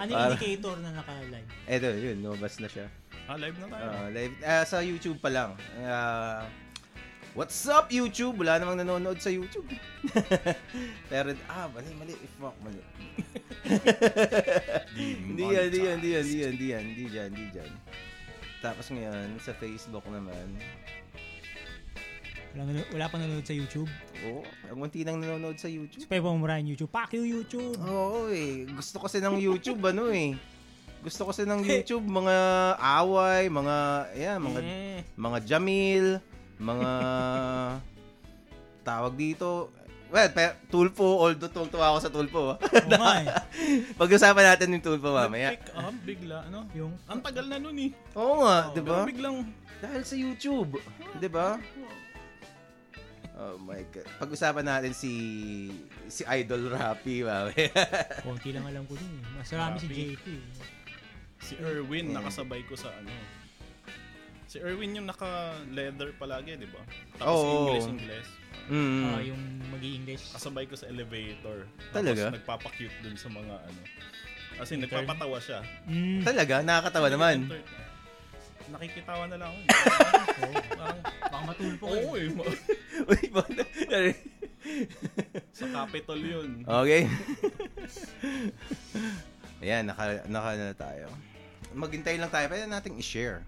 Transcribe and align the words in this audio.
Ano 0.00 0.08
yung 0.08 0.24
indicator 0.32 0.76
na 0.80 0.90
naka-live? 0.96 1.50
Eto, 1.68 1.88
yun, 1.92 2.16
lumabas 2.24 2.56
na 2.60 2.68
siya. 2.68 2.86
Ah, 3.26 3.36
live 3.36 3.58
na 3.58 3.66
tayo. 3.68 3.86
Ah, 3.90 4.08
live, 4.08 4.34
ah, 4.46 4.64
sa 4.64 4.78
YouTube 4.80 5.18
pa 5.18 5.28
lang. 5.28 5.50
Ah, 5.82 6.46
what's 7.34 7.66
up, 7.66 7.90
YouTube? 7.90 8.38
Wala 8.38 8.62
namang 8.62 8.80
nanonood 8.80 9.18
sa 9.18 9.28
YouTube. 9.28 9.66
Pero, 11.10 11.34
ah, 11.50 11.66
mali, 11.74 11.90
mali. 11.98 12.14
Fuck, 12.38 12.56
mali. 12.62 12.80
Hindi 15.26 15.42
yan, 15.42 15.66
hindi 15.68 15.80
yan, 15.82 15.96
hindi 15.98 16.10
yan, 16.14 16.24
hindi 16.24 16.66
yan, 16.70 16.84
hindi 16.86 17.04
yan, 17.10 17.28
hindi 17.34 17.46
dyan. 17.50 17.72
Tapos 18.62 18.88
ngayon, 18.94 19.36
sa 19.42 19.52
Facebook 19.58 20.06
naman, 20.06 20.54
Wala, 22.56 22.64
wala 22.88 23.06
pa 23.06 23.16
nanonood 23.16 23.44
sa 23.44 23.52
YouTube. 23.52 23.90
oo, 24.24 24.40
ang 24.66 24.78
unti 24.80 25.04
nang 25.04 25.20
nanonood 25.20 25.60
sa 25.60 25.68
YouTube. 25.68 26.00
So, 26.00 26.08
pwede 26.08 26.22
pa 26.22 26.30
mumurahin 26.30 26.64
YouTube. 26.64 26.88
Fuck 26.88 27.12
you, 27.12 27.24
YouTube! 27.26 27.76
Oo 27.78 28.32
eh. 28.32 28.64
Gusto 28.66 28.96
kasi 28.98 29.20
ng 29.20 29.36
YouTube, 29.36 29.84
ano 29.84 30.08
eh. 30.08 30.32
Gusto 30.98 31.28
kasi 31.28 31.44
ng 31.44 31.60
YouTube, 31.68 32.00
mga 32.02 32.36
away, 32.80 33.52
mga, 33.52 33.76
yeah, 34.14 34.36
mga, 34.38 34.58
Mm. 34.58 34.98
mga 35.14 35.38
Jamil, 35.44 36.06
mga, 36.56 36.90
tawag 38.82 39.12
dito, 39.14 39.68
well, 40.08 40.30
pe, 40.30 40.56
Tulpo, 40.66 41.20
although 41.20 41.52
tuwang-tuwa 41.52 41.92
ako 41.92 41.98
sa 42.00 42.08
Tulpo. 42.08 42.42
ah. 42.48 42.58
Oo 42.58 42.88
nga 42.96 43.14
eh. 43.20 43.28
Pag-usapan 44.00 44.44
natin 44.48 44.72
yung 44.72 44.80
Tulpo 44.82 45.12
mamaya. 45.12 45.52
Nag-pick 45.52 45.76
up 45.76 45.96
bigla, 46.02 46.36
ano? 46.48 46.64
Yung, 46.72 46.96
Ang 47.04 47.20
tagal 47.20 47.44
na 47.44 47.60
nun 47.60 47.76
eh. 47.76 47.92
Oo 48.16 48.40
nga, 48.40 48.72
di 48.72 48.80
Pero 48.80 48.88
ba? 48.88 49.04
biglang, 49.04 49.44
Dahil 49.76 50.08
sa 50.08 50.16
YouTube, 50.16 50.80
di 51.20 51.28
ba? 51.28 51.60
Oh 53.36 53.60
my 53.60 53.84
God. 53.92 54.08
Pag-usapan 54.16 54.64
natin 54.64 54.92
si 54.96 55.12
si 56.08 56.24
Idol 56.26 56.72
Rappy, 56.72 57.20
mamaya. 57.20 57.68
konti 58.24 58.48
lang 58.48 58.64
alam 58.64 58.88
ko 58.88 58.96
dun 58.96 59.12
eh. 59.14 59.24
Mas 59.36 59.52
marami 59.52 59.76
si. 59.76 59.86
JP. 59.86 60.24
eh. 60.26 60.44
si 61.36 61.52
Erwin, 61.56 62.10
Mm. 62.10 62.16
nakasabay 62.16 62.64
ko 62.64 62.72
sa 62.74 62.88
ano. 62.90 63.12
Si 64.46 64.56
Erwin 64.56 64.96
yung 64.96 65.04
naka-leather 65.04 66.16
palagi, 66.16 66.56
di 66.56 66.64
ba? 66.64 66.80
Tapos 67.14 67.36
Oo. 67.36 67.52
English-English. 67.68 68.30
Mm. 68.66 69.04
Ah, 69.04 69.20
yung 69.20 69.42
mag-i-English. 69.68 70.32
Kasabay 70.32 70.64
ko 70.64 70.74
sa 70.74 70.88
elevator. 70.88 71.68
Talaga? 71.92 72.32
Tapos 72.32 72.36
nagpapakute 72.40 72.96
dun 72.98 73.14
sa 73.14 73.28
mga 73.28 73.52
ano. 73.52 73.80
Kasi 74.56 74.80
nagpapatawa 74.80 75.36
siya. 75.36 75.60
Mm. 75.84 76.24
Talaga? 76.24 76.64
Nakakatawa 76.64 77.08
naman. 77.12 77.36
Nakikitawa 78.66 79.24
na 79.30 79.36
lang 79.38 79.52
ako. 79.54 80.42
Baka 81.26 81.38
matulpo 81.46 81.84
kayo. 81.86 82.02
oo 82.06 82.14
eh. 82.18 82.28
ma- 82.34 82.46
Uy, 83.12 83.24
ba- 83.30 83.50
Sa 85.54 85.66
Capitol 85.70 86.20
yun. 86.20 86.50
Okay. 86.66 87.06
Ayan, 89.62 89.86
naka, 89.86 90.26
naka 90.26 90.50
na 90.58 90.74
tayo. 90.74 91.06
Maghintay 91.76 92.18
lang 92.18 92.32
tayo. 92.32 92.46
Pwede 92.50 92.66
nating 92.66 92.98
i-share. 92.98 93.46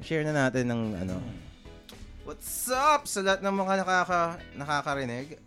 I-share 0.00 0.24
na 0.28 0.48
natin 0.48 0.68
ng 0.68 0.82
ano. 1.00 1.16
What's 2.28 2.68
up 2.68 3.08
sa 3.08 3.24
lahat 3.24 3.40
ng 3.40 3.54
mga 3.56 3.74
nakaka, 3.82 4.22
nakakarinig? 4.54 5.40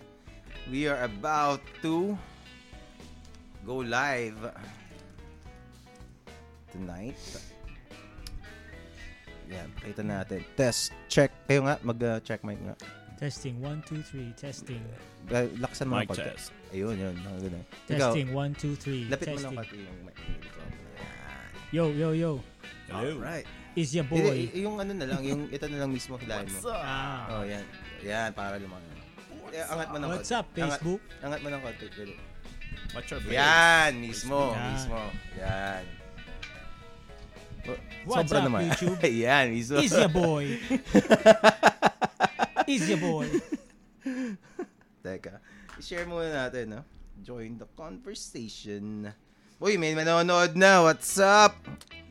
We 0.67 0.89
are 0.89 1.05
about 1.05 1.61
to 1.85 2.17
go 3.61 3.83
live 3.85 4.39
tonight. 6.73 7.52
Yan, 9.53 9.69
pakita 9.77 10.01
natin. 10.01 10.39
Test, 10.57 10.91
check. 11.05 11.29
Kayo 11.45 11.61
nga, 11.63 11.77
mag-check 11.81 12.41
mic 12.41 12.57
nga. 12.59 12.75
Testing, 13.21 13.55
1, 13.61 13.85
2, 13.87 14.01
3. 14.03 14.33
Testing. 14.35 14.83
Uh, 15.31 15.47
Laksan 15.61 15.87
mo 15.87 15.95
Mic 15.95 16.11
konti. 16.11 16.27
test. 16.27 16.51
Ayun, 16.75 16.97
yun. 16.99 17.15
Mga 17.15 17.39
ganun. 17.47 17.63
Testing, 17.87 18.27
1, 18.35 18.51
2, 18.59 19.07
3. 19.07 19.07
lapit 19.07 19.27
mo 19.31 19.39
lang 19.39 19.53
Testing. 19.55 19.55
konti 19.55 19.75
yung 19.79 19.99
mic. 20.03 20.15
Yan. 20.19 20.71
Yo, 21.71 21.83
yo, 21.93 22.09
yo. 22.11 22.31
Hello. 22.91 22.99
Alright. 23.15 23.47
Is 23.73 23.95
your 23.95 24.03
boy. 24.05 24.19
y- 24.19 24.61
yung 24.61 24.75
ano 24.77 24.91
na 24.91 25.05
lang, 25.07 25.21
yung 25.23 25.47
ito 25.49 25.65
na 25.65 25.77
lang 25.81 25.89
mismo 25.89 26.19
hilahin 26.19 26.45
mo. 26.51 26.59
What's 26.59 26.67
up? 26.67 26.83
Ah. 26.83 27.25
Oh, 27.31 27.43
yan. 27.47 27.63
Yan, 28.03 28.29
para 28.35 28.59
lumayan. 28.59 28.91
Eh, 29.53 29.61
angat 29.69 29.87
mo 29.93 29.97
ng 30.01 30.09
What's 30.09 30.33
up, 30.33 30.45
Facebook? 30.51 31.01
Angat, 31.21 31.39
angat 31.39 31.39
mo 31.41 31.47
ng 31.53 31.61
konti. 31.63 31.85
What's 32.91 33.09
your 33.09 33.21
face? 33.23 33.33
Yan, 33.33 33.91
mismo. 33.97 34.51
Yan. 34.51 34.67
Mismo. 34.75 34.99
Yan. 35.39 35.83
Oh, 37.63 37.79
What's 38.03 38.27
sobra 38.27 38.43
up, 38.43 38.47
naman. 38.51 38.67
YouTube? 38.67 38.99
yan, 39.07 39.55
mismo. 39.55 39.79
Is 39.79 39.95
your 39.95 40.11
boy. 40.11 40.59
Is 42.67 42.83
your 42.87 42.99
boy. 42.99 43.27
Teka. 44.99 45.39
I-share 45.79 46.03
muna 46.03 46.47
natin, 46.47 46.75
no? 46.75 46.81
Join 47.23 47.55
the 47.55 47.67
conversation. 47.71 49.07
Uy, 49.63 49.79
may 49.79 49.95
manonood 49.95 50.55
na. 50.55 50.83
What's 50.83 51.15
up? 51.19 51.55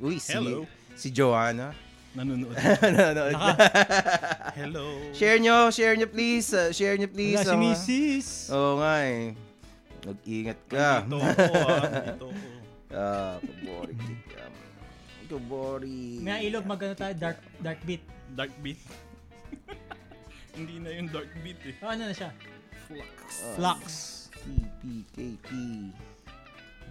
Uy, 0.01 0.17
si, 0.17 0.33
Hello. 0.33 0.65
si 0.97 1.13
Joanna. 1.13 1.77
Nanonood. 2.17 2.53
nanonood 2.97 3.37
na. 3.37 3.53
Hello. 4.61 4.85
share 5.13 5.37
nyo, 5.37 5.69
share 5.69 5.97
nyo 5.97 6.09
please. 6.09 6.53
Uh, 6.53 6.73
share 6.73 6.97
nyo 6.97 7.09
please. 7.09 7.41
Wala 7.41 7.45
si 7.45 7.53
ang- 7.53 7.65
Mrs. 7.65 8.29
Oo 8.53 8.81
nga 8.81 8.93
eh. 9.05 9.37
Mag-ingat 10.03 10.61
ka. 10.65 11.05
Dito 11.05 11.17
ako 11.21 11.45
ah. 11.61 11.81
Dito 12.09 12.27
ako. 12.29 12.41
Ah, 12.93 13.41
kabori. 15.33 16.21
Kabori. 16.21 16.21
May 16.21 16.53
ilog 16.53 16.69
magano 16.69 16.93
tayo, 16.93 17.15
dark, 17.17 17.41
dark 17.65 17.81
beat. 17.89 18.05
Dark 18.37 18.53
beat. 18.61 18.81
Hindi 20.53 20.77
na 20.85 20.91
yung 20.93 21.09
dark 21.09 21.33
beat 21.41 21.57
eh. 21.65 21.75
Oh, 21.81 21.89
ano 21.89 22.13
na 22.13 22.15
siya? 22.15 22.29
Flux. 22.85 23.09
Ah, 23.41 23.55
Flux. 23.57 23.83
CPKP. 24.37 25.49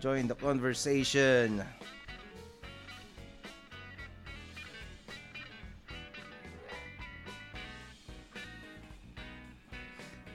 Join 0.01 0.25
the 0.25 0.33
conversation. 0.33 1.61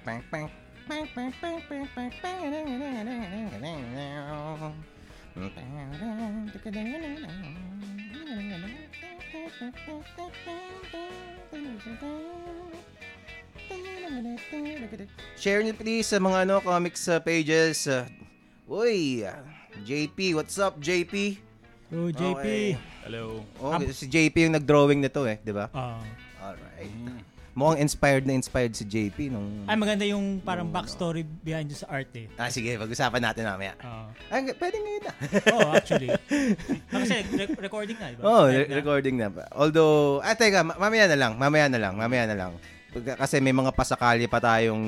Bang, 0.06 0.22
bang. 0.30 0.46
Bang, 0.86 1.02
bang, 1.18 1.34
bang, 1.42 1.58
bang, 1.66 1.86
bang, 1.98 2.10
bang. 2.22 2.54
Share 15.36 15.60
niyo 15.60 15.76
please 15.76 16.08
sa 16.08 16.16
mga 16.16 16.48
ano 16.48 16.64
comics 16.64 17.04
uh, 17.12 17.20
pages. 17.20 17.84
Uh, 17.84 18.08
uy, 18.64 19.28
uh, 19.28 19.36
JP, 19.84 20.40
what's 20.40 20.56
up 20.56 20.80
JP? 20.80 21.36
Oh, 21.92 22.08
JP. 22.08 22.40
Okay. 22.40 22.64
Hello. 23.04 23.44
Oh, 23.60 23.76
si 23.92 24.08
JP 24.08 24.48
yung 24.48 24.56
nag-drawing 24.56 25.04
nito 25.04 25.20
eh, 25.28 25.36
'di 25.44 25.52
ba? 25.52 25.68
Ah. 25.76 26.00
Alright. 26.40 26.88
Mm. 26.88 27.35
Mukhang 27.56 27.80
inspired 27.80 28.28
na 28.28 28.36
inspired 28.36 28.76
si 28.76 28.84
JP 28.84 29.32
nung 29.32 29.64
ay, 29.64 29.80
maganda 29.80 30.04
yung 30.04 30.44
parang 30.44 30.68
backstory 30.68 31.24
behind 31.24 31.72
sa 31.72 31.88
art 31.88 32.12
eh. 32.12 32.28
Ah, 32.36 32.52
sige, 32.52 32.76
pag-usapan 32.76 33.16
natin 33.16 33.48
mamaya. 33.48 33.72
Ah. 33.80 34.12
Ay, 34.28 34.52
pwede 34.52 34.76
ngayon 34.76 35.02
na. 35.02 35.12
oh, 35.56 35.72
actually. 35.72 36.12
Ah, 36.92 37.00
kasi 37.00 37.24
re- 37.32 37.56
recording 37.56 37.96
na, 37.96 38.12
di 38.12 38.20
ba? 38.20 38.24
oh, 38.28 38.44
Live 38.44 38.60
re- 38.60 38.68
na. 38.68 38.76
recording 38.76 39.14
na. 39.16 39.26
Although, 39.56 40.20
ah, 40.20 40.36
teka, 40.36 40.68
ma- 40.68 40.76
mamaya 40.76 41.08
na 41.08 41.16
lang, 41.16 41.32
mamaya 41.40 41.66
na 41.72 41.80
lang, 41.80 41.96
mamaya 41.96 42.28
na 42.28 42.36
lang. 42.36 42.52
Kasi 42.92 43.40
may 43.40 43.56
mga 43.56 43.72
pasakali 43.72 44.28
pa 44.28 44.36
tayong 44.36 44.84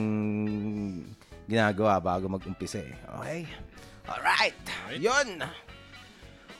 ginagawa 1.48 1.96
bago 1.98 2.28
mag-umpisa 2.28 2.84
eh. 2.84 2.92
Okay? 3.16 3.40
Alright! 4.04 4.56
Alright. 4.84 5.00
Yun! 5.00 5.40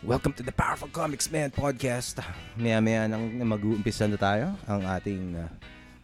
Welcome 0.01 0.33
to 0.35 0.43
the 0.43 0.57
Powerful 0.57 0.89
Comics 0.89 1.29
Man 1.29 1.53
Podcast. 1.53 2.17
Maya-maya 2.57 3.05
nang 3.05 3.29
mag-uumpisa 3.45 4.09
na 4.09 4.17
tayo 4.17 4.57
ang 4.65 4.89
ating 4.89 5.37
uh, 5.37 5.53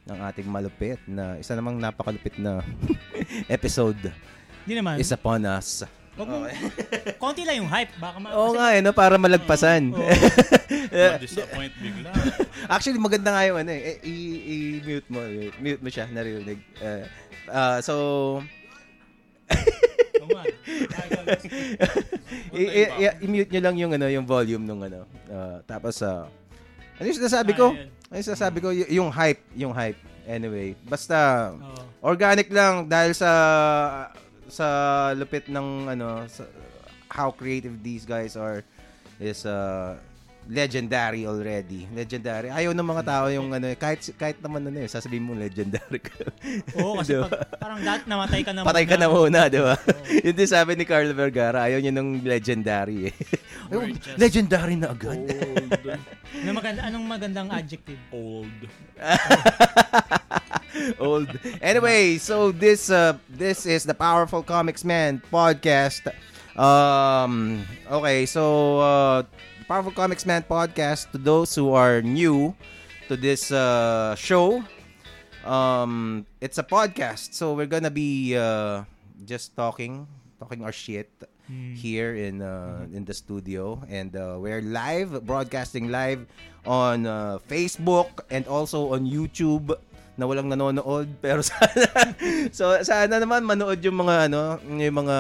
ng 0.04 0.19
ating 0.22 0.44
malupit 0.44 1.00
na 1.04 1.37
isa 1.37 1.53
namang 1.53 1.76
napakalupit 1.76 2.37
na 2.37 2.60
episode 3.48 3.97
Hindi 4.65 4.75
naman. 4.76 4.97
is 4.97 5.09
upon 5.10 5.44
us. 5.44 5.84
Wag 6.15 6.28
mo, 6.28 6.47
konti 7.22 7.42
lang 7.42 7.59
yung 7.59 7.66
hype. 7.66 7.91
Baka 7.98 8.17
ma- 8.17 8.32
Oo 8.32 8.55
nga 8.55 8.70
eh, 8.70 8.81
no? 8.81 8.93
para 8.93 9.19
malagpasan. 9.19 9.90
Oo. 9.90 9.99
Ma-disappoint 11.17 11.75
bigla. 11.75 12.14
Actually, 12.70 13.02
maganda 13.02 13.34
nga 13.34 13.43
yung 13.44 13.58
ano 13.58 13.73
eh. 13.73 13.82
eh, 13.82 14.06
i- 14.06 14.43
I-mute 14.78 15.08
mo. 15.11 15.20
Mute 15.58 15.82
mo 15.82 15.88
siya, 15.90 16.06
narinig. 16.06 16.61
Uh, 16.78 17.02
uh, 17.50 17.78
so, 17.82 17.94
gagawin. 20.14 20.55
i- 22.55 22.73
i- 22.78 22.93
i- 23.00 23.17
i-mute 23.20 23.50
nyo 23.50 23.61
lang 23.61 23.76
yung 23.76 23.93
ano, 23.93 24.06
yung 24.06 24.23
volume 24.25 24.62
nung 24.62 24.81
ano. 24.81 25.05
Uh, 25.26 25.58
tapos, 25.64 25.99
uh, 26.00 26.28
ano 26.94 27.05
yung 27.05 27.19
sinasabi 27.19 27.52
ko? 27.55 27.75
Ah, 27.75 27.90
yun. 28.14 28.22
Yung 28.22 28.28
sinasabi 28.31 28.58
ko? 28.62 28.69
Y- 28.70 28.93
yung 28.94 29.11
hype. 29.11 29.43
Yung 29.58 29.75
hype. 29.75 29.99
Anyway, 30.25 30.72
basta 30.87 31.50
Oo. 31.52 31.82
organic 32.00 32.49
lang 32.49 32.87
dahil 32.87 33.12
sa 33.12 33.31
sa 34.49 34.66
lupit 35.12 35.50
ng 35.50 35.90
ano 35.90 36.25
sa, 36.31 36.49
how 37.12 37.28
creative 37.28 37.76
these 37.84 38.06
guys 38.08 38.38
are 38.38 38.64
is 39.19 39.44
uh 39.44 39.99
legendary 40.44 41.25
already. 41.25 41.88
Legendary. 41.93 42.52
Ayaw 42.52 42.76
ng 42.76 42.84
mga 42.84 43.02
tao 43.05 43.26
yung 43.32 43.49
ano, 43.52 43.72
kahit 43.81 44.12
kahit 44.16 44.37
naman 44.44 44.69
ano, 44.69 44.76
eh, 44.76 44.88
sasabihin 44.88 45.25
mo 45.25 45.32
legendary 45.32 46.00
ka. 46.00 46.20
Oo, 46.81 47.00
kasi 47.00 47.12
Diba? 47.16 47.28
pag, 47.28 47.56
parang 47.56 47.81
dati 47.81 48.05
namatay 48.05 48.40
ka 48.44 48.52
na 48.52 48.61
Patay 48.61 48.84
ka 48.84 48.96
na 49.00 49.08
muna, 49.08 49.49
di 49.49 49.61
ba? 49.61 49.72
Yun 50.25 50.37
din 50.37 50.49
sabi 50.49 50.76
ni 50.76 50.84
Carl 50.84 51.08
Vergara, 51.16 51.64
ayaw 51.64 51.81
niya 51.81 51.96
ng 51.96 52.20
legendary 52.25 53.08
eh. 53.08 53.14
We're 53.70 53.90
Ayaw, 53.90 53.99
just- 54.00 54.19
legendary 54.19 54.76
na 54.76 54.93
agad. 54.93 55.19
Old. 55.25 55.72
Ano 56.34 56.50
maganda, 56.61 56.82
anong 56.84 57.06
magandang 57.06 57.49
adjective? 57.55 57.99
Old. 58.11 58.50
Old. 60.99 61.31
Anyway, 61.62 62.19
so 62.19 62.50
this 62.50 62.90
uh 62.90 63.16
this 63.31 63.64
is 63.64 63.84
the 63.87 63.94
Powerful 63.94 64.43
Comics 64.43 64.82
Man 64.84 65.22
podcast. 65.31 66.11
Um 66.58 67.62
okay, 67.88 68.26
so 68.26 68.43
uh 68.82 69.22
Powerful 69.70 69.94
Comics 69.94 70.26
Man 70.26 70.43
podcast 70.43 71.11
to 71.14 71.19
those 71.19 71.55
who 71.55 71.72
are 71.72 72.02
new 72.02 72.52
to 73.08 73.14
this 73.16 73.49
uh 73.55 74.14
show. 74.19 74.61
Um 75.46 76.26
it's 76.43 76.58
a 76.58 76.66
podcast. 76.66 77.32
So 77.38 77.55
we're 77.55 77.70
to 77.87 77.94
be 77.94 78.34
uh 78.37 78.82
just 79.25 79.55
talking 79.56 80.05
talking 80.43 80.66
our 80.66 80.75
shit 80.75 81.08
here 81.76 82.17
in 82.17 82.41
uh, 82.41 82.88
in 82.93 83.05
the 83.05 83.12
studio 83.12 83.76
and 83.93 84.17
uh, 84.17 84.37
we're 84.41 84.64
live 84.64 85.12
broadcasting 85.29 85.93
live 85.93 86.25
on 86.64 87.05
uh, 87.05 87.37
Facebook 87.44 88.25
and 88.32 88.49
also 88.49 88.96
on 88.96 89.05
YouTube 89.05 89.76
na 90.14 90.25
walang 90.31 90.46
nanonood 90.46 91.11
pero 91.25 91.43
sana 91.43 92.14
so 92.55 92.70
sana 92.87 93.19
naman 93.19 93.43
manood 93.43 93.82
yung 93.82 93.99
mga 93.99 94.31
ano 94.31 94.62
yung 94.62 95.05
mga 95.05 95.19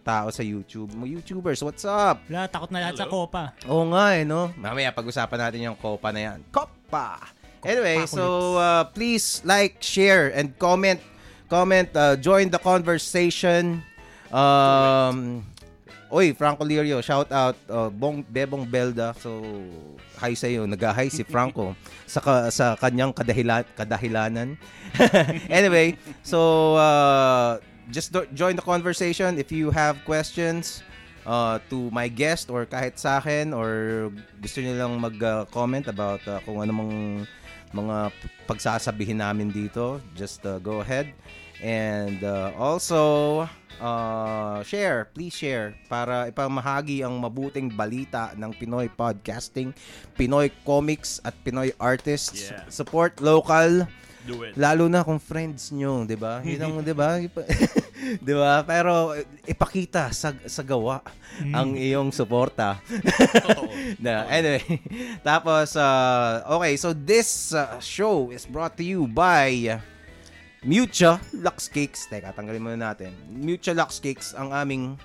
tao 0.00 0.32
sa 0.32 0.40
YouTube 0.40 0.88
mga 0.96 1.20
YouTubers 1.20 1.60
what's 1.60 1.84
up 1.84 2.24
Wala, 2.26 2.48
takot 2.48 2.72
na 2.72 2.88
lahat 2.88 2.96
sa 2.96 3.04
Hello? 3.04 3.28
kopa. 3.28 3.52
Oo 3.68 3.84
nga 3.92 4.16
eh, 4.16 4.24
no? 4.24 4.50
Mamaya 4.56 4.88
pag-usapan 4.90 5.38
natin 5.38 5.68
yung 5.68 5.76
Copa 5.76 6.10
na 6.10 6.20
yan. 6.32 6.38
Copa! 6.48 7.28
Anyway, 7.60 8.00
Copa 8.02 8.16
so 8.16 8.24
uh, 8.56 8.84
please 8.88 9.44
like, 9.44 9.78
share, 9.84 10.32
and 10.32 10.56
comment. 10.56 11.00
Comment, 11.50 11.90
uh, 11.98 12.14
join 12.14 12.46
the 12.46 12.62
conversation. 12.62 13.82
Um, 14.30 15.42
Oy, 16.10 16.34
Franco 16.34 16.66
Lirio, 16.66 16.98
shout 16.98 17.30
out. 17.30 17.54
Uh, 17.70 17.86
Bong, 17.86 18.26
Bebong 18.26 18.66
Belda. 18.66 19.14
So, 19.14 19.38
hi 20.18 20.34
sa 20.34 20.50
iyo. 20.50 20.66
Nag-hi 20.66 21.06
si 21.06 21.22
Franco 21.22 21.78
sa, 22.10 22.18
ka, 22.18 22.50
sa 22.50 22.74
kanyang 22.74 23.14
kadahila, 23.14 23.62
kadahilanan. 23.78 24.58
anyway, 25.46 25.94
so 26.26 26.74
uh, 26.74 27.62
just 27.94 28.10
do- 28.10 28.26
join 28.34 28.58
the 28.58 28.62
conversation 28.66 29.38
if 29.38 29.54
you 29.54 29.70
have 29.70 30.02
questions 30.02 30.82
uh, 31.22 31.62
to 31.70 31.86
my 31.94 32.10
guest 32.10 32.50
or 32.50 32.66
kahit 32.66 32.98
sa 32.98 33.22
akin 33.22 33.54
or 33.54 34.10
gusto 34.42 34.58
niyo 34.58 34.82
lang 34.82 34.98
mag-comment 34.98 35.86
about 35.86 36.18
uh, 36.26 36.42
kung 36.42 36.58
ano 36.58 36.74
mang 36.74 36.94
mga 37.70 38.10
pagsasabihin 38.50 39.22
namin 39.22 39.54
dito, 39.54 40.02
just 40.18 40.42
uh, 40.42 40.58
go 40.58 40.82
ahead. 40.82 41.06
And 41.60 42.24
uh, 42.24 42.56
also, 42.56 43.44
uh, 43.80 44.62
share, 44.64 45.08
please 45.12 45.36
share 45.36 45.76
para 45.88 46.28
ipamahagi 46.28 47.04
ang 47.04 47.20
mabuting 47.20 47.72
balita 47.72 48.32
ng 48.36 48.52
Pinoy 48.56 48.88
podcasting, 48.92 49.72
Pinoy 50.16 50.52
comics 50.64 51.20
at 51.24 51.36
Pinoy 51.44 51.72
artists. 51.80 52.52
Yeah. 52.52 52.64
Support 52.72 53.20
local, 53.20 53.84
Do 54.28 54.44
it. 54.44 54.52
lalo 54.56 54.84
na 54.88 55.00
kung 55.00 55.16
friends 55.16 55.72
nyo, 55.72 56.04
'di 56.04 56.16
ba? 56.16 56.44
Yun 56.44 56.60
ang 56.60 56.74
'di 56.84 56.92
ba? 56.92 57.16
'Di 58.24 58.34
ba? 58.36 58.64
Pero 58.64 59.16
ipakita 59.48 60.12
sa 60.12 60.36
sa 60.44 60.62
gawa 60.64 61.00
ang 61.52 61.76
iyong 61.76 62.12
suporta. 62.12 62.80
Na, 64.04 64.28
anyway, 64.28 64.64
tapos 65.24 65.72
uh, 65.76 66.44
okay, 66.60 66.76
so 66.76 66.92
this 66.92 67.56
uh, 67.56 67.80
show 67.80 68.28
is 68.28 68.44
brought 68.44 68.76
to 68.76 68.84
you 68.84 69.08
by 69.08 69.80
Mucha 70.60 71.16
Lux 71.32 71.72
Cakes. 71.72 72.04
Teka, 72.12 72.36
tanggalin 72.36 72.60
muna 72.60 72.92
natin. 72.92 73.16
Mucha 73.32 73.72
Lux 73.72 73.96
Cakes 73.96 74.36
ang 74.36 74.52
aming 74.52 74.96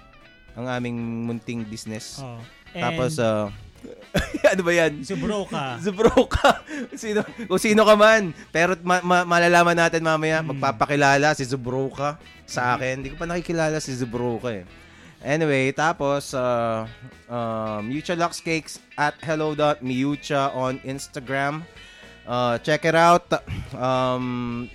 ang 0.55 0.67
aming 0.67 1.27
munting 1.27 1.63
business. 1.63 2.19
Oh. 2.19 2.39
Tapos 2.75 3.15
uh, 3.19 3.47
ano 4.51 4.61
ba 4.63 4.71
'yan? 4.71 5.03
subro 5.03 5.47
ka. 5.47 5.75
Zubro 5.85 6.27
ka. 6.27 6.59
Sino, 6.95 7.23
kung 7.47 7.61
sino 7.61 7.87
ka 7.87 7.95
man. 7.95 8.35
Pero 8.51 8.75
ma- 8.83 9.03
ma- 9.03 9.27
malalaman 9.27 9.75
natin 9.75 10.03
mamaya, 10.03 10.43
magpapakilala 10.43 11.35
si 11.35 11.47
Zubro 11.47 11.87
ka 11.91 12.19
sa 12.43 12.75
akin. 12.75 13.03
Hindi 13.03 13.11
ko 13.13 13.19
pa 13.19 13.27
nakikilala 13.27 13.79
si 13.79 13.95
Zubro 13.95 14.39
ka 14.39 14.51
eh. 14.51 14.65
Anyway, 15.25 15.73
tapos, 15.73 16.37
uh, 16.37 16.85
uh, 17.25 17.79
Mucha 17.81 18.13
Lux 18.13 18.37
Cakes 18.45 18.77
at 18.93 19.17
hello.miucha 19.25 20.53
on 20.53 20.77
Instagram. 20.85 21.65
Uh, 22.29 22.61
check 22.61 22.85
it 22.85 22.93
out. 22.93 23.25
Um, 23.73 24.69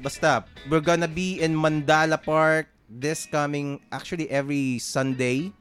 basta, 0.00 0.44
we're 0.68 0.84
gonna 0.84 1.08
be 1.10 1.40
in 1.40 1.54
Mandala 1.54 2.16
Park 2.16 2.66
this 2.90 3.28
coming, 3.30 3.78
actually 3.94 4.26
every 4.32 4.82
Sunday 4.82 5.52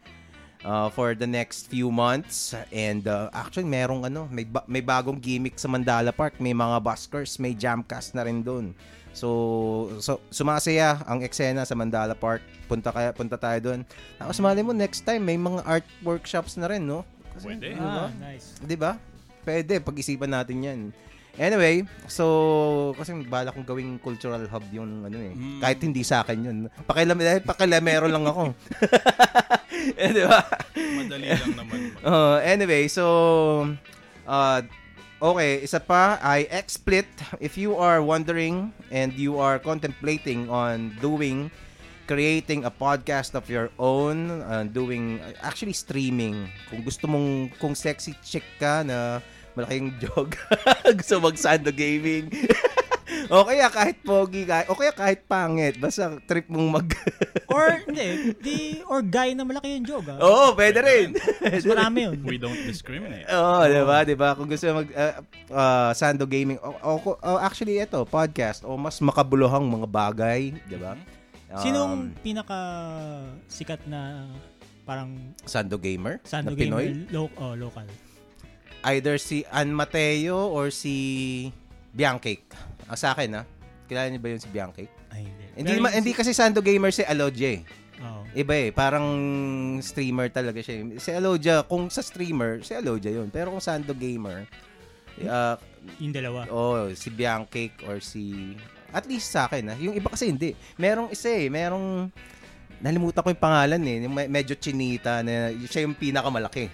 uh, 0.65 0.89
for 0.89 1.13
the 1.13 1.27
next 1.27 1.69
few 1.69 1.91
months. 1.91 2.55
And 2.73 3.05
uh, 3.05 3.29
actually, 3.35 3.69
merong 3.69 4.07
ano, 4.07 4.27
may, 4.31 4.43
ba- 4.47 4.65
may 4.65 4.81
bagong 4.81 5.21
gimmick 5.21 5.59
sa 5.59 5.69
Mandala 5.69 6.15
Park. 6.15 6.39
May 6.41 6.55
mga 6.55 6.81
buskers, 6.81 7.37
may 7.37 7.53
jamcast 7.53 8.15
na 8.17 8.25
rin 8.25 8.41
doon. 8.41 8.73
So, 9.13 9.89
so 9.99 10.21
sumasaya 10.29 11.01
ang 11.03 11.25
eksena 11.25 11.65
sa 11.65 11.75
Mandala 11.75 12.13
Park. 12.15 12.45
Punta 12.69 12.93
kaya 12.93 13.09
punta 13.11 13.35
tayo 13.35 13.57
doon. 13.59 13.81
Tapos 14.21 14.37
mali 14.37 14.61
mo 14.61 14.71
next 14.71 15.01
time 15.01 15.25
may 15.25 15.35
mga 15.35 15.65
art 15.65 15.87
workshops 16.05 16.55
na 16.55 16.69
rin, 16.69 16.85
no? 16.85 17.01
Kasi, 17.33 17.45
Pwede. 17.49 17.73
ba? 17.75 18.07
Ah, 18.07 18.11
nice. 18.21 18.57
'Di 18.61 18.77
ba? 18.77 19.01
Pwede 19.41 19.81
pag-isipan 19.81 20.29
natin 20.29 20.57
'yan. 20.61 20.79
Anyway, 21.39 21.87
so 22.11 22.91
kasi 22.99 23.15
bala 23.23 23.55
kong 23.55 23.63
gawing 23.63 23.95
cultural 24.03 24.43
hub 24.51 24.65
yung 24.75 25.07
ano 25.07 25.15
eh. 25.23 25.31
Mm. 25.31 25.63
Kahit 25.63 25.79
hindi 25.79 26.03
sa 26.03 26.19
akin 26.19 26.35
'yun. 26.43 26.57
Pakilam 26.83 27.15
dahil 27.15 27.39
pakilamero 27.47 28.11
lang 28.11 28.27
ako. 28.27 28.51
eh, 30.03 30.11
'di 30.11 30.23
ba? 30.27 30.43
Madali 30.75 31.31
lang 31.31 31.55
naman. 31.55 31.79
Uh, 32.03 32.43
anyway, 32.53 32.91
so 32.91 33.07
uh, 34.27 34.59
okay, 35.23 35.63
isa 35.63 35.79
pa 35.79 36.19
ay 36.19 36.43
XSplit. 36.51 37.07
If 37.39 37.55
you 37.55 37.79
are 37.79 38.03
wondering 38.03 38.75
and 38.91 39.15
you 39.15 39.39
are 39.39 39.63
contemplating 39.63 40.51
on 40.51 40.91
doing 40.99 41.47
creating 42.09 42.65
a 42.65 42.73
podcast 42.73 43.31
of 43.37 43.45
your 43.47 43.71
own, 43.79 44.41
uh, 44.43 44.65
doing 44.67 45.23
actually 45.39 45.77
streaming. 45.77 46.51
Kung 46.67 46.81
gusto 46.83 47.07
mong 47.07 47.53
kung 47.61 47.77
sexy 47.77 48.11
chick 48.25 48.43
ka 48.59 48.83
na 48.83 49.23
malaking 49.53 49.93
jog, 50.01 50.33
gusto 50.93 51.19
mag-sando 51.19 51.69
gaming. 51.69 52.29
o 53.33 53.41
kaya 53.41 53.67
kahit 53.67 53.97
pogi 53.99 54.45
ka, 54.45 54.69
o 54.69 54.77
kaya 54.77 54.93
kahit 54.93 55.25
pangit, 55.25 55.77
basta 55.77 56.17
trip 56.23 56.45
mong 56.47 56.69
mag 56.71 56.87
Or, 57.49 57.81
hindi, 57.81 58.37
di, 58.37 58.55
or 58.85 59.01
guy 59.01 59.33
na 59.33 59.41
malaki 59.41 59.73
yung 59.73 59.85
joke, 59.85 60.05
ah. 60.07 60.21
Oo, 60.21 60.53
pwede 60.53 60.79
rin. 60.79 61.17
Mas 61.41 61.65
marami 61.65 62.05
yun. 62.05 62.17
We 62.21 62.37
don't 62.37 62.61
discriminate. 62.63 63.25
Oo, 63.25 63.65
di 63.65 63.81
ba? 63.81 63.97
Di 64.05 64.13
ba? 64.13 64.37
Kung 64.37 64.45
gusto 64.45 64.69
mag 64.69 64.85
uh, 64.87 65.13
uh, 65.49 65.91
Sando 65.91 66.29
Gaming, 66.29 66.61
o, 66.61 66.69
o- 66.79 67.17
o- 67.17 67.41
actually 67.41 67.81
ito, 67.81 67.97
podcast, 68.05 68.61
o 68.61 68.77
mas 68.77 69.01
makabuluhang 69.01 69.65
mga 69.65 69.87
bagay, 69.89 70.53
di 70.65 70.77
ba? 70.77 70.93
Um, 71.49 71.57
Sinong 71.57 71.93
pinaka 72.21 72.59
sikat 73.49 73.81
na 73.89 74.29
parang 74.85 75.33
Sando 75.41 75.81
Gamer? 75.81 76.21
Sando 76.21 76.53
na 76.53 76.57
Pinoy? 76.57 76.93
gamer 76.93 77.09
lo- 77.09 77.33
oh, 77.35 77.57
local? 77.57 77.89
Either 78.81 79.19
si 79.19 79.43
Ann 79.49 79.71
Mateo 79.71 80.49
or 80.49 80.71
si 80.71 81.49
Biancake. 81.91 82.47
Ah, 82.87 82.95
sa 82.95 83.11
akin, 83.11 83.35
ha? 83.35 83.43
Kilala 83.85 84.07
niyo 84.07 84.21
ba 84.21 84.29
yun 84.29 84.39
si 84.39 84.47
Biancake? 84.47 84.93
Ay, 85.09 85.25
hindi. 85.25 85.43
Hindi, 85.57 85.73
ma- 85.77 85.91
hindi 85.91 86.11
si- 86.13 86.17
kasi 86.17 86.31
Sando 86.31 86.61
Gamer 86.61 86.89
si 86.89 87.03
Alodje. 87.03 87.65
oh. 87.99 88.23
Iba 88.31 88.53
eh, 88.55 88.69
parang 88.71 89.07
streamer 89.81 90.29
talaga 90.29 90.61
siya. 90.61 90.85
Si 90.95 91.09
Alodja, 91.11 91.65
kung 91.65 91.89
sa 91.89 91.99
streamer, 91.99 92.61
si 92.61 92.71
Alodja 92.71 93.09
yun. 93.09 93.27
Pero 93.27 93.51
kung 93.51 93.59
Sando 93.59 93.91
Gamer, 93.91 94.47
ah, 95.25 95.57
yung 95.99 96.13
dalawa. 96.13 96.47
Oh, 96.47 96.87
si 96.93 97.09
Biancake 97.09 97.83
or 97.83 97.99
si... 97.99 98.55
At 98.89 99.05
least 99.05 99.29
sa 99.29 99.45
akin, 99.45 99.69
ha? 99.69 99.75
Yung 99.75 99.93
iba 99.93 100.09
kasi 100.09 100.29
hindi. 100.29 100.55
Merong 100.75 101.11
isa 101.11 101.29
eh. 101.29 101.45
Merong... 101.45 102.09
Nalimutan 102.79 103.19
ko 103.19 103.29
yung 103.31 103.43
pangalan 103.43 103.81
eh. 103.83 103.97
Yung 104.07 104.15
me- 104.15 104.31
medyo 104.31 104.55
chinita 104.55 105.19
na 105.19 105.51
siya 105.67 105.83
yung 105.83 105.95
pinakamalaki. 105.95 106.71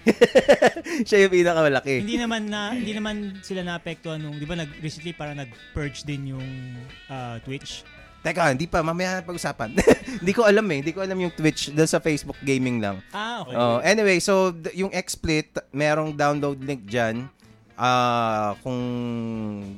siya 1.08 1.26
yung 1.26 1.34
pinakamalaki. 1.34 2.06
hindi 2.06 2.18
naman 2.18 2.46
na 2.46 2.70
hindi 2.70 2.94
naman 2.94 3.42
sila 3.42 3.66
naapektuhan 3.66 4.22
nung 4.22 4.38
'di 4.38 4.46
ba 4.46 4.54
nag 4.54 4.70
recently 4.78 5.10
para 5.10 5.34
nag-purge 5.34 6.06
din 6.06 6.38
yung 6.38 6.46
ah, 7.10 7.42
Twitch. 7.42 7.82
Teka, 8.26 8.50
hindi 8.50 8.66
pa. 8.66 8.82
Mamaya 8.82 9.22
pag-usapan. 9.22 9.70
hindi 10.22 10.32
ko 10.34 10.42
alam 10.42 10.66
eh. 10.74 10.82
Hindi 10.82 10.90
ko 10.90 11.06
alam 11.06 11.14
yung 11.14 11.30
Twitch. 11.30 11.70
Dahil 11.70 11.86
sa 11.86 12.02
Facebook 12.02 12.34
gaming 12.42 12.82
lang. 12.82 12.98
Ah, 13.14 13.46
okay. 13.46 13.54
Oh, 13.54 13.78
anyway, 13.86 14.18
so 14.18 14.50
yung 14.74 14.90
XSplit, 14.90 15.54
merong 15.70 16.10
download 16.10 16.58
link 16.58 16.82
dyan. 16.90 17.30
Ah, 17.78 18.58
kung 18.66 18.82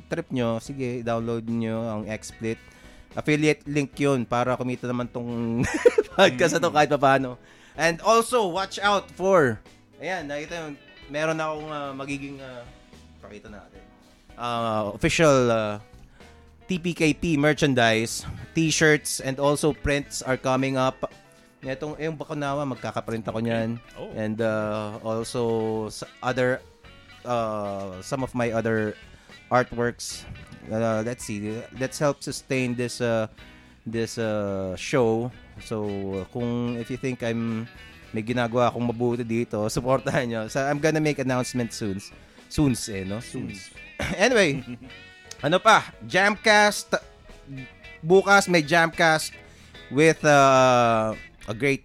trip 0.08 0.32
nyo, 0.32 0.56
sige, 0.64 1.04
download 1.04 1.44
nyo 1.44 1.76
ang 1.92 2.02
XSplit. 2.08 2.56
Affiliate 3.16 3.64
link 3.64 3.96
yun 3.96 4.24
para 4.28 4.56
kumita 4.56 4.84
naman 4.84 5.08
tong 5.08 5.64
podcast 6.18 6.56
na 6.56 6.62
to 6.62 6.70
kahit 6.72 6.90
pa 6.92 7.00
paano. 7.00 7.40
And 7.78 8.02
also, 8.02 8.50
watch 8.50 8.82
out 8.82 9.06
for, 9.14 9.62
ayan, 10.02 10.26
nakita 10.26 10.66
yung 10.66 10.74
meron 11.08 11.38
akong 11.38 11.68
ah, 11.70 11.92
magiging 11.94 12.36
uh, 12.42 12.66
pakita 13.22 13.48
natin. 13.48 13.80
Ah, 14.34 14.90
official 14.92 15.50
ah, 15.50 15.78
TPKP 16.68 17.40
merchandise, 17.40 18.28
t-shirts 18.52 19.24
and 19.24 19.40
also 19.40 19.72
prints 19.72 20.20
are 20.20 20.36
coming 20.36 20.76
up. 20.76 21.08
Itong 21.64 21.96
yung 21.96 22.14
Bakunawa 22.14 22.62
magkakaprint 22.68 23.24
ako 23.24 23.40
niyan. 23.40 23.80
Oh. 23.96 24.12
And 24.14 24.38
uh, 24.38 25.00
also 25.00 25.88
other 26.20 26.60
uh, 27.24 27.98
some 28.04 28.22
of 28.22 28.36
my 28.36 28.52
other 28.52 28.94
artworks. 29.50 30.22
Uh, 30.70 31.02
let's 31.04 31.24
see. 31.24 31.56
Let's 31.80 31.98
help 31.98 32.22
sustain 32.22 32.76
this 32.76 33.00
uh, 33.00 33.28
this 33.86 34.16
uh, 34.20 34.76
show. 34.76 35.32
So 35.64 35.88
kung 36.32 36.76
if 36.76 36.92
you 36.92 37.00
think 37.00 37.24
I'm 37.24 37.66
may 38.12 38.24
ginagawa 38.24 38.72
akong 38.72 38.88
mabuti 38.88 39.24
dito, 39.24 39.64
supportahan 39.74 40.24
nyo. 40.28 40.42
So 40.48 40.64
I'm 40.64 40.80
gonna 40.80 41.02
make 41.02 41.18
announcement 41.18 41.72
soon. 41.72 42.00
Soon 42.48 42.72
eh, 42.88 43.04
no? 43.04 43.20
Soon. 43.20 43.52
anyway, 44.16 44.64
ano 45.44 45.60
pa? 45.60 45.84
Jamcast. 46.04 46.96
Bukas 47.98 48.46
may 48.46 48.62
Jamcast 48.62 49.34
with 49.90 50.22
uh, 50.22 51.12
a 51.48 51.54
great 51.56 51.84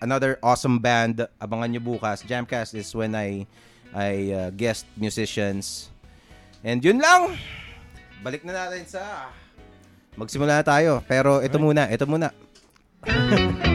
another 0.00 0.38
awesome 0.40 0.78
band. 0.78 1.24
Abangan 1.40 1.72
nyo 1.72 1.82
bukas. 1.82 2.24
Jamcast 2.24 2.76
is 2.76 2.92
when 2.92 3.16
I 3.16 3.44
I 3.92 4.10
uh, 4.32 4.48
guest 4.52 4.88
musicians. 4.96 5.92
And 6.64 6.80
yun 6.80 6.96
lang. 7.00 7.36
Balik 8.24 8.40
na 8.48 8.56
natin 8.56 8.88
sa 8.88 9.28
Magsimula 10.16 10.62
na 10.62 10.64
tayo. 10.64 11.04
Pero 11.04 11.44
ito 11.44 11.60
muna, 11.60 11.92
ito 11.92 12.08
muna. 12.08 12.32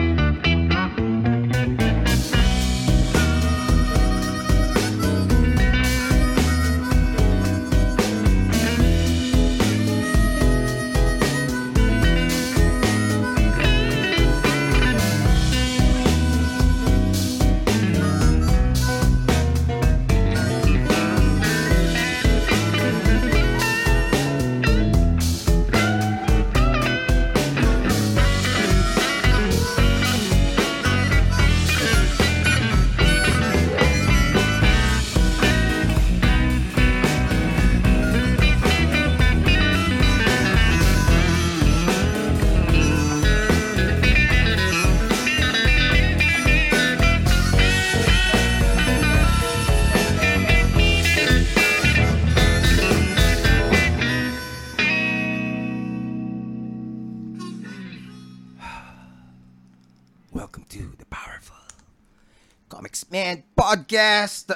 Podcast. 63.90 64.54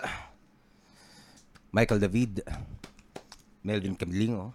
Michael 1.74 1.98
David, 1.98 2.38
Melvin 3.66 3.98
Camlingo. 3.98 4.54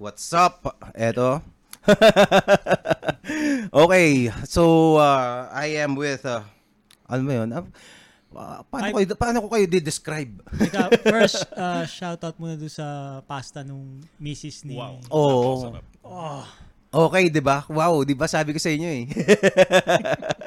What's 0.00 0.32
up? 0.32 0.64
Eto. 0.96 1.44
okay, 3.84 4.32
so 4.48 4.96
uh, 4.96 5.52
I 5.52 5.84
am 5.84 6.00
with 6.00 6.24
uh, 6.24 6.40
ano 7.04 7.28
ba 7.28 7.32
yun? 7.44 7.52
Uh, 7.52 8.64
paano, 8.72 8.88
I- 8.88 9.04
kayo, 9.04 9.06
paano 9.20 9.44
ko 9.44 9.52
kayo 9.52 9.68
di-describe? 9.68 10.40
First, 11.12 11.52
uh, 11.52 11.84
shoutout 11.84 12.40
muna 12.40 12.56
doon 12.56 12.72
sa 12.72 13.20
pasta 13.28 13.60
nung 13.68 14.00
misis 14.16 14.64
ni... 14.64 14.80
Wow. 14.80 14.96
Napakasarap. 15.12 15.84
Oh, 16.08 16.44
Okay, 16.96 17.28
'di 17.28 17.40
ba? 17.40 17.68
Wow, 17.68 18.00
'di 18.00 18.12
ba 18.12 18.24
sabi 18.24 18.50
ko 18.50 18.58
sa 18.58 18.68
inyo 18.68 18.88
eh. 18.88 19.04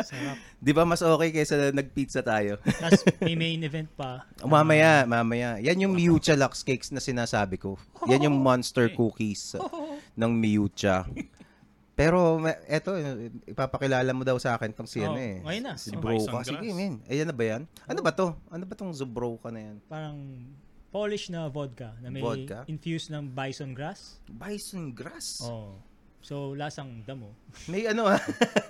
sarap. 0.02 0.38
'Di 0.58 0.72
ba 0.72 0.82
mas 0.82 1.00
okay 1.00 1.30
kaysa 1.32 1.70
nag-pizza 1.70 2.20
tayo? 2.20 2.58
Tapos 2.60 3.06
may 3.22 3.38
main 3.38 3.62
event 3.62 3.86
pa. 3.94 4.26
mamaya, 4.42 5.06
mamaya. 5.06 5.62
Yan 5.62 5.78
yung 5.80 5.94
Miucha 5.94 6.34
Lux 6.34 6.62
Cakes 6.62 6.90
na 6.90 6.98
sinasabi 6.98 7.56
ko. 7.56 7.78
Yan 8.06 8.26
yung 8.26 8.36
monster 8.36 8.90
cookies 8.98 9.54
ng 10.20 10.32
Miucha. 10.32 11.06
Pero 11.94 12.40
eto, 12.66 12.96
ipapakilala 13.46 14.10
mo 14.10 14.24
daw 14.24 14.40
sa 14.40 14.56
akin 14.56 14.72
tong 14.72 14.88
si 14.88 15.04
Oh, 15.04 15.12
ano 15.12 15.20
eh. 15.20 15.44
ngayon 15.44 15.64
na. 15.64 15.74
Si 15.76 15.92
Oh. 15.92 16.00
Broca. 16.00 16.42
Sige, 16.42 16.72
men. 16.72 17.04
Ayan 17.06 17.28
na 17.28 17.36
ba 17.36 17.44
yan? 17.46 17.68
Ano 17.86 18.00
ba 18.00 18.10
to? 18.10 18.34
Ano 18.48 18.64
ba 18.64 18.74
tong 18.74 18.90
Zubroca 18.90 19.52
na 19.52 19.60
yan? 19.62 19.78
Parang 19.86 20.18
Polish 20.90 21.30
na 21.30 21.46
vodka 21.46 21.94
na 22.00 22.10
may 22.10 22.24
Vodka? 22.24 22.64
infused 22.66 23.12
ng 23.12 23.30
bison 23.30 23.76
grass. 23.76 24.18
Bison 24.26 24.90
grass. 24.90 25.44
Oh. 25.44 25.76
So, 26.20 26.52
lasang 26.54 27.02
damo. 27.04 27.32
May 27.66 27.88
ano 27.88 28.06
ha? 28.06 28.20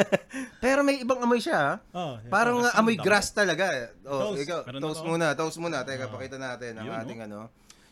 Pero 0.63 0.79
may 0.79 1.01
ibang 1.01 1.17
amoy 1.17 1.41
siya 1.41 1.57
ha? 1.57 1.73
Oh, 1.91 2.13
Parang 2.29 2.61
Oh, 2.61 2.63
uh, 2.63 2.77
amoy 2.77 2.93
damo. 2.93 3.03
grass 3.03 3.33
talaga. 3.33 3.89
Oh, 4.05 4.31
Toast. 4.31 4.45
ikaw, 4.45 4.59
toast 4.69 5.01
muna, 5.01 5.33
toast 5.33 5.57
muna. 5.57 5.81
Teka, 5.81 6.07
pakita 6.07 6.37
natin 6.37 6.77
ang 6.77 6.85
Yun, 6.85 6.93
no? 6.93 7.01
ating 7.03 7.21
ano. 7.25 7.39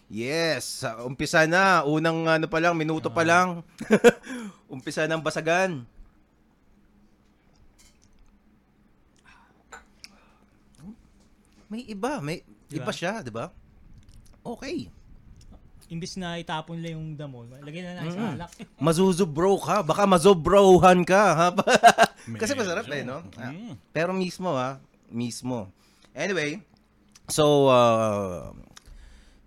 Yes, 0.07 0.85
uh, 0.85 1.03
umpisa 1.03 1.43
na. 1.43 1.83
Unang 1.83 2.23
ano 2.23 2.45
pa 2.45 2.61
lang, 2.61 2.77
minuto 2.77 3.09
pa 3.09 3.25
lang. 3.25 3.59
umpisa 4.71 5.03
ng 5.03 5.19
basagan. 5.19 5.83
May 11.67 11.83
iba, 11.83 12.23
may 12.23 12.43
Diba? 12.67 12.83
iba 12.83 12.91
siya, 12.95 13.19
'di 13.19 13.31
ba? 13.31 13.51
Okay. 14.39 14.87
Imbis 15.87 16.19
na 16.19 16.35
itapon 16.35 16.83
lang 16.83 16.99
yung 16.99 17.15
damo, 17.15 17.47
lagyan 17.63 17.87
na 17.87 18.03
lang 18.03 18.11
sa 18.11 18.35
alak. 18.35 18.51
Mazuzubro 18.83 19.55
ka, 19.55 19.79
baka 19.87 20.03
mazobrohan 20.03 21.07
ka, 21.07 21.23
ha? 21.31 21.47
Kasi 22.41 22.59
masarap 22.59 22.83
eh, 22.91 23.07
no? 23.07 23.23
Ah, 23.39 23.55
Mm. 23.55 23.79
Pero 23.95 24.11
mismo 24.11 24.51
ha, 24.51 24.83
mismo. 25.07 25.71
Anyway, 26.11 26.59
so 27.31 27.71
uh, 27.71 28.51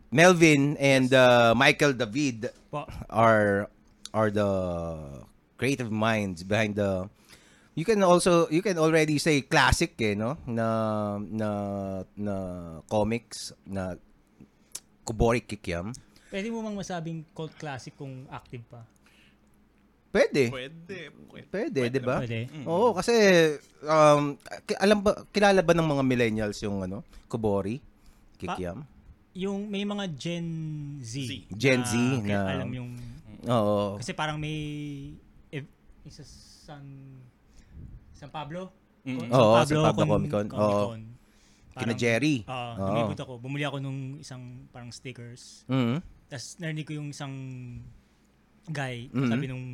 Melvin 0.09 0.81
and 0.81 1.13
uh, 1.13 1.53
Michael 1.53 1.93
David 1.93 2.49
Po. 2.73 2.89
are 3.13 3.69
are 4.17 4.31
the 4.33 4.49
creative 5.61 5.93
minds 5.93 6.41
behind 6.43 6.75
the 6.75 7.05
you 7.77 7.85
can 7.85 8.01
also 8.03 8.49
you 8.49 8.63
can 8.65 8.81
already 8.81 9.19
say 9.21 9.45
classic 9.45 9.95
eh 10.01 10.17
no 10.17 10.35
na 10.49 10.67
na 11.21 11.51
na 12.17 12.35
comics 12.89 13.53
na 13.69 13.95
Kubori 15.05 15.43
Kikiam. 15.43 15.91
Pwede 16.31 16.47
mo 16.49 16.63
mang 16.63 16.79
masabing 16.79 17.27
cult 17.35 17.53
classic 17.59 17.93
kung 17.95 18.25
active 18.31 18.63
pa. 18.65 18.87
Pwede. 20.11 20.51
Pwede. 20.51 20.99
Pwede, 21.11 21.47
Pwede, 21.51 21.81
'di 21.87 22.01
ba? 22.03 22.19
Pwede. 22.19 22.51
Mm. 22.51 22.67
Oo, 22.67 22.91
kasi 22.91 23.15
um 23.83 24.35
alam 24.77 24.99
ba 24.99 25.23
kilala 25.31 25.63
ba 25.63 25.71
ng 25.71 25.87
mga 25.87 26.03
millennials 26.03 26.59
yung 26.63 26.83
ano, 26.83 27.07
Kubori 27.27 27.79
Kikiam? 28.35 28.83
Yung 29.31 29.71
may 29.71 29.87
mga 29.87 30.11
Gen 30.11 30.47
Z. 30.99 31.15
Z. 31.15 31.33
Gen 31.55 31.87
Z 31.87 31.95
kaya 32.27 32.43
na- 32.43 32.51
alam 32.59 32.71
yung 32.75 32.91
Oo. 33.47 34.03
kasi 34.03 34.11
parang 34.11 34.35
may 34.35 34.59
if, 35.49 35.63
isa 36.03 36.27
San 36.27 36.83
San 38.11 38.31
Pablo. 38.31 38.75
Mm. 39.07 39.31
Oo, 39.31 39.55
San 39.63 39.79
Pablo 39.81 40.03
Con- 40.03 40.11
Comic 40.11 40.31
Con. 40.31 40.47
Oo. 40.51 40.95
Kina 41.71 41.95
Jerry. 41.95 42.43
Oo, 42.45 42.71
Oo. 42.77 42.87
lumibot 42.91 43.17
ako. 43.17 43.33
Bumuli 43.39 43.63
ako 43.63 43.79
nung 43.79 44.19
isang 44.19 44.67
parang 44.69 44.91
stickers. 44.91 45.63
Mhm. 45.71 46.03
Tapos 46.31 46.47
narinig 46.57 46.87
ko 46.87 46.95
yung 46.95 47.11
isang 47.11 47.35
guy, 48.65 49.11
Mhm. 49.11 49.29
sabi 49.29 49.45
nung 49.45 49.65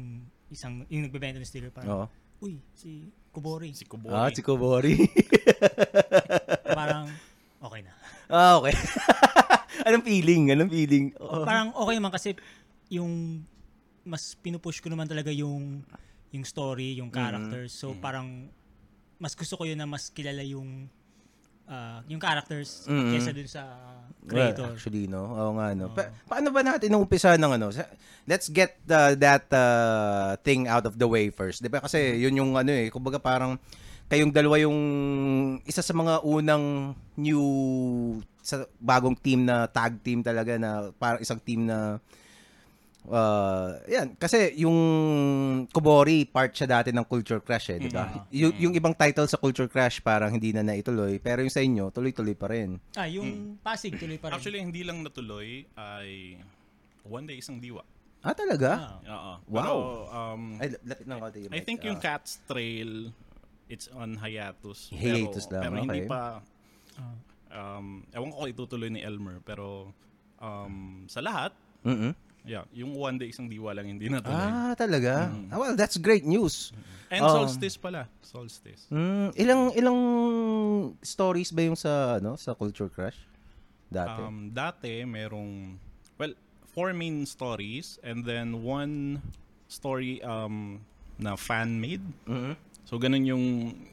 isang, 0.49 0.89
yung 0.89 1.05
nagbebenta 1.05 1.37
ng 1.37 1.45
sticker, 1.45 1.69
parang, 1.69 1.91
Oo. 1.93 2.07
uy, 2.41 2.57
si 2.73 3.13
Kubori. 3.29 3.77
Si 3.77 3.85
Kubori. 3.85 4.17
Ah, 4.17 4.33
si 4.33 4.41
Kubori. 4.41 4.97
parang, 6.79 7.13
okay 7.61 7.81
na. 7.85 7.93
ah, 8.29 8.57
okay. 8.57 8.73
Anong 9.87 10.03
feeling? 10.03 10.49
Anong 10.51 10.73
feeling? 10.73 11.13
Oo. 11.21 11.45
Parang 11.45 11.77
okay 11.77 11.95
naman 11.95 12.09
kasi 12.11 12.33
yung 12.89 13.45
mas 14.07 14.33
pinupush 14.35 14.81
ko 14.81 14.89
naman 14.89 15.05
talaga 15.05 15.29
yung 15.29 15.85
yung 16.33 16.43
story, 16.43 16.97
yung 16.97 17.11
characters. 17.11 17.75
So 17.75 17.93
parang 17.95 18.49
mas 19.19 19.35
gusto 19.35 19.55
ko 19.55 19.65
yun 19.65 19.77
na 19.77 19.85
mas 19.85 20.09
kilala 20.09 20.41
yung 20.41 20.89
ah, 21.66 21.99
yung 22.06 22.18
characters 22.18 22.87
Mhm. 22.87 23.11
kaysa 23.11 23.30
dun 23.30 23.46
sa 23.46 23.62
Well, 24.23 24.50
creator. 24.50 24.70
actually, 24.73 25.06
no? 25.06 25.23
Oo 25.25 25.52
nga, 25.54 25.70
no? 25.73 25.87
Oo. 25.87 25.94
Pa- 25.94 26.11
paano 26.26 26.50
ba 26.50 26.62
natin 26.62 26.90
umpisa 26.92 27.35
ng 27.35 27.52
ano? 27.52 27.70
Let's 28.25 28.50
get 28.50 28.75
uh, 28.87 29.14
that 29.14 29.46
uh, 29.50 30.35
thing 30.40 30.66
out 30.66 30.82
of 30.82 30.94
the 30.94 31.06
way 31.06 31.30
first. 31.30 31.61
Di 31.61 31.68
ba? 31.68 31.78
Kasi 31.78 32.18
yun 32.18 32.35
yung 32.35 32.52
ano 32.52 32.70
eh. 32.70 32.90
Kumbaga 32.90 33.18
parang 33.18 33.54
kayong 34.06 34.30
dalawa 34.30 34.58
yung 34.58 34.78
isa 35.62 35.78
sa 35.78 35.90
mga 35.90 36.23
unang 36.23 36.94
new 37.16 37.42
sa 38.38 38.62
bagong 38.78 39.14
team 39.16 39.42
na 39.42 39.66
tag 39.66 39.99
team 40.00 40.23
talaga 40.23 40.54
na 40.54 40.94
para 40.94 41.18
isang 41.18 41.38
team 41.38 41.66
na 41.66 41.99
uh, 43.09 43.79
yan 43.87 44.15
kasi 44.15 44.55
yung 44.57 44.77
Kubori 45.69 46.25
part 46.25 46.53
siya 46.53 46.79
dati 46.79 46.91
ng 46.91 47.03
Culture 47.03 47.41
Crash 47.41 47.73
eh, 47.73 47.79
di 47.79 47.91
ba? 47.91 48.27
Yung, 48.31 48.53
yung 48.57 48.73
ibang 48.73 48.93
title 48.93 49.27
sa 49.27 49.37
Culture 49.37 49.67
Crash 49.67 49.99
parang 49.99 50.31
hindi 50.31 50.51
na 50.51 50.63
naituloy, 50.63 51.19
pero 51.19 51.43
yung 51.43 51.51
sa 51.51 51.61
inyo 51.61 51.91
tuloy-tuloy 51.91 52.35
pa 52.35 52.51
rin. 52.51 52.79
Ah, 52.95 53.07
yung 53.07 53.59
Pasig 53.59 53.95
tuloy 53.97 54.19
pa 54.19 54.31
rin. 54.31 54.35
Actually, 54.39 54.61
hindi 54.61 54.83
lang 54.83 55.03
natuloy 55.03 55.65
ay 55.75 56.39
One 57.03 57.25
Day 57.25 57.39
Isang 57.39 57.59
Diwa. 57.59 57.83
Ah, 58.27 58.35
talaga? 58.35 58.71
Ah. 58.75 58.99
Oo. 59.07 59.33
Wow. 59.47 59.63
Pero, 59.63 59.75
um, 60.11 60.43
Ay, 60.59 60.69
lapit 60.83 61.07
ng 61.07 61.19
konti 61.23 61.39
yung 61.47 61.53
I 61.55 61.61
think 61.63 61.79
yung 61.87 61.99
Ah. 61.99 62.05
Cat's 62.05 62.43
Trail, 62.43 63.15
it's 63.71 63.87
on 63.95 64.19
hiatus. 64.19 64.91
Hiatus 64.91 65.47
pero, 65.47 65.53
lang, 65.55 65.63
Pero 65.63 65.75
hindi 65.79 66.01
okay. 66.03 66.11
pa, 66.11 66.23
Ah. 66.99 67.15
um, 67.79 68.03
ewan 68.11 68.29
ko 68.31 68.37
kung 68.41 68.51
itutuloy 68.51 68.91
ni 68.91 69.01
Elmer, 69.01 69.39
pero 69.47 69.95
um, 70.43 71.07
sa 71.07 71.23
lahat, 71.23 71.55
Mm-mm. 71.87 72.11
Yeah, 72.47 72.65
yung 72.73 72.95
One 72.95 73.19
Day 73.19 73.35
Isang 73.35 73.50
Diwa 73.50 73.75
lang 73.75 73.91
hindi 73.91 74.07
natuloy. 74.09 74.33
Ah, 74.33 74.73
talaga? 74.79 75.29
Ah, 75.50 75.59
well, 75.59 75.75
that's 75.75 75.99
great 75.99 76.25
news. 76.25 76.71
And 77.11 77.23
um, 77.23 77.45
Solstice 77.45 77.76
pala. 77.76 78.07
Solstice. 78.23 78.87
Mm, 78.91 79.35
ilang 79.35 79.62
ilang 79.75 80.00
stories 81.03 81.50
ba 81.50 81.62
yung 81.67 81.79
sa 81.79 82.23
ano 82.23 82.38
sa 82.38 82.55
Culture 82.55 82.91
Crash 82.91 83.19
dati? 83.91 84.21
Um, 84.23 84.50
dati, 84.50 85.07
merong, 85.07 85.79
well, 86.19 86.35
four 86.75 86.93
main 86.93 87.25
stories 87.26 87.99
and 88.03 88.26
then 88.26 88.62
one 88.62 89.23
story 89.71 90.23
um, 90.23 90.83
na 91.19 91.38
fan-made. 91.38 92.03
Mhm. 92.26 92.55
So, 92.87 92.99
ganun 92.99 93.26
yung, 93.26 93.45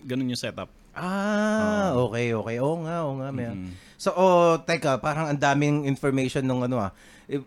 ganun 0.05 0.29
yung 0.29 0.38
setup. 0.38 0.69
Ah, 0.93 1.97
okay, 2.00 2.31
okay. 2.31 2.57
Oo 2.57 2.81
nga, 2.81 3.03
oo 3.03 3.17
nga. 3.17 3.29
May. 3.29 3.50
Mm. 3.50 3.73
So, 3.97 4.12
oh, 4.12 4.57
teka, 4.59 4.97
parang 4.97 5.27
ang 5.27 5.39
daming 5.39 5.83
information 5.83 6.41
nung 6.41 6.62
ano 6.62 6.77
ah. 6.77 6.91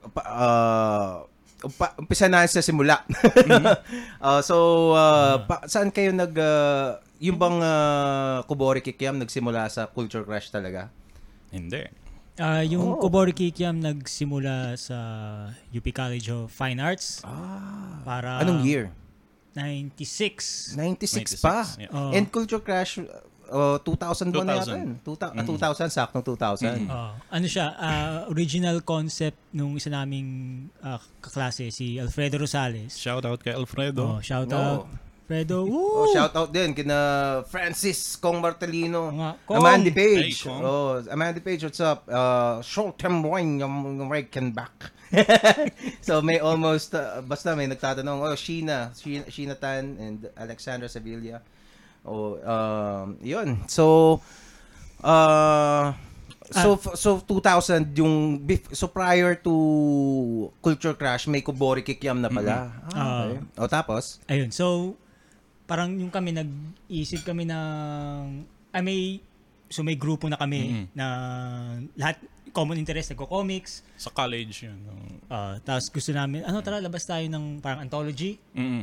Pa- 0.09 0.27
ah, 0.27 1.11
umpa- 1.61 1.95
umpisa 1.97 2.27
na 2.27 2.43
sa 2.45 2.59
simula. 2.59 3.03
Ah, 4.19 4.41
so, 4.41 4.57
ah, 4.93 5.41
pa- 5.41 5.67
saan 5.67 5.89
kayo 5.89 6.11
nag... 6.11 6.33
ah, 6.35 6.99
yung 7.17 7.37
bang 7.37 7.59
uh, 7.59 8.45
Kubori 8.45 8.81
Kikiam 8.81 9.17
nagsimula 9.17 9.65
sa 9.67 9.87
Culture 9.87 10.21
Crash 10.21 10.53
talaga? 10.53 10.93
Hindi. 11.49 11.89
Ah, 12.37 12.61
yung 12.61 12.85
Oh. 12.85 13.01
Kobori 13.01 13.33
Kikiam 13.33 13.81
nagsimula 13.81 14.77
sa 14.77 14.99
UP 15.73 15.87
College 15.89 16.29
of 16.29 16.53
Fine 16.53 16.77
Arts 16.77 17.25
Ah. 17.25 18.05
para 18.05 18.45
Anong 18.45 18.61
year? 18.61 18.93
96. 19.57 20.77
96, 20.77 21.41
pa. 21.41 21.65
Yeah. 21.81 21.89
Oh. 21.89 22.13
And 22.13 22.29
Culture 22.29 22.61
Crash, 22.61 23.01
uh, 23.51 23.79
2001 23.83 24.45
na 24.45 24.59
yata. 24.59 24.75
2000. 24.75 24.83
yun. 24.83 24.91
2000, 25.03 25.91
2000, 25.91 25.91
saktong 25.91 26.25
2000. 26.25 26.87
Oh, 26.91 27.13
ano 27.17 27.47
siya, 27.47 27.67
ah, 27.79 28.27
original 28.31 28.83
concept 28.83 29.39
nung 29.55 29.75
isa 29.79 29.91
naming 29.91 30.69
ah, 30.83 30.99
kaklase 31.23 31.71
si 31.71 31.99
Alfredo 31.99 32.39
Rosales. 32.39 32.95
Shout 32.95 33.25
out 33.27 33.43
kay 33.43 33.55
Alfredo. 33.55 34.19
Oh, 34.19 34.21
shout 34.23 34.51
out. 34.53 34.87
Fredo. 35.27 35.67
Oh, 35.67 36.07
Woo! 36.07 36.15
shout 36.15 36.31
out 36.39 36.55
din 36.55 36.71
kina 36.71 37.43
Francis 37.51 38.15
Kong 38.15 38.39
Martelino. 38.39 39.11
Kong. 39.43 39.59
Amanda 39.59 39.91
Page. 39.91 40.39
Hey, 40.39 40.47
Kong. 40.47 40.63
oh, 40.63 41.03
Amanda 41.11 41.43
Page, 41.43 41.67
what's 41.67 41.83
up? 41.83 42.07
Uh, 42.07 42.63
short 42.63 42.95
term 42.95 43.27
wine, 43.27 43.59
yung 43.59 43.99
American 44.01 44.55
back. 44.55 44.95
so 46.07 46.23
may 46.23 46.39
almost, 46.39 46.95
uh, 46.95 47.23
basta 47.27 47.55
may 47.59 47.67
nagtatanong, 47.67 48.23
oh, 48.23 48.39
Sheena, 48.39 48.95
Sheena, 48.95 49.27
Sheena 49.27 49.59
Tan 49.59 49.99
and 49.99 50.31
Alexandra 50.39 50.87
Sevilla. 50.89 51.43
Oh, 52.07 52.39
um, 52.39 53.19
yun. 53.21 53.59
So, 53.67 54.19
uh, 55.03 55.91
so, 56.49 56.79
f- 56.79 56.95
so 56.95 57.19
2000 57.21 57.91
yung, 57.99 58.39
so 58.71 58.87
prior 58.87 59.35
to 59.37 59.53
Culture 60.63 60.95
Crash, 60.95 61.27
may 61.27 61.43
Kubori 61.43 61.83
Kikiam 61.83 62.23
na 62.23 62.31
pala. 62.31 62.71
Ah, 62.95 63.27
okay. 63.27 63.39
O 63.59 63.67
tapos? 63.67 64.23
Ayun, 64.31 64.55
so 64.55 64.95
parang 65.67 65.91
yung 65.99 66.15
kami 66.15 66.31
nag-isip 66.31 67.27
kami 67.27 67.43
ng 67.43 68.47
ay 68.71 68.81
may 68.81 69.01
so 69.67 69.83
may 69.83 69.99
grupo 69.99 70.31
na 70.31 70.39
kami 70.39 70.71
Mhm. 70.71 70.87
na 70.95 71.07
lahat 71.99 72.23
common 72.55 72.79
interest 72.79 73.11
nagko-comics. 73.13 73.83
Sa 73.99 74.09
college 74.09 74.65
yun. 74.65 74.79
Uh, 75.27 75.59
tapos 75.61 75.91
gusto 75.91 76.15
namin, 76.15 76.47
ano 76.47 76.63
tara 76.63 76.79
labas 76.79 77.03
tayo 77.03 77.27
ng 77.27 77.59
parang 77.59 77.83
anthology 77.83 78.39
mm 78.55 78.83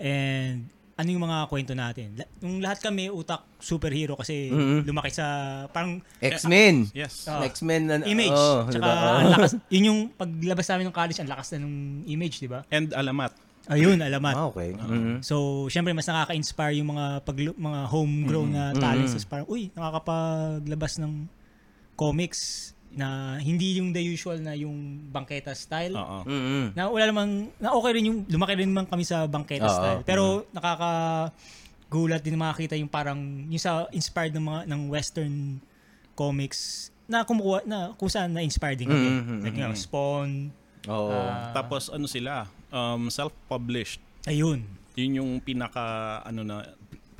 and 0.00 0.64
ano 1.00 1.08
yung 1.08 1.24
mga 1.24 1.38
kwento 1.48 1.72
natin. 1.72 2.12
Yung 2.44 2.60
lahat 2.60 2.84
kami 2.84 3.08
utak 3.08 3.48
superhero 3.56 4.20
kasi 4.20 4.52
Mhm. 4.52 4.84
lumaki 4.84 5.08
sa 5.08 5.24
parang 5.72 5.96
X-Men. 6.20 6.92
Yes. 6.92 7.24
Ah. 7.24 7.40
X-Men 7.40 7.82
na 7.88 7.94
image. 8.04 8.36
Oh, 8.36 8.68
Tsaka 8.68 8.76
diba? 8.76 8.92
Oh. 8.92 9.16
ang 9.16 9.30
lakas, 9.32 9.50
yun 9.72 9.84
yung 9.88 10.00
paglabas 10.12 10.66
namin 10.68 10.84
ng 10.92 10.94
college, 10.94 11.18
ang 11.18 11.30
lakas 11.32 11.56
na 11.56 11.64
ng 11.64 11.74
image, 12.04 12.36
di 12.38 12.48
ba? 12.52 12.60
And 12.68 12.92
alamat. 12.92 13.32
Ayun, 13.70 13.96
alamat. 13.96 14.34
Ah, 14.36 14.46
okay. 14.50 14.76
Mhm. 14.76 15.24
So, 15.24 15.64
syempre 15.66 15.96
mas 15.96 16.04
nakaka-inspire 16.04 16.76
yung 16.76 16.92
mga 16.92 17.24
pag 17.24 17.36
mga 17.38 17.80
homegrown 17.88 18.50
na 18.52 18.64
talents. 18.76 19.12
Mm. 19.12 19.16
Tapos 19.16 19.28
parang, 19.28 19.48
uy, 19.48 19.62
nakakapaglabas 19.72 21.00
ng 21.00 21.12
comics 21.94 22.72
na 22.90 23.38
hindi 23.38 23.78
yung 23.78 23.94
the 23.94 24.02
usual 24.02 24.38
na 24.38 24.52
yung 24.52 24.74
bangketa 25.08 25.54
style. 25.54 25.94
Oo. 25.94 26.26
Mhm. 26.26 26.74
Na 26.74 26.90
wala 26.90 27.04
namang, 27.06 27.30
na 27.56 27.70
okay 27.70 27.90
rin 27.94 28.04
yung, 28.06 28.18
lumaki 28.26 28.58
rin 28.58 28.66
naman 28.66 28.86
kami 28.86 29.06
sa 29.06 29.24
bangketa 29.24 29.66
Oo. 29.66 29.76
style. 29.76 30.00
Pero 30.02 30.24
nakaka 30.50 30.90
gulat 31.86 32.22
din 32.22 32.34
makakita 32.34 32.74
yung 32.74 32.90
parang, 32.90 33.18
yung 33.46 33.62
sa 33.62 33.86
inspired 33.90 34.34
ng 34.34 34.42
mga, 34.42 34.60
ng 34.66 34.80
western 34.88 35.34
comics 36.14 36.90
na 37.06 37.26
kumukuha, 37.26 37.66
na 37.66 37.90
kung 37.94 38.06
saan 38.06 38.30
na-inspired 38.30 38.78
din 38.78 38.86
kami. 38.86 39.08
Mhm, 39.10 39.38
Like, 39.42 39.54
you 39.54 39.66
know, 39.66 39.74
Spawn, 39.74 40.54
Oo. 40.86 41.10
ah, 41.10 41.50
Tapos 41.50 41.90
ano 41.90 42.06
sila? 42.06 42.46
Um, 42.70 43.10
self-published. 43.10 43.98
ayun. 44.26 44.62
Yun 44.94 45.10
yung 45.18 45.30
pinaka 45.40 46.18
ano 46.22 46.42
na 46.42 46.66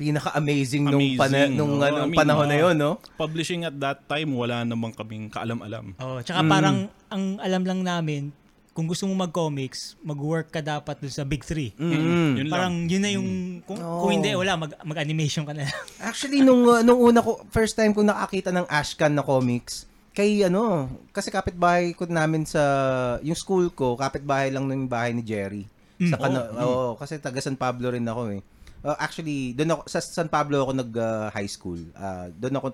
Pinaka-amazing 0.01 0.83
nung, 0.83 0.97
Amazing, 0.97 1.21
pana, 1.21 1.39
nung 1.47 1.77
no? 1.77 1.85
ano, 1.85 2.01
I 2.01 2.09
mean, 2.09 2.17
panahon 2.17 2.49
na 2.49 2.57
ah, 2.57 2.63
yun, 2.65 2.75
no? 2.75 2.93
publishing 3.15 3.63
at 3.63 3.77
that 3.77 4.01
time 4.07 4.33
wala 4.33 4.65
namang 4.65 4.97
kaming 4.97 5.29
kaalam-alam. 5.29 5.93
Oh, 5.97 6.19
tsaka 6.19 6.41
Mm. 6.41 6.49
parang 6.49 6.77
ang 7.07 7.25
alam 7.37 7.63
lang 7.63 7.81
namin 7.83 8.23
kung 8.71 8.87
gusto 8.87 9.05
mo 9.05 9.13
mag-comics, 9.15 9.99
mag-work 10.01 10.49
ka 10.49 10.63
dapat 10.63 10.97
dun 10.97 11.11
sa 11.11 11.21
Big 11.21 11.43
Three. 11.43 11.75
Mhm. 11.75 12.39
Yun 12.39 12.47
Parang 12.49 12.73
lang. 12.73 12.89
yun 12.89 13.03
na 13.03 13.11
yung 13.11 13.29
kung, 13.61 13.77
Oo. 13.77 14.01
kung 14.01 14.13
hindi 14.15 14.33
wala 14.33 14.57
mag 14.57 14.73
mag-animation 14.81 15.45
ka 15.45 15.53
na. 15.53 15.67
lang. 15.67 15.75
Actually, 16.09 16.41
nung, 16.41 16.65
uh, 16.65 16.81
nung 16.81 16.97
una 16.97 17.21
ko, 17.21 17.45
first 17.51 17.75
time 17.75 17.93
ko 17.93 18.01
nakakita 18.01 18.49
ng 18.49 18.65
Ashcan 18.65 19.13
na 19.13 19.21
comics, 19.21 19.85
kay 20.11 20.43
ano, 20.43 20.87
kasi 21.11 21.29
kapitbahay 21.29 21.93
ko 21.93 22.07
namin 22.07 22.47
sa, 22.47 22.63
yung 23.21 23.37
school 23.37 23.69
ko, 23.69 23.95
kapitbahay 23.95 24.49
lang 24.49 24.65
ng 24.65 24.87
bahay 24.87 25.13
ni 25.13 25.21
Jerry. 25.21 25.67
Sa 26.01 26.17
Mm. 26.17 26.23
Cano- 26.23 26.49
oo, 26.57 26.87
kasi 26.97 27.19
taga 27.19 27.37
San 27.39 27.55
Pablo 27.55 27.91
rin 27.91 28.07
ako 28.07 28.33
eh. 28.33 28.41
Uh, 28.81 28.97
actually, 28.97 29.53
doon 29.53 29.77
ako, 29.77 29.83
sa 29.89 30.01
San 30.01 30.29
Pablo 30.33 30.65
ako 30.65 30.73
nag-high 30.73 31.51
school. 31.51 31.81
Uh, 31.93 32.33
doon 32.37 32.55
ako, 32.57 32.67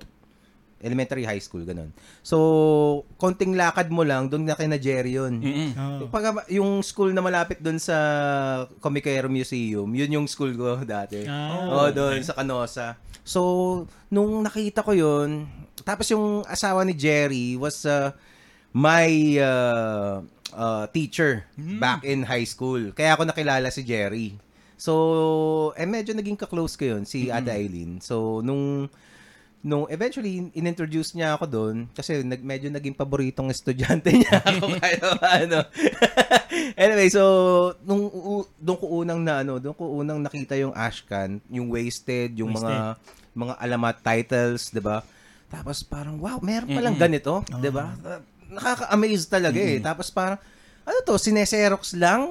elementary 0.85 1.25
high 1.25 1.41
school, 1.41 1.65
ganun. 1.65 1.91
So, 2.21 2.37
konting 3.17 3.57
lakad 3.57 3.89
mo 3.89 4.05
lang, 4.05 4.29
doon 4.29 4.45
na 4.45 4.55
kina 4.55 4.77
Jerry 4.77 5.17
yun. 5.17 5.41
Mm-mm. 5.41 5.71
Oh. 5.75 6.07
Pag, 6.13 6.47
yung 6.53 6.85
school 6.85 7.11
na 7.17 7.25
malapit 7.25 7.59
doon 7.65 7.81
sa 7.81 7.97
Comicero 8.79 9.27
Museum, 9.27 9.89
yun 9.89 10.11
yung 10.21 10.27
school 10.29 10.53
ko 10.53 10.79
dati. 10.87 11.25
Ah. 11.25 11.67
Oo, 11.73 11.91
doon 11.91 12.21
sa 12.23 12.37
Canosa. 12.37 13.01
So, 13.27 13.85
nung 14.13 14.45
nakita 14.45 14.85
ko 14.87 14.93
yun, 14.93 15.49
tapos 15.83 16.07
yung 16.13 16.47
asawa 16.47 16.87
ni 16.87 16.95
Jerry 16.95 17.59
was 17.59 17.83
uh, 17.83 18.15
my 18.71 19.11
uh, 19.43 20.23
uh, 20.53 20.85
teacher 20.93 21.49
back 21.57 22.07
in 22.07 22.23
high 22.23 22.47
school. 22.47 22.93
Kaya 22.95 23.17
ako 23.19 23.27
nakilala 23.27 23.73
si 23.73 23.83
Jerry. 23.83 24.39
So, 24.77 25.73
eh 25.73 25.89
medyo 25.89 26.13
naging 26.13 26.37
ka-close 26.37 26.77
ko 26.77 26.97
yun, 26.97 27.03
si 27.09 27.33
Ada 27.33 27.57
Eileen. 27.57 27.99
So, 28.05 28.45
nung 28.45 28.89
nung 29.67 29.91
eventually 29.91 30.47
inintroduce 30.55 31.11
niya 31.19 31.35
ako 31.35 31.45
doon 31.51 31.77
kasi 31.91 32.23
nag, 32.23 32.39
medyo 32.39 32.71
naging 32.71 32.95
paboritong 32.95 33.51
estudyante 33.51 34.15
niya 34.15 34.39
ako 34.55 34.71
kaya 34.79 35.03
ano. 35.43 35.59
Anyway 36.79 37.11
so 37.11 37.23
nung 37.83 38.07
u- 38.07 38.47
doon 38.63 38.79
ko 38.79 38.87
unang 39.03 39.21
na 39.27 39.43
ano 39.43 39.59
doon 39.59 39.75
ko 39.75 39.91
unang 39.91 40.23
nakita 40.23 40.55
yung 40.55 40.71
Ashcan 40.71 41.43
yung 41.51 41.67
wasted 41.67 42.39
yung 42.39 42.55
mga 42.55 42.95
mga 43.35 43.55
alamat 43.59 43.97
titles 44.07 44.71
'di 44.71 44.79
ba? 44.79 45.03
Tapos 45.51 45.83
parang 45.83 46.15
wow 46.23 46.39
meron 46.39 46.71
palang 46.71 46.95
ganito 46.95 47.43
'di 47.59 47.71
ba? 47.75 47.91
Nakaka-amaze 48.47 49.27
talaga 49.27 49.59
eh. 49.59 49.83
Tapos 49.83 50.15
parang 50.15 50.39
ano 50.87 50.99
to 51.03 51.19
sineserox 51.19 51.99
lang? 51.99 52.31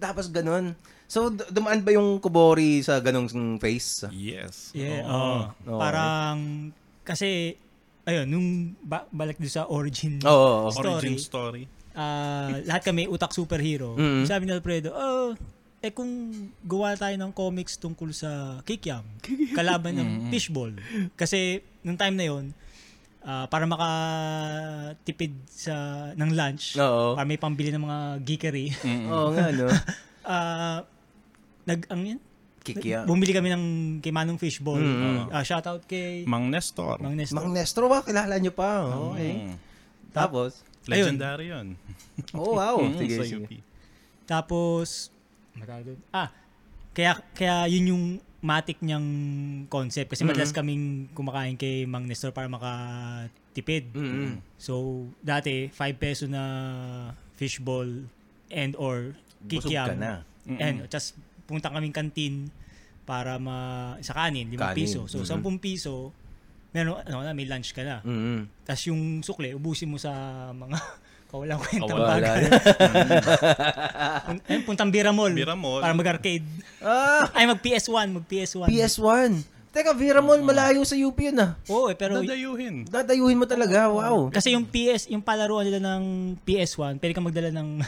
Tapos 0.00 0.32
ganun 0.32 0.72
so 1.10 1.18
dumaan 1.50 1.82
ba 1.82 1.90
yung 1.90 2.16
Kubori 2.16 2.78
sa 2.80 3.02
ganung 3.02 3.26
face 3.58 4.06
Yes. 4.10 4.70
Yeah, 4.70 5.02
Oo. 5.02 5.10
oh. 5.10 5.40
Oo. 5.66 5.80
Parang 5.82 6.70
kasi 7.02 7.58
ayun, 8.02 8.26
nung 8.26 8.48
ba- 8.80 9.10
balik 9.10 9.36
doon 9.36 9.50
sa 9.50 9.66
origin 9.66 10.22
Oo. 10.22 10.70
story, 10.70 10.86
Origin 10.88 11.18
story. 11.18 11.62
ah, 11.92 12.54
lahat 12.62 12.82
kami 12.84 13.04
utak 13.04 13.30
superhero. 13.30 13.94
Mm. 13.94 14.22
Sabi 14.24 14.46
ni 14.46 14.52
Alfredo, 14.52 14.90
oh, 14.90 15.34
eh 15.78 15.90
kung 15.90 16.30
gawa 16.62 16.94
tayo 16.94 17.16
ng 17.16 17.30
comics 17.30 17.74
tungkol 17.74 18.10
sa 18.10 18.62
Kikiam, 18.62 19.02
kalaban 19.58 19.96
ng 19.96 20.10
fishball. 20.28 20.70
Kasi 21.14 21.58
nung 21.82 21.96
time 21.96 22.14
na 22.14 22.24
yon 22.24 22.44
ah, 23.20 23.46
para 23.46 23.66
makatipid 23.66 25.34
sa 25.46 25.74
ng 26.14 26.30
lunch, 26.30 26.76
Oo. 26.76 27.14
para 27.14 27.26
may 27.26 27.36
pambili 27.36 27.70
ng 27.70 27.80
mga 27.80 27.98
geekery, 28.22 28.66
Oo 29.08 29.34
nga, 29.34 29.50
no? 29.50 29.66
ah, 30.26 30.78
nag, 31.66 31.80
ang 31.90 32.02
yan? 32.06 32.20
Kikya. 32.60 33.08
Bumili 33.08 33.32
kami 33.32 33.48
ng 33.48 33.64
kay 34.04 34.12
Manong 34.12 34.36
Fishball. 34.36 34.80
Mm. 34.84 35.32
Ah, 35.32 35.40
shoutout 35.40 35.80
kay 35.88 36.28
Mang 36.28 36.52
Nestor. 36.52 37.00
Mang 37.00 37.16
Nestor. 37.16 37.40
Mang 37.40 37.50
Nestro 37.56 37.88
ba? 37.88 38.04
Kilala 38.04 38.36
nyo 38.36 38.52
pa. 38.52 38.84
Okay. 39.16 39.32
Mm. 39.48 39.54
Tapos? 40.12 40.60
Legendary 40.84 41.52
yun. 41.52 41.76
Oh, 42.36 42.60
wow. 42.60 42.76
Mm, 42.76 43.00
Sige, 43.00 43.16
sa. 43.16 43.24
UP. 43.32 43.52
Tapos, 44.28 45.08
doon? 45.56 45.96
Ah, 46.12 46.28
kaya, 46.92 47.16
kaya 47.32 47.64
yun 47.64 47.96
yung 47.96 48.04
matik 48.44 48.76
niyang 48.84 49.08
concept. 49.72 50.12
Kasi 50.12 50.28
madalas 50.28 50.52
kaming 50.52 51.08
kumakain 51.16 51.56
kay 51.56 51.88
Mang 51.88 52.04
Nestor 52.04 52.28
para 52.28 52.44
makatipid. 52.44 53.88
Mm-mm. 53.96 54.36
So, 54.60 55.08
dati, 55.24 55.72
5 55.72 55.96
peso 55.96 56.28
na 56.28 56.44
fishball 57.40 57.88
and 58.52 58.76
or 58.76 59.16
Busog 59.40 59.72
kikiam. 59.72 59.88
ka 59.88 59.96
na. 59.96 60.12
And, 60.44 60.84
just 60.92 61.16
punta 61.50 61.68
kaming 61.68 61.90
kantin 61.90 62.46
para 63.02 63.36
ma 63.36 63.58
sa 63.98 64.14
kanin, 64.14 64.46
5 64.46 64.54
Kanin. 64.54 64.76
piso. 64.76 65.00
So, 65.04 65.18
Mhm. 65.20 65.42
10 65.50 65.58
piso, 65.58 66.14
meron, 66.70 67.02
ano 67.02 67.20
na, 67.20 67.34
may 67.34 67.44
lunch 67.44 67.74
ka 67.74 67.82
na. 67.82 67.98
Mm-mm. 68.00 68.46
Tapos 68.62 68.86
yung 68.86 69.20
sukle, 69.20 69.50
ubusin 69.52 69.90
mo 69.90 69.98
sa 69.98 70.14
mga 70.52 70.78
kawalang 71.30 71.58
kwentang 71.58 71.90
Kawalan. 71.90 72.14
bagay. 72.16 72.40
Pun- 74.26 74.42
ayun, 74.46 74.62
puntang 74.64 74.90
Bira 74.90 75.10
Mall. 75.10 75.30
Bira 75.32 75.54
Mall. 75.54 75.78
Para 75.78 75.90
mag-arcade. 75.92 76.46
Ah, 76.78 77.30
Ay, 77.32 77.46
mag-PS1. 77.46 78.06
Mag-PS1. 78.12 78.66
PS1. 78.66 79.30
Teka, 79.70 79.94
Vera 79.94 80.18
Mall, 80.18 80.42
malayo 80.42 80.82
sa 80.82 80.98
UP 80.98 81.14
yun 81.16 81.38
ah. 81.38 81.54
Oo, 81.66 81.86
eh, 81.86 81.94
pero... 81.94 82.18
Dadayuhin. 82.18 82.82
Dadayuhin 82.84 83.38
mo 83.38 83.46
talaga, 83.46 83.86
wow. 83.86 84.26
Kasi 84.26 84.50
yung 84.50 84.66
PS, 84.66 85.06
yung 85.06 85.22
palaruan 85.22 85.62
nila 85.62 85.78
ng 85.78 86.02
PS1, 86.42 86.98
pwede 86.98 87.14
kang 87.14 87.22
magdala 87.22 87.54
ng 87.54 87.78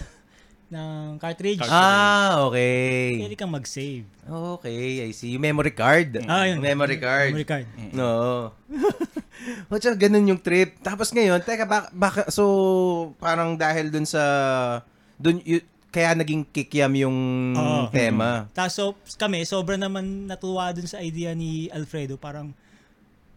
ng 0.73 1.21
cartridge. 1.21 1.61
Ah, 1.69 2.49
okay. 2.49 3.21
Pwede 3.21 3.37
kang 3.37 3.53
mag-save. 3.53 4.09
Okay, 4.25 5.05
I 5.05 5.13
see. 5.13 5.37
Yung 5.37 5.45
memory 5.45 5.77
card. 5.77 6.25
Ah, 6.25 6.49
yun. 6.49 6.65
Memory 6.65 6.97
card. 6.97 7.37
Memory 7.37 7.49
card. 7.49 7.67
No. 7.93 8.49
o 9.69 9.77
tsaka 9.77 10.09
ganun 10.09 10.33
yung 10.33 10.41
trip. 10.41 10.81
Tapos 10.81 11.13
ngayon, 11.13 11.45
teka, 11.45 11.69
baka, 11.69 11.89
baka 11.93 12.21
so, 12.33 13.13
parang 13.21 13.53
dahil 13.61 13.93
dun 13.93 14.09
sa, 14.09 14.23
dun, 15.21 15.45
y- 15.45 15.67
kaya 15.93 16.17
naging 16.17 16.49
kikiam 16.49 16.89
yung 16.97 17.19
Oo. 17.53 17.93
tema. 17.93 18.49
Tapos 18.57 18.73
so, 18.73 18.97
kami, 19.21 19.45
sobra 19.45 19.77
naman 19.77 20.25
natuwa 20.25 20.73
dun 20.73 20.89
sa 20.89 21.05
idea 21.05 21.37
ni 21.37 21.69
Alfredo. 21.69 22.17
Parang, 22.17 22.57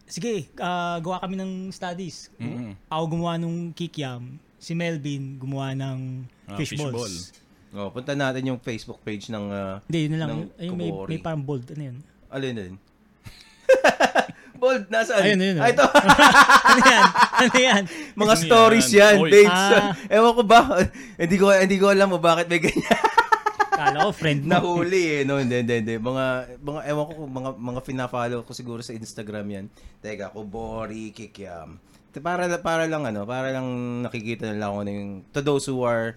sige, 0.07 0.47
ah, 0.63 0.95
gawa 1.03 1.19
kami 1.19 1.35
ng 1.35 1.51
studies. 1.75 2.31
Ako 2.87 3.03
gumawa 3.11 3.35
nung 3.35 3.75
kikiam. 3.75 4.39
Si 4.65 4.73
Melvin 4.73 5.37
gumawa 5.37 5.77
ng 5.77 6.25
Ah, 6.49 6.57
fishballs. 6.57 6.89
fishball. 6.89 7.13
Oh, 7.77 7.93
punta 7.93 8.17
natin 8.17 8.49
yung 8.49 8.57
Facebook 8.57 8.97
page 9.05 9.29
ng, 9.29 9.45
uh, 9.45 9.77
Hindi, 9.85 9.99
yun 10.01 10.11
na 10.15 10.19
lang. 10.25 10.29
Ng 10.31 10.41
Ayun, 10.57 10.73
may, 10.73 10.89
may 10.89 11.19
parang 11.21 11.45
bold. 11.45 11.69
Ano 11.69 11.81
yun? 11.85 11.97
alin 12.33 12.53
din? 12.57 12.73
Bold, 14.55 14.87
nasaan? 14.87 15.21
Ayun, 15.21 15.39
ayun, 15.43 15.57
Ah, 15.59 15.69
ito. 15.69 15.85
ano 16.71 16.81
yan? 16.81 17.03
Ano 17.35 17.55
yan? 17.59 17.83
Mga 18.15 18.33
Ano 18.33 18.43
stories 18.47 18.89
yan? 18.89 19.15
yan, 19.19 19.27
babes. 19.27 19.63
Ah. 19.67 19.91
Ewan 20.07 20.33
ko 20.33 20.43
ba? 20.47 20.59
hindi 21.21 21.35
ko 21.35 21.45
hindi 21.51 21.75
ko 21.75 21.85
alam 21.91 22.07
mo 22.07 22.17
bakit 22.17 22.47
may 22.47 22.63
ganyan. 22.63 23.03
Kala 23.75 24.07
ko 24.07 24.11
friend 24.15 24.47
mo. 24.47 24.55
Nahuli 24.55 25.03
eh, 25.11 25.21
no? 25.27 25.35
Hindi, 25.37 25.59
hindi, 25.59 25.75
hindi. 25.83 25.95
Mga, 25.99 26.23
mga, 26.63 26.79
ewan 26.87 27.03
ko 27.03 27.13
kung 27.13 27.33
mga, 27.35 27.49
mga 27.59 27.79
pina-follow 27.83 28.39
ko 28.47 28.51
siguro 28.55 28.79
sa 28.79 28.95
Instagram 28.95 29.45
yan. 29.51 29.65
Teka, 29.99 30.31
Kubori, 30.31 31.11
Kikiam. 31.11 31.75
Para, 32.17 32.45
para 32.57 32.85
lang, 32.85 33.03
ano, 33.03 33.23
para 33.23 33.49
lang 33.49 33.67
nakikita 34.01 34.47
nila 34.47 34.67
ako 34.67 34.77
yung, 34.83 35.23
to 35.29 35.39
those 35.39 35.65
who 35.65 35.81
are, 35.81 36.15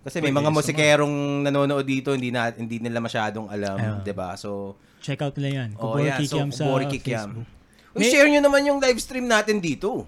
kasi 0.00 0.18
may 0.18 0.30
Pwede, 0.30 0.38
mga 0.38 0.48
sa 0.48 0.56
musikerong 0.56 1.14
nanonood 1.42 1.84
dito, 1.84 2.10
hindi 2.10 2.30
na 2.30 2.48
hindi 2.50 2.78
nila 2.78 2.96
masyadong 2.98 3.46
alam. 3.46 4.00
'di 4.00 4.12
ba? 4.12 4.32
So, 4.34 4.78
Check 4.98 5.20
out 5.20 5.34
nila 5.36 5.50
yan. 5.58 5.68
oh, 5.74 5.92
Kubori 5.92 6.06
yeah, 6.06 6.16
so 6.16 6.22
Kikiam 6.22 6.48
sa 6.48 6.62
Kubori 6.64 6.86
Kikiam. 6.86 7.28
Facebook. 7.34 7.48
Uy, 7.90 7.98
May- 7.98 8.08
share 8.08 8.28
nyo 8.28 8.40
naman 8.40 8.62
yung 8.62 8.78
live 8.78 8.96
stream 8.96 9.26
natin 9.26 9.58
dito. 9.58 10.06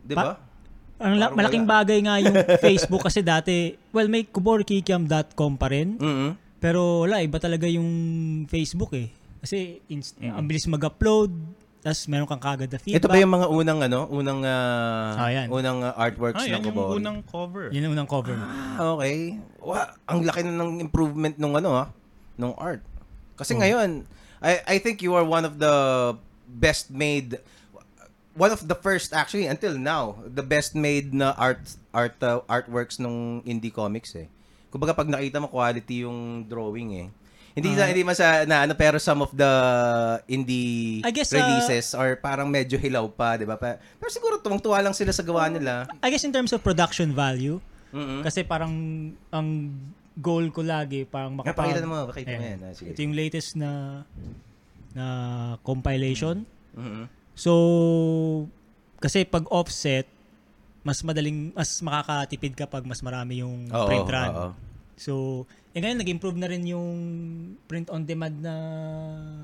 'Di 0.00 0.14
ba? 0.14 0.38
Ang 0.96 1.18
la- 1.18 1.28
Parang 1.28 1.36
malaking 1.36 1.64
wala. 1.64 1.74
bagay 1.74 1.98
nga 2.00 2.14
yung 2.20 2.36
Facebook 2.64 3.02
kasi 3.02 3.20
dati, 3.20 3.74
well, 3.90 4.06
may 4.06 4.22
kuborikikiam.com 4.24 5.52
pa 5.56 5.66
rin. 5.66 5.96
Mhm. 5.96 6.28
Pero 6.58 7.02
wala, 7.02 7.18
iba 7.18 7.36
talaga 7.36 7.66
yung 7.66 7.88
Facebook 8.46 8.94
eh. 8.94 9.10
Kasi 9.40 9.82
inst- 9.86 10.16
ang 10.16 10.46
bilis 10.46 10.64
mag-upload, 10.64 11.32
tapos 11.84 12.00
meron 12.08 12.24
kang 12.24 12.40
kagad 12.40 12.72
na 12.72 12.80
feedback. 12.80 13.04
Ito 13.04 13.12
ba 13.12 13.20
yung 13.20 13.34
mga 13.36 13.48
unang 13.52 13.80
ano, 13.84 14.00
unang 14.08 14.40
ah, 14.40 15.20
Ah, 15.20 15.28
yan. 15.28 15.46
unang 15.52 15.84
ah, 15.84 15.92
artworks 15.94 16.40
Ah, 16.40 16.48
ng 16.48 16.64
yan 16.64 16.72
yung 16.72 16.96
unang 16.96 17.18
cover. 17.28 17.68
Yun 17.68 17.82
ang 17.84 17.92
unang 17.92 18.08
cover. 18.08 18.40
Ah, 18.40 18.96
okay. 18.96 19.36
Wa, 19.60 19.92
ang 20.08 20.24
laki 20.24 20.40
na 20.42 20.56
ng 20.56 20.80
improvement 20.80 21.36
nung 21.36 21.52
ano 21.52 21.76
ah, 21.76 21.88
nung 22.34 22.56
art. 22.56 22.80
Kasi 23.36 23.52
Oh. 23.52 23.60
ngayon, 23.60 24.08
I 24.40 24.64
I 24.64 24.76
think 24.80 25.04
you 25.04 25.12
are 25.12 25.22
one 25.22 25.44
of 25.44 25.60
the 25.60 25.76
best 26.48 26.88
made 26.88 27.36
one 28.34 28.50
of 28.50 28.64
the 28.66 28.74
first 28.74 29.14
actually 29.14 29.46
until 29.46 29.76
now, 29.76 30.18
the 30.24 30.42
best 30.42 30.74
made 30.74 31.14
na 31.14 31.36
art 31.36 31.60
art 31.92 32.16
uh, 32.18 32.42
artworks 32.48 32.96
nung 32.96 33.44
indie 33.44 33.70
comics 33.70 34.16
eh. 34.16 34.26
Kumbaga 34.72 34.90
pag 34.90 35.06
nakita 35.06 35.38
mo 35.38 35.46
quality 35.46 36.02
yung 36.02 36.48
drawing 36.48 36.90
eh. 36.96 37.08
Hindi 37.54 37.70
Ah. 37.70 37.76
sa 37.76 37.84
hindi 37.86 38.02
man 38.02 38.14
sa 38.14 38.42
na 38.44 38.66
ano 38.66 38.74
pero 38.74 38.98
some 38.98 39.22
of 39.22 39.30
the 39.30 39.52
indie 40.26 40.98
I 41.00 41.10
guess, 41.10 41.30
uh, 41.30 41.38
releases 41.38 41.94
are 41.94 42.18
parang 42.18 42.50
medyo 42.50 42.74
hilaw 42.74 43.06
pa, 43.06 43.38
'di 43.38 43.46
ba? 43.46 43.54
Pero 43.54 43.78
siguro 44.08 44.42
tuwang-tuwa 44.42 44.82
lang 44.82 44.90
sila 44.90 45.14
sa 45.14 45.22
gawa 45.22 45.46
nila. 45.46 45.86
I 46.02 46.10
guess 46.10 46.22
in 46.22 46.34
terms 46.34 46.50
of 46.50 46.60
production 46.60 47.14
value, 47.14 47.62
Mhm. 47.90 48.26
kasi 48.26 48.42
parang 48.42 48.74
ang 49.30 49.48
goal 50.14 50.50
ko 50.50 50.62
lagi, 50.62 51.02
parang 51.04 51.34
Nga, 51.34 51.46
makapag... 51.46 51.62
pakita 51.70 51.86
mo, 51.86 51.96
pakita 52.06 52.30
mo 52.32 52.42
yan. 52.44 52.58
Ah. 52.60 52.72
Ito 52.74 52.98
yung 53.00 53.14
latest 53.14 53.50
na 53.54 53.70
na 54.90 55.06
compilation. 55.60 56.42
Mhm. 56.72 57.06
So, 57.34 57.52
kasi 58.98 59.22
pag 59.22 59.46
offset, 59.48 60.06
mas 60.82 61.02
madaling, 61.02 61.50
mas 61.50 61.78
makakatipid 61.80 62.54
kapag 62.56 62.82
mas 62.82 62.98
marami 62.98 63.40
yung 63.40 63.66
Oo, 63.68 63.86
print 63.86 64.06
run. 64.06 64.30
oo. 64.30 64.50
So, 64.94 65.12
eh 65.74 65.80
ngayon, 65.80 65.98
nag-improve 65.98 66.38
na 66.38 66.46
rin 66.46 66.62
yung 66.64 66.88
print 67.66 67.90
on 67.90 68.02
demand 68.02 68.38
na 68.38 68.54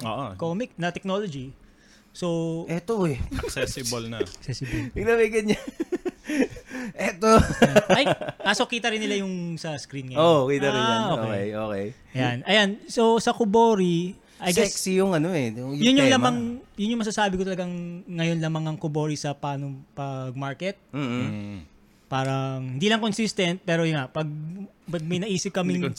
Oo. 0.00 0.24
comic, 0.36 0.70
na 0.76 0.88
technology. 0.88 1.50
So, 2.10 2.66
Eto 2.66 3.02
eh. 3.04 3.18
Accessible 3.36 4.06
na. 4.06 4.18
accessible. 4.18 4.90
Tingnan 4.90 5.14
mo 5.14 5.22
yung 5.22 5.34
ganyan. 5.36 5.62
Eto. 7.10 7.38
Ay, 7.90 8.06
aso 8.42 8.66
kita 8.66 8.90
rin 8.90 8.98
nila 8.98 9.18
yung 9.18 9.54
sa 9.54 9.74
screen 9.74 10.10
ngayon. 10.10 10.18
oh, 10.20 10.46
kita 10.46 10.68
rin 10.68 10.78
yan. 10.80 11.00
Ah, 11.00 11.14
Okay, 11.16 11.44
okay. 11.52 11.86
Ayan. 12.14 12.38
Ayan. 12.46 12.68
So, 12.86 13.18
sa 13.18 13.30
Kubori, 13.30 14.14
I 14.40 14.50
guess, 14.50 14.72
Sexy 14.72 14.96
yung 14.96 15.12
ano 15.12 15.30
eh. 15.30 15.52
Yung, 15.52 15.76
yun 15.76 15.98
yung 15.98 16.08
tema. 16.08 16.16
lamang, 16.18 16.36
yun 16.74 16.92
yung 16.94 17.02
masasabi 17.02 17.36
ko 17.36 17.44
talagang 17.44 17.70
ngayon 18.08 18.38
lamang 18.38 18.64
ang 18.66 18.78
Kubori 18.78 19.14
sa 19.14 19.30
paano 19.30 19.82
pag-market. 19.92 20.78
Mhm. 20.90 21.22
Mm. 21.26 21.58
Parang, 22.10 22.74
hindi 22.74 22.90
lang 22.90 22.98
consistent, 22.98 23.62
pero 23.62 23.86
yun 23.86 23.94
nga, 23.94 24.10
pag, 24.10 24.26
pag 24.82 25.02
may 25.06 25.22
naisip 25.22 25.54
kaming 25.54 25.78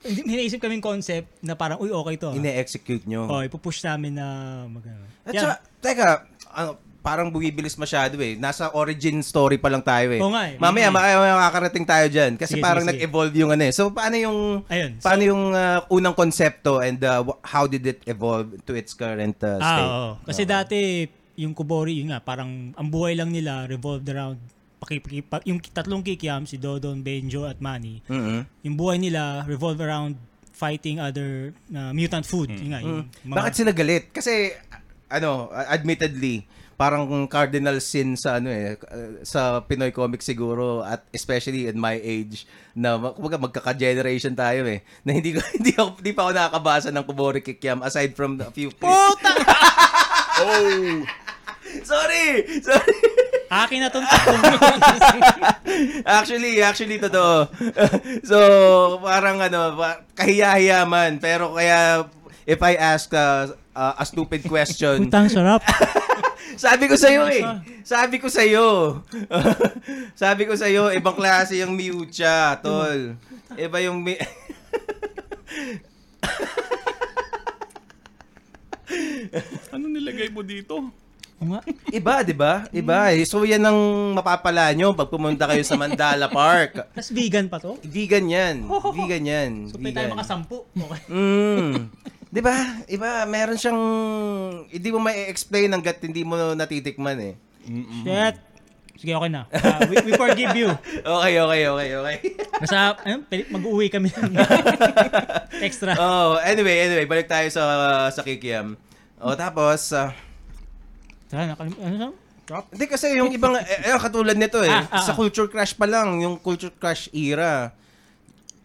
hindi, 0.00 0.20
may 0.24 0.36
naisip 0.40 0.56
kaming 0.56 0.80
concept 0.80 1.28
na 1.44 1.52
parang, 1.52 1.76
uy, 1.76 1.92
okay 1.92 2.16
to. 2.16 2.32
ah. 2.32 2.38
Ine-execute 2.40 3.04
nyo. 3.04 3.28
Oh, 3.28 3.44
ipupush 3.44 3.84
namin 3.84 4.16
na 4.16 4.26
mag 4.64 4.80
At 5.28 5.36
Yan. 5.36 5.42
saka, 5.44 5.54
teka, 5.84 6.08
ano, 6.56 6.80
parang 7.04 7.28
bumibilis 7.28 7.76
masyado 7.76 8.16
eh. 8.18 8.34
Nasa 8.34 8.72
origin 8.72 9.20
story 9.20 9.60
pa 9.60 9.68
lang 9.68 9.84
tayo 9.84 10.08
eh. 10.10 10.18
Oo 10.24 10.32
nga 10.32 10.48
eh. 10.48 10.56
Mamaya, 10.56 10.88
mm 10.88 10.96
makakarating 11.36 11.84
tayo 11.86 12.06
dyan. 12.08 12.34
Kasi 12.34 12.56
Sige, 12.56 12.64
parang 12.64 12.82
sige, 12.82 12.96
nag-evolve 12.96 13.36
yung 13.36 13.52
ano 13.52 13.62
eh. 13.62 13.72
So, 13.76 13.92
paano 13.92 14.16
yung, 14.16 14.64
Ayun. 14.66 14.98
paano 14.98 15.22
yung 15.22 15.42
uh, 15.52 15.84
unang 15.86 16.16
konsepto 16.16 16.80
and 16.80 16.98
uh, 17.04 17.20
how 17.44 17.68
did 17.68 17.84
it 17.84 18.00
evolve 18.08 18.56
to 18.64 18.72
its 18.72 18.96
current 18.96 19.36
uh, 19.44 19.60
Ah, 19.60 19.68
state? 19.68 19.84
oo. 19.86 20.08
Kasi 20.24 20.42
Okay. 20.42 20.50
dati, 20.50 20.78
yung 21.36 21.52
Kubori, 21.52 22.00
yun 22.00 22.08
nga, 22.10 22.24
parang 22.24 22.72
ang 22.72 22.88
buhay 22.88 23.12
lang 23.12 23.28
nila 23.28 23.68
revolved 23.68 24.08
around 24.08 24.40
paki, 24.76 25.00
pa- 25.22 25.42
yung 25.42 25.58
tatlong 25.58 26.00
kikiam, 26.00 26.44
si 26.44 26.56
Dodon, 26.56 27.00
Benjo, 27.00 27.44
at 27.44 27.58
Manny, 27.58 28.04
Mhm. 28.04 28.44
yung 28.62 28.76
buhay 28.76 28.96
nila 28.96 29.44
revolved 29.44 29.80
around 29.80 30.16
fighting 30.50 30.96
other 30.96 31.52
na 31.66 31.92
mutant 31.92 32.24
food. 32.24 32.48
Yun 32.48 32.70
nga, 32.70 32.80
yung 32.80 33.04
Mm. 33.22 33.32
Bakit 33.32 33.52
sila 33.54 33.72
galit? 33.72 34.08
Kasi 34.08 34.52
ano, 35.06 35.48
admittedly, 35.52 36.48
parang 36.76 37.04
cardinal 37.26 37.80
sin 37.80 38.16
sa 38.16 38.36
ano 38.36 38.48
eh 38.48 38.76
uh, 38.76 39.24
sa 39.24 39.64
Pinoy 39.64 39.88
comics 39.90 40.28
siguro 40.28 40.84
at 40.84 41.08
especially 41.08 41.64
in 41.64 41.80
my 41.80 41.96
age 41.96 42.44
na 42.74 43.00
kumbaga 43.00 43.40
magkaka-generation 43.40 44.36
tayo 44.36 44.68
eh 44.68 44.84
na 45.00 45.16
hindi 45.16 45.32
ko 45.32 45.40
hindi 45.56 45.72
ako 45.72 45.88
hindi 45.96 46.12
pa 46.12 46.20
ako 46.22 46.32
nakakabasa 46.34 46.88
ng 46.92 47.04
Kubori 47.06 47.40
Kikiam 47.40 47.80
aside 47.80 48.12
from 48.12 48.36
a 48.38 48.52
few 48.52 48.68
Puta! 48.70 49.32
Oh! 50.36 51.00
sorry! 51.82 52.44
Sorry! 52.60 52.98
Akin 53.46 53.78
na 53.78 53.88
tong 53.90 54.02
tatlong 54.02 54.42
actually, 56.18 56.58
actually, 56.62 56.98
totoo. 56.98 57.46
so, 58.30 58.38
parang 59.02 59.38
ano, 59.38 59.78
kahiya-hiya 60.18 60.82
man. 60.86 61.22
Pero 61.22 61.54
kaya, 61.54 62.10
if 62.42 62.58
I 62.58 62.74
ask 62.74 63.10
uh, 63.14 63.54
uh, 63.74 63.94
a 63.98 64.04
stupid 64.06 64.42
question, 64.46 65.06
Putang 65.06 65.30
sarap. 65.30 65.62
sabi 66.64 66.90
ko 66.90 66.98
sa'yo 66.98 67.30
eh. 67.30 67.42
Sabi 67.86 68.18
ko 68.18 68.26
sa'yo. 68.26 69.02
sabi 70.18 70.42
ko 70.46 70.58
sa'yo, 70.58 70.90
ibang 70.94 71.14
klase 71.14 71.62
yung 71.62 71.78
miucha, 71.78 72.58
tol. 72.58 73.14
Iba 73.54 73.78
yung 73.82 74.02
mi... 74.02 74.18
Ano 79.74 79.90
nilagay 79.90 80.30
mo 80.30 80.42
dito? 80.42 81.05
Nga. 81.36 81.60
Iba, 81.92 82.24
di 82.24 82.32
ba? 82.32 82.64
Iba 82.72 83.12
eh. 83.12 83.28
So, 83.28 83.44
yan 83.44 83.60
ang 83.60 83.76
mapapala 84.16 84.72
nyo 84.72 84.96
pag 84.96 85.12
pumunta 85.12 85.44
kayo 85.44 85.60
sa 85.60 85.76
Mandala 85.76 86.32
Park. 86.32 86.80
Tapos 86.96 87.12
vegan 87.12 87.52
pa 87.52 87.60
to? 87.60 87.76
Vegan 87.84 88.24
yan. 88.24 88.64
Vegan 88.96 89.24
yan. 89.24 89.50
So, 89.68 89.76
pwede 89.76 90.00
tayo 90.00 90.16
makasampu. 90.16 90.64
Okay. 90.72 91.00
Mm. 91.12 91.92
'Di 92.32 92.40
ba? 92.42 92.56
Iba, 92.88 93.22
meron 93.24 93.56
siyang 93.56 93.80
hindi 94.68 94.88
mo 94.90 94.98
mai-explain 94.98 95.72
hangga't 95.72 96.02
hindi 96.02 96.20
mo 96.20 96.52
natitikman 96.52 97.16
eh. 97.22 97.34
Shit. 98.02 98.36
Sige, 98.96 99.12
okay 99.12 99.28
na. 99.28 99.44
Ah, 99.52 99.84
we, 99.84 100.00
we 100.02 100.12
forgive 100.16 100.56
you. 100.56 100.72
Okay, 101.04 101.36
okay, 101.36 101.62
okay, 101.68 101.88
okay. 101.94 102.16
Basta, 102.56 102.96
ayun, 103.04 103.28
pwede- 103.28 103.48
mag-uwi 103.52 103.86
kami 103.92 104.08
extra. 105.60 105.92
oh, 106.00 106.40
anyway, 106.40 106.88
anyway, 106.88 107.04
balik 107.04 107.28
tayo 107.28 107.44
sa 107.52 107.62
sa 108.08 108.24
Kikiam. 108.24 108.72
O 109.20 109.36
tapos 109.36 109.92
ah, 109.92 110.16
Tara, 111.26 111.42
nakalim- 111.46 111.80
ano 111.80 111.96
sa? 111.96 112.08
Drop? 112.46 112.70
hindi 112.70 112.86
kasi 112.86 113.10
yung 113.18 113.34
ibang 113.34 113.58
eh, 113.58 113.90
eh, 113.90 113.98
katulad 113.98 114.38
nito 114.38 114.62
eh. 114.62 114.70
Ah, 114.70 114.86
ah, 114.86 115.02
sa 115.02 115.10
ah. 115.10 115.16
Culture 115.18 115.50
Crash 115.50 115.74
pa 115.74 115.82
lang, 115.82 116.22
yung 116.22 116.38
Culture 116.38 116.70
Crash 116.70 117.10
era. 117.10 117.74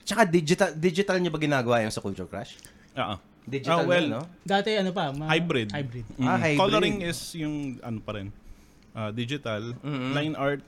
Tsaka 0.06 0.21
digital 0.30 0.69
digital 0.78 1.17
niyo 1.17 1.34
ba 1.34 1.41
ginagawa 1.41 1.82
yung 1.82 1.89
sa 1.89 1.97
Culture 1.97 2.30
Crash? 2.30 2.62
Ah, 2.93 3.17
ah. 3.17 3.19
Digital 3.41 3.82
Ah, 3.82 3.89
well, 3.89 4.06
yun, 4.06 4.21
no? 4.21 4.24
Dati 4.45 4.78
ano 4.78 4.93
pa? 4.93 5.10
ma- 5.10 5.26
Hybrid. 5.26 5.74
Hybrid. 5.74 6.06
Mm. 6.13 6.28
Ah, 6.30 6.38
hybrid. 6.38 6.62
Coloring 6.62 6.97
is 7.02 7.17
yung 7.34 7.82
ano 7.82 7.97
pa 8.06 8.21
rin. 8.21 8.30
Ah, 8.93 9.10
digital, 9.10 9.74
line 10.13 10.38
art, 10.38 10.62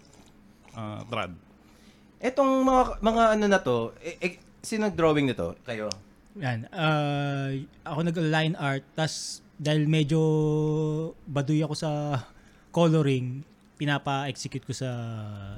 ah, 0.73 1.05
trad. 1.05 1.37
Etong 2.17 2.65
mga 2.65 2.83
mga 2.97 3.23
ano 3.29 3.45
na 3.45 3.59
to, 3.61 3.93
eh, 4.01 4.17
eh, 4.17 4.33
sino 4.57 4.89
drawing 4.89 5.29
nito? 5.29 5.53
Kayo. 5.61 5.91
Yan. 6.41 6.65
Ah, 6.73 7.53
ako 7.85 8.09
nag-line 8.09 8.57
art. 8.57 8.81
tas 8.97 9.42
dahil 9.57 9.85
medyo 9.85 10.21
baduy 11.29 11.61
ako 11.63 11.75
sa 11.77 11.91
coloring, 12.73 13.45
pinapa-execute 13.73 14.63
ko 14.63 14.71
sa 14.71 14.89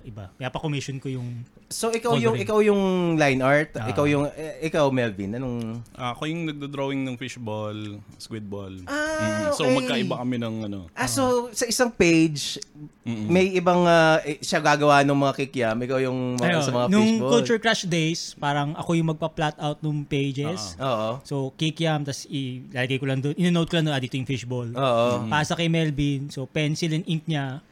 iba. 0.01 0.31
Pinapa-commission 0.33 0.97
ko 0.97 1.07
yung... 1.07 1.43
So 1.67 1.89
ikaw 1.89 2.15
yung 2.15 2.37
ikaw 2.37 2.61
yung 2.61 2.81
line 3.15 3.41
art, 3.41 3.73
Ah. 3.75 3.89
ikaw 3.89 4.05
yung 4.05 4.29
eh, 4.29 4.61
ikaw 4.63 4.87
Melvin, 4.87 5.33
anong 5.33 5.81
Ah, 5.91 6.13
ako 6.13 6.29
yung 6.29 6.45
nagdo-drawing 6.45 7.01
ng 7.01 7.15
fishball, 7.15 7.75
squid 8.17 8.45
ball. 8.45 8.71
Ah, 8.85 9.03
Mm. 9.15 9.47
So 9.51 9.63
okay. 9.63 9.75
magkaiba 9.75 10.15
kami 10.19 10.35
ng 10.37 10.55
ano. 10.65 10.79
Ah, 10.91 11.07
so 11.07 11.47
sa 11.51 11.65
isang 11.65 11.89
page, 11.89 12.59
Mm-mm. 13.01 13.27
may 13.27 13.49
ibang 13.51 13.81
eh, 14.21 14.37
siya 14.39 14.59
gagawa 14.59 15.01
ng 15.01 15.15
mga 15.15 15.33
kikiam, 15.37 15.77
ikaw 15.79 15.97
yung 15.97 16.35
mga, 16.35 16.45
Ayun, 16.45 16.61
sa 16.61 16.73
mga 16.73 16.85
nung 16.87 17.07
fishball. 17.09 17.31
Culture 17.31 17.59
Crash 17.59 17.83
days, 17.85 18.21
parang 18.35 18.75
ako 18.75 18.93
yung 18.93 19.09
magpa-plot 19.09 19.55
out 19.57 19.79
nung 19.79 20.03
pages. 20.03 20.75
Oo. 20.77 21.17
So, 21.21 21.35
kikiam, 21.55 22.03
tas 22.03 22.27
ilalagay 22.27 22.97
ko 22.97 23.05
lang 23.05 23.19
doon. 23.19 23.33
Ino-note 23.35 23.69
ko 23.69 23.75
lang 23.75 23.85
doon, 23.87 23.95
ah, 23.95 24.01
dito 24.01 24.15
yung 24.15 24.27
fishball. 24.27 24.69
Oo. 24.69 25.07
Pasa 25.25 25.53
kay 25.53 25.67
Melvin. 25.67 26.27
So, 26.27 26.45
pencil 26.45 26.91
and 26.91 27.05
ink 27.05 27.25
niya. 27.25 27.63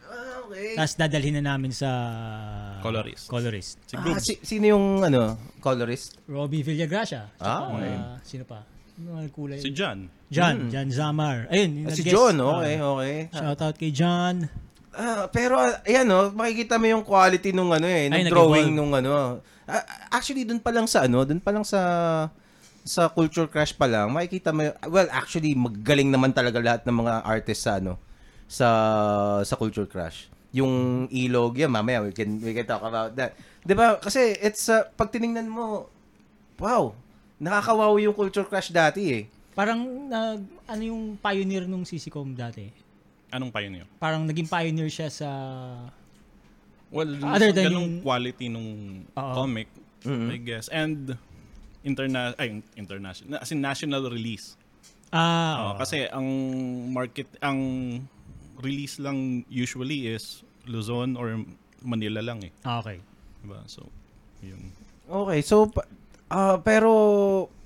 Ah, 0.54 0.56
okay. 0.56 0.76
Tapos 0.76 0.94
dadalhin 0.96 1.34
na 1.36 1.44
namin 1.50 1.72
sa 1.72 1.90
Colorist. 2.80 3.26
colorist. 3.28 3.82
Si 3.84 3.94
Ah, 3.96 4.02
Grooves. 4.02 4.24
si- 4.24 4.42
sino 4.42 4.66
yung 4.70 5.02
ano, 5.02 5.34
colorist? 5.60 6.22
Robbie 6.26 6.62
Villagracia. 6.62 7.34
Ah, 7.36 7.66
Tsaka, 7.66 7.74
okay. 7.74 7.94
sino 8.24 8.44
pa? 8.46 8.60
Ano 8.94 9.18
ang 9.18 9.28
kulay? 9.28 9.58
Si 9.58 9.74
John. 9.74 10.06
John. 10.30 10.70
John 10.70 10.90
Zamar. 10.90 11.50
Ayun. 11.50 11.72
yung 11.76 11.88
Ah, 11.90 11.92
si 11.92 12.02
nag-guest. 12.02 12.14
John, 12.14 12.36
Ah, 12.38 12.50
okay, 12.56 12.76
okay. 12.78 13.18
Shout 13.32 13.60
out 13.60 13.76
kay 13.76 13.90
John. 13.90 14.36
Ah, 14.94 15.26
pero 15.28 15.58
ah, 15.58 15.82
ayan 15.82 16.06
no, 16.06 16.30
makikita 16.30 16.78
mo 16.78 16.86
yung 16.86 17.02
quality 17.02 17.50
nung 17.50 17.74
ano 17.74 17.90
eh, 17.90 18.06
nung 18.08 18.22
Ay, 18.22 18.30
drawing 18.30 18.70
nag-evolve. 18.70 18.78
nung 18.78 18.94
ano. 18.94 19.12
Ah, 19.66 19.82
actually 20.12 20.44
dun 20.44 20.60
pa 20.60 20.70
lang 20.70 20.86
sa 20.86 21.04
ano, 21.04 21.26
dun 21.26 21.42
pa 21.42 21.50
lang 21.50 21.64
sa 21.64 21.82
sa 22.84 23.08
Culture 23.08 23.48
Crash 23.48 23.72
pa 23.72 23.88
lang, 23.88 24.12
makikita 24.12 24.52
mo 24.52 24.60
well 24.86 25.08
actually 25.10 25.56
magaling 25.56 26.12
naman 26.12 26.30
talaga 26.30 26.60
lahat 26.60 26.82
ng 26.84 26.94
mga 26.94 27.14
artists 27.24 27.64
sa 27.64 27.80
ano 27.80 27.96
sa 28.46 28.68
sa 29.42 29.56
Culture 29.56 29.88
Crash. 29.88 30.28
Yung 30.54 30.74
ilog 31.10 31.58
yan, 31.58 31.68
mamaya 31.68 32.00
we 32.00 32.14
can 32.14 32.38
we 32.38 32.54
can 32.54 32.64
talk 32.64 32.80
about 32.80 33.12
that. 33.14 33.34
'Di 33.60 33.74
ba? 33.74 33.98
Kasi 33.98 34.38
it's 34.38 34.70
uh, 34.70 34.86
pag 34.88 35.10
tiningnan 35.10 35.46
mo 35.46 35.90
wow, 36.56 36.94
nakakawaw 37.38 37.98
yung 37.98 38.14
Culture 38.14 38.46
Crash 38.46 38.70
dati 38.70 39.02
eh. 39.12 39.24
Parang 39.52 39.82
nag 40.08 40.40
ano 40.64 40.82
yung 40.82 41.18
pioneer 41.18 41.66
nung 41.66 41.82
CCCOM 41.82 42.34
dati? 42.34 42.70
Anong 43.30 43.50
pioneer? 43.50 43.90
Parang 43.98 44.24
naging 44.24 44.46
pioneer 44.46 44.88
siya 44.88 45.10
sa 45.10 45.30
Well, 46.94 47.18
Other 47.18 47.50
sa 47.50 47.58
than 47.58 47.74
yung- 47.74 47.94
quality 48.00 48.54
nung 48.54 48.70
Oo. 49.10 49.34
comic, 49.34 49.66
Mhm. 50.06 50.28
I 50.30 50.38
guess. 50.38 50.70
And 50.70 51.18
interna 51.82 52.38
ay 52.38 52.62
international 52.76 53.42
as 53.42 53.50
in 53.50 53.60
national 53.60 54.06
release. 54.08 54.54
ah, 55.10 55.74
oo. 55.74 55.78
kasi 55.78 56.10
ang 56.10 56.26
market 56.90 57.26
ang 57.38 57.58
release 58.64 58.98
lang 58.98 59.44
usually 59.52 60.08
is 60.08 60.42
Luzon 60.66 61.20
or 61.20 61.36
Manila 61.84 62.24
lang 62.24 62.40
eh. 62.42 62.52
Okay. 62.64 62.98
Diba? 63.44 63.60
So, 63.68 63.92
yun. 64.40 64.72
Okay, 65.04 65.44
so 65.44 65.68
ah, 66.32 66.56
pero 66.64 66.90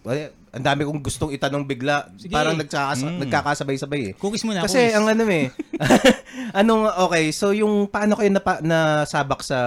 eh, 0.10 0.34
ang 0.50 0.66
dami 0.66 0.82
kong 0.90 1.06
gustong 1.06 1.30
itanong 1.30 1.70
bigla. 1.70 2.10
Sige. 2.18 2.34
Parang 2.34 2.58
nagkakas- 2.58 3.06
Mm. 3.06 3.22
nagkakasabay-sabay 3.30 4.02
eh. 4.10 4.14
Cookies 4.18 4.42
muna. 4.42 4.66
Kasi 4.66 4.90
cookies. 4.90 4.98
ang 4.98 5.06
ano 5.06 5.24
eh. 5.30 5.46
anong 6.60 6.90
okay, 7.08 7.30
so 7.30 7.54
yung 7.54 7.86
paano 7.86 8.18
kayo 8.18 8.34
napa, 8.34 8.58
nasabak 8.66 9.46
sa 9.46 9.60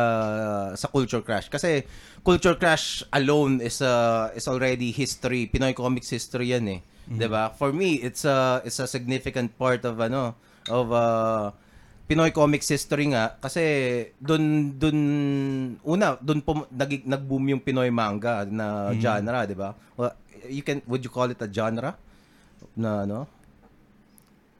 sa 0.75 0.87
Culture 0.90 1.23
Crash? 1.23 1.47
Kasi 1.47 1.87
Culture 2.27 2.59
Crash 2.59 3.07
alone 3.14 3.62
is 3.62 3.79
uh, 3.79 4.35
is 4.35 4.51
already 4.51 4.90
history. 4.90 5.47
Pinoy 5.47 5.73
comics 5.73 6.11
history 6.11 6.51
yan 6.51 6.66
eh. 6.66 6.81
'Di 7.07 7.27
ba? 7.27 7.51
For 7.55 7.71
me, 7.71 7.99
it's 8.03 8.23
a 8.23 8.62
it's 8.62 8.79
a 8.79 8.87
significant 8.87 9.55
part 9.55 9.83
of 9.87 9.99
ano 9.99 10.35
of 10.68 10.92
uh, 10.92 11.49
Pinoy 12.11 12.35
comics 12.35 12.66
history 12.66 13.14
nga 13.14 13.38
kasi 13.38 13.62
doon 14.18 14.75
doon 14.75 14.99
una 15.87 16.18
doon 16.18 16.42
po 16.42 16.66
nag 16.66 17.07
nag-boom 17.07 17.55
yung 17.55 17.62
Pinoy 17.62 17.87
manga 17.94 18.42
na 18.44 18.90
genre, 18.99 19.46
'di 19.46 19.55
ba? 19.55 19.79
Well, 19.94 20.12
you 20.51 20.66
can 20.66 20.83
would 20.90 21.07
you 21.07 21.12
call 21.12 21.31
it 21.31 21.38
a 21.38 21.46
genre? 21.46 21.94
Na 22.75 23.07
ano? 23.07 23.31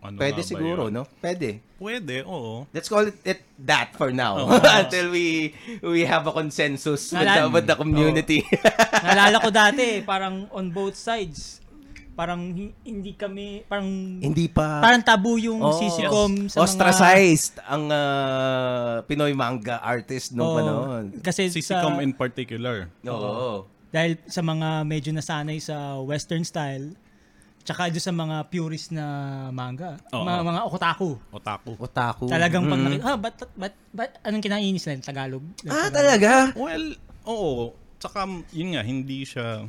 Ano 0.01 0.17
Pwede 0.17 0.41
siguro, 0.41 0.89
yun? 0.89 0.97
no? 0.97 1.05
Pwede. 1.21 1.61
Pwede, 1.77 2.25
oo. 2.25 2.65
Let's 2.73 2.89
call 2.89 3.13
it, 3.13 3.21
it 3.21 3.45
that 3.69 3.93
for 3.93 4.09
now 4.17 4.41
Oo. 4.49 4.57
until 4.81 5.13
we 5.13 5.53
we 5.85 6.09
have 6.09 6.25
a 6.25 6.33
consensus 6.33 7.13
with 7.13 7.21
the, 7.21 7.29
Nalala- 7.29 7.53
with 7.53 7.67
the 7.69 7.77
community. 7.77 8.41
Naalala 9.05 9.45
ko 9.45 9.53
dati, 9.53 10.01
parang 10.01 10.49
on 10.57 10.73
both 10.73 10.97
sides. 10.97 11.60
Parang 12.21 12.53
hi- 12.53 12.77
hindi 12.85 13.17
kami, 13.17 13.65
parang 13.65 13.89
Hindi 14.21 14.45
pa 14.53 14.85
parang 14.85 15.01
tabu 15.01 15.41
yung 15.41 15.57
Oo. 15.57 15.73
CCCOM 15.73 16.53
sa 16.53 16.61
mga... 16.61 16.65
ostracized 16.69 17.57
ang 17.65 17.89
ah, 17.89 19.01
Pinoy 19.09 19.33
manga 19.33 19.81
artist 19.81 20.37
nung 20.37 20.45
Oo. 20.45 20.57
panahon. 20.61 21.05
Kasi 21.25 21.49
sa, 21.49 21.81
CCCOM 21.81 22.05
in 22.05 22.13
particular. 22.13 22.93
Oo. 23.09 23.65
dahil 23.89 24.21
sa 24.29 24.39
mga 24.39 24.85
medyo 24.85 25.11
nasanay 25.11 25.59
sa 25.59 25.97
western 25.99 26.45
style, 26.45 26.93
tsaka 27.65 27.89
doon 27.89 28.05
sa 28.05 28.13
mga 28.13 28.37
purist 28.47 28.93
na 28.93 29.07
manga, 29.49 29.97
Oo. 30.13 30.21
mga, 30.21 30.41
mga 30.45 30.61
otaku. 30.69 31.11
Otaku. 31.33 31.73
Otaku. 31.75 32.25
Talagang 32.29 32.69
pag 32.69 32.77
Mm. 32.77 32.85
nakita, 32.87 33.03
ah, 33.03 33.17
ba't, 33.17 33.37
ba't, 33.57 33.75
ba't, 33.91 34.13
anong 34.23 34.45
kinainis 34.45 34.85
nila? 34.85 35.01
Tagalog? 35.03 35.43
Ah, 35.65 35.89
talaga? 35.89 36.53
Well, 36.53 36.95
oo. 37.25 37.73
Tsaka, 37.97 38.29
yun 38.53 38.77
nga, 38.77 38.85
hindi 38.85 39.25
siya 39.25 39.65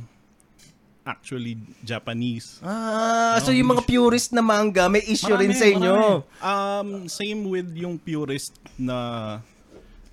actually 1.02 1.58
Japanese. 1.82 2.62
Ah, 2.62 3.38
so 3.42 3.50
yung 3.50 3.74
mga 3.74 3.82
purist 3.86 4.30
na 4.30 4.42
manga, 4.42 4.86
may 4.86 5.02
issue 5.02 5.34
rin 5.34 5.50
Marami, 5.50 5.60
sa 5.60 5.66
inyo. 5.66 5.94
marami. 5.94 6.40
Um, 6.40 6.88
same 7.10 7.40
with 7.50 7.68
yung 7.74 7.98
purist 7.98 8.54
na 8.78 9.38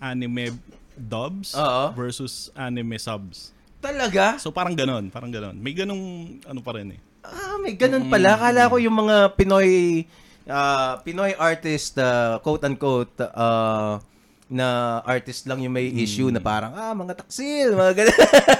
anime 0.02 0.58
dubs 0.98 1.54
Oo. 1.56 1.94
versus 1.94 2.50
anime 2.58 2.98
subs. 2.98 3.54
Talaga? 3.80 4.36
So 4.42 4.52
parang 4.52 4.76
ganon, 4.76 5.08
parang 5.08 5.32
ganon. 5.32 5.56
May 5.56 5.72
ganong 5.72 6.38
ano 6.44 6.60
pa 6.60 6.76
rin 6.76 6.98
eh. 6.98 7.00
Ah, 7.24 7.56
may 7.62 7.78
ganun 7.78 8.12
pala. 8.12 8.36
Kala 8.36 8.68
ko 8.68 8.76
yung 8.82 9.08
mga 9.08 9.38
Pinoy 9.40 10.04
ah, 10.50 11.00
Pinoy 11.06 11.38
artist, 11.38 11.96
ah, 12.02 12.42
quote 12.44 12.66
unquote, 12.66 13.14
ah, 13.38 14.02
na 14.50 15.00
artist 15.06 15.46
lang 15.46 15.62
yung 15.62 15.70
may 15.70 15.94
issue 15.94 16.34
na 16.34 16.42
parang, 16.42 16.74
ah, 16.74 16.98
mga 16.98 17.22
taksil, 17.22 17.78
mga 17.78 17.94
ganun. 18.02 18.18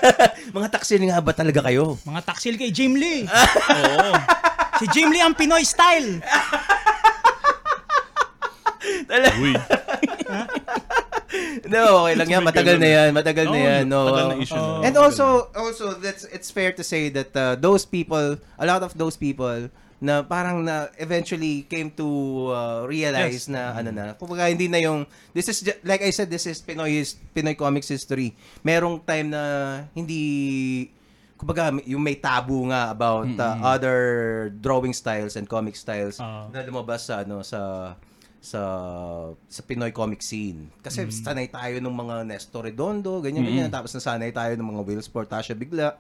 mga 0.62 0.70
taksil 0.70 1.02
nga 1.10 1.18
ba 1.18 1.34
talaga 1.34 1.66
kayo? 1.66 1.98
Mga 2.06 2.22
taksil 2.30 2.56
kay 2.62 2.70
Jim 2.70 2.94
Lee. 2.94 3.26
Oo. 3.82 4.14
si 4.78 4.86
Jim 4.94 5.10
Lee 5.10 5.26
ang 5.26 5.34
Pinoy 5.34 5.66
style. 5.66 6.22
Uy. 9.42 9.54
no, 11.74 12.06
okay 12.06 12.16
lang 12.16 12.30
yan. 12.30 12.42
Matagal 12.46 12.78
na 12.78 12.90
yan. 12.90 13.10
Matagal 13.10 13.46
na 13.50 13.60
yan. 13.60 13.84
No. 13.90 14.06
matagal 14.06 14.28
na 14.30 14.38
issue 14.38 14.62
na. 14.62 14.86
And 14.86 14.96
also, 14.98 15.50
also 15.58 15.98
that's 15.98 16.30
it's 16.30 16.54
fair 16.54 16.70
to 16.78 16.86
say 16.86 17.10
that 17.10 17.34
uh, 17.34 17.58
those 17.58 17.86
people, 17.86 18.38
a 18.38 18.66
lot 18.66 18.86
of 18.86 18.94
those 18.94 19.18
people 19.18 19.70
na 20.00 20.24
parang 20.24 20.64
na 20.64 20.88
eventually 20.96 21.68
came 21.68 21.92
to 21.92 22.08
uh, 22.56 22.88
realize 22.88 23.52
na 23.52 23.76
ano 23.76 23.92
na, 23.92 24.16
kumbaga 24.16 24.48
hindi 24.48 24.72
na 24.72 24.80
yung 24.80 25.04
this 25.36 25.52
is 25.52 25.60
ju- 25.60 25.80
like 25.84 26.00
I 26.00 26.12
said 26.16 26.32
this 26.32 26.48
is 26.48 26.64
Pinoy 26.64 27.04
Pinoy 27.36 27.56
comics 27.60 27.92
history. 27.92 28.32
Merong 28.64 29.04
time 29.04 29.36
na 29.36 29.44
hindi 29.92 30.88
kumbaga 31.36 31.72
yung 31.84 32.04
may 32.04 32.16
tabu 32.16 32.68
nga 32.72 32.92
about 32.92 33.28
uh, 33.40 33.60
other 33.64 34.00
drawing 34.60 34.96
styles 34.96 35.36
and 35.36 35.48
comic 35.48 35.76
styles 35.76 36.20
Oo. 36.20 36.52
na 36.52 36.64
lumabas 36.64 37.08
sa 37.08 37.28
ano 37.28 37.44
sa 37.44 37.94
sa 38.40 38.62
sa 39.52 39.62
Pinoy 39.68 39.92
comic 39.92 40.24
scene. 40.24 40.72
Kasi 40.80 41.12
sanay 41.12 41.52
tayo 41.52 41.76
ng 41.84 41.92
mga 41.92 42.24
Nestor 42.24 42.72
Redondo, 42.72 43.20
ganyan 43.20 43.44
ganyan 43.44 43.68
tapos 43.68 43.92
nasanay 43.92 44.32
tayo 44.32 44.56
ng 44.56 44.64
mga 44.64 44.82
Will 44.88 45.04
Sportacio 45.04 45.56
bigla. 45.60 46.00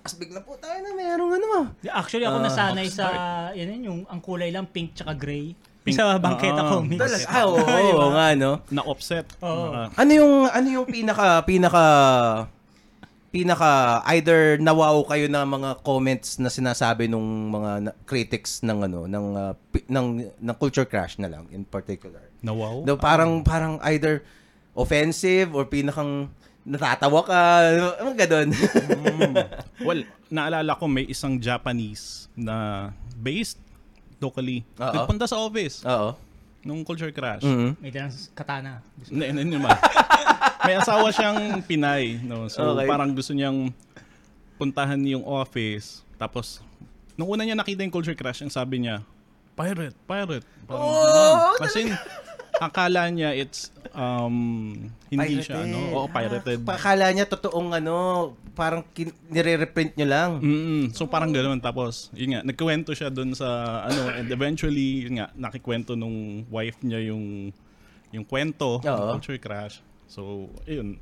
Tapos 0.00 0.16
bigla 0.16 0.40
po 0.40 0.56
tayo 0.56 0.78
na 0.78 0.90
merong 0.90 1.32
ano. 1.34 1.48
Actually, 1.86 2.24
ako 2.24 2.38
Ah, 2.38 2.44
nasanay 2.46 2.88
sa, 2.88 3.06
yan 3.52 3.68
yun, 3.70 3.82
yung, 3.84 4.00
ang 4.06 4.18
kulay 4.18 4.48
lang, 4.48 4.64
pink 4.64 4.94
tsaka 4.94 5.12
gray. 5.12 5.52
Sa 5.86 6.16
Bangketa 6.16 6.60
Ah, 6.60 6.70
Comics. 6.70 7.00
Talaga, 7.00 7.24
ah, 7.26 7.44
oo, 7.44 7.56
oo 7.98 8.08
nga 8.10 8.26
no. 8.34 8.60
Na-offset. 8.68 9.26
Oo. 9.40 9.66
Ah, 9.70 9.88
Ano 9.94 10.10
yung 10.10 10.32
ano 10.46 10.68
yung 10.70 10.86
pinaka 10.86 11.40
pinaka 11.42 11.84
pinaka 13.30 13.70
either 14.10 14.58
nawaw 14.58 15.00
kayo 15.04 15.26
na 15.26 15.44
mga 15.44 15.80
comments 15.80 16.36
na 16.36 16.48
sinasabi 16.48 17.06
nung 17.06 17.22
mga 17.48 17.70
na- 17.80 17.96
critics 18.02 18.58
ng 18.60 18.78
ano 18.82 19.06
ng 19.06 19.26
uh, 19.32 19.52
pi- 19.70 19.86
ng 19.86 20.06
ng 20.34 20.56
culture 20.56 20.82
crash 20.82 21.14
na 21.16 21.28
lang 21.28 21.46
in 21.48 21.62
particular. 21.62 22.26
na 22.40 22.50
wow. 22.50 22.82
No, 22.82 22.96
parang 22.96 23.40
parang 23.40 23.78
either 23.86 24.26
offensive 24.74 25.52
or 25.52 25.62
pinakang 25.64 26.26
natatawa 26.62 27.20
ka, 27.24 27.40
ano 27.98 28.10
ganun. 28.12 28.48
Mm. 28.52 29.34
Well, 29.86 30.04
naalala 30.28 30.76
ko 30.76 30.84
may 30.84 31.08
isang 31.08 31.40
Japanese 31.40 32.28
na 32.36 32.88
based 33.16 33.56
locally. 34.20 34.60
Oo. 34.76 34.92
Nagpunta 34.92 35.24
sa 35.24 35.40
office 35.40 35.80
Oo. 35.82 36.12
nung 36.60 36.84
culture 36.84 37.08
crash. 37.10 37.40
Mhm. 37.40 37.80
May 37.80 37.88
dalang 37.88 38.12
katana. 38.36 38.84
Hindi, 39.08 39.24
hindi 39.26 39.56
naman. 39.56 39.72
May 40.68 40.76
asawa 40.76 41.08
siyang 41.08 41.64
Pinay, 41.64 42.20
no. 42.20 42.44
So 42.46 42.76
Okay. 42.76 42.84
parang 42.84 43.16
gusto 43.16 43.32
niyang 43.32 43.72
puntahan 44.54 45.00
yung 45.00 45.24
office. 45.24 46.04
Tapos 46.20 46.60
nung 47.16 47.32
una 47.32 47.42
niya 47.42 47.56
nakita 47.56 47.80
yung 47.80 47.90
culture 47.90 48.12
crash, 48.12 48.44
ang 48.44 48.52
sabi 48.52 48.84
niya, 48.84 49.00
pirate, 49.56 49.96
pirate. 50.04 50.44
Parang, 50.68 50.84
Oh. 50.84 51.56
Kasi 51.56 51.88
akala 52.60 53.08
niya 53.08 53.32
it's 53.32 53.72
um 53.96 54.76
hindi 55.08 55.40
siya 55.40 55.64
ano, 55.64 55.80
oo, 55.96 56.06
pirated. 56.12 56.60
Pakala 56.62 57.08
niya 57.10 57.24
totoong 57.24 57.72
ano, 57.72 57.96
parang 58.52 58.84
kin- 58.92 59.16
nire-reprint 59.32 59.96
nyo 59.96 60.06
lang. 60.06 60.30
Mm, 60.44 60.84
so 60.92 61.08
parang 61.08 61.32
ganoon 61.32 61.58
tapos 61.58 62.12
yun 62.12 62.36
nga 62.36 62.40
nagkuwento 62.44 62.92
siya 62.92 63.08
doon 63.08 63.32
sa 63.32 63.48
ano 63.88 64.12
and 64.12 64.28
eventually 64.28 65.08
yun 65.08 65.18
nga 65.18 65.32
nakikwento 65.32 65.96
nung 65.96 66.44
wife 66.52 66.76
niya 66.84 67.00
yung 67.10 67.48
yung 68.12 68.28
kwento 68.28 68.84
ng 68.84 69.08
culture 69.16 69.40
crash. 69.40 69.80
So 70.04 70.52
ayun 70.68 71.00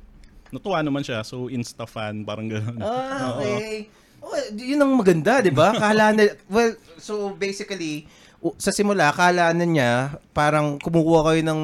natuwa 0.49 0.79
naman 0.81 1.03
siya 1.03 1.21
so 1.27 1.51
insta 1.51 1.83
fan 1.83 2.23
parang 2.23 2.47
ganoon. 2.47 2.79
Ah, 2.81 3.35
okay. 3.37 3.91
Oh, 4.19 4.35
yun 4.51 4.83
ang 4.83 4.99
maganda, 4.99 5.39
'di 5.39 5.51
ba? 5.55 5.71
Kala 5.71 6.11
na 6.11 6.27
well, 6.51 6.75
so 6.99 7.31
basically 7.39 8.03
sa 8.55 8.71
simula 8.71 9.11
kala 9.11 9.51
na 9.51 9.65
niya 9.67 9.91
parang 10.31 10.79
kumukuha 10.79 11.31
kayo 11.31 11.41
ng 11.43 11.61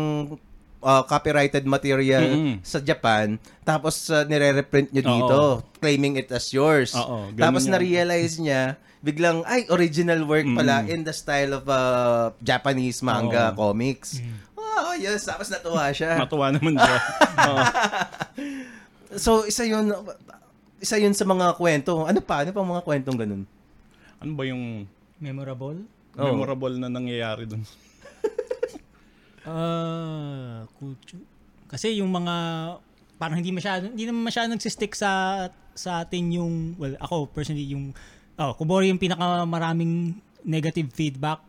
uh, 0.84 1.04
copyrighted 1.08 1.64
material 1.64 2.24
Mm-mm. 2.28 2.56
sa 2.62 2.84
Japan 2.84 3.40
tapos 3.64 4.12
uh, 4.12 4.28
nire-reprint 4.28 4.92
nyo 4.92 5.04
dito 5.04 5.40
claiming 5.80 6.20
it 6.20 6.28
as 6.36 6.52
yours. 6.52 6.92
Oo, 6.94 7.32
tapos 7.34 7.64
yan. 7.66 7.72
na-realize 7.78 8.36
niya 8.38 8.76
biglang 9.00 9.46
ay 9.46 9.70
original 9.70 10.26
work 10.26 10.50
pala 10.58 10.82
in 10.90 11.06
the 11.06 11.14
style 11.14 11.62
of 11.62 11.64
uh, 11.70 12.34
Japanese 12.42 13.06
manga 13.06 13.54
Oo. 13.54 13.70
comics. 13.70 14.20
Oh, 14.58 14.92
yes, 14.98 15.24
tapos 15.24 15.48
natuwa 15.48 15.88
siya. 15.96 16.18
Natuwa 16.26 16.52
naman 16.52 16.76
siya. 16.76 16.98
Oo. 17.48 17.58
so 19.16 19.48
isa 19.48 19.64
yun 19.64 19.94
isa 20.84 21.00
yun 21.00 21.16
sa 21.16 21.24
mga 21.24 21.56
kwento. 21.56 22.04
Ano 22.04 22.20
pa? 22.20 22.44
Ano 22.44 22.52
pa 22.52 22.60
mga 22.60 22.84
kwentong 22.84 23.16
ganun? 23.16 23.44
ano 24.20 24.32
ba 24.34 24.44
yung 24.48 24.90
Memorable? 25.22 25.80
Oo. 26.16 26.32
memorable 26.32 26.76
na 26.80 26.88
nangyayari 26.92 27.46
doon? 27.48 27.64
Ah, 29.46 30.66
kulture. 30.82 31.22
Kasi 31.70 32.02
yung 32.02 32.10
mga 32.10 32.36
parang 33.22 33.38
hindi 33.38 33.54
masyado 33.54 33.94
hindi 33.94 34.10
naman 34.10 34.26
masyado 34.26 34.50
nagsistick 34.50 34.98
sa 34.98 35.46
sa 35.78 36.02
atin 36.02 36.34
yung 36.34 36.74
well 36.82 36.98
ako 36.98 37.30
personally 37.30 37.64
yung 37.70 37.94
oh 38.36 38.52
Kubori 38.58 38.90
yung 38.92 38.98
pinaka 39.00 39.46
maraming 39.46 40.18
negative 40.44 40.92
feedback 40.92 41.40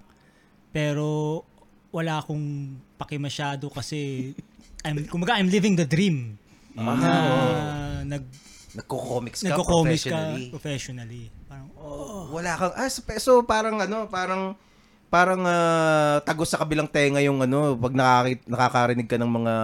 pero 0.71 1.41
wala 1.89 2.21
akong 2.21 2.77
paki 3.01 3.17
masyado 3.17 3.73
kasi 3.73 4.31
I'm 4.85 5.09
kumaga 5.09 5.41
I'm 5.41 5.49
living 5.49 5.75
the 5.75 5.89
dream. 5.89 6.37
Ah, 6.77 6.95
na 6.95 7.11
nag 8.05 8.25
Nagko-comics 8.77 9.41
ka 9.41 9.57
nagko-comics 9.57 10.05
ka 10.05 10.37
professionally. 10.53 11.33
Oh, 11.77 12.33
wala 12.33 12.53
kang 12.53 12.75
ah, 12.75 12.89
so, 12.89 13.01
so 13.19 13.33
parang 13.43 13.77
ano, 13.77 14.07
parang 14.07 14.57
parang 15.07 15.39
ah, 15.41 16.19
tagos 16.21 16.49
sa 16.49 16.59
kabilang 16.59 16.85
tenga 16.85 17.21
yung 17.21 17.39
ano 17.39 17.77
pag 17.77 17.93
nakakit, 17.93 18.41
nakakarinig 18.45 19.07
ka 19.07 19.17
ng 19.17 19.29
mga 19.31 19.55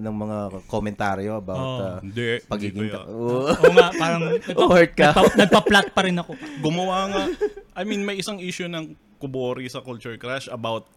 ng 0.00 0.14
mga 0.16 0.38
komentaryo 0.66 1.32
about 1.36 1.58
Oo. 1.60 1.82
ah, 1.84 1.98
Hindi. 2.00 2.40
pagiging 2.42 2.78
hindi 2.80 2.96
yan. 2.96 3.04
oh, 3.06 3.50
Oo 3.50 3.70
nga, 3.70 3.88
parang 3.92 4.22
nagpa, 4.30 4.56
Oh, 4.56 4.70
hurt 4.70 4.92
ka. 4.94 5.10
nagpa, 5.10 5.22
nagpa-plot 5.36 5.88
pa 5.90 6.00
rin 6.02 6.16
ako. 6.16 6.32
Gumawa 6.58 6.98
nga. 7.08 7.24
I 7.72 7.82
mean, 7.82 8.02
may 8.02 8.16
isang 8.16 8.38
issue 8.38 8.66
ng 8.66 8.94
Kubori 9.16 9.68
sa 9.68 9.80
Culture 9.80 10.16
Crash 10.16 10.48
about 10.48 10.88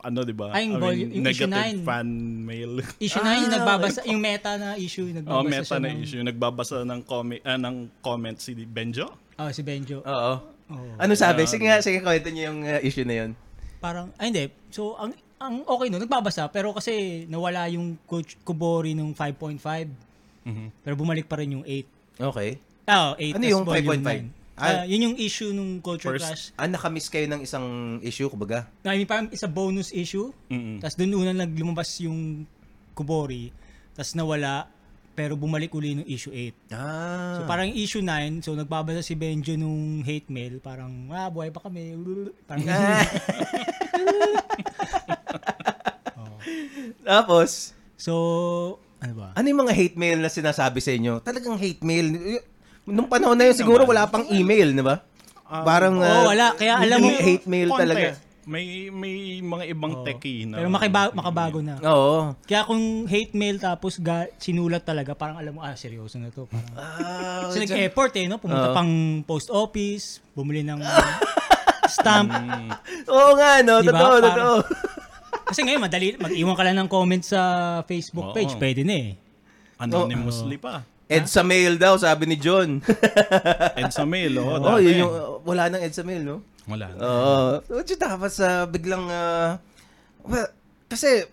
ano, 0.00 0.20
di 0.20 0.36
ba? 0.36 0.52
Ay, 0.52 0.68
yung 0.68 0.76
I 0.76 0.92
mean, 0.92 1.08
yung 1.14 1.24
issue 1.24 1.48
negative 1.48 1.80
9. 1.80 1.88
fan 1.88 2.08
mail. 2.42 2.72
Issue 2.98 3.16
Ah, 3.16 3.24
na 3.24 3.40
yung 3.40 3.48
nagbabasa, 3.48 4.00
yung 4.04 4.20
meta 4.20 4.52
na 4.58 4.76
issue, 4.76 5.08
nagbabasa 5.08 5.38
Oh, 5.38 5.46
meta 5.46 5.64
siya 5.64 5.78
na 5.78 5.88
ng- 5.88 6.02
issue. 6.02 6.20
Nagbabasa 6.20 6.76
ng 6.82 7.00
comment, 7.02 7.40
ah, 7.42 7.56
ng 7.56 7.76
comment 8.02 8.36
si 8.36 8.52
Benjo. 8.58 9.08
Oh, 9.38 9.50
si 9.50 9.62
Benjo. 9.66 10.00
Oo. 10.02 10.34
Oo. 10.70 10.92
Ano 10.96 11.12
sabi? 11.14 11.44
Sige 11.44 11.66
nga, 11.66 11.82
sige 11.82 12.00
kwento 12.00 12.30
niyo 12.30 12.52
yung 12.52 12.60
ah, 12.64 12.80
issue 12.80 13.04
na 13.04 13.24
yun. 13.24 13.30
Parang, 13.82 14.08
ay 14.16 14.32
hindi. 14.32 14.44
So, 14.72 14.96
ang 14.96 15.12
ang 15.36 15.60
okay 15.66 15.92
no, 15.92 16.00
nagbabasa. 16.00 16.48
Pero 16.48 16.72
kasi 16.72 17.24
nawala 17.28 17.68
yung 17.68 18.00
coach 18.08 18.40
Kubori 18.40 18.96
nung 18.96 19.12
5.5. 19.12 19.92
Mhm. 20.44 20.66
Pero 20.80 20.94
bumalik 20.96 21.28
pa 21.28 21.36
rin 21.36 21.60
yung 21.60 21.64
8. 21.66 22.24
Okay. 22.32 22.50
Ah, 22.88 23.12
oh, 23.12 23.20
8 23.20 23.36
Ano 23.36 23.44
yung 23.44 23.64
volume 23.66 24.00
5.5? 24.00 24.32
9. 24.32 24.44
Ah, 24.54 24.86
yun 24.86 25.10
yung 25.10 25.16
issue 25.18 25.50
nung 25.50 25.82
Culture 25.82 26.14
First- 26.14 26.22
Clash. 26.30 26.44
Ah, 26.54 26.70
nakamiss 26.70 27.10
kayo 27.10 27.26
ng 27.26 27.42
isang 27.42 27.98
issue, 28.06 28.30
kumbaga. 28.30 28.70
I 28.86 29.02
mean, 29.02 29.08
parang 29.10 29.26
isa 29.34 29.50
bonus 29.50 29.90
issue. 29.90 30.30
Mm-mm. 30.46 30.78
Tapos 30.78 30.94
doon 30.94 31.26
una 31.26 31.34
naglumabas 31.34 31.90
yung 32.06 32.46
Kubori. 32.94 33.50
Tapos 33.98 34.14
nawala. 34.14 34.70
Pero 35.14 35.38
bumalik 35.38 35.70
uli 35.78 35.94
ng 35.94 36.06
issue 36.10 36.34
8. 36.34 36.74
Ah. 36.74 37.38
So 37.38 37.46
parang 37.46 37.70
issue 37.70 38.02
9, 38.02 38.42
so 38.42 38.58
nagbabasa 38.58 38.98
si 38.98 39.14
Benjo 39.14 39.54
nung 39.54 40.02
hate 40.02 40.26
mail, 40.26 40.58
parang, 40.58 40.90
ah, 41.14 41.30
buhay 41.30 41.54
pa 41.54 41.62
kami. 41.62 41.94
Parang, 42.50 42.66
Tapos, 47.06 47.72
so, 47.94 48.12
ano 48.98 49.14
ba? 49.14 49.28
ano 49.38 49.46
yung 49.46 49.60
mga 49.64 49.74
hate 49.76 49.96
mail 49.96 50.18
na 50.18 50.28
sinasabi 50.32 50.82
sa 50.82 50.90
inyo? 50.90 51.22
Talagang 51.22 51.54
hate 51.54 51.84
mail. 51.86 52.10
Nung 52.84 53.06
panahon 53.06 53.38
na 53.38 53.48
yun, 53.48 53.56
siguro 53.56 53.86
wala 53.86 54.10
pang 54.10 54.26
email, 54.34 54.74
di 54.74 54.82
ba? 54.82 54.98
Parang, 55.46 55.94
Oo, 56.00 56.04
ah, 56.04 56.26
wala. 56.26 56.46
Kaya 56.58 56.80
alam 56.82 56.98
mo, 56.98 57.06
yung 57.06 57.22
hate 57.22 57.46
mail 57.46 57.68
Konti. 57.70 57.80
talaga. 57.86 58.08
May 58.44 58.88
may 58.88 59.14
mga 59.38 59.64
ibang 59.68 59.92
Oo. 59.94 60.04
techie 60.04 60.44
na. 60.44 60.58
Pero 60.58 60.68
makiba- 60.68 61.12
makabago 61.12 61.58
na. 61.58 61.80
Oo. 61.82 62.36
Kaya 62.42 62.62
kung 62.62 62.80
hate 63.04 63.32
mail 63.32 63.56
tapos 63.56 63.96
ga- 63.96 64.28
sinulat 64.36 64.82
talaga, 64.82 65.12
parang 65.12 65.36
alam 65.36 65.52
mo, 65.52 65.60
ah, 65.60 65.72
seryoso 65.72 66.16
na 66.16 66.28
to. 66.28 66.44
Parang, 66.44 66.72
Ah, 66.74 67.48
kasi 67.48 67.64
nag-effort 67.64 68.12
eh, 68.14 68.26
no? 68.26 68.36
Pumunta 68.36 68.68
Oo. 68.68 68.76
pang 68.76 68.92
post 69.22 69.48
office, 69.48 70.20
bumili 70.30 70.60
ng 70.60 70.76
stamp. 71.90 72.28
Mm, 72.28 72.68
Oo 73.06 73.30
nga, 73.34 73.60
no? 73.60 73.80
Di 73.80 73.88
ba? 73.88 73.96
Totoo, 73.98 74.12
Parang- 74.14 74.24
totoo. 74.30 74.56
Kasi 75.48 75.60
ngayon, 75.60 75.82
madali, 75.82 76.06
mag-iwan 76.16 76.54
ka 76.54 76.64
lang 76.64 76.76
ng 76.78 76.88
comment 76.88 77.20
sa 77.20 77.40
Facebook 77.84 78.32
page, 78.32 78.52
Oo. 78.52 78.60
pwede 78.60 78.80
na 78.82 78.94
eh. 78.94 79.10
anonymously 79.76 80.56
pa. 80.56 80.84
Ed 81.04 81.26
sa 81.26 81.42
mail 81.42 81.76
daw, 81.76 81.96
sabi 81.96 82.24
ni 82.24 82.36
John. 82.36 82.80
And 83.76 83.90
sa 83.90 84.04
mail, 84.04 84.36
oh, 84.38 84.56
oh, 84.66 84.78
yun 84.78 85.04
yung, 85.04 85.12
wala 85.44 85.68
nang 85.68 85.80
Ed 85.80 85.92
sa 85.92 86.00
mail, 86.00 86.24
no? 86.24 86.40
Wala. 86.66 86.86
na. 86.88 86.98
Oo. 86.98 87.44
So, 87.62 87.78
yun 87.78 87.98
dapat 87.98 88.30
sa 88.30 88.48
biglang, 88.64 89.04
ah, 89.06 89.60
well, 90.22 90.48
kasi, 90.86 91.28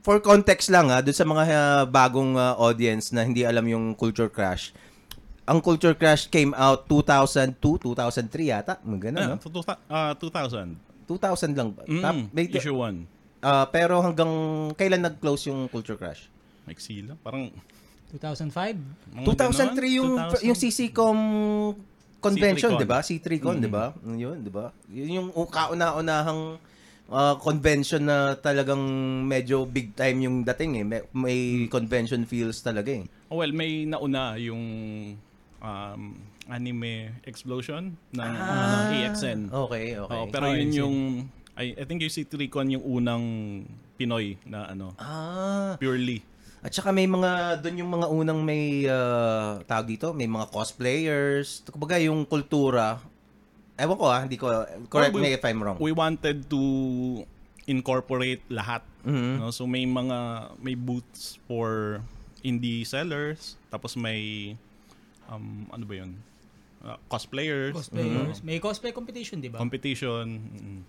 for 0.00 0.18
context 0.18 0.68
lang 0.68 0.88
ha, 0.88 0.98
dun 0.98 1.12
sa 1.12 1.24
mga 1.24 1.42
ah, 1.46 1.82
bagong 1.84 2.34
ah, 2.34 2.54
audience 2.56 3.10
na 3.10 3.22
hindi 3.22 3.42
alam 3.42 3.64
yung 3.64 3.92
Culture 3.92 4.28
Crash, 4.28 4.70
ang 5.42 5.58
Culture 5.58 5.92
Crash 5.92 6.26
came 6.26 6.54
out 6.54 6.86
2002, 6.86 7.58
2003 7.82 7.98
yata. 8.46 8.78
Mga 8.80 9.10
ganun, 9.10 9.18
Ah, 9.20 9.34
no? 9.34 9.62
ah, 9.88 10.12
2000. 10.14 10.78
2000 11.04 11.52
lang 11.52 11.74
ba? 11.74 11.82
Mm, 11.84 12.00
Tap- 12.00 12.30
may- 12.30 12.46
issue 12.48 12.70
1. 12.72 13.02
ah, 13.40 13.66
pero 13.66 13.98
hanggang 13.98 14.30
kailan 14.74 15.02
nag-close 15.02 15.50
yung 15.50 15.66
Culture 15.66 15.98
Crush? 15.98 16.30
Maiksi 16.64 17.02
lang. 17.02 17.18
Parang 17.18 17.50
2005? 18.10 18.78
mga 19.12 19.26
2003 19.26 19.90
yung 19.92 20.10
ganon, 20.14 20.30
2000. 20.34 20.46
yung 20.46 20.56
CCCOM 20.56 21.18
convention, 22.20 22.70
C3Con. 22.70 22.80
'di 22.80 22.86
ba? 22.86 22.98
C3Con, 23.00 23.56
'di 23.58 23.70
ba? 23.70 23.84
Yun, 24.04 24.36
'di 24.44 24.52
ba? 24.52 24.66
Yun 24.86 25.08
yung 25.10 25.28
kauna-unahang 25.32 26.60
ah, 27.10 27.34
convention 27.36 28.06
na 28.06 28.36
talagang 28.36 28.78
medyo 29.26 29.66
big 29.66 29.96
time 29.96 30.22
yung 30.22 30.36
dating 30.46 30.78
eh. 30.78 30.84
May, 30.86 31.00
may 31.10 31.38
convention 31.66 32.22
feels 32.22 32.62
talaga 32.62 32.94
eh. 32.94 33.04
Oh, 33.26 33.40
well, 33.40 33.50
may 33.50 33.82
nauna 33.82 34.38
yung 34.38 34.62
um, 35.58 36.02
anime 36.46 37.14
explosion 37.24 37.94
ng 38.10 38.32
Ah. 38.36 38.86
uh, 38.86 38.94
AXN. 38.94 39.40
Okay, 39.50 39.98
okay. 39.98 40.14
Oo, 40.14 40.26
pero 40.28 40.50
Oh, 40.50 40.54
yun 40.54 40.70
yung 40.70 40.96
I, 41.58 41.76
I 41.76 41.84
think 41.84 42.00
yung 42.00 42.10
C3Con 42.10 42.70
yung 42.70 42.84
unang 42.84 43.24
Pinoy 44.00 44.40
na 44.48 44.64
ano, 44.64 44.96
ah, 44.96 45.76
purely. 45.76 46.24
At 46.60 46.76
saka 46.76 46.92
may 46.92 47.08
mga, 47.08 47.60
doon 47.64 47.76
yung 47.80 47.90
mga 47.90 48.06
unang 48.06 48.40
may, 48.44 48.84
uh, 48.84 49.64
tawag 49.64 49.88
dito, 49.88 50.12
may 50.12 50.28
mga 50.28 50.52
cosplayers. 50.52 51.64
Kumbaga 51.64 51.96
yung 51.96 52.28
kultura, 52.28 53.00
ewan 53.80 53.96
ko 53.96 54.04
ah, 54.04 54.20
hindi 54.20 54.36
ko, 54.36 54.46
correct 54.92 55.16
Well, 55.16 55.24
we- 55.24 55.32
me 55.32 55.36
if 55.36 55.42
I'm 55.42 55.60
wrong. 55.64 55.80
We 55.80 55.92
wanted 55.92 56.44
to 56.52 56.62
incorporate 57.64 58.44
lahat. 58.52 58.84
Mhm. 59.08 59.40
No? 59.40 59.48
So 59.48 59.64
may 59.64 59.88
mga 59.88 60.18
may 60.60 60.76
booths 60.76 61.40
for 61.48 62.00
indie 62.42 62.84
sellers, 62.84 63.56
tapos 63.72 63.96
may 63.96 64.52
um 65.30 65.64
ano 65.70 65.84
ba 65.86 65.94
'yun? 65.96 66.18
Uh, 66.80 66.96
cosplayers, 67.06 67.76
Cosplayers. 67.76 68.40
May 68.40 68.56
cosplay 68.56 68.90
competition, 68.90 69.40
di 69.40 69.52
ba? 69.52 69.60
competition. 69.60 70.26
mm. 70.40 70.80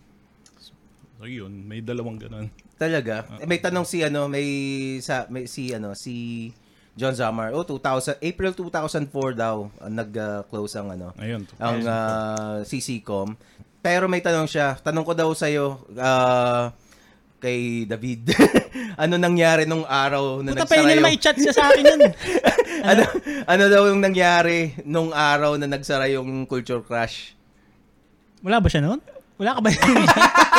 So 1.22 1.30
yun, 1.30 1.69
may 1.69 1.86
dalawang 1.86 2.17
ganun. 2.17 2.49
Talaga? 2.82 3.30
Eh, 3.38 3.45
may 3.45 3.61
tanong 3.61 3.86
si 3.86 4.01
ano, 4.01 4.26
may 4.26 4.41
sa 5.05 5.30
may 5.30 5.45
si 5.45 5.69
ano, 5.69 5.93
si 5.93 6.49
John 6.97 7.13
Zamar. 7.13 7.53
Oh, 7.53 7.61
2000 7.61 8.17
April 8.26 8.57
2004 8.57 9.38
daw 9.38 9.69
ang 9.78 9.93
nag-close 10.01 10.82
ang 10.82 10.97
ano, 10.97 11.13
Ayun. 11.22 11.45
ang 11.61 11.78
uh, 11.86 12.65
CCCOM. 12.65 13.38
Pero 13.86 14.09
may 14.09 14.26
tanong 14.26 14.49
siya. 14.49 14.82
Tanong 14.82 15.05
ko 15.05 15.13
daw 15.13 15.30
sa 15.38 15.45
iyo 15.45 15.86
kay 17.38 17.86
David. 17.86 18.34
ano 19.05 19.13
nangyari 19.22 19.69
nung 19.69 19.86
araw 19.86 20.41
na 20.41 20.57
Puta 20.57 20.65
nagsara 20.65 20.74
pa 20.74 20.82
yun 20.82 20.86
na 20.89 20.97
yung 20.97 21.05
may 21.05 21.17
chat 21.22 21.38
siya 21.38 21.53
sa 21.53 21.69
akin 21.69 21.86
yun. 21.86 22.01
ano, 22.97 23.03
ano 23.45 23.63
daw 23.69 23.82
yung 23.93 24.01
nangyari 24.01 24.74
nung 24.89 25.13
araw 25.13 25.53
na 25.61 25.69
nagsara 25.69 26.09
yung 26.09 26.49
Culture 26.49 26.82
Crush? 26.82 27.38
Wala 28.41 28.57
ba 28.57 28.65
siya 28.74 28.89
noon? 28.89 28.97
Wala 29.38 29.57
ka 29.57 29.61
ba 29.61 29.69
yun? 29.69 29.86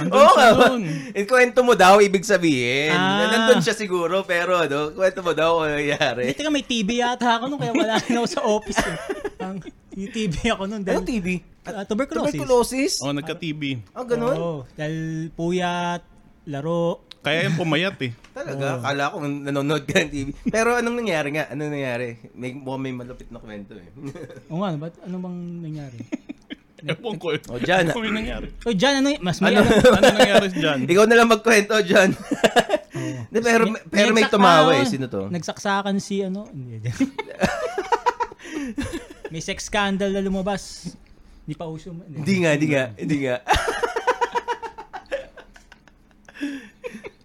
Andun 0.00 0.16
Oo 0.16 0.32
siya 0.32 0.48
nun. 0.56 0.82
Ikwento 1.12 1.60
mo 1.68 1.74
daw, 1.76 2.00
ibig 2.00 2.24
sabihin. 2.24 2.96
Ah. 2.96 3.28
Nandun 3.28 3.60
siya 3.60 3.76
siguro, 3.76 4.24
pero 4.24 4.56
ano, 4.56 4.96
kwento 4.96 5.20
mo 5.20 5.32
daw 5.36 5.60
kung 5.60 5.64
ano 5.68 5.76
nangyari. 5.76 6.32
Hindi, 6.32 6.36
teka, 6.40 6.50
may 6.50 6.64
TV 6.64 7.04
yata 7.04 7.36
ako 7.36 7.44
nun, 7.52 7.58
kaya 7.60 7.72
wala 7.76 7.94
rin 8.00 8.14
ako 8.16 8.28
sa 8.28 8.42
office. 8.42 8.80
Eh. 8.80 8.96
Ang, 9.44 9.56
yung 9.96 10.12
TV 10.12 10.34
ako 10.48 10.62
nun. 10.66 10.80
Ano 10.80 10.88
Dahil, 10.88 11.04
TV? 11.04 11.26
Ah, 11.68 11.84
tuberculosis. 11.84 12.32
Tuberculosis? 12.32 12.92
Oh, 13.04 13.12
nagka-TB. 13.12 13.62
Ah, 13.92 14.04
ganun? 14.08 14.36
Oo, 14.36 14.58
dahil 14.74 15.28
puyat, 15.36 16.02
laro. 16.48 17.04
Kaya 17.20 17.52
yung 17.52 17.60
pumayat 17.60 18.00
eh. 18.00 18.16
Talaga? 18.32 18.80
Kala 18.80 19.12
ko 19.12 19.16
nanonood 19.20 19.84
ka 19.84 20.00
ng 20.00 20.08
TV. 20.08 20.28
Pero 20.48 20.72
anong 20.72 21.04
nangyari 21.04 21.28
nga? 21.36 21.52
Anong 21.52 21.76
nangyari? 21.76 22.16
May, 22.32 22.56
mukhang 22.56 22.80
may 22.80 22.94
malupit 22.96 23.28
na 23.28 23.36
kwento 23.36 23.76
eh. 23.76 23.92
O 24.48 24.64
nga, 24.64 24.72
ba't 24.80 24.96
ano 25.04 25.20
bang 25.20 25.38
nangyari? 25.60 26.00
Ewan 26.82 27.16
ko 27.16 27.30
eh. 27.30 27.38
O, 27.46 27.56
dyan. 27.56 27.84
Ano 27.86 28.00
yung 28.00 28.16
nangyari? 28.16 28.46
O, 28.60 28.70
dyan, 28.70 28.92
ano, 28.96 29.08
y- 29.08 29.18
mas 29.18 29.38
may 29.38 29.52
Ano? 29.52 29.58
alam. 29.62 29.92
Ano 29.92 30.06
nangyari 30.14 30.46
dyan? 30.50 30.78
Ikaw 30.86 31.04
na 31.04 31.14
lang 31.14 31.28
magkwento 31.28 31.74
dyan. 31.80 32.08
Di, 33.26 33.38
pero, 33.38 33.62
pero 33.86 34.08
may 34.10 34.22
nagsak- 34.22 34.32
tumawa 34.32 34.70
eh. 34.74 34.84
Sino 34.84 35.06
to? 35.06 35.26
Nagsaksakan 35.26 35.98
si 35.98 36.20
ano. 36.20 36.46
Hindi, 36.46 36.78
hindi. 36.78 36.90
may 39.30 39.38
sex 39.38 39.64
scandal 39.64 40.10
na 40.10 40.20
lumabas. 40.20 40.92
Hindi 41.42 41.54
pa 41.54 41.64
uso. 41.64 41.90
mo- 41.90 42.04
Hindi 42.04 42.34
nga, 42.40 42.48
hindi 42.52 42.66
nga, 42.68 42.82
hindi 42.94 43.16
nga. 43.22 43.34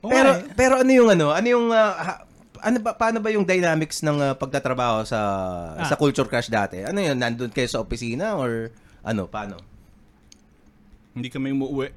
Oo 0.01 0.09
pero 0.11 0.29
eh. 0.31 0.39
pero 0.53 0.73
ano 0.79 0.91
yung 0.91 1.09
ano? 1.09 1.25
Ano 1.29 1.47
yung 1.47 1.65
ah, 1.71 1.91
ha- 1.95 2.21
ano 2.61 2.77
ba 2.79 2.93
paano 2.93 3.19
ba 3.19 3.29
yung 3.29 3.43
dynamics 3.43 4.01
ng 4.01 4.17
ah, 4.19 4.33
pagtatrabaho 4.33 5.03
sa 5.03 5.19
Ah. 5.73 5.83
sa 5.83 5.95
Culture 5.95 6.25
Crush 6.25 6.47
dati? 6.47 6.79
Ano 6.79 6.99
yun? 6.99 7.15
Nandun 7.15 7.49
kayo 7.49 7.65
sa 7.65 7.79
opisina 7.79 8.35
or 8.35 8.69
ano? 9.05 9.23
Paano? 9.25 9.61
Hindi 11.13 11.29
kami 11.29 11.53
umuwi. 11.53 11.87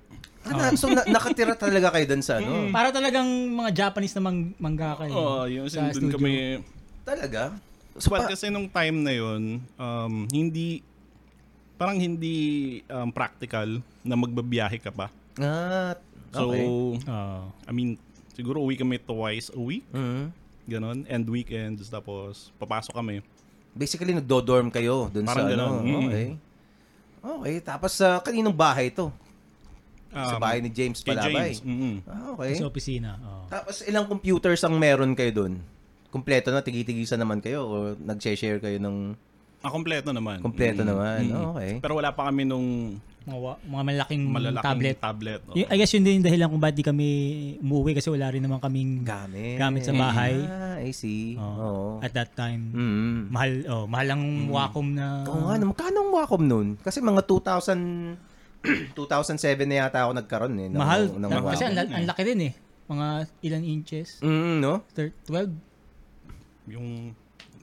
Ah, 0.46 0.70
na- 0.70 0.78
so 0.78 0.86
na- 0.86 1.04
nakatira 1.04 1.52
talaga 1.52 1.90
kayo 1.90 2.06
dun 2.06 2.22
sa 2.22 2.38
ano? 2.38 2.70
Para 2.70 2.88
talagang 2.88 3.26
mga 3.50 3.70
Japanese 3.74 4.14
na 4.14 4.22
mang, 4.22 4.38
mangaka 4.56 5.04
eh. 5.04 5.12
Oo, 5.12 5.42
oh, 5.42 5.44
yung 5.44 5.66
Sa 5.66 5.90
studio. 5.90 6.14
kami 6.14 6.62
Talaga? 7.02 7.56
So, 7.96 8.12
pa- 8.12 8.28
kasi 8.28 8.46
nung 8.46 8.68
time 8.68 9.00
na 9.00 9.10
yun, 9.10 9.58
um, 9.74 10.14
hindi, 10.28 10.84
parang 11.74 11.96
hindi 11.96 12.36
um, 12.86 13.08
practical 13.08 13.80
na 14.00 14.14
magbabiyahe 14.14 14.78
ka 14.78 14.92
pa. 14.92 15.08
Ah, 15.34 15.96
So, 16.28 16.52
okay. 16.52 16.68
Oo. 17.00 17.40
I 17.64 17.72
mean, 17.72 17.96
siguro 18.30 18.60
uwi 18.60 18.76
kami 18.76 19.00
twice 19.00 19.48
a 19.48 19.56
week, 19.56 19.80
Mhm. 19.88 20.28
ganon, 20.68 20.98
and 21.08 21.24
weekends, 21.24 21.88
tapos 21.88 22.52
papasok 22.54 22.92
kami. 22.92 23.24
Basically 23.72 24.12
nagdo-dorm 24.12 24.68
kayo 24.68 25.08
dun 25.08 25.24
Parang 25.24 25.48
sa 25.48 25.50
ganun. 25.50 25.72
ano. 25.74 25.82
Mm. 25.82 26.06
Okay. 26.06 26.28
Okay, 27.18 27.58
tapos 27.58 27.92
sa 27.92 28.18
kaninong 28.18 28.52
bahay 28.52 28.88
to? 28.88 29.10
sa 30.08 30.34
Um, 30.34 30.40
bahay 30.40 30.58
ni 30.58 30.72
James 30.72 30.98
Kay 30.98 31.12
Palabay. 31.12 31.52
James. 31.52 31.60
mm 31.60 31.94
Ah, 32.04 32.32
okay. 32.32 32.56
Sa 32.56 32.66
opisina. 32.66 33.20
Oo. 33.20 33.44
Tapos 33.46 33.84
ilang 33.84 34.04
computers 34.04 34.64
ang 34.64 34.74
meron 34.74 35.12
kayo 35.12 35.28
dun? 35.30 35.60
Kompleto 36.08 36.48
na, 36.48 36.64
tigitigisan 36.64 37.20
naman 37.20 37.38
kayo 37.38 37.60
o 37.62 37.74
nag-share 37.94 38.56
kayo 38.56 38.80
ng 38.80 39.12
Ah, 39.58 39.68
kompleto 39.68 40.08
naman. 40.08 40.40
kompleto 40.40 40.80
Mm, 40.80 40.88
naman? 40.88 41.20
mm. 41.26 41.44
Okay. 41.52 41.72
Pero 41.82 41.92
wala 41.94 42.08
pa 42.10 42.24
kami 42.24 42.46
nung 42.46 42.96
Mga, 43.28 43.36
wa- 43.38 43.60
mga 43.62 43.82
malalaking 43.84 44.22
malalaking 44.24 44.64
tablet. 44.64 44.96
tablet. 44.98 45.40
oh. 45.44 45.54
I 45.54 45.76
guess 45.76 45.92
yun 45.92 46.00
din 46.00 46.14
yung 46.16 46.26
dahilan 46.26 46.48
kung 46.48 46.56
ba't 46.58 46.72
di 46.72 46.80
kami 46.80 47.08
umuwi 47.60 47.92
kasi 47.92 48.08
wala 48.08 48.24
rin 48.26 48.40
naman 48.40 48.56
kaming 48.56 49.04
Gamit. 49.04 49.60
gamit 49.60 49.84
sa 49.84 49.92
bahay. 49.92 50.40
Ah, 50.40 50.80
I 50.80 50.90
see. 50.90 51.36
Oo. 51.36 51.44
Oo. 51.60 51.88
At 52.00 52.10
that 52.10 52.32
time. 52.32 52.72
Mm. 52.72 53.18
Mahal, 53.28 53.50
oh, 53.68 53.84
mahal 53.84 54.08
ang 54.10 54.24
Wacom 54.48 54.88
na... 54.90 55.22
Oo 55.22 55.44
nga, 55.46 55.54
no, 55.54 55.68
magkano 55.68 55.96
ang 56.00 56.12
Wacom 56.14 56.42
nun? 56.42 56.68
Kasi 56.80 56.98
mga 56.98 57.20
2000, 57.22 58.16
2007 58.96 58.96
na 59.68 59.74
yata 59.78 60.02
ako 60.02 60.16
nagkaroon 60.16 60.56
eh. 60.56 60.66
ng- 60.66 60.80
mahal. 60.80 61.02
ng 61.10 61.28
kasi 61.28 61.36
Wacom. 61.62 61.66
ang, 61.66 61.74
la- 61.76 61.92
ang 61.92 62.06
laki 62.06 62.22
din 62.24 62.40
eh. 62.42 62.52
Mga 62.88 63.06
ilan 63.44 63.62
inches? 63.62 64.08
Mm, 64.18 64.54
no? 64.58 64.80
Thir- 64.90 65.12
12? 65.28 65.52
Yung 66.68 67.12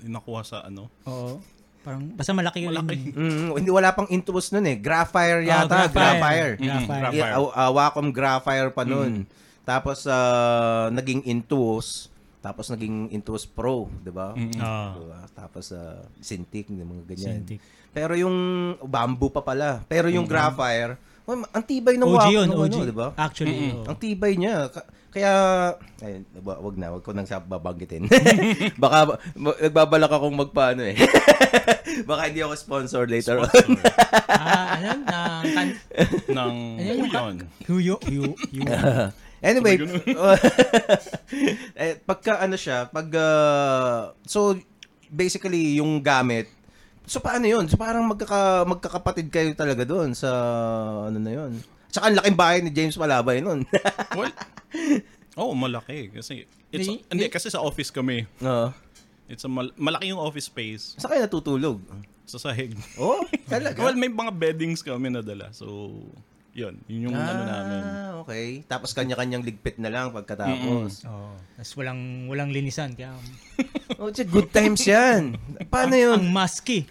nakuha 0.03 0.41
sa 0.41 0.61
ano. 0.61 0.93
Oo. 1.03 1.41
Parang, 1.85 2.01
basta 2.11 2.33
malaki, 2.33 2.65
Malaki. 2.65 2.89
rin. 2.89 3.01
eh. 3.05 3.13
Mm, 3.13 3.47
hindi 3.55 3.69
wala 3.69 3.93
pang 3.93 4.09
Intuos 4.09 4.49
nun 4.49 4.65
eh. 4.65 4.73
Graphire 4.75 5.39
Oh, 5.39 5.47
yata, 5.47 5.85
Graphire. 5.85 6.57
Mm, 6.57 6.65
Graphire. 6.65 7.01
Graphire. 7.05 7.13
Yeah, 7.13 7.37
uh, 7.37 7.53
uh, 7.53 7.69
Wacom 7.71 8.09
Graphire 8.09 8.73
pa 8.73 8.81
nun. 8.81 9.29
Tapos 9.61 10.05
ah, 10.05 10.89
naging 10.89 11.21
Intuos. 11.23 12.09
Tapos 12.41 12.69
naging 12.69 13.09
Intuos 13.09 13.45
Pro, 13.45 13.89
'di 14.01 14.09
ba? 14.09 14.33
Mm. 14.33 14.53
Oo. 14.55 14.89
Diba? 14.99 15.21
Tapos 15.31 15.69
uh, 15.69 16.01
Cintiq, 16.19 16.69
yung 16.69 16.89
mga 16.91 17.03
ganyan. 17.07 17.41
Cintiq. 17.41 17.61
Pero 17.89 18.13
yung 18.13 18.35
bamboo 18.83 19.29
pa 19.29 19.41
pala. 19.41 19.81
Pero 19.85 20.09
yung 20.09 20.25
Graphire, 20.25 20.97
oh, 20.97 21.01
ang 21.25 21.63
tibay 21.65 21.97
ng 21.97 22.05
OG 22.05 22.25
yun, 22.29 22.47
ng 22.47 22.59
OG. 22.59 22.69
ano, 22.69 22.85
'di 22.85 22.95
ba? 22.95 23.07
Actually, 23.17 23.73
oo. 23.73 23.85
Ang 23.89 23.97
tibay 23.97 24.33
niya. 24.37 24.69
Ka- 24.69 24.85
Kaya, 25.15 25.31
ayun, 26.03 26.27
wa- 26.43 26.59
wag 26.59 26.75
na, 26.75 26.91
wag 26.91 26.99
ko 26.99 27.15
nang 27.15 27.23
babanggitin. 27.23 28.03
Baka, 28.83 29.15
nagbabalak 29.39 30.11
akong 30.11 30.35
magpaano 30.35 30.83
eh. 30.83 30.99
Baka 32.09 32.27
hindi 32.27 32.43
ako 32.43 32.53
sponsor 32.59 33.07
later 33.07 33.39
on. 33.39 33.47
ah, 34.27 34.75
ano 34.75 35.47
kan, 35.55 35.67
ng 36.27 36.53
Ayun 36.83 36.95
yung 36.99 37.11
yun. 37.15 37.35
huyo, 37.63 37.95
huyo, 38.03 38.35
huyo. 38.51 38.67
anyway, 39.39 39.79
eh, 41.79 41.95
pagka 42.03 42.43
ano 42.43 42.59
siya, 42.59 42.91
pag, 42.91 43.07
uh, 43.15 44.11
so, 44.27 44.51
basically, 45.07 45.79
yung 45.79 46.03
gamit, 46.03 46.51
so 47.05 47.17
paano 47.17 47.45
yun? 47.45 47.65
So 47.65 47.75
parang 47.75 48.05
magkaka, 48.05 48.65
magkakapatid 48.65 49.27
kayo 49.29 49.49
talaga 49.53 49.85
doon 49.85 50.13
sa, 50.13 50.29
ano 51.05 51.17
na 51.17 51.31
yun. 51.31 51.51
Tsaka 51.89 52.11
ang 52.11 52.17
laking 52.19 52.37
bahay 52.37 52.59
ni 52.59 52.69
James 52.69 52.95
Malabay 52.95 53.39
nun. 53.39 53.63
Well, 54.15 54.31
oh, 55.35 55.55
malaki. 55.55 56.11
Kasi, 56.11 56.43
it's, 56.67 56.87
Di- 56.87 57.03
hindi, 57.07 57.27
kasi 57.27 57.47
sa 57.47 57.59
office 57.59 57.91
kami. 57.91 58.23
Oo. 58.39 58.67
It's 59.25 59.43
a 59.43 59.49
mal- 59.49 59.73
malaki 59.75 60.11
yung 60.11 60.21
office 60.21 60.45
space 60.45 60.93
Saan 60.95 61.15
kayo 61.15 61.25
natutulog? 61.25 61.79
sa 62.25 62.41
sahig. 62.41 62.73
Oh, 62.97 63.21
talaga? 63.45 63.77
Well, 63.85 63.95
may 63.95 64.09
mga 64.09 64.33
beddings 64.33 64.81
kami 64.81 65.13
nadala. 65.13 65.53
So, 65.53 65.93
yun. 66.55 66.79
Yun 66.87 67.11
yung 67.11 67.15
ano 67.15 67.41
namin. 67.43 67.81
Ah, 67.83 68.11
okay. 68.23 68.63
Tapos 68.63 68.95
kanya-kanyang 68.95 69.43
ligpit 69.43 69.75
na 69.75 69.91
lang 69.91 70.15
pagkatapos. 70.15 71.03
Oo. 71.03 71.35
Tapos 71.59 71.71
walang, 71.75 72.31
walang 72.31 72.49
linisan. 72.49 72.95
Kaya, 72.95 73.11
Oh, 73.99 74.09
tsa, 74.11 74.23
good 74.23 74.49
times 74.49 74.83
yan. 74.83 75.35
Paano 75.67 75.95
yun? 75.95 76.17
ang 76.17 76.31
maski. 76.31 76.87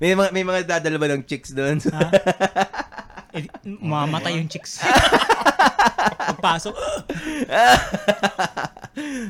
May 0.00 0.16
mga 0.16 0.32
may 0.32 0.40
mga 0.42 0.60
dadala 0.64 0.96
ba 0.96 1.12
ng 1.12 1.28
chicks 1.28 1.52
doon? 1.52 1.76
Eh, 3.30 3.44
Mamatay 3.68 4.40
yung 4.40 4.48
chicks. 4.48 4.80
Pagpasok, 6.32 6.72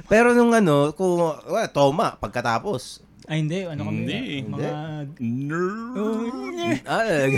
Pero 0.06 0.32
nung 0.32 0.54
ano, 0.54 0.94
kung, 0.94 1.18
well, 1.50 1.68
toma, 1.68 2.14
pagkatapos. 2.16 3.02
Ay 3.30 3.36
hindi, 3.38 3.62
ano 3.62 3.86
kami, 3.86 3.98
Hindi. 4.02 4.22
mga... 4.42 4.70
Nerd. 5.22 6.82
Ah, 6.82 7.30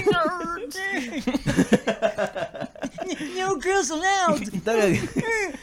no 3.36 3.56
girls 3.60 3.92
allowed! 3.92 4.40
talaga. 4.66 4.96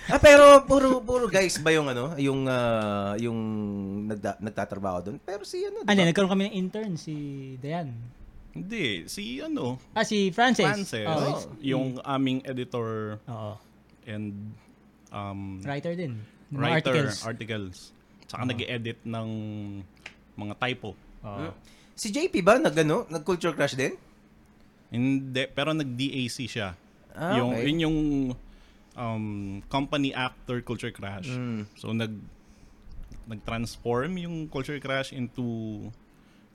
ah, 0.05 0.21
pero 0.21 0.61
puro 0.65 1.01
puro 1.01 1.25
guys 1.25 1.57
ba 1.57 1.73
yung 1.73 1.89
ano, 1.89 2.13
yung 2.15 2.45
ah, 2.45 3.17
yung 3.17 3.39
nagda, 4.05 4.37
nagtatrabaho 4.37 4.97
doon? 5.01 5.17
Pero 5.19 5.41
si 5.41 5.65
ano, 5.65 5.81
Ano, 5.81 5.97
diba? 5.97 6.07
nagkaroon 6.13 6.29
kami 6.29 6.43
ng 6.45 6.55
intern, 6.55 6.93
si 6.93 7.13
Dayan. 7.57 7.89
Hindi, 8.53 9.09
si 9.09 9.41
ano, 9.41 9.81
Ah, 9.93 10.05
si 10.05 10.29
Francis. 10.29 10.65
Frances, 10.65 11.05
Oh, 11.05 11.41
yung 11.57 11.97
aming 12.01 12.45
editor 12.45 13.17
Oo. 13.25 13.57
and 14.05 14.33
um, 15.09 15.57
Writer 15.65 15.97
din. 15.97 16.21
Ng 16.49 16.57
writer, 16.57 16.93
articles. 16.93 17.17
articles. 17.25 17.77
Saka 18.29 18.45
nag-edit 18.45 19.01
ng 19.05 19.29
mga 20.39 20.55
typo. 20.55 20.95
Oo. 21.23 21.51
Si 21.99 22.07
JP 22.07 22.33
ba 22.39 22.55
nag 22.55 22.71
ano, 22.79 23.03
nag 23.11 23.23
culture 23.27 23.51
crush 23.51 23.75
din? 23.75 23.99
Hindi, 24.89 25.45
pero 25.51 25.75
nag-DAC 25.75 26.47
siya. 26.47 26.73
Ah, 27.13 27.35
yung, 27.37 27.51
okay. 27.53 27.63
Yun 27.67 27.77
yung 27.83 27.97
um, 28.95 29.25
company 29.67 30.15
actor 30.15 30.63
culture 30.63 30.95
crash. 30.95 31.27
Mm. 31.29 31.67
So, 31.75 31.91
nag 31.91 32.15
nag-transform 33.29 34.17
yung 34.17 34.35
culture 34.49 34.79
crash 34.81 35.13
into 35.13 35.43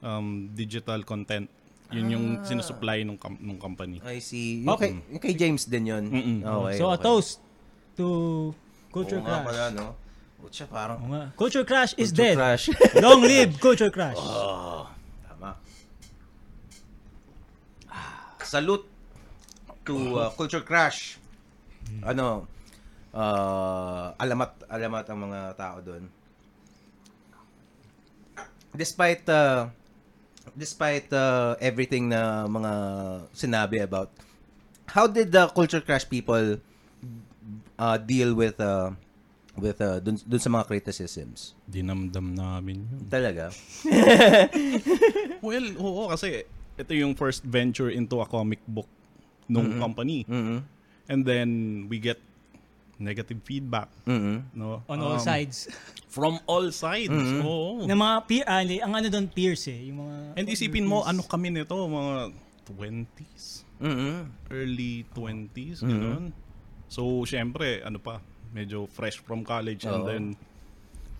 um, 0.02 0.50
digital 0.50 1.06
content. 1.06 1.46
Yun 1.94 2.06
yung 2.10 2.26
Ah. 2.40 2.42
sinusupply 2.42 3.06
ng 3.06 3.14
com- 3.14 3.38
nung 3.38 3.60
company. 3.60 4.02
I 4.02 4.18
see. 4.18 4.66
Okay, 4.66 4.98
yung 5.12 5.22
kay 5.22 5.36
James 5.36 5.68
din 5.68 5.86
'yon. 5.86 6.04
Mm-mm. 6.10 6.38
Okay. 6.42 6.74
so, 6.80 6.90
a 6.90 6.98
okay. 6.98 7.04
toast 7.06 7.38
to 7.94 8.06
Culture 8.90 9.18
Oo 9.18 9.26
nga 9.26 9.42
Crash. 9.42 9.46
pala, 9.50 9.64
no? 9.74 9.86
Utsa, 10.44 10.68
parang 10.68 11.00
Oo 11.00 11.08
nga. 11.08 11.32
Culture 11.40 11.64
Crash 11.64 11.96
is 11.96 12.12
culture 12.12 12.20
dead. 12.20 12.36
crush. 12.36 12.64
Long 13.04 13.24
live 13.24 13.56
Culture 13.56 13.88
Crash. 13.88 14.20
oh, 14.20 14.84
tama. 15.24 15.56
Salute 18.44 18.84
to 19.88 19.96
uh, 20.20 20.28
Culture 20.36 20.60
Crash. 20.60 21.16
Ano, 22.04 22.44
uh, 23.16 24.12
alamat 24.20 24.68
alamat 24.68 25.04
ang 25.08 25.18
mga 25.24 25.40
tao 25.56 25.76
doon. 25.80 26.04
Despite 28.76 29.24
uh, 29.32 29.72
despite 30.52 31.08
uh, 31.08 31.56
everything 31.56 32.12
na 32.12 32.44
mga 32.44 32.72
sinabi 33.32 33.80
about 33.80 34.12
how 34.92 35.08
did 35.08 35.32
the 35.32 35.48
Culture 35.56 35.80
Crash 35.80 36.04
people 36.04 36.60
uh, 37.80 37.96
deal 37.96 38.36
with 38.36 38.60
uh, 38.60 38.92
with 39.54 39.78
uh, 39.78 39.98
dun, 39.98 40.18
dun 40.18 40.40
sa 40.40 40.50
mga 40.50 40.64
criticisms? 40.66 41.54
Dinamdam 41.64 42.34
namin 42.34 42.86
yun. 42.86 43.02
Talaga? 43.06 43.50
Well, 45.44 45.76
oo, 45.76 46.08
kasi 46.08 46.48
ito 46.74 46.92
yung 46.96 47.12
first 47.14 47.44
venture 47.44 47.92
into 47.92 48.18
a 48.18 48.26
comic 48.26 48.64
book 48.64 48.88
nung 49.44 49.76
company. 49.76 50.24
Mm-hmm. 50.24 50.58
And 51.04 51.20
then, 51.20 51.48
we 51.86 52.00
get 52.00 52.16
negative 52.96 53.44
feedback. 53.44 53.92
Mm-hmm. 54.08 54.56
No? 54.56 54.80
On 54.88 54.98
all 54.98 55.20
Um, 55.20 55.22
sides. 55.22 55.68
From 56.08 56.40
all 56.48 56.72
sides. 56.72 57.12
Oo. 57.44 57.84
ng 57.84 57.92
mga 57.92 58.16
peer, 58.24 58.44
ah, 58.48 58.64
ang 58.64 58.92
ano 58.96 59.06
doon, 59.10 59.28
peers 59.28 59.68
eh. 59.68 59.92
Yung 59.92 60.00
mga... 60.00 60.16
And 60.40 60.46
isipin 60.48 60.88
mo, 60.88 61.04
ano 61.04 61.20
kami 61.20 61.52
nito, 61.52 61.76
mga 61.76 62.32
20s, 62.72 63.68
Mm-hmm. 63.84 64.48
early 64.48 65.04
20s, 65.12 65.84
gano'n. 65.84 66.30
So, 66.88 67.26
syempre, 67.26 67.82
ano 67.84 67.98
pa, 68.00 68.22
medyo 68.54 68.86
fresh 68.86 69.18
from 69.18 69.42
college 69.42 69.82
and 69.82 70.00
Oo. 70.00 70.06
then 70.06 70.24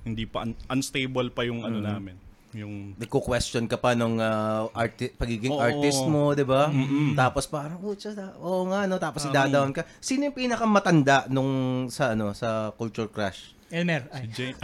hindi 0.04 0.24
pa, 0.24 0.44
un- 0.44 0.56
unstable 0.70 1.28
pa 1.28 1.42
yung 1.42 1.60
ano 1.60 1.82
namin. 1.82 2.16
Yung, 2.54 2.94
Nagko-question 2.94 3.66
ka 3.66 3.74
pa 3.74 3.98
nung 3.98 4.16
uh, 4.16 4.70
arti- 4.70 5.10
pagiging 5.10 5.50
Oo. 5.50 5.58
artist 5.58 6.00
mo, 6.06 6.32
di 6.32 6.46
ba? 6.46 6.70
Tapos 7.18 7.50
parang, 7.50 7.82
oh, 7.82 7.92
tsa, 7.92 8.14
oo 8.38 8.62
nga, 8.70 8.86
no? 8.86 8.94
Tapos 8.94 9.26
i-down 9.26 9.74
ka. 9.74 9.82
Sino 9.98 10.24
yung 10.24 10.36
pinakamatanda 10.38 11.26
nung 11.26 11.84
sa 11.90 12.14
ano 12.14 12.30
sa 12.30 12.70
Culture 12.78 13.10
Crash? 13.10 13.52
Elmer. 13.74 14.06
si 14.06 14.14
Ay. 14.14 14.24
Jane, 14.30 14.54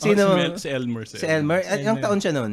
Sino? 0.00 0.22
oh, 0.24 0.30
si, 0.30 0.38
Mel- 0.40 0.56
si 0.56 0.68
Elmer. 0.72 1.04
Si 1.04 1.20
Elmer. 1.20 1.60
At 1.60 1.78
ilang 1.78 1.98
Elmer. 1.98 2.04
taon 2.08 2.18
siya 2.18 2.32
noon? 2.32 2.52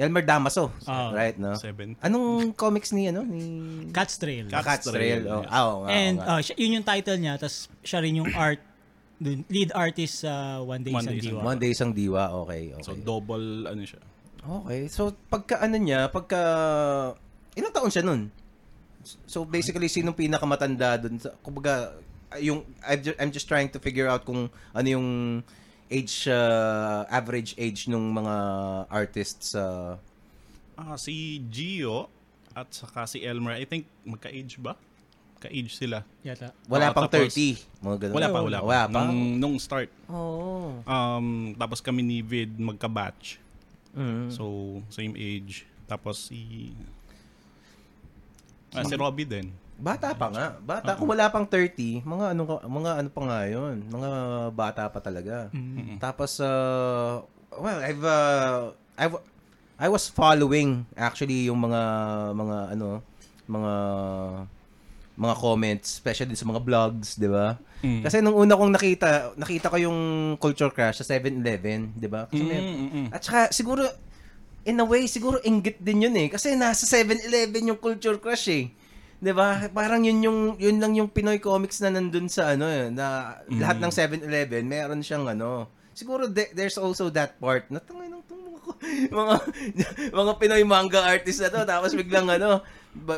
Elmer 0.00 0.24
Damaso. 0.24 0.72
Oo. 0.72 1.06
right, 1.12 1.36
no? 1.36 1.52
Seven. 1.60 1.92
Anong 2.00 2.56
comics 2.56 2.88
ni, 2.96 3.12
ano? 3.12 3.20
Ni... 3.20 3.84
Cat's 3.92 4.16
Trail. 4.16 4.48
Cat- 4.48 4.64
Cat's 4.64 4.88
Trail, 4.88 5.20
Trail. 5.20 5.28
Oh, 5.28 5.44
yeah. 5.44 5.52
ah, 5.52 5.62
oo 5.68 5.78
nga, 5.84 5.88
And 5.92 6.16
uh, 6.24 6.40
siya, 6.40 6.54
yun 6.56 6.70
yung 6.80 6.86
title 6.88 7.18
niya, 7.20 7.36
tapos 7.36 7.68
siya 7.84 8.00
rin 8.00 8.16
yung 8.16 8.32
art, 8.32 8.64
dun, 9.20 9.44
lead 9.52 9.68
artist 9.76 10.24
sa 10.24 10.64
One 10.64 10.80
Day 10.80 10.96
One 10.96 11.04
Isang 11.04 11.12
Day 11.12 11.20
Isang 11.20 11.28
Diwa. 11.28 11.40
One 11.44 11.58
Day 11.60 11.70
Isang 11.76 11.92
Diwa. 11.92 12.24
Okay, 12.48 12.62
okay. 12.72 12.84
So, 12.88 12.96
double, 12.96 13.68
ano 13.68 13.82
siya. 13.84 14.00
Okay. 14.40 14.80
So, 14.88 15.12
pagka 15.28 15.60
ano 15.60 15.76
niya, 15.76 16.08
pagka... 16.08 16.40
Ilang 17.52 17.74
taon 17.76 17.92
siya 17.92 18.00
nun? 18.00 18.32
So, 19.28 19.44
basically, 19.44 19.92
sinong 19.92 20.16
pinakamatanda 20.16 20.96
dun? 20.96 21.20
Sa, 21.20 21.36
kumbaga, 21.44 21.92
yung, 22.40 22.64
I'm 22.88 23.00
just, 23.04 23.16
I'm 23.20 23.32
just 23.36 23.48
trying 23.52 23.68
to 23.68 23.78
figure 23.82 24.08
out 24.08 24.24
kung 24.24 24.48
ano 24.72 24.88
yung 24.88 25.08
age, 25.90 26.30
uh, 26.30 27.02
average 27.10 27.58
age 27.58 27.90
nung 27.90 28.14
mga 28.14 28.34
artists 28.86 29.58
sa... 29.58 29.98
Ah, 30.78 30.96
si 30.96 31.42
Gio 31.50 32.08
at 32.54 32.70
saka 32.70 33.04
si 33.10 33.20
Elmer, 33.20 33.58
I 33.58 33.66
think 33.66 33.84
magka-age 34.06 34.56
ba? 34.62 34.78
Ka-age 35.42 35.72
sila. 35.74 36.06
Yata. 36.22 36.54
wala 36.70 36.92
Oo, 36.92 36.96
pang 36.96 37.08
tapos- 37.10 37.34
30. 37.34 37.58
Mga 37.82 37.96
ganun. 38.06 38.14
Wala 38.16 38.28
pa, 38.28 38.38
wala. 38.40 38.58
Wala 38.62 38.82
pa. 38.86 39.00
Nung, 39.08 39.22
nung 39.36 39.56
start. 39.58 39.90
Oo. 40.08 40.80
Um, 40.86 41.56
tapos 41.58 41.82
kami 41.82 42.00
ni 42.06 42.18
Vid 42.22 42.54
magka-batch. 42.56 43.40
Mm. 43.96 44.30
So, 44.30 44.44
same 44.94 45.18
age. 45.18 45.66
Tapos 45.90 46.30
si... 46.30 46.70
Ah, 48.70 48.86
si 48.86 48.94
Robbie 48.94 49.26
din. 49.26 49.50
Bata 49.80 50.12
pa 50.12 50.28
nga. 50.28 50.46
Bata. 50.60 50.92
Kung 50.94 51.08
wala 51.08 51.32
pang 51.32 51.48
30, 51.48 52.04
mga 52.04 52.36
ano, 52.36 52.42
mga 52.60 52.90
ano 53.00 53.08
pa 53.08 53.20
nga 53.24 53.38
yun. 53.48 53.80
Mga 53.88 54.10
bata 54.52 54.82
pa 54.86 55.00
talaga. 55.00 55.48
Tapos, 55.96 56.36
uh, 56.38 57.24
well, 57.56 57.80
I've, 57.80 58.04
uh, 58.04 58.76
I've, 58.94 59.16
I 59.80 59.88
was 59.88 60.06
following 60.06 60.84
actually 60.92 61.48
yung 61.48 61.56
mga, 61.58 61.80
mga 62.36 62.56
ano, 62.76 63.00
mga, 63.48 63.72
mga 65.16 65.34
comments, 65.36 65.96
especially 65.96 66.32
sa 66.32 66.44
mga 66.44 66.60
vlogs, 66.60 67.16
di 67.16 67.28
ba? 67.28 67.56
Mm. 67.80 68.04
Kasi 68.04 68.20
nung 68.20 68.36
una 68.36 68.56
kong 68.56 68.72
nakita, 68.72 69.32
nakita 69.36 69.68
ko 69.68 69.76
yung 69.76 69.98
Culture 70.36 70.68
Crash 70.68 71.00
sa 71.00 71.06
7-Eleven, 71.06 71.92
di 71.92 72.08
ba? 72.08 72.24
Kasi 72.24 72.40
may- 72.40 72.60
Mm, 72.60 72.76
mm, 72.76 72.90
mm. 72.90 73.06
at 73.12 73.20
saka, 73.20 73.40
siguro, 73.52 73.84
in 74.64 74.76
a 74.76 74.84
way, 74.84 75.04
siguro 75.04 75.40
inggit 75.40 75.80
din 75.80 76.04
yun 76.04 76.16
eh. 76.16 76.28
Kasi 76.28 76.52
nasa 76.54 76.84
7-Eleven 76.84 77.68
yung 77.68 77.80
Culture 77.80 78.16
Crush 78.16 78.48
eh. 78.48 78.64
'Di 79.20 79.32
ba? 79.32 79.68
Parang 79.70 80.00
yun 80.00 80.24
yung 80.24 80.38
yun 80.56 80.80
lang 80.80 80.96
yung 80.96 81.12
Pinoy 81.12 81.36
comics 81.36 81.78
na 81.78 81.92
nandun 81.92 82.26
sa 82.26 82.56
ano 82.56 82.64
eh, 82.66 82.88
na 82.88 83.36
lahat 83.46 83.76
ng 83.78 83.92
7-Eleven 83.92 84.64
meron 84.64 85.04
siyang 85.04 85.28
ano. 85.28 85.68
Siguro 85.92 86.24
de- 86.24 86.50
there's 86.56 86.80
also 86.80 87.12
that 87.12 87.36
part 87.36 87.68
na 87.68 87.78
tangay 87.78 88.08
ng 88.08 88.24
mga 88.24 88.72
mga 89.20 89.34
mga 90.10 90.32
Pinoy 90.40 90.64
manga 90.64 91.04
artist 91.04 91.44
na 91.44 91.52
to 91.52 91.60
tapos 91.68 91.92
biglang 91.92 92.26
ano 92.26 92.64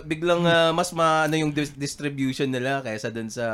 biglang 0.02 0.42
ah, 0.44 0.74
mas 0.74 0.90
maano 0.90 1.38
yung 1.38 1.54
dis- 1.54 1.72
distribution 1.72 2.50
nila 2.50 2.82
kaysa 2.82 3.08
dun 3.08 3.30
sa 3.30 3.46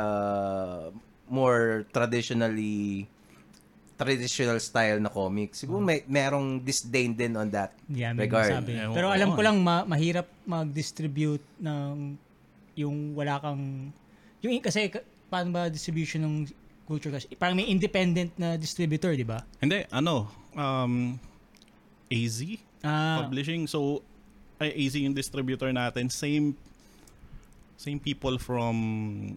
more 1.29 1.85
traditionally 1.93 3.05
traditional 3.99 4.55
style 4.63 5.03
na 5.03 5.11
comics. 5.11 5.59
Siguro 5.59 5.83
may 5.83 6.07
merong 6.07 6.63
disdain 6.63 7.11
din 7.11 7.35
on 7.35 7.51
that 7.51 7.75
Yeah, 7.91 8.15
regard. 8.15 8.63
Ewan 8.63 8.95
Pero 8.95 9.11
ko 9.11 9.13
alam 9.13 9.29
ko 9.35 9.41
lang 9.43 9.57
ma- 9.59 9.83
mahirap 9.83 10.23
mag-distribute 10.47 11.43
ng 11.59 12.15
yung 12.79 13.11
wala 13.11 13.35
kang 13.37 13.91
yung 14.39 14.55
kasi 14.59 14.87
ka- 14.87 15.03
paano 15.27 15.51
ba 15.51 15.67
distribution 15.67 16.23
ng 16.23 16.35
culture 16.87 17.11
clash? 17.11 17.27
Parang 17.35 17.53
may 17.53 17.67
independent 17.67 18.31
na 18.33 18.55
distributor, 18.55 19.13
di 19.13 19.21
ba? 19.21 19.43
Hindi, 19.59 19.83
ano, 19.91 20.25
um, 20.55 21.19
AZ 22.07 22.39
Ah, 22.79 23.19
Publishing. 23.21 23.67
So, 23.67 23.99
ay, 24.55 24.71
AZ 24.71 24.95
yung 24.95 25.11
distributor 25.11 25.67
natin. 25.69 26.07
Same 26.07 26.55
same 27.75 27.95
people 27.95 28.35
from 28.35 28.75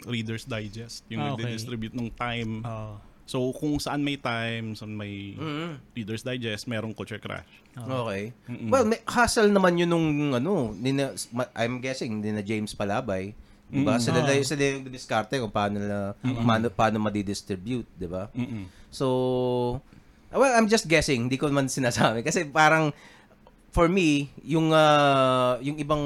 Reader's 0.02 0.42
Digest. 0.42 1.02
Yung 1.06 1.18
Ah, 1.20 1.34
okay. 1.34 1.46
nagdi-distribute 1.46 1.90
nung 1.92 2.10
time. 2.10 2.62
oh. 2.62 2.98
So, 3.24 3.54
kung 3.54 3.78
saan 3.78 4.02
may 4.02 4.18
time, 4.18 4.74
saan 4.74 4.98
may 4.98 5.38
Mm. 5.38 5.78
Reader's 5.94 6.26
Digest, 6.26 6.66
merong 6.66 6.92
Culture 6.92 7.22
Crash. 7.22 7.48
Okay. 7.72 8.34
Mm-mm. 8.50 8.68
Well, 8.68 8.84
may 8.84 9.00
hassle 9.08 9.48
naman 9.48 9.78
yun 9.78 9.88
nung 9.88 10.08
ano, 10.36 10.76
nina, 10.76 11.14
I'm 11.56 11.80
guessing 11.80 12.20
nina 12.20 12.42
James 12.44 12.76
Palabay. 12.76 13.32
Diba? 13.72 13.96
Mm. 13.96 14.02
Sila, 14.04 14.20
Oo. 14.20 14.44
sila 14.44 14.62
yung 14.68 14.84
diskarte 14.92 15.40
kung 15.40 15.48
paano 15.48 15.80
na 15.80 16.12
paano, 16.20 16.66
paano 16.68 16.96
madidistribute, 17.00 17.88
'di 17.96 18.04
ba? 18.04 18.28
Mm-mm. 18.36 18.68
So, 18.92 19.80
well, 20.28 20.52
I'm 20.52 20.68
just 20.68 20.84
guessing, 20.84 21.32
hindi 21.32 21.40
ko 21.40 21.48
man 21.48 21.72
sinasabi 21.72 22.20
kasi 22.20 22.44
parang 22.52 22.92
for 23.72 23.88
me, 23.88 24.28
yung 24.44 24.76
ah, 24.76 25.56
yung 25.64 25.80
ibang 25.80 26.04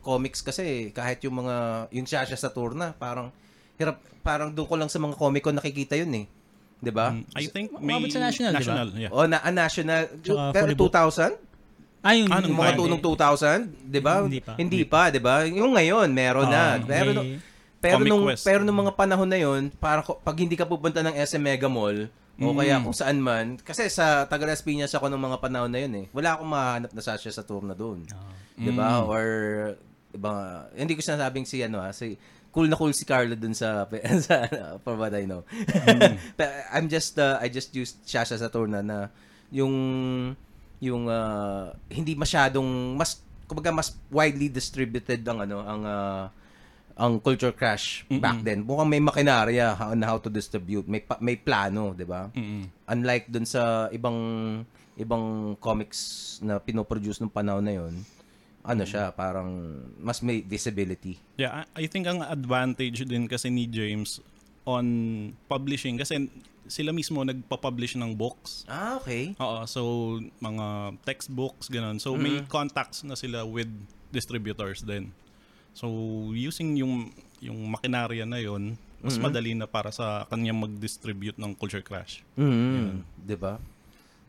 comics 0.00 0.40
kasi 0.40 0.88
kahit 0.96 1.20
yung 1.28 1.44
mga 1.44 1.88
yung 1.92 2.08
Shasha 2.08 2.40
Saturna, 2.40 2.96
parang 2.96 3.28
hirap 3.76 4.00
parang 4.24 4.48
doon 4.48 4.64
ko 4.64 4.74
lang 4.80 4.88
sa 4.88 4.96
mga 4.96 5.20
Comic 5.20 5.44
Con 5.44 5.60
nakikita 5.60 6.00
yun 6.00 6.24
eh. 6.24 6.26
'Di 6.84 6.92
ba? 6.92 7.06
Mm, 7.10 7.24
I 7.32 7.44
think 7.46 7.66
Umabot 7.72 8.04
may 8.04 8.12
sa 8.12 8.20
national, 8.20 8.50
di 8.50 8.54
ba? 8.54 8.60
national 8.60 8.88
yeah. 8.94 9.10
O 9.10 9.24
na 9.24 9.38
a 9.38 9.50
national 9.50 10.02
Tsaka 10.20 10.52
pero 10.52 10.62
fully 10.62 10.76
booked. 10.76 10.94
2000? 10.94 11.40
Ah, 12.00 12.12
yung, 12.12 12.28
Ah, 12.28 12.38
Yung 12.38 12.52
mga 12.54 12.76
tunong 12.76 13.00
2000, 13.00 13.64
'di 13.82 13.98
ba? 13.98 14.14
Hindi 14.20 14.38
pa. 14.38 14.52
Hindi 14.54 14.80
pa, 14.84 15.02
'di 15.08 15.18
ba? 15.18 15.34
Yung 15.42 15.72
ngayon 15.72 16.08
meron 16.10 16.46
na. 16.46 16.76
Ah, 16.76 16.84
Pero 16.84 17.10
may- 17.10 17.16
nung- 17.16 17.32
pero 17.80 17.96
Comic 17.98 18.10
nung 18.10 18.24
Quest. 18.26 18.44
pero 18.44 18.60
nung 18.60 18.78
mga 18.78 18.92
panahon 18.92 19.24
na 19.24 19.36
'yon, 19.36 19.62
para 19.74 20.00
ko- 20.00 20.16
pag 20.18 20.36
hindi 20.36 20.52
ka 20.52 20.64
pupunta 20.64 21.00
ng 21.00 21.12
SM 21.14 21.36
Mega 21.38 21.64
Mall 21.66 22.08
o 22.34 22.46
Mm. 22.46 22.56
kaya 22.58 22.76
kung 22.78 22.92
saan 22.92 23.18
man, 23.18 23.56
kasi 23.58 23.88
sa 23.88 24.24
Taga 24.24 24.44
Las 24.44 24.60
Piñas 24.60 24.88
ako 24.90 25.06
nung 25.06 25.20
mga 25.22 25.36
panahon 25.38 25.68
na 25.68 25.78
'yon 25.78 25.92
eh. 25.94 26.06
Wala 26.10 26.32
akong 26.34 26.48
mahanap 26.48 26.90
na 26.90 27.00
Sasha 27.00 27.28
sa 27.28 27.40
tour 27.40 27.60
na 27.60 27.72
doon. 27.72 28.04
Ah. 28.10 28.24
'Di 28.54 28.68
ba? 28.70 29.00
Mm. 29.00 29.06
Or 29.06 29.24
iba 30.10 30.30
hindi 30.72 30.92
ko 30.92 31.00
sinasabing 31.00 31.42
si 31.42 31.58
ano 31.58 31.80
ha, 31.80 31.88
si 31.90 32.14
cool 32.54 32.70
na 32.70 32.78
cool 32.78 32.94
si 32.94 33.02
Carlo 33.02 33.34
dun 33.34 33.52
sa 33.52 33.84
sa 34.26 34.46
for 34.86 34.94
what 34.94 35.10
I 35.10 35.26
know. 35.26 35.42
But 36.38 36.50
I'm 36.70 36.86
just 36.86 37.18
uh, 37.18 37.42
I 37.42 37.50
just 37.50 37.74
used 37.74 38.06
Shasha 38.06 38.38
Saturna 38.38 38.80
na 38.80 39.10
yung 39.50 39.74
yung 40.78 41.10
uh, 41.10 41.74
hindi 41.90 42.14
masyadong 42.14 42.94
mas 42.94 43.18
kumbaga 43.50 43.74
mas 43.74 43.98
widely 44.08 44.48
distributed 44.48 45.20
ang 45.26 45.42
ano 45.42 45.58
ang 45.66 45.82
uh, 45.82 46.24
ang 46.94 47.18
culture 47.18 47.50
crash 47.50 48.06
back 48.22 48.38
then. 48.46 48.62
Mukhang 48.62 48.86
may 48.86 49.02
makinarya 49.02 49.74
on 49.90 49.98
how 50.06 50.14
to 50.22 50.30
distribute, 50.30 50.86
may 50.86 51.02
pa- 51.02 51.18
may 51.18 51.34
plano, 51.34 51.90
'di 51.90 52.06
ba? 52.06 52.30
Mm-mm. 52.30 52.70
Unlike 52.86 53.34
dun 53.34 53.46
sa 53.46 53.90
ibang 53.90 54.18
ibang 54.94 55.58
comics 55.58 56.38
na 56.38 56.62
pinoproduce 56.62 57.18
nung 57.18 57.34
panahon 57.34 57.66
na 57.66 57.74
'yon, 57.74 57.94
ano 58.64 58.82
siya, 58.88 59.12
parang 59.12 59.76
mas 60.00 60.24
may 60.24 60.40
visibility. 60.40 61.20
Yeah, 61.36 61.68
I 61.76 61.84
think 61.84 62.08
ang 62.08 62.24
advantage 62.24 63.04
din 63.04 63.28
kasi 63.28 63.52
ni 63.52 63.68
James 63.68 64.24
on 64.64 64.86
publishing 65.44 66.00
kasi 66.00 66.32
sila 66.64 66.96
mismo 66.96 67.20
nagpa-publish 67.20 68.00
ng 68.00 68.16
books. 68.16 68.64
Ah, 68.64 68.96
okay. 68.96 69.36
Oo, 69.36 69.68
so 69.68 69.80
mga 70.40 70.96
textbooks 71.04 71.68
ganun. 71.68 72.00
So 72.00 72.16
may 72.16 72.40
contacts 72.48 73.04
na 73.04 73.12
sila 73.20 73.44
with 73.44 73.68
distributors 74.08 74.80
din. 74.80 75.12
So 75.76 75.92
using 76.32 76.80
yung 76.80 77.12
yung 77.44 77.60
makinarya 77.68 78.24
na 78.24 78.40
yon, 78.40 78.80
mas 79.04 79.20
madali 79.20 79.52
na 79.52 79.68
para 79.68 79.92
sa 79.92 80.24
kanya 80.32 80.56
mag-distribute 80.56 81.36
ng 81.36 81.52
Culture 81.52 81.84
Crash. 81.84 82.24
Mm. 82.40 83.04
'Di 83.20 83.36
ba? 83.36 83.60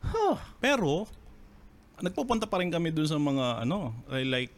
Huh. 0.04 0.36
Pero 0.60 1.08
nagpupunta 2.00 2.46
pa 2.46 2.60
rin 2.60 2.70
kami 2.70 2.92
dun 2.92 3.08
sa 3.08 3.16
mga 3.16 3.64
ano, 3.64 3.92
I 4.10 4.24
like 4.24 4.54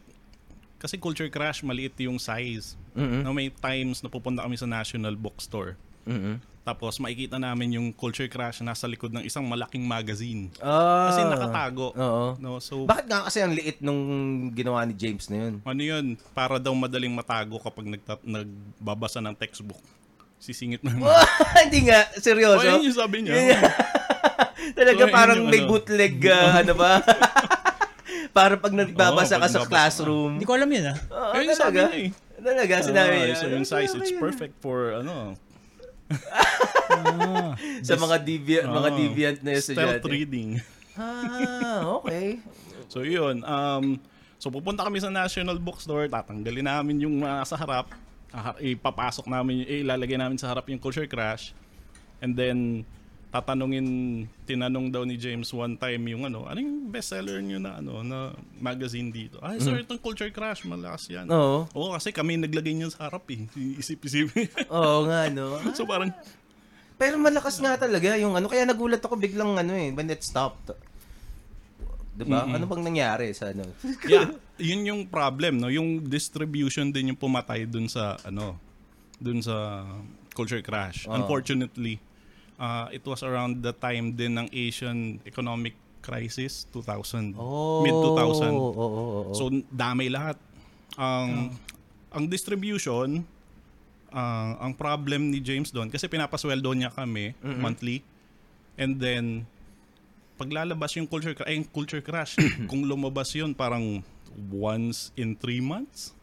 kasi 0.78 0.94
Culture 0.94 1.26
Crash 1.26 1.66
maliit 1.66 1.98
yung 1.98 2.22
size. 2.22 2.78
Mm-mm. 2.94 3.26
Na 3.26 3.34
may 3.34 3.50
times 3.50 3.98
na 3.98 4.06
pupunta 4.06 4.46
kami 4.46 4.54
sa 4.54 4.66
National 4.66 5.18
Bookstore. 5.18 5.74
Mm. 6.06 6.38
Tapos 6.62 7.00
makikita 7.00 7.40
namin 7.40 7.80
yung 7.80 7.88
Culture 7.90 8.28
Crash 8.28 8.62
nasa 8.62 8.86
likod 8.86 9.10
ng 9.10 9.24
isang 9.24 9.42
malaking 9.42 9.82
magazine. 9.82 10.52
Ah. 10.60 11.10
Kasi 11.10 11.20
nakatago. 11.26 11.96
Oo. 11.96 12.24
No, 12.38 12.62
so 12.62 12.86
Bakit 12.86 13.10
nga 13.10 13.26
kasi 13.26 13.42
ang 13.42 13.56
liit 13.56 13.82
nung 13.82 13.98
ginawa 14.54 14.86
ni 14.86 14.94
James 14.94 15.26
na 15.26 15.48
'yun? 15.48 15.54
ano 15.64 15.82
yun, 15.82 16.06
para 16.30 16.60
daw 16.62 16.70
madaling 16.76 17.10
matago 17.10 17.58
kapag 17.58 17.88
nagta- 17.88 18.22
nagbabasa 18.22 19.18
ng 19.18 19.34
textbook. 19.34 19.80
Sisingit 20.38 20.84
mo. 20.86 21.10
Oh, 21.10 21.26
Hindi 21.66 21.90
nga, 21.90 22.06
seryoso. 22.14 22.62
yun 22.62 22.86
yung 22.86 22.94
sabi 22.94 23.26
niya. 23.26 23.34
Talaga 24.74 25.02
So, 25.02 25.10
parang 25.10 25.38
yung 25.38 25.48
may 25.48 25.62
ano. 25.62 25.68
bootleg, 25.68 26.14
ah, 26.30 26.60
ano 26.60 26.74
ba? 26.74 26.92
para 28.36 28.54
pag 28.54 28.70
nagbabasa 28.70 29.34
Oo, 29.34 29.42
ka 29.42 29.48
sa 29.48 29.60
classroom. 29.64 30.32
Hindi 30.36 30.46
ko 30.46 30.54
alam 30.54 30.68
yun 30.68 30.84
ah. 30.86 30.96
Oo, 31.08 31.32
Yun 31.34 31.44
yung 31.46 31.58
sabi 31.58 31.76
talaga. 31.76 31.82
niya 31.84 31.98
eh. 31.98 32.08
Talaga, 32.38 32.74
sinabi 32.80 33.10
Ah, 33.10 33.24
niya. 33.24 33.34
so 33.34 33.46
yung 33.48 33.66
size, 33.66 33.90
Ano 33.90 34.00
it's 34.00 34.12
yun? 34.12 34.20
perfect 34.20 34.54
for 34.58 34.78
ano, 34.94 35.34
Ah. 36.88 37.52
Sa 37.84 37.94
mga 37.94 38.16
deviant, 38.18 38.66
mga 38.66 38.90
Oo. 38.90 38.96
deviant 38.96 39.38
na 39.38 39.52
stealth 39.54 40.00
estudyante. 40.00 40.08
reading. 40.08 40.50
Ah, 40.96 41.84
okay. 42.00 42.40
So 42.88 43.04
yun, 43.04 43.44
um, 43.44 44.00
so 44.36 44.48
pupunta 44.48 44.80
kami 44.80 44.98
sa 44.98 45.12
National 45.12 45.60
Bookstore, 45.60 46.08
tatanggalin 46.08 46.64
namin 46.64 47.04
yung 47.04 47.20
mga 47.20 47.44
sa 47.44 47.54
harap, 47.54 47.92
ah, 48.30 48.56
ipapasok 48.56 49.28
namin, 49.28 49.62
eh, 49.62 49.84
ilalagay 49.84 50.16
namin 50.16 50.34
sa 50.34 50.48
harap 50.48 50.64
yung 50.66 50.80
Culture 50.80 51.04
Crash, 51.04 51.52
and 52.18 52.32
then 52.32 52.88
tatanungin, 53.28 54.24
tinanong 54.48 54.88
daw 54.88 55.04
ni 55.04 55.20
James 55.20 55.52
one 55.52 55.76
time 55.76 56.00
yung 56.08 56.24
ano, 56.24 56.48
ano 56.48 56.64
yung 56.64 56.88
bestseller 56.88 57.44
nyo 57.44 57.60
na 57.60 57.76
ano, 57.76 58.00
na 58.00 58.32
magazine 58.56 59.12
dito? 59.12 59.36
Ay, 59.44 59.60
sir, 59.60 59.84
itong 59.84 60.00
Culture 60.00 60.32
Crash, 60.32 60.64
malakas 60.64 61.12
yan. 61.12 61.28
Oo. 61.28 61.68
Oo, 61.76 61.92
kasi 61.92 62.08
kami 62.08 62.40
naglagay 62.40 62.72
niyan 62.72 62.88
sa 62.88 63.08
harap 63.12 63.28
eh. 63.28 63.44
Isip-isip. 63.52 64.32
Oo 64.72 65.04
nga, 65.04 65.28
no. 65.28 65.60
so 65.76 65.84
parang, 65.84 66.08
Pero 66.98 67.14
malakas 67.20 67.60
nga 67.60 67.78
talaga 67.78 68.16
yung 68.18 68.34
ano. 68.34 68.50
Kaya 68.50 68.66
nagulat 68.66 69.04
ako 69.04 69.14
biglang 69.20 69.54
ano 69.54 69.76
eh, 69.76 69.92
when 69.92 70.08
it 70.08 70.24
stopped. 70.24 70.72
Diba? 72.18 72.42
Ano 72.42 72.66
bang 72.66 72.82
nangyari 72.82 73.30
sa 73.30 73.54
ano? 73.54 73.70
yeah, 74.10 74.26
yun 74.58 74.82
yung 74.82 75.00
problem, 75.06 75.62
no? 75.62 75.70
Yung 75.70 76.02
distribution 76.08 76.90
din 76.90 77.14
yung 77.14 77.20
pumatay 77.20 77.68
dun 77.68 77.86
sa, 77.86 78.18
ano, 78.26 78.58
dun 79.20 79.38
sa 79.44 79.86
culture 80.34 80.64
crash. 80.64 81.06
Oo. 81.06 81.14
Unfortunately, 81.14 82.02
uh, 82.58 82.90
it 82.90 83.02
was 83.02 83.22
around 83.22 83.62
the 83.62 83.72
time 83.72 84.12
din 84.12 84.34
ng 84.34 84.50
Asian 84.50 85.22
economic 85.24 85.72
crisis, 85.98 86.66
2000, 86.72 87.34
Oh, 87.36 87.82
mid-2000. 87.82 88.54
Oo, 88.54 88.70
oo, 88.70 88.86
oo. 89.24 89.32
So, 89.34 89.46
damay 89.68 90.08
lahat. 90.08 90.38
Ang 90.94 91.54
ang 92.08 92.24
distribution, 92.26 93.22
ah, 94.08 94.56
ang 94.58 94.72
problem 94.72 95.28
ni 95.28 95.38
James 95.38 95.68
doon, 95.68 95.92
kasi 95.92 96.08
pinapasweldo 96.08 96.72
niya 96.72 96.88
kami 96.88 97.36
monthly, 97.60 98.00
and 98.74 98.96
then, 98.96 99.44
paglalabas 100.34 100.96
yung 100.96 101.04
culture, 101.04 101.34
ay, 101.44 101.60
yung 101.60 101.68
culture 101.68 102.00
crash, 102.00 102.38
kung 102.70 102.86
lumabas 102.86 103.34
yun, 103.36 103.52
parang 103.52 104.00
once 104.48 105.10
in 105.14 105.36
three 105.36 105.60
months. 105.60 106.14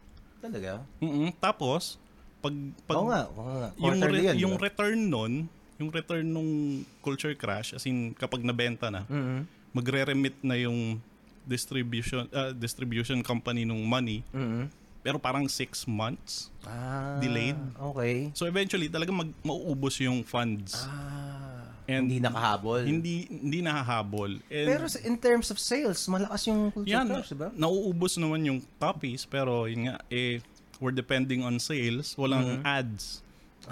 Talaga? 0.42 0.82
mm 0.98 1.36
Tapos, 1.38 2.02
pag, 2.42 2.54
pag 2.86 2.98
oo 2.98 3.06
nga, 3.12 3.22
oo 3.30 3.44
nga. 3.44 3.70
yung, 3.78 3.98
re- 4.02 4.26
yan, 4.26 4.36
yung 4.40 4.56
return 4.58 5.00
nun, 5.06 5.34
yung 5.76 5.90
return 5.90 6.24
nung 6.26 6.52
culture 7.00 7.34
crash, 7.34 7.72
as 7.72 7.84
in, 7.84 8.14
kapag 8.14 8.42
nabenta 8.42 8.88
na, 8.88 9.04
Mhm. 9.04 9.44
magre-remit 9.72 10.36
na 10.42 10.56
yung 10.56 11.04
distribution 11.46 12.26
ah, 12.32 12.50
distribution 12.50 13.22
company 13.22 13.64
nung 13.64 13.84
money 13.84 14.26
Mhm. 14.30 14.66
pero 15.00 15.16
parang 15.16 15.46
six 15.46 15.86
months 15.86 16.50
Ah, 16.64 17.20
Delayed. 17.20 17.54
Okay. 17.92 18.34
so 18.34 18.44
eventually 18.44 18.88
talaga 18.88 19.14
mag 19.14 19.30
mauubos 19.40 19.94
yung 20.00 20.22
funds 20.22 20.74
Ah, 20.82 21.70
And 21.86 22.10
hindi 22.10 22.18
nakahabol. 22.18 22.82
hindi 22.82 23.30
hindi 23.30 23.62
nahahabol 23.62 24.42
And 24.50 24.66
Pero 24.66 24.90
in 25.00 25.16
terms 25.16 25.54
of 25.54 25.62
sales, 25.62 26.02
malakas 26.10 26.50
yung 26.50 26.74
culture 26.74 26.90
yan 26.90 27.06
crash, 27.06 27.30
diba? 27.30 27.54
nauubos 27.54 28.18
naman 28.18 28.42
yung 28.44 28.60
copies 28.76 29.22
pero 29.24 29.70
yun 29.70 29.86
nga 29.86 30.02
eh 30.10 30.42
we're 30.76 30.90
depending 30.92 31.40
on 31.40 31.56
sales 31.56 32.16
walang 32.16 32.66
ads 32.66 33.22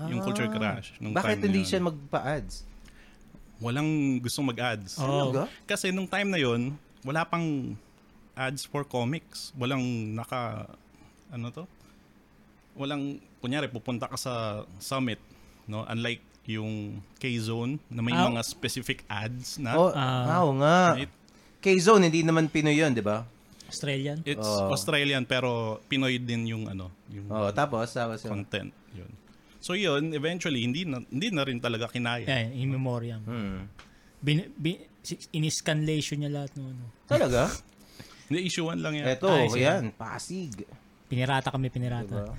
yung 0.04 0.22
culture. 0.22 0.46
Ah. 0.46 0.54
crash 0.76 0.94
nung 0.98 1.14
Bakit 1.14 1.38
time 1.38 1.44
hindi 1.44 1.62
yun. 1.62 1.68
siya 1.68 1.80
magpa-ads? 1.82 2.56
walang 3.60 3.88
gustong 4.20 4.44
mag-ads 4.46 5.00
Oh. 5.00 5.32
Kasi 5.64 5.88
nung 5.88 6.04
time 6.06 6.28
na 6.28 6.36
yon 6.36 6.76
wala 7.02 7.24
pang 7.24 7.76
ads 8.34 8.64
for 8.64 8.82
comics. 8.82 9.54
Walang 9.54 9.84
naka, 10.12 10.66
ano 11.30 11.48
to? 11.48 11.64
Walang, 12.74 13.22
kunyari, 13.38 13.70
pupunta 13.70 14.10
ka 14.10 14.18
sa 14.18 14.34
summit, 14.80 15.22
no? 15.64 15.86
Unlike 15.86 16.24
yung 16.50 17.00
K-Zone 17.20 17.78
na 17.88 18.02
may 18.02 18.12
Ah. 18.12 18.28
mga 18.28 18.42
specific 18.42 19.06
ads 19.06 19.62
na. 19.62 19.78
Oh, 19.78 19.94
Ah. 19.94 20.42
oo 20.42 20.58
nga. 20.58 20.98
Right? 20.98 21.14
K-Zone, 21.62 22.10
hindi 22.10 22.20
naman 22.20 22.50
Pinoy 22.50 22.76
yun, 22.76 22.92
di 22.92 23.00
ba? 23.00 23.24
Australian. 23.70 24.20
It's 24.24 24.44
Oh. 24.44 24.68
Australian 24.70 25.24
pero 25.24 25.80
Pinoy 25.88 26.18
din 26.18 26.46
yung 26.48 26.68
ano, 26.68 26.92
yung 27.08 27.30
Oh, 27.30 27.48
tapos, 27.50 27.90
tapos 27.90 28.22
content. 28.24 28.74
Yun. 28.92 29.08
So 29.64 29.80
yun, 29.80 30.12
eventually, 30.12 30.68
hindi 30.68 30.84
na, 30.84 31.00
hindi 31.08 31.32
na 31.32 31.48
rin 31.48 31.64
talaga 31.64 31.88
kinaya. 31.88 32.28
Yeah, 32.28 32.52
in 32.52 32.68
memoriam. 32.68 33.24
Hmm. 33.24 33.72
Bin, 34.20 34.52
bin, 34.60 34.84
in-scanlation 35.32 36.20
niya 36.20 36.32
lahat 36.36 36.52
ng 36.60 36.68
ano. 36.68 36.86
Talaga? 37.08 37.48
Hindi, 38.28 38.48
issuean 38.48 38.80
lang 38.80 38.96
yan. 38.96 39.06
Eto, 39.20 39.28
Ay, 39.28 39.52
sige. 39.52 39.68
yan, 39.68 39.84
Pasig. 40.00 40.64
Pinirata 41.12 41.52
kami, 41.52 41.68
pinirata. 41.68 42.08
Diba? 42.08 42.32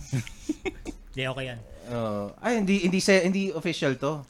Hindi, 1.13 1.23
okay 1.29 1.45
yan. 1.53 1.61
Oh, 1.93 2.33
ay, 2.41 2.65
hindi, 2.65 2.89
hindi, 2.89 2.99
sa, 2.99 3.13
hindi 3.21 3.53
official 3.53 3.95
to. 4.01 4.25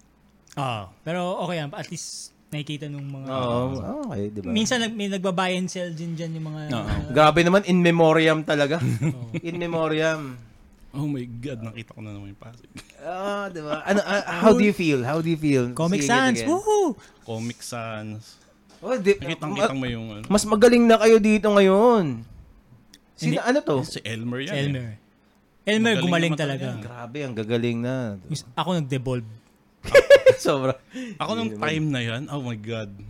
Oo. 0.59 0.83
pero 1.07 1.39
okay 1.47 1.63
yan. 1.63 1.71
At 1.71 1.87
least 1.89 2.35
nakikita 2.51 2.91
nung 2.91 3.07
mga... 3.07 3.27
Oo, 3.31 4.11
okay, 4.11 4.35
di 4.35 4.43
ba? 4.43 4.51
Minsan 4.51 4.83
nag, 4.83 4.93
may 4.93 5.07
nagbabuy 5.07 5.55
and 5.55 5.71
sell 5.71 5.89
din 5.95 6.19
dyan 6.19 6.35
yung 6.37 6.51
mga... 6.51 6.63
Oo. 6.75 7.15
Grabe 7.15 7.41
naman, 7.47 7.63
in 7.71 7.79
memoriam 7.79 8.43
talaga. 8.43 8.83
in 9.47 9.57
memoriam. 9.57 10.35
Oh 10.95 11.05
my 11.05 11.27
God, 11.27 11.59
nakita 11.61 11.91
ko 11.91 12.01
na 12.01 12.15
naman 12.15 12.31
yung 12.31 12.39
Pasig. 12.39 12.71
Ah, 12.99 13.51
di 13.51 13.59
ba? 13.59 13.83
Ano, 13.83 13.99
ah, 14.01 14.23
how 14.41 14.55
do 14.55 14.63
you 14.63 14.71
feel? 14.71 15.03
How 15.03 15.19
do 15.19 15.27
you 15.27 15.37
feel? 15.37 15.75
Comic 15.75 16.01
it 16.01 16.07
Sans! 16.07 16.33
again? 16.33 16.47
Woohoo! 16.47 16.95
Comic 17.21 17.59
Sans. 17.61 18.23
Oh, 18.79 18.95
di, 18.95 19.17
Nakitang-kitang 19.17 19.75
mo 19.75 19.87
yung... 19.87 20.07
ano. 20.13 20.25
mas 20.27 20.45
magaling 20.45 20.87
na 20.87 20.95
kayo 20.97 21.19
dito 21.19 21.51
ngayon. 21.51 22.23
Sino, 23.15 23.35
Hindi. 23.35 23.39
ano 23.41 23.59
to? 23.61 23.77
Si 23.83 23.99
Elmer 24.01 24.41
yan. 24.43 24.55
eh. 24.55 24.61
Elmer. 24.61 24.89
Elmer, 25.65 25.91
Magaling 25.91 26.05
gumaling 26.05 26.33
naman 26.33 26.43
talaga. 26.45 26.67
talaga. 26.69 26.85
Grabe, 26.85 27.19
ang 27.21 27.35
gagaling 27.35 27.79
na. 27.81 27.95
Mis- 28.25 28.47
Ako 28.55 28.69
nag-devolve. 28.77 29.29
Sobra. 30.39 30.79
Ako 31.17 31.31
nung 31.35 31.53
time 31.57 31.87
na 31.89 32.01
yan, 32.01 32.23
oh 32.29 32.39
my 32.41 32.57
God. 32.57 32.91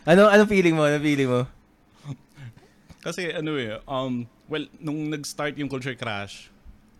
Ano, 0.00 0.26
ano 0.26 0.42
feeling 0.44 0.74
mo? 0.74 0.82
Ano 0.82 0.96
feeling 0.98 1.28
mo? 1.28 1.44
Kasi 3.00 3.30
ano 3.30 3.56
eh, 3.56 3.78
um, 3.84 4.24
well, 4.50 4.66
nung 4.82 5.08
nag-start 5.08 5.54
yung 5.56 5.70
Culture 5.70 5.94
Crash, 5.94 6.50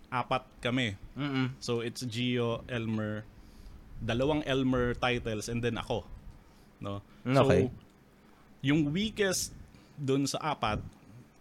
apat 0.08 0.46
kami. 0.62 0.94
Mm-mm. 1.18 1.50
So 1.58 1.82
it's 1.82 2.06
Gio, 2.06 2.62
Elmer, 2.70 3.26
dalawang 3.98 4.46
Elmer 4.46 4.94
titles, 4.94 5.50
and 5.50 5.58
then 5.58 5.76
ako. 5.76 6.06
No? 6.78 7.02
Okay. 7.26 7.68
So, 7.68 7.74
yung 8.62 8.94
weakest 8.94 9.52
dun 9.98 10.24
sa 10.24 10.54
apat, 10.54 10.80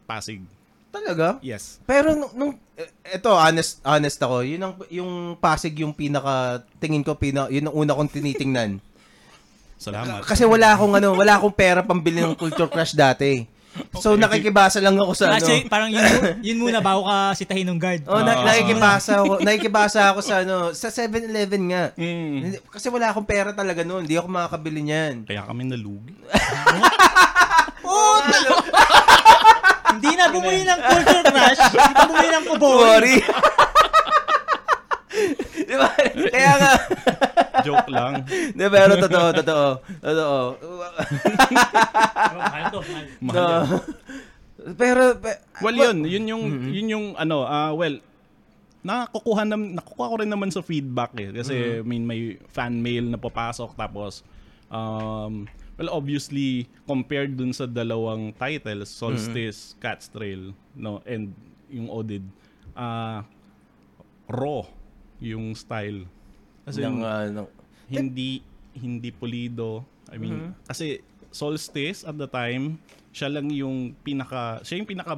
Pasig. 0.10 0.42
Talaga? 0.90 1.38
Yes. 1.46 1.78
Pero 1.86 2.18
nung, 2.18 2.34
nung 2.34 2.52
eh, 2.74 2.90
eto 3.06 3.30
honest 3.30 3.78
honest 3.86 4.18
ako, 4.18 4.42
yun 4.42 4.66
ang 4.66 4.74
yung 4.90 5.38
Pasig 5.38 5.78
yung 5.78 5.94
pinaka 5.94 6.66
tingin 6.82 7.06
ko 7.06 7.14
pina 7.14 7.46
yun 7.54 7.70
ang 7.70 7.76
una 7.78 7.94
kong 7.94 8.10
tinitingnan. 8.10 8.82
Salamat. 9.80 10.26
Kasi 10.26 10.50
wala 10.50 10.74
akong 10.74 10.98
ano, 10.98 11.14
wala 11.14 11.38
akong 11.38 11.54
pera 11.54 11.86
pambili 11.86 12.26
ng 12.26 12.34
Culture 12.34 12.68
Crush 12.68 12.98
dati. 12.98 13.59
So 13.96 14.18
Okay. 14.18 14.22
nakikibasa 14.22 14.82
lang 14.82 14.98
ako 14.98 15.14
sa 15.14 15.30
ano. 15.30 15.40
Kasi 15.40 15.70
parang 15.70 15.94
yun, 15.94 16.02
yun 16.42 16.58
muna 16.58 16.82
bago 16.82 17.06
ka 17.06 17.32
sitahin 17.34 17.70
ng 17.70 17.80
guard. 17.80 18.02
Oh, 18.10 18.20
na, 18.20 18.34
Ah. 18.34 18.46
nakikibasa 18.50 19.22
ako, 19.22 19.34
nakikibasa 19.46 20.00
ako 20.10 20.20
sa 20.20 20.42
ano, 20.42 20.74
sa 20.74 20.90
7-Eleven 20.90 21.64
nga. 21.70 21.84
Mm. 21.94 22.60
Kasi 22.66 22.90
wala 22.90 23.14
akong 23.14 23.30
pera 23.30 23.54
talaga 23.54 23.86
noon, 23.86 24.04
hindi 24.04 24.18
ako 24.18 24.28
makakabili 24.28 24.82
niyan. 24.84 25.16
Kaya 25.24 25.46
kami 25.46 25.70
nalugi. 25.70 26.14
Hindi 29.90 30.16
na 30.16 30.30
bumili 30.30 30.64
ng 30.64 30.80
culture 30.80 31.24
crash. 31.26 31.60
Hindi 31.66 31.92
na 31.92 32.06
bumili 32.06 32.30
ng 32.30 32.46
kubori. 32.48 32.86
Sorry. 32.86 33.16
Di 35.54 35.76
ba? 35.76 35.90
Kaya 36.30 36.54
nga. 36.56 36.74
Joke 37.68 37.90
lang. 37.92 38.24
Di, 38.30 38.66
pero 38.68 38.94
totoo, 38.96 39.28
totoo. 39.36 39.68
Totoo. 40.00 40.40
Mahal 42.38 42.64
to, 42.72 42.80
mahal. 42.80 43.06
No. 43.20 43.46
Pero, 44.76 45.16
pe- 45.18 45.42
Well, 45.60 45.76
yun, 45.76 45.98
yun 46.04 46.26
yung 46.28 46.44
yun 46.70 46.88
yung 46.88 47.06
ano, 47.16 47.44
ah 47.44 47.72
well, 47.72 48.00
nakukuha 48.80 49.44
nam 49.44 49.76
nakukuha 49.76 50.08
ko 50.08 50.16
rin 50.24 50.32
naman 50.32 50.52
sa 50.52 50.64
feedback 50.64 51.12
eh 51.20 51.36
kasi 51.36 51.84
I 51.84 51.84
mean 51.84 52.08
may 52.08 52.40
fan 52.48 52.80
mail 52.80 53.12
na 53.12 53.20
papasok 53.20 53.76
tapos 53.76 54.24
um 54.72 55.44
well 55.76 55.92
obviously 55.92 56.64
compared 56.88 57.36
dun 57.36 57.52
sa 57.52 57.68
dalawang 57.68 58.32
titles 58.40 58.88
Solstice, 58.88 59.76
Cat's 59.84 60.08
Trail 60.08 60.56
no 60.80 61.04
and 61.04 61.36
yung 61.68 61.92
Odid 61.92 62.24
ah 62.72 63.28
raw 64.32 64.64
yung 65.20 65.52
style 65.56 66.08
kasi 66.64 66.84
ng, 66.84 67.04
uh, 67.04 67.28
ng- 67.30 67.52
hindi 67.90 68.44
hindi 68.76 69.10
pulido. 69.12 69.84
I 70.10 70.18
mean, 70.18 70.54
kasi 70.66 71.02
Solstice 71.30 72.02
at 72.06 72.18
the 72.18 72.26
time, 72.26 72.82
siya 73.14 73.30
lang 73.30 73.50
yung 73.54 73.94
pinaka 74.02 74.62
siya 74.66 74.82
yung 74.82 74.90
pinaka 74.90 75.18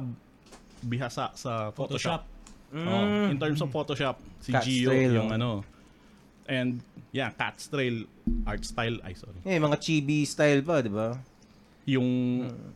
bihasa 0.82 1.32
sa 1.32 1.70
Photoshop. 1.72 2.24
Photoshop. 2.24 2.32
Oh, 2.72 3.28
in 3.28 3.36
terms 3.36 3.60
of 3.60 3.68
Photoshop, 3.68 4.16
si 4.40 4.50
Cat's 4.52 4.64
Gio 4.64 4.88
Trail, 4.88 5.12
yung 5.12 5.30
ano. 5.30 5.60
And 6.48 6.80
yeah, 7.12 7.30
Cat's 7.36 7.68
Trail 7.68 8.08
art 8.48 8.64
style, 8.64 8.96
ay 9.04 9.12
sorry. 9.12 9.40
eh, 9.44 9.60
mga 9.60 9.76
chibi 9.76 10.24
style 10.24 10.64
pa, 10.64 10.80
di 10.80 10.88
ba? 10.88 11.20
Yung 11.84 12.08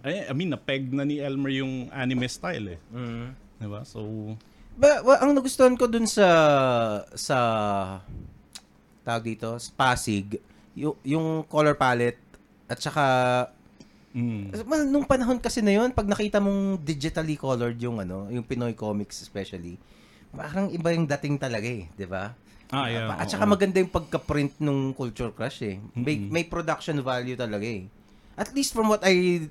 ay, 0.04 0.28
I 0.28 0.32
mean, 0.36 0.52
na-peg 0.52 0.92
na 0.92 1.08
ni 1.08 1.16
Elmer 1.18 1.52
yung 1.56 1.88
anime 1.90 2.28
style 2.28 2.76
eh. 2.76 2.80
Mm. 2.92 3.32
'Di 3.56 3.68
ba? 3.72 3.80
So 3.88 4.00
Ba, 4.76 5.00
wa- 5.00 5.20
ang 5.24 5.32
nagustuhan 5.32 5.72
ko 5.72 5.88
dun 5.88 6.04
sa 6.04 6.28
sa 7.16 7.38
tawag 9.00 9.24
dito, 9.24 9.56
Pasig, 9.72 10.36
yung, 10.76 10.96
yung 11.00 11.26
color 11.48 11.72
palette 11.72 12.20
at 12.68 12.76
saka 12.76 13.04
mm, 14.12 14.52
Well, 14.68 14.84
nung 14.84 15.06
panahon 15.08 15.40
kasi 15.40 15.64
na 15.64 15.72
yun, 15.72 15.94
pag 15.94 16.04
nakita 16.04 16.42
mong 16.42 16.82
digitally 16.84 17.38
colored 17.40 17.78
yung 17.80 18.02
ano, 18.02 18.28
yung 18.28 18.44
Pinoy 18.44 18.76
comics 18.76 19.24
especially, 19.24 19.80
parang 20.34 20.68
iba 20.68 20.92
yung 20.92 21.08
dating 21.08 21.40
talaga 21.40 21.64
eh, 21.64 21.88
'di 21.96 22.04
ba? 22.04 22.36
Ah, 22.74 22.90
yeah, 22.90 23.06
At 23.14 23.30
oo. 23.30 23.32
saka 23.32 23.46
maganda 23.46 23.78
yung 23.78 23.94
pagka-print 23.94 24.58
nung 24.58 24.90
Culture 24.90 25.30
Crush 25.30 25.62
eh. 25.62 25.78
May, 25.94 26.18
may 26.18 26.42
production 26.42 26.98
value 26.98 27.38
talaga 27.38 27.62
eh. 27.62 27.86
At 28.34 28.50
least 28.58 28.74
from 28.74 28.90
what 28.90 29.06
I 29.06 29.46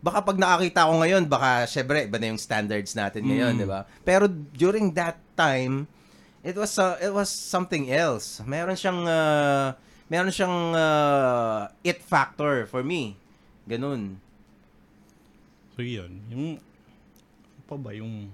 baka 0.00 0.24
pag 0.24 0.36
nakakita 0.36 0.88
ko 0.88 0.94
ngayon, 0.98 1.24
baka 1.24 1.64
syempre 1.64 2.08
iba 2.08 2.16
na 2.16 2.32
yung 2.32 2.40
standards 2.40 2.92
natin 2.92 3.24
ngayon, 3.24 3.52
Mm. 3.54 3.58
'di 3.60 3.66
ba? 3.68 3.80
Pero 4.00 4.24
during 4.28 4.92
that 4.92 5.20
time, 5.34 5.84
it 6.40 6.56
was 6.56 6.72
uh, 6.76 6.96
it 6.98 7.12
was 7.12 7.28
something 7.28 7.92
else. 7.92 8.40
Meron 8.42 8.74
siyang 8.74 9.04
uh, 9.04 9.76
meron 10.08 10.32
siyang 10.32 10.72
uh, 10.72 11.68
it 11.80 12.00
factor 12.00 12.64
for 12.64 12.80
me. 12.80 13.16
Ganun. 13.64 14.16
So 15.76 15.84
yun, 15.84 16.20
yung 16.28 16.46
ano 16.56 17.62
pa 17.64 17.76
ba 17.76 17.92
yung 17.92 18.28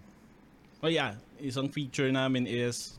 Oh 0.81 0.89
yeah, 0.89 1.13
isang 1.37 1.67
feature 1.67 2.07
namin 2.09 2.47
is 2.47 2.95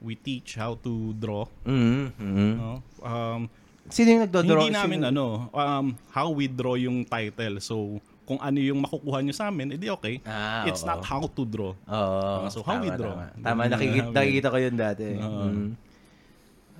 we 0.00 0.16
teach 0.16 0.56
how 0.56 0.74
to 0.82 1.12
draw, 1.14 1.44
Mhm. 1.62 2.10
no? 2.56 2.82
Um 3.00 3.46
Sino 3.90 4.08
yung 4.10 4.22
nagdodraw? 4.24 4.62
hindi 4.64 4.74
namin 4.74 4.98
Sino- 5.02 5.10
ano, 5.10 5.24
um 5.50 5.86
how 6.10 6.30
we 6.30 6.46
draw 6.46 6.74
yung 6.74 7.02
title. 7.04 7.58
So 7.60 7.98
kung 8.30 8.38
ano 8.38 8.62
yung 8.62 8.78
makukuha 8.86 9.26
nyo 9.26 9.34
sa 9.34 9.50
amin, 9.50 9.74
edi 9.74 9.90
okay. 9.90 10.22
Ah, 10.22 10.62
It's 10.62 10.86
oo. 10.86 10.90
not 10.94 11.02
how 11.02 11.26
to 11.26 11.42
draw. 11.42 11.74
Oo. 11.74 12.46
So, 12.46 12.62
how 12.62 12.78
we 12.78 12.86
draw? 12.94 13.18
Tama, 13.34 13.42
tama. 13.42 13.60
Nakikita, 13.66 14.14
nakikita 14.14 14.48
ko 14.54 14.58
yun 14.62 14.74
dati. 14.78 15.18
Oo. 15.18 15.50
Mm. 15.50 15.68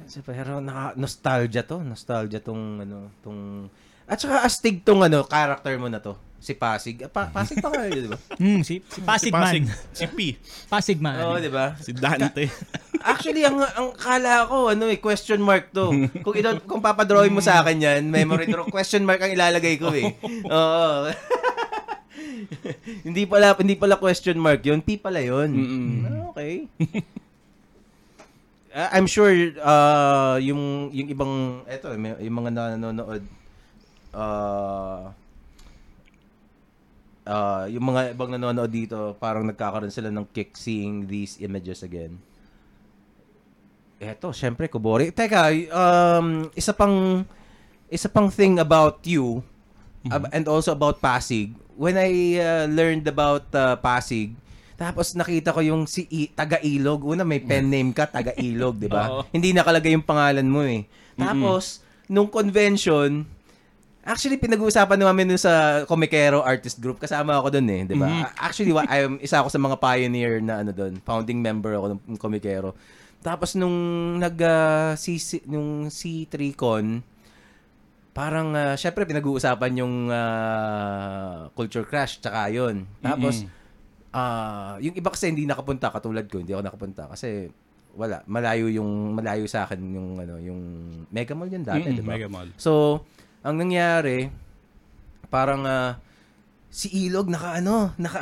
Kasi 0.07 0.23
Pero 0.23 0.63
naka, 0.63 0.95
nostalgia 0.95 1.67
to. 1.67 1.83
Nostalgia 1.83 2.39
tong 2.39 2.87
ano, 2.87 3.11
tong... 3.19 3.67
At 4.07 4.23
saka 4.23 4.47
astig 4.47 4.87
tong 4.87 5.03
ano, 5.03 5.27
character 5.27 5.75
mo 5.75 5.91
na 5.91 5.99
to. 5.99 6.15
Si 6.41 6.57
Pasig. 6.57 6.97
Ah, 7.05 7.13
Pa, 7.13 7.29
Pasig 7.29 7.61
pa 7.61 7.69
kayo, 7.69 7.93
di 7.93 8.09
ba? 8.09 8.17
Hmm, 8.41 8.65
si, 8.65 8.81
si 8.81 9.05
Pasig 9.05 9.29
man. 9.29 9.45
Pasig, 9.45 9.65
si 9.93 10.05
P, 10.09 10.19
Pasig 10.67 10.99
man. 10.99 11.21
Oo, 11.21 11.37
di 11.37 11.53
ba? 11.53 11.77
si 11.77 11.93
Dante. 11.93 12.49
Actually, 13.01 13.45
ang 13.45 13.61
ang 13.61 13.93
kala 13.93 14.49
ko, 14.49 14.73
ano 14.73 14.89
eh, 14.89 14.97
question 14.97 15.37
mark 15.39 15.69
to. 15.71 15.93
Kung 16.25 16.33
ito, 16.33 16.49
kung 16.65 16.81
papadrawing 16.81 17.33
mo 17.33 17.45
sa 17.45 17.61
akin 17.61 17.77
yan, 17.77 18.03
memory 18.09 18.49
draw, 18.49 18.65
question 18.67 19.05
mark 19.05 19.21
ang 19.21 19.33
ilalagay 19.33 19.77
ko 19.77 19.93
eh. 19.93 20.17
Oo. 20.49 21.13
hindi 23.05 23.29
pala 23.29 23.53
hindi 23.57 23.77
pala 23.77 24.01
question 24.01 24.41
mark 24.41 24.65
yun, 24.65 24.81
P 24.81 24.97
pala 24.97 25.21
yun. 25.21 25.49
Mm-mm. 25.53 25.93
Ah, 26.05 26.19
Okay. 26.33 26.55
Ah, 28.71 28.95
I'm 28.95 29.11
sure 29.11 29.35
uh, 29.59 30.39
yung 30.39 30.95
yung 30.95 31.09
ibang 31.11 31.33
eto 31.67 31.91
yung 31.91 32.37
mga 32.39 32.51
nanonood 32.55 33.27
uh, 34.15 35.11
uh, 37.31 37.65
yung 37.71 37.95
mga 37.95 38.19
ibang 38.19 38.35
nanonood 38.35 38.69
dito 38.69 39.15
parang 39.23 39.47
nagkakaroon 39.47 39.95
sila 39.95 40.11
ng 40.11 40.27
kick 40.35 40.59
seeing 40.59 41.07
these 41.07 41.39
images 41.39 41.87
again. 41.87 42.19
Eto, 44.01 44.35
syempre 44.35 44.67
Kubori. 44.67 45.15
Teka, 45.15 45.53
um, 45.71 46.49
isa 46.57 46.75
pang 46.75 47.23
isa 47.87 48.09
pang 48.11 48.33
thing 48.33 48.59
about 48.59 48.99
you 49.07 49.45
ab- 50.09 50.33
and 50.35 50.49
also 50.51 50.73
about 50.75 50.99
Pasig. 50.99 51.53
When 51.77 51.97
I 51.97 52.41
uh, 52.41 52.65
learned 52.69 53.05
about 53.09 53.49
uh, 53.53 53.77
Pasig, 53.77 54.33
tapos 54.81 55.13
nakita 55.13 55.53
ko 55.53 55.61
yung 55.61 55.85
si 55.85 56.09
I- 56.09 56.33
taga-ilog. 56.33 57.05
Una, 57.05 57.25
may 57.25 57.41
pen 57.45 57.69
name 57.69 57.93
ka, 57.93 58.09
taga-ilog, 58.09 58.81
di 58.81 58.89
ba? 58.89 59.21
Hindi 59.37 59.53
nakalagay 59.53 59.93
yung 59.93 60.05
pangalan 60.05 60.49
mo 60.49 60.65
eh. 60.65 60.89
Tapos, 61.21 61.85
nung 62.09 62.33
convention, 62.33 63.29
actually, 64.03 64.37
pinag-uusapan 64.37 64.97
namin 64.97 65.31
dun 65.31 65.41
sa 65.41 65.85
Komikero 65.85 66.41
Artist 66.41 66.81
Group. 66.81 67.01
Kasama 67.01 67.37
ako 67.37 67.53
dun 67.53 67.67
eh, 67.69 67.85
di 67.85 67.95
ba? 67.95 68.09
Actually, 68.37 68.73
wa- 68.73 68.89
I'm, 68.89 69.21
isa 69.21 69.41
ako 69.41 69.49
sa 69.49 69.61
mga 69.61 69.77
pioneer 69.77 70.41
na 70.41 70.61
ano 70.61 70.73
dun. 70.73 70.99
Founding 71.05 71.39
member 71.39 71.77
ako 71.77 71.87
ng 71.93 72.19
Komikero. 72.19 72.73
Tapos, 73.21 73.53
nung 73.55 73.77
nag, 74.17 74.37
uh, 74.41 74.97
si- 74.97 75.45
nung 75.45 75.89
C3Con, 75.89 77.05
parang, 78.11 78.53
uh, 78.53 78.75
syempre, 78.75 79.05
pinag-uusapan 79.05 79.73
yung 79.79 80.09
uh, 80.09 81.49
Culture 81.53 81.85
Crash, 81.85 82.19
tsaka 82.19 82.49
yun. 82.49 82.89
Tapos, 83.01 83.45
ah 84.11 84.75
yung 84.83 84.99
iba 84.99 85.07
kasi 85.07 85.31
hindi 85.31 85.47
nakapunta 85.47 85.87
katulad 85.87 86.27
ko, 86.27 86.43
hindi 86.43 86.51
ako 86.51 86.67
nakapunta 86.67 87.07
kasi 87.07 87.47
wala, 87.95 88.27
malayo 88.27 88.67
yung 88.67 89.15
malayo 89.15 89.47
sa 89.47 89.67
akin 89.67 89.79
yung 89.79 90.19
ano, 90.19 90.35
yung 90.39 90.61
Mega 91.11 91.35
Mall 91.35 91.47
yun 91.47 91.63
dati, 91.63 91.87
Mm-mm, 91.87 91.95
di 91.95 92.03
ba? 92.03 92.15
So, 92.59 93.03
ang 93.41 93.57
nangyari 93.57 94.29
parang 95.29 95.65
ah, 95.65 95.97
si 96.71 97.07
Ilog 97.07 97.27
naka 97.27 97.59
ano, 97.59 97.95
naka 97.99 98.21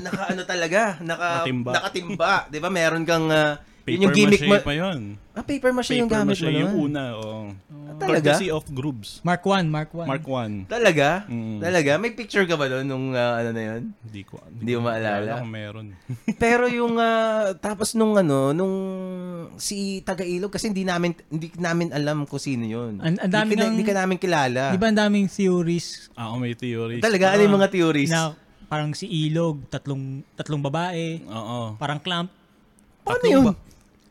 naka 0.00 0.22
ano 0.32 0.42
talaga, 0.44 0.96
naka 1.00 1.44
Nakatimba. 1.44 1.70
nakatimba, 1.76 2.32
'di 2.48 2.58
ba? 2.58 2.68
Meron 2.68 3.04
kang 3.04 3.28
ah, 3.30 3.60
Paper 3.90 4.02
yung 4.02 4.12
gimmick 4.12 4.42
pa 4.60 4.74
yun. 4.74 5.00
Ah, 5.32 5.40
paper 5.40 5.70
mache 5.70 5.94
yung 5.94 6.06
Paper 6.06 6.18
gamit 6.18 6.34
mache 6.34 6.44
mo 6.44 6.50
yung 6.52 6.72
nun. 6.72 6.84
una. 6.88 7.02
Oh. 7.14 7.46
Talaga? 7.96 8.34
Courtesy 8.34 8.48
of 8.48 8.62
Grooves. 8.68 9.18
Mark 9.22 9.42
1, 9.42 9.66
Mark 9.66 9.90
1. 9.90 10.06
Mark 10.06 10.24
1. 10.24 10.66
Talaga? 10.66 11.26
Mm. 11.26 11.58
Talaga? 11.58 11.90
May 11.96 12.10
picture 12.10 12.42
ka 12.42 12.54
ba 12.54 12.66
doon 12.66 12.84
nung 12.84 13.06
ah, 13.12 13.38
ano 13.38 13.50
na 13.50 13.62
yun? 13.64 13.82
Hindi 14.00 14.22
ko, 14.22 14.38
Hindi 14.44 14.72
mo 14.74 14.86
maalala? 14.86 15.38
kung 15.38 15.50
meron. 15.50 15.86
Pero 16.42 16.66
yung 16.66 16.94
ah, 16.96 17.54
tapos 17.54 17.94
nung 17.94 18.14
ano, 18.14 18.50
nung 18.50 18.74
si 19.56 20.02
Taga-Ilog 20.02 20.50
kasi 20.50 20.68
hindi 20.68 20.82
namin 20.82 21.14
hindi 21.26 21.50
namin 21.54 21.90
alam 21.90 22.22
kung 22.24 22.38
sino 22.38 22.62
yun. 22.62 22.98
An- 22.98 23.18
ang 23.18 23.32
dami 23.32 23.54
hindi, 23.54 23.62
ng- 23.62 23.72
hindi 23.74 23.86
ka 23.86 23.94
namin 23.96 24.16
kilala. 24.16 24.70
Di 24.70 24.78
ba 24.78 24.86
ang 24.86 24.98
daming 25.00 25.26
theories 25.26 26.10
Ah, 26.12 26.34
may 26.34 26.52
theories. 26.52 27.00
Talaga 27.00 27.34
ano 27.34 27.42
yung 27.42 27.56
mga 27.56 27.70
theories? 27.70 28.10
na 28.10 28.34
parang 28.66 28.92
si 28.92 29.08
Ilog, 29.08 29.64
tatlong 29.66 30.20
tatlong 30.34 30.60
babae, 30.60 31.24
Oo. 31.24 31.74
parang 31.76 31.96
clamp, 31.96 32.28
Paano 33.00 33.16
Tatlong 33.16 33.32
yun? 33.32 33.44
ba- 33.48 33.58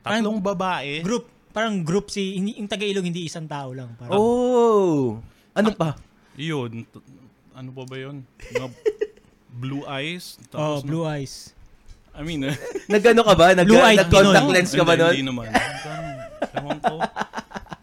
tatlong 0.10 0.39
babae. 0.39 0.93
group, 1.01 1.24
parang 1.49 1.82
group 1.82 2.08
si 2.08 2.36
hindi 2.36 2.55
yung 2.55 2.68
taga-Ilog 2.68 3.03
hindi 3.03 3.26
isang 3.26 3.45
tao 3.45 3.72
lang, 3.72 3.91
parang 3.95 4.14
Oh. 4.14 5.18
Ano 5.51 5.70
pa? 5.74 5.97
Yun. 6.36 6.86
t- 6.86 7.05
Ano 7.51 7.74
pa 7.74 7.84
ba 7.84 7.97
yun? 7.97 8.22
Mga 8.53 8.70
blue 9.51 9.84
eyes. 9.84 10.38
oh, 10.53 10.78
Tapos 10.78 10.86
blue 10.86 11.03
eyes. 11.03 11.58
I 12.14 12.22
mean, 12.22 12.41
eh, 12.43 12.53
Nagano 12.93 13.22
ka 13.22 13.34
ba? 13.34 13.53
Nag, 13.53 13.66
Blue-eyed 13.66 13.97
nag-contact 13.99 14.49
lens 14.49 14.72
ka 14.72 14.82
ba 14.82 14.93
doon? 14.95 15.14
Hindi 15.14 15.26
naman. 15.26 15.49
Parang, 15.49 16.08
ewan 16.55 16.78
ko. 16.80 16.95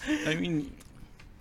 I 0.05 0.35
mean, 0.35 0.55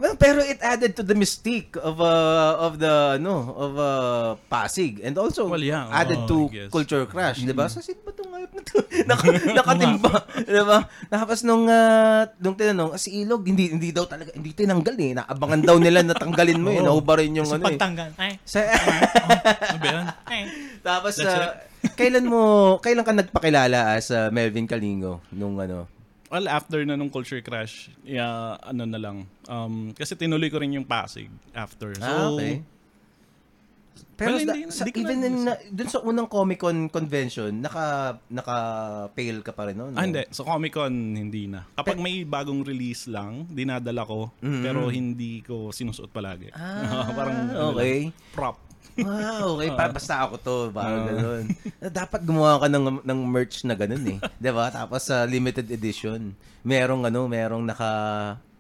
Well, 0.03 0.19
pero 0.19 0.43
it 0.43 0.59
added 0.59 0.99
to 0.99 1.03
the 1.07 1.15
mystique 1.15 1.79
of 1.79 2.03
uh, 2.03 2.59
of 2.59 2.75
the 2.75 3.15
no 3.23 3.55
of 3.55 3.71
uh, 3.79 4.35
Pasig 4.51 4.99
and 4.99 5.15
also 5.15 5.47
Well, 5.47 5.63
yeah. 5.63 5.87
added 5.87 6.27
Oo, 6.27 6.51
to 6.51 6.67
culture 6.67 7.07
crash, 7.07 7.39
'di 7.39 7.55
ba? 7.55 7.71
So 7.71 7.79
sino 7.79 8.03
ba 8.03 8.11
tong 8.11 8.35
hayop 8.35 8.51
na 8.51 8.61
to? 8.67 8.77
Naka, 9.07 9.25
nakatimba, 9.55 10.11
'di 10.43 10.63
ba? 10.67 10.83
Tapos 11.07 11.47
nung 11.47 11.71
uh, 11.71 12.27
nung 12.35 12.51
tinanong, 12.51 12.91
ah, 12.91 12.99
si 12.99 13.23
Ilog 13.23 13.47
hindi 13.47 13.71
hindi 13.71 13.95
daw 13.95 14.03
talaga 14.03 14.35
hindi 14.35 14.51
tinanggal 14.51 14.95
eh. 14.99 15.11
Naabangan 15.15 15.61
daw 15.63 15.79
nila 15.79 16.03
na 16.03 16.19
tanggalin 16.19 16.59
mo 16.59 16.75
eh. 16.75 16.83
Oo. 16.83 16.87
Nahubarin 16.91 17.39
yung 17.39 17.47
Kasi 17.47 17.55
ano 17.55 17.63
eh. 17.63 17.67
pagtanggal, 17.71 18.09
ay, 18.19 18.31
Sa, 18.43 18.59
ano 19.71 19.77
ba 19.79 19.87
yan? 19.87 20.05
ay, 20.27 20.41
tapos 20.83 21.15
uh, 21.23 21.55
kailan 21.95 22.27
mo 22.27 22.41
kailan 22.83 23.07
ka 23.07 23.15
nagpakilala 23.15 23.95
as 23.95 24.11
uh, 24.11 24.27
Melvin 24.35 24.67
Kalingo 24.67 25.23
nung 25.31 25.55
ano? 25.63 25.87
Well, 26.34 26.49
after 26.49 26.81
na 26.81 26.97
nung 26.97 27.13
culture 27.13 27.38
crash, 27.39 27.93
yeah, 28.01 28.57
ano 28.59 28.89
na 28.89 28.97
lang. 28.97 29.29
Um, 29.45 29.93
kasi 29.93 30.17
tinuloy 30.17 30.49
ko 30.49 30.57
rin 30.57 30.73
yung 30.73 30.81
Pasig 30.84 31.29
after. 31.53 31.93
So, 31.93 32.01
ah, 32.03 32.34
okay. 32.34 32.65
Pero 34.13 34.29
Well, 34.31 34.41
hindi- 34.41 34.69
sa, 34.69 34.81
hindi 34.81 34.97
even 34.99 35.19
na- 35.19 35.27
in, 35.27 35.36
na, 35.43 35.53
dun 35.69 35.89
sa 35.89 36.01
unang 36.01 36.25
Comic 36.25 36.57
Con 36.57 36.86
convention, 36.88 37.53
naka 37.55 38.17
naka 38.27 38.57
pale 39.09 39.41
ka 39.41 39.53
pa 39.53 39.69
rin 39.69 39.77
noon. 39.77 39.93
Ah, 39.93 40.05
hindi. 40.05 40.25
Sa 40.29 40.41
Comic 40.41 40.73
Con, 40.73 40.89
hindi 41.13 41.45
na. 41.45 41.69
Kapag 41.71 41.97
may 41.97 42.21
bagong 42.23 42.61
release 42.63 43.05
lang, 43.05 43.45
dinadala 43.47 44.01
ko, 44.01 44.34
Mm. 44.39 44.61
pero 44.63 44.89
hindi 44.89 45.41
ko 45.41 45.69
sinusuot 45.69 46.09
palagi. 46.09 46.49
Ah, 46.51 47.09
Parang, 47.17 47.38
ano 47.47 47.73
okay. 47.73 48.09
lang, 48.09 48.34
prop. 48.34 48.57
Ah, 49.01 49.49
okay. 49.49 49.69
Pa, 49.73 49.89
basta 49.89 50.15
ako 50.27 50.35
to. 50.37 50.55
Parang 50.69 51.09
ganun. 51.09 51.45
Dapat 51.81 52.21
gumawa 52.21 52.61
ka 52.61 52.67
ng, 52.69 53.01
ng 53.01 53.19
merch 53.25 53.65
na 53.65 53.73
ganun 53.73 54.05
eh. 54.05 54.19
ba 54.53 54.69
Tapos 54.69 55.09
sa 55.09 55.25
limited 55.25 55.65
edition, 55.73 56.37
merong 56.61 57.09
ano, 57.09 57.25
merong 57.25 57.63
naka... 57.65 57.91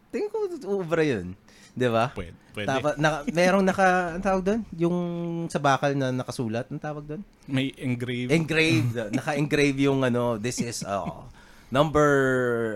Tingin 0.09 0.29
ko, 0.29 0.49
ubra 0.81 1.05
yun. 1.05 1.37
ba 1.77 2.13
Pwede. 2.13 2.37
pwede. 2.53 2.67
Tapos, 2.69 2.93
naka, 2.97 3.17
merong 3.29 3.65
naka, 3.65 3.87
ang 4.17 4.23
tawag 4.23 4.43
doon? 4.45 4.61
Yung 4.77 4.97
sa 5.49 5.57
bakal 5.61 5.93
na 5.93 6.09
nakasulat, 6.09 6.69
ang 6.69 6.81
tawag 6.81 7.05
doon? 7.05 7.21
may 7.45 7.75
engrave. 7.75 8.31
Engraved. 8.31 8.95
Naka-engrave 9.11 9.77
yung 9.83 10.01
ano, 10.01 10.39
this 10.39 10.63
is, 10.63 10.81
oh, 10.87 11.27
number, 11.73 12.09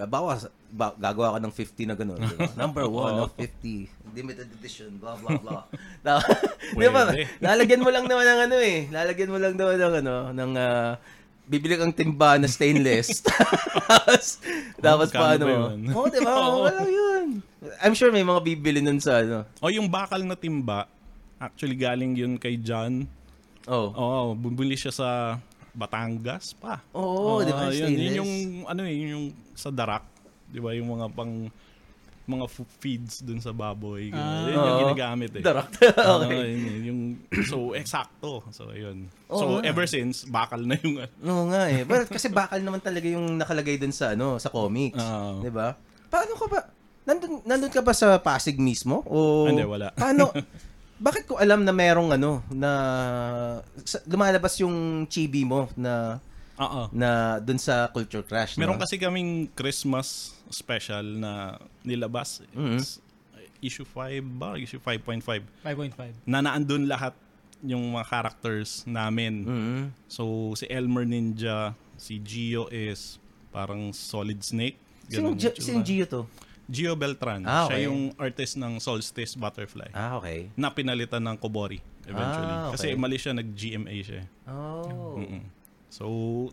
bawas, 0.10 0.50
ba, 0.74 0.90
gagawa 0.98 1.38
ka 1.38 1.40
ng 1.46 1.54
50 1.54 1.90
na 1.90 1.96
gano'n. 1.96 2.18
Diba? 2.18 2.50
Number 2.62 2.90
1 2.90 3.24
of 3.24 3.32
50. 3.38 4.18
Limited 4.18 4.50
edition, 4.58 4.98
blah, 4.98 5.14
blah, 5.22 5.38
blah. 5.46 5.64
Na, 6.02 6.18
di 6.82 6.90
ba? 6.90 7.14
Lalagyan 7.38 7.86
mo 7.86 7.94
lang 7.94 8.10
naman 8.10 8.26
ng 8.26 8.40
ano 8.50 8.58
eh. 8.58 8.90
Lalagyan 8.90 9.30
mo 9.30 9.38
lang 9.38 9.54
naman 9.54 9.78
ng 9.78 9.94
ano, 10.02 10.16
ng, 10.34 10.52
ah, 10.58 10.98
bibili 11.46 11.78
kang 11.78 11.94
timba 11.94 12.42
na 12.42 12.50
stainless. 12.50 13.22
tapos, 13.24 14.42
tapos 14.82 15.08
paano 15.14 15.44
ba 15.46 15.48
mo? 15.48 15.58
yun? 15.70 15.80
Oo, 15.94 16.08
di 16.10 16.20
ba? 16.20 16.32
Oo. 16.34 16.66
Wala 16.66 16.84
yun. 16.90 17.40
I'm 17.80 17.94
sure 17.94 18.10
may 18.10 18.26
mga 18.26 18.42
bibili 18.44 18.82
nun 18.82 19.00
sa 19.00 19.22
ano. 19.22 19.46
o 19.62 19.70
yung 19.70 19.88
bakal 19.88 20.26
na 20.26 20.36
timba, 20.36 20.90
actually 21.38 21.78
galing 21.78 22.18
yun 22.18 22.36
kay 22.36 22.58
John. 22.58 23.06
Oh. 23.70 23.94
Oo, 23.94 24.22
bumili 24.36 24.76
siya 24.76 24.92
sa 24.92 25.08
Batangas 25.78 26.58
pa. 26.58 26.82
Oo, 26.98 27.46
di 27.46 27.54
ba? 27.54 27.70
yun, 27.70 27.86
Stainless. 27.86 28.02
yun 28.02 28.14
yung, 28.18 28.34
ano 28.66 28.82
eh, 28.82 28.94
yun 28.98 29.10
yung 29.14 29.26
sa 29.54 29.70
darak. 29.70 30.02
Di 30.50 30.58
ba? 30.58 30.74
Yung 30.74 30.90
mga 30.90 31.06
pang, 31.14 31.54
mga 32.28 32.46
feeds 32.82 33.22
dun 33.22 33.40
sa 33.40 33.54
baboy. 33.54 34.10
ganun. 34.10 34.20
Ah. 34.20 34.50
yun 34.50 34.58
yung 34.58 34.82
ginagamit 34.90 35.32
eh. 35.38 35.44
Darak. 35.46 35.70
Oo, 35.80 36.18
okay. 36.26 36.44
yun, 36.50 36.60
yun, 36.60 36.82
yung, 36.90 37.02
so, 37.46 37.78
eksakto. 37.78 38.42
So, 38.50 38.74
yun. 38.74 39.06
Oo 39.30 39.38
so, 39.38 39.46
nga. 39.62 39.70
ever 39.70 39.86
since, 39.86 40.26
bakal 40.26 40.60
na 40.66 40.76
yung, 40.82 40.98
ano. 40.98 41.14
Oo 41.24 41.44
nga 41.54 41.70
eh. 41.70 41.86
But, 41.86 42.10
kasi 42.10 42.28
bakal 42.34 42.60
naman 42.66 42.82
talaga 42.82 43.06
yung 43.06 43.38
nakalagay 43.38 43.78
dun 43.78 43.94
sa 43.94 44.18
ano, 44.18 44.42
sa 44.42 44.50
comics. 44.50 44.98
Oo. 45.00 45.46
'Di 45.46 45.52
ba? 45.54 45.78
Paano 46.10 46.34
ka 46.36 46.46
ba 46.50 46.60
nandun, 47.08 47.40
nandun 47.48 47.72
ka 47.72 47.80
ba 47.80 47.96
sa 47.96 48.20
Pasig 48.20 48.60
mismo 48.60 49.00
o 49.08 49.48
Hindi, 49.48 49.64
wala. 49.64 49.96
Paano 49.96 50.36
Bakit 50.98 51.24
ko 51.30 51.38
alam 51.38 51.62
na 51.62 51.70
merong 51.70 52.18
ano 52.18 52.42
na 52.50 52.72
sa, 53.86 54.02
lumalabas 54.10 54.58
yung 54.58 55.06
chibi 55.06 55.46
mo 55.46 55.70
na 55.78 56.18
Oo. 56.58 56.90
na 56.90 57.38
dun 57.38 57.62
sa 57.62 57.86
Culture 57.94 58.26
Crash, 58.26 58.58
Meron 58.58 58.78
no? 58.78 58.82
kasi 58.82 58.98
kaming 58.98 59.46
Christmas 59.54 60.34
special 60.50 61.06
na 61.06 61.62
nilabas. 61.86 62.42
Mhm. 62.50 62.82
It's 62.82 62.98
issue 63.62 63.86
5 63.86 64.26
ba? 64.42 64.58
Issue 64.58 64.82
5.5. 64.82 65.22
5.5. 65.62 66.26
Na 66.26 66.42
naandun 66.42 66.90
lahat 66.90 67.14
yung 67.62 67.94
mga 67.94 68.06
characters 68.10 68.82
namin. 68.90 69.34
Mhm. 69.46 69.82
So, 70.10 70.54
si 70.58 70.66
Elmer 70.70 71.06
Ninja, 71.06 71.74
si 71.98 72.18
Gio 72.22 72.70
is 72.74 73.22
parang 73.54 73.94
Solid 73.94 74.42
Snake. 74.42 74.78
Sino, 75.10 75.34
yung 75.34 75.40
sino. 75.40 75.82
Gio 75.86 76.06
to? 76.06 76.22
Gio 76.68 76.94
Beltran. 77.00 77.48
Ah, 77.48 77.66
okay. 77.66 77.88
Siya 77.88 77.88
yung 77.88 78.12
artist 78.20 78.60
ng 78.60 78.84
Solstice 78.84 79.40
Butterfly. 79.40 79.96
Ah, 79.96 80.20
okay. 80.20 80.52
Na 80.60 80.68
pinalitan 80.72 81.24
ng 81.24 81.40
Kobori 81.40 81.80
eventually. 82.08 82.52
Ah, 82.52 82.72
okay. 82.72 82.74
Kasi 82.76 82.88
mali 83.00 83.18
siya 83.20 83.34
nag-GMA 83.36 83.96
siya. 84.04 84.24
Oh. 84.48 85.20
Mm-mm. 85.20 85.44
So, 85.88 86.06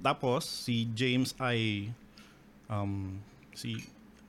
tapos, 0.02 0.46
si 0.46 0.86
James 0.94 1.34
I, 1.42 1.90
um, 2.70 3.18
si 3.54 3.78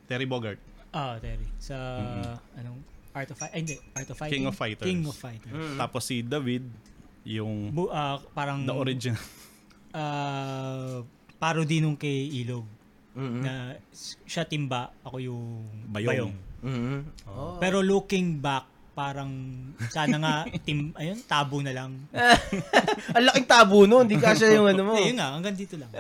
Terry 0.10 0.26
Bogart, 0.26 0.62
Ah, 0.96 1.20
Terry. 1.20 1.44
Sa, 1.60 1.76
anong, 2.56 2.80
Art 3.12 3.28
of 3.28 3.36
Fighting? 3.36 3.52
Ay, 3.52 3.60
hindi. 3.60 3.76
Art 3.92 4.08
of 4.08 4.16
Fighting? 4.16 4.32
King 4.32 4.46
of 4.48 4.56
Fighters. 4.56 4.88
King 4.88 5.02
of 5.04 5.16
Fighters. 5.20 5.52
Mm. 5.52 5.76
tapos 5.76 6.02
si 6.08 6.24
David, 6.24 6.64
yung 7.28 7.76
Bu, 7.76 7.92
ah, 7.92 8.24
parang, 8.32 8.64
the 8.64 8.72
original. 8.72 9.20
ah, 9.92 11.04
parody 11.36 11.84
nung 11.84 12.00
kay 12.00 12.32
Ilog. 12.32 12.64
Mhm. 13.16 13.42
Na 13.42 13.54
siya 14.28 14.44
timba, 14.44 14.92
ako 15.02 15.18
yung 15.18 15.44
Bayong. 15.88 16.36
Mhm. 16.60 16.98
Oh. 17.32 17.56
Pero 17.58 17.80
looking 17.80 18.38
back, 18.38 18.68
parang 18.92 19.32
sana 19.92 20.16
nga 20.16 20.34
tim 20.64 20.92
ayun 21.00 21.20
tabo 21.24 21.60
na 21.60 21.76
lang. 21.76 21.96
Ang 23.16 23.26
laking 23.28 23.48
tabo 23.48 23.84
no, 23.84 24.04
hindi 24.04 24.16
kasya 24.16 24.56
yung 24.56 24.72
ano 24.72 24.82
mo. 24.88 24.94
Eh, 25.00 25.12
yun 25.12 25.20
nga, 25.20 25.36
hanggang 25.36 25.56
dito 25.56 25.76
lang. 25.76 25.92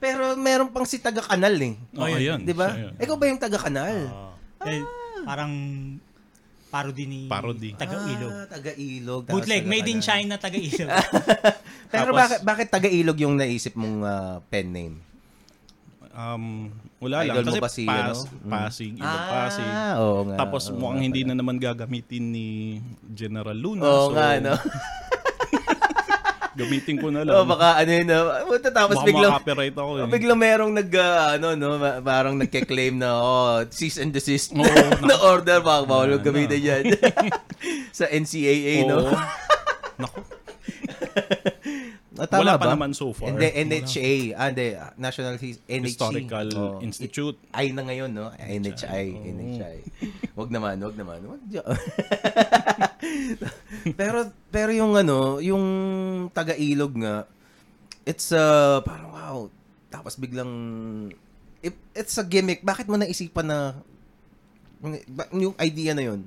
Pero 0.00 0.32
meron 0.36 0.72
pang 0.72 0.88
si 0.88 0.96
taga 0.96 1.20
kanal 1.20 1.56
eh. 1.60 1.76
Oh, 1.96 2.08
yun. 2.08 2.16
ayun. 2.16 2.40
'Di 2.44 2.54
ba? 2.56 2.68
Yun. 2.72 2.92
Ikaw 2.96 3.14
ba 3.16 3.24
yung 3.28 3.40
taga 3.40 3.58
kanal? 3.60 3.96
Dahil 4.58 4.82
parang 5.24 5.52
parody 6.68 7.04
ni 7.08 7.20
Parody. 7.24 7.72
Taga-Ilog. 7.72 8.32
Ah, 8.32 8.44
taga-ilog. 8.44 9.22
tapos 9.24 9.40
Bootleg, 9.40 9.64
made 9.64 9.88
in. 9.88 10.04
China, 10.04 10.36
Taga-Ilog. 10.36 10.88
Pero 11.88 12.12
Tapos- 12.12 12.20
bakit 12.20 12.40
bakit 12.44 12.66
taga-ilog 12.68 13.16
yung 13.16 13.40
naisip 13.40 13.72
mong 13.72 14.04
ah, 14.04 14.36
pen 14.52 14.68
name? 14.68 14.96
Um, 16.18 16.74
wala 16.98 17.22
Idol 17.22 17.46
lang. 17.46 17.46
mo 17.46 17.54
Kasi 17.54 17.62
ba 17.62 17.70
si, 17.70 17.84
pas, 17.86 18.10
ano? 18.10 18.42
Mm. 18.42 18.50
Pasig, 18.50 18.92
Pasig. 18.98 19.70
Ah, 19.70 19.94
oo 20.02 20.26
nga. 20.26 20.36
Tapos 20.42 20.62
oo 20.66 20.74
mukhang 20.74 20.98
nga 20.98 21.06
hindi 21.06 21.22
na 21.22 21.34
naman 21.38 21.62
gagamitin 21.62 22.34
ni 22.34 22.48
General 23.14 23.54
Luna. 23.54 23.86
Oo 23.86 24.10
so, 24.10 24.18
nga, 24.18 24.34
no? 24.42 24.58
Gamitin 26.58 26.98
ko 26.98 27.14
na 27.14 27.22
lang. 27.22 27.38
Oo, 27.38 27.46
baka 27.46 27.78
ano 27.78 27.90
yun, 27.94 28.10
no? 28.10 28.34
Puta, 28.50 28.74
tapos 28.74 28.98
Baka 28.98 29.06
biglang, 29.06 29.30
ma-copyright 29.30 29.78
ako 29.78 29.90
eh. 29.94 30.10
biglang 30.10 30.40
merong 30.42 30.72
nag, 30.74 30.90
ah, 30.98 31.38
ano, 31.38 31.54
no, 31.54 31.78
parang 32.02 32.34
nagke-claim 32.34 32.98
na, 32.98 33.14
oh, 33.14 33.62
cease 33.70 34.02
and 34.02 34.10
desist 34.10 34.50
Oo, 34.58 34.66
na 35.06 35.14
order, 35.22 35.62
baka 35.62 35.86
bawal 35.86 36.10
Na, 36.10 36.18
gamitin 36.18 36.58
yan. 36.58 36.84
Sa 37.98 38.10
NCAA, 38.10 38.90
no? 38.90 39.06
Oo. 39.06 39.14
Ah, 42.18 42.26
tama 42.26 42.42
Wala 42.42 42.54
ba? 42.58 42.62
pa 42.66 42.66
naman 42.74 42.90
so 42.90 43.14
far. 43.14 43.30
Hindi, 43.30 43.46
NHA. 43.46 44.34
Ah, 44.34 44.50
ah, 44.50 44.90
National 44.98 45.38
NHC. 45.38 45.62
Historical 45.70 46.46
Oo. 46.50 46.78
Institute. 46.82 47.38
Ay 47.54 47.70
na 47.70 47.86
ngayon, 47.86 48.10
no? 48.10 48.34
NHI. 48.34 49.06
Oo. 49.14 49.22
NHI. 49.22 49.76
Wag 50.34 50.50
naman, 50.50 50.76
wag 50.82 50.96
naman. 50.98 51.18
Wag 51.22 51.40
pero, 54.00 54.28
pero 54.50 54.70
yung 54.74 54.98
ano, 54.98 55.38
yung 55.38 55.64
taga-ilog 56.34 56.98
nga, 56.98 57.26
it's 58.02 58.34
uh, 58.34 58.82
parang 58.82 59.10
wow. 59.14 59.38
Tapos 59.88 60.18
biglang 60.18 60.50
if 61.62 61.74
it's 61.94 62.18
a 62.18 62.24
gimmick, 62.26 62.62
bakit 62.62 62.86
mo 62.90 62.98
naisipan 62.98 63.46
na 63.46 63.58
yung 65.34 65.54
idea 65.58 65.94
na 65.94 66.02
yun? 66.02 66.26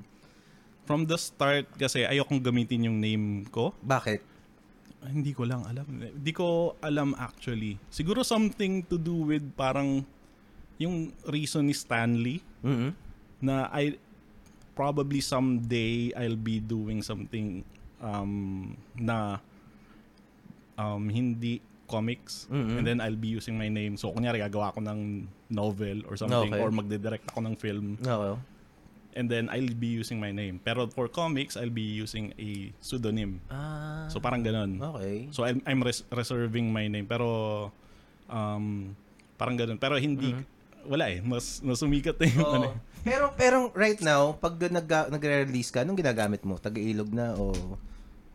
From 0.88 1.08
the 1.08 1.16
start 1.16 1.68
kasi 1.80 2.04
ayokong 2.04 2.42
gamitin 2.44 2.88
yung 2.92 2.98
name 3.00 3.48
ko. 3.48 3.72
Bakit? 3.80 4.31
Hindi 5.02 5.34
ko 5.34 5.44
lang 5.44 5.66
alam. 5.66 5.86
Hindi 5.90 6.32
ko 6.32 6.78
alam 6.78 7.18
actually. 7.18 7.82
Siguro 7.90 8.22
something 8.22 8.86
to 8.86 8.96
do 8.96 9.26
with 9.26 9.42
parang 9.54 10.06
yung 10.78 11.10
reason 11.26 11.66
ni 11.66 11.74
Stanley 11.74 12.42
Mhm. 12.62 12.94
na 13.42 13.70
I 13.70 13.98
probably 14.74 15.22
someday 15.22 16.14
I'll 16.14 16.38
be 16.38 16.58
doing 16.58 17.02
something 17.02 17.66
um 17.98 18.74
na 18.94 19.38
um 20.76 21.06
hindi 21.06 21.62
comics 21.86 22.48
Mhm. 22.48 22.74
and 22.78 22.84
then 22.84 22.98
I'll 22.98 23.20
be 23.20 23.28
using 23.30 23.58
my 23.58 23.68
name. 23.68 23.98
So 23.98 24.10
kunyari 24.10 24.40
gagawa 24.40 24.72
ako 24.72 24.80
ng 24.82 25.00
novel 25.50 26.06
or 26.08 26.16
something 26.16 26.50
Okay. 26.50 26.62
or 26.62 26.72
magde-direct 26.72 27.26
ako 27.28 27.40
ng 27.44 27.56
film 27.58 28.00
Oo. 28.02 28.40
And 29.16 29.28
then 29.28 29.48
I'll 29.52 29.74
be 29.76 29.88
using 29.88 30.20
my 30.20 30.32
name. 30.32 30.60
Pero 30.64 30.88
for 30.88 31.08
comics, 31.08 31.56
I'll 31.56 31.74
be 31.74 31.84
using 31.86 32.32
a 32.40 32.72
pseudonym. 32.80 33.40
Ah. 33.52 34.08
So 34.08 34.20
parang 34.20 34.44
ganun. 34.44 34.80
okay. 34.80 35.28
So 35.32 35.44
I'm, 35.44 35.60
I'm 35.68 35.82
res- 35.84 36.08
reserving 36.12 36.72
my 36.72 36.88
name 36.88 37.06
pero 37.08 37.70
um 38.32 38.96
parang 39.36 39.56
ganun. 39.60 39.78
Pero 39.80 40.00
hindi 40.00 40.36
wala 40.88 41.12
eh. 41.12 41.22
Mas 41.22 41.62
mas 41.62 41.80
sumikat 41.80 42.18
na 42.18 42.26
yung 42.28 42.46
ano. 42.48 42.70
Oo. 42.72 42.78
Pero 43.02 43.26
pero 43.34 43.58
right 43.74 43.98
now, 44.02 44.38
pag 44.38 44.58
nag 44.62 44.86
nagre-release 44.86 45.74
ka, 45.74 45.82
anong 45.82 45.98
ginagamit 45.98 46.42
mo? 46.46 46.62
Taga-ilog 46.62 47.10
na 47.10 47.34
o 47.34 47.54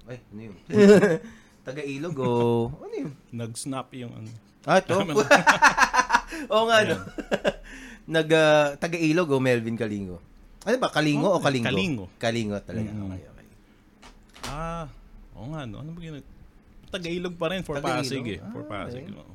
Ay, 0.07 0.22
ano 0.31 0.41
yun? 0.51 0.57
Taga-ilog 1.66 2.14
o 2.22 2.29
ano 2.70 2.95
yun? 2.95 3.12
Nag-snap 3.35 3.91
yung 3.99 4.14
ano. 4.14 4.31
Ah, 4.66 4.83
ito? 4.83 4.99
Oo 6.55 6.64
nga, 6.66 6.79
no? 6.83 6.99
Nag, 8.18 8.29
ah, 8.35 8.74
taga-ilog 8.79 9.31
o 9.31 9.39
Melvin 9.39 9.79
Kalingo? 9.79 10.18
Ano 10.67 10.77
ba? 10.77 10.89
Kalingo 10.91 11.29
o 11.31 11.39
Kalingo? 11.39 11.67
Kalingo. 11.67 12.05
Kalingo 12.19 12.59
talaga. 12.61 12.91
Mm. 12.91 13.07
Okay, 13.09 13.23
okay. 13.25 13.47
Ah, 14.45 14.87
oo 15.33 15.47
nga 15.49 15.62
no. 15.62 15.79
Ano 15.81 15.91
ba 15.91 16.01
yun? 16.01 16.19
Taga-ilog 16.87 17.35
pa 17.35 17.47
rin 17.51 17.62
for 17.62 17.79
Taga-Ilog? 17.79 18.03
Pasig 18.03 18.25
eh. 18.29 18.41
For 18.45 18.62
Ah, 18.62 18.71
Pasig. 18.85 19.05
okay. 19.05 19.14
oo. 19.14 19.33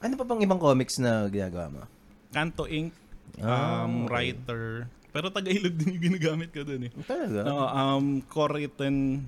Ano 0.00 0.12
pa 0.14 0.24
bang 0.24 0.40
ibang 0.40 0.58
comics 0.58 0.96
na 0.96 1.28
ginagawa 1.28 1.66
mo? 1.68 1.82
Kanto 2.30 2.64
Inc. 2.66 2.90
Ah, 3.38 3.84
Um, 3.84 4.04
okay. 4.04 4.32
writer. 4.34 4.62
Pero 5.08 5.28
taga-ilog 5.28 5.74
din 5.74 5.88
yung 5.94 6.04
ginagamit 6.10 6.48
ko 6.50 6.64
dun 6.64 6.88
eh. 6.88 6.92
Talaga? 7.04 7.44
No, 7.44 7.54
um, 7.62 8.06
co-written 8.24 9.20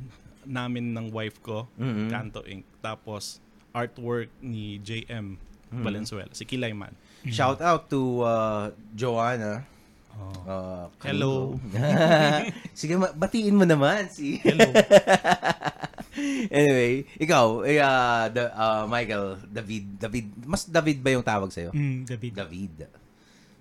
namin 0.42 0.92
ng 0.92 1.08
wife 1.10 1.40
ko, 1.40 1.68
Mhm. 1.76 2.08
Kanto 2.08 2.40
Inc. 2.42 2.64
Tapos, 2.80 3.40
artwork 3.70 4.32
ni 4.40 4.76
JM 4.78 5.36
Mm-hmm. 5.64 5.82
Valenzuela, 5.82 6.30
si 6.30 6.44
Kilayman. 6.44 6.94
Shout 7.26 7.58
out 7.58 7.90
to 7.90 8.22
uh, 8.22 8.70
Joanna. 8.94 9.66
Oh. 10.14 10.34
Uh, 10.44 10.84
Hello. 11.02 11.32
Sige, 12.78 12.94
batiin 12.96 13.58
mo 13.58 13.66
naman 13.66 14.06
si... 14.10 14.38
Hello. 14.40 14.70
anyway, 16.54 17.02
ikaw, 17.18 17.66
eh, 17.66 17.82
uh, 17.82 18.30
the, 18.30 18.44
uh, 18.54 18.84
Michael, 18.86 19.40
David, 19.50 19.98
David, 19.98 20.26
mas 20.46 20.66
David 20.68 21.02
ba 21.02 21.10
yung 21.10 21.26
tawag 21.26 21.50
sa'yo? 21.50 21.74
Mm, 21.74 22.06
David. 22.06 22.32
David. 22.38 22.74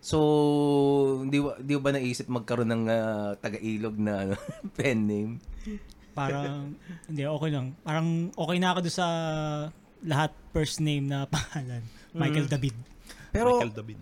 So, 0.03 0.19
hindi 1.23 1.39
ba, 1.39 1.55
di 1.63 1.73
ba 1.79 1.95
naisip 1.95 2.27
magkaroon 2.27 2.67
ng 2.67 2.83
ah, 2.91 3.31
taga-ilog 3.39 3.95
na 3.95 4.13
ano, 4.27 4.35
pen 4.77 5.07
name? 5.07 5.33
Parang, 6.11 6.75
hindi, 7.07 7.23
okay 7.23 7.49
lang. 7.49 7.71
Parang 7.87 8.29
okay 8.35 8.57
na 8.59 8.75
ako 8.75 8.79
doon 8.83 8.97
sa 8.99 9.07
lahat 10.03 10.35
first 10.51 10.83
name 10.83 11.07
na 11.07 11.23
pangalan. 11.25 11.81
Michael 12.11 12.51
David. 12.51 12.75
Pero, 13.31 13.57
Michael 13.57 13.73
David. 13.73 13.97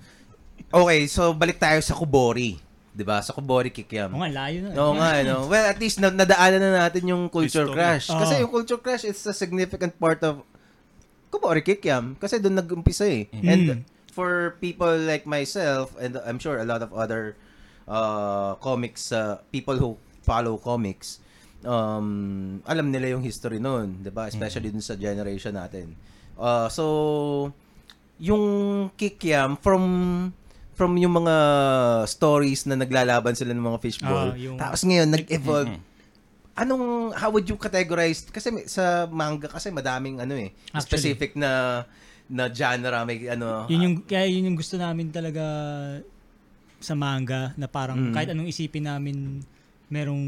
Okay, 0.71 1.07
so 1.07 1.31
balik 1.35 1.59
tayo 1.59 1.79
sa 1.79 1.93
Kubori. 1.93 2.59
'Di 2.91 3.03
ba 3.07 3.23
Sa 3.23 3.31
Kubori 3.31 3.71
Kikiam. 3.71 4.11
Oo 4.11 4.19
nga, 4.19 4.27
layo 4.27 4.57
na. 4.67 4.69
Oo 4.75 4.93
nga, 4.99 5.23
no? 5.23 5.47
Well, 5.47 5.63
at 5.63 5.79
least 5.79 6.03
na- 6.03 6.11
nadaanan 6.11 6.59
na 6.59 6.87
natin 6.87 7.07
yung 7.07 7.31
culture 7.31 7.63
History. 7.63 7.75
crash. 7.75 8.11
Kasi 8.11 8.33
Oo. 8.35 8.41
yung 8.47 8.51
culture 8.51 8.81
crash 8.83 9.07
is 9.07 9.19
a 9.23 9.31
significant 9.31 9.95
part 9.95 10.19
of 10.27 10.43
Kubori 11.31 11.63
Kikiam. 11.63 12.19
Kasi 12.19 12.43
doon 12.43 12.59
nag-umpisa 12.59 13.07
eh. 13.07 13.31
Mm. 13.31 13.47
And 13.47 13.63
for 14.11 14.59
people 14.59 14.91
like 15.07 15.23
myself, 15.23 15.95
and 15.95 16.19
I'm 16.27 16.35
sure 16.35 16.59
a 16.59 16.67
lot 16.67 16.83
of 16.83 16.91
other 16.91 17.39
uh, 17.87 18.59
comics, 18.59 19.15
uh, 19.15 19.39
people 19.55 19.79
who 19.79 19.95
follow 20.27 20.59
comics, 20.59 21.23
um, 21.63 22.59
alam 22.67 22.91
nila 22.91 23.15
yung 23.15 23.23
history 23.23 23.63
noon, 23.63 24.03
'di 24.03 24.11
ba? 24.11 24.27
Especially 24.27 24.67
dun 24.67 24.83
sa 24.83 24.99
generation 24.99 25.55
natin. 25.55 25.95
Uh, 26.35 26.67
so 26.67 26.85
yung 28.19 28.43
Kikiam 28.99 29.55
from 29.57 29.81
from 30.81 30.97
yung 30.97 31.13
mga 31.15 31.35
stories 32.07 32.65
na 32.65 32.73
naglalaban 32.73 33.37
sila 33.37 33.53
ng 33.53 33.61
mga 33.61 33.77
fishball. 33.79 34.33
Ah, 34.33 34.35
yung- 34.35 34.57
Tapos 34.57 34.81
ngayon 34.81 35.13
nag-evolve. 35.13 35.77
Anong 36.51 36.85
how 37.13 37.29
would 37.29 37.45
you 37.45 37.53
categorize 37.55 38.25
kasi 38.25 38.49
may- 38.49 38.65
sa 38.65 39.05
manga 39.07 39.45
kasi 39.45 39.69
madaming 39.69 40.17
ano 40.17 40.33
eh 40.33 40.49
Actually. 40.73 40.81
specific 40.81 41.31
na 41.33 41.85
na 42.25 42.49
genre 42.49 43.05
may 43.05 43.29
ano 43.29 43.69
Yun 43.69 43.81
yung, 43.83 43.95
kaya 44.01 44.25
yun 44.25 44.49
yung 44.49 44.57
gusto 44.57 44.73
namin 44.75 45.13
talaga 45.13 45.43
sa 46.81 46.97
manga 46.97 47.53
na 47.55 47.69
parang 47.69 48.09
Mm. 48.09 48.11
kahit 48.11 48.29
anong 48.31 48.49
isipin 48.49 48.83
namin 48.83 49.45
merong 49.85 50.23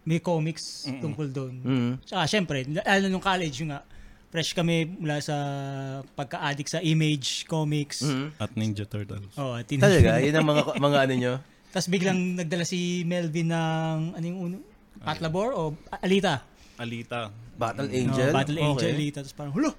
may 0.00 0.16
comics 0.18 0.86
Mm-mm. 0.86 1.02
tungkol 1.02 1.28
doon. 1.28 1.54
Mm. 1.60 1.92
Tsaka 2.00 2.22
syempre, 2.24 2.62
lalo 2.64 3.04
nung 3.10 3.20
college 3.20 3.58
yung 3.58 3.74
nga, 3.74 3.82
fresh 4.30 4.54
kami 4.54 4.86
mula 4.86 5.18
sa 5.18 5.36
pagka-addict 6.14 6.70
sa 6.70 6.80
image, 6.80 7.44
comics. 7.44 8.00
Mm. 8.00 8.28
At 8.38 8.50
Ninja 8.54 8.86
Turtles. 8.86 9.34
Oh, 9.34 9.52
at 9.52 9.66
tin- 9.66 9.82
Talaga, 9.82 10.18
yun 10.18 10.32
ang 10.32 10.46
mga 10.46 10.62
mga 10.78 10.98
ano 11.00 11.14
nyo. 11.14 11.32
Tapos 11.70 11.86
biglang 11.86 12.18
nagdala 12.34 12.62
si 12.62 13.02
Melvin 13.04 13.50
ng 13.50 13.98
ano 14.14 14.24
yung 14.24 14.38
uno? 14.40 14.56
Patlabor 15.00 15.50
o 15.52 15.62
Alita? 15.96 16.42
Alita. 16.76 17.30
Battle 17.54 17.86
No, 17.86 17.94
Angel. 17.94 18.30
Battle 18.32 18.58
Angel, 18.58 18.88
Okay. 18.88 18.96
Alita. 18.96 19.18
Tapos 19.20 19.34
parang, 19.34 19.52
hulo! 19.52 19.70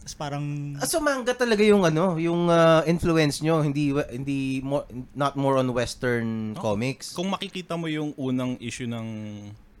Tapos 0.00 0.16
parang, 0.16 0.44
Ah, 0.76 0.84
so 0.84 0.98
manga 0.98 1.30
talaga 1.30 1.60
yung 1.60 1.84
ano, 1.84 2.16
yung 2.16 2.48
ah, 2.48 2.80
influence 2.84 3.40
nyo, 3.40 3.60
hindi 3.60 3.92
hindi 4.08 4.58
more, 4.60 4.84
not 5.12 5.36
more 5.36 5.56
on 5.56 5.68
western 5.70 6.56
Oh. 6.56 6.72
comics. 6.72 7.12
Kung 7.12 7.28
makikita 7.28 7.76
mo 7.76 7.84
yung 7.84 8.16
unang 8.16 8.56
issue 8.58 8.88
ng 8.88 9.06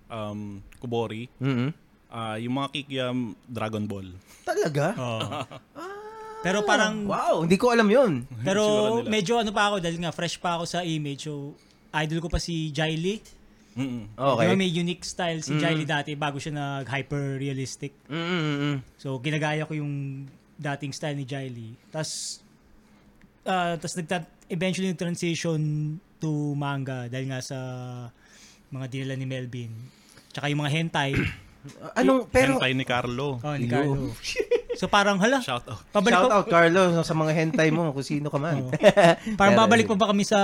um, 0.06 0.60
Kubori, 0.76 1.28
Mhm. 1.36 1.72
Ah, 2.10 2.36
yung 2.36 2.54
mga 2.54 2.68
kikiam 2.72 3.16
Dragon 3.44 3.84
Ball. 3.84 4.10
Talaga? 4.42 4.94
oh. 4.96 5.20
Pero 6.40 6.64
parang, 6.64 7.04
Wow, 7.04 7.44
hindi 7.44 7.54
ko 7.54 7.68
alam 7.68 7.84
'yun. 7.84 8.24
pero 8.40 8.64
medyo 9.04 9.36
ano 9.36 9.52
pa 9.52 9.68
ako, 9.68 9.76
dahil 9.78 10.00
nga 10.00 10.08
fresh 10.08 10.40
pa 10.40 10.56
ako 10.56 10.64
sa 10.64 10.80
image. 10.80 11.28
So, 11.28 11.52
idol 11.92 12.18
ko 12.18 12.28
pa 12.28 12.40
si 12.40 12.72
Jai 12.72 12.96
Lee. 12.96 13.20
Mm-mm. 13.70 14.08
Okay. 14.10 14.48
Diba, 14.48 14.56
may 14.56 14.66
unique 14.66 15.04
style 15.04 15.44
si 15.44 15.52
Mm. 15.52 15.60
Jai 15.60 15.74
Lee 15.74 15.84
dati 15.86 16.16
bago 16.16 16.40
siya 16.40 16.56
nag-hyper-realistic. 16.56 17.92
Mm-mm. 18.08 18.80
So, 18.96 19.20
ginagaya 19.20 19.62
ko 19.62 19.76
yung 19.76 20.24
dating 20.56 20.90
style 20.90 21.14
ni 21.14 21.24
Jai 21.24 21.46
Lee. 21.46 21.76
Tapos, 21.88 22.40
uh, 23.44 23.76
tas 23.76 23.92
nagta- 23.94 24.24
eventually 24.48 24.88
nag-transition 24.88 25.60
to 26.16 26.30
manga 26.54 27.04
dahil 27.06 27.28
nga 27.28 27.40
sa 27.40 27.58
mga 28.68 28.86
dinala 28.88 29.14
ni 29.14 29.24
Melvin. 29.24 29.72
Tsaka 30.32 30.48
yung 30.48 30.64
mga 30.64 30.72
hentai. 30.74 31.12
Anong 31.92 32.24
pero 32.26 32.56
Hentai 32.56 32.72
ni 32.72 32.84
Carlo. 32.84 33.36
oh, 33.36 33.54
ni. 33.56 33.68
Carlo. 33.68 34.10
So, 34.70 34.88
parang, 34.88 35.20
hala, 35.20 35.44
Shout 35.44 35.66
out. 35.68 35.82
pabalik 35.92 36.16
shout 36.16 36.30
pa, 36.30 36.36
out 36.40 36.46
Carlo 36.48 37.04
sa 37.04 37.12
mga 37.12 37.32
hentai 37.36 37.68
mo 37.68 37.92
kung 37.92 38.06
sino 38.06 38.32
ka 38.32 38.38
man. 38.40 38.64
Oo. 38.64 38.72
parang 39.36 39.52
Pero- 39.52 39.60
babalik 39.60 39.84
pa 39.84 39.92
ba 39.92 40.08
kami 40.08 40.24
sa 40.24 40.40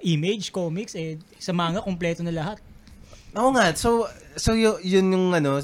image, 0.00 0.48
comics, 0.48 0.96
eh, 0.96 1.20
sa 1.36 1.52
manga, 1.52 1.84
kompleto 1.84 2.24
na 2.24 2.32
lahat. 2.32 2.56
Oo 3.36 3.52
nga. 3.52 3.68
So 3.76 4.08
so 4.34 4.56
y- 4.56 4.80
yun 4.80 5.12
yung 5.12 5.26
ano 5.36 5.60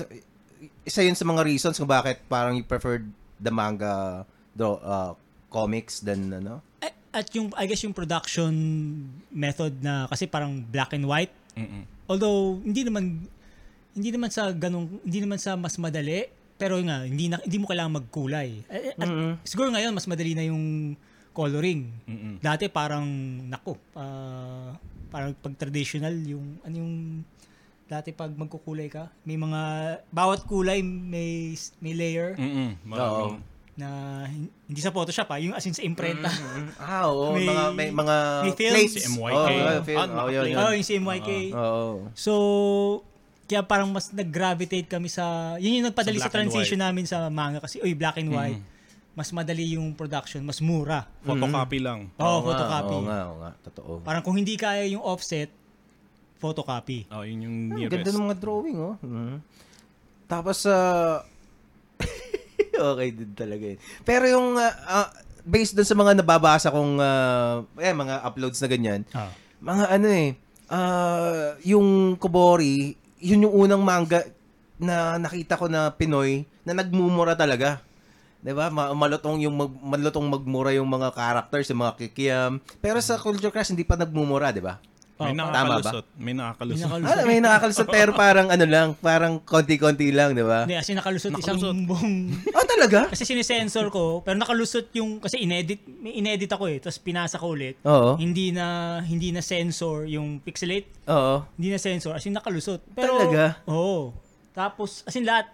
isa 0.84 1.00
yun 1.00 1.16
sa 1.16 1.24
mga 1.24 1.48
reasons 1.48 1.80
kung 1.80 1.88
bakit 1.88 2.20
parang 2.28 2.52
you 2.52 2.66
preferred 2.66 3.08
the 3.40 3.48
manga 3.48 4.28
draw 4.52 4.76
uh, 4.76 5.12
comics 5.48 6.04
than 6.04 6.28
ano. 6.28 6.60
Eh, 6.84 6.92
At 7.08 7.32
yung, 7.32 7.56
I 7.56 7.64
guess 7.64 7.80
yung 7.80 7.96
production 7.96 8.52
method 9.30 9.80
na, 9.80 10.04
kasi 10.06 10.28
parang 10.28 10.60
black 10.60 10.92
and 10.92 11.08
white, 11.08 11.32
Mm-mm. 11.56 11.88
Although 12.04 12.60
hindi 12.60 12.84
naman 12.84 13.24
hindi 13.94 14.10
naman 14.10 14.28
sa 14.28 14.50
ganung 14.50 15.00
hindi 15.00 15.18
naman 15.18 15.38
sa 15.38 15.54
mas 15.54 15.74
madali, 15.76 16.26
pero 16.54 16.78
nga 16.78 17.02
hindi 17.02 17.26
na, 17.26 17.38
hindi 17.38 17.56
mo 17.56 17.66
kailangan 17.66 17.98
magkulay. 18.00 18.50
Eh, 18.66 18.82
eh, 18.90 18.94
At 18.94 19.06
Mhm. 19.06 19.32
siguro 19.42 19.70
ngayon 19.70 19.90
mas 19.90 20.04
madali 20.04 20.34
na 20.34 20.44
yung 20.44 20.94
coloring. 21.30 21.90
Mm-mm. 22.04 22.34
Dati 22.38 22.66
parang 22.68 23.06
nako, 23.44 23.74
ah, 23.94 24.74
parang 25.08 25.30
pag 25.32 25.54
traditional 25.56 26.14
yung 26.20 26.58
ano 26.60 26.74
yung 26.74 26.94
dati 27.84 28.10
pag 28.10 28.30
magkukulay 28.32 28.88
ka, 28.88 29.10
may 29.22 29.36
mga 29.36 29.60
bawat 30.08 30.42
kulay 30.44 30.80
may 30.80 31.52
may 31.78 31.92
layer 31.92 32.34
Mm-mm. 32.34 32.78
Oo. 32.84 33.34
Maraming- 33.34 33.52
na 33.74 33.88
hin- 34.24 34.54
hindi 34.70 34.78
sa 34.78 34.94
Photoshop 34.94 35.26
ah, 35.26 35.38
yung 35.42 35.50
as 35.50 35.66
in 35.66 35.74
sa 35.74 35.82
imprenta. 35.82 36.30
Ah, 36.78 37.10
oo, 37.10 37.34
May- 37.34 37.42
mga 37.44 37.64
may 37.74 37.90
mga 37.90 38.16
may 38.40 38.54
film. 38.54 38.70
plates. 38.72 38.94
Si 38.96 39.10
MYK. 39.12 39.34
Oo, 39.34 39.50
oh, 39.68 39.82
film. 39.82 40.08
Oh, 40.12 40.28
yun, 40.28 40.44
yun. 40.46 40.56
oh, 40.56 40.70
yung 40.70 40.86
si 40.86 40.94
MYK. 40.94 41.30
Oo. 41.52 41.86
So, 42.14 42.32
kaya 43.44 43.60
parang 43.60 43.92
mas 43.92 44.08
nag-gravitate 44.08 44.88
kami 44.88 45.08
sa, 45.08 45.54
yun 45.60 45.80
yung 45.80 45.86
nagpadali 45.88 46.16
Sa 46.16 46.28
sa, 46.28 46.32
transition 46.32 46.80
namin 46.80 47.04
sa 47.04 47.28
manga 47.28 47.60
kasi, 47.60 47.80
uy, 47.80 47.92
black 47.92 48.16
and 48.18 48.32
white. 48.32 48.60
Mhm. 48.60 48.72
mas 49.14 49.30
madali 49.30 49.78
yung 49.78 49.94
production, 49.94 50.42
mas 50.42 50.58
mura. 50.58 51.06
Photocopy 51.22 51.78
lang. 51.78 52.10
Oo, 52.18 52.42
nga, 52.42 52.46
photocopy. 52.50 52.96
Oo 52.98 53.06
nga, 53.06 53.18
oo 53.30 53.36
nga. 53.38 53.50
Totoo. 53.62 53.90
Parang 54.02 54.26
kung 54.26 54.34
hindi 54.34 54.58
kaya 54.58 54.82
yung 54.90 55.06
offset, 55.06 55.54
photocopy. 56.42 57.06
Oh, 57.14 57.22
yun 57.22 57.46
yung 57.46 57.56
nearest. 57.78 57.94
ganda 57.94 58.10
ng 58.10 58.24
mga 58.26 58.36
drawing, 58.42 58.74
oh. 58.74 58.98
Mhm. 58.98 59.38
Tapos, 60.26 60.66
uh, 60.66 61.22
okay 62.90 63.08
din 63.14 63.30
talaga 63.38 63.64
yun. 63.70 63.78
Pero 64.02 64.24
yung, 64.26 64.58
uh, 64.58 64.74
uh, 64.82 65.08
based 65.46 65.78
dun 65.78 65.86
sa 65.86 65.94
mga 65.94 66.18
nababasa 66.18 66.74
kong, 66.74 66.98
uh, 66.98 67.62
eh, 67.78 67.94
mga 67.94 68.18
uploads 68.24 68.58
na 68.58 68.66
ganyan, 68.66 69.06
Ah. 69.14 69.30
mga 69.62 69.84
ano 69.94 70.08
eh, 70.10 70.28
uh, 70.74 71.54
yung 71.62 72.18
Kubori, 72.18 72.98
yun 73.24 73.48
yung 73.48 73.54
unang 73.64 73.80
manga 73.80 74.20
na 74.76 75.16
nakita 75.16 75.56
ko 75.56 75.64
na 75.64 75.88
Pinoy 75.88 76.44
na 76.68 76.76
nagmumura 76.76 77.32
talaga. 77.32 77.80
'Di 78.44 78.52
ba? 78.52 78.68
Ma- 78.68 78.92
malutong 78.92 79.40
yung 79.40 79.56
mag- 79.56 79.80
malutong 79.80 80.28
magmura 80.28 80.76
yung 80.76 80.84
mga 80.84 81.16
characters, 81.16 81.72
yung 81.72 81.80
mga 81.80 81.96
kikiam. 81.96 82.52
Pero 82.84 83.00
sa 83.00 83.16
Culture 83.16 83.48
Crash 83.48 83.72
hindi 83.72 83.88
pa 83.88 83.96
nagmumura, 83.96 84.52
'di 84.52 84.60
ba? 84.60 84.76
May 85.14 85.30
Oh, 85.30 85.38
nakakalusot. 85.38 86.04
May 86.18 86.24
May 86.24 86.34
nakakalusot. 86.34 86.82
nakalusot. 86.82 87.14
Ah, 87.14 87.22
may 87.22 87.38
nakakalusot 87.38 87.86
pero 87.86 88.10
parang 88.12 88.50
ano 88.50 88.66
lang, 88.66 88.88
parang 88.98 89.38
konti-konti 89.38 90.10
lang, 90.10 90.34
'di 90.34 90.42
ba? 90.42 90.66
Hindi, 90.66 90.74
kasi 90.74 90.90
nakalusot, 90.90 91.30
isang 91.32 91.62
Nakalusot. 91.62 91.86
buong... 91.86 92.14
Oh, 92.50 92.66
talaga? 92.74 93.00
kasi 93.06 93.22
sinesensor 93.22 93.94
ko, 93.94 94.20
pero 94.20 94.34
nakalusot 94.34 94.90
yung... 94.92 95.22
Kasi 95.22 95.38
inedit, 95.38 95.86
may 95.86 96.18
inedit 96.18 96.50
ako 96.50 96.66
eh, 96.66 96.82
tapos 96.82 96.98
pinasa 96.98 97.38
ko 97.38 97.54
ulit. 97.54 97.78
Oo. 97.84 98.18
Hindi 98.18 98.50
na 98.50 98.66
hindi 99.00 99.30
na 99.30 99.38
sensor 99.38 100.10
yung 100.10 100.42
pixelate, 100.42 100.90
Oo. 101.06 101.46
hindi 101.54 101.70
na 101.70 101.78
sensor, 101.78 102.10
as 102.10 102.26
in 102.26 102.34
nakalusot. 102.34 102.82
Pero, 102.90 103.14
Talaga? 103.16 103.62
Oo. 103.64 104.10
Tapos, 104.50 105.06
as 105.06 105.14
in 105.14 105.22
lahat, 105.22 105.46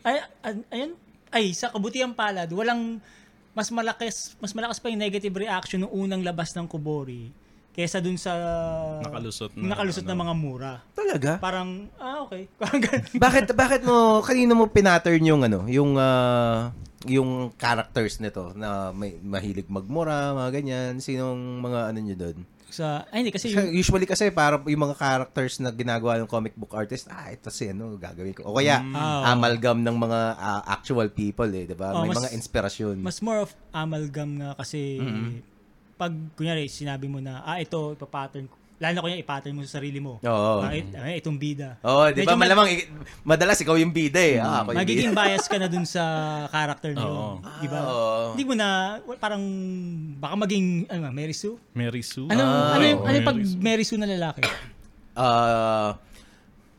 ay, 0.00 0.14
ay- 0.40 0.66
ayun, 0.70 0.92
ay, 1.28 1.50
sa 1.50 1.68
kabutihan 1.68 2.14
palad, 2.14 2.46
walang, 2.48 3.02
mas 3.50 3.66
malakas, 3.68 4.38
mas 4.38 4.54
malakas 4.54 4.78
pa 4.78 4.86
yung 4.86 5.00
negative 5.00 5.34
reaction 5.34 5.82
ng 5.82 5.90
unang 5.90 6.22
labas 6.22 6.54
ng 6.54 6.64
Kubori 6.64 7.34
kesa 7.76 8.00
dun 8.00 8.16
sa 8.16 8.32
Nakalusot 8.98 9.52
na, 9.52 9.76
nakalusot 9.76 10.02
na 10.02 10.10
ano. 10.10 10.22
mga 10.24 10.34
mura. 10.34 10.72
Talaga? 10.90 11.36
Parang, 11.36 11.92
ah, 11.96 12.24
okay. 12.24 12.48
Bakit 13.20 13.52
bakit 13.52 13.80
mo 13.84 14.18
kanino 14.20 14.56
mo 14.56 14.64
pinattern 14.66 15.20
yung 15.20 15.44
ano, 15.44 15.68
yung 15.68 15.92
ah, 15.94 16.72
yung 17.04 17.52
characters 17.54 18.18
nito 18.18 18.50
na 18.52 18.90
may 18.90 19.14
mahilig 19.14 19.68
magmura, 19.68 20.32
mga 20.34 20.50
ganyan, 20.50 20.92
sinong 20.98 21.60
mga 21.60 21.92
ano 21.92 21.98
niyo 22.00 22.16
doon? 22.16 22.38
Sa, 22.66 23.06
ay, 23.08 23.22
hindi, 23.22 23.30
kasi 23.30 23.54
yung, 23.54 23.70
usually 23.70 24.04
kasi 24.04 24.26
para 24.28 24.58
yung 24.58 24.82
mga 24.82 24.98
characters 24.98 25.62
na 25.62 25.70
ginagawa 25.70 26.18
ng 26.18 26.26
comic 26.26 26.50
book 26.58 26.74
artist, 26.74 27.06
ah, 27.06 27.30
ito 27.30 27.46
si 27.46 27.70
ano, 27.70 27.94
gagawin 27.94 28.34
ko. 28.34 28.42
O 28.42 28.58
kaya, 28.58 28.82
Ah, 28.90 29.22
oo. 29.22 29.24
amalgam 29.30 29.78
ng 29.78 29.94
mga 29.94 30.20
ah, 30.34 30.62
actual 30.66 31.06
people 31.08 31.46
eh, 31.46 31.62
di 31.64 31.76
ba? 31.76 31.92
Oh, 31.92 32.02
May 32.02 32.10
mas- 32.10 32.18
mga 32.18 32.30
inspirasyon. 32.34 32.96
mas 32.98 33.20
more 33.20 33.38
of 33.38 33.52
amalgam 33.70 34.40
nga 34.40 34.56
kasi 34.56 34.98
pag 35.96 36.12
kunyari 36.32 36.64
sinabi 36.66 37.04
mo 37.04 37.18
na 37.18 37.40
ah 37.40 37.56
ito 37.56 37.92
ipapattern 37.92 38.44
ko 38.44 38.54
lalo 38.76 38.92
na 38.92 39.00
kunya 39.00 39.16
ipattern 39.16 39.56
mo 39.56 39.64
sa 39.64 39.80
sarili 39.80 39.96
mo 39.96 40.20
Oo. 40.20 40.60
ah, 40.60 40.68
it- 40.70 40.92
ah, 40.92 41.08
itong 41.10 41.34
bida 41.34 41.80
Oo, 41.80 42.12
di 42.12 42.20
ba? 42.20 42.36
Malamang, 42.36 42.68
ik- 42.68 42.92
madalas 43.24 43.56
ikaw 43.56 43.72
yung 43.74 43.88
bida 43.88 44.20
eh. 44.20 44.36
Ah, 44.36 44.60
ako 44.60 44.70
yung 44.70 44.78
magiging 44.78 45.10
bida. 45.10 45.20
bias 45.24 45.44
ka 45.44 45.56
na 45.56 45.64
dun 45.66 45.82
sa 45.82 46.04
character 46.46 46.92
na 46.92 47.00
yun 47.00 47.08
Oo. 47.10 47.32
di 47.56 47.66
ba 47.66 47.80
Oo. 47.82 48.36
hindi 48.36 48.44
mo 48.44 48.52
na 48.52 48.68
well, 49.02 49.16
parang 49.16 49.40
baka 50.14 50.34
maging 50.38 50.84
ano 50.86 51.00
nga, 51.02 51.12
Mary 51.14 51.32
Sue 51.32 51.56
Mary 51.72 52.04
Sue. 52.04 52.28
ano 52.28 52.42
Ah, 52.44 52.76
ano 52.76 52.84
yung, 52.84 53.00
ano 53.02 53.14
yung 53.16 53.24
pag 53.26 53.38
Mary 53.58 53.80
Sue. 53.82 53.96
Na 53.96 54.04
lalaki 54.06 54.44
Ah, 55.14 55.96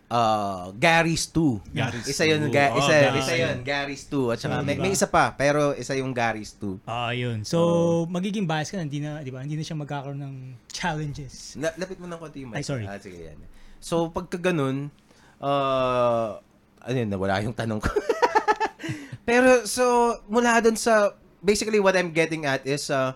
ah, 0.08 0.72
Gary's 0.74 1.28
2. 1.28 1.68
Gary's 1.70 2.06
isa 2.06 2.24
yun, 2.24 2.48
2. 2.48 2.52
ga- 2.52 2.72
Oh, 2.72 2.80
isa, 2.80 2.96
Gary's 3.02 3.22
isa 3.22 3.36
yun, 3.36 3.58
Gary's 3.62 4.04
2. 4.06 4.32
At 4.32 4.38
saka, 4.38 4.54
So, 4.54 4.64
may, 4.64 4.74
diba? 4.74 4.84
may 4.84 4.92
isa 4.92 5.06
pa, 5.06 5.32
pero 5.32 5.72
isa 5.74 5.94
yung 5.94 6.12
Gary's 6.12 6.52
2. 6.54 6.80
ah 6.86 7.12
yun 7.12 7.44
so 7.44 7.60
magiging 8.08 8.44
bias 8.44 8.68
ka 8.68 8.76
na 8.76 8.84
hindi 8.84 9.00
na 9.00 9.20
di 9.20 9.30
ba 9.30 9.40
hindi 9.40 9.54
na 9.54 9.64
siya 9.64 9.76
magkakaroon 9.76 10.18
ng 10.18 10.36
challenges 10.70 11.56
La- 11.56 11.76
lapit 11.76 11.98
mo 11.98 12.06
ng 12.06 12.16
konti 12.16 12.42
yung 12.42 12.52
mic. 12.52 12.60
Ay, 12.60 12.64
sorry. 12.64 12.84
Ah, 12.84 12.96
sige, 12.98 13.20
yan. 13.22 13.40
So, 13.78 14.08
pagka 14.08 14.42
ganun, 14.42 14.90
uh, 15.38 16.40
ano 16.80 16.96
yun, 16.96 17.08
nawala 17.08 17.40
yung 17.42 17.54
tanong 17.54 17.78
ko. 17.78 17.92
Pero, 19.28 19.68
so, 19.68 19.84
mula 20.26 20.58
dun 20.58 20.76
sa, 20.76 21.12
basically 21.40 21.78
what 21.78 21.94
I'm 21.94 22.10
getting 22.10 22.44
at 22.44 22.64
is, 22.64 22.88
uh, 22.88 23.12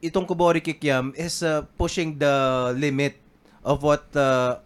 itong 0.00 0.24
Kubori 0.24 0.58
Kikyam 0.58 1.12
is 1.14 1.40
uh, 1.40 1.68
pushing 1.76 2.16
the 2.16 2.34
limit 2.74 3.20
of 3.62 3.84
what, 3.84 4.08
uh, 4.16 4.58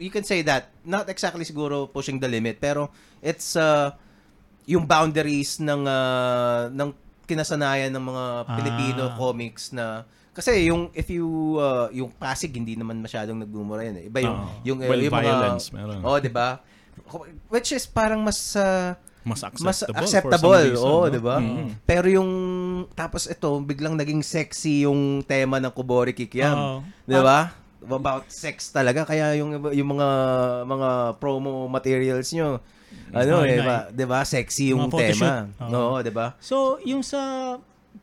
you 0.00 0.08
can 0.08 0.24
say 0.24 0.40
that, 0.42 0.72
not 0.82 1.06
exactly 1.06 1.44
siguro 1.44 1.84
pushing 1.86 2.16
the 2.16 2.26
limit, 2.26 2.56
pero 2.56 2.88
it's, 3.20 3.54
uh, 3.54 3.92
yung 4.64 4.88
boundaries 4.88 5.60
ng, 5.60 5.84
uh, 5.84 6.72
ng 6.72 6.88
kinasanayan 7.24 7.92
ng 7.92 8.02
mga 8.02 8.24
Ah. 8.42 8.56
Filipino 8.56 9.02
comics 9.14 9.70
na 9.70 10.02
kasi 10.30 10.66
yung 10.66 10.90
if 10.90 11.06
you 11.06 11.26
uh, 11.56 11.86
yung 11.90 12.10
Pasig 12.10 12.50
hindi 12.50 12.74
naman 12.74 12.98
masyadong 12.98 13.38
nagmumura 13.38 13.82
yan 13.82 13.96
eh. 13.98 14.04
Iba 14.06 14.18
yung 14.18 14.34
Oo. 14.34 14.50
yung, 14.64 14.78
Well, 14.82 14.98
yung 14.98 15.12
violence, 15.12 15.70
mga 15.70 15.74
meron. 15.74 16.00
Oh, 16.02 16.18
'di 16.18 16.30
ba? 16.30 16.58
Which 17.46 17.70
is 17.70 17.84
parang 17.84 18.22
mas 18.22 18.54
uh, 18.54 18.94
Mas 19.20 19.42
mas 19.60 19.84
acceptable. 19.84 20.00
acceptable, 20.00 20.40
for 20.40 20.64
some 20.64 20.70
reason, 20.72 20.86
oh, 20.88 21.02
no? 21.02 21.10
'di 21.12 21.20
ba? 21.20 21.36
Mm. 21.38 21.68
Pero 21.84 22.06
yung 22.08 22.30
tapos 22.94 23.28
ito 23.28 23.46
biglang 23.60 23.92
naging 23.92 24.24
sexy 24.24 24.88
yung 24.88 25.20
tema 25.22 25.60
ng 25.60 25.70
Kubori 25.70 26.14
Kikiam. 26.14 26.56
Oo. 26.56 26.78
'Di 27.04 27.20
ba? 27.20 27.52
About 27.80 28.28
sex 28.28 28.68
talaga 28.70 29.08
kaya 29.08 29.40
yung 29.40 29.56
yung 29.72 29.88
mga 29.96 30.08
mga 30.68 30.88
promo 31.16 31.64
materials 31.66 32.28
nyo 32.36 32.60
ano 33.10 33.42
eh, 33.42 33.62
ba, 33.62 33.90
'di 33.90 34.06
ba? 34.06 34.20
Sexy 34.22 34.70
yung 34.74 34.90
tema. 34.90 35.50
Oo. 35.62 35.70
No, 35.70 35.80
'di 36.02 36.12
ba? 36.14 36.34
So, 36.42 36.78
yung 36.82 37.02
sa 37.02 37.54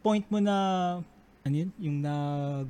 point 0.03 0.23
mo 0.27 0.39
na, 0.43 0.55
ano 1.43 1.55
yun, 1.55 1.69
yung 1.79 1.97
nag... 2.03 2.67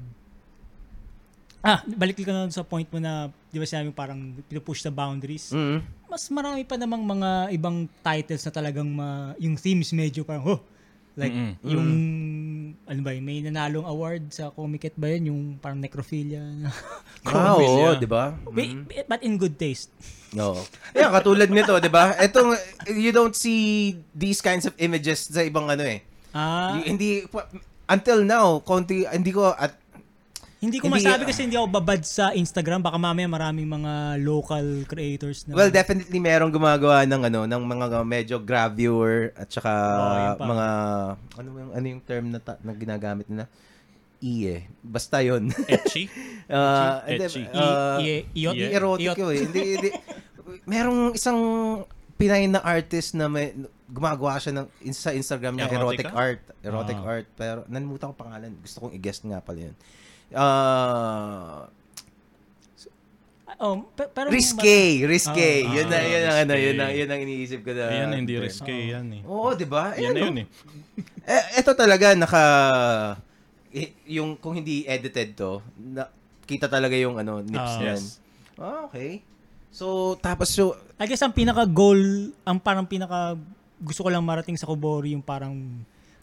Ah, 1.66 1.82
balik 1.84 2.22
ka 2.22 2.32
na 2.32 2.47
sa 2.53 2.64
point 2.64 2.86
mo 2.88 3.01
na, 3.01 3.34
di 3.49 3.58
ba 3.58 3.66
sinabi 3.66 3.91
parang 3.91 4.38
pinupush 4.47 4.86
the 4.86 4.93
boundaries. 4.93 5.51
Mm. 5.51 5.84
Mas 6.08 6.30
marami 6.32 6.64
pa 6.64 6.80
namang 6.80 7.03
mga 7.03 7.51
ibang 7.51 7.89
titles 7.99 8.45
na 8.45 8.51
talagang 8.53 8.88
ma, 8.88 9.34
yung 9.41 9.58
themes 9.58 9.91
medyo 9.91 10.24
parang, 10.24 10.45
oh, 10.58 10.62
like, 11.18 11.34
Mm-mm. 11.34 11.53
yung, 11.63 11.88
ano 12.84 12.99
ba 13.01 13.11
yun, 13.11 13.24
may 13.24 13.41
nanalong 13.41 13.84
award 13.84 14.30
sa 14.30 14.47
Comiket 14.49 14.93
ba 14.93 15.09
yun, 15.09 15.24
yung 15.28 15.41
parang 15.57 15.78
necrophilia. 15.78 16.39
na- 16.39 16.72
Ah, 17.28 17.57
oo. 17.57 17.91
'di 17.91 18.07
ba? 18.07 18.39
Wait, 18.47 18.72
but 19.03 19.20
in 19.20 19.36
good 19.36 19.57
taste. 19.57 19.91
Oo. 20.32 20.63
Yeah, 20.93 21.11
katulad 21.11 21.49
nito, 21.49 21.76
'di 21.76 21.89
ba? 21.89 22.15
Etong 22.15 22.55
you 22.88 23.11
don't 23.11 23.34
see 23.34 23.59
these 24.09 24.39
kinds 24.39 24.63
of 24.63 24.78
images 24.78 25.28
sa 25.28 25.43
ibang 25.43 25.68
ano 25.68 25.84
eh. 25.84 25.99
Ah, 26.32 26.78
Y- 26.78 26.88
hindi 26.88 27.09
until 27.86 28.22
now, 28.22 28.59
konti 28.59 29.03
hindi 29.03 29.32
ko 29.32 29.49
at 29.49 29.76
hindi 30.58 30.82
ko 30.82 30.89
hindi- 30.89 31.05
masabi 31.05 31.24
kasi 31.30 31.45
hindi 31.45 31.58
ako 31.58 31.68
babad 31.70 32.01
sa 32.01 32.34
Instagram. 32.34 32.82
Baka 32.82 32.97
mamaya 32.97 33.30
maraming 33.30 33.70
mga 33.70 34.18
local 34.26 34.86
creators 34.89 35.45
na... 35.45 35.53
well, 35.53 35.70
definitely 35.70 36.18
merong 36.18 36.49
gumagawa 36.49 37.05
ng 37.05 37.22
ano, 37.30 37.39
ng 37.45 37.62
mga 37.62 37.86
medyo 38.01 38.36
gravure 38.41 39.38
at 39.38 39.47
saka 39.53 39.70
yun 39.70 40.34
pa. 40.38 40.45
mga 40.49 40.68
ano 41.38 41.47
yung 41.47 41.72
ano 41.78 41.86
yung 41.86 42.01
term 42.01 42.26
na, 42.34 42.39
ta- 42.41 42.62
na 42.66 42.74
ginagamit 42.74 43.30
nila? 43.30 43.45
I 44.18 44.34
eh. 44.49 44.62
Basta 44.82 45.22
'yon. 45.22 45.53
Etchy? 45.70 46.10
Ah, 46.47 47.03
Etchy. 47.03 47.43
ah, 47.51 47.99
I- 47.99 48.24
erotic 48.72 49.20
yun 49.20 49.36
eh. 49.36 49.43
Hindi, 49.43 49.62
hindi. 49.76 49.89
Merong 50.64 51.12
isang 51.12 51.39
Pinay 52.18 52.49
na 52.49 52.66
artist 52.66 53.14
na 53.14 53.30
may 53.30 53.53
gumagawa 53.86 54.41
siya 54.41 54.58
ng 54.58 54.68
sa 54.89 55.14
Instagram 55.14 55.53
niya 55.53 55.70
erotic 55.70 56.10
art, 56.10 56.41
erotic 56.66 56.97
Ah. 56.97 57.14
art 57.22 57.28
pero 57.38 57.62
nalimutan 57.70 58.10
ko 58.10 58.18
pangalan. 58.18 58.58
Gusto 58.58 58.82
kong 58.82 58.97
i-guess 58.97 59.21
nga 59.21 59.38
pala 59.38 59.70
'yun. 59.70 59.75
Ah, 60.32 61.67
Oh, 63.58 63.89
pe- 63.97 64.05
pero 64.13 64.29
risque, 64.29 65.01
risque. 65.09 65.66
Ah, 65.66 65.74
yun 65.74 65.86
na, 65.89 65.97
ah, 65.97 66.05
yun 66.05 66.21
ang 66.21 66.37
ano, 66.45 66.54
risque. 66.54 66.66
yun 66.70 66.78
ang 66.78 66.91
yun 66.93 67.09
ang 67.09 67.21
iniisip 67.25 67.59
ko 67.66 67.71
na. 67.74 67.86
Ayan, 67.89 68.13
hindi 68.13 68.37
term. 68.37 68.45
risque 68.45 68.75
yan 68.93 69.05
eh. 69.17 69.21
Oo, 69.25 69.49
'di 69.58 69.66
ba? 69.66 69.97
Yan 69.97 70.13
na 70.13 70.20
yun 70.21 70.36
oh. 70.37 70.41
eh. 70.45 70.47
Eh, 71.25 71.43
ito 71.58 71.71
talaga 71.74 72.13
naka 72.13 72.43
yung 74.05 74.37
kung 74.37 74.54
hindi 74.54 74.86
edited 74.86 75.33
to, 75.33 75.58
na, 75.75 76.05
kita 76.45 76.70
talaga 76.70 76.93
yung 76.93 77.17
ano 77.17 77.41
nips 77.41 77.58
Ah, 77.58 77.79
niyan. 77.82 77.97
yes. 77.97 78.21
Ah, 78.62 78.86
okay. 78.86 79.25
So 79.74 80.13
tapos 80.21 80.54
so 80.54 80.78
I 81.01 81.09
guess 81.09 81.25
ang 81.25 81.33
pinaka 81.33 81.66
goal, 81.66 81.97
ang 82.45 82.62
parang 82.62 82.86
pinaka 82.86 83.33
gusto 83.82 84.05
ko 84.05 84.09
lang 84.13 84.21
marating 84.21 84.54
sa 84.54 84.70
Kobori 84.70 85.17
yung 85.17 85.25
parang 85.25 85.58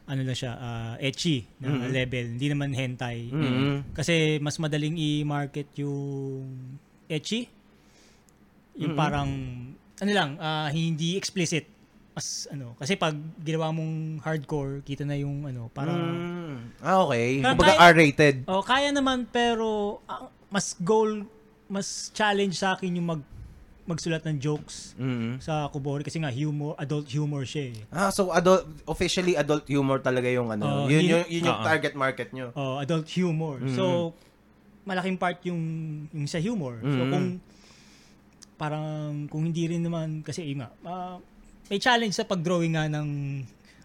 ano 0.05 0.21
na 0.21 0.35
siya, 0.37 0.53
ah, 0.55 0.95
ecchi 1.01 1.49
na 1.59 1.73
Mhm. 1.73 1.89
level, 1.91 2.27
hindi 2.37 2.47
naman 2.53 2.71
hentai. 2.77 3.33
mm, 3.33 3.97
Kasi 3.97 4.37
mas 4.39 4.61
madaling 4.61 4.97
i-market 4.97 5.73
yung 5.81 6.45
ecchi. 7.09 7.49
Yung 8.77 8.93
Mhm. 8.93 8.99
parang 8.99 9.31
ano 10.03 10.11
lang, 10.13 10.31
ah, 10.37 10.69
hindi 10.69 11.17
explicit. 11.17 11.65
Mas 12.15 12.47
ano, 12.47 12.79
kasi 12.79 12.95
pag 12.95 13.15
ginawa 13.43 13.75
mong 13.75 14.23
hardcore, 14.23 14.85
kita 14.85 15.03
na 15.03 15.17
yung 15.17 15.49
ano, 15.49 15.67
parang 15.73 15.99
mm, 15.99 16.85
ah, 16.85 17.03
okay. 17.03 17.43
Kumbaga 17.43 17.75
R-rated. 17.91 18.37
Oh, 18.47 18.63
kaya 18.63 18.93
naman 18.93 19.27
pero 19.27 19.99
ang 20.05 20.31
mas 20.47 20.77
goal, 20.79 21.27
mas 21.67 22.13
challenge 22.15 22.55
sa 22.55 22.77
akin 22.77 22.95
yung 22.95 23.09
mag 23.09 23.23
magsulat 23.85 24.25
ng 24.25 24.41
jokes 24.41 24.97
Mhm. 24.97 25.45
sa 25.45 25.69
Kubori 25.69 26.01
kasi 26.01 26.17
nga 26.17 26.33
humor, 26.33 26.73
adult 26.81 27.05
humor 27.09 27.45
siya 27.45 27.69
eh. 27.69 27.77
Ah, 27.93 28.09
so 28.09 28.33
adult 28.33 28.65
officially 28.89 29.37
adult 29.37 29.69
humor 29.69 30.01
talaga 30.01 30.25
yung 30.27 30.49
ano. 30.49 30.65
Oo, 30.65 30.89
yun, 30.89 31.05
yung, 31.05 31.25
yun 31.29 31.53
yung 31.53 31.59
Oo. 31.61 31.67
target 31.69 31.93
market 31.93 32.33
nyo. 32.33 32.49
Oh, 32.57 32.81
adult 32.81 33.05
humor. 33.13 33.61
Mhm. 33.61 33.77
So 33.77 34.17
malaking 34.85 35.17
part 35.17 35.41
yung 35.45 35.61
yung 36.13 36.25
sa 36.25 36.41
humor. 36.41 36.81
So 36.81 37.05
Mhm. 37.05 37.11
kung 37.13 37.27
parang 38.57 38.85
kung 39.29 39.45
hindi 39.45 39.69
rin 39.69 39.85
naman 39.85 40.25
kasi 40.25 40.45
yun 40.47 40.65
nga, 40.65 40.71
ah, 40.85 41.17
may 41.69 41.77
challenge 41.77 42.17
sa 42.17 42.25
pag-drawing 42.25 42.77
nga 42.77 42.89
ng 42.89 43.09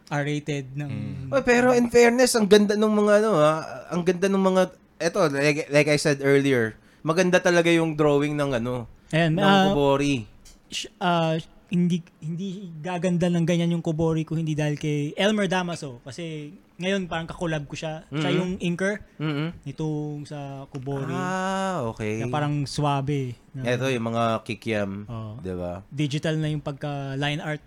R-rated 0.10 0.74
ng 0.74 0.92
Oh, 1.30 1.44
pero 1.44 1.70
in 1.72 1.88
fairness, 1.88 2.34
ang 2.34 2.48
ganda 2.48 2.74
ng 2.74 2.94
mga 2.94 3.14
ano 3.22 3.32
ha, 3.38 3.54
ang 3.92 4.02
ganda 4.02 4.26
ng 4.26 4.42
mga 4.42 4.62
eto 5.00 5.28
like, 5.30 5.70
like 5.70 5.90
I 5.90 5.96
said 5.96 6.20
earlier, 6.20 6.76
maganda 7.04 7.40
talaga 7.40 7.70
yung 7.70 7.96
drawing 7.96 8.36
ng 8.36 8.58
ano, 8.58 8.88
Ayan, 9.10 9.31
ng 9.34 9.41
ah, 9.41 9.65
Kubori. 9.68 10.26
sh- 10.68 10.91
ah, 10.98 11.36
hindi 11.68 12.02
hindi 12.18 12.73
gaganda 12.80 13.26
ng 13.27 13.41
ganyan 13.44 13.72
yung 13.72 13.81
Kubori 13.81 14.22
ko 14.22 14.34
hindi 14.34 14.53
dahil 14.53 14.73
kay 14.76 15.14
Elmer 15.14 15.45
Damaso 15.45 16.02
kasi 16.02 16.49
ngayon 16.76 17.06
parang 17.06 17.26
kakolab 17.26 17.65
ko 17.65 17.76
siya. 17.76 18.06
Siya 18.07 18.26
Mhm. 18.26 18.38
yung 18.38 18.52
inker 18.60 19.06
Mhm. 19.18 19.48
nitong 19.64 20.26
sa 20.26 20.40
Kubori. 20.68 21.11
Ah, 21.11 21.86
okay. 21.86 22.18
na 22.18 22.27
parang 22.27 22.65
suwabe. 22.65 23.38
Na, 23.52 23.65
Ito 23.68 23.86
yung 23.88 24.06
mga 24.07 24.23
kikiam, 24.44 25.06
Oo. 25.06 25.31
'di 25.38 25.53
ba? 25.53 25.86
digital 25.90 26.38
na 26.38 26.48
yung 26.48 26.60
pagka 26.60 26.90
line 27.15 27.38
art. 27.40 27.61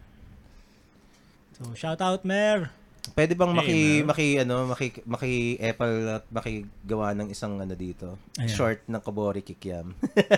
So 1.52 1.70
shout 1.72 2.00
out 2.00 2.24
Mer. 2.24 2.74
Pwede 3.10 3.34
bang 3.34 3.50
maki 3.50 3.66
Hey, 3.66 4.06
maki 4.06 4.28
ano, 4.38 4.70
maki 4.70 5.02
maki 5.02 5.58
Apple 5.58 6.22
at 6.22 6.24
maki 6.30 6.70
gawa 6.86 7.10
ng 7.18 7.34
isang 7.34 7.58
ano 7.58 7.74
dito, 7.74 8.14
Ayan. 8.38 8.54
short 8.54 8.86
ng 8.86 9.02
Kubori 9.02 9.42
kikiam. 9.42 9.90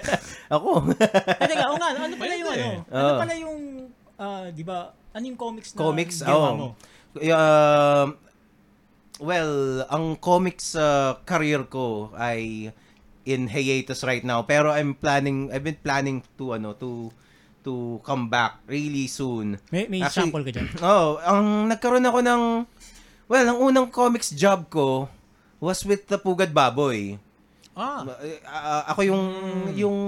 Ako. 0.57 0.89
Eh, 0.89 1.45
teka, 1.45 1.69
o 1.69 1.77
nga, 1.77 1.93
ano 1.93 2.15
pala 2.17 2.33
yung 2.33 2.51
ano? 2.51 2.69
Ano 2.89 3.05
Oo. 3.05 3.21
pala 3.21 3.33
yung, 3.37 3.59
ah, 4.17 4.49
di 4.49 4.65
ba, 4.65 4.97
ano 5.13 5.25
yung 5.29 5.39
comics 5.39 5.77
na 5.77 5.79
Comics, 5.79 6.17
oh. 6.25 6.53
mo? 6.57 6.69
Um, 7.21 8.09
well, 9.21 9.85
ang 9.93 10.17
comics 10.19 10.75
uh, 10.75 11.21
career 11.29 11.69
ko 11.69 12.11
ay 12.17 12.73
in 13.29 13.49
hiatus 13.49 14.03
right 14.09 14.25
now. 14.25 14.43
Pero 14.43 14.73
I'm 14.73 14.97
planning, 14.97 15.53
I've 15.53 15.65
been 15.65 15.81
planning 15.81 16.25
to, 16.41 16.57
ano, 16.57 16.73
to, 16.81 17.13
to 17.65 17.75
come 18.01 18.29
back 18.29 18.61
really 18.65 19.09
soon. 19.09 19.57
May, 19.69 19.89
may 19.89 20.01
Actually- 20.01 20.29
sample 20.29 20.45
ka 20.45 20.53
dyan. 20.53 20.69
Oh, 20.85 21.17
ang 21.19 21.67
nagkaroon 21.67 22.05
ako 22.05 22.21
ng, 22.21 22.43
well, 23.25 23.47
ang 23.47 23.59
unang 23.59 23.89
comics 23.89 24.31
job 24.31 24.69
ko 24.69 25.09
was 25.59 25.81
with 25.83 26.05
the 26.05 26.17
Pugad 26.17 26.53
Baboy. 26.53 27.17
Ah, 27.75 28.07
Uh, 28.07 28.83
ako 28.87 29.01
yung 29.03 29.23
yung 29.75 29.99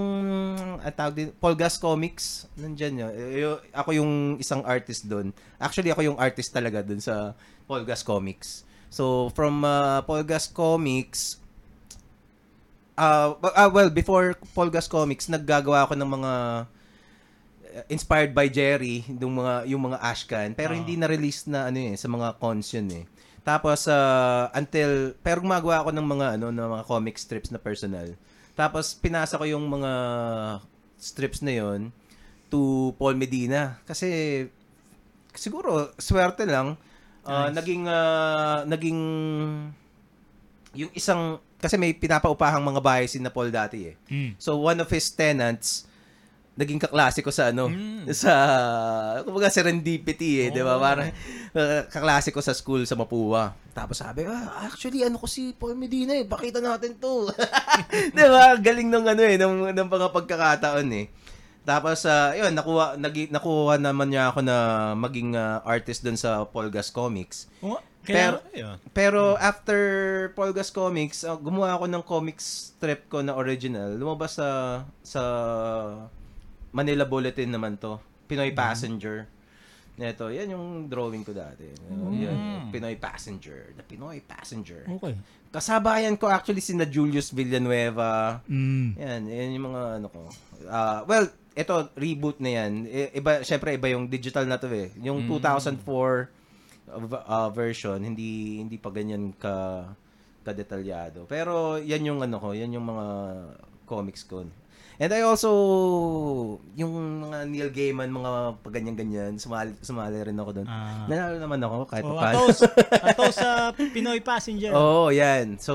ang 0.79 0.95
tawag 0.95 1.13
din 1.13 1.35
Polgas 1.35 1.75
Comics 1.75 2.47
nandiyan 2.55 2.93
yun. 2.95 3.11
Eh, 3.11 3.43
yo- 3.43 3.59
Ako 3.75 3.91
yung 3.91 4.11
isang 4.37 4.63
artist 4.63 5.03
doon. 5.03 5.35
Actually 5.57 5.91
ako 5.91 5.99
yung 6.05 6.15
artist 6.15 6.47
talaga 6.49 6.79
doon 6.79 7.03
sa 7.03 7.35
Polgas 7.65 8.07
Comics. 8.07 8.63
So 8.87 9.27
from 9.35 9.67
uh, 9.67 9.99
Polgas 10.01 10.47
Comics 10.47 11.43
uh, 12.95 13.35
uh, 13.35 13.67
well 13.67 13.91
before 13.91 14.31
Polgas 14.55 14.87
Comics 14.87 15.27
naggagawa 15.27 15.83
ako 15.83 15.93
ng 15.95 16.07
mga 16.09 16.31
uh, 16.31 16.59
inspired 17.85 18.33
by 18.33 18.47
Jerry 18.47 19.05
yung 19.07 19.37
mga 19.37 19.53
yung 19.65 19.81
mga 19.83 19.97
Ashcan 19.99 20.49
pero 20.53 20.73
Ah. 20.73 20.77
hindi 20.77 20.95
na 20.95 21.05
release 21.05 21.45
na 21.45 21.69
ano 21.69 21.77
eh 21.77 21.93
sa 21.93 22.07
mga 22.07 22.37
cons 22.37 22.73
yun 22.73 22.89
eh. 22.93 23.05
Tapos 23.41 23.87
uh, 23.87 24.51
until 24.51 25.15
pero 25.19 25.39
gumagawa 25.39 25.79
ako 25.79 25.89
ng 25.91 26.07
mga 26.07 26.27
ano 26.35 26.47
ng 26.49 26.67
mga 26.73 26.83
comic 26.83 27.15
strips 27.15 27.47
na 27.49 27.57
personal. 27.57 28.11
Tapos 28.53 28.91
pinasa 28.91 29.37
ko 29.37 29.45
yung 29.45 29.65
mga 29.65 29.91
strips 30.97 31.39
na 31.39 31.53
yon 31.53 31.93
to 32.49 32.91
Paul 32.95 33.15
Medina 33.15 33.79
kasi 33.83 34.07
siguro 35.31 35.93
swerte 35.95 36.43
lang 36.43 36.75
uh, 37.23 37.47
Nice. 37.47 37.55
naging 37.55 37.83
uh, 37.85 38.65
naging 38.65 38.99
yung 40.75 40.91
isang 40.93 41.39
kasi 41.57 41.73
may 41.73 41.89
pinapaupahang 41.89 42.61
mga 42.61 42.81
bahay 42.83 43.05
si 43.09 43.17
na 43.17 43.33
Paul 43.33 43.49
dati 43.49 43.89
eh. 43.89 43.95
Mm. 44.11 44.37
So 44.37 44.61
one 44.61 44.77
of 44.77 44.89
his 44.91 45.09
tenants 45.09 45.86
naging 46.57 46.81
kaklase 46.81 47.21
ko 47.21 47.29
sa 47.29 47.53
ano 47.53 47.69
Mm. 47.69 48.09
sa 48.11 48.33
kumbaga 49.21 49.47
serendipity 49.47 50.41
eh, 50.41 50.47
'di 50.49 50.65
ba? 50.65 50.75
Oh. 50.75 50.81
Parang 50.81 51.13
uh, 51.53 51.81
kaklase 51.85 52.33
ko 52.33 52.41
sa 52.41 52.57
school 52.57 52.81
sa 52.83 52.97
Mapua. 52.97 53.53
Tapos 53.71 54.01
sabi, 54.01 54.25
ah, 54.25 54.65
actually 54.65 55.05
ano 55.05 55.21
ko 55.21 55.29
si 55.29 55.53
Paul 55.53 55.77
Medina 55.77 56.17
eh, 56.17 56.25
pakita 56.25 56.57
natin 56.57 56.97
'to. 56.97 57.29
'Di 58.17 58.25
ba? 58.25 58.57
Galing 58.57 58.89
nung 58.89 59.05
ano 59.05 59.21
eh, 59.21 59.37
ng 59.37 59.69
ng 59.69 59.87
mga 59.87 60.07
pagkakataon 60.09 60.89
eh. 60.97 61.07
Tapos 61.61 62.07
uh, 62.07 62.31
yun, 62.31 62.55
nakuha 62.55 62.95
nagi, 62.95 63.27
nakuha 63.27 63.75
naman 63.75 64.07
niya 64.07 64.31
ako 64.31 64.39
na 64.39 64.57
maging 64.95 65.35
uh, 65.35 65.59
artist 65.61 65.99
doon 65.99 66.15
sa 66.15 66.47
Polgas 66.47 66.89
Comics. 66.89 67.51
O, 67.59 67.75
Pero 68.07 68.39
kaya, 68.39 68.55
yeah. 68.55 68.75
pero 68.95 69.35
after 69.35 69.79
Polgas 70.31 70.71
Comics, 70.71 71.27
uh, 71.27 71.35
gumawa 71.35 71.75
ako 71.75 71.91
ng 71.91 72.03
comic 72.07 72.39
strip 72.39 73.11
ko 73.11 73.19
na 73.19 73.35
original. 73.35 73.99
Lumabas 73.99 74.39
sa 74.39 74.47
sa 75.03 75.21
Manila 76.77 77.09
Bulletin 77.09 77.49
naman 77.49 77.81
to. 77.81 77.97
Pinoy 78.29 78.53
Passenger. 78.53 79.25
Ito, 79.97 80.29
yan 80.29 80.53
yung 80.53 80.85
drawing 80.85 81.25
ko 81.25 81.33
dati. 81.33 81.65
Uh, 81.89 82.13
yan, 82.13 82.69
Pinoy 82.69 83.01
Passenger. 83.01 83.73
The 83.73 83.81
Pinoy 83.81 84.21
Passenger. 84.21 84.85
okay. 84.85 85.17
Kasabayan 85.49 86.19
ko 86.21 86.29
actually 86.29 86.61
si 86.61 86.77
na 86.77 86.85
Julius 86.85 87.33
Villanueva. 87.33 88.45
Mm. 88.45 88.93
Yan, 88.93 89.21
yan 89.25 89.49
yung 89.57 89.65
mga 89.73 89.81
ano 89.97 90.07
ko. 90.11 90.21
Ah, 90.69 91.01
well, 91.09 91.25
ito 91.57 91.73
reboot 91.97 92.37
na 92.37 92.61
yan. 92.61 92.85
Iba 93.15 93.41
syempre 93.41 93.73
iba 93.73 93.89
yung 93.89 94.05
digital 94.05 94.45
na 94.45 94.61
to 94.61 94.69
eh. 94.69 94.93
Yung 95.01 95.25
2004 95.25 95.81
uh, 96.93 97.49
version, 97.49 97.97
hindi 97.97 98.61
hindi 98.61 98.77
pa 98.77 98.93
ganyan 98.93 99.33
ka 99.33 99.87
ka 100.45 100.51
detalyado. 100.53 101.25
Pero 101.25 101.81
yan 101.81 102.05
yung 102.13 102.19
ano 102.21 102.37
ko, 102.37 102.53
yan 102.53 102.77
yung 102.77 102.85
mga 102.85 103.07
comics 103.89 104.23
ko. 104.29 104.45
And 104.97 105.13
I 105.13 105.21
also 105.21 105.51
yung 106.73 107.21
mga 107.29 107.37
Neil 107.45 107.69
Gaiman, 107.69 108.09
mga 108.09 108.57
paganyan-ganyan, 108.65 109.37
sumali, 109.37 109.77
sumali 109.77 110.17
rin 110.25 110.33
ako 110.33 110.61
doon. 110.61 110.67
Ah. 110.67 111.05
Nanalo 111.05 111.37
naman 111.37 111.61
ako 111.61 111.85
kahit 111.85 112.01
O, 112.01 112.17
pa 112.17 112.33
atos, 112.33 112.65
atos 113.13 113.35
sa 113.37 113.77
Pinoy 113.77 114.25
Passenger. 114.25 114.73
Oo, 114.73 115.05
oh, 115.05 115.07
yan. 115.13 115.61
So, 115.61 115.73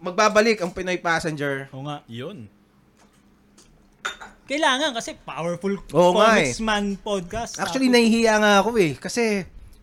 magbabalik 0.00 0.64
ang 0.64 0.72
Pinoy 0.72 0.96
Passenger. 0.96 1.68
O 1.76 1.84
nga. 1.84 2.00
Yun. 2.08 2.48
Kailangan 4.48 4.96
kasi 4.96 5.12
powerful 5.20 5.76
Oo 5.92 6.16
nga 6.16 6.40
eh. 6.40 6.48
Comics 6.48 6.60
Man 6.64 6.96
podcast. 7.04 7.60
Actually, 7.60 7.92
Tapos- 7.92 8.00
nahihiya 8.00 8.34
nga 8.40 8.52
ako 8.64 8.70
eh. 8.80 8.92
Kasi, 8.96 9.24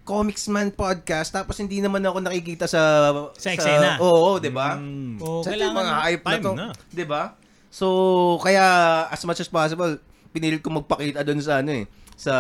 Comics 0.10 0.50
Man 0.50 0.74
podcast, 0.74 1.30
tapos 1.30 1.54
hindi 1.62 1.86
naman 1.86 2.02
ako 2.02 2.26
nakikita 2.26 2.66
sa... 2.66 3.14
Sa 3.38 3.54
eksena. 3.54 4.02
Oo, 4.02 4.42
di 4.42 4.50
ba? 4.50 4.74
Mm. 4.74 5.22
O, 5.22 5.46
Sa 5.46 5.54
kailangan 5.54 5.86
mga 5.86 5.94
hype 6.02 6.26
na 6.26 6.38
na. 6.58 6.68
Di 6.90 7.06
ba? 7.06 7.38
So, 7.70 8.38
kaya, 8.42 8.66
as 9.14 9.22
much 9.26 9.40
as 9.42 9.50
possible, 9.50 9.98
pinilit 10.34 10.62
ko 10.62 10.74
magpakita 10.74 11.26
doon 11.26 11.42
sa 11.42 11.62
ano 11.62 11.72
eh, 11.74 11.86
sa 12.18 12.36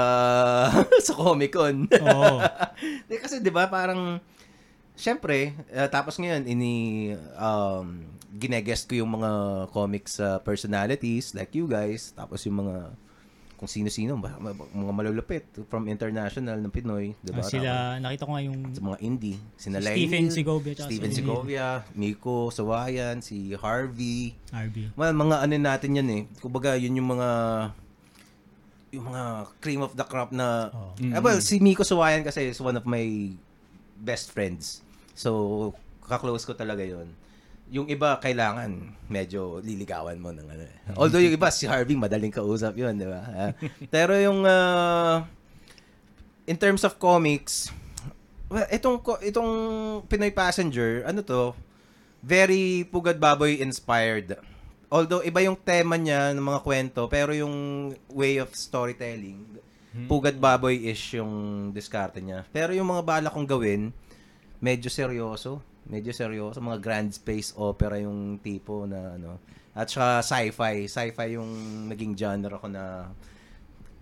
sa 1.05 1.13
Comic 1.15 1.53
Con. 1.53 1.85
Oo. 1.89 2.37
Kasi 3.23 3.41
'di 3.41 3.53
ba 3.53 3.69
parang 3.69 4.21
syempre 4.99 5.55
eh, 5.71 5.87
tapos 5.87 6.19
ngayon 6.19 6.43
ini 6.43 6.73
um 7.39 8.03
ginegest 8.35 8.85
ko 8.91 8.99
yung 8.99 9.15
mga 9.15 9.31
comics 9.71 10.19
uh, 10.19 10.37
personalities 10.43 11.31
like 11.33 11.55
you 11.55 11.65
guys 11.65 12.11
tapos 12.13 12.43
yung 12.45 12.67
mga 12.67 12.93
kung 13.59 13.67
sino-sino 13.67 14.15
mga 14.15 14.93
malulupit 14.95 15.43
from 15.67 15.91
international 15.91 16.55
ng 16.55 16.71
Pinoy, 16.71 17.11
'di 17.19 17.31
ba? 17.35 17.43
Ah, 17.43 17.51
sila, 17.51 17.71
nakita 17.99 18.23
ko 18.23 18.31
nga 18.31 18.43
yung 18.47 18.71
sa 18.71 18.79
mga 18.79 18.97
indie, 19.03 19.35
sina 19.59 19.83
Si 19.83 19.85
Lainey, 19.85 19.99
Stephen 19.99 20.25
Segovia, 20.31 20.73
si- 20.79 21.11
Segovia, 21.11 21.67
Miko 21.91 22.47
Sawayan, 22.55 23.19
si 23.19 23.51
Harvey, 23.59 24.31
RB. 24.55 24.95
Well, 24.95 25.11
mga 25.11 25.43
ano 25.43 25.53
natin 25.59 25.99
yan 25.99 26.07
eh. 26.07 26.21
Kumbaga, 26.39 26.79
yun 26.79 26.95
yung 26.95 27.19
mga 27.19 27.29
yung 28.95 29.05
mga 29.05 29.23
cream 29.59 29.83
of 29.83 29.93
the 29.93 30.07
crop 30.07 30.31
na 30.31 30.71
Oh. 30.71 30.95
Eh, 30.97 31.19
well, 31.19 31.43
si 31.43 31.59
Miko 31.59 31.83
Suwayan 31.83 32.23
kasi 32.23 32.49
is 32.49 32.63
one 32.63 32.79
of 32.79 32.87
my 32.87 33.35
best 33.99 34.31
friends. 34.31 34.79
So, 35.13 35.75
kaklose 36.07 36.47
ko 36.47 36.55
talaga 36.55 36.81
yon 36.81 37.11
Yung 37.69 37.85
iba, 37.85 38.17
kailangan 38.17 38.73
medyo 39.05 39.61
liligawan 39.61 40.17
mo 40.17 40.33
ng 40.33 40.41
ano. 40.45 40.63
eh. 40.65 40.75
Although 40.97 41.21
yung 41.21 41.33
iba, 41.33 41.49
si 41.49 41.69
Harvey, 41.69 41.93
madaling 41.93 42.33
kausap 42.33 42.73
yun, 42.73 42.97
di 42.97 43.05
ba? 43.05 43.21
Ah, 43.25 43.51
pero 43.87 44.17
yung, 44.17 44.41
ah, 44.41 45.25
in 46.45 46.57
terms 46.57 46.81
of 46.81 46.97
comics, 46.97 47.69
well, 48.49 48.65
itong, 48.69 48.97
itong 49.21 49.51
Pinoy 50.09 50.33
Passenger, 50.33 51.05
ano 51.05 51.21
to, 51.21 51.53
very 52.19 52.89
Pugad 52.89 53.21
Baboy 53.21 53.61
inspired. 53.61 54.33
Although 54.89 55.21
iba 55.21 55.45
yung 55.45 55.53
tema 55.55 55.93
niya 55.93 56.33
ng 56.33 56.41
mga 56.41 56.65
kwento, 56.65 57.05
pero 57.05 57.29
yung 57.31 57.53
way 58.09 58.41
of 58.41 58.49
storytelling, 58.51 59.45
Pugad 60.09 60.37
Baboy 60.37 60.85
ish 60.85 61.17
yung 61.17 61.29
diskarte 61.69 62.17
niya. 62.17 62.45
Pero 62.49 62.73
yung 62.73 62.89
mga 62.89 63.05
bala 63.05 63.29
kong 63.29 63.45
gawin, 63.45 63.93
medyo 64.57 64.89
seryoso. 64.89 65.61
Medyo 65.89 66.13
seryoso. 66.13 66.61
Mga 66.61 66.79
grand 66.79 67.09
space 67.09 67.57
opera 67.57 67.97
yung 67.97 68.37
tipo 68.39 68.85
na 68.85 69.17
ano. 69.17 69.41
At 69.73 69.89
saka 69.89 70.21
sci-fi. 70.21 70.85
Sci-fi 70.85 71.27
yung 71.35 71.49
naging 71.89 72.13
genre 72.13 72.55
ko 72.61 72.67
na... 72.69 73.09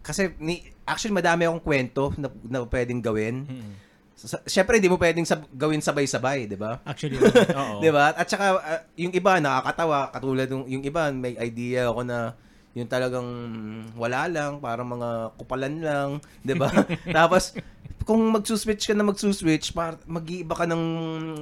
Kasi, 0.03 0.35
ni, 0.39 0.64
actually, 0.88 1.11
madami 1.11 1.47
akong 1.47 1.64
kwento 1.64 2.11
na, 2.15 2.31
na 2.47 2.64
pwedeng 2.64 3.03
gawin. 3.03 3.43
Siyempre, 4.49 4.81
hindi 4.81 4.89
mo 4.89 4.97
pwedeng 4.97 5.30
sab- 5.30 5.45
gawin 5.53 5.77
sabay-sabay, 5.77 6.49
di 6.49 6.57
ba? 6.57 6.81
Actually, 6.81 7.22
Oo. 7.22 7.77
'Di 7.85 7.93
ba? 7.93 8.18
At 8.18 8.26
saka 8.26 8.45
ah, 8.57 8.81
yung 8.97 9.14
iba 9.14 9.38
nakakatawa 9.38 10.09
katulad 10.09 10.49
ng 10.49 10.65
yung 10.65 10.81
iba 10.81 11.14
may 11.14 11.38
idea 11.38 11.85
ako 11.93 12.01
na 12.01 12.34
yung 12.73 12.89
talagang 12.89 13.30
wala 13.93 14.26
lang, 14.26 14.57
parang 14.57 14.89
mga 14.89 15.38
kupalan 15.38 15.76
lang, 15.85 16.09
'di 16.41 16.57
ba? 16.57 16.65
Tapos 17.18 17.53
kung 18.07 18.23
magsuswitch 18.31 18.88
ka 18.88 18.95
na 18.95 19.03
magsuswitch, 19.03 19.75
par 19.75 19.99
mag-iiba 20.07 20.55
ka 20.55 20.63
ng 20.63 20.84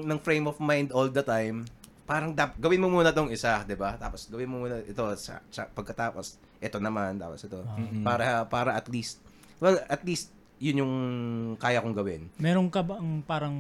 ng 0.02 0.20
frame 0.20 0.50
of 0.50 0.58
mind 0.58 0.90
all 0.90 1.06
the 1.06 1.22
time. 1.22 1.70
Parang 2.10 2.34
dap, 2.34 2.58
gawin 2.58 2.82
mo 2.82 2.90
muna 2.90 3.14
tong 3.14 3.30
isa, 3.30 3.62
'di 3.62 3.78
ba? 3.78 3.94
Tapos 4.02 4.26
gawin 4.26 4.50
mo 4.50 4.66
muna 4.66 4.82
ito 4.82 5.06
sa, 5.22 5.46
sa 5.54 5.70
pagkatapos 5.70 6.42
ito 6.58 6.78
naman 6.82 7.22
tapos 7.22 7.46
ito 7.46 7.62
para 8.02 8.42
para 8.50 8.74
at 8.74 8.90
least 8.90 9.22
well, 9.62 9.78
at 9.86 10.02
least 10.02 10.34
yun 10.58 10.82
yung 10.82 10.94
kaya 11.62 11.84
kong 11.84 11.94
gawin. 11.94 12.32
meron 12.42 12.72
ka 12.72 12.82
bang 12.82 13.22
parang 13.28 13.58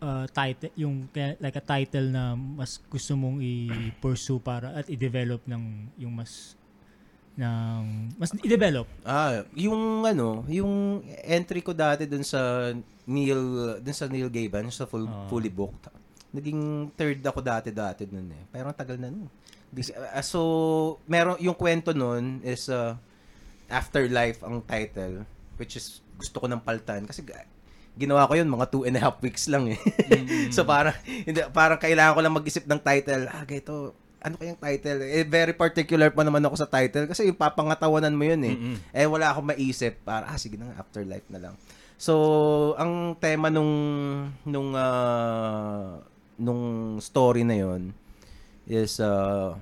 uh, 0.00 0.24
title, 0.32 0.72
yung 0.74 1.06
like 1.14 1.56
a 1.56 1.64
title 1.64 2.08
na 2.08 2.34
mas 2.34 2.80
gusto 2.88 3.14
mong 3.14 3.38
i-pursue 3.40 4.40
para 4.40 4.74
at 4.74 4.86
i-develop 4.88 5.44
ng 5.44 5.92
yung 6.00 6.12
mas 6.12 6.56
ng 7.34 8.14
mas 8.14 8.30
i-develop 8.38 8.86
Ah, 9.02 9.42
yung 9.58 10.06
ano, 10.06 10.46
yung 10.46 11.02
entry 11.26 11.60
ko 11.60 11.74
dati 11.74 12.06
dun 12.06 12.22
sa 12.22 12.70
Neil, 13.04 13.42
dun 13.82 13.96
sa 13.96 14.06
Neil 14.06 14.30
Gaiman, 14.30 14.70
sa 14.70 14.86
full, 14.86 15.04
Ah. 15.04 15.26
fully 15.28 15.50
booked. 15.50 15.90
Naging 16.30 16.90
third 16.94 17.20
ako 17.20 17.38
dati-dati 17.38 18.08
nun 18.08 18.32
eh. 18.32 18.42
Pero 18.48 18.70
ang 18.70 18.78
tagal 18.78 18.96
na 18.96 19.10
nun. 19.10 19.28
Ah, 20.10 20.22
so, 20.22 20.40
meron, 21.04 21.36
yung 21.38 21.54
kwento 21.54 21.90
nun 21.90 22.38
is 22.40 22.70
uh, 22.70 22.94
Afterlife 23.66 24.40
ang 24.46 24.62
title, 24.62 25.26
which 25.58 25.74
is 25.74 26.00
gusto 26.14 26.38
ko 26.38 26.46
ng 26.46 26.62
paltan. 26.62 27.04
Kasi 27.04 27.26
ginawa 27.94 28.26
ko 28.26 28.34
yun 28.34 28.46
mga 28.46 28.66
two 28.70 28.86
and 28.86 28.98
a 28.98 29.02
half 29.02 29.18
weeks 29.22 29.46
lang 29.46 29.70
eh. 29.70 29.80
so 30.54 30.62
parang, 30.62 30.94
hindi, 31.06 31.42
parang 31.50 31.78
kailangan 31.78 32.14
ko 32.14 32.20
lang 32.22 32.34
mag-isip 32.34 32.64
ng 32.66 32.80
title. 32.80 33.26
Ah, 33.30 33.42
ganito, 33.42 33.94
ano 34.24 34.40
kayang 34.40 34.56
title? 34.56 35.04
Eh, 35.04 35.28
very 35.28 35.52
particular 35.52 36.08
pa 36.08 36.24
naman 36.24 36.40
ako 36.48 36.56
sa 36.56 36.64
title 36.64 37.04
kasi 37.04 37.28
yung 37.28 37.36
papangatawanan 37.36 38.16
mo 38.16 38.24
yun 38.24 38.42
eh. 38.48 38.56
Eh, 38.96 39.04
wala 39.04 39.28
akong 39.28 39.52
maisip. 39.52 40.00
Para, 40.00 40.24
ah, 40.32 40.40
sige 40.40 40.56
na 40.56 40.72
nga, 40.72 40.80
afterlife 40.80 41.28
na 41.28 41.40
lang. 41.44 41.54
So, 42.00 42.72
ang 42.80 43.20
tema 43.20 43.52
nung, 43.52 43.68
nung, 44.48 44.72
ah, 44.72 46.00
nung 46.40 46.96
story 47.04 47.44
na 47.44 47.60
yon 47.60 47.92
is, 48.64 48.96
uh, 48.96 49.52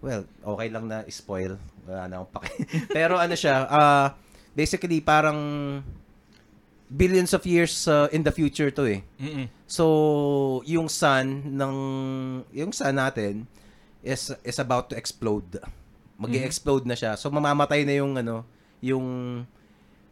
well, 0.00 0.24
okay 0.24 0.68
lang 0.72 0.88
na 0.88 1.04
spoil. 1.12 1.60
Wala 1.84 2.08
na 2.08 2.24
akong 2.24 2.32
pake. 2.40 2.52
Pero 2.96 3.20
ano 3.20 3.36
siya, 3.36 3.68
ah, 3.68 4.16
basically, 4.56 5.04
parang 5.04 5.36
billions 6.88 7.36
of 7.36 7.44
years 7.44 7.84
uh, 7.84 8.08
in 8.16 8.24
the 8.24 8.32
future 8.32 8.72
to 8.72 8.88
eh. 8.88 9.00
Mm-mm. 9.20 9.52
So, 9.68 10.64
yung 10.64 10.88
sun 10.88 11.52
ng 11.52 11.76
yung 12.52 12.72
sun 12.72 12.96
natin 12.96 13.44
is 14.04 14.30
is 14.44 14.60
about 14.60 14.92
to 14.92 14.94
explode. 14.94 15.58
Mag-explode 16.20 16.86
na 16.86 16.94
siya. 16.94 17.16
So 17.16 17.32
mamamatay 17.32 17.82
na 17.88 17.96
yung 17.98 18.14
ano, 18.14 18.44
yung 18.84 19.06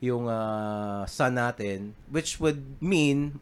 yung 0.03 0.27
uh, 0.27 1.07
sun 1.07 1.39
natin 1.39 1.95
which 2.11 2.43
would 2.43 2.59
mean 2.83 3.39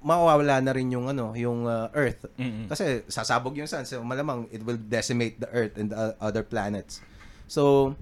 mawawala 0.00 0.58
na 0.64 0.72
rin 0.72 0.90
yung 0.90 1.06
ano, 1.06 1.36
yung 1.36 1.68
uh, 1.68 1.92
earth. 1.92 2.26
Mm-mm. 2.40 2.66
Kasi 2.66 3.04
sasabog 3.06 3.54
yung 3.54 3.68
sun. 3.68 3.84
So 3.84 4.00
malamang 4.00 4.48
it 4.50 4.64
will 4.64 4.80
decimate 4.80 5.38
the 5.38 5.46
earth 5.52 5.76
and 5.76 5.92
the 5.92 5.96
o- 5.96 6.16
other 6.18 6.42
planets. 6.42 7.04
So 7.46 7.94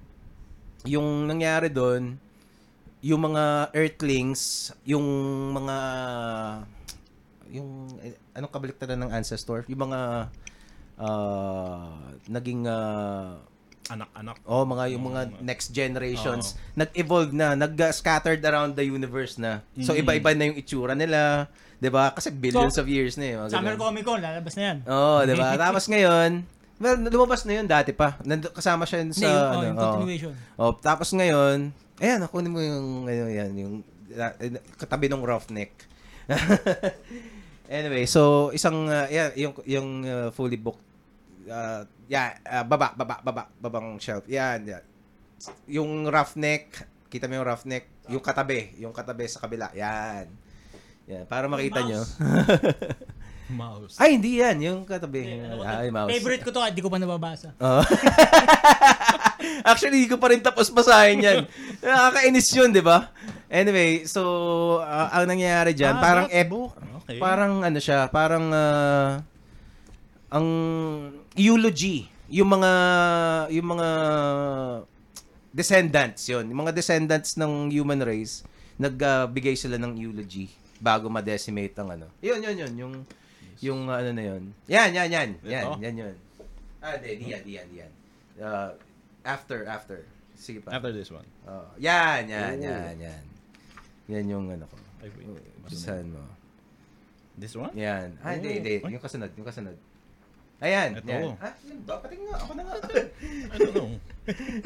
yung 0.86 1.26
nangyari 1.26 1.68
doon, 1.68 2.16
yung 3.02 3.20
mga 3.30 3.74
earthlings, 3.74 4.72
yung 4.86 5.04
mga 5.54 5.76
yung 7.50 7.68
eh, 8.04 8.14
anong 8.36 8.52
kabaliktaran 8.52 8.98
ng 8.98 9.10
ancestor? 9.10 9.66
Yung 9.66 9.90
mga 9.90 10.30
ah, 10.98 11.94
naging 12.26 12.66
ah, 12.66 13.38
Anak-anak. 13.88 14.44
oh 14.44 14.68
mga 14.68 14.84
yung 14.92 15.04
mga 15.08 15.40
next 15.40 15.72
generations 15.72 16.60
nag-evolve 16.76 17.32
na, 17.32 17.56
nag-scattered 17.56 18.44
around 18.44 18.76
the 18.76 18.84
universe 18.84 19.40
na. 19.40 19.64
So 19.80 19.96
Mm. 19.96 20.02
iba-iba 20.04 20.30
na 20.34 20.44
yung 20.44 20.58
itsura 20.58 20.92
nila, 20.92 21.48
'di 21.78 21.88
ba? 21.88 22.12
Kasi 22.12 22.28
billions 22.28 22.76
So, 22.76 22.84
of 22.84 22.86
years 22.86 23.16
na 23.16 23.24
eh. 23.24 23.34
mga 23.34 23.48
Summer. 23.48 23.80
Comic 23.80 24.04
Con 24.04 24.20
lalabas 24.20 24.54
na 24.54 24.62
yan 24.66 24.76
Oo, 24.84 25.24
'di 25.24 25.34
ba? 25.34 25.56
Tapos 25.64 25.88
ngayon, 25.88 26.30
well, 26.76 26.96
lumabas 27.00 27.42
na 27.42 27.52
yun 27.56 27.66
dati 27.66 27.96
pa. 27.96 28.20
Nando, 28.22 28.52
kasama 28.52 28.84
siya 28.84 29.00
yun 29.00 29.10
sa 29.10 29.24
yung, 29.24 29.32
oh, 29.32 29.48
ano, 29.48 29.64
yung 29.64 29.78
oo. 29.78 29.86
continuation 29.96 30.32
Oh, 30.54 30.72
tapos 30.76 31.08
ngayon, 31.10 31.72
ayan, 31.96 32.18
kunin 32.28 32.52
mo 32.52 32.60
yung, 32.60 32.86
ano 33.02 33.26
yan, 33.26 33.50
yung, 33.56 33.74
uh, 34.12 34.32
katabi 34.76 35.08
ng 35.08 35.24
roughneck. 35.24 35.72
anyway, 37.68 38.04
so, 38.04 38.50
isang, 38.50 38.86
uh, 38.86 39.08
yan, 39.08 39.28
yung, 39.34 39.52
yung 39.64 39.88
uh, 40.04 40.28
fully 40.30 40.56
booked, 40.56 40.84
uh, 41.48 41.82
yeah, 42.06 42.36
uh, 42.44 42.62
baba, 42.62 42.92
baba, 42.92 43.20
baba, 43.20 43.42
babang 43.58 43.96
shelf. 43.96 44.24
Yan, 44.28 44.64
yan. 44.64 44.84
Yung 45.66 46.06
roughneck, 46.06 46.72
kita 47.08 47.26
mo 47.26 47.38
yung 47.38 47.46
roughneck, 47.46 47.88
yung 48.06 48.20
katabi, 48.20 48.72
yung 48.76 48.92
katabi 48.92 49.24
sa 49.26 49.40
kabila. 49.40 49.72
Yan. 49.72 50.28
Yan, 51.08 51.24
para 51.24 51.48
makita 51.48 51.80
nyo. 51.80 52.04
Mouse. 53.48 53.96
Ay, 54.02 54.20
hindi 54.20 54.40
yan. 54.40 54.60
Yung 54.60 54.80
katabi. 54.84 55.40
Ano, 55.40 55.64
Ay, 55.64 55.88
mouse. 55.88 56.10
favorite 56.10 56.44
ko 56.44 56.52
to 56.52 56.60
at 56.60 56.76
di 56.76 56.84
ko 56.84 56.92
pa 56.92 57.00
nababasa 57.00 57.56
Oo. 57.64 57.80
Actually, 59.70 60.04
hindi 60.04 60.10
ko 60.10 60.20
pa 60.20 60.28
rin 60.28 60.42
tapos 60.42 60.68
basahin 60.68 61.24
yan. 61.24 61.38
Nakakainis 61.80 62.48
yun, 62.52 62.68
di 62.68 62.84
ba? 62.84 63.08
Anyway, 63.48 64.04
so, 64.04 64.20
ah, 64.82 65.08
ang 65.10 65.32
nangyayari 65.32 65.72
dyan, 65.72 65.96
Ah, 65.96 66.02
parang, 66.02 66.26
that 66.28 66.44
ep- 66.44 66.50
book. 66.52 66.72
Okay. 67.04 67.16
parang 67.16 67.64
ano 67.64 67.78
siya, 67.80 68.12
parang, 68.12 68.52
ah, 68.52 69.24
ang 70.28 70.46
eulogy, 71.39 72.10
yung 72.28 72.51
mga, 72.59 72.73
yung 73.55 73.69
mga 73.78 73.89
descendants 75.55 76.28
yun. 76.28 76.44
Yung 76.51 76.60
mga 76.66 76.74
descendants 76.77 77.39
ng 77.39 77.73
human 77.73 78.02
race, 78.05 78.44
nagbigay 78.77 79.56
sila 79.56 79.81
ng 79.81 79.97
eulogy 79.97 80.51
bago 80.78 81.10
ma-decimate 81.10 81.74
ang 81.78 81.94
ano. 81.94 82.06
Yun, 82.23 82.39
yun, 82.43 82.56
yun. 82.66 82.73
Yung, 82.78 82.94
yung 83.59 83.81
ah, 83.90 83.98
ano 83.98 84.10
na 84.15 84.23
yun. 84.23 84.43
Yan, 84.70 84.90
yan, 84.94 85.09
yan. 85.10 85.28
Yan, 85.43 85.65
Ito? 85.66 85.78
yan, 85.82 85.94
yun. 85.98 86.15
Ah, 86.78 86.94
di, 86.94 87.19
di 87.19 87.27
yan, 87.35 87.43
di 87.43 87.52
yan, 87.59 87.66
di 87.70 87.77
yan. 87.82 87.93
Uh, 88.39 88.70
after, 89.27 89.66
after. 89.66 90.06
Sige 90.39 90.62
pa. 90.62 90.78
After 90.78 90.94
this 90.94 91.10
one. 91.10 91.27
Oh, 91.43 91.66
yan, 91.82 92.31
yan, 92.31 92.55
Oh. 92.62 92.66
yan, 92.70 92.94
yan. 93.02 93.23
Yan 94.09 94.24
yung 94.31 94.47
ano 94.47 94.65
ko. 94.70 94.78
Ay, 95.02 95.10
wait. 95.19 95.27
Mo? 96.06 96.23
This 97.39 97.55
one? 97.59 97.74
Yan. 97.74 98.15
Ah, 98.23 98.35
hindi. 98.39 98.62
Ay. 98.62 98.82
Yung 98.82 99.02
kasunod, 99.02 99.31
yung 99.35 99.47
kasunod. 99.47 99.74
Ayan, 100.59 100.90
Ito. 100.93 101.06
yan. 101.06 101.39
Ah, 101.39 101.55
yun 101.62 101.78
ba? 101.86 102.02
Pati 102.02 102.18
nga, 102.18 102.35
ako 102.36 102.52
na 102.52 102.62
nga. 102.66 102.74
I 103.47 103.56
don't 103.56 103.72
know. 103.72 103.89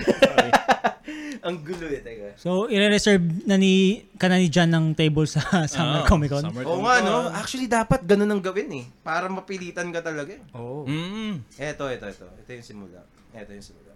Sorry. 0.08 0.50
Ang 1.46 1.56
gulo 1.60 1.86
eh, 1.86 2.00
teka. 2.00 2.34
so 2.34 2.66
i-reserve 2.66 3.22
na 3.44 3.54
ni 3.54 3.74
ka 4.16 4.26
na 4.26 4.38
ni 4.38 4.46
John 4.46 4.70
ng 4.70 4.94
table 4.94 5.26
sa 5.26 5.42
Summer 5.66 6.02
Ah, 6.02 6.06
Comic 6.06 6.30
Con 6.30 6.46
Oo 6.46 6.80
nga, 6.80 6.98
no? 6.98 7.28
Actually, 7.28 7.66
dapat 7.66 8.02
ganun 8.02 8.30
ang 8.30 8.40
gawin 8.40 8.70
eh. 8.72 8.86
Para 9.02 9.26
mapilitan 9.26 9.90
ka 9.90 10.00
talaga 10.00 10.32
eh. 10.32 10.42
oh 10.52 10.82
Mm. 10.82 11.42
Eto, 11.54 11.86
eto, 11.86 12.06
eto. 12.06 12.26
Ito 12.26 12.50
yung 12.52 12.64
simula. 12.64 13.02
Ito 13.30 13.50
yung 13.50 13.66
simula. 13.66 13.92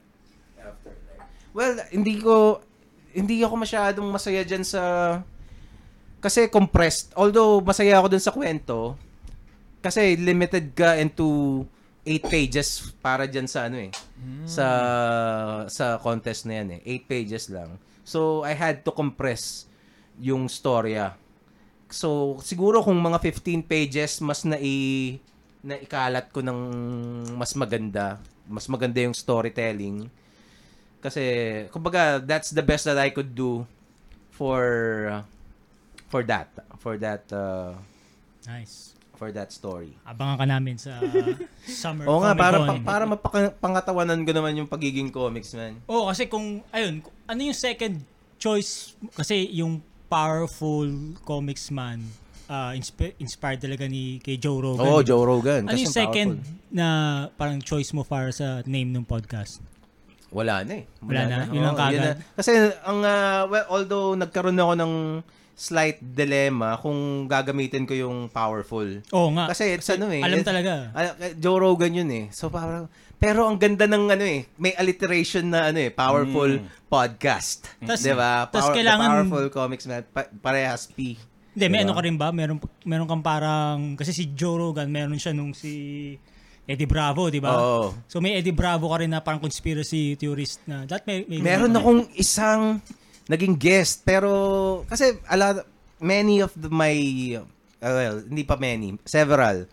Afterlife. 0.58 1.22
Well, 1.50 1.74
hindi 1.88 2.20
ko, 2.20 2.60
hindi 3.10 3.40
ako 3.40 3.54
masyadong 3.56 4.06
masaya 4.06 4.42
dyan 4.42 4.62
sa, 4.62 4.82
kasi 6.20 6.46
compressed. 6.46 7.14
Although, 7.14 7.58
masaya 7.58 7.96
ako 7.96 8.06
dun 8.08 8.20
sa 8.20 8.30
kwento, 8.30 8.98
kasi 9.80 10.14
limited 10.14 10.74
ka 10.74 10.98
into 10.98 11.62
eight 12.06 12.22
pages 12.30 12.94
para 13.02 13.26
dyan 13.26 13.50
sa 13.50 13.66
ano 13.66 13.82
eh. 13.82 13.92
Sa, 14.46 14.66
sa 15.66 15.98
contest 15.98 16.46
na 16.46 16.62
yan 16.62 16.78
eh. 16.78 16.80
Eight 16.86 17.04
pages 17.10 17.50
lang. 17.50 17.74
So, 18.06 18.46
I 18.46 18.54
had 18.54 18.86
to 18.86 18.94
compress 18.94 19.66
yung 20.22 20.46
storya. 20.46 21.18
So, 21.90 22.38
siguro 22.46 22.78
kung 22.80 22.96
mga 23.02 23.18
15 23.18 23.66
pages, 23.66 24.22
mas 24.22 24.46
nai, 24.46 25.18
naikalat 25.66 26.30
ko 26.30 26.40
ng 26.46 26.60
mas 27.34 27.52
maganda. 27.58 28.22
Mas 28.46 28.70
maganda 28.70 29.02
yung 29.02 29.14
storytelling. 29.14 30.06
Kasi, 31.02 31.22
kumbaga, 31.74 32.22
that's 32.22 32.54
the 32.54 32.62
best 32.62 32.86
that 32.86 32.96
I 32.96 33.10
could 33.10 33.34
do 33.34 33.66
for 34.30 34.62
for 36.06 36.22
that. 36.22 36.54
For 36.78 36.94
that 37.02 37.26
uh, 37.34 37.74
nice 38.46 38.95
for 39.16 39.32
that 39.32 39.48
story. 39.48 39.96
abangan 40.04 40.36
ka 40.36 40.46
namin 40.46 40.76
sa 40.76 41.00
Summer 41.66 42.04
Oo 42.04 42.20
nga, 42.20 42.32
para, 42.32 42.62
pa- 42.62 42.78
para 42.78 43.04
mapangatawanan 43.04 44.22
ko 44.22 44.30
naman 44.30 44.52
yung 44.54 44.68
pagiging 44.68 45.08
comics, 45.08 45.50
man. 45.52 45.80
Oo, 45.86 46.06
kasi 46.06 46.28
kung, 46.28 46.62
ayun, 46.70 47.00
ano 47.24 47.40
yung 47.42 47.56
second 47.56 47.98
choice, 48.36 48.94
kasi 49.12 49.48
yung 49.50 49.80
powerful 50.06 50.86
comics 51.22 51.68
man, 51.68 52.04
ah, 52.46 52.70
inspi- 52.70 53.16
inspired 53.16 53.58
talaga 53.58 53.84
ni 53.84 54.20
kay 54.20 54.36
Joe 54.36 54.60
Rogan. 54.60 54.84
Oo, 54.84 55.00
ba? 55.00 55.02
Joe 55.02 55.24
Rogan. 55.24 55.66
Ano 55.66 55.74
Kasi 55.74 55.82
yung 55.82 55.96
second 55.96 56.30
powerful. 56.38 56.70
na 56.70 56.86
parang 57.34 57.58
choice 57.58 57.90
mo 57.90 58.04
para 58.04 58.30
sa 58.30 58.62
name 58.64 58.92
ng 58.92 59.02
podcast? 59.02 59.58
Wala 60.28 60.62
na 60.62 60.78
eh. 60.78 60.84
Wala 61.00 61.20
na? 61.24 61.36
Yun 61.48 61.62
lang 61.62 61.72
Oo, 61.72 61.80
kaagad? 61.80 62.02
na. 62.02 62.12
Kasi 62.34 62.50
ang 62.82 63.00
ah, 63.00 63.46
well, 63.46 63.66
although 63.66 64.12
nagkaroon 64.12 64.54
ako 64.54 64.72
ng 64.76 64.92
slight 65.56 65.98
dilemma 65.98 66.76
kung 66.76 67.24
gagamitin 67.24 67.88
ko 67.88 67.96
yung 67.96 68.28
powerful. 68.28 68.84
Oo 69.10 69.28
nga. 69.32 69.48
Kasi 69.48 69.72
it's 69.72 69.88
ano 69.88 70.06
eh. 70.06 70.20
Alam 70.20 70.44
talaga. 70.44 70.92
ah, 70.92 71.16
Joe 71.34 71.56
Rogan 71.56 71.96
yun 71.96 72.10
eh. 72.12 72.24
So 72.30 72.46
parang 72.46 72.86
pero 73.16 73.48
ang 73.48 73.56
ganda 73.56 73.88
ng 73.88 74.12
ano 74.12 74.20
eh, 74.22 74.44
may 74.54 74.76
alliteration 74.76 75.48
na 75.48 75.72
ano 75.72 75.80
eh, 75.80 75.88
powerful 75.88 76.60
podcast. 76.86 77.64
Tas- 77.80 78.04
'Di 78.04 78.12
ba? 78.12 78.44
tas 78.46 78.60
Power- 78.62 78.70
the 78.70 78.78
kailangan- 78.78 79.10
powerful 79.24 79.46
comics 79.50 79.84
man, 79.84 80.04
pa- 80.06 80.28
parehas 80.36 80.86
P. 80.86 81.16
Hindi, 81.56 81.66
may 81.66 81.80
Diba? 81.80 81.88
ano 81.88 81.92
ka 81.96 82.02
rin 82.04 82.16
ba? 82.20 82.28
Meron, 82.28 82.60
meron 82.84 83.08
kang 83.08 83.24
parang, 83.24 83.96
kasi 83.96 84.12
si 84.12 84.28
Joe 84.36 84.60
Rogan, 84.60 84.92
meron 84.92 85.16
siya 85.16 85.32
nung 85.32 85.56
si 85.56 86.12
Eddie 86.68 86.84
Bravo, 86.84 87.32
di 87.32 87.40
ba? 87.40 87.56
Oo. 87.56 87.96
So 88.04 88.20
may 88.20 88.36
Eddie 88.36 88.52
Bravo 88.52 88.92
ka 88.92 89.00
rin 89.00 89.08
na 89.08 89.24
parang 89.24 89.40
conspiracy 89.40 90.20
theorist 90.20 90.60
na, 90.68 90.84
that 90.84 91.08
may, 91.08 91.24
may 91.24 91.40
Meron 91.40 91.72
akong 91.72 92.12
isang 92.12 92.84
naging 93.26 93.54
guest 93.54 94.02
pero 94.02 94.30
kasi 94.86 95.18
a 95.26 95.34
lot, 95.34 95.66
many 95.96 96.38
of 96.38 96.52
the, 96.52 96.68
my 96.68 96.94
uh, 97.78 97.92
well, 97.92 98.16
hindi 98.20 98.42
pa 98.42 98.54
many, 98.54 98.94
several 99.02 99.66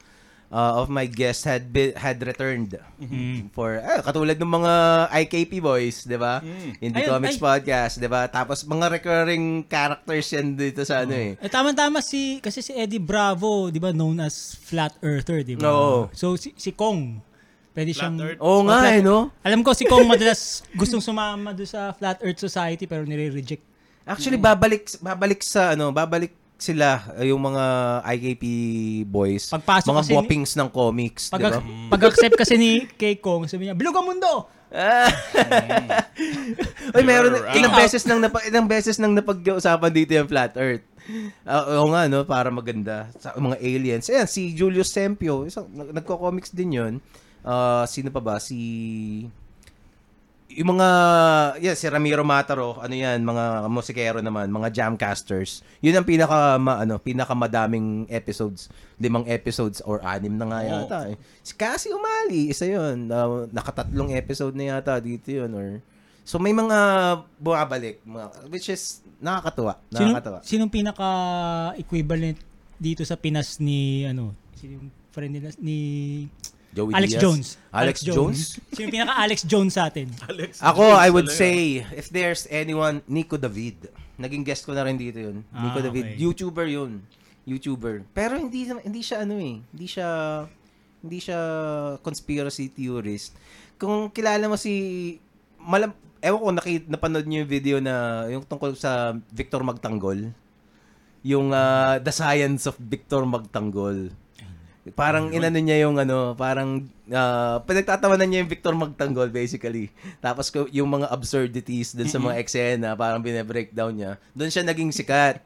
uh, 0.50 0.74
of 0.76 0.88
my 0.88 1.04
guests 1.04 1.44
had 1.44 1.70
been, 1.70 1.94
had 1.94 2.22
returned 2.22 2.78
Mhm. 2.96 3.50
for 3.52 3.78
ah, 3.78 4.00
katulad 4.00 4.38
ng 4.38 4.54
mga 4.54 4.74
IKP 5.20 5.60
boys, 5.60 6.06
'di 6.06 6.16
ba? 6.16 6.40
Indie 6.80 7.04
Ayun, 7.04 7.10
Comics 7.12 7.38
ay. 7.38 7.42
Podcast, 7.42 7.94
'di 7.98 8.08
ba? 8.08 8.26
Tapos 8.28 8.64
mga 8.64 8.86
recurring 8.92 9.66
characters 9.66 10.30
yan 10.32 10.54
dito 10.54 10.82
sa 10.82 11.04
ano 11.04 11.14
eh. 11.14 11.36
Eh, 11.36 11.52
tama-tama 11.52 12.00
si, 12.00 12.38
kasi 12.40 12.62
si 12.62 12.72
Eddie 12.72 13.02
Bravo, 13.02 13.68
di 13.68 13.78
ba, 13.78 13.92
known 13.92 14.22
as 14.22 14.56
Flat 14.56 14.94
Earther, 15.02 15.42
di 15.42 15.58
ba? 15.58 15.68
Oo. 15.68 16.08
So 16.14 16.38
si, 16.38 16.54
si 16.56 16.72
Kong, 16.72 17.20
pwede 17.74 17.91
Flat 17.91 18.00
siyang... 18.00 18.16
Earth. 18.20 18.40
Oo 18.40 18.62
nga 18.64 18.78
flat- 18.80 18.94
eh, 18.94 19.02
no? 19.02 19.18
Alam 19.41 19.60
ko 19.62 19.74
si 19.74 19.84
Kong 19.84 20.06
madalas 20.06 20.41
gustong 20.80 21.02
sumama 21.02 21.52
doon 21.52 21.66
sa 21.66 21.91
Flat 21.91 22.22
Earth 22.22 22.40
Society 22.40 22.86
pero 22.86 23.02
nire-reject. 23.02 23.62
Actually 24.04 24.38
babalik 24.38 24.88
babalik 25.00 25.41
sa 25.41 25.74
ano, 25.74 25.90
babalik 25.90 26.32
sila 26.54 27.12
uh, 27.12 27.24
yung 27.24 27.40
mga 27.40 27.64
IKP 28.08 28.44
boys. 29.04 29.50
Pagpasok 29.50 29.84
mga 29.86 29.98
kasi 29.98 30.08
ni- 30.08 30.16
guwapings 30.16 30.52
ng 30.54 30.70
comics, 30.70 31.24
'di 31.28 31.34
Pag, 31.34 31.41
ba? 31.44 31.60
pag-accept 31.94 32.36
kasi 32.36 32.54
ni 32.56 32.72
kay 32.90 33.18
Kong, 33.18 33.45
sabi 33.45 33.68
niya, 33.68 33.76
bilog 33.76 33.94
ang 33.94 34.08
mundo! 34.08 34.32
Ah. 34.74 35.06
Oy, 36.91 37.04
meron 37.04 37.30
You're 37.30 37.45
ilang 37.56 37.74
out. 37.74 37.80
beses 37.80 38.04
nang 38.04 38.18
napa, 38.18 38.41
ilang 38.41 38.66
beses 38.66 38.98
nang 38.98 39.14
napag-usapan 39.14 39.91
dito 39.91 40.12
yung 40.14 40.26
flat 40.26 40.58
earth. 40.58 40.82
Ah, 41.44 41.78
oo 41.78 41.94
nga 41.94 42.08
no, 42.08 42.24
para 42.24 42.50
maganda 42.50 43.06
sa 43.14 43.36
mga 43.36 43.60
aliens. 43.60 44.10
Ayan, 44.10 44.26
si 44.26 44.50
Julius 44.52 44.90
Sempio, 44.90 45.44
isang 45.44 45.70
nag- 45.70 45.94
nagko-comics 45.94 46.50
din 46.50 46.74
'yon. 46.74 46.94
Ah, 47.44 47.84
sino 47.86 48.10
pa 48.10 48.24
ba? 48.24 48.40
Si 48.40 48.57
yung 50.53 50.78
mga 50.78 50.88
yeah, 51.65 51.74
si 51.74 51.90
Ramiro 51.90 52.22
Mataro, 52.22 52.78
ano 52.78 52.94
'yan, 52.94 53.26
mga 53.26 53.65
musikero 53.74 54.20
naman, 54.22 54.53
mga 54.53 54.70
jamcasters. 54.70 55.65
'Yun 55.82 55.98
ang 55.98 56.06
pinaka 56.06 56.61
ma, 56.61 56.86
ano, 56.86 57.02
pinakamadaming 57.02 58.06
episodes, 58.06 58.70
limang 59.02 59.26
episodes 59.26 59.82
or 59.82 59.98
anim 60.06 60.38
na 60.38 60.45
nga 60.45 60.60
yata. 60.61 60.99
Eh. 61.10 61.18
Si 61.41 61.57
Cassie 61.57 61.90
Umali, 61.90 62.53
isa 62.53 62.70
'yun. 62.70 63.10
Ah, 63.10 63.49
nakatatlong 63.49 64.14
episode 64.14 64.53
na 64.53 64.78
yata 64.78 65.02
dito 65.02 65.34
'yun 65.34 65.52
or 65.53 65.68
So 66.24 66.40
may 66.40 66.56
mga 66.56 66.78
bumabalik, 67.36 67.99
mga, 68.07 68.48
which 68.48 68.72
is 68.72 69.03
nakakatuwa. 69.20 69.76
Sino, 69.91 70.07
Nakakatuwa. 70.15 70.40
sinong 70.40 70.72
pinaka 70.72 71.07
equivalent 71.76 72.40
dito 72.80 73.03
sa 73.03 73.20
Pinas 73.20 73.60
ni 73.60 74.07
ano, 74.07 74.32
sino 74.56 74.80
yung 74.80 74.88
friend 75.11 75.36
nila 75.36 75.52
ni 75.60 75.80
Joey 76.74 76.91
Alex 76.91 77.10
Diaz. 77.10 77.22
Jones. 77.22 77.48
Alex, 77.70 77.95
Jones? 78.02 78.40
Sino 78.74 78.84
yung 78.84 78.94
pinaka 78.94 79.14
Alex 79.16 79.40
Jones 79.45 79.74
sa 79.74 79.88
atin? 79.88 80.10
Alex 80.30 80.58
Ako, 80.60 80.84
Jones 80.84 81.00
I 81.00 81.10
would 81.10 81.30
talaga. 81.30 81.40
say, 81.40 81.58
if 81.94 82.10
there's 82.10 82.50
anyone, 82.50 83.06
Nico 83.06 83.38
David. 83.38 83.88
Naging 84.14 84.41
guest 84.41 84.64
ko 84.64 84.74
na 84.74 84.82
rin 84.82 84.98
dito 84.98 85.18
yun. 85.18 85.45
Nico 85.48 85.80
Ah, 85.80 85.86
David. 85.86 86.06
okay. 86.06 86.18
YouTuber 86.18 86.68
yun. 86.68 87.02
YouTuber. 87.44 88.08
Pero 88.12 88.36
hindi 88.36 88.66
hindi 88.66 89.02
siya 89.02 89.22
ano 89.22 89.36
eh. 89.36 89.60
Hindi 89.60 89.86
siya 89.86 90.08
hindi 91.00 91.20
siya 91.20 91.40
conspiracy 92.00 92.72
theorist. 92.72 93.36
Kung 93.76 94.08
kilala 94.10 94.48
mo 94.48 94.56
si 94.56 94.74
malam 95.60 95.91
ewan 96.24 96.40
ko 96.40 96.50
nakita 96.56 96.86
napanood 96.88 97.28
niyo 97.28 97.44
yung 97.44 97.52
video 97.52 97.78
na 97.78 97.94
yung 98.32 98.41
tungkol 98.41 98.74
sa 98.74 99.12
Victor 99.30 99.60
Magtanggol. 99.62 100.32
Yung 101.22 101.52
ah, 101.52 102.00
The 102.00 102.12
Science 102.12 102.64
of 102.66 102.80
Victor 102.80 103.28
Magtanggol. 103.28 104.12
Parang 104.92 105.32
inano 105.32 105.64
niya 105.64 105.88
yung 105.88 105.96
ano, 105.96 106.36
parang 106.36 106.84
uh, 107.08 107.58
pinagtatawanan 107.64 108.28
niya 108.28 108.44
yung 108.44 108.52
Victor 108.52 108.76
Magtanggol 108.76 109.32
basically. 109.32 109.88
Tapos 110.20 110.52
yung 110.76 110.92
mga 110.92 111.08
absurdities 111.08 111.96
dun 111.96 112.12
sa 112.12 112.20
mga 112.20 112.36
eksena, 112.44 112.92
parang 113.00 113.24
bine-breakdown 113.24 113.96
niya. 113.96 114.12
Doon 114.36 114.52
siya 114.52 114.68
naging 114.68 114.92
sikat. 114.92 115.40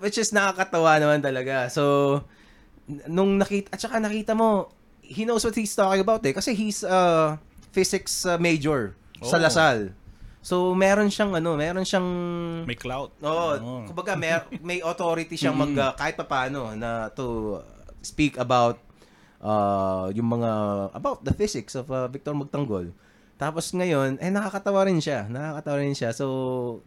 Which 0.00 0.16
is 0.16 0.32
nakakatawa 0.32 0.96
naman 0.96 1.20
talaga. 1.20 1.68
So, 1.68 2.24
nung 3.04 3.36
nakita, 3.36 3.76
at 3.76 3.80
saka 3.84 4.00
nakita 4.00 4.32
mo, 4.32 4.72
he 5.04 5.28
knows 5.28 5.44
what 5.44 5.52
he's 5.52 5.76
talking 5.76 6.00
about 6.00 6.24
eh. 6.24 6.32
Kasi 6.32 6.56
he's 6.56 6.80
a 6.80 7.36
physics 7.76 8.24
uh, 8.24 8.40
major 8.40 8.96
sa 9.20 9.36
Oh. 9.36 9.44
Lasal. 9.44 9.78
So, 10.40 10.72
meron 10.72 11.12
siyang 11.12 11.36
ano, 11.36 11.60
meron 11.60 11.84
siyang 11.84 12.08
May 12.64 12.78
clout. 12.78 13.12
Oo, 13.20 13.46
Oo. 13.60 13.84
kumbaga 13.84 14.16
may, 14.16 14.32
may 14.64 14.78
authority 14.80 15.36
siyang 15.36 15.60
mag 15.60 15.76
uh, 15.76 15.92
kahit 15.92 16.16
papaano 16.16 16.72
na 16.72 17.12
to 17.12 17.58
speak 18.02 18.38
about 18.38 18.78
uh, 19.42 20.10
yung 20.14 20.28
mga 20.38 20.50
about 20.94 21.22
the 21.22 21.34
physics 21.34 21.74
of 21.74 21.90
uh, 21.90 22.06
Victor 22.10 22.34
Magtanggol. 22.34 22.90
Tapos 23.38 23.70
ngayon, 23.70 24.18
eh 24.18 24.34
nakakatawa 24.34 24.82
rin 24.90 24.98
siya. 24.98 25.30
Nakakatawa 25.30 25.78
rin 25.78 25.94
siya. 25.94 26.10
So, 26.10 26.26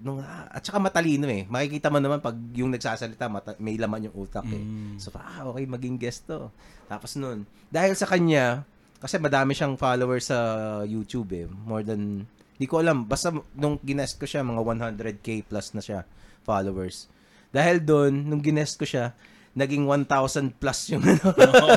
nung, 0.04 0.20
at 0.20 0.60
saka 0.60 0.84
matalino 0.84 1.24
eh. 1.32 1.48
Makikita 1.48 1.88
mo 1.88 2.04
naman 2.04 2.20
pag 2.20 2.36
yung 2.52 2.76
nagsasalita, 2.76 3.32
mata, 3.32 3.56
may 3.56 3.80
laman 3.80 4.12
yung 4.12 4.28
utak 4.28 4.44
eh. 4.52 4.60
So, 5.00 5.16
ah, 5.16 5.48
okay, 5.48 5.64
maging 5.64 5.96
guest 5.96 6.28
to. 6.28 6.52
Tapos 6.92 7.16
nun, 7.16 7.48
dahil 7.72 7.96
sa 7.96 8.04
kanya, 8.04 8.68
kasi 9.00 9.16
madami 9.16 9.56
siyang 9.56 9.80
followers 9.80 10.28
sa 10.28 10.38
YouTube 10.84 11.32
eh. 11.40 11.48
More 11.48 11.88
than, 11.88 12.28
di 12.60 12.68
ko 12.68 12.84
alam. 12.84 13.08
Basta 13.08 13.32
nung 13.56 13.80
ginest 13.80 14.20
ko 14.20 14.28
siya, 14.28 14.44
mga 14.44 14.92
100k 14.92 15.48
plus 15.48 15.72
na 15.72 15.80
siya 15.80 16.04
followers. 16.44 17.08
Dahil 17.56 17.80
doon, 17.80 18.28
nung 18.28 18.44
ginest 18.44 18.76
ko 18.76 18.84
siya, 18.84 19.16
naging 19.52 19.84
1,000 19.84 20.56
plus 20.56 20.80
yung 20.96 21.04
ano, 21.04 21.28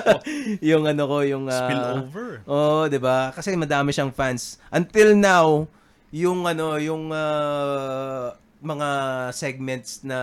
yung 0.75 0.85
ano 0.87 1.03
ko, 1.11 1.17
yung... 1.27 1.45
ah, 1.51 1.59
Spillover. 1.67 2.31
Oo, 2.47 2.87
'di 2.87 2.99
ba? 3.03 3.35
Kasi 3.35 3.59
madami 3.59 3.91
siyang 3.91 4.15
fans. 4.15 4.63
Until 4.71 5.19
now, 5.19 5.67
yung 6.15 6.47
ano, 6.47 6.79
yung 6.79 7.11
ah, 7.11 8.31
mga 8.65 8.89
segments 9.35 10.07
na 10.07 10.19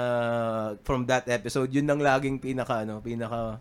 from 0.87 1.03
that 1.05 1.27
episode, 1.27 1.69
yun 1.75 1.85
ang 1.91 1.99
laging 1.99 2.39
pinaka 2.39 2.87
ano, 2.87 3.03
pinaka 3.03 3.59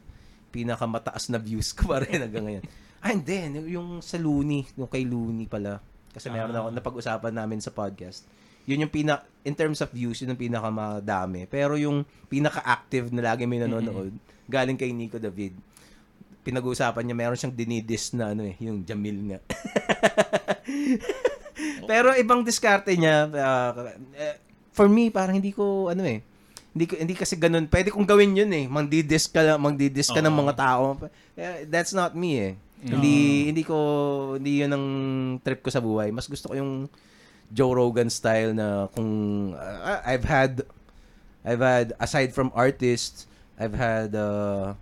pinaka 0.50 0.86
mataas 0.86 1.30
na 1.30 1.38
views 1.38 1.70
ko 1.74 1.90
pa 1.90 2.02
rin 2.02 2.26
hanggang 2.26 2.46
ngayon. 2.46 2.64
Ah, 3.00 3.16
and 3.16 3.24
then, 3.24 3.64
yung 3.64 4.04
sa 4.04 4.20
Looney, 4.20 4.66
yung 4.76 4.90
kay 4.90 5.08
Looney 5.08 5.48
pala. 5.48 5.80
Kasi 6.10 6.26
meron 6.28 6.52
ako 6.52 6.68
napag-usapan 6.74 7.32
namin 7.32 7.62
sa 7.62 7.70
podcast. 7.70 8.26
Yun 8.70 8.86
yung 8.86 8.94
pina 8.94 9.26
in 9.42 9.58
terms 9.58 9.82
of 9.82 9.90
views, 9.90 10.22
yun 10.22 10.32
yung 10.32 10.40
pinaka 10.40 10.70
madami. 10.70 11.50
Pero 11.50 11.74
yung 11.74 12.06
pinaka-active 12.30 13.10
na 13.10 13.34
lagi 13.34 13.44
may 13.44 13.58
nanonood, 13.58 14.14
galing 14.46 14.78
kay 14.78 14.94
Nico 14.94 15.18
David 15.18 15.58
pinag-uusapan 16.40 17.04
niya, 17.04 17.16
meron 17.16 17.36
siyang 17.36 17.56
dinidis 17.56 18.16
na 18.16 18.32
ano 18.32 18.48
eh, 18.48 18.56
yung 18.64 18.80
Jamil 18.84 19.18
nga. 19.28 19.38
Pero 21.90 22.16
ibang 22.16 22.40
diskarte 22.40 22.96
niya, 22.96 23.28
eh, 24.16 24.36
for 24.72 24.88
me, 24.88 25.12
parang 25.12 25.36
hindi 25.36 25.52
ko, 25.52 25.92
ano 25.92 26.04
eh, 26.06 26.24
hindi 26.70 26.84
ko 26.86 26.94
hindi 26.96 27.14
kasi 27.18 27.34
ganun. 27.34 27.66
Pwede 27.66 27.90
kong 27.90 28.06
gawin 28.06 28.38
yun 28.38 28.50
eh. 28.54 28.70
Mangdidis 28.70 29.26
ka, 29.26 29.42
lang- 29.42 29.58
mangdidis 29.58 30.06
ka 30.06 30.22
ng 30.22 30.30
Oo. 30.30 30.40
mga 30.46 30.54
tao. 30.54 30.84
Eh, 31.34 31.66
That's 31.66 31.90
not 31.90 32.14
me 32.14 32.30
eh. 32.38 32.52
Hindi 32.80 33.50
hindi 33.52 33.62
ko 33.66 33.76
hindi 34.40 34.64
yun 34.64 34.72
ang 34.72 34.86
trip 35.42 35.60
ko 35.60 35.68
sa 35.68 35.82
buhay. 35.82 36.14
Mas 36.14 36.30
gusto 36.30 36.48
ko 36.48 36.54
yung 36.54 36.86
Joe 37.50 37.74
Rogan 37.74 38.08
style 38.08 38.54
na 38.54 38.86
kung 38.88 39.10
ah, 39.54 40.00
I've 40.02 40.22
had 40.22 40.62
I've 41.42 41.58
had 41.58 41.92
aside 41.96 42.30
from 42.30 42.52
artists, 42.52 43.26
I've 43.56 43.74
had 43.74 44.14
uh, 44.14 44.76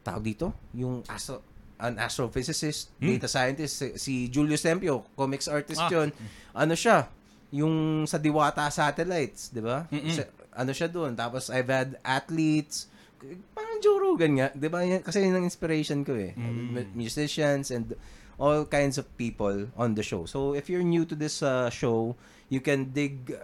tawag 0.00 0.24
dito, 0.24 0.54
yung 0.72 1.02
astro, 1.04 1.42
an 1.76 1.98
astrophysicist, 1.98 2.90
data 2.96 3.26
scientist, 3.26 3.74
si, 3.76 3.88
si 3.94 4.12
Julius 4.26 4.62
Tempio, 4.62 5.04
comics 5.14 5.46
artist 5.46 5.78
Ah. 5.78 5.90
yun. 5.90 6.08
Ano 6.54 6.74
siya? 6.74 7.10
Yung 7.50 8.02
sa 8.04 8.16
Diwata 8.16 8.66
Satellites, 8.68 9.50
di 9.50 9.60
ba? 9.60 9.86
Ano 10.54 10.70
siya 10.70 10.86
doon. 10.86 11.14
Tapos 11.14 11.50
I've 11.50 11.68
had 11.68 11.98
athletes, 12.02 12.86
parang 13.50 13.78
Joe 13.78 13.98
Rogan 13.98 14.32
nga, 14.38 14.48
di 14.54 14.66
ba? 14.66 14.82
Kasi 15.02 15.22
yun 15.22 15.34
ang 15.34 15.46
inspiration 15.46 16.02
ko 16.02 16.14
eh. 16.14 16.30
Mu- 16.34 16.94
Musicians 16.94 17.70
and 17.70 17.94
all 18.38 18.64
kinds 18.64 18.96
of 18.96 19.04
people 19.18 19.66
on 19.74 19.98
the 19.98 20.02
show. 20.06 20.24
So 20.24 20.54
if 20.54 20.70
you're 20.70 20.86
new 20.86 21.04
to 21.04 21.14
this 21.18 21.42
uh, 21.42 21.68
show, 21.68 22.14
you 22.48 22.62
can 22.62 22.94
dig 22.94 23.34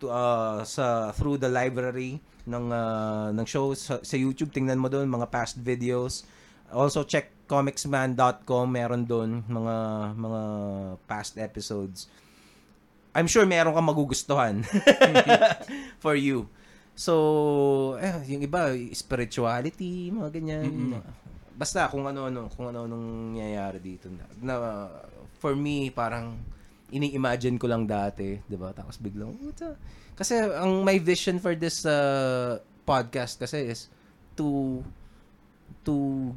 to, 0.00 0.08
uh, 0.08 0.64
sa 0.64 1.12
through 1.12 1.38
the 1.38 1.52
library 1.52 2.18
ng 2.48 2.72
uh, 2.72 3.28
ng 3.36 3.46
shows 3.46 3.84
sa, 3.84 4.00
sa 4.00 4.16
YouTube. 4.16 4.50
Tingnan 4.50 4.80
mo 4.80 4.88
doon 4.88 5.06
mga 5.06 5.28
past 5.28 5.60
videos. 5.60 6.24
Also 6.72 7.04
check 7.04 7.30
comicsman.com 7.44 8.66
meron 8.66 9.04
doon 9.04 9.44
mga 9.44 9.76
mga 10.16 10.42
past 11.04 11.36
episodes. 11.36 12.08
I'm 13.14 13.30
sure 13.30 13.46
meron 13.46 13.76
kang 13.76 13.86
magugustuhan 13.86 14.64
for 16.02 16.16
you. 16.16 16.48
So 16.96 17.94
eh, 18.00 18.24
yung 18.26 18.42
iba 18.42 18.72
spirituality 18.90 20.08
mga 20.10 20.30
ganyan 20.40 20.98
basta 21.54 21.86
kung 21.88 22.04
ano-ano 22.06 22.50
kung 22.52 22.70
ano-anong 22.70 23.34
nangyayari 23.34 23.78
dito 23.78 24.10
na, 24.10 24.24
na 24.42 24.54
for 25.38 25.54
me 25.54 25.88
parang 25.90 26.38
ini-imagine 26.90 27.58
ko 27.58 27.70
lang 27.70 27.86
dati 27.86 28.38
'di 28.44 28.56
ba 28.58 28.74
tapos 28.74 28.98
biglang 28.98 29.34
"What's 29.42 29.62
up?" 29.62 29.78
kasi 30.14 30.38
ang 30.38 30.82
my 30.82 30.98
vision 30.98 31.38
for 31.38 31.54
this 31.54 31.82
uh, 31.86 32.58
podcast 32.86 33.38
kasi 33.38 33.70
is 33.70 33.90
to 34.38 34.82
to 35.86 36.30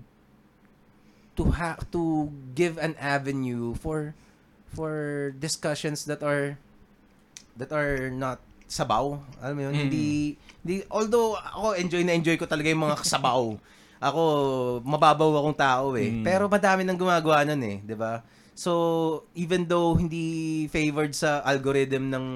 to 1.38 1.44
ha- 1.54 1.82
to 1.94 2.34
give 2.58 2.82
an 2.82 2.98
avenue 2.98 3.78
for 3.78 4.18
for 4.74 5.30
discussions 5.38 6.06
that 6.10 6.26
are 6.26 6.58
that 7.58 7.74
are 7.74 8.10
not 8.10 8.42
sabaw. 8.68 9.18
Alam 9.40 9.56
mo 9.56 9.62
yun, 9.72 9.74
hindi, 9.88 10.36
hindi, 10.62 10.84
although 10.92 11.40
ako 11.40 11.74
enjoy 11.80 12.04
na 12.04 12.14
enjoy 12.14 12.36
ko 12.36 12.46
talaga 12.46 12.68
yung 12.68 12.84
mga 12.84 13.00
sabaw. 13.08 13.56
Ako, 13.98 14.22
mababaw 14.86 15.42
akong 15.42 15.58
tao 15.58 15.86
eh. 15.98 16.22
Pero 16.22 16.46
madami 16.46 16.86
nang 16.86 16.98
gumagawa 16.98 17.46
nun 17.46 17.62
eh, 17.66 17.78
di 17.82 17.98
ba? 17.98 18.22
So, 18.58 19.26
even 19.38 19.70
though 19.70 19.94
hindi 19.94 20.66
favored 20.74 21.14
sa 21.14 21.46
algorithm 21.46 22.10
ng 22.10 22.28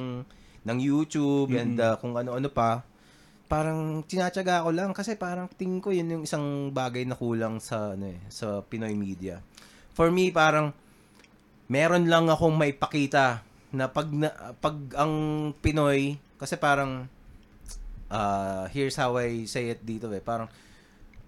ng 0.62 0.78
YouTube 0.78 1.50
and 1.58 1.82
uh, 1.82 1.98
kung 1.98 2.14
ano-ano 2.14 2.46
pa, 2.54 2.86
parang 3.50 4.06
tinatyaga 4.06 4.62
ko 4.62 4.70
lang 4.70 4.94
kasi 4.94 5.18
parang 5.18 5.50
tingin 5.50 5.82
ko 5.82 5.90
yun 5.90 6.08
yung 6.08 6.24
isang 6.24 6.70
bagay 6.70 7.04
na 7.04 7.18
kulang 7.18 7.58
sa 7.58 7.98
ano 7.98 8.14
eh, 8.14 8.22
sa 8.30 8.62
Pinoy 8.62 8.94
media. 8.94 9.42
For 9.98 10.14
me, 10.14 10.30
parang 10.30 10.72
meron 11.66 12.06
lang 12.06 12.30
akong 12.30 12.54
may 12.54 12.72
pakita 12.72 13.42
na 13.72 13.88
pag 13.90 14.08
na, 14.12 14.30
pag 14.60 14.76
ang 14.96 15.14
Pinoy 15.64 16.20
kasi 16.38 16.60
parang 16.60 17.08
uh, 18.12 18.68
here's 18.70 19.00
how 19.00 19.16
I 19.16 19.48
say 19.48 19.72
it 19.72 19.80
dito 19.82 20.12
eh 20.12 20.20
parang 20.20 20.52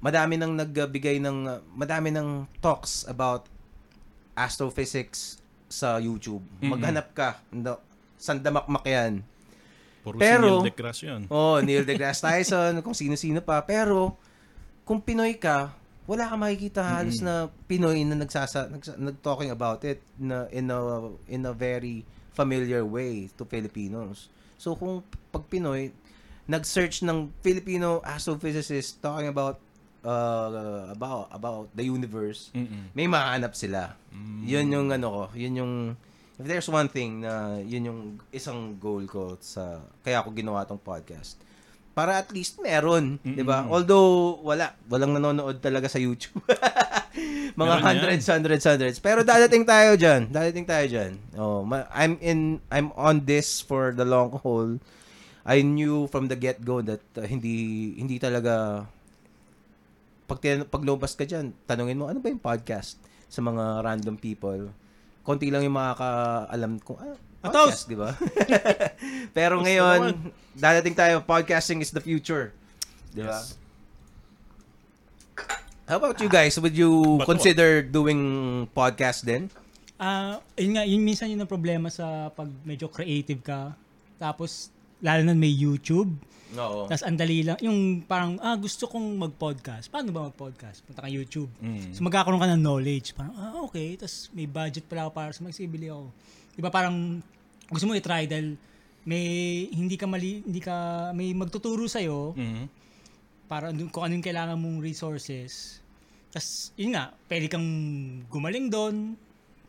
madami 0.03 0.35
nang 0.35 0.51
nagbigay 0.59 1.23
ng 1.23 1.63
madami 1.79 2.11
ng 2.11 2.43
talks 2.59 3.07
about 3.07 3.47
astrophysics 4.35 5.39
sa 5.71 5.95
YouTube. 5.97 6.43
Maghanap 6.59 7.15
ka. 7.15 7.39
No, 7.55 7.79
sandamakmak 8.19 8.83
yan. 8.83 9.23
Puro 10.03 10.19
Pero- 10.19 10.59
si 10.59 10.67
Neil 10.67 10.67
deGrasse 10.67 11.03
yun. 11.07 11.21
Oh, 11.31 11.57
Neil 11.63 11.87
deGrasse 11.89 12.19
Tyson, 12.19 12.83
kung 12.83 12.93
sino-sino 12.93 13.39
pa. 13.39 13.63
Pero, 13.63 14.19
kung 14.83 14.99
Pinoy 14.99 15.39
ka, 15.39 15.71
wala 16.03 16.27
kang 16.27 16.43
makikita 16.43 16.83
halos 16.83 17.23
na 17.23 17.47
Pinoy 17.71 18.03
na 18.03 18.19
nagsasa, 18.19 18.67
nagsa, 18.67 18.99
nag-talking 18.99 19.55
about 19.55 19.79
it 19.87 20.03
na 20.19 20.51
in 20.51 20.67
a, 20.67 21.07
in 21.31 21.47
a 21.47 21.55
very 21.55 22.03
familiar 22.35 22.83
way 22.83 23.31
to 23.39 23.47
Filipinos. 23.47 24.27
So, 24.59 24.75
kung 24.75 25.07
pag 25.31 25.47
Pinoy, 25.47 25.95
nag-search 26.43 27.07
ng 27.07 27.31
Filipino 27.39 28.03
astrophysicist 28.03 28.99
talking 28.99 29.31
about 29.31 29.63
uh, 30.03 30.91
about 30.91 31.31
about 31.31 31.65
the 31.73 31.87
universe, 31.87 32.51
Mm-mm. 32.53 32.91
may 32.93 33.07
mahanap 33.07 33.55
sila. 33.55 33.95
Yun 34.43 34.67
yung 34.69 34.87
ano 34.91 35.07
ko, 35.09 35.23
yun 35.33 35.53
yung 35.57 35.73
if 36.37 36.45
there's 36.45 36.67
one 36.69 36.91
thing 36.91 37.23
na 37.23 37.57
yun 37.63 37.87
yung 37.87 38.01
isang 38.29 38.75
goal 38.77 39.03
ko 39.07 39.39
sa 39.39 39.81
kaya 40.03 40.21
ako 40.21 40.35
ginawa 40.35 40.67
tong 40.67 40.79
podcast. 40.79 41.39
Para 41.93 42.17
at 42.17 42.33
least 42.33 42.57
meron, 42.57 43.21
'di 43.21 43.45
ba? 43.45 43.69
Although 43.69 44.41
wala, 44.41 44.73
walang 44.89 45.13
nanonood 45.13 45.61
talaga 45.61 45.85
sa 45.85 46.01
YouTube. 46.01 46.41
Mga 47.53 47.73
Meron 47.77 47.85
hundreds, 47.85 48.25
hundreds, 48.25 48.65
hundreds. 48.65 48.97
Pero 48.97 49.21
dadating 49.21 49.61
tayo 49.61 49.93
diyan. 49.93 50.33
Dadating 50.33 50.65
tayo 50.65 50.85
diyan. 50.89 51.11
Oh, 51.37 51.61
I'm 51.93 52.17
in 52.17 52.57
I'm 52.73 52.89
on 52.97 53.21
this 53.29 53.61
for 53.61 53.93
the 53.93 54.01
long 54.01 54.33
haul. 54.41 54.81
I 55.45 55.61
knew 55.61 56.09
from 56.09 56.33
the 56.33 56.39
get-go 56.39 56.81
that 56.81 57.03
uh, 57.19 57.27
hindi 57.29 57.93
hindi 57.99 58.17
talaga 58.17 58.87
pag, 60.25 60.39
tin- 60.39 60.67
pag 60.67 60.83
lumabas 60.83 61.13
ka 61.13 61.27
dyan, 61.27 61.51
tanungin 61.67 61.99
mo, 61.99 62.07
ano 62.07 62.19
ba 62.23 62.27
yung 62.31 62.41
podcast 62.41 62.99
sa 63.27 63.39
mga 63.43 63.83
random 63.83 64.15
people? 64.17 64.71
Konti 65.23 65.51
lang 65.51 65.63
yung 65.63 65.75
makakaalam 65.75 66.71
kung, 66.83 66.97
ah, 66.99 67.15
podcast, 67.43 67.85
di 67.91 67.95
ba? 67.99 68.15
Pero 69.37 69.61
ngayon, 69.61 70.15
dadating 70.55 70.95
tayo, 70.95 71.21
podcasting 71.23 71.83
is 71.83 71.91
the 71.91 72.03
future. 72.03 72.51
Di 73.13 73.23
ba? 73.23 73.39
Yes. 73.39 73.59
How 75.83 75.99
about 75.99 76.17
you 76.23 76.31
guys? 76.31 76.55
Would 76.57 76.73
you 76.73 77.19
Bato. 77.19 77.35
consider 77.35 77.83
doing 77.83 78.19
podcast 78.71 79.27
din? 79.27 79.51
Ah, 80.01 80.41
yun 80.57 80.73
nga, 80.73 80.83
yun 80.87 81.03
minsan 81.05 81.29
yun 81.29 81.37
ang 81.43 81.51
problema 81.51 81.91
sa 81.91 82.31
pag 82.33 82.49
medyo 82.65 82.89
creative 82.89 83.43
ka. 83.45 83.75
Tapos, 84.17 84.72
lalo 85.03 85.21
na 85.21 85.35
may 85.35 85.51
YouTube. 85.51 86.15
Oo. 86.53 86.85
Tapos, 86.85 87.03
ang 87.03 87.17
dali 87.17 87.41
lang. 87.43 87.57
Yung 87.59 88.05
parang, 88.05 88.37
ah, 88.39 88.53
gusto 88.55 88.85
kong 88.85 89.17
mag-podcast. 89.19 89.89
Paano 89.89 90.13
ba 90.13 90.29
mag-podcast? 90.29 90.85
Punta 90.85 91.01
ka 91.01 91.09
YouTube. 91.09 91.49
Mm. 91.59 91.91
So, 91.91 92.05
magkakaroon 92.05 92.39
ka 92.39 92.47
ng 92.55 92.61
knowledge. 92.61 93.17
Parang, 93.17 93.33
ah, 93.35 93.57
okay. 93.65 93.97
Tapos, 93.97 94.29
may 94.31 94.45
budget 94.45 94.85
pala 94.85 95.09
ako 95.09 95.11
para 95.11 95.29
sa 95.33 95.41
magsibili 95.41 95.89
ako. 95.89 96.07
Di 96.53 96.61
ba 96.61 96.69
parang, 96.69 97.19
gusto 97.67 97.85
mo 97.89 97.97
i-try 97.97 98.29
dahil 98.29 98.53
may, 99.03 99.25
hindi 99.73 99.97
ka 99.97 100.05
mali, 100.05 100.45
hindi 100.45 100.61
ka, 100.61 101.09
may 101.11 101.33
magtuturo 101.35 101.89
sa'yo 101.89 102.37
Mhm. 102.37 102.63
para 103.49 103.73
kung 103.91 104.05
anong 104.07 104.23
kailangan 104.23 104.55
mong 104.55 104.79
resources. 104.79 105.81
Tapos, 106.29 106.71
yun 106.77 106.93
nga, 106.95 107.11
pwede 107.27 107.49
kang 107.49 107.67
gumaling 108.29 108.69
doon. 108.69 109.17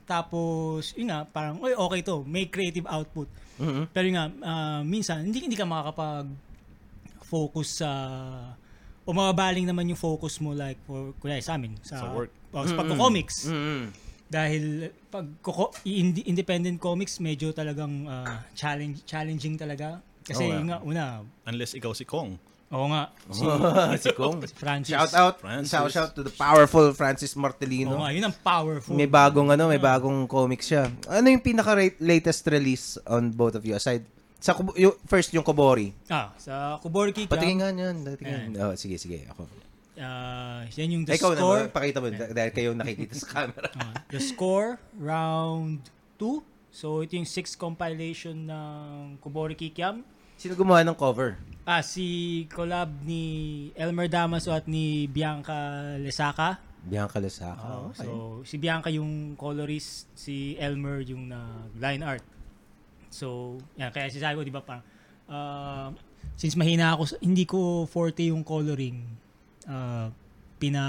Tapos, 0.04 0.92
yun 0.94 1.08
nga, 1.08 1.24
parang, 1.24 1.58
oy, 1.64 1.72
okay 1.72 2.00
to. 2.04 2.22
May 2.28 2.46
creative 2.46 2.84
output. 2.84 3.26
Mhm. 3.56 3.84
Pero 3.90 4.06
nga, 4.10 4.24
ah, 4.42 4.80
minsan, 4.82 5.22
hindi, 5.22 5.38
hindi 5.40 5.54
ka 5.54 5.64
makakapag 5.64 6.26
focus 7.24 7.80
sa 7.80 7.90
o 9.04 9.12
mababaling 9.12 9.64
naman 9.64 9.84
yung 9.86 10.00
focus 10.00 10.40
mo 10.40 10.52
like 10.52 10.80
for 10.82 11.12
kuya 11.18 11.36
sa 11.38 11.56
amin 11.56 11.76
sa, 11.84 12.00
Sa 12.00 12.06
work. 12.14 12.32
o, 12.50 12.64
sa 12.64 12.74
pagko-comics 12.74 13.48
Mhm. 13.48 13.84
dahil 14.26 14.62
pag 15.12 15.28
independent 16.24 16.80
comics 16.80 17.20
medyo 17.20 17.52
talagang 17.52 18.08
ah, 18.08 18.40
challenge 18.54 19.04
challenging 19.04 19.60
talaga 19.60 20.00
kasi 20.24 20.48
nga. 20.48 20.56
yun 20.56 20.66
nga 20.66 20.78
una 20.80 21.04
Unless 21.44 21.76
ikaw 21.76 21.92
si 21.92 22.04
Kong. 22.04 22.40
Oo 22.74 22.86
nga 22.90 23.14
si, 23.30 23.46
si 24.04 24.10
Kong. 24.10 24.42
si 24.42 24.50
Francis 24.52 24.90
Shout 24.90 25.14
out, 25.14 25.34
Francis. 25.38 25.70
shout 25.70 25.94
out 25.94 26.10
to 26.12 26.20
the 26.20 26.34
powerful 26.34 26.90
Francis 26.90 27.32
oo 27.32 27.40
Martelino. 27.40 27.94
nga 28.02 28.10
yun 28.10 28.26
ang 28.26 28.34
powerful 28.34 28.92
May 28.92 29.06
bagong 29.06 29.48
ano, 29.48 29.70
may 29.70 29.78
bagong 29.78 30.26
comics 30.26 30.66
siya. 30.66 30.90
Ano 31.06 31.30
yung 31.30 31.38
pinaka 31.40 31.72
latest 32.02 32.42
release 32.50 32.98
on 33.06 33.30
both 33.30 33.54
of 33.54 33.62
you 33.62 33.72
aside 33.72 34.02
sa 34.36 34.52
yung, 34.76 34.92
first 35.06 35.32
yung 35.32 35.40
Kobori. 35.40 35.94
ah 36.10 36.34
sa 36.36 36.76
Kuborki 36.76 37.24
Patingin 37.24 37.62
nga 37.62 37.70
niyan, 37.70 37.96
patingin. 38.04 38.58
Oh, 38.60 38.74
sige 38.74 38.98
sige 38.98 39.24
ako. 39.30 39.46
ah 39.96 40.66
yan 40.74 40.88
yung 40.90 41.04
the 41.06 41.14
Ikaw 41.14 41.30
score 41.32 41.60
na 41.64 41.70
pakita 41.70 41.98
mo 42.02 42.10
dahil 42.10 42.50
kayo 42.50 42.70
nakikita 42.74 43.14
sa 43.14 43.26
camera. 43.30 43.70
Ah, 43.78 43.94
the 44.10 44.18
score, 44.18 44.76
round 44.98 45.80
2. 46.18 46.42
So, 46.74 47.00
ito 47.00 47.14
yung 47.14 47.24
sixth 47.24 47.54
compilation 47.54 48.34
ng 48.44 48.82
Kubori 49.22 49.54
Kikiam. 49.54 50.02
Sino 50.36 50.52
gumawa 50.58 50.84
ng 50.84 50.96
cover? 50.96 51.38
Ah, 51.64 51.80
si 51.80 52.44
collab 52.52 52.92
ni 53.08 53.72
Elmer 53.72 54.04
Damaso 54.04 54.52
at 54.52 54.68
ni 54.68 55.08
Bianca 55.08 55.96
Lesaka. 55.96 56.60
Bianca 56.84 57.16
Lesaka. 57.16 57.64
Oh, 57.64 57.88
okay. 57.88 58.04
So, 58.04 58.44
si 58.44 58.60
Bianca 58.60 58.92
yung 58.92 59.32
colorist, 59.40 60.12
si 60.12 60.60
Elmer 60.60 61.00
yung 61.08 61.32
na 61.32 61.64
line 61.80 62.04
art. 62.04 62.24
So, 63.08 63.56
yan. 63.80 63.88
Kaya 63.88 64.12
sinasabi 64.12 64.36
ko, 64.36 64.42
di 64.44 64.52
ba, 64.52 64.60
parang, 64.60 64.84
ah, 65.32 65.88
since 66.36 66.52
mahina 66.60 66.92
ako, 66.92 67.16
hindi 67.24 67.48
ko 67.48 67.88
forte 67.88 68.28
yung 68.28 68.44
coloring, 68.44 69.00
ah, 69.64 70.12
pina, 70.64 70.82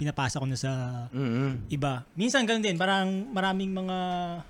pinapasa 0.00 0.40
ko 0.40 0.48
na 0.48 0.56
sa 0.56 1.04
Mhm. 1.12 1.68
iba. 1.68 2.08
Minsan 2.16 2.48
ganun 2.48 2.64
din, 2.64 2.80
parang 2.80 3.04
maraming 3.28 3.68
mga 3.68 3.96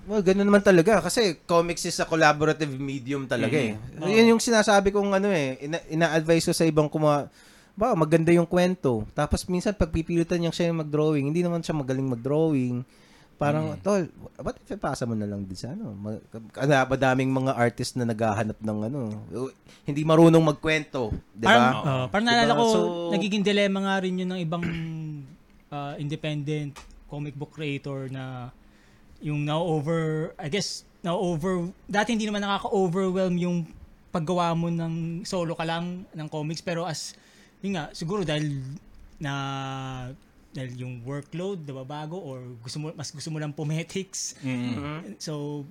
Well, 0.07 0.23
ganun 0.23 0.47
naman 0.47 0.63
talaga 0.63 1.03
kasi 1.03 1.43
comics 1.43 1.83
is 1.83 1.99
a 1.99 2.07
collaborative 2.07 2.71
medium 2.71 3.27
talaga 3.27 3.51
eh. 3.51 3.75
Oo. 3.99 4.07
Yun 4.07 4.31
yung 4.31 4.39
sinasabi 4.39 4.95
kong 4.95 5.11
ano 5.11 5.27
eh, 5.27 5.59
ina- 5.59 5.83
ina-advise 5.91 6.47
ko 6.47 6.53
sa 6.55 6.63
ibang 6.63 6.87
kuma 6.87 7.27
ba 7.73 7.91
maganda 7.91 8.31
yung 8.31 8.47
kwento. 8.47 9.03
Tapos 9.11 9.43
minsan 9.45 9.75
pagpipilitan 9.75 10.39
niya 10.39 10.55
siya 10.55 10.71
yung 10.71 10.87
mag-drawing, 10.87 11.27
hindi 11.27 11.43
naman 11.43 11.59
siya 11.59 11.75
magaling 11.75 12.07
mag-drawing. 12.07 12.87
Parang, 13.41 13.65
tol, 13.81 14.05
ba't 14.37 14.55
ipapasa 14.61 15.03
mo 15.03 15.17
na 15.17 15.25
lang 15.25 15.41
din 15.41 15.57
sa 15.57 15.73
ano? 15.73 15.91
Ma- 15.91 16.21
Ano, 16.55 16.71
madaming 16.87 17.33
mga 17.33 17.57
artist 17.57 17.97
na 17.97 18.05
naghahanap 18.05 18.61
ng 18.61 18.77
ano. 18.85 18.99
Hindi 19.81 20.05
marunong 20.05 20.45
magkwento. 20.45 21.09
Di 21.33 21.43
Parang, 21.43 21.65
ba? 21.73 21.81
uh, 21.81 22.05
parang 22.07 22.25
Diba? 22.25 22.37
naalala 22.37 22.53
ko, 22.53 22.63
So- 22.69 23.09
nagiging 23.09 23.41
dilemma 23.41 23.81
nga 23.81 23.95
rin 23.99 24.21
yun 24.21 24.29
ng 24.29 24.41
ibang 24.41 24.63
uh, 25.69 25.93
independent 25.97 26.77
comic 27.09 27.33
book 27.33 27.51
creator 27.51 28.07
na 28.07 28.53
yung 29.19 29.41
na-over, 29.41 30.33
I 30.37 30.47
guess, 30.47 30.81
na-over, 31.01 31.65
dati 31.85 32.13
hindi 32.13 32.25
naman 32.25 32.41
nakaka-overwhelm 32.41 33.35
yung 33.37 33.57
paggawa 34.11 34.53
mo 34.53 34.67
ng 34.67 35.23
solo 35.23 35.55
ka 35.55 35.63
lang 35.63 36.03
ng 36.11 36.27
comics 36.27 36.59
pero 36.59 36.83
as 36.83 37.15
yun 37.63 37.79
nga 37.79 37.87
siguro 37.95 38.27
dahil 38.27 38.59
na 39.17 39.33
dahil 40.51 40.83
yung 40.83 40.93
workload 41.01 41.63
nababago 41.63 42.19
or 42.19 42.43
gusto 42.59 42.77
mo 42.77 42.91
mas 42.91 43.07
gusto 43.09 43.31
mo 43.31 43.39
lang 43.39 43.51
pometics 43.51 44.35
Mm. 44.43 45.15
so 45.17 45.63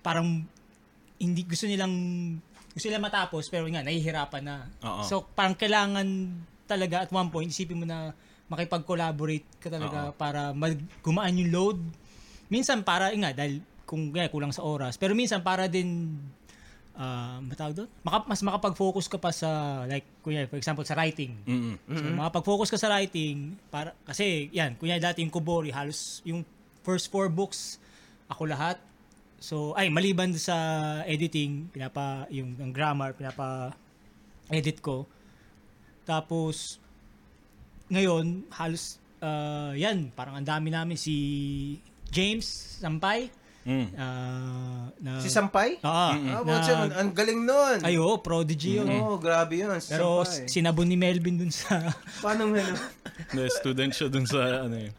parang 0.00 0.46
hindi 1.18 1.42
gusto 1.42 1.66
nilang 1.66 1.92
gusto 2.70 2.86
nila 2.86 3.02
matapos 3.02 3.50
pero 3.50 3.66
nga 3.66 3.82
nahihirapan 3.82 4.42
na. 4.46 4.56
Oo. 4.80 5.02
so 5.02 5.26
parang 5.34 5.58
kailangan 5.58 6.06
talaga 6.64 7.02
at 7.02 7.10
one 7.10 7.28
point 7.28 7.50
isipin 7.50 7.76
mo 7.76 7.84
na 7.84 8.14
makipag-collaborate 8.46 9.46
ka 9.58 9.70
talaga 9.70 10.10
para 10.12 10.50
mag 10.50 10.74
gumaan 11.02 11.38
yung 11.38 11.50
load. 11.50 11.78
Minsan 12.50 12.82
para 12.82 13.10
nga 13.14 13.30
dahil 13.30 13.62
kung 13.86 14.10
kaya 14.10 14.26
kulang 14.26 14.50
sa 14.50 14.62
oras. 14.62 14.98
Pero 14.98 15.14
minsan 15.14 15.38
para 15.40 15.66
din 15.66 16.18
ah 17.00 17.40
matawag 17.40 17.72
doon 17.72 17.90
Maka, 18.04 18.28
mas 18.28 18.44
makapag-focus 18.44 19.08
ka 19.08 19.16
pa 19.16 19.32
sa 19.32 19.82
like 19.88 20.04
kunya 20.20 20.44
for 20.44 20.60
example 20.60 20.84
sa 20.84 20.92
writing 20.92 21.32
Mm. 21.48 21.80
So, 21.88 22.04
makapag-focus 22.12 22.68
ka 22.68 22.76
sa 22.76 22.92
writing 22.92 23.56
para 23.72 23.96
kasi 24.04 24.52
yan, 24.52 24.76
kunya 24.76 25.00
dati 25.00 25.24
yung 25.24 25.32
Kubori 25.32 25.72
halos 25.72 26.20
yung 26.28 26.44
first 26.84 27.08
four 27.08 27.32
books 27.32 27.80
ako 28.28 28.52
lahat. 28.52 28.76
So 29.40 29.72
ay 29.72 29.88
maliban 29.88 30.36
sa 30.36 31.00
editing, 31.08 31.72
pinapa 31.72 32.28
yung 32.28 32.52
ang 32.60 32.68
grammar 32.76 33.16
pinapa 33.16 33.72
edit 34.52 34.84
ko. 34.84 35.08
Tapos 36.04 36.76
ngayon 37.88 38.44
halos 38.52 39.00
ah, 39.24 39.72
yan, 39.72 40.12
parang 40.12 40.36
ang 40.36 40.44
dami 40.44 40.68
namin 40.68 41.00
si 41.00 41.16
James 42.12 42.44
Sampay 42.84 43.39
Mm. 43.60 43.88
ah, 43.94 44.88
na 44.96 45.20
Si 45.20 45.28
Sampay? 45.28 45.76
Oo, 45.78 45.86
Ah, 45.86 46.16
na- 46.16 46.40
what's 46.40 46.64
yun? 46.64 46.88
Ang 46.90 47.10
galing 47.12 47.40
nun. 47.40 47.78
ay 47.80 47.94
oo, 47.94 48.16
prodigy 48.18 48.80
yun. 48.80 48.88
Oo, 48.90 49.16
grabe 49.16 49.60
yun. 49.60 49.76
Si 49.76 49.92
Pero 49.92 50.24
Sampay. 50.24 50.48
sinabon 50.48 50.86
ni 50.86 50.96
Melvin 50.96 51.36
dun 51.36 51.52
sa 51.52 51.76
Paano 52.24 52.48
ano? 52.48 52.74
The 53.30 53.46
student 53.50 53.92
siya 53.92 54.08
dun 54.08 54.24
sa 54.24 54.64
ano 54.64 54.76
eh. 54.78 54.90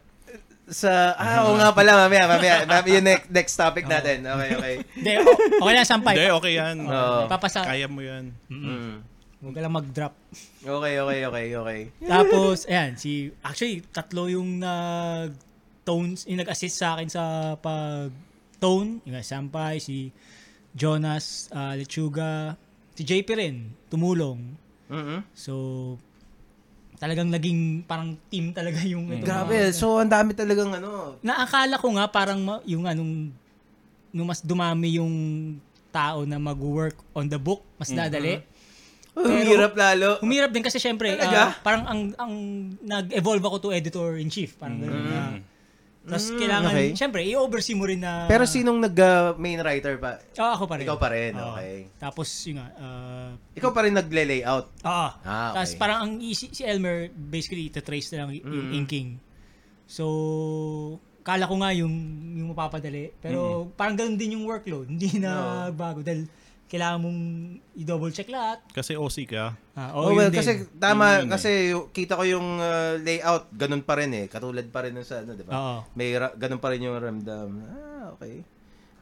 Sa, 0.64 0.88
ah, 1.12 1.42
oo 1.44 1.58
nga 1.58 1.74
pala, 1.74 2.06
mamaya, 2.06 2.24
mamaya. 2.24 2.62
mamaya 2.64 2.86
yung 2.88 3.04
next, 3.04 3.26
next 3.28 3.54
topic 3.56 3.84
natin. 3.84 4.22
Okay, 4.22 4.50
okay. 4.54 4.74
O- 5.20 5.58
okay 5.60 5.72
lang 5.74 5.84
sampay. 5.84 6.14
Hindi, 6.14 6.30
okay 6.32 6.52
yan. 6.54 6.76
Oo. 6.82 7.26
Papasa. 7.26 7.60
Kaya 7.60 7.90
mo 7.90 7.98
yan. 7.98 8.30
Mm. 8.46 9.02
Huwag 9.42 9.52
ka 9.52 9.60
lang 9.60 9.74
mag-drop. 9.74 10.14
Okay, 10.62 10.94
okay, 10.96 11.20
okay, 11.26 11.46
okay. 11.52 11.80
Tapos, 12.00 12.62
ayan, 12.64 12.94
si, 12.94 13.10
actually, 13.42 13.82
tatlo 13.84 14.30
yung 14.30 14.62
nag, 14.62 15.34
tones, 15.82 16.24
yung 16.24 16.38
nag-assist 16.38 16.78
sa 16.78 16.94
akin 16.94 17.10
sa 17.10 17.22
pag, 17.58 18.14
tone, 18.62 19.02
yung 19.02 19.18
Sampay, 19.18 19.82
si 19.82 20.14
Jonas, 20.70 21.50
ah, 21.50 21.74
Lechuga, 21.74 22.54
si 22.94 23.02
JP 23.02 23.28
rin, 23.34 23.56
tumulong. 23.90 24.38
mm 24.86 25.26
So, 25.34 25.52
talagang 27.02 27.34
naging 27.34 27.82
parang 27.82 28.14
team 28.30 28.54
talaga 28.54 28.78
yung 28.86 29.10
ito. 29.10 29.26
Grabe, 29.26 29.74
so 29.74 29.98
ang 29.98 30.06
dami 30.06 30.38
talagang 30.38 30.70
ano. 30.70 31.18
Naakala 31.18 31.74
ko 31.74 31.90
nga 31.98 32.06
parang 32.06 32.62
yung 32.62 32.86
anong 32.86 33.34
nung 34.14 34.28
mas 34.30 34.38
dumami 34.38 35.02
yung 35.02 35.10
tao 35.90 36.22
na 36.22 36.38
mag-work 36.38 36.94
on 37.12 37.26
the 37.26 37.40
book, 37.42 37.66
mas 37.74 37.90
dadali. 37.90 38.38
Ang 39.12 39.44
hirap 39.44 39.76
lalo. 39.76 40.16
Humirap 40.24 40.54
din 40.54 40.64
kasi 40.64 40.80
syempre, 40.80 41.12
Talaga? 41.18 41.52
ah, 41.52 41.52
parang 41.60 41.84
ang 41.84 42.00
ang 42.16 42.32
nag-evolve 42.80 43.44
ako 43.44 43.56
to 43.60 43.74
editor-in-chief. 43.74 44.56
Parang 44.56 44.80
ganun 44.80 45.04
na. 45.04 45.20
Tapos 46.02 46.34
kailangan, 46.34 46.66
Mm. 46.66 46.74
okay. 46.74 46.88
syempre, 46.94 47.20
i-oversee 47.22 47.72
mo 47.72 47.86
rin 47.86 48.02
na... 48.02 48.26
Pero 48.26 48.42
sinong 48.42 48.74
nag-main 48.76 49.60
writer 49.60 49.94
pa? 49.96 50.18
Oo, 50.18 50.52
ako 50.52 50.64
pa 50.66 50.74
rin. 50.74 50.84
Ikaw 50.84 50.96
pa 50.98 51.08
rin, 51.08 51.32
Oo. 51.32 51.46
okay. 51.52 51.74
Tapos, 51.96 52.26
yun 52.42 52.58
nga, 52.58 52.68
ah, 52.74 53.30
Ikaw 53.54 53.70
pa 53.70 53.80
rin 53.82 53.94
nagle-layout. 53.94 54.66
Oo. 54.82 55.08
Ah, 55.22 55.50
Tapos 55.54 55.70
okay. 55.70 55.78
parang 55.78 55.98
ang 56.00 56.12
si, 56.28 56.50
si 56.50 56.62
Elmer, 56.62 57.06
basically, 57.08 57.66
ito-trace 57.66 58.10
na 58.12 58.26
lang 58.26 58.30
y- 58.32 58.42
yung 58.42 58.68
Mm. 58.68 58.78
inking. 58.78 59.08
So, 59.86 60.04
kala 61.22 61.46
ko 61.46 61.54
nga 61.56 61.70
yung, 61.70 61.94
yung 62.34 62.48
mapapadali. 62.50 63.14
Pero 63.16 63.70
parang 63.72 63.94
ganun 63.94 64.18
din 64.18 64.34
yung 64.34 64.44
workload. 64.44 64.90
Hindi 64.90 65.22
na 65.22 65.32
bago. 65.70 66.02
Dahil 66.02 66.26
kailangan 66.72 67.04
mong 67.04 67.20
i-double 67.76 68.08
check 68.08 68.32
lahat. 68.32 68.64
Kasi 68.72 68.96
OC 68.96 69.28
ka. 69.28 69.52
Ah, 69.76 69.92
Oh, 69.92 70.08
oh, 70.08 70.16
well, 70.16 70.32
din. 70.32 70.40
kasi 70.40 70.64
tama, 70.72 71.20
Yun 71.20 71.28
eh. 71.28 71.30
kasi 71.30 71.50
yung- 71.68 71.92
kita 71.92 72.16
ko 72.16 72.24
yung 72.24 72.56
uh, 72.56 72.96
layout, 72.96 73.52
ganun 73.52 73.84
pa 73.84 74.00
rin 74.00 74.08
eh. 74.16 74.24
Katulad 74.24 74.64
pa 74.72 74.80
rin 74.80 74.96
sa 75.04 75.20
ano, 75.20 75.36
di 75.36 75.44
ba? 75.44 75.52
Oo. 75.52 75.76
May 75.92 76.16
ra- 76.16 76.32
ganun 76.32 76.56
pa 76.56 76.72
rin 76.72 76.88
yung 76.88 76.96
ramdam. 76.96 77.60
Ah, 77.68 78.16
okay. 78.16 78.40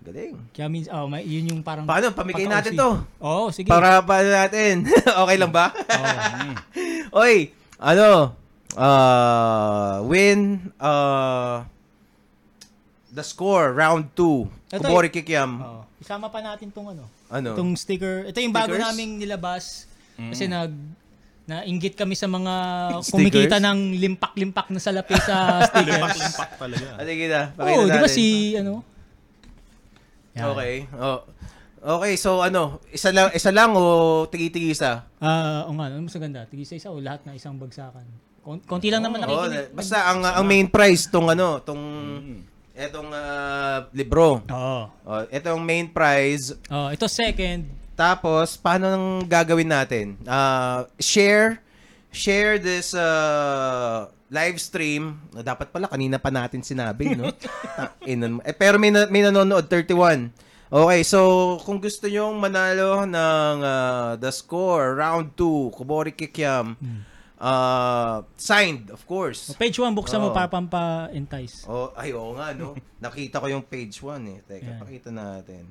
Galing. 0.02 0.34
Kaya 0.50 0.66
means, 0.66 0.90
oh, 0.90 1.06
may, 1.06 1.22
yun 1.22 1.46
yung 1.46 1.62
parang... 1.62 1.86
Paano? 1.86 2.10
Pamigay 2.10 2.50
natin 2.50 2.74
to. 2.74 2.90
Oo, 3.22 3.54
sige. 3.54 3.70
Para 3.70 4.02
pa 4.02 4.18
natin. 4.18 4.90
okay 5.22 5.36
lang 5.38 5.54
ba? 5.54 5.70
Oo. 5.70 6.10
Oy, 7.22 7.54
ano? 7.78 8.34
Uh, 8.74 10.02
win 10.10 10.58
uh, 10.74 11.62
the 13.10 13.22
score 13.22 13.70
round 13.70 14.10
2. 14.18 14.74
Ito 14.74 14.82
Kubori 14.82 15.06
Kikiam. 15.06 15.62
Oo. 15.62 15.80
Isama 16.02 16.26
pa 16.26 16.42
natin 16.42 16.74
tong 16.74 16.90
ano. 16.90 17.19
Ano? 17.30 17.54
Itong 17.54 17.72
sticker. 17.74 18.26
Ito 18.26 18.38
yung 18.38 18.50
bago 18.50 18.74
Stickers? 18.74 18.84
naming 18.90 19.12
nilabas. 19.16 19.86
Kasi 20.18 20.44
nag 20.46 20.74
nainggit 21.46 21.94
kami 21.94 22.12
sa 22.12 22.26
mga 22.26 22.54
Stickers? 23.00 23.10
kumikita 23.10 23.56
ng 23.58 23.78
limpak-limpak 23.96 24.66
na 24.68 24.78
salapi 24.78 25.14
sa 25.16 25.36
stickers. 25.68 25.94
Limpak-limpak 25.96 26.50
talaga. 26.56 26.86
Ah, 26.92 27.04
sige 27.04 27.24
na. 27.26 27.40
Pakita 27.50 27.70
Oo, 27.72 27.82
di 27.82 27.90
ba 27.92 27.98
natin. 28.00 28.12
si 28.12 28.26
ano? 28.54 28.72
Yan. 30.32 30.44
Okay. 30.48 30.74
Oh. 30.92 31.20
Okay, 31.80 32.12
so 32.14 32.38
ano, 32.40 32.62
isa 32.88 33.08
lang 33.08 33.32
isa 33.32 33.48
lang 33.48 33.72
o 33.72 33.82
tigi-tigi 34.26 34.70
isa? 34.70 35.08
Ah, 35.16 35.64
o 35.64 35.72
nga, 35.72 35.88
ano 35.88 36.04
mas 36.04 36.12
maganda? 36.12 36.44
Tigil 36.44 36.62
sa 36.64 36.76
isa 36.76 36.88
o 36.88 37.00
lahat 37.00 37.24
na 37.24 37.32
isang 37.32 37.56
bagsakan. 37.56 38.04
Kon- 38.38 38.60
Konti 38.60 38.88
lang 38.88 39.00
naman 39.00 39.20
Oh, 39.22 39.42
nakikinig. 39.42 39.72
basta 39.72 39.96
ang 40.06 40.20
ang 40.20 40.44
main 40.44 40.66
prize 40.66 41.08
tong 41.08 41.26
ano, 41.26 41.56
tong 41.58 41.80
etong 42.80 43.08
ah, 43.12 43.84
libro. 43.92 44.40
Oo. 44.40 44.82
Oh, 45.04 45.22
etong 45.28 45.60
main 45.60 45.84
prize. 45.92 46.56
Oh, 46.72 46.88
ito 46.88 47.04
second. 47.04 47.68
Tapos 47.92 48.56
paano 48.56 48.88
nang 48.88 49.06
gagawin 49.28 49.68
natin? 49.68 50.16
Ah, 50.24 50.88
share 50.96 51.60
share 52.10 52.56
this 52.56 52.96
uh, 52.96 54.08
live 54.32 54.56
stream. 54.56 55.20
Dapat 55.30 55.68
pala 55.70 55.86
kanina 55.86 56.16
pa 56.16 56.32
natin 56.32 56.64
sinabi, 56.64 57.14
no? 57.14 57.28
Eh, 58.10 58.56
pero 58.56 58.76
may 58.80 58.90
na, 58.90 59.06
may 59.06 59.22
nanonood 59.22 59.68
31. 59.68 60.32
Okay, 60.70 61.00
so 61.02 61.58
kung 61.66 61.82
gusto 61.82 62.06
nyo 62.06 62.30
manalo 62.34 63.02
ng 63.04 63.56
ah, 63.62 64.14
the 64.16 64.32
score 64.32 64.96
round 64.96 65.36
2, 65.36 65.76
Kubori 65.76 66.16
Kikiam. 66.16 66.78
Ah, 67.40 68.22
signed, 68.36 68.92
of 68.92 69.00
course. 69.08 69.56
Page 69.56 69.80
1 69.80 69.96
buksan 69.96 70.20
mo 70.20 70.30
Oo. 70.30 70.36
para 70.36 70.46
pampa-entice. 70.46 71.64
Oh, 71.64 71.90
ay, 71.96 72.12
oo 72.12 72.36
nga, 72.36 72.52
no? 72.52 72.76
Nakita 73.04 73.40
ko 73.40 73.48
yung 73.48 73.64
page 73.64 73.96
1 73.98 74.20
eh. 74.28 74.38
Teka, 74.44 74.70
Yan. 74.76 74.80
pakita 74.84 75.10
natin. 75.10 75.64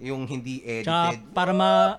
Yung 0.00 0.24
hindi 0.26 0.64
Tsaka 0.82 1.14
edited. 1.14 1.30
para 1.36 1.52
ma 1.54 1.94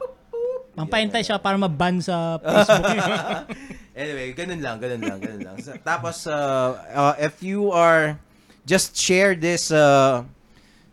pampa-entice 0.75 1.31
siya 1.31 1.39
para 1.39 1.55
ma-ban 1.55 2.03
sa 2.03 2.35
Facebook. 2.43 3.55
anyway, 4.01 4.35
ganun 4.35 4.59
lang, 4.59 4.75
ganun 4.81 5.01
lang, 5.05 5.17
ganun 5.23 5.41
lang. 5.45 5.57
So, 5.63 5.71
tapos, 5.79 6.27
uh, 6.27 6.75
uh, 6.91 7.15
if 7.15 7.39
you 7.39 7.71
are, 7.71 8.19
just 8.67 8.97
share 8.97 9.37
this 9.37 9.71
uh, 9.71 10.25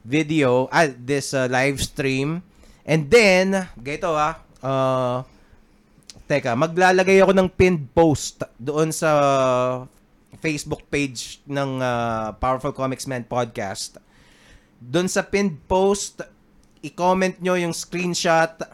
video, 0.07 0.69
ah, 0.71 0.87
this 0.87 1.35
uh, 1.35 1.51
live 1.51 1.83
stream, 1.83 2.47
and 2.87 3.11
then, 3.11 3.67
ganito 3.75 4.15
ah, 4.15 4.39
uh, 4.63 5.27
teka, 6.33 6.57
maglalagay 6.57 7.21
ako 7.21 7.37
ng 7.37 7.49
pinned 7.53 7.93
post 7.93 8.41
doon 8.57 8.89
sa 8.89 9.11
Facebook 10.41 10.81
page 10.89 11.45
ng 11.45 11.77
uh, 11.77 12.33
Powerful 12.41 12.73
Comics 12.73 13.05
Man 13.05 13.29
Podcast. 13.29 14.01
Doon 14.81 15.13
sa 15.13 15.29
pinned 15.29 15.61
post, 15.69 16.25
i-comment 16.81 17.37
nyo 17.45 17.61
yung 17.61 17.77
screenshot 17.77 18.65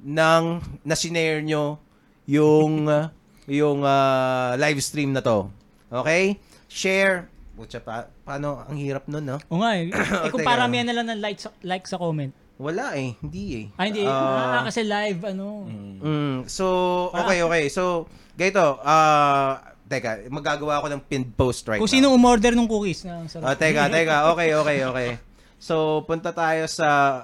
ng 0.00 0.64
na-share 0.88 1.44
nyo 1.44 1.76
yung 2.24 2.88
uh, 2.88 3.12
yung 3.44 3.84
uh, 3.84 4.56
live 4.56 4.80
stream 4.80 5.12
na 5.12 5.20
to. 5.20 5.52
Okay? 5.92 6.40
Share. 6.64 7.28
Butya 7.60 7.84
pa, 7.84 8.08
paano? 8.24 8.64
Ang 8.72 8.80
hirap 8.80 9.04
nun, 9.04 9.36
no? 9.36 9.36
o 9.52 9.60
nga 9.60 9.76
eh. 9.76 9.92
Eh 10.24 10.32
kung 10.32 10.48
paramihan 10.48 10.88
na 10.88 10.96
lang 10.96 11.12
ng 11.12 11.20
like 11.20 11.44
sa, 11.44 11.52
like 11.60 11.84
sa 11.84 12.00
comment. 12.00 12.32
Wala 12.56 12.96
eh. 12.96 13.12
Hindi 13.20 13.44
eh. 13.52 13.66
Ah, 13.76 13.84
hindi. 13.84 14.02
Ah, 14.02 14.60
ah, 14.60 14.62
kasi 14.64 14.80
live, 14.80 15.20
ano. 15.28 15.68
Mm, 15.68 16.48
so, 16.48 16.64
okay, 17.12 17.44
okay. 17.44 17.68
So, 17.68 18.08
ganito. 18.32 18.80
Uh, 18.80 19.60
teka, 19.84 20.24
magagawa 20.32 20.80
ako 20.80 20.86
ng 20.88 21.02
pinned 21.04 21.30
post 21.36 21.68
right 21.68 21.76
Kung 21.76 21.86
now. 21.86 21.96
sino 22.00 22.06
umorder 22.10 22.56
ng 22.56 22.64
cookies 22.64 23.04
na 23.04 23.22
Ah, 23.22 23.28
sarap. 23.28 23.60
teka, 23.60 23.82
teka. 23.92 24.32
Okay, 24.32 24.50
okay, 24.56 24.78
okay. 24.82 25.10
So, 25.56 26.00
punta 26.02 26.32
tayo 26.32 26.64
sa... 26.66 27.22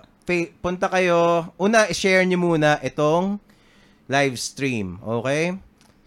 Punta 0.60 0.86
kayo... 0.86 1.48
Una, 1.56 1.88
i-share 1.88 2.22
nyo 2.24 2.38
muna 2.38 2.76
itong 2.80 3.40
live 4.06 4.36
stream. 4.36 5.00
Okay? 5.00 5.56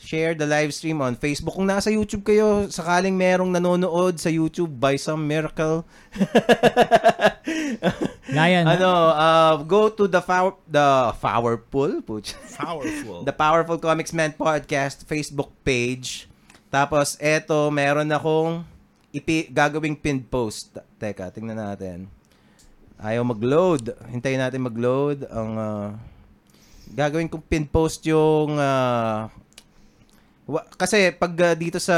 Share 0.06 0.38
the 0.38 0.46
live 0.46 0.70
stream 0.70 1.02
on 1.02 1.18
Facebook. 1.18 1.58
Kung 1.58 1.66
nasa 1.66 1.90
YouTube 1.90 2.22
kayo, 2.22 2.70
sakaling 2.70 3.18
merong 3.18 3.50
nanonood 3.50 4.22
sa 4.22 4.30
YouTube 4.30 4.70
by 4.70 4.96
some 4.96 5.26
miracle, 5.26 5.82
Lion. 8.30 8.66
ano, 8.70 8.90
uh, 9.12 9.54
go 9.66 9.90
to 9.90 10.06
the 10.06 10.22
fow- 10.22 10.62
the 10.70 11.14
powerful, 11.18 11.92
putz. 12.06 12.38
Powerful. 12.54 13.22
The 13.28 13.34
Powerful 13.34 13.82
Comics 13.82 14.14
Man 14.14 14.34
Podcast 14.34 15.02
Facebook 15.04 15.50
page. 15.66 16.30
Tapos, 16.70 17.18
eto, 17.18 17.70
meron 17.74 18.06
akong 18.10 18.62
ipi 19.10 19.50
gagawing 19.50 19.98
pinned 19.98 20.30
post. 20.30 20.78
Teka, 21.02 21.34
tingnan 21.34 21.58
natin. 21.58 22.06
Ayaw 22.96 23.26
mag-load. 23.26 23.92
Hintayin 24.08 24.40
natin 24.40 24.64
mag-load. 24.64 25.28
Ang 25.30 25.52
ah, 25.56 25.88
gagawin 26.92 27.28
kong 27.28 27.46
pinned 27.46 27.70
post 27.72 28.04
yung 28.06 28.56
wa- 28.56 29.30
kasi 30.78 31.10
pag 31.10 31.34
ah, 31.42 31.56
dito 31.58 31.82
sa 31.82 31.98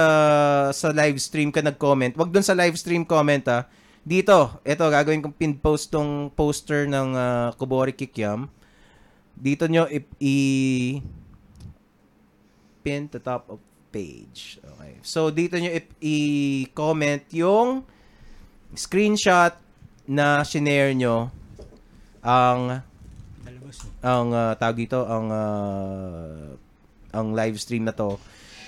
sa 0.72 0.88
live 0.96 1.20
stream 1.20 1.52
ka 1.52 1.60
nag-comment, 1.60 2.16
wag 2.16 2.32
doon 2.32 2.46
sa 2.46 2.56
live 2.56 2.80
stream 2.80 3.04
comment 3.04 3.44
ah. 3.52 3.68
Dito, 4.08 4.64
eto 4.64 4.88
gagawin 4.88 5.20
kong 5.20 5.36
pinned 5.36 5.60
post 5.60 5.92
tong 5.92 6.32
poster 6.32 6.88
ng 6.88 7.10
ah, 7.12 7.52
Kubori 7.60 7.92
Kikyam. 7.92 8.48
Dito 9.36 9.68
nyo 9.68 9.84
i, 9.92 10.00
i- 10.24 11.04
pin 12.82 13.12
to 13.12 13.20
top 13.20 13.52
of 13.52 13.60
page. 13.92 14.64
Okay. 14.64 14.96
So 15.04 15.28
dito 15.28 15.60
nyo 15.60 15.76
i- 15.76 15.96
i-comment 16.00 17.28
yung 17.36 17.84
screenshot 18.72 19.60
na 20.08 20.40
shinare 20.48 20.96
nyo 20.96 21.28
ang 22.24 22.80
ang 24.00 24.28
uh, 24.32 24.56
tawag 24.56 24.80
dito 24.80 25.04
ang 25.04 25.28
uh, 25.28 26.56
ang 27.18 27.34
live 27.34 27.58
stream 27.58 27.90
na 27.90 27.94
to. 27.98 28.22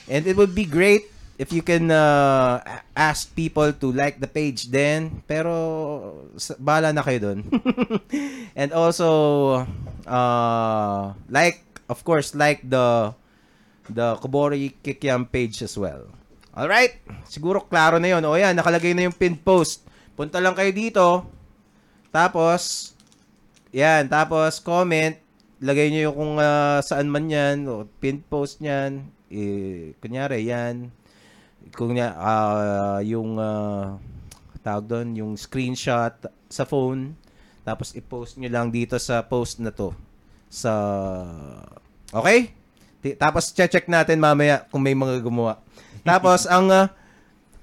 And 0.09 0.25
it 0.25 0.33
would 0.33 0.57
be 0.57 0.65
great 0.65 1.05
if 1.39 1.53
you 1.53 1.61
can 1.61 1.93
uh, 1.93 2.59
ask 2.97 3.31
people 3.37 3.71
to 3.71 3.87
like 3.95 4.19
the 4.19 4.27
page 4.27 4.67
then 4.73 5.23
pero 5.23 6.27
bahala 6.57 6.91
na 6.91 7.05
kayo 7.05 7.31
doon. 7.31 7.39
And 8.59 8.73
also 8.73 9.09
uh, 10.03 11.03
like 11.29 11.61
of 11.87 12.01
course 12.01 12.33
like 12.33 12.65
the 12.65 13.13
the 13.87 14.17
Kobori 14.19 14.75
Kikiam 14.81 15.29
page 15.29 15.61
as 15.61 15.77
well. 15.77 16.09
All 16.57 16.67
right? 16.67 16.99
Siguro 17.29 17.63
klaro 17.63 18.01
na 18.01 18.11
'yon. 18.11 18.25
O 18.25 18.35
yan, 18.35 18.57
nakalagay 18.57 18.91
na 18.91 19.07
yung 19.07 19.15
pinned 19.15 19.39
post. 19.45 19.85
Punta 20.17 20.43
lang 20.43 20.57
kayo 20.57 20.73
dito. 20.75 21.05
Tapos 22.11 22.91
yan, 23.69 24.09
tapos 24.09 24.57
comment, 24.59 25.13
lagay 25.59 25.91
niyo 25.91 26.11
yung 26.11 26.17
kung 26.17 26.33
ah, 26.39 26.79
saan 26.83 27.11
man 27.11 27.27
'yan, 27.27 27.67
o 27.67 27.87
pinned 27.99 28.23
post 28.27 28.63
niyan. 28.63 29.07
Eh, 29.29 29.93
kunyari 30.01 30.47
yan. 30.47 30.89
Kung 31.75 31.93
niya 31.93 32.15
ah, 32.15 32.99
yung 33.03 33.37
ah, 33.37 33.99
tawag 34.63 34.85
doon, 34.87 35.07
yung 35.15 35.33
screenshot 35.35 36.15
sa 36.49 36.63
phone, 36.65 37.15
tapos 37.67 37.93
i-post 37.93 38.39
niyo 38.39 38.49
lang 38.49 38.71
dito 38.73 38.97
sa 38.97 39.21
post 39.23 39.61
na 39.61 39.71
to. 39.71 39.93
Sa 40.49 40.73
Okay? 42.09 42.53
Ti- 42.99 43.15
Tapos 43.15 43.53
check 43.53 43.85
natin 43.85 44.19
mamaya 44.19 44.65
kung 44.67 44.81
may 44.81 44.97
mga 44.97 45.21
gumawa. 45.21 45.61
Tapos 46.07 46.49
ang 46.49 46.67
ah, 46.73 46.87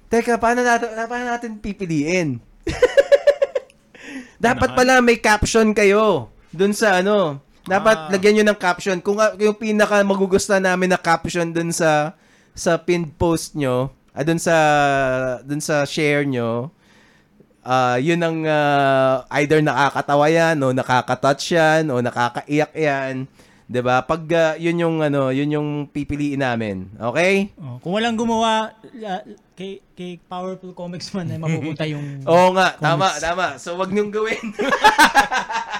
Teka, 0.07 0.39
paano 0.39 0.63
natin 0.63 0.87
paano 0.95 1.25
natin 1.27 1.59
pipiliin? 1.59 2.39
Dapat 4.39 4.71
pala 4.71 5.03
may 5.03 5.19
caption 5.19 5.75
kayo 5.75 6.31
dun 6.55 6.71
sa 6.71 7.03
ano. 7.03 7.43
Dapat 7.67 7.97
Ah. 7.97 8.09
lagyan 8.09 8.33
nyo 8.33 8.45
ng 8.47 8.57
caption. 8.57 8.97
Kung 8.97 9.17
ah, 9.17 9.35
yung 9.35 9.53
pinaka 9.53 9.99
magugustuhan 10.01 10.63
namin 10.63 10.87
na 10.87 10.97
caption 10.97 11.47
dun 11.47 11.69
sa 11.69 12.15
sa 12.51 12.75
pinned 12.75 13.11
post 13.13 13.53
nyo, 13.53 13.87
ah, 14.11 14.23
dun 14.23 14.37
sa 14.37 14.55
dun 15.41 15.59
sa 15.59 15.83
share 15.83 16.23
nyo, 16.23 16.71
ah 17.61 17.95
yun 17.97 18.17
ang 18.17 18.39
ah, 18.41 19.27
either 19.35 19.59
nakakatawa 19.59 20.25
yan 20.27 20.55
o 20.57 20.71
nakaka-touch 20.71 21.43
yan 21.51 21.83
o 21.87 21.99
nakakaiyak 21.99 22.71
yan. 22.71 23.27
'Di 23.67 23.83
ba? 23.83 23.99
Pag 23.99 24.23
ah, 24.31 24.55
yun 24.55 24.79
yung 24.79 24.95
ano, 25.01 25.27
yun 25.29 25.51
yung 25.51 25.69
pipiliin 25.85 26.39
namin. 26.39 26.87
Okay? 26.95 27.51
Oh, 27.57 27.77
kung 27.77 27.93
walang 27.93 28.15
gumawa 28.15 28.71
la- 28.95 29.27
kay, 29.53 29.83
kay 29.91 30.21
Powerful 30.21 30.71
Comics 30.71 31.11
man 31.11 31.27
ay 31.27 31.35
mapupunta 31.35 31.83
yung 31.83 32.21
Oo 32.31 32.55
nga, 32.55 32.79
tama, 32.79 33.11
Comics. 33.11 33.19
tama. 33.19 33.45
So, 33.57 33.75
wag 33.75 33.91
niyong 33.91 34.07
gawin. 34.09 34.39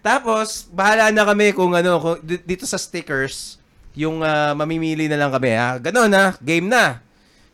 Tapos, 0.00 0.66
bahala 0.72 1.12
na 1.12 1.24
kami 1.24 1.52
kung 1.52 1.72
ano, 1.76 2.00
kung, 2.00 2.16
di- 2.24 2.42
dito 2.42 2.64
sa 2.64 2.80
stickers, 2.80 3.60
yung 3.92 4.22
ah, 4.22 4.54
mamimili 4.56 5.10
na 5.10 5.18
lang 5.18 5.30
kami, 5.32 5.50
ha? 5.52 5.76
Ganon, 5.76 6.10
ha? 6.14 6.34
Game 6.40 6.66
na. 6.70 7.04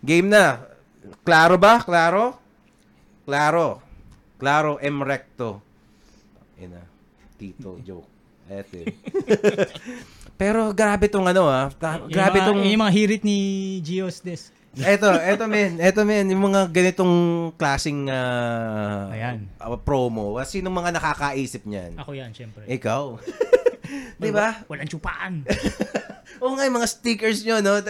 Game 0.05 0.29
na. 0.31 0.63
Klaro 1.27 1.57
ba? 1.59 1.83
Klaro? 1.83 2.39
Klaro. 3.27 3.83
Klaro 4.39 4.79
M. 4.79 5.03
Recto. 5.03 5.59
Ina. 6.61 6.83
Tito, 7.37 7.81
joke. 7.87 8.17
Eto 8.47 8.79
eh. 8.79 8.95
Pero 10.41 10.71
grabe 10.71 11.11
tong 11.11 11.27
ano 11.27 11.51
ah. 11.51 11.67
Ta- 11.75 11.99
yung 12.07 12.13
grabe 12.13 12.39
mga, 12.39 12.47
tong 12.47 12.61
yung 12.63 12.83
mga 12.87 12.95
hirit 12.95 13.23
ni 13.27 13.39
Gios 13.83 14.23
Des. 14.23 14.55
Eto, 14.77 15.09
eto 15.09 15.45
men, 15.49 15.81
eto 15.81 16.05
men, 16.05 16.29
yung 16.29 16.53
mga 16.53 16.69
ganitong 16.69 17.15
klasing 17.57 18.13
ah, 18.13 19.09
Ayan. 19.09 19.49
ah, 19.57 19.73
promo. 19.81 20.37
Ah, 20.37 20.45
Sinong 20.45 20.75
mga 20.75 21.01
nakakaisip 21.01 21.65
niyan? 21.65 21.97
Ako 21.97 22.13
yan, 22.13 22.31
syempre. 22.37 22.69
Ikaw. 22.69 23.05
'Di 24.21 24.31
ba? 24.35 24.63
Walang 24.67 24.89
tsupaan. 24.91 25.47
Oo 26.43 26.53
nga, 26.55 26.69
yung 26.69 26.77
mga 26.77 26.91
stickers 26.91 27.41
nyo, 27.47 27.63
no? 27.65 27.81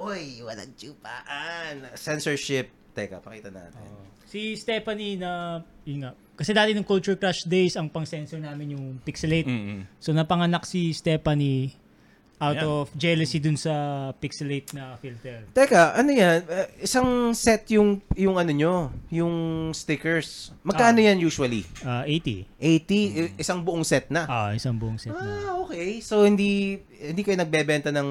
Uy, 0.00 0.42
walang 0.42 0.72
tsupaan. 0.74 1.86
Censorship. 1.94 2.72
Teka, 2.94 3.18
pakita 3.18 3.50
natin. 3.50 3.82
si 4.22 4.54
Stephanie 4.54 5.18
na, 5.18 5.62
yun 5.82 6.06
nga, 6.06 6.14
kasi 6.34 6.54
dati 6.54 6.74
nung 6.74 6.86
Culture 6.86 7.18
Crush 7.18 7.46
Days, 7.46 7.74
ang 7.78 7.90
pang-censor 7.90 8.38
namin 8.38 8.74
yung 8.78 8.98
Pixelate. 9.02 9.46
Mm-mm. 9.46 9.86
So 9.98 10.10
napanganak 10.14 10.66
si 10.66 10.90
Stephanie 10.94 11.74
out 12.36 12.54
Ayan. 12.54 12.66
of 12.66 12.84
jealousy 12.92 13.38
dun 13.38 13.54
sa 13.54 13.72
Pixelate 14.14 14.72
na 14.72 14.96
filter. 14.96 15.46
Teka, 15.50 15.94
ano 15.94 16.10
yan? 16.10 16.42
Uh, 16.42 16.66
isang 16.78 17.08
set 17.30 17.62
yung, 17.70 17.98
yung 18.12 18.34
ano 18.34 18.50
nyo, 18.50 18.74
yung 19.08 19.34
stickers. 19.70 20.50
Magkano 20.60 20.98
Ah. 20.98 21.06
yan 21.08 21.18
usually? 21.18 21.62
Ah, 21.80 22.02
80. 22.02 22.44
80? 22.56 23.00
I- 23.22 23.34
Isang 23.38 23.60
buong 23.60 23.82
set 23.82 24.08
na? 24.08 24.24
Ah, 24.24 24.50
isang 24.50 24.74
buong 24.74 24.98
set 24.98 25.10
na. 25.10 25.22
Ah, 25.22 25.62
okay. 25.62 25.98
So, 26.00 26.22
hindi 26.22 26.80
hindi 26.94 27.20
kayo 27.20 27.36
nagbebenta 27.36 27.90
ng 27.90 28.08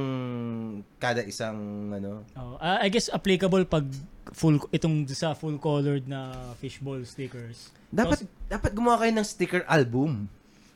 kada 0.98 1.22
isang, 1.22 1.58
ano? 1.92 2.24
Oh, 2.34 2.56
ah, 2.58 2.80
I 2.80 2.88
guess 2.88 3.08
applicable 3.08 3.66
pag 3.66 3.86
full 4.32 4.58
itong 4.70 5.06
sa 5.08 5.34
full 5.34 5.58
colored 5.58 6.06
na 6.06 6.32
fishbowl 6.58 7.04
stickers. 7.04 7.70
Dapat, 7.90 8.24
Tapos, 8.24 8.50
dapat 8.50 8.72
gumawa 8.74 8.98
kayo 8.98 9.14
ng 9.14 9.28
sticker 9.28 9.62
album. 9.68 10.26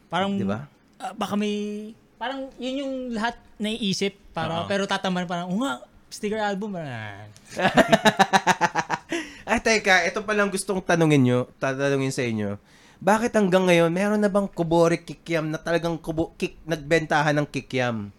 parang 0.08 0.36
Di 0.36 0.46
ba? 0.46 0.68
ah, 0.98 1.12
baka 1.12 1.34
may 1.34 1.92
parang 2.18 2.50
yun 2.58 2.86
yung 2.86 2.94
lahat 3.14 3.38
naiisip 3.62 4.18
para 4.34 4.66
Oo. 4.66 4.70
pero 4.70 4.90
tataman 4.90 5.30
parang, 5.30 5.50
"Oh 5.54 5.62
nga, 5.62 5.82
sticker 6.10 6.42
album." 6.42 6.78
Ah. 6.78 7.30
Ay, 9.48 9.64
teka, 9.64 10.04
ito 10.04 10.20
palang 10.28 10.52
gustong 10.52 10.84
tanungin 10.84 11.24
nyo, 11.24 11.40
tatanungin 11.56 12.12
sa 12.12 12.26
inyo. 12.26 12.60
Bakit 13.00 13.32
hanggang 13.38 13.64
ngayon, 13.64 13.94
meron 13.94 14.20
na 14.20 14.28
bang 14.28 14.50
kubori 14.50 15.00
kikiam 15.00 15.48
na 15.48 15.62
talagang 15.62 15.96
kubo, 16.02 16.34
kik, 16.36 16.66
nagbentahan 16.68 17.38
ng 17.38 17.48
kikiam? 17.48 18.12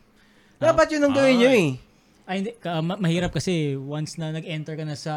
Dapat 0.57 0.97
yun 0.97 1.05
ang 1.05 1.15
gawin 1.15 1.37
nyo 1.37 1.51
eh. 1.51 1.70
Ay, 2.29 2.37
hindi. 2.45 2.53
Ka, 2.61 2.85
ma- 2.85 3.01
mahirap 3.01 3.33
kasi 3.33 3.73
once 3.77 4.20
na 4.20 4.33
nag-enter 4.33 4.77
ka 4.77 4.85
na 4.85 4.97
sa 4.97 5.15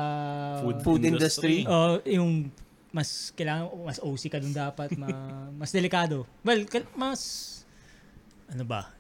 Food, 0.63 0.79
Food 0.79 1.03
industry. 1.03 1.67
Oh, 1.67 1.99
yung 2.07 2.47
mas 2.91 3.31
kailangan 3.35 3.71
mas 3.83 3.99
OC 3.99 4.23
ka 4.31 4.39
dun 4.39 4.55
dapat, 4.55 4.95
ma, 4.99 5.11
mas 5.55 5.71
delikado. 5.71 6.23
Well, 6.43 6.63
mas 6.95 7.50
ano 8.51 8.63
ba? 8.67 8.91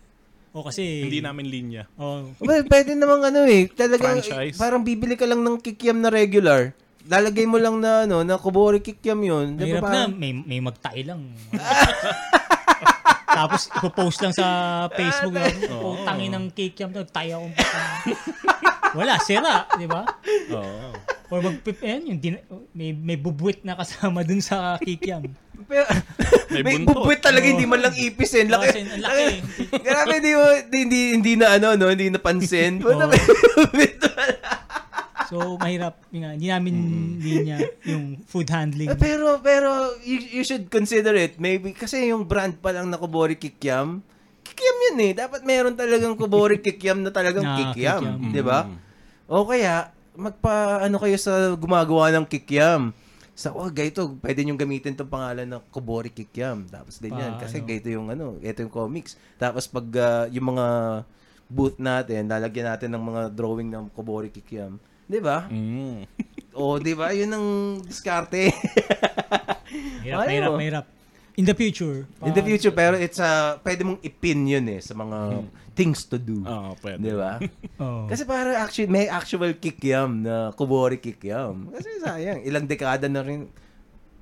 O 0.51 0.67
kasi 0.67 1.07
Hindi 1.07 1.23
namin 1.23 1.47
linya. 1.47 1.83
Oh, 1.95 2.27
Well, 2.43 2.67
pwede 2.67 2.91
namang 2.91 3.23
ano 3.23 3.47
eh. 3.47 3.71
Talagang, 3.71 4.19
Franchise. 4.19 4.59
parang 4.59 4.83
bibili 4.83 5.15
ka 5.15 5.23
lang 5.23 5.39
ng 5.43 5.63
kikiam 5.63 6.03
na 6.03 6.11
regular. 6.11 6.75
Lalagay 7.07 7.47
mo 7.47 7.55
lang 7.55 7.79
na 7.79 8.03
ano, 8.03 8.23
na 8.23 8.35
kubori 8.35 8.83
kikiam 8.83 9.19
yun. 9.23 9.55
Di 9.55 9.71
mahirap 9.71 9.81
ba 9.81 9.87
na 9.87 9.95
parang- 10.07 10.15
may 10.19 10.31
may 10.35 10.59
magtay 10.59 11.07
lang. 11.07 11.23
Tapos 13.31 13.71
ipo-post 13.71 14.19
lang 14.19 14.35
sa 14.35 14.45
Facebook 14.91 15.39
yung 15.39 15.71
oh, 15.71 15.95
tangin 16.03 16.35
ng 16.35 16.45
cake 16.51 16.83
yam 16.83 16.91
nagtay 16.91 17.31
ako. 17.31 17.47
Wala, 18.91 19.15
sira, 19.23 19.67
di 19.79 19.87
ba? 19.87 20.03
Oo. 20.51 20.91
Or 21.31 21.39
magpip, 21.39 21.79
eh, 21.79 22.03
yung 22.03 22.19
din, 22.19 22.35
may, 22.75 22.91
may 22.91 23.15
bubwit 23.15 23.63
na 23.63 23.79
kasama 23.79 24.19
dun 24.27 24.43
sa 24.43 24.75
kikiam. 24.75 25.23
Pero, 25.63 25.87
May 26.51 26.61
may 26.65 26.75
buntot. 26.83 27.07
bubwit 27.07 27.23
talaga, 27.23 27.45
hindi 27.47 27.63
man 27.63 27.79
lang 27.79 27.95
ipis 27.95 28.35
eh. 28.35 28.43
Laki. 28.43 28.67
Kasi 28.67 28.79
ang 28.83 29.03
laki. 29.07 29.27
Grabe, 29.79 30.13
hindi, 30.19 30.31
mo, 30.35 30.43
hindi, 30.43 30.77
hindi, 30.83 31.01
hindi 31.15 31.33
na 31.39 31.55
ano, 31.55 31.79
no, 31.79 31.87
hindi 31.87 32.11
napansin. 32.11 32.83
Bubwit 32.83 34.01
So, 35.31 35.55
mahirap. 35.55 35.95
Yung, 36.11 36.27
nga, 36.27 36.35
hindi 36.35 36.51
namin 36.51 36.75
linya 37.23 37.63
yung 37.87 38.19
food 38.27 38.51
handling. 38.51 38.91
Eh, 38.91 38.99
pero, 38.99 39.39
pero, 39.39 39.95
you, 40.03 40.19
you 40.19 40.43
should 40.43 40.67
consider 40.67 41.15
it. 41.15 41.39
Maybe, 41.39 41.71
kasi 41.71 42.11
yung 42.11 42.27
brand 42.27 42.59
pa 42.59 42.75
lang 42.75 42.91
na 42.91 42.99
Kubori 42.99 43.39
Kikiam, 43.39 44.03
Kikiam 44.61 44.77
yun 44.85 44.97
eh. 45.01 45.11
Dapat 45.17 45.41
meron 45.41 45.73
talagang 45.73 46.13
kubori 46.13 46.61
kikiam 46.61 47.01
na 47.01 47.09
talagang 47.09 47.41
Na 47.41 47.57
kikiam. 47.57 47.97
kikiam. 47.97 48.29
Di 48.29 48.41
ba? 48.45 48.69
O 49.25 49.49
kaya, 49.49 49.89
magpa, 50.13 50.85
ano 50.85 51.01
kayo 51.01 51.17
sa 51.17 51.57
gumagawa 51.57 52.13
ng 52.13 52.29
kikiam. 52.29 52.93
Sa, 53.31 53.49
oh, 53.55 53.71
ganito, 53.73 54.05
pwede 54.21 54.45
nyo 54.45 54.53
gamitin 54.53 54.93
tong 54.93 55.09
pangalan 55.09 55.49
ng 55.49 55.61
Kubori 55.73 56.11
Kikiam. 56.13 56.67
Tapos 56.69 56.99
ganyan. 57.01 57.39
Pa, 57.39 57.47
Kasi 57.47 57.57
ano? 57.57 57.65
ganito 57.65 57.87
yung 57.89 58.07
ano, 58.11 58.25
ito 58.37 58.61
yung 58.61 58.69
comics. 58.69 59.17
Tapos 59.41 59.65
pag 59.65 59.87
ah, 59.97 60.25
yung 60.29 60.53
mga 60.53 60.67
booth 61.49 61.81
natin, 61.81 62.29
lalagyan 62.29 62.69
natin 62.69 62.93
ng 62.93 63.01
mga 63.01 63.21
drawing 63.33 63.71
ng 63.71 63.89
Kubori 63.97 64.29
Kikiam. 64.29 64.77
Di 65.09 65.17
ba? 65.17 65.47
Mm. 65.49 66.05
O, 66.53 66.77
di 66.77 66.93
ba? 66.93 67.15
Yun 67.15 67.31
ang 67.33 67.47
diskarte. 67.81 68.51
Mahirap, 70.03 70.27
Ayaw. 70.27 70.27
mahirap, 70.27 70.51
mahirap. 70.53 70.85
In 71.39 71.45
the 71.47 71.55
future. 71.55 72.03
In 72.21 72.35
the 72.35 72.43
future, 72.43 72.75
pero 72.75 72.99
it's 72.99 73.17
a, 73.17 73.55
pwede 73.63 73.87
mong 73.87 74.03
ipin 74.03 74.43
yun 74.43 74.67
eh 74.67 74.83
sa 74.83 74.91
mga 74.91 75.47
things 75.71 76.03
to 76.03 76.19
do. 76.19 76.43
Oo, 76.43 76.75
pwede. 76.83 76.99
Di 76.99 77.13
ba? 77.15 77.39
Oh. 77.81 78.05
Kasi 78.05 78.29
para 78.29 78.61
actually, 78.61 78.85
may 78.85 79.09
actual 79.09 79.57
kikiam 79.57 80.21
na 80.21 80.53
kubori 80.53 81.01
kikiam. 81.01 81.71
Kasi 81.73 81.97
sayang, 81.97 82.45
ilang 82.45 82.69
dekada 82.69 83.09
na 83.09 83.25
rin, 83.25 83.49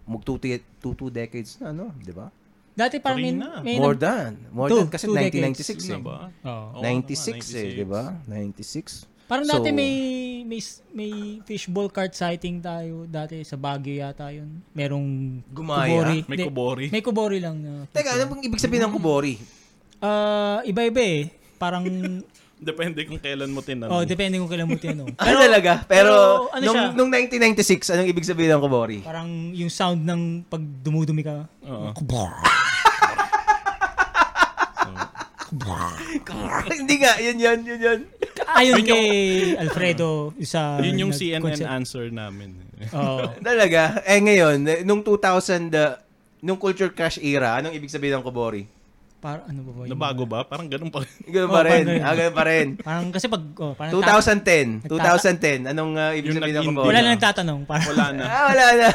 mag 0.07 0.23
two, 0.23 0.39
two, 0.39 0.93
two 0.95 1.11
decades 1.11 1.59
na, 1.59 1.75
no? 1.75 1.91
Di 1.99 2.15
ba? 2.15 2.31
Dati 2.79 3.03
parang 3.03 3.19
may, 3.19 3.35
Three 3.35 3.43
na. 3.43 3.49
may 3.59 3.75
More 3.75 3.97
than. 3.99 4.31
More 4.55 4.71
Two- 4.71 4.87
than. 4.87 4.87
Kasi 4.87 5.11
two 5.11 5.15
decades. 5.19 5.59
1996 5.67 5.75
Yun 5.75 5.83
eh. 5.83 5.91
na 5.91 5.99
ba? 5.99 6.17
Oo. 6.47 6.65
Oo, 6.79 6.83
96 6.87 7.59
eh, 7.59 7.75
96. 7.75 7.79
di 7.83 7.85
ba? 7.85 8.03
96. 8.23 9.18
Parang 9.29 9.45
So- 9.45 9.61
dati 9.61 9.69
may 9.69 9.93
may 10.41 10.57
may 10.89 11.11
fishball 11.45 11.85
cart 11.87 12.11
sighting 12.11 12.57
tayo 12.57 13.05
dati 13.05 13.45
sa 13.45 13.53
Baguio 13.53 14.01
yata 14.01 14.33
yun. 14.33 14.65
Merong 14.73 15.07
Gumaya? 15.45 15.85
kubori. 15.85 16.17
May 16.25 16.37
kubori. 16.41 16.85
May 16.89 17.03
kubori 17.05 17.37
lang. 17.37 17.61
Na, 17.61 17.85
Teka, 17.87 18.17
ano 18.17 18.25
bang 18.27 18.41
ibig 18.43 18.57
sabihin 18.57 18.89
ng 18.89 18.95
kubori? 18.97 19.37
Ah, 19.99 20.65
iba-iba 20.65 20.97
eh. 20.97 21.29
Parang 21.55 21.85
Depende 22.59 23.07
kung 23.07 23.15
kailan 23.15 23.47
mo 23.47 23.63
tinanong. 23.63 23.87
oh, 23.87 24.03
depende 24.03 24.35
kung 24.35 24.49
kailan 24.49 24.67
mo 24.67 24.75
tinanong. 24.75 25.15
Ano 25.21 25.37
talaga? 25.37 25.85
Pero, 25.87 26.11
pero 26.11 26.13
ano 26.51 26.63
nung, 26.65 26.75
siya? 26.75 26.91
nung 26.91 27.09
1996, 27.13 27.93
anong 27.95 28.09
ibig 28.09 28.27
sabihin 28.27 28.51
ng 28.51 28.59
kubori? 28.59 28.99
Parang 28.99 29.29
yung 29.53 29.71
sound 29.71 30.03
ng 30.03 30.43
pag 30.43 30.59
dumudumi 30.59 31.23
ka. 31.23 31.47
Oo. 31.63 31.95
Hindi 36.79 36.95
nga, 36.97 37.17
yun 37.17 37.37
yun, 37.37 37.59
yun 37.63 37.79
yun. 37.79 37.99
Ayon 38.49 38.81
kay 38.81 39.05
Alfredo 39.55 40.33
sa 40.41 40.77
Yun 40.77 41.07
yung 41.07 41.11
CNN 41.11 41.41
concept. 41.41 41.67
answer 41.67 42.05
namin. 42.07 42.55
Oo. 42.91 43.33
Talaga? 43.45 44.01
Eh 44.03 44.19
ngayon, 44.19 44.57
eh, 44.63 44.79
nung 44.81 45.01
2000, 45.01 45.69
uh, 45.71 45.97
nung 46.39 46.55
culture 46.55 46.89
crash 46.89 47.17
era, 47.17 47.57
anong 47.57 47.73
ibig 47.73 47.89
sabihin 47.89 48.17
ng 48.17 48.23
kubori? 48.23 48.63
Para 49.19 49.43
ano 49.43 49.59
ba 49.61 49.71
ba? 49.73 49.81
yun? 49.83 49.89
Nabago 49.91 50.23
ba? 50.23 50.39
Parang 50.43 50.65
ganun 50.65 50.87
pa. 50.87 51.03
Ganun 51.27 51.45
Oh, 51.45 51.51
pa 51.51 51.61
rin. 51.61 51.83
parang 51.83 51.91
ganun. 51.91 52.01
Ah, 52.01 52.13
ganun 52.15 52.33
pa 52.33 52.43
rin. 52.45 52.67
Parang 52.79 53.05
kasi 53.11 53.25
pag 53.27 53.43
oh, 53.59 53.73
parang 53.75 53.91
ta- 53.99 54.15
2010. 54.15 54.87
Nagtata- 54.87 55.19
2010. 55.67 55.71
Anong 55.75 55.91
uh, 55.93 56.11
ibig 56.15 56.29
Yung 56.29 56.37
sabihin 56.39 56.55
ng 56.55 56.67
kubori? 56.71 56.87
wala 56.87 56.99
na 57.01 57.09
nagtatanong. 57.11 57.59
Parang, 57.67 57.87
Wala 57.91 58.05
na. 58.15 58.23
Ah, 58.23 58.43
wala 58.47 58.65
na. 58.77 58.89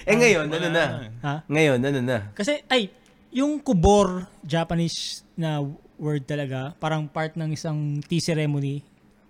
Eh 0.00 0.16
ngayon, 0.16 0.46
ano 0.48 0.68
na? 0.68 0.84
ha? 1.20 1.34
Ngayon, 1.44 1.78
ano 1.80 2.00
na? 2.00 2.18
Kasi, 2.32 2.60
ay, 2.66 2.88
yung 3.32 3.56
kubor, 3.56 4.28
Japanese 4.40 5.24
na 5.32 5.64
word 6.00 6.24
talaga, 6.24 6.72
parang 6.80 7.04
part 7.04 7.36
ng 7.36 7.52
isang 7.52 8.00
tea 8.08 8.24
ceremony. 8.24 8.80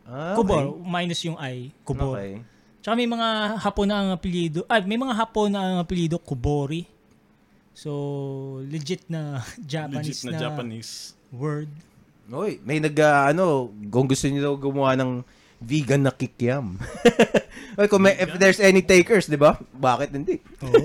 Ah, 0.06 0.38
Kubor, 0.38 0.78
minus 0.80 1.22
yung 1.26 1.36
I, 1.36 1.74
kubor. 1.82 2.14
Okay. 2.14 2.38
Tsaka 2.80 2.94
may 2.97 3.10
mga 3.10 3.60
hapon 3.60 3.86
na 3.90 3.97
ang 4.01 4.10
apelido, 4.14 4.64
ay, 4.70 4.80
may 4.86 4.97
mga 4.97 5.12
hapon 5.12 5.52
na 5.52 5.60
ang 5.60 5.76
apelido, 5.82 6.16
kubori. 6.16 6.86
So, 7.74 8.62
legit 8.66 9.05
na 9.10 9.42
Japanese 9.60 10.22
Legit 10.22 10.30
na 10.30 10.32
na, 10.32 10.40
Japanese. 10.40 10.90
word. 11.30 11.70
Oy, 12.30 12.62
may 12.62 12.78
nag 12.78 12.94
uh, 12.94 13.34
ano, 13.34 13.74
kung 13.90 14.06
gusto 14.06 14.30
niyo 14.30 14.51
daw 14.51 14.55
gumawa 14.55 14.94
ng 14.94 15.26
vegan 15.59 16.06
na 16.06 16.14
kikiam. 16.14 16.78
Oy, 17.78 17.86
kung 17.90 18.06
may, 18.06 18.14
if 18.14 18.38
there's 18.38 18.62
any 18.62 18.86
takers, 18.86 19.26
'di 19.26 19.34
ba? 19.34 19.59
Bakit 19.74 20.14
hindi? 20.14 20.38
Oo. 20.62 20.78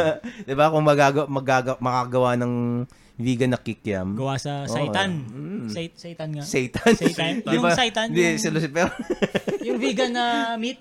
'Di 0.44 0.54
ba? 0.54 0.68
Kung 0.68 0.84
magaga, 0.84 1.24
magaga, 1.24 1.72
makagawa 1.80 2.36
ng 2.36 2.84
vegan 3.20 3.50
na 3.50 3.58
kikiam. 3.58 4.12
Gawa 4.12 4.34
sa 4.36 4.64
Oo, 4.64 4.72
Saitan. 4.72 5.10
mm. 5.22 5.68
Sai- 5.68 5.94
Saitan 5.94 6.28
nga. 6.32 6.42
Satan. 6.42 6.92
Seitan. 6.94 7.32
Di 7.40 7.54
Yung 7.54 7.62
ba? 7.62 7.72
Seitan, 7.72 8.06
Hindi, 8.08 8.22
yung- 8.26 8.40
si 8.40 8.48
Lucifer. 8.48 8.88
yung 9.66 9.78
vegan 9.78 10.10
na 10.10 10.24
meat, 10.56 10.80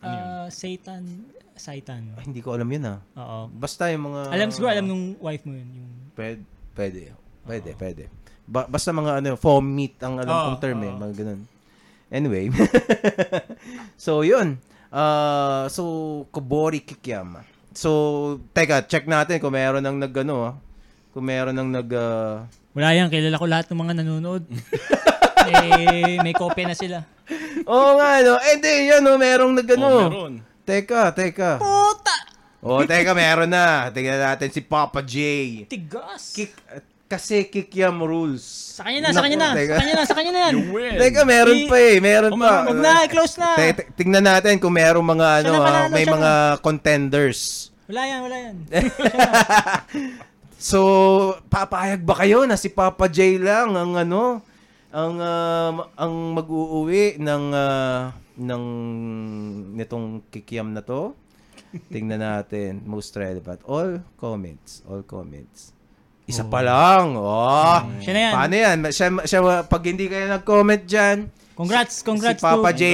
uh, 0.00 0.46
Satan, 0.48 1.02
Saitan. 1.54 2.14
Ay, 2.14 2.24
hindi 2.24 2.38
ko 2.38 2.54
alam 2.54 2.66
yun 2.66 2.84
ah. 2.84 2.98
Oo. 3.14 3.38
Basta 3.48 3.88
yung 3.88 4.06
mga... 4.06 4.20
Alam 4.30 4.48
siguro, 4.50 4.70
alam 4.70 4.84
nung 4.84 5.18
wife 5.18 5.42
mo 5.42 5.54
yun. 5.54 5.68
Yung, 5.72 5.90
Pwede. 6.12 6.42
Pwede. 6.72 7.00
Pwede, 7.42 7.70
pwede. 7.74 8.04
Ba- 8.44 8.66
basta 8.66 8.90
mga 8.90 9.18
ano, 9.18 9.34
foam 9.34 9.64
meat 9.64 9.98
ang 10.00 10.18
alam 10.18 10.30
Oo, 10.30 10.44
kong 10.46 10.60
term 10.60 10.78
eh. 10.80 10.88
oo. 10.88 10.98
Mga 10.98 11.14
ganun. 11.16 11.40
Anyway. 12.08 12.44
so, 13.96 14.22
yun. 14.22 14.56
Uh, 14.88 15.68
so, 15.68 15.82
Kobori 16.30 16.80
Kikiam. 16.80 17.42
So, 17.74 17.90
teka, 18.50 18.82
check 18.82 19.04
natin 19.04 19.38
kung 19.38 19.52
meron 19.52 19.82
ng 19.82 19.98
nag, 20.00 20.14
ano, 20.16 20.34
ah. 20.44 20.54
Kung 21.10 21.24
meron 21.24 21.56
ng 21.56 21.70
nag, 21.72 21.88
uh, 21.90 22.44
wala 22.76 22.94
yan, 22.94 23.10
kilala 23.10 23.40
ko 23.40 23.46
lahat 23.48 23.66
ng 23.68 23.80
mga 23.80 23.94
nanonood. 23.98 24.44
eh, 25.50 26.20
may 26.20 26.30
kopya 26.30 26.70
na 26.70 26.76
sila. 26.78 26.98
Oo 27.66 27.98
nga, 27.98 28.22
no? 28.22 28.38
Eh, 28.38 28.56
di, 28.60 28.86
yan, 28.86 29.02
no? 29.02 29.18
Merong 29.18 29.52
nag, 29.58 29.68
ano. 29.74 29.82
Oh, 29.82 29.98
meron. 30.06 30.34
Teka, 30.62 31.10
teka. 31.10 31.58
Puta! 31.58 32.16
Oh, 32.60 32.84
teka, 32.84 33.16
meron 33.16 33.50
na. 33.50 33.88
Tingnan 33.88 34.20
natin 34.20 34.52
si 34.52 34.60
Papa 34.60 35.00
J. 35.02 35.16
Tigas! 35.66 36.36
Kick, 36.36 36.52
kasi 37.08 37.48
Kikiam 37.48 38.04
rules. 38.04 38.44
Sa 38.76 38.84
kanya 38.84 39.08
na, 39.08 39.16
sa 39.16 39.24
kanya 39.24 39.38
na, 39.40 39.48
teka. 39.56 39.74
sa 39.74 39.80
kanya 39.80 39.94
na, 39.96 40.04
sa 40.04 40.14
kanya 40.14 40.30
na 40.30 40.40
yan. 40.44 40.54
You 40.54 40.64
win. 40.70 40.92
Teka, 41.00 41.20
meron 41.24 41.58
pa 41.64 41.76
eh. 41.80 41.96
Meron 41.98 42.32
Oh, 42.32 42.38
pa. 42.38 42.44
meron, 42.52 42.66
Huwag 42.68 42.80
na, 42.84 42.92
close 43.08 43.34
na. 43.40 43.48
Te- 43.56 43.88
tingnan 43.96 44.22
natin 44.22 44.60
kung 44.60 44.76
merong 44.76 45.06
mga 45.08 45.28
ano, 45.42 45.52
na, 45.56 45.66
ah, 45.66 45.86
may 45.88 46.04
mga 46.04 46.60
contenders. 46.60 47.72
Wala 47.88 48.02
yan, 48.04 48.20
wala 48.20 48.36
yan. 48.36 48.56
So, 50.58 51.38
papayag 51.46 52.02
ba 52.02 52.18
kayo 52.18 52.42
na 52.42 52.58
si 52.58 52.66
Papa 52.66 53.06
J 53.06 53.38
lang 53.38 53.78
ang 53.78 53.94
ano, 53.94 54.42
ang 54.90 55.14
ah, 55.22 55.70
ang 55.94 56.34
mag-uuwi 56.34 57.22
ng 57.22 57.44
ah, 57.54 58.10
ng 58.34 58.64
nitong 59.78 60.26
kikiam 60.34 60.74
na 60.74 60.82
to? 60.82 61.14
Tingnan 61.94 62.18
natin, 62.18 62.82
most 62.82 63.14
relevant. 63.14 63.62
All 63.70 64.02
comments, 64.18 64.82
all 64.90 65.06
comments. 65.06 65.70
Isa 66.26 66.42
pa 66.42 66.60
lang. 66.60 67.14
Oh. 67.14 67.78
Siya 68.02 68.12
na 68.12 68.20
yan. 68.20 68.32
Paano 68.34 68.54
yan? 68.58 68.78
Siya, 68.92 69.06
siya, 69.24 69.40
pag 69.64 69.82
hindi 69.86 70.10
kayo 70.10 70.26
nag-comment 70.26 70.84
dyan, 70.84 71.30
Congrats, 71.58 72.06
congrats 72.06 72.38
si 72.38 72.46
Papa 72.46 72.70
to 72.70 72.78
J. 72.78 72.84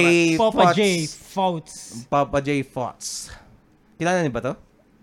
Papa. 0.41 0.73
J. 0.73 0.81
Fouts. 1.05 1.73
Papa 2.09 2.37
J. 2.41 2.49
Fox. 2.65 3.29
Kilala 4.01 4.25
niyo 4.25 4.33
ba 4.33 4.41
to? 4.41 4.53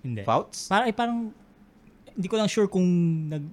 Hindi. 0.02 0.26
Fouts? 0.26 0.66
Para, 0.66 0.90
eh, 0.90 0.94
parang, 0.94 1.30
hindi 2.12 2.26
ko 2.26 2.36
lang 2.36 2.46
sure 2.46 2.66
kung 2.66 2.86
nag, 3.28 3.44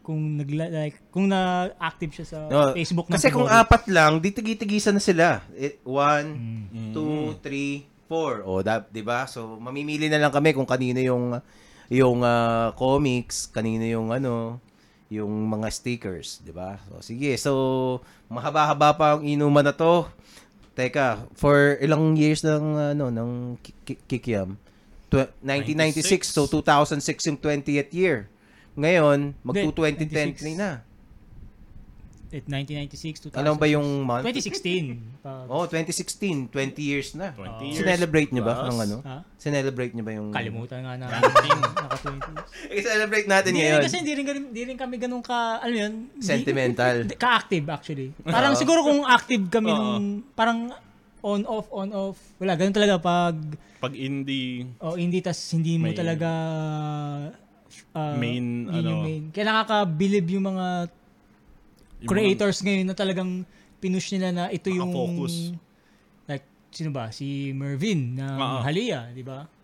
kung 0.00 0.36
nag, 0.36 0.48
like, 0.48 0.98
kung 1.08 1.26
na-active 1.26 2.12
siya 2.12 2.26
sa 2.26 2.38
No, 2.46 2.72
Facebook 2.72 3.06
ng 3.06 3.14
Kasi 3.14 3.28
kung 3.28 3.44
Kubori. 3.44 3.60
apat 3.60 3.82
lang, 3.86 4.18
di 4.18 4.30
tigi-tigisan 4.30 4.94
na 4.94 5.02
sila. 5.02 5.26
It, 5.52 5.78
one, 5.82 6.28
Mm. 6.68 6.90
two, 6.90 7.12
three, 7.38 7.84
four. 8.06 8.42
O, 8.42 8.58
da, 8.60 8.80
di 8.80 9.00
ba? 9.00 9.24
So, 9.24 9.56
mamimili 9.56 10.06
na 10.06 10.18
lang 10.18 10.30
kami 10.30 10.50
kung 10.50 10.66
kanino 10.66 10.98
yung 10.98 11.38
yung 11.88 12.22
ah, 12.22 12.70
comics, 12.72 13.46
kanino 13.46 13.82
yung 13.82 14.10
ano, 14.10 14.62
yung 15.08 15.30
mga 15.48 15.68
stickers, 15.68 16.38
di 16.38 16.50
ba? 16.50 16.78
So, 16.86 17.02
sige. 17.04 17.34
So, 17.34 17.52
mahaba-haba 18.26 18.94
pa 18.94 19.06
ang 19.12 19.22
inuman 19.22 19.62
na 19.62 19.74
to. 19.74 20.06
Teka, 20.72 21.26
for 21.34 21.74
ilang 21.76 22.14
years 22.14 22.40
ng 22.40 22.64
ano 22.94 23.10
ng 23.10 23.30
Ki- 23.58 23.74
Ki- 23.84 24.02
Kikiam? 24.08 24.54
Tw- 24.54 24.69
1996, 25.10 26.26
so 26.26 26.46
2006 26.46 27.02
yung 27.26 27.38
20th 27.38 27.92
year. 27.92 28.30
Ngayon, 28.72 29.34
magto 29.42 29.68
2010 29.74 30.38
96. 30.38 30.54
na. 30.56 30.86
It, 32.30 32.46
1996, 32.46 33.34
2000. 33.34 33.42
Alam 33.42 33.58
ba 33.58 33.66
yung 33.66 34.06
month? 34.06 34.22
2016. 34.22 35.18
Pag, 35.18 35.46
Oh, 35.50 35.66
2016, 35.66 36.46
20 36.46 36.78
years 36.78 37.18
na. 37.18 37.34
20 37.34 37.58
years. 37.66 37.82
Sinelebrate 37.82 38.30
niyo 38.30 38.46
ba 38.46 38.54
plus. 38.54 38.70
ng 38.70 38.78
ano? 38.78 38.96
ha? 39.02 39.16
Sinelebrate 39.34 39.92
niyo 39.98 40.04
ba 40.06 40.12
yung 40.14 40.30
Kalimutan 40.30 40.78
nga 40.86 40.94
na. 40.94 41.10
19. 41.10 41.26
Naka-20. 41.58 42.70
I-celebrate 42.70 43.26
natin 43.26 43.50
Hindi 43.50 43.66
ngayon. 43.66 43.74
rin 43.74 43.86
kasi 43.90 43.96
hindi 43.98 44.14
rin, 44.14 44.24
hindi 44.46 44.62
rin 44.62 44.76
kami 44.78 44.94
ganun 45.02 45.26
ka, 45.26 45.58
ano 45.58 45.74
yun? 45.74 45.92
Sentimental. 46.22 47.02
hindi- 47.02 47.18
Ka-active 47.26 47.66
actually. 47.66 48.08
Parang 48.22 48.54
siguro 48.54 48.86
kung 48.86 49.02
active 49.02 49.50
kami 49.50 49.66
Oo. 49.68 49.78
nung, 49.98 50.06
parang 50.30 50.70
on 51.22 51.44
off 51.44 51.68
on 51.70 51.88
off. 51.90 52.18
Wala, 52.36 52.54
ganun 52.54 52.72
talaga 52.72 52.96
pag 52.96 53.36
Pag 53.78 53.94
indie, 53.94 54.68
oh, 54.76 54.92
hindi 54.92 55.18
tas 55.18 55.40
hindi 55.50 55.74
mo 55.74 55.88
May- 55.88 55.96
talaga 55.96 56.28
ah, 57.92 58.14
Main, 58.14 58.68
ano. 58.68 59.02
main. 59.02 59.22
Kaya 59.30 59.44
nakaka-believe 59.46 60.28
yung 60.30 60.46
mga 60.46 60.66
yung 62.00 62.08
creators 62.08 62.60
ngayon 62.60 62.86
na 62.86 62.94
talagang 62.94 63.44
pinush 63.78 64.12
nila 64.12 64.28
na 64.30 64.44
ito 64.48 64.68
yung 64.68 64.92
Nakafocus. 64.92 65.34
like 66.26 66.44
sino 66.70 66.90
ba 66.90 67.08
si 67.08 67.52
Mervin 67.52 68.16
ng 68.16 68.36
Oo. 68.36 68.60
Halia, 68.60 69.08
di 69.10 69.22
ba? 69.22 69.44
mga- 69.44 69.58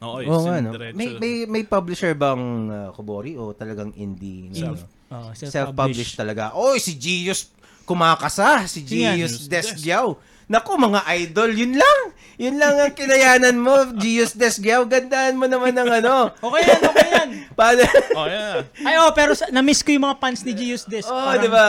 Oo, 0.00 0.18
Oo 0.22 0.42
nga, 0.44 0.62
no? 0.62 0.70
sindiretso. 0.70 0.94
May, 0.94 1.08
may, 1.18 1.32
may 1.44 1.62
publisher 1.64 2.14
bang 2.14 2.42
uh, 2.68 2.94
Kubori 2.94 3.34
o 3.34 3.50
talagang 3.50 3.90
indie? 3.92 4.46
na 4.48 4.70
Self. 4.70 4.80
ano? 4.80 4.96
Oh, 5.08 5.30
self-published. 5.32 5.50
Self-published 5.50 6.14
talaga. 6.14 6.44
Oy, 6.54 6.78
si 6.78 6.94
Gius 6.94 7.50
kumakasa. 7.82 8.62
Si? 8.68 8.84
Gius 8.84 9.48
Desgiao. 9.48 10.20
Naku, 10.48 10.80
mga 10.80 11.04
idol, 11.20 11.52
yun 11.52 11.76
lang. 11.76 11.98
Yun 12.40 12.56
lang 12.56 12.80
ang 12.80 12.94
kinayanan 12.96 13.60
mo, 13.60 13.74
Gius 13.94 14.32
Desgiao. 14.32 14.88
Gandaan 14.88 15.36
mo 15.36 15.44
naman 15.44 15.76
ng 15.76 15.90
ano. 15.92 16.32
Okay 16.40 16.62
yan, 16.64 16.80
okay 16.82 17.08
yan. 17.10 17.28
Paano? 17.58 17.82
Oh, 18.16 18.24
yeah. 18.24 18.64
Ay, 18.80 18.96
oh, 18.96 19.12
pero 19.12 19.36
sa, 19.36 19.52
na-miss 19.52 19.84
ko 19.84 19.92
yung 19.92 20.08
mga 20.08 20.16
fans 20.16 20.40
ni 20.42 20.56
Gius 20.56 20.88
Des. 20.88 21.04
Oh, 21.04 21.12
Parang- 21.12 21.42
di 21.42 21.50
ba? 21.50 21.64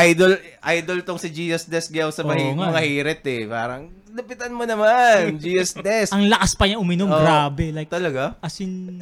idol 0.00 0.32
idol 0.64 0.98
tong 1.04 1.20
si 1.20 1.28
Gius 1.28 1.68
Desgiao 1.68 2.08
sa 2.08 2.24
nga. 2.24 2.32
mga 2.32 2.80
hirit 2.80 3.20
eh. 3.28 3.44
Parang, 3.44 3.92
lapitan 4.08 4.56
mo 4.56 4.64
naman, 4.64 5.36
Gius 5.36 5.76
Des. 5.84 6.08
Ang 6.08 6.32
lakas 6.32 6.56
pa 6.56 6.64
niya 6.64 6.80
uminom, 6.80 7.12
Oo. 7.12 7.20
grabe. 7.20 7.76
Like, 7.76 7.92
Talaga? 7.92 8.40
as 8.40 8.56
in, 8.56 8.96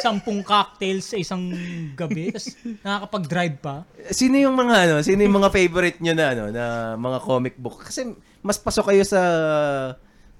sampung 0.00 0.40
cocktails 0.40 1.06
sa 1.12 1.16
isang 1.20 1.52
gabi. 1.94 2.32
Tapos, 2.32 2.56
nakakapag-drive 2.80 3.56
pa. 3.60 3.84
Sino 4.10 4.40
yung 4.40 4.56
mga 4.56 4.74
ano, 4.88 4.94
sino 5.04 5.20
yung 5.20 5.36
mga 5.36 5.52
favorite 5.52 5.98
nyo 6.00 6.14
na 6.16 6.26
ano, 6.32 6.44
na 6.48 6.64
mga 6.96 7.18
comic 7.20 7.54
book? 7.60 7.84
Kasi 7.84 8.16
mas 8.40 8.56
pasok 8.56 8.90
kayo 8.92 9.04
sa 9.04 9.20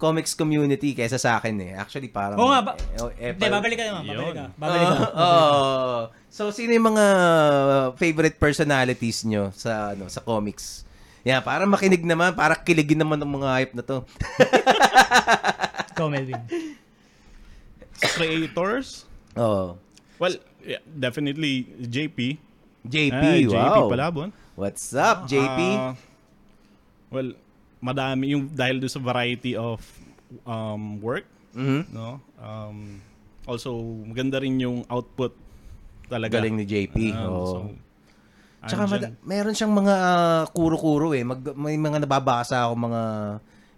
comics 0.01 0.33
community 0.33 0.97
kaysa 0.97 1.21
sa 1.21 1.37
akin 1.37 1.55
eh. 1.61 1.73
Actually 1.77 2.09
parang 2.09 2.41
Oo 2.41 2.49
nga, 2.49 2.73
ba- 2.73 2.77
eh, 3.21 3.37
Hindi, 3.37 3.53
babalik 3.53 3.77
ka 3.77 3.85
naman. 3.85 4.03
Babalik 4.09 4.35
ka. 4.35 4.47
Babalik 4.57 4.89
ka. 4.89 4.99
Oo. 5.13 5.21
oo. 5.29 6.01
so 6.33 6.49
sino 6.49 6.73
yung 6.73 6.97
mga 6.97 7.07
favorite 8.01 8.41
personalities 8.41 9.29
nyo 9.29 9.53
sa 9.53 9.93
ano, 9.93 10.09
sa 10.09 10.25
comics? 10.25 10.89
Yeah, 11.21 11.45
para 11.45 11.69
makinig 11.69 12.01
naman, 12.01 12.33
para 12.33 12.57
kiligin 12.57 12.97
naman 12.97 13.21
ng 13.21 13.29
mga 13.29 13.49
hype 13.61 13.75
na 13.77 13.85
to. 13.85 14.09
Ikaw, 15.93 16.09
Melvin. 16.09 16.41
Creators? 18.01 19.05
Oh. 19.35 19.79
Well, 20.17 20.37
yeah, 20.61 20.83
definitely 20.85 21.65
JP. 21.81 22.37
JP, 22.83 23.13
Ah, 23.15 23.37
JP 23.45 23.53
wow. 23.77 23.89
Palabon. 23.89 24.29
What's 24.55 24.93
up, 24.93 25.25
JP? 25.25 25.61
Ah, 25.73 25.93
well, 27.09 27.33
madami 27.79 28.33
yung 28.33 28.49
dahil 28.49 28.77
doon 28.79 28.93
sa 28.93 29.01
variety 29.01 29.53
of 29.53 29.81
um, 30.45 31.01
work, 31.01 31.25
Mhm. 31.53 31.89
no? 31.91 32.21
Um, 32.37 33.01
also 33.45 33.73
maganda 34.01 34.37
rin 34.39 34.57
yung 34.59 34.85
output 34.87 35.33
talaga. 36.07 36.37
Galing 36.37 36.57
ni 36.57 36.65
JP. 36.65 36.97
Ah, 37.11 37.27
oo. 37.27 37.45
so, 37.47 37.57
Tsaka 38.61 38.85
mada- 38.87 39.17
meron 39.25 39.57
siyang 39.57 39.73
mga 39.73 39.95
ah, 39.97 40.45
kuro-kuro 40.53 41.17
eh. 41.17 41.25
Mag, 41.25 41.41
may 41.57 41.77
mga 41.77 42.05
nababasa 42.05 42.69
ako 42.69 42.77
mga 42.77 43.03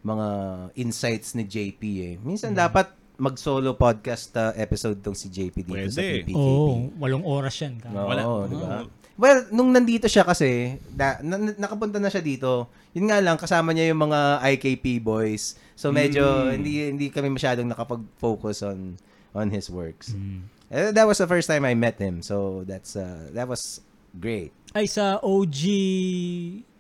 mga 0.03 0.27
insights 0.75 1.39
ni 1.39 1.47
JP 1.47 1.83
eh. 2.03 2.15
Minsan 2.19 2.51
dapat 2.53 2.91
mag-solo 3.23 3.79
podcast 3.79 4.35
ah, 4.35 4.51
episode 4.59 4.99
tong 4.99 5.15
si 5.15 5.31
JP 5.31 5.55
dito 5.63 5.79
sa 5.89 6.03
Pwede. 6.03 6.27
PPKP. 6.27 6.35
Oo, 6.35 6.91
walong 6.99 7.23
oras 7.23 7.55
yan. 7.63 7.79
ka. 7.79 7.87
Oo, 7.89 8.09
Wala. 8.11 8.23
di 8.51 8.57
ba? 8.59 8.67
Oo. 8.83 8.87
Well, 9.15 9.47
nung 9.53 9.71
nandito 9.71 10.11
siya 10.11 10.27
kasi, 10.27 10.81
na, 10.91 11.21
na- 11.23 11.55
nakapunta 11.55 12.03
na 12.03 12.11
siya 12.11 12.19
dito. 12.19 12.67
Yun 12.91 13.07
nga 13.07 13.23
lang 13.23 13.39
kasama 13.39 13.71
niya 13.71 13.93
yung 13.95 14.03
mga 14.03 14.21
IKP 14.57 14.99
boys. 14.99 15.55
So 15.79 15.95
medyo 15.95 16.25
Mm. 16.25 16.51
hindi 16.53 16.73
hindi 16.89 17.07
kami 17.09 17.31
masyadong 17.31 17.71
nakapag-focus 17.71 18.67
on 18.67 18.99
on 19.33 19.49
his 19.49 19.71
works. 19.71 20.13
Mm. 20.13 20.49
Eh, 20.73 20.91
that 20.91 21.05
was 21.05 21.21
the 21.21 21.29
first 21.29 21.47
time 21.47 21.63
I 21.63 21.77
met 21.77 22.01
him. 22.01 22.25
So 22.25 22.65
that's 22.65 22.97
uh, 22.97 23.29
that 23.37 23.47
was 23.47 23.85
great. 24.17 24.51
Ay, 24.73 24.89
sa 24.89 25.21
OG 25.21 25.61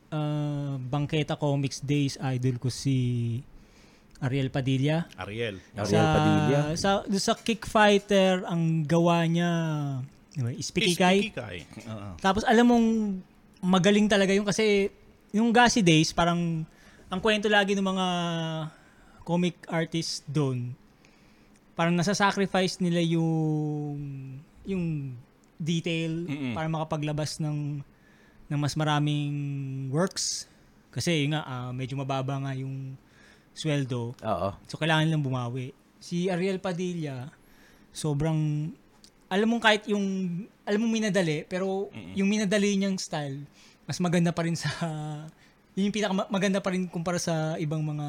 uh, 0.09 0.81
Bangketa 0.81 1.37
Comics 1.37 1.81
Days, 1.81 2.17
idol 2.19 2.57
ko 2.57 2.73
si 2.73 2.97
Ariel 4.23 4.55
Padilla. 4.55 5.11
Ariel. 5.19 5.59
Ariel 5.75 6.07
Padilla. 6.15 6.61
Sa, 6.79 7.03
sa 7.03 7.35
Kickfighter, 7.35 8.47
ang 8.47 8.87
gawa 8.87 9.27
niya, 9.27 9.51
ano 10.39 10.49
Ispikikay. 10.55 11.35
Ispikikay. 11.35 11.59
Oo. 11.91 12.09
Tapos 12.23 12.47
alam 12.47 12.71
mong 12.71 12.89
magaling 13.67 14.07
talaga 14.07 14.31
yung 14.31 14.47
kasi 14.47 14.95
yung 15.35 15.51
Gassy 15.51 15.83
Days, 15.83 16.15
parang 16.15 16.63
ang 17.11 17.21
kwento 17.21 17.51
lagi 17.51 17.75
ng 17.75 17.83
mga 17.83 18.07
comic 19.27 19.59
artists 19.67 20.23
doon, 20.31 20.71
parang 21.75 21.99
nasa-sacrifice 21.99 22.79
nila 22.79 23.03
yung 23.03 23.99
yung 24.63 25.17
detail 25.59 26.31
Mm-mm. 26.31 26.55
para 26.55 26.71
makapaglabas 26.71 27.43
ng 27.43 27.83
ng 28.51 28.59
mas 28.61 28.79
maraming 28.79 29.35
works. 29.91 30.47
Kasi 30.93 31.25
yun 31.25 31.33
nga, 31.35 31.43
ah, 31.49 31.71
medyo 31.73 31.97
mababa 31.97 32.37
nga 32.45 32.53
yung 32.53 32.95
sweldo. 33.53 34.17
Oo. 34.17 34.49
So, 34.67 34.81
kailangan 34.81 35.09
nilang 35.09 35.25
bumawi. 35.25 35.73
Si 36.03 36.27
Ariel 36.29 36.59
Padilla, 36.59 37.31
sobrang, 37.93 38.73
alam 39.29 39.47
mong 39.49 39.63
kahit 39.63 39.83
yung, 39.89 40.05
alam 40.65 40.79
mong 40.83 40.93
minadali, 40.93 41.45
pero 41.47 41.89
yung 42.13 42.29
minadali 42.29 42.75
niyang 42.77 42.99
style, 42.99 43.45
mas 43.87 44.01
maganda 44.01 44.33
pa 44.33 44.43
rin 44.45 44.57
sa, 44.57 44.69
yun 45.77 45.89
yung 45.89 45.95
pinaka 45.95 46.13
maganda 46.29 46.61
pa 46.61 46.73
rin 46.73 46.85
kumpara 46.89 47.17
sa 47.17 47.57
ibang 47.57 47.81
mga 47.81 48.09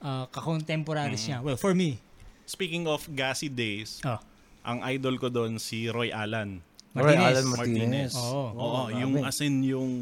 uh, 0.00 0.24
kakontemporaries 0.32 1.24
niya. 1.28 1.38
Well, 1.40 1.60
for 1.60 1.72
me. 1.76 2.00
Speaking 2.44 2.88
of 2.90 3.06
gassy 3.12 3.48
days, 3.48 4.02
Oh, 4.02 4.18
ang 4.62 4.82
idol 4.86 5.18
ko 5.18 5.30
doon 5.30 5.58
si 5.58 5.88
Roy 5.88 6.10
Allen. 6.10 6.60
Roy 6.92 7.16
Martinez. 7.16 7.32
Alan 7.32 7.46
Martinez. 7.48 8.12
Oo. 8.18 8.44
Oo, 8.52 8.80
grabe. 8.90 9.00
yung 9.00 9.12
as 9.24 9.38
in 9.40 9.56
yung 9.64 9.92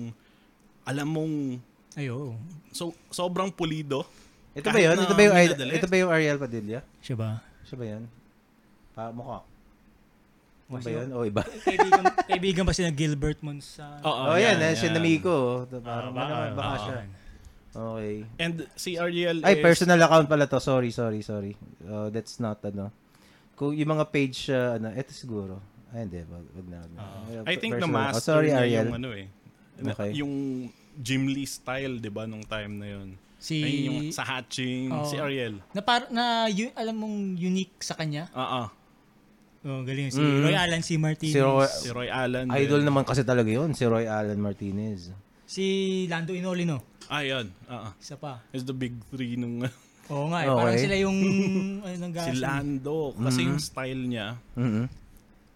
alam 0.82 1.06
mong 1.06 1.35
ayo. 2.01 2.35
so 2.74 2.90
sobrang 3.12 3.52
pulido. 3.52 4.02
Ito 4.51 4.68
ba 4.68 4.78
yun? 4.78 4.94
na 4.94 5.05
Ito 5.05 5.14
ba 5.14 5.22
yung 5.22 5.36
minadali. 5.36 5.72
ito 5.72 5.86
ba 5.86 5.97
yung 5.97 6.10
Ariel 6.10 6.39
Padilla? 6.39 6.81
Siya 6.98 7.16
ba? 7.16 7.31
Siya 7.62 7.77
ba 7.77 7.85
yan? 7.86 8.02
Pa 8.93 9.02
mukha. 9.10 9.39
Ano 10.66 10.78
ba 10.78 10.90
yun? 10.90 11.06
yun? 11.06 11.09
O 11.12 11.22
iba? 11.24 11.43
kaibigan, 11.43 12.05
kaibigan 12.31 12.64
ba 12.64 12.72
sila 12.72 12.90
Gilbert 12.90 13.39
Mons 13.43 13.78
sa... 13.78 13.98
Oh, 14.02 14.35
yan, 14.35 14.59
yan, 14.59 14.74
si 14.74 14.86
Namiko. 14.86 15.66
Parang 15.81 16.10
Ah, 16.10 16.14
baka, 16.14 16.35
baka, 16.35 16.55
baka 16.55 16.70
oo. 16.70 16.82
siya. 16.82 16.98
Okay. 17.70 18.14
And 18.36 18.55
si 18.74 18.98
Ariel 18.98 19.39
Ay, 19.47 19.59
is, 19.59 19.62
personal 19.62 20.02
account 20.02 20.27
pala 20.27 20.47
to. 20.47 20.59
Sorry, 20.59 20.90
sorry, 20.90 21.22
sorry. 21.22 21.55
Uh, 21.81 22.10
that's 22.10 22.39
not, 22.39 22.59
ano. 22.66 22.90
Kung 23.55 23.74
yung 23.74 23.94
mga 23.94 24.10
page, 24.10 24.51
uh, 24.51 24.74
ano, 24.74 24.90
eto 24.90 25.14
siguro. 25.14 25.62
Ay, 25.90 26.06
hindi. 26.06 26.22
Wag, 26.27 26.44
wag 26.51 26.66
na. 26.66 26.78
Wag 26.81 26.93
na. 26.93 27.02
I 27.47 27.55
think 27.55 27.78
na 27.78 27.86
Personal- 27.86 27.94
master 27.94 28.18
oh, 28.18 28.27
sorry, 28.43 28.51
Ariel. 28.51 28.86
yung 28.86 28.98
ano 28.98 29.10
eh. 29.14 29.27
Okay. 29.81 30.10
Yung 30.18 30.35
Jim 30.93 31.24
Lee 31.24 31.47
style, 31.47 31.97
'di 31.97 32.10
ba, 32.10 32.27
nung 32.27 32.43
time 32.43 32.72
na 32.77 32.89
yun. 32.90 33.09
Si... 33.41 33.57
Ay, 33.59 33.75
yung 33.87 33.99
sa 34.11 34.21
hatching, 34.23 34.93
Oo. 34.93 35.03
si 35.03 35.17
Ariel. 35.17 35.65
na, 35.73 35.81
par, 35.81 36.07
na 36.09 36.25
yu- 36.47 36.71
alam 36.73 36.93
mong 36.95 37.17
unique 37.35 37.81
sa 37.81 37.95
kanya. 37.95 38.29
Oo. 38.31 38.69
Oh, 39.61 39.81
galing. 39.83 40.09
Si 40.09 40.17
Mm. 40.17 40.41
Roy 40.43 40.55
Allen, 40.55 40.81
si 40.81 40.95
Martinez. 40.95 41.33
Si 41.33 41.41
Roy- 41.41 41.69
Si 41.71 41.89
Roy 41.89 42.09
Allen. 42.09 42.49
Idol 42.51 42.81
din. 42.81 42.87
naman 42.87 43.03
kasi 43.03 43.21
talaga 43.23 43.49
yun, 43.49 43.73
si 43.73 43.85
Roy 43.85 44.05
Allen 44.05 44.37
Martinez. 44.37 45.09
Si 45.45 45.65
Lando 46.07 46.31
Inolino. 46.31 46.85
Ah, 47.07 47.21
yun. 47.21 47.49
Oo. 47.67 47.89
Isa 47.97 48.15
pa. 48.15 48.45
Is 48.51 48.62
the 48.62 48.73
big 48.73 48.93
three 49.09 49.35
nung 49.35 49.65
Oo 50.11 50.27
nga, 50.27 50.43
eh, 50.43 50.49
Okay. 50.49 50.59
parang 50.59 50.79
sila 50.79 50.97
yung 50.99 51.19
ano 51.87 51.97
ng 51.99 52.12
si 52.15 52.33
Lando. 52.37 53.12
Kasi 53.15 53.41
yung 53.43 53.57
style 53.59 54.03
niya, 54.05 54.27
Mhm. 54.53 54.85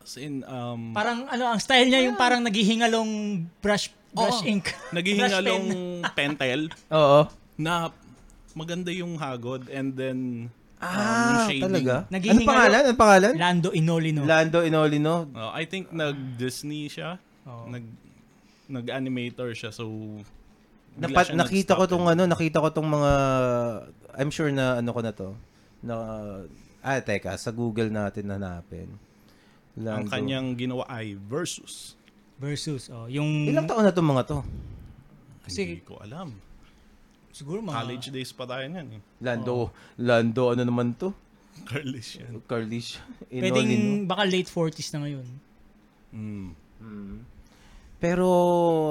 as 0.01 0.15
in, 0.17 0.41
um, 0.43 0.93
Parang 0.93 1.25
ano, 1.27 1.45
ang 1.47 1.59
style 1.59 1.87
niya 1.87 2.01
yung 2.03 2.15
parang 2.15 2.41
naghihingalong 2.41 3.11
brush 3.59 3.89
brush 4.09 4.41
Oo. 4.41 4.47
ink. 4.47 4.71
naghihingalong 4.91 5.65
pentel 6.13 6.71
Oo. 6.95 7.25
Na 7.57 7.91
maganda 8.53 8.89
yung 8.89 9.15
hagod 9.15 9.67
and 9.69 9.95
then 9.95 10.19
um, 10.79 10.85
Ah, 10.85 11.47
shading. 11.47 11.65
talaga? 11.65 11.95
Ano 12.07 12.41
pangalan? 12.45 12.81
Ano 12.85 12.95
pangalan? 12.95 13.33
Lando 13.35 13.69
Inolino. 13.71 14.21
Lando 14.23 14.59
Inolino. 14.61 15.27
Uh, 15.31 15.51
I 15.51 15.65
think 15.65 15.91
nag-Disney 15.91 16.87
siya. 16.87 17.17
Oo. 17.45 17.67
Nag 17.69 17.85
nag-animator 18.65 19.53
siya 19.53 19.69
so 19.69 19.85
Napat, 20.95 21.31
siya 21.31 21.37
nakita 21.37 21.75
ko 21.75 21.85
tong 21.85 22.07
eh. 22.07 22.13
ano, 22.15 22.23
nakita 22.25 22.63
ko 22.63 22.69
tong 22.71 22.87
mga 22.87 23.13
I'm 24.15 24.31
sure 24.31 24.49
na 24.49 24.79
ano 24.79 24.91
ko 24.91 25.01
na 25.03 25.11
to. 25.11 25.35
Na 25.81 25.95
ah 26.81 27.01
teka, 27.01 27.35
sa 27.35 27.51
Google 27.51 27.91
natin 27.91 28.31
hanapin. 28.31 28.89
Ang 29.75 30.07
Lando. 30.07 30.09
kanyang 30.09 30.55
ginawa 30.55 30.87
ay 30.87 31.19
versus. 31.19 31.99
versus 32.35 32.87
oh, 32.89 33.07
yung 33.07 33.47
Ilang 33.47 33.67
taon 33.67 33.83
na 33.83 33.91
tong 33.91 34.07
mga 34.07 34.23
to? 34.25 34.39
Kasi- 35.45 35.77
Hindi 35.77 35.83
ko 35.83 35.99
alam. 35.99 36.31
Siguro 37.35 37.59
mga 37.59 37.83
College 37.83 38.09
days 38.15 38.31
pa 38.31 38.47
tayo 38.47 38.63
niyan 38.63 38.89
eh. 38.95 39.01
Lando, 39.19 39.75
Lando 39.99 40.55
ano 40.55 40.63
naman 40.63 40.95
to? 40.95 41.11
Carlish 41.67 42.23
yan. 42.23 42.39
Carlish 42.47 42.99
pwedeng 43.31 43.67
Inolino. 43.67 44.07
baka 44.07 44.23
late 44.27 44.51
40s 44.51 44.91
na 44.95 44.99
ngayon. 45.03 45.27
Mm. 46.15 46.51
Pero 47.99 48.29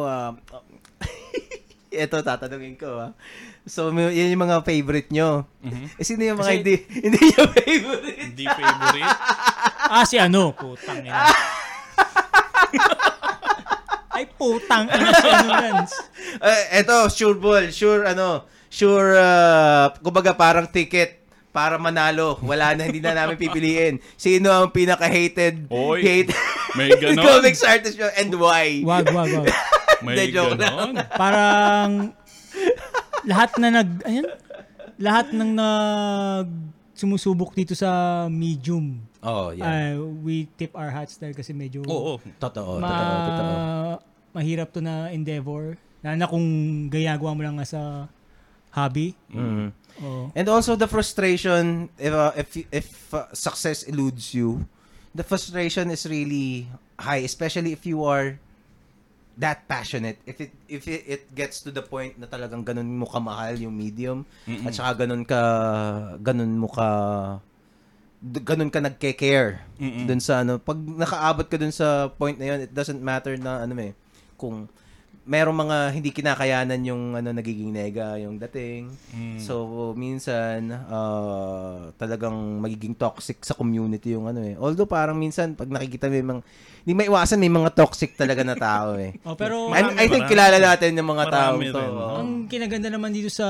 um, 0.12 0.34
ito 1.94 2.16
tatanungin 2.20 2.76
ko 2.76 3.00
ah. 3.00 3.12
So 3.64 3.94
yan 3.94 4.34
yung 4.34 4.44
mga 4.44 4.66
favorite 4.66 5.08
nyo. 5.14 5.48
Mhm. 5.64 5.86
Eh 5.96 6.04
sino 6.04 6.22
yung 6.26 6.40
mga 6.42 6.52
Kasi- 6.52 6.60
hindi 6.60 6.76
hindi 7.06 7.20
yung 7.32 7.52
favorite? 7.54 8.20
Hindi 8.28 8.44
favorite. 8.50 9.18
Ah, 9.88 10.04
si 10.04 10.18
ano? 10.20 10.52
Putang 10.52 11.00
ina. 11.06 11.30
Putang 14.44 14.92
ina 14.92 15.10
si 15.16 15.28
ano 15.32 15.52
yan. 15.56 15.76
Eh, 16.44 16.82
eto, 16.82 17.08
sure 17.14 17.38
ball, 17.38 17.70
sure 17.70 18.04
ano, 18.04 18.44
sure 18.68 19.16
uh, 19.16 19.94
kumbaga 20.02 20.34
parang 20.36 20.68
ticket 20.68 21.24
para 21.54 21.78
manalo. 21.78 22.42
Wala 22.42 22.74
na, 22.74 22.90
hindi 22.90 23.00
na 23.00 23.14
namin 23.14 23.38
pipiliin. 23.38 24.02
Sino 24.18 24.50
ang 24.50 24.74
pinaka-hated 24.74 25.70
Oy, 25.70 26.02
hate 26.02 26.34
may 26.74 26.90
ganon. 26.98 27.22
comics 27.30 27.62
artist 27.62 27.96
nyo 27.96 28.10
and 28.18 28.34
why? 28.36 28.82
Wag, 28.82 29.14
wag, 29.14 29.30
wag. 29.30 29.48
May 30.02 30.18
Hindi, 30.28 30.36
joke 30.36 30.58
ganon. 30.58 30.98
Parang 31.14 32.12
lahat 33.24 33.56
na 33.62 33.68
nag 33.80 33.90
ayan, 34.04 34.26
lahat 35.00 35.32
ng 35.32 35.52
nag 35.54 36.48
sumusubok 36.94 37.54
dito 37.56 37.78
sa 37.78 38.26
medium. 38.28 39.00
Oh, 39.24 39.56
yeah. 39.56 39.96
ay, 39.96 40.02
we 40.20 40.52
tip 40.60 40.76
our 40.76 40.92
hats 40.92 41.16
dahil 41.16 41.32
kasi 41.32 41.56
medyo 41.56 41.80
Oo. 41.88 42.20
totoo, 42.44 42.84
ma- 42.84 42.92
totoo, 42.92 43.18
totoo. 43.24 44.13
Mahirap 44.34 44.74
to 44.74 44.82
na 44.82 45.14
endeavor. 45.14 45.78
Lalo 46.04 46.16
na 46.20 46.28
kung 46.28 46.46
gayagawa 46.92 47.32
mo 47.38 47.42
lang 47.46 47.56
nga 47.62 47.68
sa 47.70 47.82
hobby. 48.74 49.14
Mhm. 49.32 49.70
Oh. 50.02 50.34
And 50.34 50.50
also 50.50 50.74
the 50.74 50.90
frustration 50.90 51.94
if 52.02 52.14
uh, 52.14 52.34
if 52.34 52.50
if 52.74 52.88
uh, 53.14 53.30
success 53.32 53.86
eludes 53.86 54.34
you, 54.34 54.66
the 55.14 55.22
frustration 55.22 55.94
is 55.94 56.10
really 56.10 56.66
high, 56.98 57.22
especially 57.22 57.78
if 57.78 57.86
you 57.86 58.02
are 58.02 58.42
that 59.38 59.70
passionate. 59.70 60.18
If 60.26 60.42
it 60.42 60.52
if 60.66 60.90
it, 60.90 61.02
it 61.06 61.24
gets 61.38 61.62
to 61.66 61.70
the 61.70 61.86
point 61.86 62.18
na 62.18 62.26
talagang 62.26 62.66
ganun 62.66 62.90
mo 62.90 63.06
kamahal 63.06 63.58
yung 63.62 63.74
medium 63.74 64.26
Mm-mm. 64.50 64.66
at 64.66 64.74
saka 64.74 65.06
ganun 65.06 65.26
ka 65.26 65.42
ganun 66.22 66.58
mo 66.58 66.70
ka 66.70 66.90
ganun 68.24 68.72
ka 68.72 68.80
nagke-care 68.80 69.60
Mm-mm. 69.78 70.08
dun 70.08 70.22
sa 70.24 70.48
ano 70.48 70.56
pag 70.56 70.80
nakaabot 70.80 71.44
ka 71.44 71.60
dun 71.60 71.76
sa 71.76 72.08
point 72.08 72.40
na 72.40 72.56
yun 72.56 72.60
it 72.64 72.72
doesn't 72.72 73.04
matter 73.04 73.36
na 73.36 73.68
ano 73.68 73.76
eh 73.84 73.92
kung 74.44 74.68
merong 75.24 75.56
mga 75.56 75.78
hindi 75.96 76.12
kinakayanan 76.12 76.84
yung 76.84 77.16
ano 77.16 77.32
nagiging 77.32 77.72
nega 77.72 78.20
yung 78.20 78.36
dating 78.36 78.92
Mm. 79.14 79.38
So 79.40 79.94
minsan 79.94 80.74
uh, 80.74 81.94
talagang 82.02 82.34
magiging 82.60 82.98
toxic 82.98 83.40
sa 83.46 83.54
community 83.54 84.18
yung 84.18 84.26
ano 84.26 84.42
eh. 84.42 84.58
Although 84.58 84.90
parang 84.90 85.16
minsan 85.16 85.54
pag 85.54 85.70
nakikita 85.70 86.10
yung 86.10 86.42
mga 86.42 86.42
hindi 86.84 86.94
maiwasan 86.98 87.38
may 87.40 87.54
mga 87.54 87.72
toxic 87.78 88.18
talaga 88.18 88.42
na 88.42 88.58
tao 88.58 88.98
eh. 88.98 89.16
Oh, 89.30 89.38
pero 89.38 89.70
I, 89.70 89.86
I 89.96 90.06
think 90.10 90.26
marami. 90.28 90.34
kilala 90.34 90.58
natin 90.60 90.98
yung 90.98 91.10
mga 91.14 91.26
tao 91.30 91.54
to. 91.56 91.62
rin. 91.62 91.94
oh. 91.94 92.20
ang 92.20 92.32
kinaganda 92.50 92.90
naman 92.90 93.14
dito 93.14 93.30
sa 93.30 93.48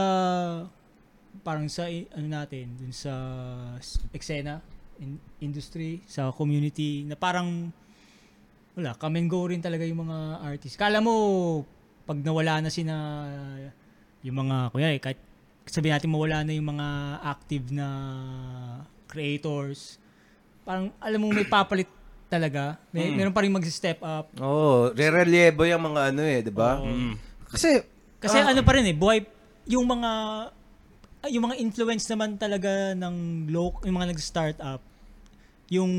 parang 1.42 1.66
sa 1.72 1.88
ano 1.90 2.28
natin 2.28 2.76
dun 2.76 2.92
sa 2.92 3.14
eksena 4.14 4.60
in, 5.00 5.18
industry 5.42 6.04
sa 6.06 6.30
community 6.36 7.08
na 7.08 7.16
parang 7.16 7.72
wala 8.74 8.98
come 8.98 9.22
and 9.22 9.30
go 9.30 9.46
rin 9.46 9.62
talaga 9.62 9.86
yung 9.86 10.02
mga 10.02 10.18
artists 10.42 10.78
kala 10.78 10.98
mo 10.98 11.14
pag 12.04 12.18
nawala 12.20 12.60
na 12.60 12.70
sina 12.74 12.96
yung 14.26 14.38
mga 14.40 14.74
kuya 14.74 14.90
kahit 14.98 15.20
sabihin 15.66 15.96
natin 15.96 16.12
mawala 16.12 16.44
na 16.44 16.52
yung 16.52 16.68
mga 16.74 16.88
active 17.24 17.66
na 17.72 17.88
creators 19.08 20.02
parang 20.64 20.90
alam 21.00 21.20
mo 21.22 21.30
may 21.30 21.46
papalit 21.46 21.88
talaga 22.28 22.82
may 22.90 23.14
Mm. 23.14 23.16
meron 23.20 23.36
pa 23.36 23.46
rin 23.46 23.54
mag-step 23.54 24.02
up 24.02 24.34
Oh, 24.42 24.90
re-relievo 24.90 25.70
yung 25.70 25.94
mga 25.94 26.02
ano 26.10 26.22
eh, 26.26 26.40
'di 26.42 26.50
ba? 26.50 26.82
Oo. 26.82 26.90
Mm. 26.90 27.14
Kasi 27.52 27.70
Kasi 28.18 28.40
ah, 28.42 28.50
ano 28.50 28.64
pa 28.64 28.74
rin 28.74 28.88
eh, 28.88 28.96
buhay, 28.96 29.20
yung 29.68 29.84
mga, 29.84 30.12
ah, 31.22 31.30
yung 31.30 31.44
mga 31.52 31.60
influence 31.60 32.08
naman 32.08 32.40
talaga 32.40 32.96
ng 32.96 33.46
local, 33.52 33.84
yung 33.84 34.00
mga 34.00 34.16
nag-start 34.16 34.58
up, 34.64 34.80
yung 35.68 35.92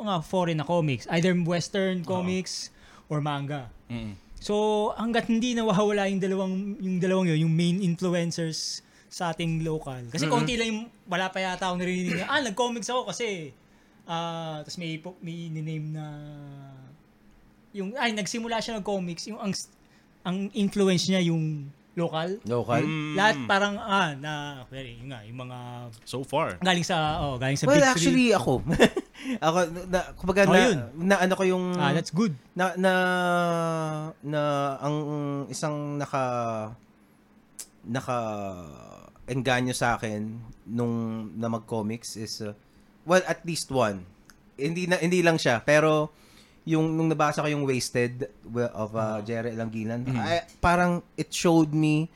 mga 0.00 0.24
foreign 0.24 0.58
na 0.58 0.66
comics, 0.66 1.04
either 1.12 1.36
western 1.44 2.02
comics 2.04 2.72
or 3.12 3.20
manga. 3.20 3.68
Mm. 3.90 4.16
So, 4.40 4.90
hanggat 4.96 5.28
hindi 5.28 5.52
nawawala 5.52 6.08
yung 6.08 6.20
dalawang, 6.22 6.54
yung 6.80 6.96
dalawang 6.96 7.26
yun, 7.36 7.44
yung 7.44 7.54
main 7.54 7.76
influencers 7.84 8.80
sa 9.10 9.34
ating 9.34 9.60
local. 9.60 10.00
Kasi 10.08 10.30
konti 10.30 10.56
lang 10.56 10.68
yung, 10.72 10.82
wala 11.04 11.28
pa 11.28 11.44
yata 11.44 11.68
ako 11.68 11.82
narinig 11.82 12.24
na, 12.24 12.30
ah, 12.30 12.40
nag-comics 12.40 12.88
ako 12.88 13.12
kasi, 13.12 13.52
ah, 14.08 14.64
tapos 14.64 14.80
may, 14.80 14.96
may 15.20 15.52
name 15.52 15.92
na, 15.92 16.04
yung, 17.76 17.92
ay, 18.00 18.16
nagsimula 18.16 18.62
siya 18.64 18.80
ng-comics, 18.80 19.28
yung, 19.28 19.42
ang, 19.42 19.52
ang 20.24 20.48
influence 20.56 21.10
niya 21.10 21.20
yung 21.26 21.68
local. 21.92 22.30
local. 22.44 22.80
Mm. 22.80 23.14
Lahat 23.14 23.36
parang, 23.44 23.74
ah, 23.76 24.14
na, 24.14 24.32
well, 24.66 24.82
yun 24.82 25.08
nga, 25.08 25.20
yung 25.22 25.38
mga, 25.40 25.58
So 26.02 26.22
far. 26.22 26.56
galing 26.58 26.82
sa, 26.82 26.96
oh, 27.20 27.36
galing 27.36 27.56
sa 27.56 27.66
Well, 27.66 27.76
big 27.76 27.84
three. 27.84 27.92
actually 27.92 28.28
ako. 28.30 28.62
ako 29.46 29.58
na 29.86 30.00
kumbaga 30.14 30.40
Oh, 30.44 30.52
na, 30.52 30.60
yun. 30.64 30.78
na 30.96 31.16
ano 31.18 31.34
ko 31.34 31.44
yung 31.44 31.64
Ah, 31.76 31.92
that's 31.92 32.08
good. 32.08 32.32
na 32.52 32.72
na 32.74 32.92
na 34.22 34.40
ang 34.78 34.96
isang 35.46 35.96
naka 35.96 36.24
naka 37.82 38.18
engganyo 39.26 39.72
sa 39.72 39.96
akin 39.96 40.36
nung 40.66 40.94
na 41.34 41.48
mag-comics 41.48 42.16
is 42.16 42.40
uh, 42.40 42.52
well 43.04 43.22
at 43.24 43.40
least 43.44 43.68
one 43.68 44.04
hindi 44.54 44.84
na 44.84 44.98
hindi 44.98 45.20
lang 45.20 45.36
siya 45.36 45.60
pero 45.60 46.12
yung 46.64 46.92
nung 46.92 47.08
nabasa 47.08 47.40
ko 47.40 47.48
yung 47.48 47.64
Wasted 47.64 48.28
of 48.74 48.90
uh, 48.92 49.18
Jerry 49.22 49.56
Langilan 49.56 50.04
ay, 50.12 50.44
parang 50.60 51.00
it 51.16 51.32
showed 51.32 51.72
me 51.72 52.06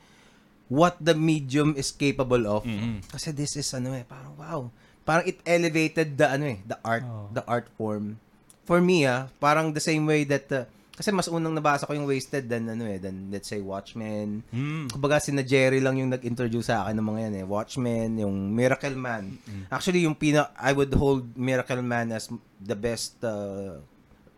what 0.65 0.97
the 0.97 1.13
medium 1.13 1.73
is 1.73 1.89
capable 1.89 2.41
of. 2.49 2.61
Mhm. 2.63 3.05
kasi 3.05 3.29
this 3.29 3.53
is 3.53 3.67
ano 3.71 3.93
eh 3.93 4.05
parang 4.05 4.33
wow. 4.35 4.59
Parang 5.01 5.25
it 5.25 5.37
elevated 5.45 6.17
the 6.17 6.25
ano 6.25 6.45
eh 6.49 6.59
the 6.65 6.77
art 6.81 7.05
Oh. 7.05 7.29
the 7.29 7.45
art 7.45 7.69
form. 7.73 8.17
For 8.65 8.81
me 8.81 9.05
ah 9.05 9.29
parang 9.37 9.69
the 9.69 9.81
same 9.81 10.05
way 10.05 10.25
that 10.25 10.49
uh, 10.49 10.65
kasi 10.95 11.11
mas 11.11 11.27
unang 11.27 11.53
nabasa 11.53 11.83
ko 11.83 11.93
yung 11.93 12.07
Wasted 12.07 12.47
than 12.47 12.65
ano 12.65 12.87
eh 12.87 12.97
than 12.97 13.29
let's 13.29 13.45
say 13.45 13.61
Watchmen. 13.61 14.41
Mm. 14.49 14.89
kumbaga 14.89 15.19
si 15.19 15.29
na 15.29 15.41
Jerry 15.41 15.77
lang 15.77 15.97
yung 15.97 16.09
nag-introduce 16.09 16.69
sa 16.69 16.81
akin 16.81 16.97
ng 16.97 17.05
mga 17.05 17.19
yan 17.21 17.35
eh 17.35 17.45
Watchmen 17.45 18.09
yung 18.17 18.49
Miracle 18.49 18.95
Man. 18.95 19.37
Actually 19.69 20.05
yung 20.05 20.15
pina 20.15 20.49
I 20.57 20.73
would 20.73 20.89
hold 20.93 21.33
Miracle 21.33 21.81
Man 21.81 22.09
as 22.09 22.29
the 22.57 22.73
best 22.73 23.21
uh, 23.21 23.77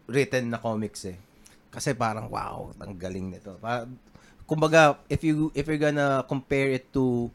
written 0.08 0.50
na 0.50 0.58
comics 0.58 1.06
eh 1.06 1.18
kasi 1.70 1.92
parang 1.94 2.28
wow 2.28 2.72
ang 2.80 2.96
galing 2.96 3.30
nito 3.30 3.60
kumbaga 4.48 4.96
if 5.08 5.22
you 5.22 5.52
if 5.52 5.68
you're 5.68 5.78
gonna 5.78 6.24
compare 6.26 6.72
it 6.72 6.88
to 6.90 7.28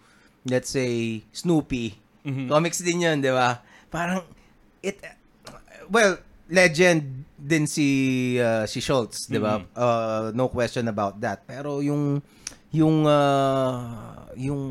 let's 0.44 0.72
say 0.72 1.20
Snoopy 1.30 2.00
Mhm. 2.22 2.46
comics 2.48 2.78
din 2.80 3.02
yun 3.02 3.18
di 3.18 3.28
ba 3.28 3.60
parang 3.90 4.22
it 4.80 4.96
well 5.88 6.16
legend 6.46 7.02
din 7.34 7.66
si 7.66 7.86
uh, 8.38 8.62
si 8.64 8.78
Schultz 8.78 9.26
di 9.26 9.36
ba 9.36 9.58
Mhm. 9.58 9.66
Uh, 9.74 10.24
no 10.32 10.46
question 10.46 10.86
about 10.86 11.18
that 11.18 11.42
pero 11.44 11.82
yung 11.82 12.22
yung 12.70 13.04
uh, 13.04 13.82
yung 14.38 14.62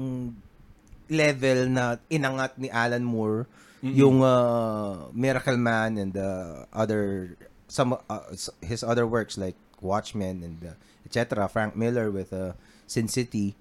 level 1.06 1.68
na 1.68 2.00
inangat 2.08 2.56
ni 2.58 2.72
Alan 2.72 3.04
Moore 3.04 3.46
Mhm. 3.84 3.94
yung 3.94 4.18
uh, 4.22 5.10
Miracle 5.12 5.58
Man 5.58 5.98
and 5.98 6.14
the 6.14 6.30
other 6.72 7.36
some 7.72 7.96
uh, 7.96 8.28
his 8.60 8.84
other 8.84 9.08
works 9.08 9.40
like 9.40 9.56
Watchmen 9.80 10.44
and 10.44 10.60
uh, 10.60 10.76
etc. 11.08 11.48
Frank 11.48 11.80
Miller 11.80 12.12
with 12.12 12.36
uh, 12.36 12.52
Sin 12.84 13.08
City 13.08 13.56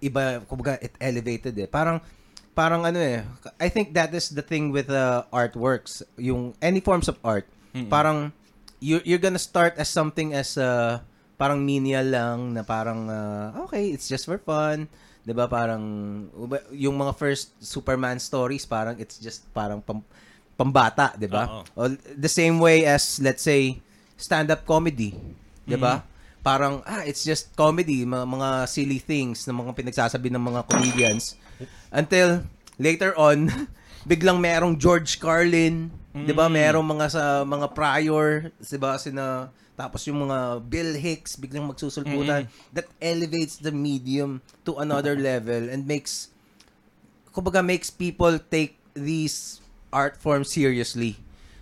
iba 0.00 0.40
kumbaga 0.48 0.80
it 0.80 0.96
elevated 0.96 1.52
eh 1.60 1.68
parang 1.68 2.00
parang 2.56 2.88
ano 2.88 2.96
eh 2.96 3.20
I 3.60 3.68
think 3.68 3.92
that 3.92 4.16
is 4.16 4.32
the 4.32 4.40
thing 4.40 4.72
with 4.72 4.88
uh, 4.88 5.28
artworks 5.28 6.00
yung 6.16 6.56
any 6.64 6.80
forms 6.80 7.06
of 7.06 7.20
art 7.20 7.44
Mm-mm. 7.76 7.92
parang 7.92 8.32
you 8.80 9.04
you're 9.04 9.20
gonna 9.20 9.40
start 9.40 9.76
as 9.76 9.92
something 9.92 10.32
as 10.32 10.56
uh, 10.56 11.04
parang 11.36 11.60
menial 11.60 12.08
lang 12.08 12.56
na 12.56 12.64
parang 12.64 13.12
uh, 13.12 13.68
okay 13.68 13.92
it's 13.92 14.08
just 14.08 14.24
for 14.24 14.40
fun 14.40 14.88
'di 15.28 15.36
ba 15.36 15.44
parang 15.44 15.84
yung 16.72 16.96
mga 16.96 17.12
first 17.12 17.52
Superman 17.60 18.16
stories 18.16 18.64
parang 18.64 18.96
it's 18.96 19.20
just 19.20 19.44
parang 19.52 19.84
pam, 19.84 20.00
pambata 20.60 21.16
'di 21.16 21.28
ba? 21.32 21.64
The 22.20 22.28
same 22.28 22.60
way 22.60 22.84
as 22.84 23.16
let's 23.24 23.40
say 23.40 23.80
stand-up 24.20 24.68
comedy 24.68 25.16
'di 25.64 25.80
ba? 25.80 26.04
Parang 26.44 26.84
ah 26.84 27.00
it's 27.08 27.24
just 27.24 27.56
comedy 27.56 28.04
mga, 28.04 28.28
mga 28.28 28.48
silly 28.68 29.00
things 29.00 29.48
na 29.48 29.56
mga 29.56 29.72
pinagsasabi 29.72 30.28
ng 30.28 30.44
mga 30.44 30.60
comedians. 30.68 31.40
Until 31.88 32.44
later 32.76 33.16
on 33.16 33.48
biglang 34.10 34.36
merong 34.36 34.76
George 34.76 35.16
Carlin 35.16 35.88
'di 36.12 36.36
ba? 36.36 36.52
Merong 36.52 36.84
mga 36.84 37.06
sa 37.08 37.24
mga 37.48 37.72
prior 37.72 38.52
'di 38.60 38.76
ba? 38.76 39.00
Sina 39.00 39.48
tapos 39.80 40.04
yung 40.04 40.28
mga 40.28 40.60
Bill 40.68 40.92
Hicks 40.92 41.40
biglang 41.40 41.64
magsusulputan 41.64 42.44
that 42.76 42.84
elevates 43.00 43.56
the 43.56 43.72
medium 43.72 44.44
to 44.60 44.76
another 44.76 45.16
level 45.16 45.72
and 45.72 45.88
makes 45.88 46.28
kumbaga 47.32 47.64
makes 47.64 47.88
people 47.88 48.36
take 48.52 48.76
these 48.92 49.59
art 49.90 50.18
forms 50.18 50.50
seriously. 50.50 51.18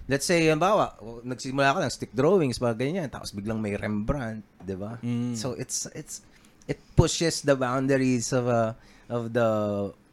Let's 0.09 0.25
say, 0.25 0.49
halimbawa, 0.49 0.97
nagsimula 1.21 1.77
ka 1.77 1.79
ng 1.85 1.93
stick 1.93 2.13
drawings, 2.17 2.57
mga 2.57 2.77
ganyan, 2.81 3.09
tapos 3.13 3.33
biglang 3.37 3.61
may 3.61 3.77
Rembrandt, 3.77 4.41
di 4.65 4.73
ba? 4.73 4.97
Mm. 5.05 5.37
So 5.37 5.53
it's 5.53 5.85
it's 5.93 6.25
it 6.65 6.81
pushes 6.97 7.45
the 7.45 7.53
boundaries 7.53 8.33
of 8.33 8.49
uh, 8.49 8.73
of 9.13 9.37
the 9.37 9.49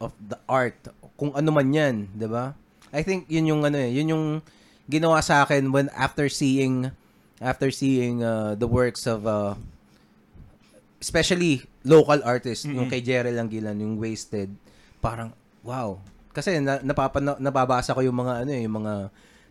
of 0.00 0.12
the 0.20 0.36
art 0.44 0.76
kung 1.16 1.32
ano 1.32 1.48
man 1.48 1.72
'yan, 1.72 1.96
'di 2.12 2.28
ba? 2.28 2.52
I 2.92 3.00
think 3.00 3.24
yun 3.32 3.48
yung 3.48 3.62
ano 3.64 3.80
eh, 3.80 3.88
yun 3.88 4.12
yung 4.12 4.26
ginawa 4.88 5.24
sa 5.24 5.48
akin 5.48 5.72
when 5.72 5.88
after 5.96 6.28
seeing 6.28 6.92
after 7.40 7.72
seeing 7.72 8.20
uh, 8.20 8.52
the 8.56 8.68
works 8.68 9.08
of 9.08 9.24
uh, 9.24 9.56
especially 11.00 11.64
local 11.84 12.20
artists, 12.24 12.64
yung 12.64 12.88
kay 12.88 13.04
Jerry 13.04 13.32
Langilan, 13.32 13.76
yung 13.80 14.00
Wasted, 14.00 14.52
parang 15.00 15.32
wow. 15.60 16.00
Kasi 16.36 16.60
na, 16.60 16.76
napapana, 16.84 17.40
nababasa 17.40 17.96
ko 17.96 18.04
yung 18.04 18.20
mga 18.20 18.44
ano 18.44 18.50
eh, 18.52 18.62
yung 18.68 18.76
mga 18.84 18.94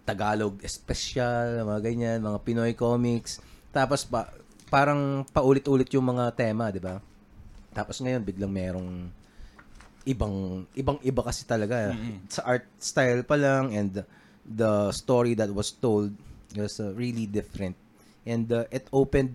Tagalog 0.06 0.62
espesyal, 0.62 1.66
mga 1.66 1.82
ganyan, 1.82 2.22
mga 2.22 2.40
Pinoy 2.46 2.78
comics. 2.78 3.42
Tapos 3.74 4.06
pa, 4.06 4.30
parang 4.70 5.26
paulit-ulit 5.34 5.90
yung 5.98 6.06
mga 6.06 6.30
tema, 6.38 6.70
'di 6.70 6.78
ba? 6.78 7.02
Tapos 7.74 7.98
ngayon 8.06 8.22
biglang 8.22 8.54
merong 8.54 8.90
ibang 10.06 10.64
ibang 10.78 11.02
iba 11.02 11.22
kasi 11.26 11.42
talaga 11.50 11.90
sa 12.30 12.46
art 12.46 12.70
style 12.78 13.26
pa 13.26 13.34
lang 13.34 13.74
and 13.74 13.90
the, 13.98 14.04
the 14.46 14.72
story 14.94 15.34
that 15.34 15.50
was 15.50 15.74
told 15.74 16.14
was 16.54 16.78
uh, 16.78 16.94
really 16.94 17.26
different 17.26 17.74
and 18.24 18.46
uh, 18.54 18.70
it 18.70 18.86
opened 18.94 19.34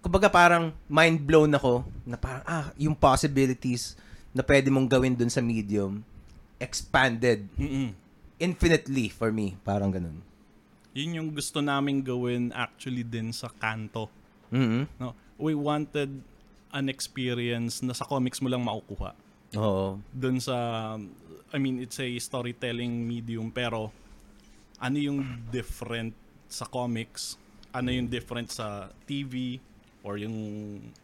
kumbaga 0.00 0.32
parang 0.32 0.72
mind 0.88 1.20
blown 1.22 1.52
ako 1.52 1.84
na 2.08 2.16
parang 2.16 2.42
ah 2.48 2.72
yung 2.80 2.96
possibilities 2.96 3.94
na 4.32 4.40
pwede 4.42 4.72
mong 4.72 4.88
gawin 4.88 5.12
dun 5.12 5.28
sa 5.28 5.44
medium 5.44 6.00
expanded 6.62 7.50
Mm-mm. 7.58 7.90
infinitely 8.38 9.10
for 9.10 9.34
me 9.34 9.58
parang 9.66 9.90
ganun 9.90 10.22
Yun 10.92 11.10
yung 11.18 11.28
gusto 11.32 11.58
naming 11.58 12.04
gawin 12.04 12.52
actually 12.52 13.00
din 13.02 13.32
sa 13.32 13.48
kanto. 13.48 14.12
mhm 14.52 14.84
No? 15.00 15.16
We 15.40 15.56
wanted 15.56 16.20
an 16.70 16.86
experience 16.88 17.80
na 17.80 17.96
sa 17.96 18.04
comics 18.04 18.38
mo 18.38 18.52
lang 18.52 18.60
makukuha. 18.60 19.16
oo 19.56 19.96
Doon 20.12 20.36
sa, 20.36 20.56
I 21.48 21.56
mean, 21.56 21.80
it's 21.80 21.96
a 21.96 22.08
storytelling 22.20 23.04
medium, 23.04 23.48
pero 23.48 23.88
ano 24.76 24.96
yung 24.96 25.24
different 25.48 26.12
sa 26.44 26.68
comics? 26.68 27.40
Ano 27.72 27.88
yung 27.88 28.08
different 28.08 28.52
sa 28.52 28.92
TV? 29.08 29.56
Or 30.04 30.20
yung, 30.20 30.36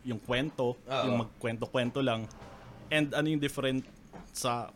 yung 0.05 0.21
kwento? 0.21 0.77
Oo. 0.77 1.05
Yung 1.09 1.17
magkwento-kwento 1.25 2.05
lang? 2.05 2.29
And 2.89 3.09
ano 3.13 3.25
yung 3.29 3.41
different 3.41 3.89
sa 4.33 4.69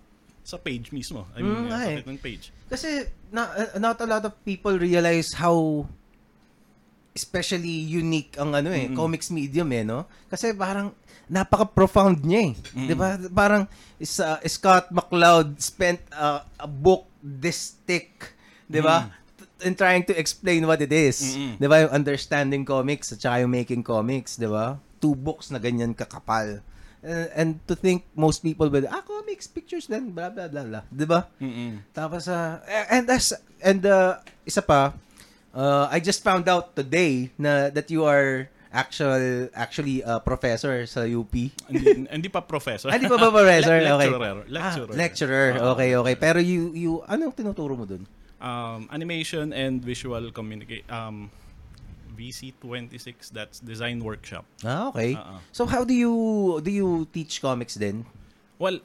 sa 0.42 0.58
page 0.58 0.90
mismo? 0.90 1.26
I 1.32 1.40
mean, 1.40 1.54
Mm, 1.54 1.70
sa 1.70 1.76
ay. 1.78 1.90
written 2.02 2.18
page. 2.18 2.44
Kasi 2.66 3.06
na, 3.30 3.46
uh, 3.48 3.78
not 3.78 3.96
a 3.98 4.06
lot 4.06 4.22
of 4.22 4.34
people 4.42 4.74
realize 4.74 5.32
how 5.34 5.86
especially 7.12 7.68
unique 7.84 8.40
ang 8.40 8.56
ano 8.56 8.72
eh, 8.72 8.88
comics 8.90 9.28
medium 9.28 9.68
eh, 9.68 9.84
no? 9.84 10.08
Kasi 10.32 10.56
parang 10.56 10.96
napaka-profound 11.28 12.24
niya 12.24 12.40
eh. 12.48 12.52
'Di 12.88 12.94
ba? 12.96 13.20
Parang 13.28 13.68
is, 14.00 14.16
uh, 14.16 14.40
Scott 14.48 14.88
McCloud 14.88 15.60
spent 15.60 16.00
uh, 16.10 16.40
a 16.56 16.64
book 16.66 17.04
this 17.20 17.76
thick, 17.84 18.32
'di 18.64 18.80
ba? 18.80 19.12
In 19.62 19.76
trying 19.76 20.02
to 20.02 20.16
explain 20.16 20.64
what 20.64 20.80
it 20.80 20.90
is. 20.90 21.36
Mm-mm. 21.36 21.60
'Di 21.60 21.66
ba? 21.68 21.84
Yung 21.84 21.92
understanding 21.94 22.64
comics 22.64 23.12
at 23.12 23.20
saka 23.20 23.44
yung 23.44 23.52
making 23.52 23.84
comics, 23.84 24.40
'di 24.40 24.48
ba? 24.48 24.80
Two 24.96 25.12
books 25.12 25.52
na 25.52 25.60
ganyan 25.60 25.92
kakapal. 25.92 26.64
Uh, 27.02 27.26
and 27.34 27.58
to 27.66 27.74
think 27.74 28.06
most 28.14 28.46
people 28.46 28.70
will, 28.70 28.86
ah, 28.86 29.02
comics, 29.02 29.50
pictures, 29.50 29.90
then 29.90 30.14
blah, 30.14 30.30
blah, 30.30 30.46
blah, 30.46 30.62
blah. 30.62 30.82
'Di 30.86 31.02
ba? 31.02 31.26
Mm-mm. 31.42 31.82
Tapos, 31.90 32.30
uh, 32.30 32.62
and 32.94 33.10
that's, 33.10 33.34
and 33.58 33.82
uh, 33.82 34.22
isa 34.46 34.62
pa, 34.62 34.94
uh, 35.50 35.90
I 35.90 35.98
just 35.98 36.22
found 36.22 36.46
out 36.46 36.78
today 36.78 37.34
na 37.34 37.74
that 37.74 37.90
you 37.90 38.06
are 38.06 38.46
actual, 38.70 39.50
actually 39.50 40.00
a 40.06 40.22
professor 40.22 40.86
sa 40.86 41.02
UP. 41.02 41.34
hindi, 41.66 42.06
hindi 42.14 42.30
pa 42.30 42.38
professor. 42.38 42.86
Ah, 42.88 43.02
di 43.02 43.10
pa 43.10 43.18
ba 43.18 43.34
professor? 43.34 43.82
Le- 43.82 43.98
okay. 43.98 44.06
lecturer. 44.06 44.36
Lecturer. 44.46 44.94
Ah, 44.94 44.96
lecturer. 44.96 45.48
Okay, 45.74 45.90
okay. 45.98 46.14
Pero 46.14 46.38
you, 46.38 46.70
you, 46.70 46.90
anong 47.10 47.34
tinuturo 47.34 47.74
mo 47.74 47.82
dun? 47.82 48.06
um, 48.42 48.90
animation 48.90 49.54
and 49.54 49.80
visual 49.80 50.30
communicate 50.34 50.84
um 50.90 51.30
VC26 52.22 53.34
that's 53.34 53.58
design 53.58 53.98
workshop. 53.98 54.46
Ah, 54.62 54.88
okay. 54.94 55.18
Oo. 55.18 55.42
So 55.50 55.66
how 55.66 55.82
do 55.82 55.92
you, 55.92 56.14
do 56.62 56.70
you 56.70 57.10
teach 57.10 57.42
comics 57.42 57.74
then? 57.74 58.06
Well, 58.58 58.78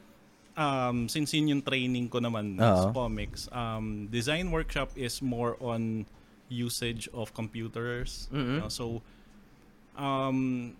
um 0.58 1.06
since 1.06 1.38
yun 1.38 1.48
yung 1.54 1.62
training 1.62 2.10
ko 2.10 2.18
naman 2.18 2.58
Oo. 2.58 2.66
sa 2.66 2.90
comics, 2.90 3.46
um 3.54 4.10
design 4.10 4.50
workshop 4.50 4.90
is 4.98 5.22
more 5.22 5.54
on 5.62 6.10
usage 6.50 7.06
of 7.14 7.30
computers. 7.38 8.26
Mhm. 8.34 8.66
Uh, 8.66 8.70
so 8.74 8.86
um 9.94 10.74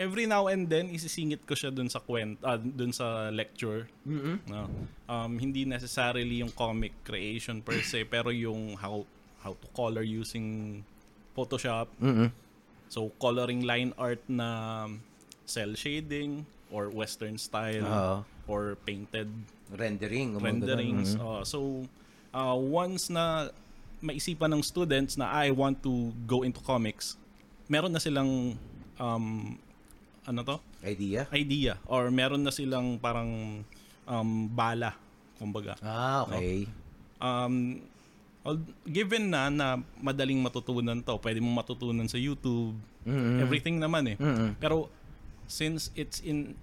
every 0.00 0.24
now 0.24 0.48
and 0.48 0.72
then 0.72 0.88
isisingit 0.88 1.44
ko 1.44 1.52
siya 1.52 1.68
dun 1.68 1.92
sa 1.92 2.00
kwent 2.00 2.40
ah, 2.40 2.56
dun 2.56 2.88
sa 2.88 3.28
lecture 3.28 3.84
Mm-hmm. 4.08 4.48
No. 4.48 4.64
Um, 5.04 5.36
hindi 5.36 5.68
necessarily 5.68 6.40
yung 6.40 6.56
comic 6.56 6.96
creation 7.04 7.60
per 7.60 7.76
se, 7.84 8.08
pero 8.08 8.32
yung 8.32 8.80
how 8.80 9.04
how 9.44 9.52
to 9.52 9.68
color 9.76 10.00
using 10.00 10.80
Photoshop. 11.40 11.88
Mm-hmm. 11.96 12.28
So, 12.92 13.08
coloring 13.16 13.64
line 13.64 13.96
art 13.96 14.20
na 14.28 14.84
cell 15.46 15.72
shading 15.72 16.44
or 16.68 16.92
western 16.92 17.40
style 17.40 17.86
Oo. 17.86 18.16
or 18.44 18.76
painted 18.84 19.30
Rendering. 19.72 20.36
renderings. 20.36 21.14
Mhm. 21.14 21.22
Uh, 21.22 21.42
so, 21.42 21.58
uh, 22.30 22.52
once 22.52 23.08
na 23.08 23.48
maisipan 24.00 24.52
ng 24.52 24.62
students 24.62 25.16
na 25.16 25.30
I 25.30 25.48
want 25.50 25.80
to 25.82 26.10
go 26.26 26.42
into 26.42 26.58
comics, 26.60 27.14
meron 27.66 27.94
na 27.94 27.98
silang 27.98 28.58
um, 28.98 29.56
ano 30.26 30.40
to? 30.44 30.56
Idea? 30.80 31.28
idea 31.30 31.76
or 31.86 32.10
meron 32.10 32.40
na 32.40 32.50
silang 32.50 32.96
parang 32.96 33.62
um, 34.04 34.48
bala 34.48 34.96
kumbaga 35.36 35.76
Ah, 35.80 36.24
okay. 36.24 36.64
um 37.20 37.76
al- 37.76 37.89
given 38.88 39.28
na 39.28 39.52
na 39.52 39.66
madaling 40.00 40.40
matutunan 40.40 40.96
to 41.04 41.14
pwede 41.20 41.38
mong 41.38 41.56
matutunan 41.60 42.08
sa 42.08 42.16
YouTube 42.16 42.72
Mhm. 43.04 43.36
everything 43.40 43.76
naman 43.76 44.12
eh 44.12 44.16
Mhm. 44.16 44.56
pero 44.56 44.88
since 45.44 45.92
it's 45.92 46.20
in 46.20 46.56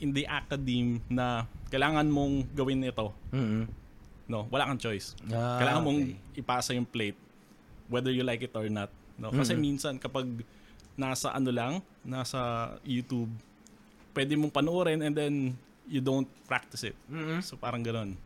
in 0.00 0.12
the 0.12 0.24
academe 0.24 1.00
na 1.08 1.44
kailangan 1.68 2.08
mong 2.08 2.48
gawin 2.52 2.84
ito 2.84 3.12
Mhm. 3.30 3.68
no 4.26 4.48
wala 4.48 4.64
kang 4.64 4.80
choice 4.80 5.12
Ah, 5.28 5.60
kailangan 5.60 5.82
mong 5.82 6.00
okay. 6.02 6.40
ipasa 6.40 6.72
yung 6.72 6.88
plate 6.88 7.16
whether 7.88 8.08
you 8.08 8.24
like 8.24 8.40
it 8.40 8.52
or 8.56 8.64
not 8.68 8.88
no 9.20 9.28
kasi 9.28 9.52
Mm-hmm. 9.52 9.60
minsan 9.62 9.94
kapag 9.96 10.24
nasa 10.96 11.32
ano 11.32 11.52
lang 11.52 11.72
nasa 12.00 12.40
YouTube 12.80 13.28
pwede 14.16 14.32
mong 14.34 14.52
panoorin 14.52 15.04
and 15.04 15.12
then 15.12 15.34
you 15.84 16.00
don't 16.00 16.28
practice 16.48 16.80
it 16.82 16.96
Mhm. 17.06 17.44
so 17.44 17.56
parang 17.56 17.84
ganoon 17.84 18.16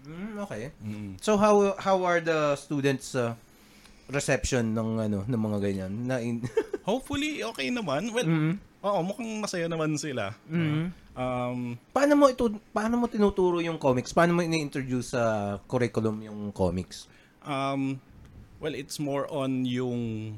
Mm, 0.00 0.40
okay. 0.40 0.72
mm 0.80 1.20
So 1.20 1.36
how 1.36 1.76
how 1.76 2.00
are 2.02 2.20
the 2.20 2.56
students 2.56 3.12
uh, 3.12 3.36
reception 4.08 4.72
ng 4.72 4.90
ano 4.98 5.18
ng 5.22 5.40
mga 5.40 5.58
ganyan 5.60 5.92
na 6.08 6.18
in 6.18 6.42
hopefully 6.88 7.44
okay 7.44 7.68
naman 7.70 8.10
well 8.10 8.26
Mhm. 8.26 8.58
oo 8.80 9.00
mukhang 9.04 9.38
masaya 9.38 9.68
naman 9.68 9.94
sila 9.94 10.34
Mhm. 10.50 10.90
um 11.14 11.58
Paano 11.92 12.12
mo 12.16 12.26
ito 12.26 12.48
paano 12.72 12.96
mo 12.96 13.06
tinuturo 13.06 13.60
yung 13.60 13.76
comics? 13.76 14.10
Paano 14.10 14.34
mo 14.34 14.42
ini-introduce 14.42 15.14
sa 15.14 15.22
curriculum 15.68 16.24
yung 16.24 16.50
comics? 16.50 17.06
um 17.40 17.96
well 18.58 18.74
it's 18.74 18.98
more 18.98 19.24
on 19.30 19.64
yung 19.64 20.34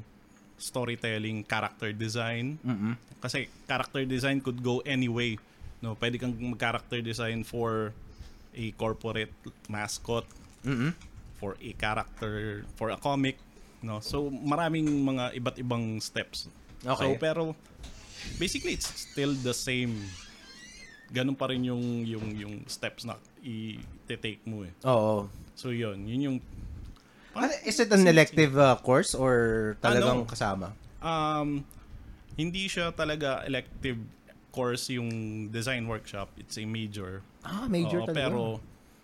storytelling 0.55 1.43
character 1.43 1.91
design 1.91 2.55
Mhm. 2.61 2.95
kasi 3.19 3.47
character 3.65 4.03
design 4.05 4.39
could 4.39 4.59
go 4.59 4.79
any 4.85 5.07
way 5.07 5.35
no 5.81 5.95
pwede 5.97 6.15
kang 6.15 6.31
mag-character 6.37 7.01
design 7.01 7.43
for 7.43 7.91
a 8.53 8.71
corporate 8.73 9.33
mascot 9.67 10.25
Mhm. 10.63 10.93
for 11.35 11.57
a 11.59 11.71
character 11.75 12.63
for 12.73 12.89
a 12.89 12.97
comic 12.97 13.35
no 13.83 13.99
so 13.99 14.31
maraming 14.31 14.87
mga 15.03 15.35
iba't 15.35 15.57
ibang 15.59 15.99
steps 15.99 16.47
so 16.79 16.95
Okay. 16.95 17.19
pero 17.19 17.51
basically 18.37 18.73
it's 18.73 18.87
still 18.87 19.35
the 19.43 19.51
same 19.51 20.07
ganun 21.11 21.35
pa 21.35 21.51
rin 21.51 21.61
yung 21.63 22.07
yung 22.07 22.25
yung 22.33 22.55
steps 22.65 23.03
na 23.03 23.19
i-take 23.43 24.39
mo 24.47 24.63
eh 24.63 24.73
Oo. 24.83 25.27
so 25.53 25.69
yun 25.69 26.07
yun 26.07 26.21
yung 26.31 26.37
Ano, 27.33 27.49
is 27.65 27.81
it 27.81 27.89
an 27.89 28.05
elective 28.05 28.53
uh, 28.53 28.77
course 28.77 29.17
or 29.17 29.33
talagang 29.81 30.21
Ano? 30.21 30.29
kasama? 30.29 30.69
Um, 31.01 31.65
hindi 32.37 32.69
siya 32.69 32.93
talaga 32.93 33.41
elective 33.49 33.97
course 34.53 34.93
yung 34.93 35.09
design 35.49 35.89
workshop. 35.89 36.29
It's 36.37 36.61
a 36.61 36.65
major. 36.69 37.25
Ah, 37.43 37.67
major 37.67 38.01
Oo, 38.01 38.07
talaga. 38.07 38.19
Pero, 38.23 38.39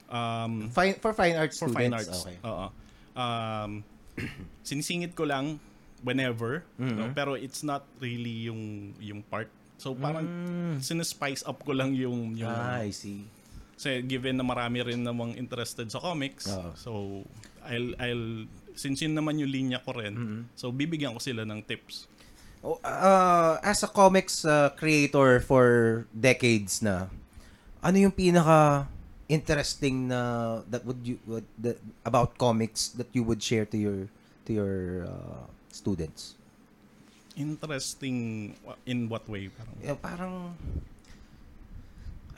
um, 0.07 0.53
fine, 0.69 0.95
for 0.95 1.11
fine 1.11 1.35
arts 1.35 1.55
for 1.55 1.67
students. 1.67 1.75
fine 1.75 1.93
arts. 1.93 2.17
Okay. 2.23 2.37
Oo. 2.41 2.67
Um, 3.13 3.71
sinisingit 4.63 5.13
ko 5.13 5.23
lang 5.23 5.59
whenever. 6.01 6.63
no? 6.77 7.07
Mhm. 7.07 7.13
Pero 7.13 7.35
it's 7.35 7.61
not 7.61 7.83
really 7.99 8.47
yung 8.47 8.93
yung 8.97 9.21
part. 9.21 9.51
So 9.79 9.95
parang 9.95 10.27
Mm. 10.27 10.75
sinispice 10.79 11.43
up 11.43 11.59
ko 11.59 11.71
lang 11.71 11.95
yung 11.95 12.35
yung 12.35 12.51
Ah, 12.51 12.83
I 12.83 12.91
see. 12.91 13.23
kasi 13.75 14.03
given 14.03 14.35
na 14.35 14.43
marami 14.43 14.83
rin 14.83 14.99
namang 14.99 15.35
interested 15.35 15.87
sa 15.87 15.99
comics. 15.99 16.47
Oo. 16.47 16.71
So 16.75 16.91
I'll 17.63 17.95
I'll 17.97 18.27
since 18.75 18.99
yun 18.99 19.15
naman 19.15 19.39
yung 19.39 19.51
linya 19.51 19.79
ko 19.79 19.91
rin. 19.93 20.15
Mhm. 20.15 20.39
So 20.55 20.71
bibigyan 20.71 21.11
ko 21.11 21.19
sila 21.19 21.43
ng 21.43 21.63
tips. 21.63 22.07
Oh, 22.59 22.75
uh, 22.83 23.55
as 23.63 23.79
a 23.79 23.87
comics 23.87 24.43
uh, 24.43 24.67
creator 24.75 25.39
for 25.39 25.67
decades 26.11 26.83
na, 26.83 27.07
ano 27.79 27.97
yung 27.97 28.15
pinaka 28.15 28.87
interesting 29.29 30.09
na 30.09 30.61
that 30.67 30.83
would 30.83 30.99
you 31.05 31.21
would, 31.29 31.45
that, 31.61 31.77
about 32.03 32.35
comics 32.37 32.89
that 32.97 33.07
you 33.13 33.23
would 33.23 33.39
share 33.41 33.63
to 33.63 33.77
your 33.77 33.99
to 34.45 34.51
your 34.51 34.75
uh, 35.05 35.45
students? 35.71 36.35
Interesting 37.39 38.51
in 38.83 39.07
what 39.07 39.23
way? 39.29 39.47
Parang, 39.47 39.75
Yeah, 39.79 39.95
parang 39.95 40.35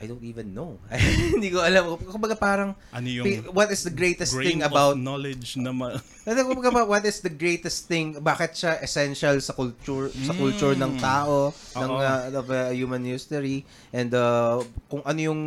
I 0.02 0.10
don't 0.10 0.26
even 0.26 0.50
know. 0.50 0.82
Hindi 1.38 1.54
ko 1.54 1.62
alam. 1.62 1.94
Kumbaga 2.10 2.34
parang, 2.34 2.74
Ano 2.90 3.06
yung 3.06 3.46
what 3.54 3.70
is 3.70 3.86
the 3.86 3.94
greatest 3.94 4.34
thing 4.34 4.66
about, 4.66 4.98
knowledge 4.98 5.54
na 5.54 5.70
ma- 5.70 5.94
Ano 6.28 6.38
kumbaga 6.42 6.74
ba, 6.74 6.82
what 6.82 7.06
is 7.06 7.22
the 7.22 7.30
greatest 7.30 7.86
thing, 7.86 8.18
bakit 8.18 8.58
siya 8.58 8.82
essential 8.82 9.38
sa 9.38 9.54
culture, 9.54 10.10
sa 10.26 10.34
culture 10.34 10.74
ng 10.74 10.98
tao, 10.98 11.54
ng 11.78 11.90
Oo. 11.94 12.02
uh, 12.02 12.34
of 12.34 12.46
uh, 12.50 12.74
human 12.74 13.06
history, 13.06 13.62
and 13.94 14.10
uh, 14.10 14.58
kung 14.90 15.06
ano 15.06 15.20
yung 15.22 15.40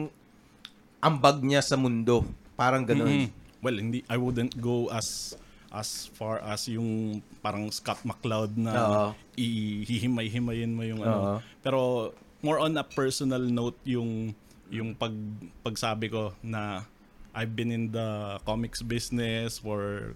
ambag 1.03 1.44
niya 1.44 1.60
sa 1.60 1.76
mundo. 1.76 2.23
Parang 2.56 2.88
ganun. 2.88 3.27
Mhm. 3.27 3.30
Well, 3.60 3.76
hindi 3.76 4.07
I 4.07 4.15
wouldn't 4.15 4.56
go 4.56 4.88
as 4.88 5.36
as 5.68 6.07
far 6.15 6.40
as 6.48 6.72
yung 6.72 7.19
parang 7.44 7.68
Scott 7.68 7.99
McCloud 8.07 8.56
na 8.56 8.72
Oo. 8.72 9.06
ihihimay-himayin 9.36 10.72
mo 10.72 10.88
yung 10.88 11.03
Oo. 11.03 11.07
ano. 11.07 11.18
Pero 11.60 11.80
more 12.40 12.61
on 12.61 12.77
a 12.77 12.86
personal 12.86 13.41
note 13.41 13.76
yung 13.84 14.32
yung 14.69 14.95
pag 14.95 15.13
pagsabi 15.61 16.09
ko 16.09 16.33
na 16.41 16.85
I've 17.35 17.51
been 17.51 17.69
in 17.69 17.91
the 17.91 18.39
comics 18.47 18.79
business 18.79 19.59
for 19.59 20.11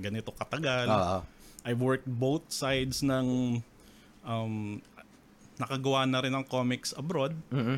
ganito 0.00 0.32
katagal. 0.32 0.88
Oo. 0.88 1.18
I've 1.66 1.82
worked 1.82 2.08
both 2.08 2.48
sides 2.48 3.04
ng 3.04 3.60
um, 4.24 4.80
nakagawa 5.60 6.08
na 6.08 6.24
rin 6.24 6.32
ng 6.32 6.46
comics 6.48 6.96
abroad. 6.96 7.36
Mhm. 7.52 7.76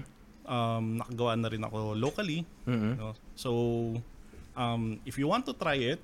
Um, 0.49 0.85
nakagawa 0.97 1.35
na 1.37 1.49
rin 1.51 1.63
ako 1.65 1.93
locally. 1.99 2.47
Mhm. 2.65 2.97
No? 2.97 3.13
So, 3.35 3.51
um, 4.55 5.03
if 5.05 5.19
you 5.19 5.27
want 5.27 5.45
to 5.45 5.53
try 5.53 5.77
it, 5.77 6.01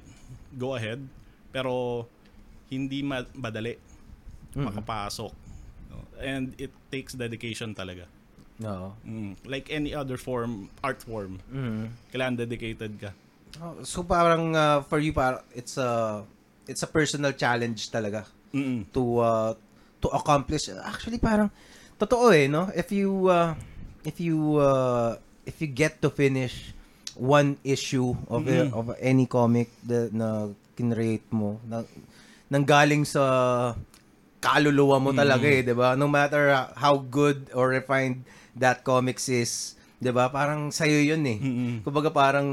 go 0.59 0.75
ahead. 0.75 0.99
Pero, 1.55 2.05
hindi 2.69 3.07
ma- 3.07 3.31
madali 3.33 3.79
makapasok. 4.55 5.33
No? 5.95 5.97
And 6.19 6.53
it 6.59 6.75
takes 6.91 7.15
dedication 7.15 7.71
talaga. 7.71 8.11
Oo. 8.63 8.95
Mm. 9.03 9.35
Like 9.45 9.67
any 9.69 9.91
other 9.91 10.15
form, 10.15 10.71
art 10.79 11.03
form. 11.03 11.43
Mhm. 11.51 11.91
Kailangan 12.15 12.35
dedicated 12.39 12.93
ka. 13.03 13.11
Oh, 13.59 13.83
So 13.83 14.03
parang 14.03 14.55
uh, 14.55 14.83
for 14.87 14.99
you 14.99 15.11
para 15.11 15.43
it's 15.55 15.75
a 15.75 16.23
it's 16.67 16.83
a 16.83 16.91
personal 16.91 17.35
challenge 17.35 17.87
talaga 17.91 18.27
Mm-mm. 18.51 18.87
to 18.91 19.03
uh, 19.19 19.51
to 20.03 20.09
accomplish 20.11 20.67
actually 20.75 21.23
parang 21.23 21.51
totoo 21.95 22.35
eh 22.35 22.51
no 22.51 22.67
if 22.75 22.91
you 22.91 23.31
uh, 23.31 23.55
if 24.03 24.19
you 24.19 24.59
uh, 24.59 25.15
if 25.47 25.63
you 25.63 25.71
get 25.71 26.03
to 26.03 26.11
finish 26.11 26.75
one 27.15 27.55
issue 27.63 28.11
of 28.27 28.43
a- 28.51 28.67
Mhm. 28.67 28.75
of 28.75 28.87
any 28.99 29.27
comic 29.31 29.71
that 29.87 30.11
na 30.11 30.51
kinreate 30.75 31.31
mo 31.31 31.63
na 31.63 31.87
nanggaling 32.51 33.07
sa 33.07 33.23
kaluluwa 34.43 34.99
mo 34.99 35.11
talaga 35.15 35.47
eh 35.47 35.63
'di 35.63 35.79
ba 35.79 35.95
no 35.95 36.11
matter 36.11 36.51
uh, 36.51 36.69
how 36.75 36.99
good 36.99 37.49
or 37.55 37.71
refined 37.71 38.27
that 38.59 38.83
comics 38.87 39.27
is 39.29 39.75
'di 39.99 40.11
ba 40.11 40.31
parang 40.31 40.71
sayo 40.71 40.99
yun 41.01 41.23
eh 41.27 41.39
Mm-mm. 41.39 41.75
kumbaga 41.83 42.11
parang 42.11 42.49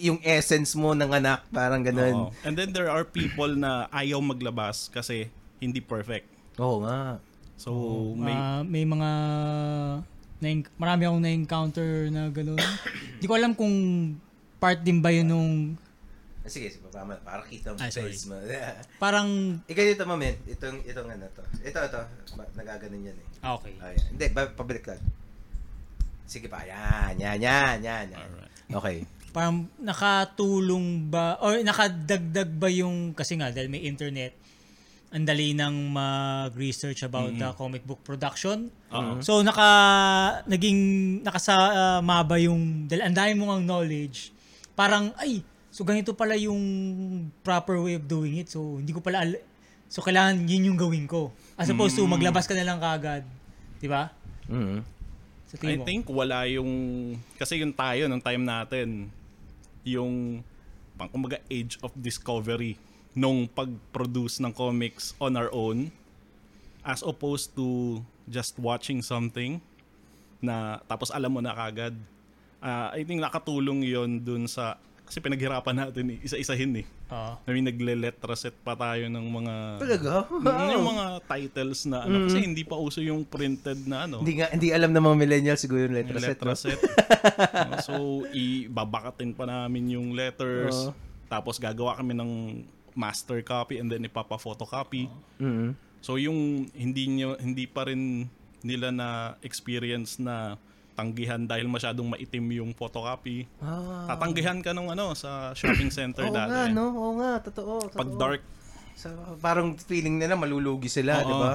yung 0.00 0.16
essence 0.24 0.72
mo 0.72 0.96
ng 0.96 1.12
anak 1.12 1.44
parang 1.52 1.84
ganun 1.84 2.28
Oo. 2.28 2.46
And 2.46 2.56
then 2.56 2.72
there 2.72 2.88
are 2.88 3.04
people 3.04 3.52
na 3.52 3.84
ayaw 3.92 4.20
maglabas 4.24 4.88
kasi 4.88 5.28
hindi 5.60 5.84
perfect. 5.84 6.24
oo 6.56 6.80
nga 6.84 7.20
So, 7.60 7.70
may... 8.16 8.32
Ah, 8.32 8.64
may 8.64 8.88
mga 8.88 9.10
na 10.40 10.48
marami 10.80 11.02
akong 11.04 11.20
na-encounter 11.20 12.08
na 12.08 12.32
gano'n. 12.32 12.56
Hindi 13.20 13.26
ko 13.28 13.34
alam 13.36 13.52
kung 13.52 13.74
part 14.56 14.80
din 14.80 15.04
ba 15.04 15.12
yun 15.12 15.28
nung 15.28 15.52
sige 16.48 16.72
sige 16.72 16.80
para, 16.88 17.04
para 17.20 17.42
kita 17.44 17.76
mo 17.76 17.78
Ay, 17.80 17.92
sorry. 17.92 18.16
mo 18.28 18.36
parang 19.02 19.28
ikaw 19.68 19.84
dito 19.84 20.04
moment 20.08 20.36
itong 20.48 20.80
itong 20.88 21.08
ano 21.12 21.26
to 21.36 21.44
ito 21.60 21.78
ito 21.78 22.00
nagaganon 22.56 23.08
yan 23.12 23.16
eh 23.16 23.28
ah, 23.44 23.56
okay. 23.60 23.74
Ay, 23.80 23.96
hindi 24.08 24.26
ba, 24.32 24.48
pabalik 24.48 24.88
lang 24.88 25.02
sige 26.24 26.48
pa 26.48 26.64
yan 26.64 27.20
yan 27.20 27.38
yan 27.42 27.76
yan, 27.84 28.04
yan. 28.08 28.20
Alright. 28.20 28.54
okay 28.72 28.96
Parang 29.30 29.70
nakatulong 29.78 31.06
ba 31.06 31.38
or 31.38 31.62
nakadagdag 31.62 32.50
ba 32.50 32.66
yung 32.66 33.14
kasi 33.14 33.38
nga 33.38 33.54
dahil 33.54 33.70
may 33.70 33.86
internet 33.86 34.34
ang 35.10 35.26
dali 35.26 35.54
nang 35.54 35.90
mag-research 35.90 37.02
about 37.02 37.34
the 37.34 37.50
comic 37.58 37.82
book 37.82 37.98
production. 38.06 38.70
Oo. 38.94 39.18
So 39.22 39.42
naka 39.42 39.66
naging 40.46 40.78
nakasama 41.26 42.22
ba 42.22 42.36
yung 42.38 42.86
dahil 42.86 43.10
ang 43.10 43.14
dami 43.14 43.32
mong 43.34 43.66
knowledge. 43.66 44.30
Parang 44.74 45.10
ay 45.18 45.42
so 45.80 45.88
ganito 45.88 46.12
pala 46.12 46.36
yung 46.36 46.60
proper 47.40 47.80
way 47.80 47.96
of 47.96 48.04
doing 48.04 48.36
it. 48.36 48.52
So 48.52 48.76
hindi 48.76 48.92
ko 48.92 49.00
pala 49.00 49.24
al- 49.24 49.40
so 49.88 50.04
kailangan 50.04 50.44
yun 50.44 50.68
yung 50.68 50.76
gawin 50.76 51.08
ko. 51.08 51.32
As 51.56 51.72
opposed 51.72 51.96
to 51.96 52.04
maglabas 52.04 52.44
ka 52.44 52.52
na 52.52 52.68
lang 52.68 52.76
kagad. 52.76 53.24
'Di 53.80 53.88
ba? 53.88 54.12
mm 54.44 54.84
Sa 55.48 55.56
I 55.56 55.60
tingin 55.64 55.80
mo. 55.80 55.84
think 55.88 56.04
wala 56.12 56.44
yung 56.44 56.70
kasi 57.40 57.64
yung 57.64 57.72
tayo 57.72 58.12
nung 58.12 58.20
time 58.20 58.44
natin 58.44 59.08
yung 59.80 60.44
pang 61.00 61.08
kumbaga 61.08 61.40
age 61.48 61.80
of 61.80 61.96
discovery 61.96 62.76
nung 63.16 63.48
pag-produce 63.48 64.36
ng 64.44 64.52
comics 64.52 65.16
on 65.16 65.32
our 65.32 65.48
own 65.48 65.88
as 66.84 67.00
opposed 67.00 67.56
to 67.56 67.98
just 68.28 68.60
watching 68.60 69.00
something 69.00 69.64
na 70.44 70.76
tapos 70.84 71.08
alam 71.08 71.32
mo 71.32 71.40
na 71.40 71.56
kagad. 71.56 71.96
Ah, 72.60 72.92
I 72.92 73.00
think 73.08 73.24
nakatulong 73.24 73.80
yon 73.80 74.20
dun 74.20 74.44
sa 74.44 74.76
kasi 75.10 75.18
pinaghirapan 75.18 75.74
natin 75.74 76.14
eh, 76.14 76.22
isa-isahin 76.22 76.70
eh. 76.78 76.86
Oo. 77.10 77.34
I 77.42 77.50
mean, 77.50 77.66
nagle-letra 77.66 78.38
set 78.38 78.54
pa 78.62 78.78
tayo 78.78 79.10
ng 79.10 79.26
mga 79.26 79.54
talaga 79.82 80.10
Mm, 80.30 80.70
yung 80.70 80.86
mga 80.86 81.06
titles 81.26 81.80
na 81.90 82.06
ano 82.06 82.30
kasi 82.30 82.38
hindi 82.46 82.62
pa 82.62 82.78
uso 82.78 83.02
yung 83.02 83.26
printed 83.26 83.90
na 83.90 84.06
ano 84.06 84.22
hindi 84.22 84.38
nga 84.38 84.54
hindi 84.54 84.70
alam 84.70 84.94
ng 84.94 85.02
mga 85.02 85.16
millennials 85.18 85.66
siguro 85.66 85.82
yung 85.82 85.98
letter 85.98 86.14
yung 86.14 86.22
set 86.22 86.38
letra 86.38 86.54
no? 86.54 86.62
set. 86.62 86.78
No, 87.66 87.74
so, 87.90 87.94
ibabakatin 88.30 89.34
pa 89.34 89.50
namin 89.50 89.98
yung 89.98 90.14
letters. 90.14 90.94
Oo. 90.94 90.94
Tapos 91.26 91.58
gagawa 91.58 91.98
kami 91.98 92.14
ng 92.14 92.30
master 92.94 93.42
copy 93.42 93.82
and 93.82 93.90
then 93.90 94.06
ipapa-photocopy. 94.06 95.10
Mhm. 95.42 95.74
So, 95.98 96.22
yung 96.22 96.70
hindi 96.70 97.10
nyo, 97.10 97.34
hindi 97.34 97.66
pa 97.66 97.90
rin 97.90 98.30
nila 98.62 98.94
na 98.94 99.08
experience 99.42 100.22
na 100.22 100.54
tanggihan 101.00 101.40
dahil 101.42 101.64
masyadong 101.66 102.12
maitim 102.12 102.44
yung 102.54 102.70
photocopy. 102.70 103.48
ah 103.58 104.04
Tatanggihan 104.06 104.60
ka 104.60 104.70
nung 104.70 104.88
ano 104.88 105.12
sa 105.14 105.30
shopping 105.52 105.88
center 105.88 106.22
oo 106.22 106.30
dati. 106.30 106.50
nga 106.50 106.62
no 106.68 106.84
oo 106.90 107.10
nga 107.16 107.40
totoo, 107.40 107.88
totoo. 107.88 107.96
Pag 107.96 108.10
dark, 108.14 108.42
Sa- 108.92 109.16
parang 109.40 109.72
feeling 109.80 110.20
nila 110.20 110.36
malulugi 110.36 110.86
sila 110.86 111.18
Oo. 111.18 111.24
di 111.24 111.32
ba 111.34 111.52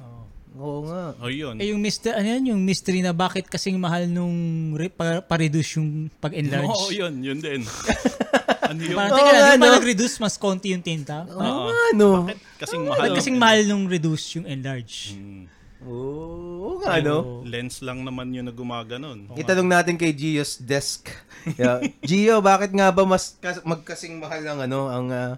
Oo. 0.00 0.22
oo 0.56 0.78
nga 0.86 1.02
oh 1.20 1.28
yun. 1.28 1.60
Eh 1.60 1.68
yung 1.68 1.78
mystery, 1.78 2.16
ano 2.16 2.26
yan, 2.26 2.44
yung 2.50 2.62
mystery 2.62 3.00
na 3.00 3.12
bakit 3.12 3.44
kasing 3.44 3.76
mahal 3.76 4.08
nung 4.08 4.32
re, 4.72 4.88
pa, 4.88 5.20
pa-reduce 5.20 5.76
yung 5.76 6.08
pag-enlarge. 6.16 6.72
Oo, 6.72 6.88
yun. 6.90 7.20
Yun 7.20 7.36
din. 7.38 7.60
ano 8.70 8.80
yun? 8.80 8.96
Parang, 8.96 9.12
Oo 9.12 9.18
teka 9.20 9.28
nga, 9.30 9.44
lang, 9.46 9.58
no? 9.60 9.66
nag-reduce 9.76 10.16
mas 10.16 10.34
konti 10.34 10.72
yung 10.72 10.80
tinta? 10.80 11.28
oo 11.28 11.36
Oo. 11.36 11.68
nga 11.68 11.84
no 11.92 12.08
Bakit 12.24 12.38
kasing 12.56 12.82
mahal? 12.82 12.96
Bakit 12.96 13.10
kasing 13.14 13.36
mahal 13.36 13.60
nung 13.66 13.84
reduce 13.86 14.24
yung 14.34 14.46
enlarge? 14.46 15.12
Hmm. 15.12 15.44
Oo 15.84 16.80
nga 16.80 17.02
no 17.04 17.44
Lens 17.44 17.84
lang 17.84 18.00
naman 18.00 18.32
yun 18.32 18.48
na 18.48 18.54
gumaganon. 18.54 19.28
Itanong 19.36 19.68
natin 19.68 20.00
kay 20.00 20.16
Gio's 20.16 20.56
desk. 20.56 21.08
Yeah. 21.46 21.78
Gio, 22.02 22.42
bakit 22.42 22.74
nga 22.74 22.90
ba 22.90 23.06
mas 23.06 23.38
kas- 23.38 23.62
magkasing 23.62 24.18
mahal 24.18 24.42
ang 24.42 24.66
ano, 24.66 24.90
ang 24.90 25.06
ah, 25.14 25.32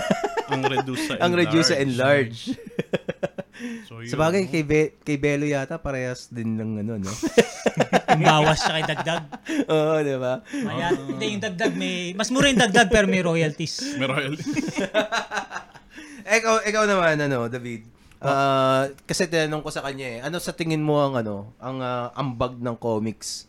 ang 0.56 0.64
reduce 0.64 1.04
sa 1.04 1.20
ang 1.20 1.36
reduce 1.36 1.68
sa 1.68 1.76
enlarge? 1.76 2.56
So, 3.84 4.00
yun. 4.00 4.08
Sa 4.08 4.16
bagay 4.16 4.48
kay 4.48 4.64
Be- 4.64 4.96
kay 5.04 5.20
Belo 5.20 5.44
yata 5.44 5.76
parehas 5.76 6.32
din 6.32 6.56
ng 6.56 6.80
ano, 6.80 6.96
no. 6.96 7.12
Yung 8.16 8.24
bawas 8.24 8.56
siya 8.56 8.72
kay 8.80 8.86
dagdag. 8.88 9.24
Oo, 9.68 10.00
di 10.00 10.16
ba? 10.16 10.40
Kaya, 10.48 10.96
hindi, 10.96 11.36
yung 11.36 11.44
dagdag 11.44 11.72
may, 11.76 12.16
mas 12.16 12.32
mura 12.32 12.48
yung 12.48 12.58
dagdag 12.58 12.88
pero 12.88 13.04
may 13.04 13.20
royalties. 13.20 14.00
May 14.00 14.08
royalty. 14.08 14.48
ikaw, 16.24 16.64
ikaw 16.64 16.88
naman 16.88 17.20
ano, 17.20 17.46
David. 17.46 17.99
Ah, 18.20 18.92
kasi 19.08 19.24
tinanong 19.32 19.64
ko 19.64 19.72
sa 19.72 19.80
kanya 19.80 20.06
eh, 20.06 20.18
ano 20.20 20.36
sa 20.36 20.52
tingin 20.52 20.84
mo 20.84 21.00
ang 21.00 21.16
ano, 21.16 21.56
ang 21.56 21.80
ah, 21.80 22.12
ambag 22.12 22.60
ng 22.60 22.76
comics 22.76 23.48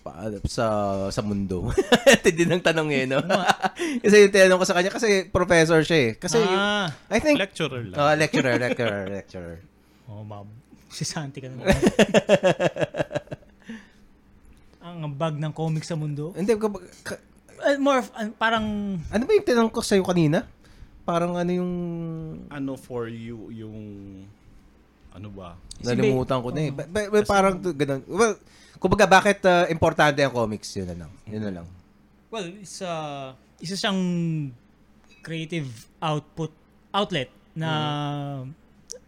pa, 0.00 0.24
sa 0.48 0.66
sa 1.12 1.20
mundo? 1.20 1.68
Tindi 2.24 2.48
ng 2.48 2.64
tanong 2.64 2.88
eh, 2.96 3.04
no? 3.04 3.20
kasi 4.04 4.24
yung 4.24 4.32
tinanong 4.32 4.56
ko 4.56 4.66
sa 4.66 4.76
kanya 4.80 4.88
kasi 4.88 5.28
professor 5.28 5.84
siya 5.84 5.98
eh. 6.00 6.10
Kasi 6.16 6.40
ah. 6.40 6.88
I 7.12 7.20
think 7.20 7.36
Lecturer 7.36 7.84
lang. 7.84 7.96
Ah, 8.00 8.16
lecturer, 8.16 8.56
lecturer, 8.56 9.04
lecturer. 9.20 9.60
Oh, 10.08 10.24
ma'am. 10.24 10.48
Si 10.88 11.04
Santi 11.04 11.44
ka 11.44 11.52
naman. 11.52 11.68
Ang 14.80 15.12
bag 15.12 15.36
ng 15.36 15.52
comics 15.52 15.92
sa 15.92 15.96
mundo. 15.98 16.32
Hindi, 16.32 16.56
Uh, 17.64 17.78
more, 17.78 18.02
of, 18.02 18.10
uh, 18.18 18.28
parang, 18.36 18.98
ano 19.08 19.22
ba 19.24 19.32
yung 19.32 19.46
tinanong 19.46 19.72
ko 19.72 19.80
sa'yo 19.80 20.02
kanina? 20.04 20.44
Parang 21.04 21.36
ano 21.36 21.52
yung... 21.52 21.72
Ano 22.48 22.80
for 22.80 23.06
you 23.06 23.52
yung 23.52 23.76
ano 25.14 25.28
ba? 25.30 25.54
Nalimutan 25.78 26.42
ko 26.42 26.48
na 26.50 26.60
eh. 26.64 26.70
Ba- 26.74 26.88
ba- 26.90 27.08
ba- 27.12 27.28
parang 27.28 27.54
to- 27.62 27.76
ganun. 27.76 28.02
Well, 28.08 28.34
kumbaga 28.82 29.06
bakit 29.06 29.38
ah, 29.46 29.70
importante 29.70 30.18
ang 30.18 30.34
comics? 30.34 30.74
Yun 30.74 30.90
na 30.90 31.06
lang. 31.06 31.12
Yun 31.30 31.42
na 31.44 31.52
lang. 31.60 31.66
well, 32.34 32.50
isa, 32.58 32.90
isa 33.62 33.78
siyang 33.78 34.00
creative 35.22 35.70
output, 36.02 36.50
outlet 36.90 37.30
na, 37.54 38.42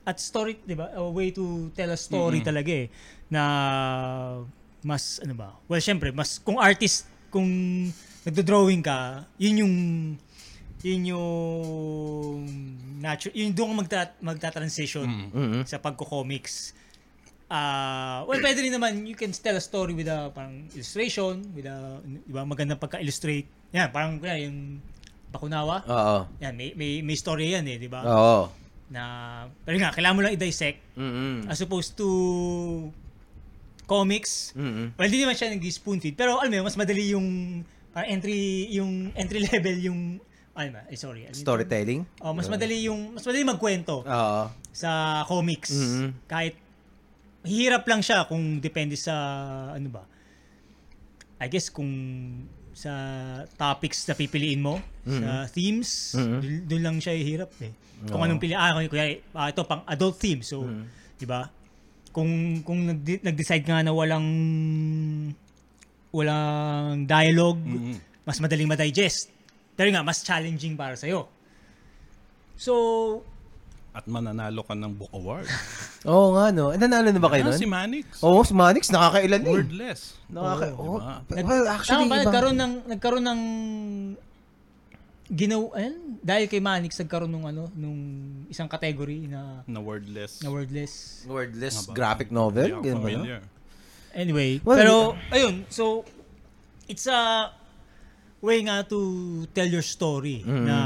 at 0.06 0.22
story, 0.22 0.62
di 0.62 0.78
ba? 0.78 0.94
A 0.94 1.02
way 1.10 1.34
to 1.34 1.74
tell 1.74 1.90
a 1.90 1.98
story 1.98 2.38
talaga 2.38 2.70
eh. 2.70 2.86
Na 3.26 3.42
mas 4.86 5.18
ano 5.18 5.34
ba? 5.34 5.58
Well, 5.66 5.82
syempre, 5.82 6.14
mas 6.14 6.38
kung 6.38 6.62
artist, 6.62 7.10
kung 7.34 7.50
nagdo-drawing 8.22 8.86
ka, 8.86 9.26
yun 9.34 9.66
yung 9.66 9.74
yun 10.86 11.00
yung 11.10 12.46
natural, 12.98 13.34
yun 13.34 13.50
doon 13.50 13.74
magta, 13.74 14.14
magta-transition 14.22 15.06
Mhm. 15.34 15.60
sa 15.66 15.82
pagko-comics. 15.82 16.78
Ah, 17.46 18.26
well, 18.26 18.38
pwede 18.38 18.58
rin 18.58 18.70
naman, 18.70 19.02
you 19.02 19.14
can 19.14 19.30
tell 19.30 19.54
a 19.54 19.62
story 19.62 19.94
with 19.94 20.06
a 20.06 20.30
parang 20.30 20.66
illustration, 20.74 21.42
with 21.54 21.66
a, 21.66 21.98
di 22.02 22.30
ba, 22.30 22.42
magandang 22.42 22.78
pagka-illustrate. 22.78 23.46
Yan, 23.70 23.90
parang 23.90 24.18
kaya 24.18 24.46
yung 24.46 24.78
Bakunawa. 25.26 25.82
Oo. 25.84 26.18
Yan, 26.38 26.54
may, 26.54 26.70
may, 26.72 27.02
may 27.02 27.14
story 27.14 27.50
yan 27.50 27.66
eh, 27.66 27.76
di 27.76 27.90
ba? 27.90 28.00
Oo. 28.02 28.48
Na, 28.88 29.02
pero 29.66 29.74
nga, 29.76 29.90
kailangan 29.90 30.16
mo 30.16 30.22
lang 30.22 30.34
i-dissect 30.34 30.78
Mhm. 30.94 31.50
as 31.50 31.58
opposed 31.60 31.98
to 31.98 32.06
comics. 33.86 34.50
Mhm. 34.54 34.94
Well, 34.94 35.06
hindi 35.06 35.22
naman 35.22 35.34
siya 35.34 35.50
nag-spoon 35.50 35.98
feed. 35.98 36.14
Pero 36.14 36.38
alam 36.38 36.50
mo, 36.52 36.66
mas 36.66 36.74
madali 36.74 37.10
yung 37.10 37.26
parang 37.90 38.10
entry, 38.10 38.70
yung 38.72 39.14
entry 39.14 39.42
level 39.50 39.76
yung, 39.78 40.00
ano 40.56 40.70
ba, 40.72 40.82
eh, 40.88 40.96
sorry. 40.96 41.28
ano? 41.28 41.36
Storytelling? 41.36 42.02
Oh, 42.18 42.32
mas 42.32 42.48
madali 42.48 42.88
yung, 42.88 43.12
mas 43.12 43.22
madali 43.22 43.44
magkwento 43.44 44.00
Oo. 44.02 44.42
sa 44.72 44.90
comics. 45.28 45.70
Mhm. 45.70 46.08
Kahit, 46.24 46.56
hirap 47.44 47.84
lang 47.84 48.00
siya 48.00 48.24
kung 48.24 48.58
depende 48.58 48.96
sa, 48.96 49.14
ano 49.70 49.88
ba, 49.92 50.02
I 51.36 51.46
guess 51.46 51.68
kung 51.68 51.92
sa 52.72 52.92
topics 53.56 54.04
na 54.04 54.12
pipiliin 54.12 54.60
mo, 54.60 54.80
sa 55.04 55.44
themes, 55.46 56.16
Mhm. 56.16 56.38
dun, 56.40 56.54
dun 56.66 56.82
lang 56.82 56.96
siya 56.98 57.12
hirap 57.14 57.52
eh. 57.60 57.72
Kung 58.08 58.20
Oo. 58.20 58.26
anong 58.26 58.40
pili, 58.40 58.52
ah, 58.52 58.72
kuya, 58.82 59.20
ah, 59.32 59.48
ito 59.48 59.60
pang 59.62 59.84
adult 59.86 60.16
theme. 60.16 60.40
So, 60.40 60.64
Mhm. 60.64 60.84
di 61.16 61.24
ba? 61.24 61.48
Kung 62.12 62.60
kung 62.60 62.80
nag- 62.82 63.20
nag-decide 63.22 63.64
nga 63.64 63.84
na 63.84 63.92
walang 63.92 64.24
walang 66.10 67.04
dialogue, 67.04 67.60
Mhm. 67.60 67.94
mas 68.24 68.40
madaling 68.40 68.68
ma-digest. 68.68 69.28
Pero 69.76 69.88
nga, 69.90 70.00
mas 70.00 70.20
challenging 70.20 70.74
para 70.74 70.94
sa'yo. 70.94 71.28
So, 72.56 72.72
At 73.92 74.04
mananalo 74.04 74.60
ka 74.60 74.72
ng 74.72 74.92
book 74.94 75.08
award. 75.10 75.48
Oo 76.08 76.32
nga, 76.32 76.48
no. 76.50 76.68
Eh, 76.68 76.76
nanalo 76.76 77.08
na 77.08 77.16
ba 77.18 77.28
kayo 77.30 77.44
nun? 77.44 77.56
si 77.56 77.64
Manix. 77.64 78.20
Oo, 78.20 78.40
si 78.40 78.52
Manix, 78.52 78.88
nakakailan 78.88 79.40
eh. 79.40 79.52
Wordless. 79.54 80.00
Nakaka... 80.26 80.64
Oo, 80.74 80.96
Oh, 80.96 81.00
diba? 81.26 81.40
well, 81.42 81.64
actually, 81.66 82.04
tama 82.04 82.04
ba, 82.06 82.14
iba. 82.14 82.24
nagkaroon 82.24 82.56
ng, 82.56 82.72
nagkaroon 82.86 83.24
ng, 83.24 83.40
ginaw, 85.26 85.72
ayun, 85.72 85.96
dahil 86.20 86.44
kay 86.46 86.60
Manix, 86.60 86.92
nagkaroon 86.96 87.28
ng 87.30 87.44
ano, 87.46 87.62
nung 87.74 87.98
isang 88.46 88.64
category 88.66 89.26
na, 89.26 89.64
Na 89.64 89.80
wordless. 89.80 90.38
na 90.38 90.48
wordless. 90.48 91.24
Wordless 91.24 91.88
graphic 91.90 92.28
Hindi 92.28 92.38
novel? 92.38 92.68
ako 92.70 92.82
Ganun 92.82 92.94
ba, 92.94 93.00
no? 93.00 93.16
familiar. 93.18 93.40
Anyway, 94.12 94.50
Well, 94.60 94.76
pero, 94.76 94.94
ayun, 95.30 95.64
so, 95.68 96.04
it's 96.86 97.04
a 97.06 97.48
way 98.40 98.62
nga 98.62 98.84
to 98.84 98.98
tell 99.50 99.66
your 99.66 99.82
story 99.82 100.42
Mhm. 100.42 100.64
na 100.64 100.76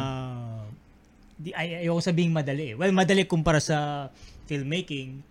di 1.35 1.51
ay 1.51 1.82
ayoko 1.82 2.01
sabihing 2.01 2.31
madali. 2.31 2.72
eh. 2.72 2.77
Well, 2.77 2.93
madali 2.93 3.24
kumpara 3.24 3.59
sa 3.59 4.09
filmmaking. 4.44 5.24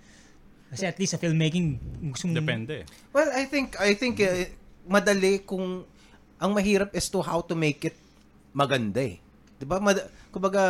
Kasi 0.69 0.85
at 0.85 0.97
least 0.97 1.13
sa 1.13 1.21
filmmaking 1.21 1.77
gusto 2.03 2.25
mong- 2.25 2.37
Depende. 2.37 2.85
Well, 3.09 3.29
I 3.29 3.45
think, 3.45 3.77
I 3.77 3.93
think, 3.93 4.17
eh, 4.19 4.53
madali 4.85 5.41
kung, 5.41 5.85
ang 6.35 6.51
mahirap 6.51 6.93
is 6.93 7.09
to 7.09 7.21
how 7.21 7.41
to 7.41 7.53
make 7.53 7.83
it 7.83 7.97
maganda 8.49 9.05
eh. 9.05 9.21
Diba? 9.55 9.77
Mad- 9.77 10.07
kumbaga, 10.29 10.61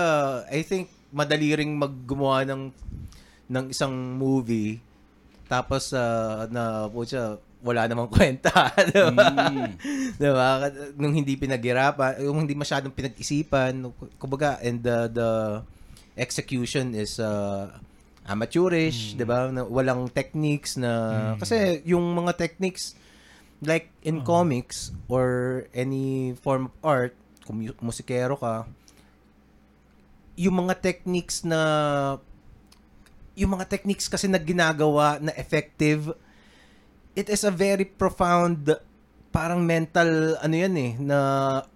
I 0.47 0.59
think, 0.59 0.87
madali 1.09 1.55
ring 1.55 1.71
maggumawa 1.71 2.43
ng, 2.43 2.71
ng 3.47 3.65
isang 3.69 3.91
movie, 4.15 4.81
tapos, 5.47 5.91
ah, 5.91 6.45
na, 6.47 6.85
po 6.85 7.01
siya, 7.01 7.39
wala 7.59 7.87
namang 7.87 8.11
kwenta. 8.15 8.71
diba? 8.89 9.11
Mm. 9.11 9.71
diba? 10.15 10.49
Nung 10.95 11.13
hindi 11.15 11.35
pinaghirapan, 11.35 12.23
yung 12.23 12.47
hindi 12.47 12.55
masyadong 12.55 12.95
pinag-isipan, 12.95 13.91
kumbaga, 14.15 14.59
and 14.63 14.83
the, 14.83 15.11
the 15.11 15.29
execution 16.19 16.91
is 16.95 17.19
uh, 17.19 17.71
amateurish, 18.27 19.15
'di 19.15 19.25
ba? 19.25 19.49
Na 19.49 19.65
walang 19.65 20.11
techniques 20.11 20.77
na 20.77 21.33
kasi 21.39 21.81
yung 21.87 22.03
mga 22.13 22.37
techniques 22.37 22.93
like 23.63 23.91
in 24.05 24.23
comics 24.23 24.91
or 25.11 25.65
any 25.75 26.37
form 26.39 26.69
of 26.69 26.73
art, 26.83 27.15
kung 27.43 27.59
mu- 27.59 27.79
musikero 27.83 28.39
ka, 28.39 28.67
yung 30.39 30.55
mga 30.67 30.79
techniques 30.79 31.43
na 31.43 31.59
yung 33.35 33.55
mga 33.55 33.71
techniques 33.71 34.07
kasi 34.07 34.27
na 34.27 34.39
ginagawa 34.39 35.19
na 35.19 35.31
effective 35.35 36.11
it 37.19 37.27
is 37.27 37.43
a 37.43 37.51
very 37.51 37.83
profound 37.83 38.71
parang 39.29 39.61
mental 39.61 40.39
ano 40.39 40.55
yan 40.55 40.73
eh 40.79 40.91
na 40.97 41.17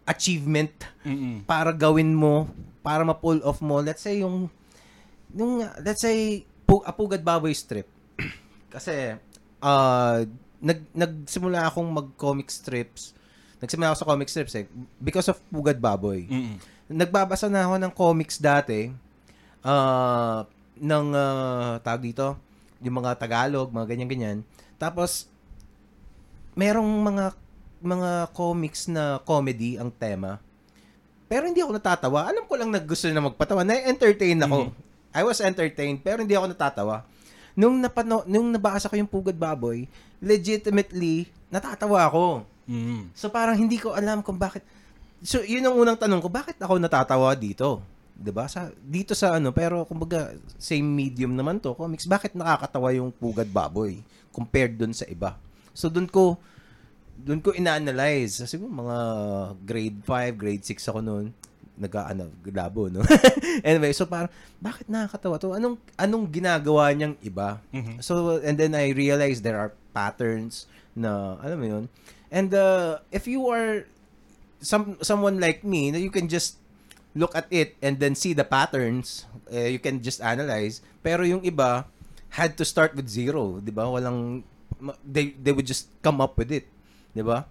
achievement. 0.08 0.72
Mm-mm. 1.04 1.44
para 1.44 1.76
gawin 1.76 2.16
mo 2.16 2.48
para 2.80 3.04
ma-pull 3.04 3.44
off 3.44 3.60
mo. 3.60 3.84
Let's 3.84 4.04
say 4.04 4.24
yung 4.24 4.48
yung 5.36 5.64
let's 5.84 6.00
say 6.04 6.48
pu- 6.64 6.84
apugad 6.88 7.20
baboy 7.20 7.52
strip. 7.52 7.88
Kasi 8.74 9.20
uh, 9.60 10.18
nag 10.64 10.80
nagsimula 10.96 11.68
akong 11.68 11.88
mag-comic 11.92 12.48
strips. 12.48 13.12
Nagsimula 13.60 13.92
ako 13.92 13.98
sa 14.04 14.10
comic 14.10 14.28
strips 14.32 14.56
eh 14.56 14.66
because 15.00 15.28
of 15.28 15.40
pugad 15.52 15.80
baboy. 15.80 16.24
Mm-mm. 16.28 16.58
nagbabasa 16.88 17.48
na 17.48 17.68
ako 17.68 17.76
ng 17.80 17.94
comics 17.96 18.40
dati. 18.40 18.92
Ah 19.64 20.48
ng 20.80 21.08
uh, 21.16 21.80
tawag 21.84 22.02
dito? 22.02 22.36
Yung 22.84 23.00
mga 23.00 23.16
Tagalog 23.20 23.72
mga 23.72 23.88
ganyan-ganyan. 23.96 24.44
Tapos 24.76 25.32
merong 26.54 26.88
mga 26.88 27.26
mga 27.84 28.12
comics 28.32 28.88
na 28.88 29.20
comedy 29.22 29.76
ang 29.76 29.92
tema 29.92 30.40
pero 31.28 31.50
hindi 31.50 31.60
ako 31.60 31.76
natatawa 31.76 32.30
alam 32.30 32.46
ko 32.48 32.54
lang 32.56 32.70
na 32.72 32.80
gusto 32.80 33.10
na 33.12 33.24
magpatawa 33.24 33.68
na-entertain 33.68 34.40
ako 34.40 34.72
I 35.14 35.22
was 35.28 35.44
entertained 35.44 36.00
pero 36.02 36.24
hindi 36.24 36.34
ako 36.34 36.54
natatawa 36.54 37.04
nung 37.54 37.78
napano 37.78 38.24
nung 38.26 38.50
nabasa 38.50 38.88
ko 38.88 38.96
yung 38.96 39.10
Pugad 39.10 39.36
Baboy 39.36 39.86
legitimately 40.24 41.28
natatawa 41.52 42.08
ako 42.08 42.28
Mm. 42.64 43.12
So 43.12 43.28
parang 43.28 43.60
hindi 43.60 43.76
ko 43.76 43.92
alam 43.92 44.24
kung 44.24 44.40
bakit 44.40 44.64
So 45.24 45.40
yun 45.40 45.64
ang 45.64 45.80
unang 45.80 45.96
tanong 45.96 46.20
ko, 46.20 46.28
bakit 46.28 46.60
ako 46.60 46.84
natatawa 46.84 47.32
dito? 47.32 47.80
'Di 48.12 48.32
ba? 48.36 48.44
Sa 48.52 48.68
dito 48.84 49.16
sa 49.16 49.40
ano, 49.40 49.56
pero 49.56 49.88
kumbaga 49.88 50.36
same 50.60 50.84
medium 50.84 51.32
naman 51.32 51.64
to, 51.64 51.72
comics. 51.80 52.04
Bakit 52.04 52.36
nakakatawa 52.36 52.92
yung 52.92 53.10
Pugad 53.16 53.48
Baboy 53.48 54.04
compared 54.36 54.76
dun 54.76 54.92
sa 54.92 55.08
iba? 55.08 55.40
So 55.74 55.90
dun 55.90 56.08
ko 56.08 56.38
dun 57.14 57.40
ko 57.40 57.54
ina-analyze. 57.54 58.44
Siguro 58.50 58.70
mga 58.74 58.98
grade 59.64 60.00
5, 60.06 60.34
grade 60.38 60.64
6 60.66 60.90
ako 60.90 61.00
noon. 61.00 61.26
Nag-ano, 61.74 62.30
labo, 62.54 62.86
no? 62.86 63.02
anyway, 63.66 63.90
so 63.94 64.06
parang, 64.06 64.30
bakit 64.62 64.86
nakakatawa 64.86 65.42
to? 65.42 65.58
Anong, 65.58 65.82
anong 65.98 66.30
ginagawa 66.30 66.94
niyang 66.94 67.18
iba? 67.26 67.58
Mhm. 67.74 67.98
So, 68.04 68.38
and 68.46 68.58
then 68.62 68.78
I 68.78 68.94
realized 68.94 69.42
there 69.42 69.58
are 69.58 69.74
patterns 69.90 70.70
na, 70.94 71.38
alam 71.42 71.58
mo 71.58 71.66
yun. 71.66 71.86
And 72.30 72.50
uh, 72.54 73.02
if 73.14 73.26
you 73.30 73.46
are 73.50 73.86
some 74.62 74.98
someone 75.06 75.38
like 75.38 75.62
me, 75.62 75.94
you 75.94 76.10
can 76.10 76.26
just 76.26 76.58
look 77.14 77.38
at 77.38 77.46
it 77.54 77.78
and 77.78 78.02
then 78.02 78.18
see 78.18 78.34
the 78.34 78.46
patterns, 78.46 79.30
uh, 79.54 79.70
you 79.70 79.78
can 79.78 80.02
just 80.02 80.18
analyze. 80.18 80.82
Pero 81.06 81.22
yung 81.22 81.46
iba 81.46 81.86
had 82.34 82.58
to 82.58 82.66
start 82.66 82.98
with 82.98 83.06
zero, 83.06 83.62
'di 83.62 83.70
ba? 83.70 83.86
Walang 83.86 84.42
they 85.02 85.32
they 85.36 85.52
would 85.52 85.64
just 85.64 85.88
come 86.00 86.20
up 86.20 86.36
with 86.36 86.52
it, 86.52 86.68
'di 87.12 87.24
ba? 87.24 87.48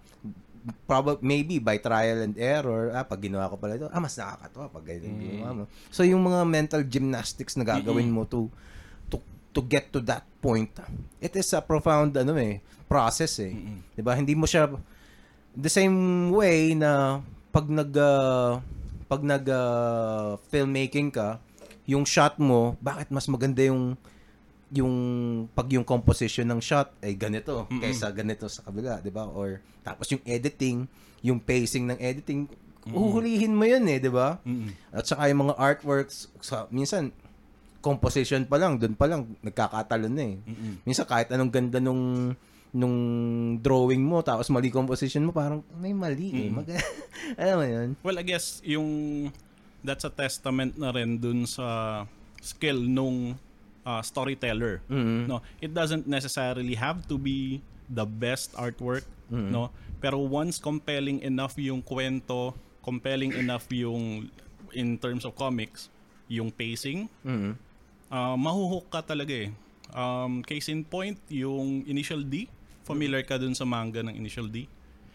Probably 0.87 1.19
maybe 1.19 1.59
by 1.59 1.75
trial 1.75 2.23
and 2.23 2.39
error, 2.39 2.95
ah 2.95 3.03
pag 3.03 3.19
ginawa 3.19 3.51
ko 3.51 3.59
pala 3.59 3.75
ito, 3.75 3.91
ah 3.91 3.99
mas 3.99 4.15
nakakatawa 4.15 4.71
pag 4.71 4.85
ganyan 4.87 5.11
Mm. 5.11 5.19
ginawa 5.19 5.47
mo. 5.51 5.63
So 5.91 6.07
yung 6.07 6.23
mga 6.23 6.39
mental 6.47 6.81
gymnastics 6.87 7.59
na 7.59 7.67
gagawin 7.67 8.07
mo 8.07 8.23
to 8.23 8.47
to 9.11 9.19
to 9.51 9.59
get 9.59 9.91
to 9.91 9.99
that 10.07 10.23
point, 10.39 10.71
it 11.19 11.35
is 11.35 11.51
a 11.51 11.59
profound 11.59 12.15
ano 12.15 12.39
eh, 12.39 12.63
process 12.87 13.43
eh. 13.43 13.51
Mm-mm. 13.51 13.83
'Di 13.91 14.01
ba? 14.01 14.15
Hindi 14.15 14.33
mo 14.33 14.47
siya 14.47 14.71
the 15.51 15.67
same 15.67 16.31
way 16.31 16.71
na 16.73 17.19
pag 17.51 17.67
nag 17.67 17.91
uh, 17.91 18.57
pag 19.05 19.19
nag 19.19 19.43
uh, 19.45 20.39
filmmaking 20.47 21.11
ka, 21.11 21.43
yung 21.83 22.07
shot 22.07 22.39
mo, 22.39 22.79
bakit 22.79 23.11
mas 23.11 23.27
maganda 23.27 23.59
yung 23.61 23.99
yung 24.73 24.95
pag 25.53 25.69
yung 25.69 25.85
composition 25.85 26.49
ng 26.49 26.57
shot 26.57 26.97
ay 27.05 27.13
ganito 27.13 27.69
Mm-mm. 27.69 27.77
kaysa 27.77 28.09
ganito 28.09 28.49
sa 28.49 28.65
kabila, 28.65 28.97
'di 28.99 29.13
ba? 29.13 29.29
Or 29.29 29.61
tapos 29.85 30.09
yung 30.09 30.23
editing, 30.25 30.89
yung 31.21 31.37
pacing 31.37 31.85
ng 31.93 31.99
editing, 32.01 32.49
uhulihin 32.89 33.53
mo 33.53 33.69
'yun 33.69 33.85
eh, 33.85 34.01
'di 34.01 34.09
ba? 34.09 34.41
Mm-mm. 34.41 34.73
At 34.89 35.05
saka 35.05 35.29
yung 35.29 35.45
mga 35.45 35.55
artworks, 35.61 36.33
sa, 36.41 36.65
minsan 36.73 37.13
composition 37.85 38.47
pa 38.49 38.57
lang, 38.57 38.81
doon 38.81 38.97
pa 38.97 39.05
lang 39.05 39.37
nagkakatalon 39.45 40.13
na 40.13 40.23
eh. 40.25 40.35
Mm-mm. 40.41 40.73
Minsan 40.87 41.05
kahit 41.05 41.29
anong 41.29 41.53
ganda 41.53 41.77
nung 41.77 42.33
nung 42.73 42.97
drawing 43.61 44.01
mo 44.01 44.25
tapos 44.25 44.49
mali 44.49 44.73
composition 44.73 45.21
mo 45.21 45.29
parang 45.29 45.61
may 45.77 45.93
mali 45.93 46.33
eh. 46.33 46.49
Mm. 46.49 46.53
Mag 46.57 46.67
alam 47.41 47.55
mo 47.61 47.65
'yun? 47.69 47.89
Well, 48.01 48.17
I 48.17 48.25
guess 48.25 48.57
yung 48.65 48.89
that's 49.85 50.07
a 50.07 50.09
testament 50.09 50.81
na 50.81 50.89
rin 50.89 51.21
dun 51.21 51.45
sa 51.45 52.01
skill 52.41 52.81
nung 52.81 53.37
uh, 53.83 54.01
storyteller. 54.01 54.81
Mm. 54.89 55.27
No, 55.27 55.39
it 55.59 55.71
doesn't 55.71 56.07
necessarily 56.07 56.75
have 56.75 57.07
to 57.07 57.15
be 57.15 57.61
the 57.87 58.03
best 58.03 58.51
artwork, 58.55 59.03
no? 59.29 59.69
Pero 59.99 60.19
once 60.19 60.59
compelling 60.59 61.21
enough 61.21 61.55
yung 61.55 61.79
kwento, 61.79 62.51
compelling 62.81 63.31
enough 63.33 63.67
yung 63.71 64.27
in 64.71 64.97
terms 64.97 65.23
of 65.23 65.31
comics, 65.33 65.87
yung 66.27 66.49
pacing, 66.49 67.07
Mhm. 67.21 67.53
uh, 68.09 68.35
mahuhook 68.35 68.89
ka 68.89 68.99
talaga 68.99 69.47
eh. 69.47 69.51
Um, 69.93 70.41
case 70.41 70.67
in 70.67 70.81
point, 70.81 71.21
yung 71.29 71.85
Initial 71.85 72.25
D. 72.25 72.49
Familiar 72.83 73.21
ka 73.21 73.37
dun 73.37 73.53
sa 73.53 73.63
manga 73.63 74.01
ng 74.01 74.11
Initial 74.11 74.49
D? 74.49 74.65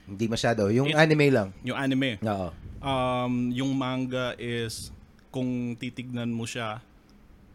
Hindi 0.08 0.24
masyado. 0.24 0.70
Yung 0.72 0.88
It- 0.88 0.96
anime 0.96 1.28
lang. 1.28 1.48
Yung 1.60 1.76
anime. 1.76 2.16
Oo. 2.22 2.48
Um, 2.80 3.50
yung 3.52 3.74
manga 3.76 4.32
is, 4.38 4.88
kung 5.28 5.76
titignan 5.76 6.32
mo 6.32 6.48
siya, 6.48 6.80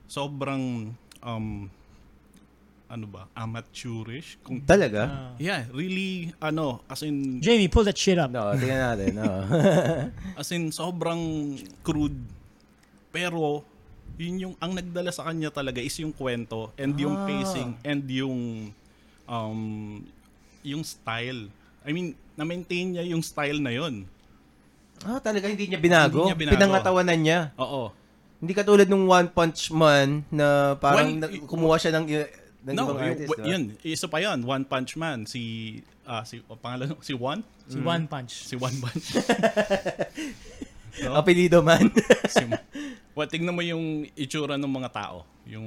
sobrang, 0.05 0.93
um, 1.23 1.71
ano 2.85 3.05
ba, 3.09 3.25
amateurish. 3.33 4.37
Kung, 4.45 4.61
Talaga? 4.61 5.01
Ah. 5.09 5.33
yeah, 5.41 5.65
really, 5.73 6.29
ano, 6.37 6.85
as 6.85 7.01
in, 7.01 7.41
Jamie, 7.41 7.65
pull 7.65 7.81
that 7.81 7.97
shit 7.97 8.21
up. 8.21 8.29
No, 8.29 8.53
tingnan 8.53 8.93
natin. 8.93 9.11
Oo. 9.17 9.39
as 10.39 10.49
in, 10.53 10.69
sobrang 10.69 11.55
crude. 11.81 12.13
Pero, 13.09 13.65
yun 14.13 14.35
yung, 14.37 14.53
ang 14.61 14.77
nagdala 14.77 15.09
sa 15.09 15.25
kanya 15.25 15.49
talaga 15.49 15.81
is 15.81 15.95
yung 15.97 16.13
kwento, 16.13 16.69
and 16.77 16.93
yung 16.95 17.17
Ah. 17.17 17.25
pacing, 17.25 17.73
and 17.81 18.05
yung, 18.05 18.69
um, 19.25 19.61
yung 20.61 20.85
style. 20.85 21.49
I 21.81 21.91
mean, 21.91 22.13
na-maintain 22.33 22.93
niya 22.93 23.03
yung 23.09 23.25
style 23.25 23.57
na 23.57 23.73
yun. 23.73 24.05
ah, 25.03 25.19
talaga 25.19 25.49
hindi 25.49 25.67
niya 25.67 25.81
binago. 25.81 26.23
Hindi 26.23 26.31
niya 26.31 26.39
binago. 26.39 26.55
Pinangatawanan 26.55 27.19
niya. 27.19 27.39
Oo. 27.59 27.91
Hindi 28.43 28.51
katulad 28.53 28.83
nung 28.85 29.07
One 29.07 29.29
Punch 29.29 29.71
Man 29.71 30.27
na 30.29 30.75
parang 30.75 31.15
Well, 31.15 31.31
na- 31.31 31.47
kumuha 31.47 31.79
siya 31.79 31.95
ng, 31.95 32.05
ng 32.61 32.75
No, 32.75 32.83
ibang 32.85 32.99
artist. 33.01 33.23
w- 33.25 33.39
diba? 33.39 33.47
yun, 33.47 33.63
isa 33.81 34.05
pa 34.05 34.19
yun, 34.19 34.43
One 34.43 34.63
Punch 34.63 34.93
Man, 34.93 35.23
si, 35.23 35.41
ah, 36.03 36.21
si, 36.21 36.43
oh, 36.43 36.55
pangalan, 36.55 36.91
si 36.99 37.15
One? 37.15 37.39
Si 37.63 37.77
One 37.77 38.03
Punch. 38.05 38.33
Si 38.43 38.55
One 38.57 38.75
Punch. 38.77 39.07
Apelido 41.09 41.59
man. 41.59 41.89
si, 42.27 42.43
well, 43.13 43.25
tingnan 43.25 43.51
mo 43.51 43.61
yung 43.61 44.05
itsura 44.13 44.55
ng 44.55 44.69
mga 44.69 44.89
tao, 44.91 45.25
yung, 45.43 45.65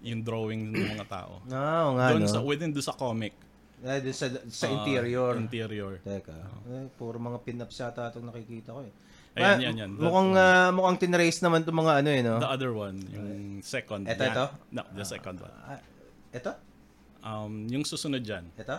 yung 0.00 0.20
drawing 0.20 0.72
ng 0.72 0.88
mga 0.96 1.06
tao. 1.06 1.42
Ah, 1.46 1.84
oo 1.84 1.98
nga, 1.98 2.06
Doon 2.08 2.22
no? 2.22 2.30
sa, 2.30 2.40
within 2.40 2.70
doon 2.70 2.80
sa 2.82 2.94
comic. 2.94 3.34
Ah, 3.82 3.98
dun 3.98 4.14
sa, 4.14 4.30
sa 4.48 4.66
Ah, 4.66 4.72
interior. 4.72 5.34
interior. 5.36 5.98
Teka. 6.00 6.38
Eh, 6.64 6.86
puro 6.94 7.18
mga 7.18 7.42
pin-ups 7.42 7.76
yata 7.76 8.08
itong 8.08 8.30
nakikita 8.30 8.72
ko 8.72 8.80
eh. 8.80 8.92
Ayan, 9.32 9.48
Ah, 9.48 9.56
yan, 9.58 9.74
yan. 9.74 9.90
That 9.90 10.04
Mukhang, 10.04 10.30
one. 10.30 10.36
ah, 10.38 10.68
mukhang 10.70 10.98
tinrace 10.98 11.40
naman 11.40 11.64
itong 11.64 11.78
mga 11.78 11.92
ano 11.98 12.08
eh, 12.10 12.20
no? 12.20 12.36
The 12.36 12.50
other 12.50 12.72
one, 12.74 13.00
yung 13.08 13.30
second. 13.60 14.04
Ito, 14.04 14.22
ito? 14.22 14.44
No, 14.70 14.82
the 14.92 15.04
second 15.04 15.40
one. 15.40 15.54
Ah, 15.58 15.80
ito? 16.30 16.52
Um, 17.22 17.64
yung 17.66 17.80
susunod 17.82 18.20
dyan, 18.20 18.44
Ito? 18.52 18.76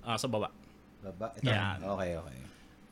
ah, 0.00 0.14
sa 0.14 0.26
baba. 0.26 0.54
Baba? 1.02 1.34
Ito? 1.34 1.42
Yan. 1.42 1.82
Okay, 1.82 2.10
okay. 2.14 2.36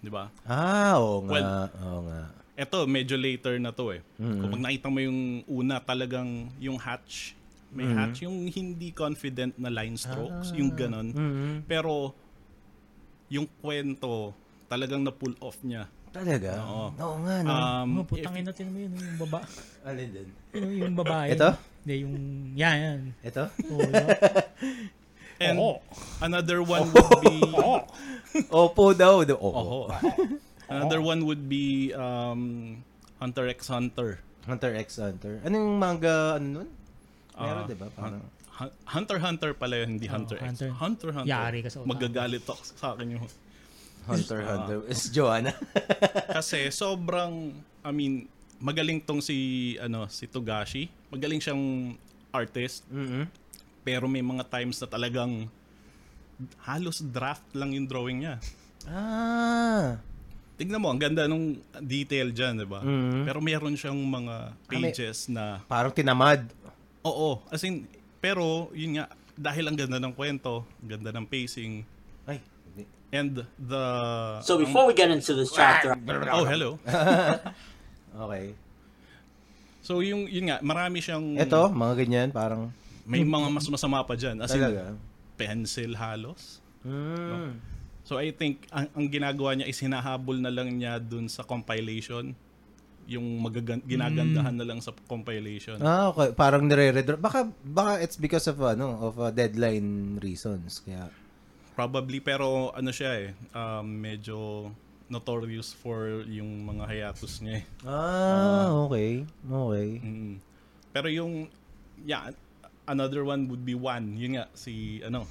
Di 0.00 0.10
ba? 0.10 0.26
Ah, 0.42 0.98
oo 0.98 1.22
nga. 1.22 1.30
Well, 1.30 1.48
oo 1.78 2.00
nga. 2.04 2.20
Ito, 2.54 2.78
medyo 2.84 3.14
later 3.14 3.58
na 3.58 3.70
to 3.70 3.90
eh. 3.90 4.02
Mm-hmm. 4.16 4.38
Kung 4.40 4.50
pag 4.50 4.62
nakita 4.64 4.86
mo 4.88 4.98
yung 4.98 5.20
una, 5.44 5.78
talagang 5.78 6.30
yung 6.58 6.78
hatch. 6.78 7.34
May 7.68 7.84
Mm-hmm. 7.84 7.98
hatch, 8.00 8.18
yung 8.22 8.36
hindi 8.48 8.88
confident 8.90 9.54
na 9.56 9.66
line 9.68 9.94
strokes, 9.94 10.50
yung 10.52 10.70
ganon. 10.72 11.10
Mhm. 11.10 11.54
Pero, 11.64 12.14
yung 13.28 13.50
kwento, 13.58 14.30
talagang 14.64 15.02
na-pull 15.02 15.34
off 15.38 15.58
niya. 15.60 15.86
Talaga? 16.14 16.50
Oo. 16.62 16.86
Oo 16.94 17.16
nga, 17.26 17.34
no? 17.42 17.50
Um, 17.50 17.88
Oh, 17.98 18.06
putangin 18.06 18.46
natin 18.46 18.70
mo 18.70 18.78
yun, 18.78 18.92
yung 18.94 19.18
baba. 19.18 19.42
Alin 19.82 20.08
din? 20.08 20.28
Yung, 20.54 20.70
yung 20.78 20.94
babae. 20.94 21.34
Ito? 21.34 21.50
Hindi, 21.82 21.94
yung, 22.06 22.14
yan, 22.54 22.76
yan. 22.78 23.00
Ito? 23.20 23.44
Diba? 23.58 24.06
and 25.44 25.58
Oo. 25.58 25.82
another 26.22 26.62
one 26.62 26.86
would 26.86 27.12
be... 27.20 27.34
Opo 28.54 28.94
daw. 28.94 29.26
Opo. 29.26 29.34
Oho. 29.42 29.78
Another 30.70 31.02
one 31.02 31.26
would 31.26 31.44
be 31.44 31.90
um, 31.92 32.78
Hunter 33.18 33.50
x 33.50 33.66
Hunter. 33.66 34.22
Hunter 34.46 34.70
x 34.78 35.02
Hunter. 35.02 35.42
Ano 35.42 35.54
yung 35.58 35.76
manga, 35.76 36.38
ano 36.38 36.62
nun? 36.62 36.68
Meron, 37.34 37.62
Ah, 37.62 37.66
di 37.66 37.74
ba? 37.74 37.86
Parang... 37.90 38.22
Hun- 38.54 38.74
Hunter 38.86 39.18
Hunter 39.18 39.50
pala 39.50 39.82
yun, 39.82 39.98
hindi 39.98 40.06
Oh, 40.06 40.14
Hunter 40.14 40.38
x 40.38 40.46
Hunter. 40.46 40.70
Hunter 40.78 41.10
Hunter. 41.10 41.26
Yari 41.34 41.58
ka 41.58 41.68
sa 41.74 41.82
utak. 41.82 41.90
Magagalit 41.90 42.46
ako 42.46 42.62
sa 42.70 42.94
akin 42.94 43.18
yung... 43.18 43.26
Hunter 44.06 44.40
Ah. 44.40 44.48
Hunter. 44.58 44.78
Is 44.86 45.08
Joanna. 45.08 45.52
Kasi 46.36 46.68
sobrang, 46.68 47.52
I 47.80 47.90
mean, 47.90 48.28
magaling 48.56 48.98
tong 48.98 49.20
si, 49.20 49.36
ano, 49.76 50.06
si 50.06 50.24
Togashi. 50.24 50.88
Magaling 51.08 51.40
siyang 51.40 51.94
artist. 52.30 52.84
mm 52.88 53.24
Pero 53.80 54.08
may 54.08 54.20
mga 54.20 54.48
times 54.48 54.80
na 54.80 54.88
talagang 54.88 55.44
halos 56.64 57.04
draft 57.04 57.44
lang 57.52 57.70
yung 57.70 57.84
drawing 57.84 58.24
niya. 58.24 58.40
Ah. 58.88 60.00
Tignan 60.54 60.78
mo, 60.78 60.88
ang 60.88 60.96
ganda 60.96 61.26
nung 61.26 61.58
detail 61.82 62.30
dyan, 62.30 62.56
di 62.56 62.64
ba? 62.64 62.80
Mhm. 62.80 63.26
Pero 63.26 63.38
meron 63.40 63.74
siyang 63.74 63.98
mga 63.98 64.54
pages 64.64 65.26
na, 65.26 65.60
Parang 65.66 65.90
tinamad. 65.90 66.46
oo, 67.02 67.42
as 67.50 67.60
in, 67.60 67.84
pero 68.18 68.70
yun 68.72 68.96
nga, 68.96 69.10
dahil 69.34 69.66
ang 69.66 69.76
ganda 69.76 69.98
ng 69.98 70.14
kwento, 70.14 70.62
ang 70.78 70.88
ganda 70.94 71.10
ng 71.10 71.26
pacing. 71.26 71.82
And 73.14 73.46
the... 73.56 73.84
So 74.42 74.58
before 74.58 74.90
we 74.90 74.94
get 74.98 75.06
into 75.08 75.38
this 75.38 75.54
chapter, 75.54 75.94
Oh, 76.34 76.42
hello. 76.44 76.82
Okay. 78.14 78.54
So 79.82 79.98
yung, 80.06 80.30
yun 80.30 80.46
nga, 80.46 80.62
marami 80.62 81.02
siyang... 81.02 81.34
Ito, 81.34 81.70
mga 81.70 81.94
ganyan, 81.98 82.28
parang... 82.30 82.70
May 83.04 83.26
mga 83.26 83.50
mas 83.50 83.66
masama 83.66 84.00
pa 84.06 84.14
dyan. 84.14 84.38
As 84.38 84.54
in, 84.54 84.62
Talaga. 84.62 84.94
pencil 85.34 85.92
halos. 85.98 86.62
Mm. 86.86 87.58
So 88.06 88.16
I 88.16 88.30
think 88.30 88.64
ang, 88.70 88.86
ang 88.94 89.06
ginagawa 89.10 89.58
niya 89.58 89.66
is 89.66 89.76
hinahabol 89.76 90.38
na 90.38 90.48
lang 90.48 90.72
niya 90.72 91.02
dun 91.02 91.26
sa 91.28 91.42
compilation. 91.42 92.32
Yung 93.04 93.26
magagan- 93.42 93.84
ginagandahan 93.84 94.56
na 94.56 94.64
lang 94.64 94.80
sa 94.80 94.94
compilation. 95.04 95.76
Ah, 95.82 96.08
okay. 96.08 96.32
Parang 96.32 96.64
nire-redraw. 96.64 97.20
Baka, 97.20 97.50
baka 97.60 98.00
it's 98.00 98.16
because 98.16 98.48
of, 98.48 98.56
ano, 98.62 99.10
of 99.10 99.20
uh, 99.20 99.28
deadline 99.28 100.16
reasons. 100.22 100.80
Kaya, 100.80 101.12
Probably 101.74 102.22
pero 102.22 102.70
ano 102.70 102.90
siya 102.94 103.10
eh, 103.18 103.28
um, 103.50 103.82
medyo 103.82 104.70
notorious 105.10 105.74
for 105.74 106.24
yung 106.24 106.64
mga 106.64 106.84
hiatus 106.88 107.42
niya 107.44 107.60
eh. 107.60 107.64
ah, 107.84 108.72
okay. 108.88 109.26
Okay. 109.44 109.88
Mm. 110.00 110.34
Pero 110.94 111.06
yung 111.10 111.50
yeah, 112.06 112.30
another 112.86 113.26
one 113.26 113.50
would 113.50 113.66
be 113.66 113.74
one. 113.74 114.16
Yun 114.16 114.40
nga 114.40 114.46
si 114.54 115.02
ano, 115.04 115.26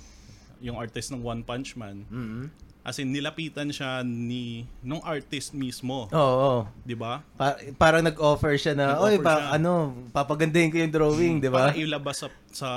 yung 0.59 0.79
artist 0.79 1.11
ng 1.11 1.23
One 1.23 1.41
Punch 1.43 1.75
Man. 1.75 2.05
mm 2.07 2.43
As 2.83 2.99
in 2.99 3.15
nilapitan 3.15 3.71
siya 3.71 4.03
ni 4.03 4.67
nung 4.83 4.99
artist 5.07 5.55
mismo, 5.55 6.11
Oo. 6.11 6.19
oo. 6.19 6.59
'di 6.83 6.99
ba? 6.99 7.23
Pa- 7.39 7.55
parang 7.79 8.03
nag-offer 8.03 8.59
siya 8.59 8.75
na, 8.75 8.99
oy, 8.99 9.23
pa, 9.23 9.39
siya." 9.39 9.55
ano, 9.55 9.95
papagandahin 10.11 10.67
ko 10.67 10.83
yung 10.83 10.91
drawing, 10.91 11.35
di 11.39 11.47
ba? 11.47 11.71
Para 11.71 11.79
ilabas 11.79 12.19
sa, 12.19 12.27
sa 12.51 12.69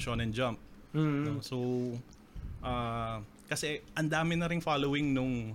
Shonen 0.00 0.32
Jump. 0.32 0.56
Mm. 0.96 1.20
No? 1.28 1.32
So 1.44 1.56
ah 2.62 3.18
kasi 3.46 3.84
ang 3.92 4.08
dami 4.08 4.38
na 4.38 4.48
ring 4.48 4.62
following 4.64 5.12
nung 5.12 5.52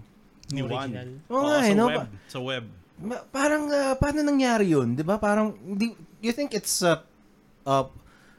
ni. 0.54 0.62
One. 0.64 1.20
Oo 1.28 1.34
Oo, 1.34 1.44
nga, 1.50 1.60
sa 1.60 1.68
eh, 1.68 1.76
no? 1.76 1.86
web, 1.90 2.08
sa 2.28 2.40
web. 2.40 2.66
Ma- 2.98 3.26
parang, 3.30 3.68
ah, 3.70 3.96
paano 4.00 4.24
nangyari 4.24 4.72
yun? 4.72 4.96
Di 4.96 5.04
ba? 5.04 5.20
Parang, 5.20 5.54
di, 5.54 5.92
you 6.24 6.32
think 6.32 6.56
it's 6.56 6.82
uh, 6.82 7.04
uh, 7.68 7.86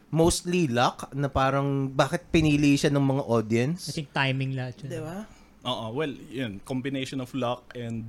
mostly 0.08 0.66
luck 0.66 1.12
na 1.12 1.28
parang 1.28 1.92
bakit 1.92 2.26
pinili 2.32 2.74
siya 2.74 2.88
ng 2.90 3.04
mga 3.04 3.22
audience? 3.28 3.92
I 3.92 3.92
think 3.92 4.10
timing 4.10 4.56
lahat 4.56 4.80
yun. 4.82 4.90
Di 4.90 5.00
ba? 5.04 5.28
Oo, 5.68 5.92
well, 5.92 6.14
yun, 6.32 6.64
combination 6.64 7.20
of 7.20 7.28
luck 7.36 7.76
and 7.76 8.08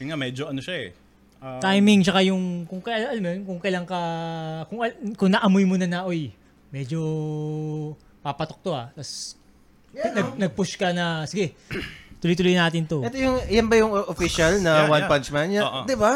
yun 0.00 0.14
nga 0.14 0.18
medyo 0.18 0.48
ano 0.48 0.62
siya 0.64 0.88
eh. 0.88 0.90
ah, 1.44 1.60
Timing, 1.60 2.00
tsaka 2.06 2.24
yung, 2.24 2.64
kung 2.64 2.80
kailan, 2.80 3.12
alam 3.12 3.22
mo 3.22 3.28
yun, 3.28 3.42
kung 3.44 3.60
kailan 3.60 3.84
ka, 3.84 4.00
kung, 4.72 4.78
kung 5.20 5.30
naamoy 5.30 5.68
mo 5.68 5.76
na 5.76 5.84
na, 5.84 6.00
oy, 6.08 6.32
medyo 6.72 7.02
papatok 8.24 8.58
to 8.64 8.70
ah. 8.72 8.88
Tapos, 8.96 9.36
nag, 9.94 10.28
nag-push 10.36 10.76
ka 10.76 10.92
na, 10.92 11.24
sige, 11.24 11.56
tuloy-tuloy 12.20 12.54
natin 12.54 12.84
to. 12.84 13.02
Ito 13.02 13.16
yung, 13.18 13.38
yan 13.48 13.66
ba 13.66 13.76
yung 13.78 13.92
official 14.10 14.58
na 14.60 14.84
Yeah, 14.84 14.90
One 14.90 15.02
yeah. 15.04 15.10
Punch 15.10 15.28
Man? 15.30 15.48
Yan, 15.54 15.64
Oo. 15.64 15.80
Di 15.86 15.96
ba? 15.96 16.14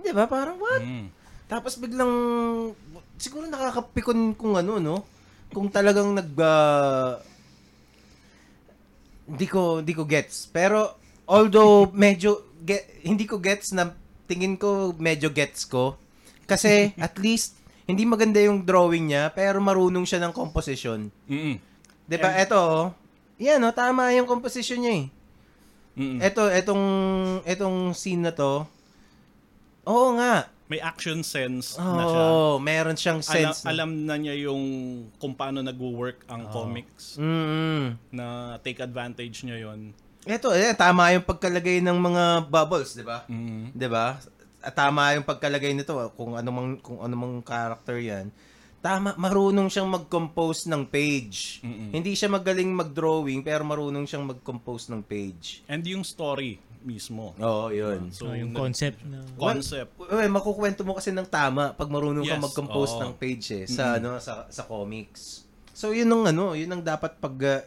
Di 0.00 0.10
ba? 0.14 0.24
Parang 0.30 0.56
what? 0.56 0.82
mm. 0.82 1.06
Tapos 1.50 1.76
biglang, 1.76 2.12
siguro 3.18 3.44
nakakapikon 3.50 4.38
kung 4.38 4.54
ano, 4.54 4.78
no? 4.78 4.96
Kung 5.50 5.66
talagang 5.66 6.14
nag, 6.14 6.30
hindi 9.26 9.46
ko, 9.50 9.82
hindi 9.82 9.94
ko 9.94 10.06
gets. 10.06 10.46
Pero, 10.46 10.94
although 11.26 11.90
medyo, 11.90 12.54
get, 12.62 12.86
hindi 13.02 13.26
ko 13.26 13.42
gets 13.42 13.74
na, 13.74 13.90
tingin 14.30 14.54
ko 14.54 14.94
medyo 14.94 15.34
gets 15.34 15.66
ko. 15.66 15.98
Kasi, 16.46 16.90
at 17.06 17.18
least, 17.18 17.58
hindi 17.90 18.06
maganda 18.06 18.38
yung 18.38 18.62
drawing 18.62 19.10
niya, 19.10 19.34
pero 19.34 19.58
marunong 19.58 20.06
siya 20.06 20.22
ng 20.22 20.30
composition. 20.30 21.10
Mm-mm. 21.26 21.69
Di 22.10 22.18
ba? 22.18 22.34
Ito, 22.34 22.58
oh. 22.58 22.86
Yan, 23.38 23.62
oh, 23.62 23.70
tama 23.72 24.10
yung 24.12 24.26
composition 24.26 24.82
niya 24.82 24.94
eh. 24.98 25.06
Mm-mm. 25.94 26.18
Eto, 26.18 26.50
etong, 26.50 26.84
etong 27.44 27.94
scene 27.94 28.20
na 28.20 28.32
to, 28.32 28.66
oo 29.84 30.08
nga, 30.14 30.46
may 30.66 30.78
action 30.78 31.22
sense 31.22 31.74
na 31.74 32.02
siya. 32.04 32.22
Oh, 32.24 32.54
meron 32.58 32.94
siyang 32.94 33.18
Alam, 33.20 33.26
sense. 33.26 33.58
na- 33.60 33.70
alam 33.70 33.90
na 34.06 34.14
niya 34.14 34.34
yung 34.40 34.62
kung 35.18 35.34
paano 35.34 35.58
nag-work 35.60 36.22
ang 36.26 36.46
comics 36.46 37.18
Mm. 37.18 37.98
na 38.10 38.26
take 38.62 38.78
advantage 38.78 39.42
niya 39.42 39.66
yon. 39.66 39.90
Ito, 40.22 40.54
eh, 40.54 40.70
tama 40.76 41.10
yung 41.10 41.26
pagkalagay 41.26 41.82
ng 41.82 41.96
mga 41.96 42.24
bubbles, 42.46 42.94
di 42.94 43.02
ba? 43.02 43.26
Mm. 43.26 43.74
'Di 43.74 43.88
ba? 43.88 44.14
At 44.60 44.76
Tama 44.76 45.16
yung 45.16 45.24
pagkalagay 45.24 45.72
nito 45.72 45.96
ah, 45.96 46.06
kung 46.06 46.36
ano 46.36 46.48
mang 46.52 46.76
kung 46.78 47.00
ano 47.00 47.14
mang 47.16 47.40
character 47.40 47.96
'yan. 47.96 48.28
Tama, 48.80 49.12
marunong 49.14 49.68
siyang 49.68 49.86
mag-compose 49.86 50.64
ng 50.64 50.88
page. 50.88 51.60
Hindi 51.92 52.16
siya 52.16 52.32
magaling 52.32 52.72
mag-drawing 52.72 53.44
pero 53.44 53.60
marunong 53.60 54.08
siyang 54.08 54.24
mag-compose 54.24 54.88
ng 54.88 55.04
page. 55.04 55.60
And 55.68 55.84
yung 55.84 56.00
story 56.00 56.56
mismo. 56.80 57.36
Oo, 57.36 57.68
'yun. 57.68 58.08
So, 58.08 58.24
So, 58.24 58.32
yung 58.32 58.56
nag- 58.56 58.60
concept 58.64 59.04
na... 59.04 59.20
concept. 59.36 60.00
Well, 60.00 60.32
makukwento 60.32 60.80
mo 60.80 60.96
kasi 60.96 61.12
ng 61.12 61.28
tama 61.28 61.76
pag 61.76 61.92
marunong 61.92 62.24
kang 62.24 62.40
Yes, 62.40 62.46
mag-compose 62.48 62.96
oo. 62.96 63.02
ng 63.04 63.12
page 63.14 63.46
eh 63.52 63.64
sa 63.68 64.00
ano 64.00 64.16
sa 64.16 64.48
sa 64.48 64.64
comics. 64.64 65.44
So 65.76 65.92
'yun 65.92 66.08
ang 66.08 66.32
ano, 66.32 66.56
'yun 66.56 66.72
ang 66.72 66.80
dapat 66.80 67.20
pag 67.20 67.36
uh, 67.36 67.60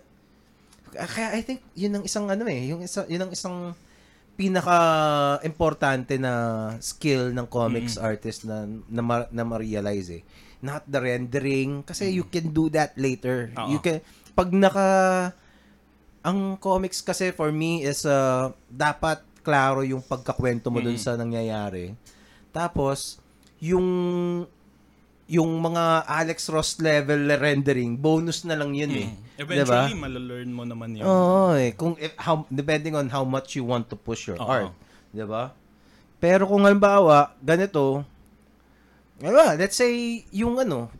kaya 0.98 1.38
I 1.38 1.46
think 1.46 1.62
'yun 1.74 1.94
ang 1.94 2.04
isang 2.04 2.26
ano 2.26 2.42
eh, 2.46 2.74
yung 2.74 2.82
isa 2.82 3.06
'yun 3.06 3.22
ang 3.22 3.30
isang 3.30 3.78
pinaka 4.34 4.78
importante 5.44 6.18
na 6.18 6.34
skill 6.80 7.30
ng 7.30 7.46
comics 7.46 8.02
artist 8.02 8.50
na 8.50 8.66
na, 8.90 9.02
ma- 9.02 9.30
na 9.30 9.46
ma-realize 9.46 10.10
eh. 10.10 10.24
Not 10.64 10.88
the 10.88 11.04
rendering 11.04 11.84
kasi 11.84 12.16
you 12.16 12.24
can 12.32 12.56
do 12.56 12.72
that 12.72 12.96
later. 12.96 13.52
Oo. 13.60 13.76
You 13.76 13.80
can 13.84 14.00
pag 14.32 14.50
naka 14.56 14.90
ang 16.24 16.56
comics 16.56 17.04
kasi 17.04 17.36
for 17.36 17.52
me 17.52 17.84
is 17.84 18.08
uh, 18.08 18.56
dapat 18.72 19.20
klaro 19.44 19.84
yung 19.84 20.00
pagkakwento 20.00 20.72
mo 20.72 20.80
dun 20.80 20.96
sa 20.96 21.20
nangyayari. 21.20 21.92
Tapos 22.56 23.20
yung 23.60 23.84
yung 25.28 25.52
mga 25.60 26.04
Alex 26.04 26.52
Ross 26.52 26.80
level 26.84 27.32
rendering, 27.40 27.96
bonus 27.96 28.44
na 28.44 28.60
lang 28.60 28.76
yun 28.76 28.92
eh. 28.92 29.10
Eventually, 29.40 29.96
Diba? 29.96 30.04
malalearn 30.04 30.52
mo 30.52 30.64
naman 30.68 31.00
yun. 31.00 31.08
Oo 31.08 31.56
eh. 31.56 31.74
Kung, 31.74 31.96
if, 31.98 32.14
how, 32.20 32.46
depending 32.52 32.94
on 32.94 33.08
how 33.10 33.24
much 33.26 33.56
you 33.56 33.66
want 33.66 33.88
to 33.90 33.96
push 33.98 34.30
your 34.30 34.38
Oo. 34.38 34.46
art. 34.46 34.72
Di 35.10 35.24
ba? 35.26 35.56
Pero 36.20 36.46
kung 36.46 36.68
halimbawa, 36.68 37.34
ganito, 37.42 38.06
diba, 39.26 39.56
let's 39.56 39.76
say, 39.76 39.94
yung 40.30 40.58
ano, 40.58 40.92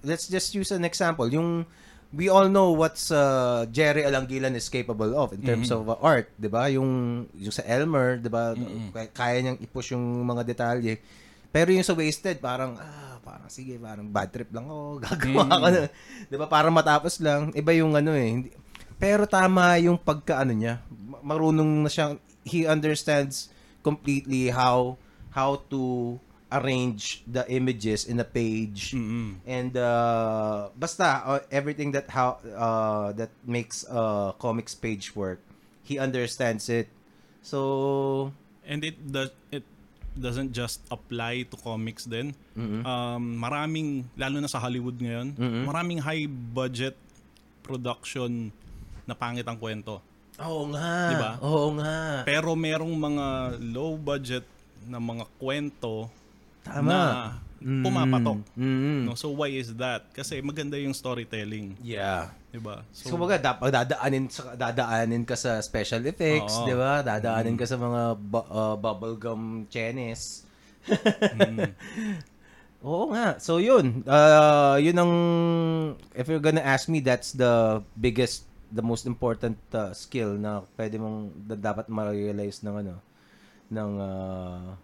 let's 0.00 0.26
just 0.26 0.52
use 0.52 0.70
an 0.70 0.84
example. 0.84 1.26
Yung, 1.26 1.66
we 2.10 2.28
all 2.28 2.46
know 2.46 2.70
what's 2.70 3.10
uh, 3.10 3.66
Jerry 3.68 4.02
Alangilan 4.02 4.54
is 4.54 4.68
capable 4.68 5.10
of 5.12 5.32
in 5.32 5.42
terms 5.42 5.72
of 5.72 5.82
uh, 5.84 5.98
art, 5.98 6.30
'di 6.36 6.46
ba? 6.46 6.68
Yung 6.68 6.86
yung 7.34 7.50
sa 7.50 7.64
Elmer, 7.64 8.16
'di 8.16 8.30
ba? 8.30 8.54
Kaya- 8.92 9.10
Kaya 9.10 9.36
niyang 9.40 9.58
i-push 9.58 9.90
yung 9.90 10.22
mga 10.22 10.46
detalye. 10.46 11.02
Pero 11.50 11.70
yung 11.70 11.82
sa 11.82 11.90
Wasted, 11.92 12.38
parang 12.38 12.74
ah, 12.76 13.18
parang 13.18 13.48
sige, 13.48 13.74
parang 13.76 14.06
bad 14.06 14.30
trip 14.30 14.46
lang 14.50 14.62
ako, 14.64 14.82
gagawa 15.04 15.42
ko 15.42 15.66
na. 15.66 15.80
'Di 16.24 16.36
ba? 16.36 16.46
Para 16.46 16.68
matapos 16.68 17.18
lang. 17.18 17.50
Iba 17.50 17.74
yung 17.74 17.94
ano 17.94 18.14
eh. 18.14 18.28
Hindi, 18.30 18.48
pero 18.94 19.26
tama 19.26 19.74
yung 19.78 19.98
pagkaano 19.98 20.54
niya. 20.54 20.78
Ma- 20.86 21.34
Marunong 21.34 21.82
na 21.82 21.90
siyang 21.90 22.14
he 22.42 22.62
understands 22.62 23.50
completely 23.80 24.48
how 24.48 24.94
how 25.30 25.58
to 25.66 26.14
arrange 26.50 27.24
the 27.26 27.42
images 27.50 28.04
in 28.04 28.20
a 28.20 28.24
page 28.26 28.92
Mm-mm. 28.92 29.40
and 29.44 29.74
uh, 29.76 30.68
basta 30.76 31.22
uh, 31.24 31.40
everything 31.50 31.90
that 31.90 32.06
how 32.08 32.38
uh, 32.54 33.10
that 33.16 33.32
makes 33.44 33.82
a 33.88 34.32
comics 34.38 34.74
page 34.74 35.16
work 35.16 35.40
he 35.82 35.98
understands 35.98 36.68
it 36.68 36.88
so 37.40 38.30
And 38.64 38.80
it 38.80 38.96
does 38.96 39.28
it 39.52 39.60
doesn't 40.16 40.56
just 40.56 40.80
apply 40.88 41.44
to 41.52 41.56
comics 41.60 42.08
din. 42.08 42.32
Um, 42.56 43.36
maraming 43.36 44.08
lalo 44.16 44.40
na 44.40 44.48
sa 44.48 44.56
Hollywood 44.56 44.96
ngayon, 44.96 45.36
maraming 45.68 46.00
high 46.00 46.24
budget 46.24 46.96
production 47.60 48.48
na 49.04 49.12
pangit 49.12 49.44
ang 49.44 49.60
kwento. 49.60 50.00
oo 50.40 50.66
nga 50.72 50.90
Diba? 51.12 51.30
oo 51.44 51.76
nga 51.76 52.24
Pero 52.24 52.56
merong 52.56 52.90
mga 52.90 53.26
low 53.60 53.94
budget 53.94 54.42
na 54.88 54.96
mga 54.96 55.28
kwento 55.36 56.08
Tama. 56.64 56.88
na 56.88 57.00
pumapatok. 57.64 58.38
mm 58.56 59.08
No? 59.08 59.16
So 59.16 59.32
why 59.32 59.52
is 59.52 59.72
that? 59.76 60.12
Kasi 60.12 60.40
maganda 60.44 60.76
yung 60.76 60.92
storytelling, 60.92 61.76
yeah 61.80 62.32
'di 62.54 62.62
ba? 62.62 62.86
So, 62.94 63.18
baga, 63.18 63.50
dapat 63.50 63.74
dadaanin 63.74 64.30
sa 64.30 64.54
dadaanin 64.54 65.26
ka 65.26 65.34
sa 65.34 65.58
special 65.58 66.06
effects, 66.06 66.54
Oo. 66.54 66.70
'di 66.70 66.74
ba? 66.78 67.02
Dadaanin 67.02 67.58
ka 67.58 67.66
sa 67.66 67.74
mga 67.74 68.14
bu- 68.14 68.46
uh, 68.46 68.78
bubblegum 68.78 69.66
chenes. 69.66 70.46
Oo 72.86 73.10
nga. 73.10 73.42
So 73.42 73.58
yun, 73.58 74.06
uh, 74.06 74.78
yun 74.78 74.94
ang 74.94 75.12
if 76.14 76.30
you're 76.30 76.38
gonna 76.38 76.62
ask 76.62 76.86
me, 76.86 77.02
that's 77.02 77.34
the 77.34 77.82
biggest 77.98 78.46
the 78.70 78.84
most 78.86 79.02
important 79.02 79.58
uh, 79.74 79.90
skill 79.90 80.38
na 80.38 80.62
pwede 80.78 81.00
mong 81.02 81.34
dapat 81.58 81.90
ma-realize 81.90 82.62
ng 82.62 82.74
ano 82.86 82.94
ng 83.72 83.90
uh, 83.98 84.78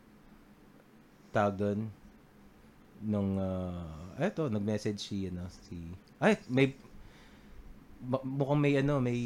tawag 1.31 1.55
doon 1.57 1.79
nung 3.01 3.31
uh, 3.35 4.21
eto 4.21 4.53
nag-message 4.53 5.01
si 5.01 5.17
ano 5.27 5.49
si 5.65 5.79
ay 6.21 6.37
may 6.53 6.77
ma- 8.05 8.21
mukhang 8.21 8.61
may 8.61 8.77
ano 8.77 9.01
may 9.01 9.19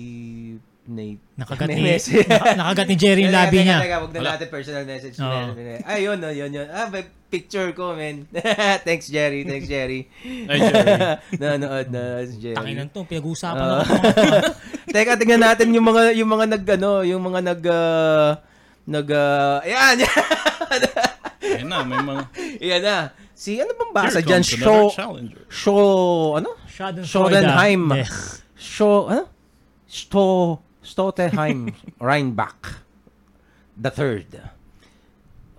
may 0.85 1.17
Nakagat 1.41 1.73
may 1.73 1.81
ni, 1.81 1.97
message. 1.97 2.29
naka- 2.29 2.55
nakagat 2.61 2.87
ni 2.93 2.97
Jerry 3.01 3.25
yung 3.25 3.33
labi 3.33 3.65
niya. 3.65 3.81
Teka, 3.81 4.05
wag 4.05 4.13
na 4.13 4.21
Wala. 4.21 4.31
natin 4.37 4.49
personal 4.53 4.85
message. 4.85 5.17
Oo. 5.17 5.57
Ay, 5.81 6.05
yun, 6.05 6.21
no, 6.21 6.29
yun, 6.29 6.53
yun. 6.53 6.69
Ah, 6.69 6.93
may 6.93 7.09
picture 7.33 7.73
ko, 7.73 7.97
man. 7.97 8.29
thanks, 8.87 9.09
Jerry. 9.09 9.49
Thanks, 9.49 9.65
Jerry. 9.65 10.13
Ay, 10.45 10.61
Jerry. 10.61 10.93
Nanood 11.41 11.89
na 11.89 12.21
si 12.29 12.37
Jerry. 12.37 12.57
Tanginan 12.61 12.93
to, 12.93 13.01
pinag-uusapan 13.09 13.65
Oo. 13.65 13.81
na 13.81 14.53
Teka, 14.93 15.17
tingnan 15.17 15.41
natin 15.41 15.73
yung 15.73 15.89
mga 15.89 16.13
yung 16.21 16.29
mga 16.29 16.47
nag 16.53 16.65
ano, 16.77 16.91
yung 17.01 17.23
mga 17.25 17.41
nag 17.41 17.63
uh, 17.65 18.31
nag 18.85 19.09
uh, 19.09 19.65
ayan. 19.65 20.05
Ayun 21.59 21.69
na, 21.71 21.79
may 21.87 22.01
mga 22.03 22.23
Ayan 22.65 22.83
na. 22.83 22.97
Si 23.35 23.59
ano 23.59 23.73
bang 23.75 23.93
basa 23.95 24.21
comes 24.23 24.47
Show 24.47 24.91
show 25.51 25.85
ano? 26.39 26.55
Schodenheim. 27.03 27.91
Show 28.55 29.11
ano? 29.11 29.25
Sto 29.87 30.59
Stottenheim 30.85 31.73
Rheinbach 32.03 32.85
the 33.77 33.91
third. 33.91 34.31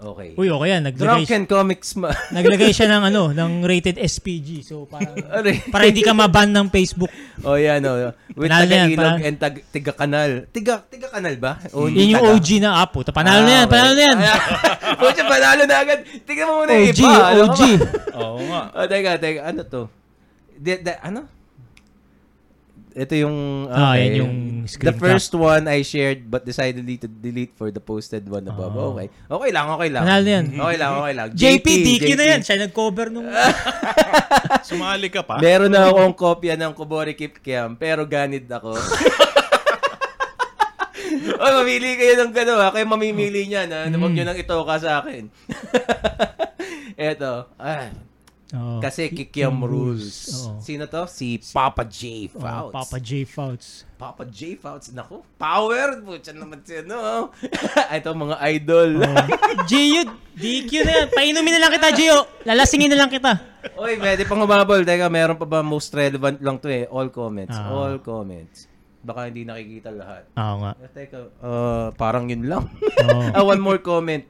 Okay. 0.05 0.29
Uy, 0.33 0.47
okay 0.47 0.69
yan. 0.69 0.81
Naglagay, 0.83 1.25
Drunken 1.25 1.43
Comics 1.45 1.89
ma- 1.95 2.13
naglagay 2.35 2.69
siya 2.69 2.85
ng 2.87 3.03
ano, 3.05 3.21
ng 3.31 3.51
rated 3.61 3.97
SPG. 3.97 4.61
So, 4.61 4.85
parang, 4.85 5.17
Ano 5.35 5.49
para 5.67 5.83
hindi 5.83 5.99
ka 5.99 6.13
maban 6.13 6.49
ng 6.49 6.69
Facebook. 6.69 7.09
oh, 7.41 7.57
yan, 7.57 7.81
oh. 7.81 8.13
With 8.31 8.45
Panalo 8.45 8.63
yan, 8.63 8.85
taga-ilog 8.85 9.01
panalo. 9.11 9.25
and 9.25 9.37
tag- 9.37 9.65
tiga-kanal. 9.67 10.31
Tiga, 10.47 10.73
tiga-kanal 10.83 11.33
ba? 11.35 11.57
O 11.71 11.87
Yun 11.87 12.11
yung 12.11 12.21
taga? 12.21 12.31
OG 12.31 12.47
na 12.59 12.69
apo. 12.77 13.01
Ta- 13.01 13.11
Panalo 13.11 13.41
na 13.41 13.51
yan, 13.51 13.63
Ah, 13.63 13.67
panalo 13.67 13.91
na 13.91 14.03
yan. 14.03 14.15
okay. 14.15 14.39
Pucha, 14.95 15.23
panalo 15.25 15.61
na 15.63 15.75
agad. 15.75 15.99
Tingnan 16.21 16.45
mo 16.45 16.53
muna 16.59 16.71
OG, 16.71 16.85
iba. 16.93 17.09
Ano 17.09 17.17
ka 17.17 17.33
OG. 17.41 17.61
Oo 18.13 18.37
nga. 18.45 18.61
Oh, 18.71 18.85
teka, 18.85 19.11
teka. 19.17 19.39
Ano 19.43 19.61
to? 19.63 19.81
De, 20.55 20.73
de, 20.77 20.93
ano? 20.99 21.25
Ito 22.95 23.11
yung... 23.11 23.67
Ah, 23.67 23.91
okay. 23.91 24.07
yan 24.07 24.13
yung 24.23 24.35
screen 24.71 24.87
The 24.87 24.95
first 24.95 25.35
one 25.35 25.67
I 25.67 25.83
shared 25.83 26.31
but 26.31 26.47
decided 26.47 26.87
to 26.87 27.11
delete 27.11 27.51
for 27.51 27.67
the 27.67 27.83
posted 27.83 28.23
one 28.31 28.47
above. 28.47 28.71
Oh. 28.71 28.95
Okay. 28.95 29.11
Okay 29.27 29.51
lang, 29.51 29.67
okay 29.75 29.89
lang. 29.91 30.07
Panalo 30.07 30.23
na 30.23 30.31
yan. 30.31 30.45
Okay 30.55 30.77
lang, 30.79 30.91
okay 31.03 31.13
lang. 31.13 31.27
JP, 31.43 31.65
DQ 31.67 32.07
na 32.15 32.25
yan. 32.31 32.39
Siya 32.39 32.55
nag-cover 32.63 33.11
nung... 33.11 33.27
Sumali 34.71 35.11
ka 35.11 35.27
pa. 35.27 35.43
Meron 35.43 35.75
na 35.75 35.91
akong 35.91 36.15
kopya 36.15 36.55
ng 36.55 36.71
Kubori 36.71 37.19
Kip 37.19 37.43
Kiam, 37.43 37.75
pero 37.75 38.07
ganid 38.07 38.47
ako. 38.47 38.79
Oy, 41.35 41.51
mamili 41.51 41.99
kayo 41.99 42.13
ng 42.25 42.31
gano'n 42.31 42.59
ha. 42.63 42.71
Kayo 42.71 42.85
mamimili 42.87 43.45
niyan 43.49 43.69
ha. 43.75 43.81
Hmm. 43.85 43.99
Huwag 43.99 44.13
nyo 44.15 44.23
nang 44.23 44.39
itoka 44.39 44.75
sa 44.79 45.03
akin. 45.03 45.27
Eto. 46.95 47.51
Ah, 47.59 47.91
Oo. 48.55 48.79
kasi 48.79 49.11
Kikiam 49.11 49.59
rules. 49.59 50.31
Oo. 50.47 50.63
Sino 50.63 50.87
to? 50.87 51.03
Si 51.11 51.37
Papa 51.51 51.83
J. 51.83 52.31
Fouts. 52.31 52.71
Papa 52.71 52.97
J. 53.03 53.27
Fouts. 53.27 53.67
Papa 53.99 54.23
J. 54.23 54.55
Fouts. 54.55 54.95
Naku, 54.95 55.19
power. 55.35 55.99
Putya 55.99 56.31
naman 56.31 56.63
siya, 56.63 56.87
no? 56.87 57.35
Ito, 57.95 58.15
mga 58.15 58.37
idol. 58.55 59.03
Gio, 59.69 60.07
DQ 60.39 60.71
na 60.87 60.91
yan. 61.03 61.07
Painumin 61.11 61.53
na 61.59 61.67
lang 61.67 61.73
kita, 61.75 61.89
Gio. 61.91 62.17
Lalasingin 62.47 62.91
na 62.95 62.99
lang 63.03 63.11
kita. 63.11 63.55
Oy, 63.75 63.99
pwede 63.99 64.23
pang 64.23 64.39
humabol. 64.39 64.87
Teka, 64.87 65.11
meron 65.11 65.35
pa 65.35 65.47
ba 65.47 65.59
most 65.59 65.91
relevant 65.91 66.39
lang 66.39 66.55
to 66.61 66.71
eh? 66.71 66.87
All 66.87 67.11
comments. 67.11 67.55
Ah. 67.55 67.71
All 67.73 67.99
comments. 67.99 68.71
Baka 69.05 69.29
hindi 69.29 69.45
nakikita 69.45 69.93
lahat. 69.93 70.23
Oo 70.33 70.55
nga. 70.65 70.71
Eh, 70.79 70.89
Teka, 70.89 71.19
uh, 71.43 71.87
parang 71.99 72.25
yun 72.31 72.47
lang. 72.47 72.63
Oo. 73.05 73.21
ah, 73.35 73.43
one 73.43 73.61
more 73.61 73.81
comment. 73.83 74.23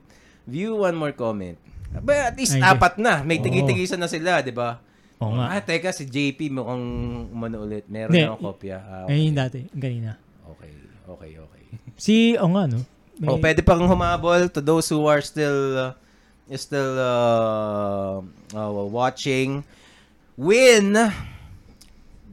View 0.46 0.78
one 0.82 0.98
more 0.98 1.16
comment. 1.16 1.58
But 2.02 2.34
at 2.34 2.36
least 2.36 2.56
Ay, 2.56 2.64
apat 2.64 2.98
na. 2.98 3.22
May 3.22 3.40
tigi-tigisan 3.40 4.00
na 4.00 4.08
sila, 4.08 4.40
di 4.40 4.52
ba? 4.52 4.80
Oo 5.20 5.32
nga. 5.32 5.56
Ah, 5.56 5.62
teka, 5.64 5.96
si 5.96 6.04
JP 6.04 6.52
mukhang 6.52 6.86
umano 7.32 7.64
ulit. 7.64 7.88
Meron 7.88 8.12
Hindi. 8.12 8.24
na 8.24 8.36
akong 8.36 8.44
kopya. 8.44 8.78
Ah, 8.80 9.06
Ayun 9.06 9.12
okay. 9.12 9.24
yung 9.24 9.38
dati. 9.38 9.60
Kanina. 9.72 10.12
okay, 10.50 10.72
okay, 11.08 11.32
okay. 11.40 11.64
Si, 11.96 12.36
oo 12.36 12.52
nga, 12.52 12.68
no? 12.68 12.80
May- 13.16 13.32
Oh, 13.32 13.40
pwede 13.40 13.64
pang 13.64 13.80
humabol 13.80 14.52
to 14.52 14.60
those 14.60 14.92
who 14.92 15.08
are 15.08 15.24
still 15.24 15.56
uh, 15.80 15.92
still 16.60 17.00
uh, 17.00 18.20
uh, 18.52 18.84
watching, 18.92 19.64
win 20.36 20.92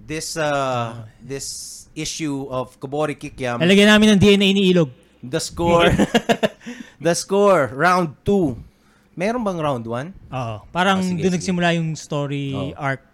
this 0.02 0.34
uh, 0.34 1.06
this 1.22 1.46
issue 1.94 2.50
of 2.50 2.74
Kobori 2.82 3.14
Kikiam. 3.14 3.62
Lalagyan 3.62 3.94
namin 3.94 4.18
ng 4.18 4.20
DNA 4.20 4.50
ni 4.50 4.74
Ilog. 4.74 4.90
The 5.22 5.38
score, 5.38 5.86
the 7.06 7.14
score, 7.14 7.70
round 7.70 8.18
2. 8.26 8.71
Meron 9.12 9.42
bang 9.42 9.58
round 9.58 9.84
1? 9.84 10.12
Oo. 10.32 10.56
Parang 10.70 11.00
sige, 11.00 11.20
doon 11.20 11.28
sige. 11.28 11.36
nagsimula 11.36 11.68
yung 11.76 11.92
story 11.92 12.52
Oo. 12.52 12.72
arc. 12.74 13.04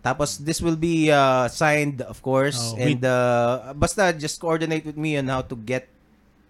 Tapos 0.00 0.40
this 0.40 0.58
will 0.58 0.80
be 0.80 1.12
uh, 1.12 1.44
signed 1.46 2.00
of 2.02 2.18
course 2.20 2.72
Oh, 2.72 2.80
and 2.80 3.04
uh, 3.04 3.76
basta 3.76 4.16
just 4.16 4.40
coordinate 4.40 4.80
with 4.82 4.96
me 4.96 5.14
on 5.14 5.28
how 5.28 5.44
to 5.44 5.52
get 5.52 5.92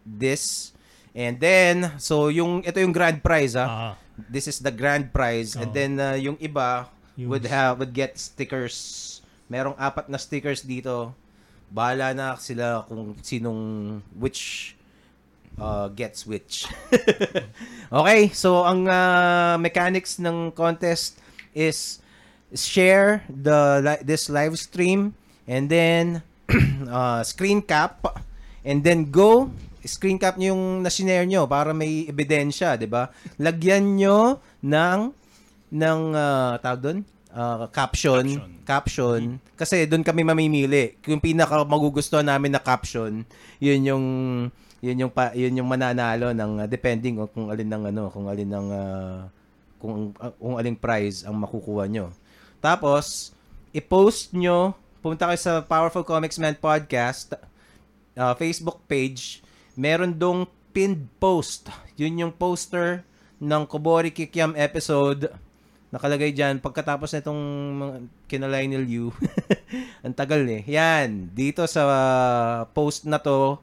this 0.01 0.71
and 1.11 1.35
then 1.37 1.91
so 1.99 2.31
yung 2.31 2.63
ito 2.63 2.79
yung 2.79 2.95
grand 2.95 3.19
prize 3.19 3.59
ah. 3.59 3.67
Ah. 3.67 3.95
This 4.21 4.47
is 4.47 4.63
the 4.63 4.71
grand 4.71 5.11
prize 5.11 5.59
and 5.59 5.67
Oh. 5.67 5.75
then 5.75 5.99
uh, 5.99 6.15
yung 6.15 6.39
iba 6.39 6.87
Yung- 7.19 7.27
would 7.27 7.43
have 7.45 7.83
would 7.83 7.91
get 7.91 8.15
stickers. 8.15 9.19
Merong 9.47 9.75
apat 9.75 10.07
na 10.07 10.15
stickers 10.15 10.63
dito. 10.63 11.11
Bahala 11.67 12.15
na 12.15 12.39
sila 12.39 12.87
kung 12.87 13.19
sinong 13.19 13.99
which 14.15 14.75
uh, 15.59 15.89
gets 15.91 16.27
which. 16.31 16.69
okay, 17.91 18.29
so 18.31 18.63
ang 18.63 18.87
uh, 18.87 19.57
mechanics 19.59 20.21
ng 20.21 20.53
contest 20.55 21.19
is 21.57 21.99
share 22.55 23.23
the 23.31 23.81
li- 23.83 24.03
this 24.03 24.27
live 24.31 24.59
stream 24.59 25.15
and 25.47 25.71
then 25.71 26.23
uh, 26.91 27.23
screen 27.23 27.63
cap 27.63 28.03
and 28.67 28.83
then 28.83 29.11
go 29.11 29.51
screen 29.87 30.21
cap 30.21 30.37
nyo 30.37 30.53
yung 30.53 30.85
na-share 30.85 31.25
nyo 31.25 31.49
para 31.49 31.73
may 31.73 32.05
ebidensya, 32.05 32.77
'di 32.77 32.85
ba? 32.85 33.09
Lagyan 33.41 33.97
nyo 33.97 34.39
ng 34.61 35.01
ng 35.73 36.01
uh, 36.13 36.61
tawag 36.61 36.83
doon 36.85 37.01
Uh, 37.31 37.71
caption, 37.71 38.27
caption, 38.67 39.39
kasi 39.55 39.87
doon 39.87 40.03
kami 40.03 40.27
mamimili. 40.27 40.99
Yung 41.07 41.23
pinaka 41.23 41.63
magugustuhan 41.63 42.27
namin 42.27 42.51
na 42.51 42.59
caption, 42.59 43.23
yun 43.63 43.81
yung 43.87 44.07
yun 44.81 45.07
yung 45.07 45.13
pa, 45.13 45.33
yun 45.37 45.57
yung 45.57 45.69
mananalo 45.69 46.33
ng 46.33 46.65
uh, 46.65 46.69
depending 46.69 47.21
on 47.21 47.29
kung 47.29 47.49
alin 47.53 47.69
ng 47.69 47.85
ano, 47.93 48.09
kung 48.09 48.27
alin 48.29 48.49
ng 48.49 48.69
uh, 48.73 49.19
kung 49.81 50.13
uh, 50.17 50.33
kung 50.37 50.57
aling 50.57 50.77
prize 50.77 51.25
ang 51.25 51.37
makukuha 51.37 51.89
nyo. 51.89 52.13
Tapos 52.61 53.37
i-post 53.73 54.33
nyo, 54.33 54.73
pumunta 55.05 55.29
kayo 55.29 55.41
sa 55.41 55.61
Powerful 55.65 56.05
Comics 56.05 56.41
Man 56.41 56.57
podcast 56.57 57.37
uh, 58.17 58.35
Facebook 58.37 58.83
page, 58.89 59.45
meron 59.79 60.17
dong 60.17 60.49
pinned 60.73 61.07
post. 61.19 61.69
Yun 62.01 62.27
yung 62.27 62.35
poster 62.35 63.05
ng 63.41 63.63
Kobori 63.65 64.13
Kikiam 64.13 64.57
episode. 64.57 65.33
Nakalagay 65.91 66.31
dyan, 66.31 66.63
pagkatapos 66.63 67.11
nitong 67.19 67.41
mga 67.75 67.95
kinalay 68.31 68.65
ni 68.71 68.79
Liu. 68.79 69.11
Ang 70.07 70.15
tagal 70.15 70.47
eh. 70.47 70.63
Yan, 70.71 71.35
dito 71.35 71.67
sa 71.67 71.83
uh, 71.83 72.59
post 72.71 73.11
na 73.11 73.19
to, 73.19 73.59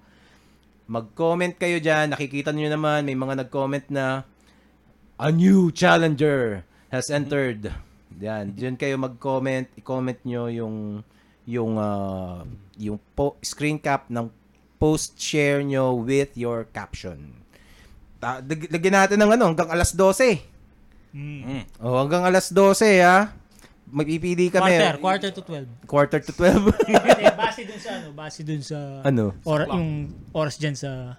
mag-comment 0.88 1.54
kayo 1.54 1.78
dyan. 1.78 2.16
Nakikita 2.16 2.56
nyo 2.56 2.72
naman, 2.72 3.04
may 3.04 3.16
mga 3.16 3.46
nag-comment 3.46 3.86
na, 3.92 4.24
a 5.20 5.30
new 5.30 5.70
challenger 5.70 6.64
has 6.90 7.12
entered. 7.12 7.70
Yan, 8.18 8.56
dyan 8.56 8.80
kayo 8.80 8.96
mag-comment, 8.98 9.68
i-comment 9.78 10.18
nyo 10.24 10.48
yung 10.50 11.06
yung 11.48 11.80
uh, 11.80 12.44
yung 12.76 13.00
po- 13.16 13.40
screen 13.40 13.80
cap 13.80 14.12
ng 14.12 14.28
post 14.78 15.16
share 15.18 15.64
nyo 15.64 15.96
with 15.96 16.36
your 16.36 16.68
caption. 16.72 17.34
Ta- 18.20 18.44
lag- 18.44 18.70
lagyan 18.72 18.96
natin 18.96 19.18
ng 19.22 19.32
ano, 19.38 19.46
hanggang 19.54 19.70
alas 19.70 19.94
12. 19.94 20.44
Mm. 21.16 21.66
Oh, 21.82 21.98
hanggang 21.98 22.24
alas 22.28 22.52
12 22.52 23.00
ha. 23.02 23.32
Magpipili 23.88 24.52
kami. 24.52 24.76
Quarter, 24.76 24.96
quarter 25.00 25.30
to 25.32 25.42
12. 25.42 25.88
Quarter 25.88 26.20
to 26.20 26.32
12. 26.36 26.76
Hindi, 26.92 27.26
base 27.32 27.62
dun 27.64 27.80
sa 27.80 27.92
ano, 27.96 28.08
base 28.12 28.40
dun 28.44 28.62
sa 28.62 28.78
ano? 29.02 29.26
or, 29.48 29.64
yung 29.64 30.12
oras 30.36 30.60
dyan 30.60 30.76
sa 30.76 31.16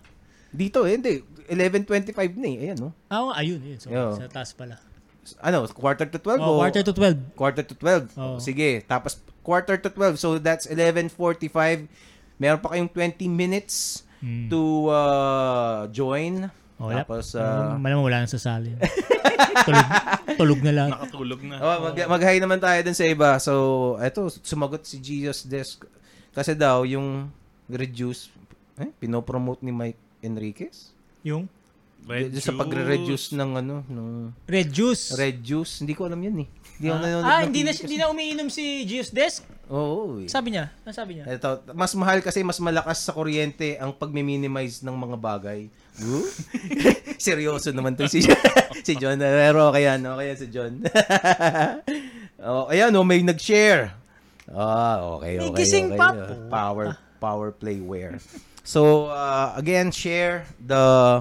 Dito 0.48 0.88
eh, 0.88 0.96
hindi. 0.96 1.20
11.25 1.48 2.12
na 2.40 2.48
eh. 2.48 2.56
Ayan, 2.68 2.76
no? 2.80 2.88
Ah, 3.12 3.20
oh, 3.20 3.32
ayun, 3.32 3.60
yun. 3.60 3.76
So, 3.76 3.92
Yo. 3.92 4.16
sa 4.16 4.28
taas 4.28 4.52
pala. 4.52 4.80
Ano, 5.44 5.68
quarter 5.68 6.08
to 6.08 6.16
12 6.16 6.40
Oh, 6.40 6.56
o- 6.56 6.60
quarter 6.60 6.80
to 6.80 6.92
12. 6.92 7.36
Quarter 7.36 7.64
to 7.68 7.74
12. 7.76 8.16
Oo. 8.16 8.36
Sige. 8.40 8.80
Tapos 8.84 9.20
quarter 9.44 9.76
to 9.76 9.92
12. 9.92 10.16
So 10.16 10.40
that's 10.40 10.64
11.45. 10.64 11.84
Meron 12.40 12.60
pa 12.60 12.68
kayong 12.72 12.88
20 12.88 13.28
minutes 13.28 14.04
Hmm. 14.18 14.50
to 14.50 14.90
uh, 14.90 15.86
join. 15.94 16.50
Oh, 16.78 16.86
wala. 16.86 17.02
Tapos, 17.02 17.34
uh, 17.34 17.74
Um, 17.74 17.82
malamang 17.82 18.06
wala 18.06 18.18
nang 18.22 18.30
sasali. 18.30 18.70
tulog, 19.66 19.86
tulog 20.38 20.60
na 20.62 20.72
lang. 20.72 20.88
Nakatulog 20.94 21.40
na. 21.42 21.54
oh, 21.58 21.76
mag, 21.90 21.96
mag-hi 22.08 22.38
naman 22.38 22.58
tayo 22.58 22.78
dun 22.80 22.94
sa 22.94 23.02
iba. 23.02 23.34
So, 23.42 23.52
eto, 23.98 24.30
sumagot 24.30 24.86
si 24.86 24.96
Jesus 24.96 25.42
Desk. 25.42 25.82
Kasi 26.30 26.54
daw, 26.54 26.86
yung 26.86 27.26
reduce, 27.66 28.30
eh, 28.78 28.94
pinopromote 28.94 29.60
ni 29.60 29.74
Mike 29.74 29.98
Enriquez? 30.22 30.94
Yung 31.22 31.50
Red 32.08 32.32
sa 32.40 32.54
juice. 32.54 32.56
pagre-reduce 32.56 33.26
ng 33.36 33.50
ano, 33.58 33.84
ng 33.84 34.32
red 34.48 34.72
juice. 34.72 35.12
red 35.12 35.44
juice. 35.44 35.84
Hindi 35.84 35.92
ko 35.92 36.08
alam 36.08 36.16
yun 36.16 36.40
eh. 36.40 36.48
Hindi 36.78 36.88
ah, 36.88 36.96
nanonood 36.96 37.26
ah, 37.26 37.40
hindi 37.44 37.60
na, 37.60 37.70
hindi 37.74 37.96
na 37.98 38.06
umiinom 38.08 38.48
si 38.48 38.86
Gius 38.86 39.12
Desk? 39.12 39.44
Oo. 39.68 40.22
eh. 40.22 40.30
Sabi 40.30 40.56
niya. 40.56 40.72
Ano 40.86 40.94
sabi 40.94 41.20
niya? 41.20 41.28
Ito, 41.28 41.68
mas 41.76 41.92
mahal 41.92 42.24
kasi 42.24 42.40
mas 42.40 42.56
malakas 42.62 43.04
sa 43.04 43.12
kuryente 43.12 43.76
ang 43.76 43.92
pagmi-minimize 43.92 44.80
ng 44.80 44.94
mga 44.94 45.16
bagay. 45.20 45.60
Seryoso 47.22 47.74
naman 47.74 47.98
to 47.98 48.06
si 48.06 48.22
si 48.86 48.92
John. 48.94 49.18
Pero 49.18 49.74
okay 49.74 49.86
yan, 49.90 50.00
okay 50.06 50.26
yan 50.32 50.38
si 50.38 50.46
John. 50.48 50.72
oh, 52.46 52.70
ayan, 52.70 52.94
oh, 52.94 53.06
may 53.06 53.20
nag-share. 53.22 53.90
Ah, 54.48 55.04
okay, 55.18 55.36
May 55.36 55.50
okay. 55.52 55.58
gising 55.60 55.92
okay. 55.92 56.00
pa 56.00 56.08
Uh, 56.14 56.16
po. 56.16 56.34
Power 56.48 56.84
power 57.20 57.48
play 57.52 57.82
wear. 57.82 58.16
So, 58.64 59.12
uh, 59.12 59.52
again, 59.58 59.92
share 59.92 60.48
the 60.56 61.20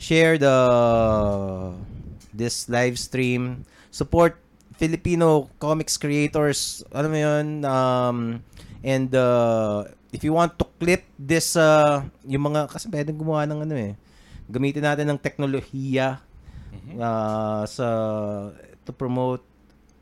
share 0.00 0.40
the 0.40 0.56
this 2.32 2.68
live 2.68 2.96
stream. 2.96 3.68
Support 3.92 4.40
Filipino 4.76 5.52
comics 5.60 5.96
creators. 6.00 6.80
Alam 6.92 7.10
mo 7.12 7.18
'yun? 7.20 7.48
Um, 7.64 8.18
and 8.84 9.10
uh, 9.12 9.88
if 10.16 10.24
you 10.24 10.32
want 10.32 10.56
to 10.56 10.64
clip 10.80 11.04
this 11.20 11.60
uh, 11.60 12.00
yung 12.24 12.48
mga 12.48 12.72
kasi 12.72 12.88
pwedeng 12.88 13.20
gumawa 13.20 13.44
ng 13.44 13.68
ano 13.68 13.76
eh. 13.76 13.92
Gamitin 14.48 14.88
natin 14.88 15.12
ng 15.12 15.20
teknolohiya 15.20 16.24
uh, 16.96 17.62
sa 17.68 17.86
to 18.88 18.92
promote 18.96 19.44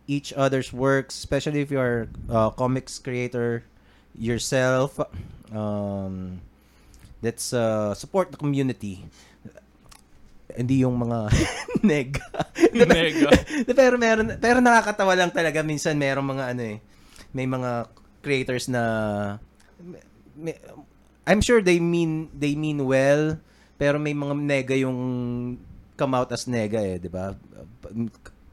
each 0.07 0.31
other's 0.39 0.71
works, 0.71 1.19
especially 1.19 1.59
if 1.59 1.75
you 1.75 1.83
are 1.83 2.07
a 2.31 2.55
comics 2.55 3.03
creator 3.03 3.67
yourself. 4.15 5.03
Um, 5.51 6.39
let's 7.19 7.51
uh, 7.51 7.97
support 7.99 8.31
the 8.31 8.39
community. 8.39 9.03
Hindi 10.55 10.87
yung 10.87 10.95
mga 10.95 11.19
neg. 11.89 12.23
Mega. 12.71 13.31
pero 13.81 13.99
meron 13.99 14.39
pero 14.39 14.63
nakakatawa 14.63 15.19
lang 15.19 15.35
talaga 15.35 15.67
minsan 15.67 15.99
meron 15.99 16.31
mga 16.31 16.55
ano 16.55 16.63
eh. 16.63 16.79
May 17.35 17.51
mga 17.51 17.91
creators 18.23 18.71
na 18.71 18.85
I'm 21.25 21.41
sure 21.41 21.65
they 21.65 21.81
mean 21.81 22.29
they 22.37 22.53
mean 22.55 22.85
well 22.85 23.41
pero 23.75 23.99
may 23.99 24.15
mga 24.15 24.35
nega 24.39 24.77
yung 24.79 24.99
come 25.95 26.15
out 26.15 26.31
as 26.31 26.47
nega 26.47 26.79
eh, 26.79 26.97
'di 26.99 27.11
ba? 27.11 27.35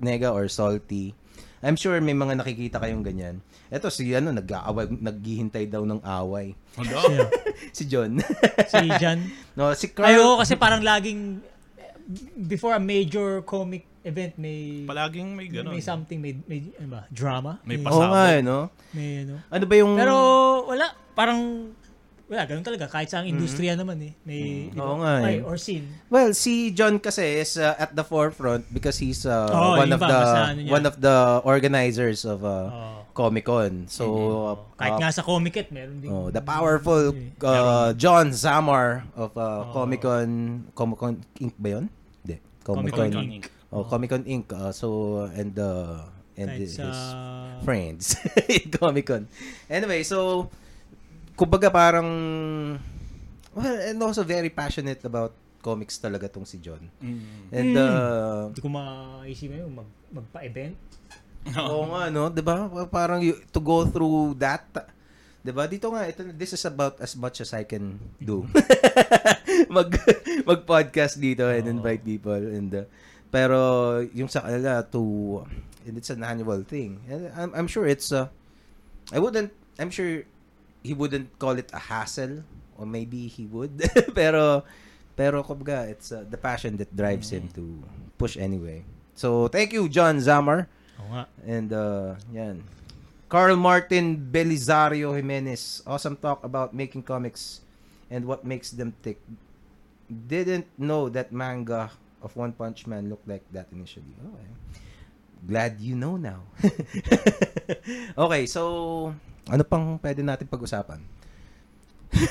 Nega 0.01 0.33
or 0.33 0.49
salty. 0.49 1.13
I'm 1.61 1.77
sure 1.77 1.93
may 2.01 2.17
mga 2.17 2.41
nakikita 2.41 2.81
kayong 2.81 3.05
ganyan. 3.05 3.37
Ito 3.69 3.93
si 3.93 4.09
ano 4.17 4.33
nag-aaway 4.33 4.89
naghihintay 4.97 5.69
daw 5.69 5.85
ng 5.85 6.01
away. 6.01 6.57
Si 7.77 7.85
John. 7.85 8.17
si 8.65 8.89
Jan. 8.97 9.21
no, 9.53 9.69
si 9.77 9.93
Carl. 9.93 10.09
Ayo 10.09 10.41
kasi 10.41 10.57
parang 10.57 10.81
laging 10.81 11.37
before 12.49 12.73
a 12.73 12.81
major 12.81 13.45
comic 13.45 13.85
event 14.01 14.33
may 14.35 14.83
Palaging 14.83 15.29
may 15.31 15.47
ganun. 15.47 15.73
may 15.73 15.81
something 15.81 16.17
may, 16.17 16.33
may 16.45 16.73
ano 16.75 16.89
ba, 16.89 17.01
drama. 17.09 17.61
May 17.63 17.77
may, 17.77 17.85
pas- 17.85 17.93
Oo 17.93 18.07
nga 18.07 18.23
eh, 18.31 18.41
no? 18.41 18.69
may 18.91 19.23
ano. 19.23 19.35
Ano 19.47 19.63
ba 19.63 19.75
yung 19.75 19.93
Pero 19.93 20.15
wala, 20.65 20.85
parang 21.13 21.39
wala, 22.25 22.47
ganun 22.47 22.63
talaga. 22.63 22.87
Kahit 22.87 23.11
sa 23.11 23.21
industriya 23.21 23.75
naman 23.75 23.99
eh. 23.99 24.13
May, 24.23 24.71
ba? 24.71 24.81
Oo 24.81 24.95
nga 25.03 25.13
eh. 25.19 25.27
Ay, 25.27 25.35
or 25.43 25.59
scene. 25.59 25.83
Well, 26.07 26.31
si 26.31 26.71
John 26.71 26.95
kasi 26.95 27.43
is 27.43 27.59
uh, 27.59 27.75
at 27.75 27.91
the 27.91 28.01
forefront 28.01 28.63
because 28.71 28.95
he's 28.97 29.27
uh, 29.27 29.51
Oo, 29.51 29.75
one 29.77 29.91
yun 29.91 29.95
of 29.95 30.01
ba, 30.01 30.07
the 30.07 30.21
ano 30.23 30.59
one 30.71 30.85
of 30.87 30.95
the 30.95 31.17
organizers 31.43 32.23
of 32.23 32.41
uh, 32.41 32.71
Oo. 32.71 32.97
Comic 33.11 33.43
Con. 33.43 33.91
So 33.91 34.03
uh, 34.07 34.55
Kahit 34.79 34.95
uh, 34.95 34.99
nga 35.03 35.09
sa 35.11 35.21
Comic-Con, 35.21 35.67
meron 35.75 35.99
din. 35.99 36.07
oh, 36.07 36.31
the 36.31 36.39
powerful 36.39 37.11
uh, 37.43 37.91
John 37.99 38.31
Zamar 38.31 39.03
of 39.19 39.35
uh, 39.35 39.67
Comic 39.75 39.99
Con 39.99 40.27
Comic 40.71 40.97
Con 40.97 41.13
Inc. 41.37 41.51
ba 41.59 41.67
'yon? 41.75 41.85
Hindi. 42.23 42.39
Comic 42.63 42.95
Con. 42.95 43.11
Comic-Con 43.11 43.27
Inc. 43.27 43.45
Oh, 43.71 43.87
Comic 43.87 44.11
Con 44.11 44.23
Inc. 44.27 44.51
Uh, 44.51 44.75
so 44.75 45.23
and 45.31 45.55
uh, 45.55 46.03
and 46.35 46.51
Kahit 46.51 46.59
his 46.59 46.75
sa... 46.75 46.91
friends 47.63 48.19
in 48.51 48.67
Comic 48.79 49.07
Con. 49.07 49.31
Anyway, 49.71 50.03
so 50.03 50.51
kumbaga 51.39 51.71
parang 51.71 52.09
well, 53.55 53.77
and 53.79 53.97
also 54.03 54.27
very 54.27 54.51
passionate 54.51 54.99
about 55.07 55.31
comics 55.63 56.01
talaga 56.01 56.27
tong 56.27 56.43
si 56.43 56.59
John. 56.59 56.81
Mm. 56.99 57.23
And 57.53 57.71
uh, 57.77 58.41
Hindi 58.51 58.61
ko 58.65 58.69
maisip 58.73 59.53
yun, 59.53 59.71
mag, 59.71 59.89
magpa-event. 60.09 60.75
Oo 61.71 61.89
nga, 61.89 62.09
no? 62.13 62.29
'Di 62.29 62.41
ba? 62.43 62.69
Parang 62.89 63.21
you, 63.21 63.37
to 63.49 63.61
go 63.61 63.85
through 63.87 64.37
that, 64.37 64.67
'di 65.41 65.51
ba? 65.53 65.65
Dito 65.65 65.89
nga 65.89 66.05
ito 66.05 66.21
this 66.35 66.53
is 66.53 66.63
about 66.67 67.01
as 67.01 67.17
much 67.17 67.41
as 67.41 67.53
I 67.53 67.65
can 67.65 67.97
do. 68.21 68.45
mag 69.75 69.89
mag-podcast 70.43 71.17
dito 71.21 71.45
and 71.47 71.65
invite 71.69 72.01
people 72.01 72.37
and 72.37 72.69
uh, 72.73 72.85
pero 73.31 74.03
yung 74.11 74.27
sa 74.27 74.43
kanila 74.43 74.83
to 74.91 75.41
it's 75.87 76.11
an 76.11 76.21
annual 76.21 76.61
thing. 76.61 76.99
And 77.09 77.31
I'm, 77.33 77.51
I'm 77.55 77.67
sure 77.67 77.87
it's 77.87 78.11
uh, 78.11 78.27
I 79.09 79.17
wouldn't 79.17 79.55
I'm 79.79 79.89
sure 79.89 80.27
he 80.83 80.93
wouldn't 80.93 81.31
call 81.39 81.57
it 81.57 81.71
a 81.73 81.79
hassle 81.79 82.43
or 82.77 82.85
maybe 82.85 83.25
he 83.31 83.47
would 83.47 83.81
pero 84.17 84.67
pero 85.15 85.41
kumbaga 85.41 85.87
it's 85.87 86.11
uh, 86.11 86.27
the 86.27 86.37
passion 86.37 86.77
that 86.77 86.91
drives 86.93 87.31
him 87.31 87.47
to 87.55 87.81
push 88.19 88.35
anyway. 88.35 88.83
So 89.15 89.47
thank 89.47 89.71
you 89.73 89.87
John 89.87 90.19
Zamar. 90.19 90.67
And 91.47 91.73
uh, 91.73 92.15
yan. 92.31 92.61
Carl 93.31 93.55
Martin 93.55 94.19
Belisario 94.19 95.15
Jimenez. 95.15 95.81
Awesome 95.87 96.19
talk 96.19 96.43
about 96.43 96.75
making 96.75 97.03
comics 97.03 97.63
and 98.11 98.27
what 98.27 98.43
makes 98.43 98.69
them 98.69 98.93
tick. 99.01 99.17
Didn't 100.11 100.67
know 100.77 101.07
that 101.09 101.31
manga 101.31 101.89
of 102.21 102.33
One 102.37 102.53
Punch 102.53 102.85
Man 102.85 103.09
looked 103.09 103.27
like 103.27 103.43
that 103.51 103.67
initially. 103.73 104.13
Okay. 104.17 104.49
Glad 105.41 105.81
you 105.81 105.97
know 105.97 106.21
now. 106.21 106.45
okay, 108.29 108.45
so 108.45 108.61
ano 109.49 109.63
pang 109.65 109.97
pwede 109.97 110.21
natin 110.21 110.45
pag-usapan? 110.45 111.01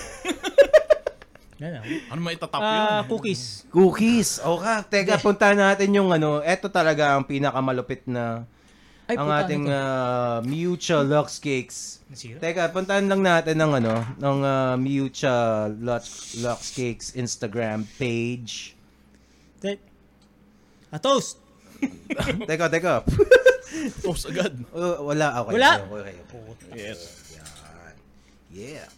Yan 1.60 1.76
na. 1.76 1.80
Ano 2.08 2.20
maitatap 2.24 2.56
Ah, 2.56 3.04
yun? 3.04 3.10
cookies. 3.12 3.68
Cookies. 3.68 4.40
O 4.48 4.56
ka, 4.56 4.80
teka, 4.80 5.20
punta 5.20 5.52
natin 5.52 5.92
yung 5.92 6.08
ano, 6.08 6.40
eto 6.40 6.72
talaga 6.72 7.12
ang 7.18 7.26
pinakamalupit 7.28 8.08
na 8.08 8.48
Ay, 9.04 9.18
ang 9.18 9.28
ating 9.28 9.68
uh, 9.68 10.40
Mutual 10.46 11.04
Lux 11.04 11.36
Cakes. 11.36 12.00
Nasira? 12.08 12.40
Teka, 12.40 12.72
puntahan 12.72 13.04
lang 13.04 13.20
natin 13.20 13.60
ng 13.60 13.72
ano, 13.76 13.94
ng 14.16 14.38
uh, 14.40 14.74
Mutual 14.80 15.76
Lux, 15.76 16.38
Lux 16.40 16.72
Cakes 16.72 17.12
Instagram 17.12 17.84
page. 18.00 18.78
A 20.90 20.98
toast! 20.98 21.38
teka, 22.50 22.66
teka. 22.68 22.94
Toast 24.02 24.26
agad. 24.26 24.52
Oh, 24.74 25.06
wala, 25.08 25.46
okay. 25.46 25.54
Wala. 25.54 25.72
Okay, 25.86 26.14
okay. 26.18 26.70
Yes. 26.74 27.00
Yan. 28.50 28.90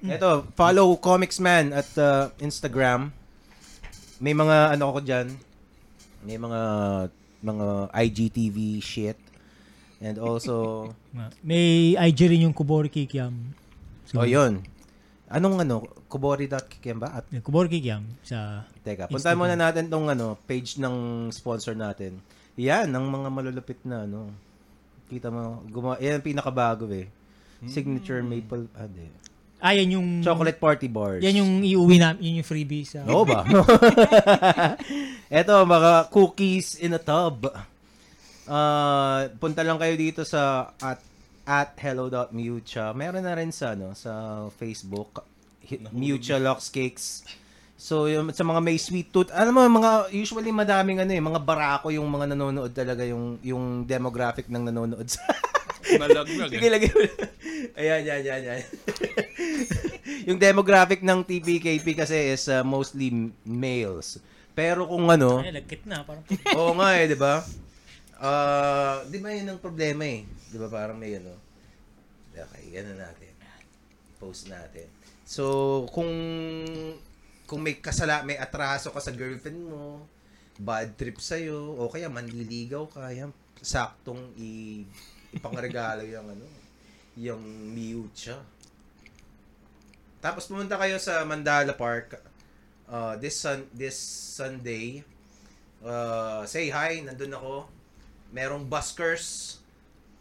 Yeah. 0.00 0.16
Ito, 0.16 0.46
follow 0.54 0.94
Comics 0.96 1.42
Man 1.42 1.74
at 1.74 1.90
uh, 1.98 2.30
Instagram. 2.38 3.10
May 4.22 4.32
mga 4.32 4.78
ano 4.78 4.94
ko 4.94 5.00
diyan. 5.02 5.28
May 6.22 6.38
mga 6.38 6.60
mga 7.42 7.66
IGTV 7.92 8.78
shit. 8.82 9.18
And 9.98 10.16
also, 10.22 10.88
May 11.48 11.98
IG 11.98 12.30
rin 12.30 12.46
yung 12.46 12.54
Kubori 12.54 12.88
Kikiam. 12.88 13.52
oh 14.14 14.24
yun. 14.24 14.62
Anong 15.28 15.60
ano, 15.60 15.84
kubori.kikem 16.08 16.96
ba? 16.96 17.20
At, 17.20 17.28
Kubori 17.44 17.68
Kikiam 17.68 18.00
sa... 18.24 18.64
teka, 18.80 19.12
puntahan 19.12 19.36
muna 19.36 19.60
natin 19.60 19.92
tong 19.92 20.08
ano, 20.08 20.40
page 20.48 20.80
ng 20.80 21.28
sponsor 21.28 21.76
natin. 21.76 22.16
Yan, 22.56 22.88
ng 22.88 23.04
mga 23.04 23.28
malulupit 23.28 23.80
na 23.84 24.08
ano. 24.08 24.32
Kita 25.12 25.28
mo, 25.28 25.60
gumawa, 25.68 26.00
yan 26.00 26.18
ang 26.18 26.24
pinakabago 26.24 26.88
eh. 26.88 27.12
Signature 27.68 28.24
maple, 28.24 28.72
ah, 28.72 28.88
di. 28.88 29.04
Ah, 29.60 29.76
yan 29.76 30.00
yung... 30.00 30.08
Chocolate 30.24 30.56
party 30.56 30.88
bars. 30.88 31.20
Yan 31.20 31.44
yung 31.44 31.52
iuwi 31.60 32.00
na, 32.00 32.16
yun 32.16 32.40
yung 32.40 32.48
freebie 32.48 32.88
sa... 32.88 33.04
Oo 33.04 33.28
ba? 33.28 33.44
Eto, 35.28 35.66
mga 35.68 36.08
cookies 36.08 36.80
in 36.80 36.96
a 36.96 37.02
tub. 37.02 37.52
Uh, 38.48 39.28
punta 39.36 39.60
lang 39.60 39.76
kayo 39.76 39.92
dito 39.92 40.24
sa 40.24 40.72
at 40.80 41.04
at 41.48 41.72
hello.mucha. 41.80 42.92
Meron 42.92 43.24
na 43.24 43.32
rin 43.32 43.48
sa 43.48 43.72
ano 43.72 43.96
sa 43.96 44.44
Facebook 44.60 45.24
Mucha 45.96 46.36
Lux 46.36 46.68
Cakes. 46.68 47.24
So 47.80 48.04
yung, 48.04 48.36
sa 48.36 48.44
mga 48.44 48.60
may 48.60 48.76
sweet 48.76 49.08
tooth, 49.08 49.32
alam 49.32 49.56
mo 49.56 49.64
mga 49.64 50.12
usually 50.12 50.52
madaming 50.52 51.00
ano 51.00 51.08
eh, 51.14 51.22
mga 51.24 51.40
barako 51.40 51.88
yung 51.88 52.04
mga 52.04 52.36
nanonood 52.36 52.72
talaga 52.76 53.00
yung 53.08 53.40
yung 53.40 53.88
demographic 53.88 54.44
ng 54.52 54.68
nanonood 54.68 55.08
sa 55.08 55.24
Nalaglag. 55.88 56.50
Sige, 56.52 56.68
eh. 56.68 56.72
lagay 56.74 56.90
mo. 56.92 57.00
Ayan, 57.80 58.02
yan, 58.04 58.20
yan, 58.20 58.40
yan. 58.44 58.60
yung 60.28 60.36
demographic 60.36 61.00
ng 61.00 61.24
TPKP 61.24 61.96
kasi 61.96 62.36
is 62.36 62.44
uh, 62.52 62.60
mostly 62.60 63.32
males. 63.48 64.20
Pero 64.52 64.84
kung 64.84 65.08
ano, 65.08 65.40
Ay, 65.40 65.54
lagkit 65.54 65.88
na. 65.88 66.04
Parang... 66.04 66.26
oo 66.28 66.72
nga 66.76 66.88
eh, 66.98 67.08
di 67.08 67.16
ba? 67.16 67.40
Ah, 68.18 69.06
di 69.06 69.22
ba 69.22 69.30
yun 69.30 69.46
ang 69.46 69.62
problema 69.62 70.02
eh? 70.02 70.26
Di 70.50 70.58
ba 70.58 70.66
parang 70.66 70.98
may 70.98 71.14
ano? 71.14 71.38
Okay, 72.34 72.74
ano 72.82 72.98
natin. 72.98 73.32
Post 74.18 74.50
natin. 74.50 74.90
So, 75.22 75.86
kung 75.94 76.10
kung 77.46 77.60
may 77.62 77.78
kasala, 77.78 78.26
may 78.26 78.36
atraso 78.36 78.90
ka 78.90 79.00
sa 79.00 79.14
girlfriend 79.14 79.70
mo, 79.70 80.04
bad 80.58 80.98
trip 80.98 81.16
sa'yo, 81.22 81.78
o 81.78 81.88
kaya 81.88 82.10
manliligaw 82.12 82.84
ka, 82.90 83.08
yan, 83.08 83.32
saktong 83.62 84.34
i 84.36 84.82
ipangregalo 85.32 86.04
yung 86.04 86.28
ano, 86.28 86.46
yung 87.16 87.42
miucha. 87.72 88.36
Tapos 90.18 90.50
pumunta 90.50 90.74
kayo 90.74 90.98
sa 90.98 91.22
Mandala 91.22 91.78
Park 91.78 92.18
uh, 92.90 93.14
this 93.20 93.38
sun 93.38 93.68
this 93.70 93.96
Sunday. 94.34 95.04
Uh, 95.78 96.42
say 96.48 96.72
hi, 96.74 97.04
nandun 97.04 97.36
ako. 97.36 97.77
Merong 98.32 98.64
buskers. 98.66 99.56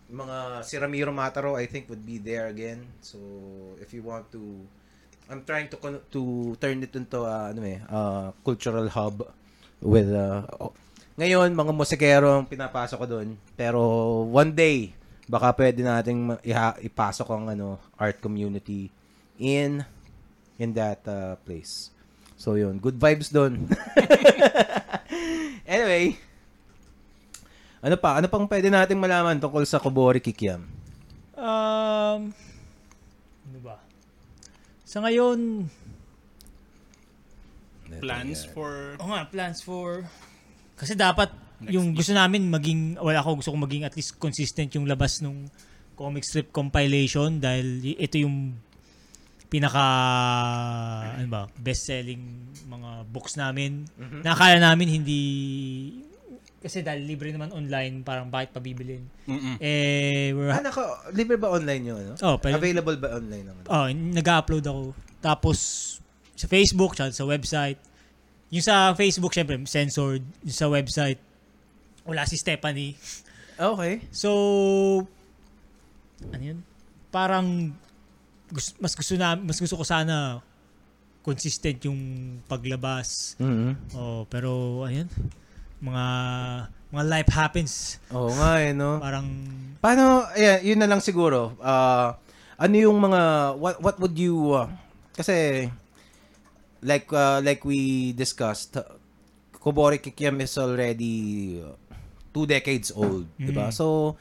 Mga 0.07 0.63
si 0.63 0.79
Ramiro 0.79 1.11
Mataro 1.11 1.59
I 1.59 1.67
think 1.67 1.91
would 1.91 2.03
be 2.03 2.17
there 2.19 2.47
again. 2.47 2.83
So 3.03 3.19
if 3.83 3.91
you 3.91 4.03
want 4.03 4.31
to 4.31 4.41
I'm 5.27 5.43
trying 5.43 5.67
to 5.75 5.77
to 6.15 6.21
turn 6.55 6.79
it 6.79 6.95
into 6.95 7.27
uh, 7.27 7.51
ano 7.51 7.61
eh, 7.67 7.83
uh, 7.91 8.31
cultural 8.47 8.87
hub 8.87 9.27
with 9.83 10.07
uh, 10.07 10.47
oh, 10.55 10.71
ngayon 11.19 11.51
mga 11.51 11.73
musikero 11.75 12.39
ang 12.39 12.47
pinapasok 12.47 12.97
ko 13.03 13.07
doon. 13.19 13.35
Pero 13.59 13.81
one 14.31 14.55
day 14.55 14.95
baka 15.27 15.51
pwede 15.59 15.83
nating 15.83 16.39
ipasok 16.79 17.27
ang 17.27 17.51
ano 17.51 17.75
art 17.99 18.23
community 18.23 18.87
in 19.35 19.83
in 20.55 20.71
that 20.71 21.03
uh, 21.03 21.35
place. 21.43 21.91
So 22.37 22.55
yun, 22.55 22.77
good 22.79 22.95
vibes 22.95 23.33
doon. 23.33 23.67
anyway, 25.67 26.15
ano 27.87 27.95
pa? 27.95 28.19
Ano 28.19 28.27
pang 28.27 28.43
pwede 28.45 28.67
nating 28.67 28.99
malaman 28.99 29.39
tungkol 29.39 29.63
sa 29.63 29.79
Kobori 29.79 30.19
Kikiam? 30.19 30.67
Um, 31.33 32.35
ano 33.47 33.59
ba? 33.63 33.79
Sa 34.83 34.99
ngayon, 34.99 35.65
Plans 37.87 38.43
for... 38.51 38.99
Oo 38.99 39.09
nga, 39.15 39.23
plans 39.31 39.63
for... 39.63 40.03
Kasi 40.75 40.93
dapat, 40.93 41.31
Next 41.63 41.73
yung 41.73 41.95
gusto 41.95 42.13
namin 42.13 42.51
maging, 42.51 42.99
wala 42.99 43.23
ako, 43.23 43.41
gusto 43.41 43.49
ko 43.55 43.57
maging 43.57 43.87
at 43.87 43.95
least 43.97 44.19
consistent 44.19 44.69
yung 44.77 44.85
labas 44.85 45.23
nung 45.23 45.47
comic 45.97 46.21
strip 46.21 46.53
compilation 46.53 47.41
dahil 47.41 47.81
y- 47.81 47.97
ito 47.97 48.21
yung 48.21 48.53
pinaka, 49.47 49.81
ano 51.17 51.27
ba, 51.31 51.41
best-selling 51.55 52.21
mga 52.67 53.07
books 53.07 53.39
namin. 53.39 53.87
Mhm. 53.95 54.21
Nakakala 54.21 54.59
namin 54.59 55.01
hindi, 55.01 55.21
kasi 56.57 56.81
dahil 56.81 57.05
libre 57.05 57.29
naman 57.29 57.53
online, 57.53 58.01
parang 58.01 58.27
bakit 58.27 58.49
pabibilin. 58.51 59.05
Mm-mm. 59.29 59.55
Eh, 59.61 60.33
we're, 60.33 60.49
Ah, 60.49 60.61
naka, 60.61 60.81
libre 61.13 61.37
ba 61.37 61.53
online 61.53 61.83
yun? 61.85 62.01
Ano? 62.01 62.13
oh, 62.17 62.35
pero, 62.41 62.57
Available 62.57 62.97
ba 62.97 63.09
online? 63.15 63.45
Ano? 63.45 63.61
Oh, 63.69 63.85
nag-upload 63.89 64.65
ako. 64.65 64.83
Tapos 65.21 65.57
sa 66.37 66.45
Facebook, 66.45 66.93
sa 66.97 67.25
website. 67.25 67.77
Yung 68.53 68.63
sa 68.63 68.93
Facebook, 68.93 69.33
syempre, 69.33 69.57
censored. 69.65 70.21
Yung 70.45 70.57
sa 70.57 70.69
website, 70.69 71.19
wala 72.05 72.23
si 72.25 72.37
Stephanie. 72.37 72.93
Okay. 73.57 74.05
So, 74.13 74.29
ano 76.29 76.43
yun? 76.43 76.59
Parang, 77.09 77.73
mas 78.79 78.93
gusto 78.93 79.13
na, 79.17 79.33
mas 79.35 79.57
gusto 79.57 79.75
ko 79.75 79.83
sana 79.83 80.39
consistent 81.25 81.83
yung 81.83 81.99
paglabas. 82.47 83.35
mm 83.35 83.97
Oh, 83.99 84.23
pero, 84.31 84.81
ayun, 84.87 85.09
mga, 85.81 86.05
mga 86.93 87.03
life 87.05 87.31
happens. 87.33 87.73
Oo 88.13 88.31
nga 88.33 88.61
eh, 88.61 88.73
no? 88.73 88.97
Parang, 89.01 89.27
Paano, 89.77 90.25
ayan, 90.33 90.59
yun 90.65 90.79
na 90.81 90.89
lang 90.89 91.01
siguro. 91.01 91.53
Ah, 91.61 92.17
ano 92.57 92.75
yung 92.75 92.97
mga, 92.97 93.53
what, 93.61 93.77
what 93.77 93.95
would 94.01 94.17
you, 94.17 94.57
uh, 94.57 94.65
kasi, 95.13 95.69
like, 96.81 97.05
uh, 97.13 97.39
like 97.45 97.61
we 97.61 98.11
discussed, 98.17 98.77
Kobori 99.57 100.01
Kikiam 100.01 100.41
is 100.41 100.57
already 100.57 101.59
uh, 101.61 101.75
two 102.33 102.45
decades 102.49 102.89
old, 102.93 103.29
di 103.37 103.53
ba? 103.53 103.69
Mm. 103.69 103.73
So, 103.73 104.17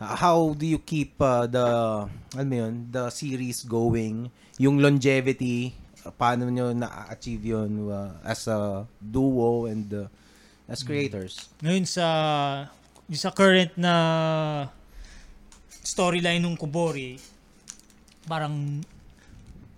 uh, 0.00 0.14
how 0.16 0.52
do 0.56 0.68
you 0.68 0.80
keep 0.80 1.16
uh, 1.20 1.48
the 1.48 1.66
alam 2.36 2.46
mo 2.46 2.56
yun, 2.66 2.74
the 2.92 3.08
series 3.08 3.64
going, 3.64 4.28
yung 4.60 4.80
longevity, 4.80 5.72
uh, 6.04 6.12
paano 6.12 6.48
nyo 6.52 6.76
na-achieve 6.76 7.56
yun 7.56 7.88
uh, 7.88 8.20
as 8.24 8.44
a 8.48 8.84
duo 9.00 9.64
and 9.66 9.88
uh, 9.94 10.06
as 10.70 10.86
creators? 10.86 11.50
Ngayon 11.60 11.84
sa 11.84 12.06
yung 13.10 13.18
sa 13.20 13.34
current 13.34 13.74
na 13.74 13.94
storyline 15.82 16.38
ng 16.38 16.54
Kubori, 16.54 17.18
parang 18.30 18.78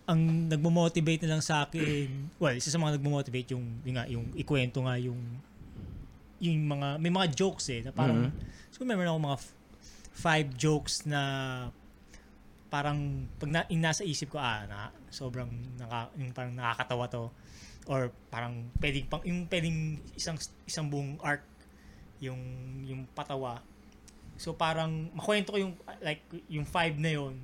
ang 0.04 0.20
nagmo-motivate 0.50 1.24
na 1.24 1.38
lang 1.38 1.42
sa 1.42 1.64
akin, 1.64 2.28
well, 2.36 2.52
isa 2.52 2.68
sa 2.68 2.76
mga 2.76 3.00
nagmo-motivate 3.00 3.56
yung, 3.56 3.64
yung, 3.86 3.96
yung 4.10 4.24
ikwento 4.36 4.84
nga 4.84 5.00
yung 5.00 5.16
yung 6.42 6.58
mga, 6.66 6.98
may 6.98 7.08
mga 7.14 7.38
jokes 7.38 7.70
eh, 7.70 7.86
na 7.86 7.94
parang, 7.94 8.34
siguro 8.74 8.90
meron 8.90 9.14
ako 9.14 9.20
mga 9.22 9.38
f- 9.38 9.54
five 10.12 10.48
jokes 10.58 11.06
na 11.06 11.22
parang 12.66 13.30
pag 13.38 13.48
na, 13.48 13.60
nasa 13.78 14.02
isip 14.02 14.34
ko, 14.34 14.42
ah, 14.42 14.66
na, 14.66 14.90
sobrang 15.14 15.46
naka, 15.78 16.10
yung 16.18 16.34
parang 16.34 16.50
nakakatawa 16.50 17.06
to. 17.06 17.30
Or 17.90 18.10
parang 18.30 18.70
pwedeng, 18.78 19.06
pang, 19.10 19.22
yung 19.26 19.50
pwedeng 19.50 19.98
isang, 20.14 20.38
isang 20.64 20.86
buong 20.86 21.18
arc 21.18 21.42
yung, 22.22 22.38
yung 22.86 23.02
patawa. 23.10 23.58
So 24.38 24.54
parang, 24.54 25.10
makwento 25.12 25.50
ko 25.50 25.58
yung, 25.58 25.74
like, 25.98 26.22
yung 26.46 26.62
five 26.62 26.94
na 26.98 27.10
yon 27.18 27.34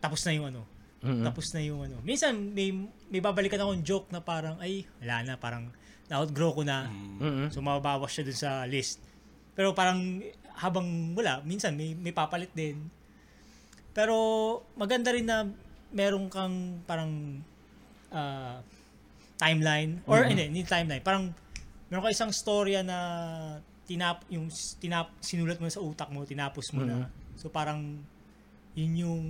tapos 0.00 0.24
na 0.24 0.32
yung 0.32 0.48
ano, 0.48 0.64
Mhm. 1.04 1.24
tapos 1.28 1.52
na 1.52 1.60
yung 1.60 1.84
ano. 1.84 2.00
Minsan, 2.00 2.56
may, 2.56 2.72
may 3.12 3.20
babalikan 3.20 3.60
akong 3.60 3.84
joke 3.84 4.08
na 4.08 4.20
parang, 4.20 4.56
ay, 4.60 4.84
wala 5.00 5.16
na, 5.24 5.32
parang, 5.36 5.68
na-outgrow 6.08 6.56
ko 6.56 6.62
na. 6.64 6.88
Mhm. 7.20 7.52
So, 7.52 7.60
mababawas 7.60 8.08
siya 8.12 8.24
dun 8.24 8.36
sa 8.36 8.64
list. 8.64 9.00
Pero 9.52 9.76
parang, 9.76 10.24
habang 10.56 11.12
wala, 11.16 11.40
minsan 11.44 11.76
may, 11.76 11.92
may 11.96 12.12
papalit 12.12 12.52
din. 12.52 12.88
Pero, 13.92 14.16
maganda 14.76 15.12
rin 15.12 15.24
na 15.28 15.44
meron 15.92 16.30
kang 16.30 16.80
parang 16.86 17.42
ah, 18.12 18.62
timeline. 19.40 20.04
Or, 20.04 20.20
hindi, 20.28 20.52
hindi 20.52 20.62
timeline. 20.62 21.00
Parang, 21.00 21.32
meron 21.88 22.04
ka 22.04 22.12
isang 22.12 22.28
storya 22.28 22.84
na 22.84 22.98
tinap, 23.88 24.28
yung 24.28 24.52
s- 24.52 24.76
tinap, 24.76 25.16
sinulat 25.18 25.56
mo 25.56 25.66
sa 25.66 25.80
utak 25.80 26.12
mo, 26.12 26.22
tinapos 26.22 26.76
mo 26.76 26.84
na. 26.84 27.08
So, 27.34 27.48
parang, 27.48 28.04
yun 28.76 28.92
yung, 28.94 29.24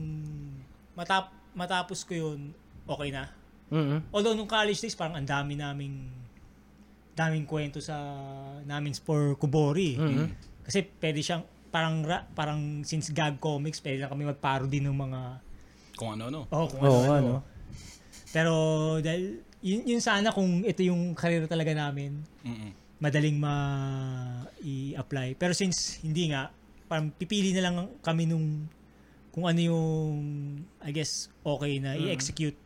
matap, 0.99 1.31
matapos 1.55 2.03
ko 2.03 2.13
yun, 2.13 2.51
okay 2.85 3.15
na. 3.15 3.31
Mhm. 3.71 4.11
Although 4.11 4.35
nung 4.35 4.51
college 4.51 4.83
days, 4.83 4.99
parang 4.99 5.15
ang 5.15 5.29
dami 5.29 5.55
naming 5.55 6.11
daming 7.15 7.47
kwento 7.47 7.79
sa 7.79 7.95
namin 8.67 8.97
for 8.99 9.39
Kubori. 9.39 9.95
Mhm. 9.95 10.27
Kasi 10.67 10.83
pwede 10.99 11.23
siyang 11.23 11.47
parang 11.71 12.03
ra, 12.03 12.27
parang 12.35 12.83
since 12.83 13.15
gag 13.15 13.39
comics, 13.39 13.79
pwede 13.79 14.03
na 14.03 14.11
kami 14.11 14.27
magparody 14.27 14.83
ng 14.83 14.95
mga 14.95 15.21
Kung 15.95 16.17
ano-ano. 16.19 16.49
oh, 16.51 16.67
kung 16.67 16.81
Oo, 16.83 17.03
ano, 17.07 17.13
ano. 17.15 17.33
Pero 18.33 18.55
dahil 18.99 19.45
yun, 19.61 19.81
yun 19.85 20.01
sana 20.03 20.33
kung 20.33 20.65
ito 20.65 20.81
yung 20.85 21.13
career 21.17 21.45
talaga 21.45 21.73
namin, 21.77 22.21
Mm-mm. 22.45 22.71
madaling 23.01 23.37
ma 23.37 23.55
i-apply. 24.61 25.37
Pero 25.37 25.53
since 25.57 26.01
hindi 26.05 26.33
nga, 26.33 26.53
parang 26.91 27.13
pipili 27.15 27.55
na 27.55 27.63
lang 27.69 27.75
kami 28.03 28.27
nung 28.27 28.67
kung 29.31 29.47
ano 29.47 29.61
yung 29.63 29.89
I 30.83 30.91
guess 30.91 31.31
okay 31.47 31.79
na 31.79 31.95
i-execute. 31.95 32.59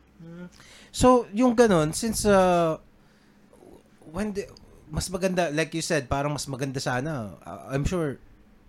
So, 0.95 1.27
yung 1.35 1.53
ganun, 1.53 1.91
since 1.91 2.23
uh, 2.25 2.79
when 4.15 4.31
the, 4.31 4.47
mas 4.89 5.11
maganda, 5.11 5.51
like 5.51 5.75
you 5.75 5.83
said, 5.83 6.07
parang 6.07 6.33
mas 6.33 6.47
maganda 6.47 6.79
sana. 6.79 7.35
Uh, 7.43 7.75
I'm 7.75 7.83
sure, 7.83 8.15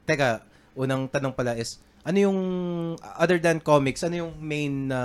teka, 0.05 0.42
unang 0.74 1.06
tanong 1.06 1.32
pala 1.32 1.55
is, 1.55 1.78
ano 2.07 2.18
yung, 2.23 2.39
other 3.18 3.43
than 3.43 3.59
comics, 3.59 4.07
ano 4.07 4.23
yung 4.23 4.33
main 4.39 4.86
na 4.86 5.01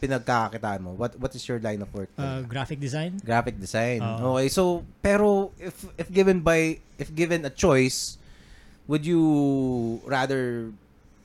pinagkakakitaan 0.00 0.80
mo? 0.80 0.96
What 0.96 1.12
What 1.20 1.36
is 1.36 1.44
your 1.44 1.60
line 1.60 1.84
of 1.84 1.92
work? 1.92 2.08
Uh, 2.16 2.40
graphic 2.48 2.80
design. 2.80 3.20
Graphic 3.20 3.60
design. 3.60 4.00
Oo. 4.00 4.40
okay, 4.40 4.48
so, 4.48 4.80
pero, 5.04 5.52
if, 5.60 5.84
if 6.00 6.08
given 6.08 6.40
by, 6.40 6.80
if 6.96 7.12
given 7.12 7.44
a 7.44 7.52
choice, 7.52 8.16
would 8.88 9.04
you 9.04 9.20
rather 10.08 10.72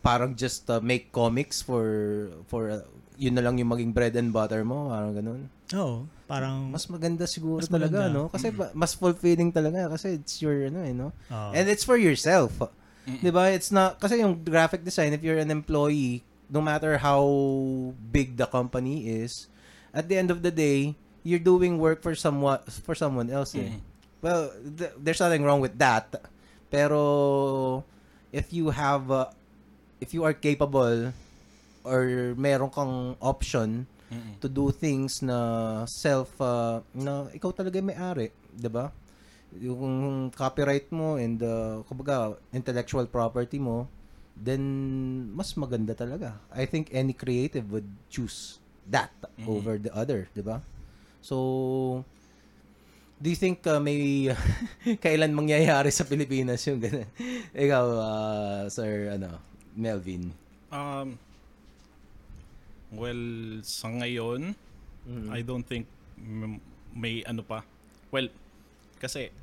parang 0.03 0.35
just 0.35 0.67
uh, 0.67 0.83
make 0.83 1.15
comics 1.15 1.63
for, 1.63 2.27
for, 2.51 2.67
uh, 2.67 2.83
yun 3.15 3.31
na 3.31 3.41
lang 3.45 3.55
yung 3.55 3.71
maging 3.71 3.95
bread 3.95 4.11
and 4.19 4.35
butter 4.35 4.67
mo? 4.67 4.91
Parang 4.91 5.15
ganun? 5.15 5.41
Oo, 5.71 6.03
parang 6.27 6.67
Mas 6.75 6.83
maganda 6.91 7.23
siguro 7.23 7.63
Mas 7.63 7.71
talaga, 7.71 8.11
maganda. 8.11 8.19
no? 8.19 8.27
Kasi 8.27 8.51
ba- 8.51 8.75
mas 8.75 8.91
fulfilling 8.91 9.55
talaga 9.55 9.87
kasi 9.95 10.19
it's 10.19 10.43
your 10.43 10.67
ano 10.67 10.83
eh, 10.83 10.91
no? 10.91 11.15
Oo. 11.31 11.51
And 11.55 11.71
it's 11.71 11.87
for 11.87 11.95
yourself. 11.95 12.51
'Di 13.05 13.31
ba? 13.33 13.49
It's 13.49 13.73
not 13.73 13.97
kasi 13.97 14.21
yung 14.21 14.41
graphic 14.45 14.85
design 14.85 15.13
if 15.13 15.25
you're 15.25 15.41
an 15.41 15.49
employee, 15.49 16.21
no 16.51 16.61
matter 16.61 17.01
how 17.01 17.23
big 18.11 18.37
the 18.37 18.45
company 18.45 19.09
is, 19.09 19.49
at 19.95 20.05
the 20.07 20.17
end 20.17 20.29
of 20.29 20.45
the 20.45 20.51
day, 20.53 20.93
you're 21.23 21.41
doing 21.41 21.77
work 21.81 22.01
for 22.01 22.13
someone 22.13 22.61
for 22.85 22.93
someone 22.93 23.29
else 23.29 23.57
eh. 23.57 23.73
Well, 24.21 24.53
th- 24.61 24.93
there's 25.01 25.17
nothing 25.17 25.41
wrong 25.41 25.65
with 25.65 25.81
that. 25.81 26.13
Pero 26.69 27.83
if 28.29 28.53
you 28.53 28.69
have 28.69 29.09
uh, 29.09 29.33
if 29.99 30.13
you 30.13 30.21
are 30.23 30.33
capable 30.37 31.09
or 31.81 32.33
meron 32.37 32.69
kang 32.69 33.17
option 33.17 33.89
Mm-mm. 34.13 34.37
to 34.43 34.47
do 34.47 34.69
things 34.69 35.25
na 35.25 35.83
self 35.89 36.29
uh, 36.37 36.85
na 36.93 37.27
ikaw 37.33 37.49
talaga 37.49 37.81
yung 37.81 37.89
may-ari, 37.89 38.29
'di 38.53 38.69
ba? 38.69 38.93
Yung 39.59 40.31
copyright 40.31 40.87
mo 40.95 41.19
and 41.19 41.41
uh, 41.43 41.83
kumbaga 41.89 42.39
intellectual 42.55 43.03
property 43.03 43.59
mo, 43.59 43.89
then 44.37 44.63
mas 45.35 45.51
maganda 45.59 45.91
talaga. 45.91 46.39
I 46.55 46.63
think 46.63 46.87
any 46.95 47.11
creative 47.11 47.67
would 47.71 47.87
choose 48.07 48.61
that 48.87 49.11
over 49.43 49.75
the 49.75 49.91
other, 49.91 50.31
'di 50.31 50.43
ba? 50.43 50.63
So 51.19 52.01
do 53.21 53.27
you 53.29 53.37
think 53.37 53.61
uh, 53.67 53.77
may 53.77 54.31
kailan 55.05 55.35
mangyayari 55.35 55.91
sa 55.93 56.07
Pilipinas 56.07 56.63
yung 56.65 56.79
ganun? 56.81 57.05
Ikaw, 57.53 57.85
uh, 57.99 58.63
Sir 58.71 59.13
ano, 59.13 59.37
Melvin. 59.77 60.31
Um, 60.71 61.19
well, 62.89 63.19
sa 63.61 63.91
ngayon, 63.91 64.55
Mm. 65.01 65.33
I 65.33 65.41
don't 65.41 65.65
think 65.65 65.89
m- 66.21 66.61
may 66.93 67.25
ano 67.25 67.41
pa. 67.41 67.65
Well, 68.13 68.29
kasi 69.01 69.33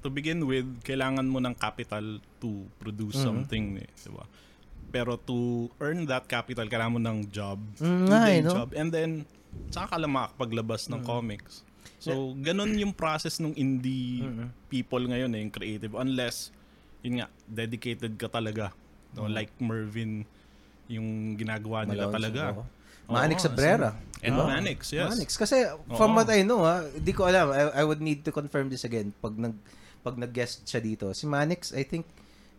to 0.00 0.08
begin 0.08 0.44
with, 0.44 0.66
kailangan 0.82 1.28
mo 1.28 1.38
ng 1.38 1.52
capital 1.52 2.18
to 2.40 2.64
produce 2.80 3.20
Mhm. 3.20 3.24
something, 3.24 3.64
eh, 3.78 3.90
di 3.90 4.10
ba? 4.10 4.24
Pero 4.90 5.14
to 5.14 5.68
earn 5.78 6.08
that 6.08 6.26
capital, 6.26 6.66
kailangan 6.66 6.94
mo 6.96 7.00
ng 7.00 7.18
job. 7.30 7.60
Mm, 7.78 8.06
day 8.08 8.34
eh, 8.34 8.38
no? 8.42 8.50
job. 8.50 8.68
And 8.74 8.88
then, 8.90 9.10
saka 9.70 9.94
ka 9.94 9.96
lang 10.02 10.12
makakapaglabas 10.16 10.90
ng 10.90 11.02
comics. 11.04 11.62
So, 12.00 12.32
ganun 12.34 12.74
yung 12.74 12.96
process 12.96 13.38
ng 13.38 13.52
indie 13.54 14.24
Mhm. 14.24 14.46
people 14.72 15.04
ngayon 15.04 15.30
eh, 15.36 15.40
yung 15.44 15.52
creative. 15.52 15.92
Unless, 15.94 16.48
yun 17.04 17.20
nga, 17.20 17.28
dedicated 17.44 18.16
ka 18.16 18.26
talaga. 18.26 18.72
No? 19.12 19.28
Like 19.28 19.52
Mervin, 19.60 20.24
yung 20.88 21.36
ginagawa 21.36 21.84
nila 21.84 22.08
Malonzo, 22.08 22.16
talaga. 22.16 22.42
Manix 23.10 23.42
Sabrera. 23.42 23.90
And 24.22 24.38
Oo. 24.38 24.46
Manix, 24.46 24.94
yes. 24.94 25.10
Manix. 25.10 25.34
Kasi 25.34 25.66
from 25.92 26.14
Oo. 26.14 26.18
what 26.22 26.30
I 26.30 26.46
know, 26.46 26.62
ha, 26.62 26.86
di 26.94 27.10
ko 27.10 27.26
alam. 27.26 27.50
I, 27.50 27.82
I 27.82 27.84
would 27.84 27.98
need 27.98 28.22
to 28.22 28.30
confirm 28.30 28.70
this 28.70 28.86
again 28.86 29.10
pag 29.18 29.34
nag 29.34 29.54
pag 30.00 30.16
nag-guest 30.16 30.64
siya 30.64 30.80
dito. 30.80 31.12
Si 31.12 31.24
Manix, 31.24 31.72
I 31.72 31.84
think 31.84 32.04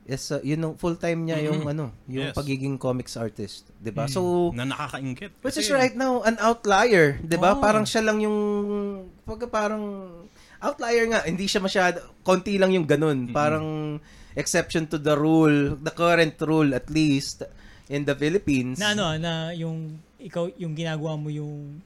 is 0.01 0.33
uh, 0.33 0.41
yun 0.41 0.65
yung 0.65 0.75
full-time 0.77 1.29
niya 1.29 1.45
yung 1.45 1.61
Mhm. 1.61 1.71
ano, 1.77 1.85
yung 2.09 2.29
Yes. 2.29 2.35
pagiging 2.35 2.81
comics 2.81 3.13
artist, 3.13 3.69
'di 3.77 3.93
ba? 3.93 4.09
Mm. 4.09 4.11
So 4.11 4.49
Na 4.51 4.65
nakakaingit. 4.65 5.37
which 5.45 5.61
is 5.61 5.69
right 5.69 5.93
now 5.93 6.25
an 6.25 6.41
outlier, 6.41 7.21
'di 7.21 7.37
ba? 7.37 7.53
Oo. 7.53 7.61
Parang 7.61 7.85
siya 7.85 8.01
lang 8.01 8.17
yung 8.17 8.37
pag 9.23 9.45
parang 9.53 10.09
outlier 10.57 11.05
nga, 11.09 11.21
hindi 11.25 11.45
siya 11.45 11.61
masyado 11.61 12.01
konti 12.25 12.57
lang 12.57 12.73
yung 12.73 12.89
ganun. 12.89 13.29
Parang 13.29 13.97
exception 14.33 14.89
to 14.89 14.97
the 14.97 15.13
rule, 15.13 15.77
the 15.77 15.93
current 15.93 16.33
rule 16.41 16.73
at 16.73 16.89
least 16.89 17.45
in 17.85 18.01
the 18.01 18.15
Philippines. 18.17 18.81
na 18.81 18.97
ano, 18.97 19.05
na 19.21 19.53
yung 19.53 20.01
ikaw 20.17 20.49
yung 20.57 20.73
ginagawa 20.73 21.13
mo 21.13 21.29
yung 21.29 21.81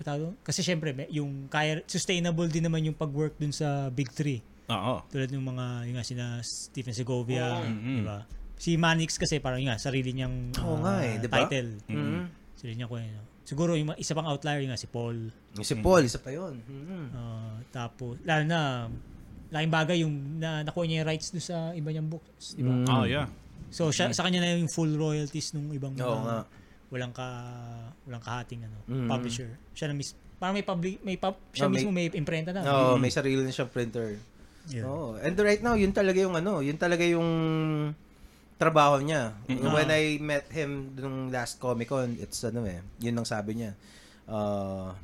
doon? 0.00 0.36
kasi 0.44 0.60
syempre 0.60 0.92
yung 1.08 1.48
kaya 1.48 1.80
sustainable 1.88 2.44
din 2.50 2.66
naman 2.66 2.84
yung 2.84 2.96
pag-work 2.96 3.36
dun 3.40 3.52
sa 3.52 3.88
Big 3.88 4.12
Three. 4.12 4.40
Oo. 4.66 4.94
Tulad 5.06 5.28
ng 5.28 5.44
mga 5.44 5.66
yung 5.84 5.96
nga 5.96 6.06
sina 6.06 6.26
Stephen 6.40 6.92
Segovia, 6.92 7.60
Mhm. 7.60 7.94
di 7.94 8.02
ba? 8.02 8.18
Si 8.54 8.70
Manix 8.74 9.16
kasi 9.16 9.36
parang 9.36 9.58
yung 9.58 9.68
nga 9.68 9.76
sarili 9.76 10.10
niyang 10.10 10.54
Oo 10.56 10.80
nga 10.80 11.04
eh, 11.04 11.18
di 11.18 11.26
ba? 11.26 11.44
title. 11.44 11.84
Mhm. 11.86 12.20
Sarili 12.54 12.76
niya 12.76 12.88
ko 12.88 12.96
Siguro 13.44 13.76
yung 13.76 13.92
isa 13.94 14.16
pang 14.16 14.24
outlier 14.24 14.64
yung 14.64 14.72
nga 14.72 14.80
si 14.80 14.88
Paul. 14.88 15.28
Si 15.54 15.76
Paul, 15.76 16.00
isa 16.02 16.16
pa 16.16 16.32
yun. 16.32 16.64
Mhm. 16.64 17.12
Ah, 17.12 17.60
tapos 17.70 18.16
lalo 18.24 18.42
na 18.42 18.88
laking 19.52 19.68
bagay 19.70 19.96
yung 20.00 20.14
na 20.40 20.64
nakuha 20.64 20.88
niya 20.88 21.04
yung 21.04 21.08
rights 21.08 21.28
do 21.28 21.38
sa 21.38 21.70
iba 21.72 21.92
niyang 21.92 22.08
books, 22.08 22.56
di 22.56 22.64
ba? 22.64 22.72
Mm. 22.72 22.88
Oh, 22.88 23.04
yeah. 23.04 23.28
So 23.68 23.92
siya, 23.92 24.08
sa 24.10 24.24
kanya 24.24 24.40
na 24.40 24.56
yung 24.56 24.66
full 24.66 24.90
royalties 24.90 25.52
nung 25.52 25.68
ibang 25.70 25.92
Oo 25.94 26.00
mga 26.16 26.24
nga. 26.24 26.38
walang 26.88 27.12
ka 27.12 27.26
walang 28.02 28.22
kahating 28.22 28.64
ano, 28.64 28.78
Mm. 28.86 29.08
publisher. 29.08 29.50
Siya 29.76 29.90
na 29.90 29.94
mis 29.94 30.16
parang 30.34 30.56
may 30.56 30.64
public 30.64 30.98
may 31.00 31.14
pub, 31.14 31.36
siya 31.52 31.66
Oh, 31.66 31.68
may- 31.68 31.76
mismo 31.78 31.90
may 31.90 32.08
imprenta 32.08 32.50
na. 32.50 32.64
Oo, 32.64 32.96
may 32.96 33.12
sarili 33.12 33.44
na 33.44 33.50
siyang 33.50 33.68
printer. 33.68 34.16
Yeah. 34.68 34.88
Oo. 34.88 35.20
And 35.20 35.36
right 35.36 35.60
now, 35.60 35.76
yun 35.76 35.92
talaga 35.92 36.24
yung 36.24 36.36
ano, 36.36 36.64
yun 36.64 36.80
talaga 36.80 37.04
yung 37.04 37.28
trabaho 38.56 39.02
niya. 39.02 39.34
When 39.48 39.90
I 39.90 40.16
met 40.22 40.48
him 40.48 40.94
nung 40.96 41.28
last 41.28 41.60
Comic 41.60 41.90
Con, 41.90 42.16
it's 42.16 42.40
ano 42.46 42.64
eh, 42.64 42.80
yun 43.02 43.18
ang 43.18 43.28
sabi 43.28 43.60
niya. 43.60 43.76
Uh, 44.24 44.94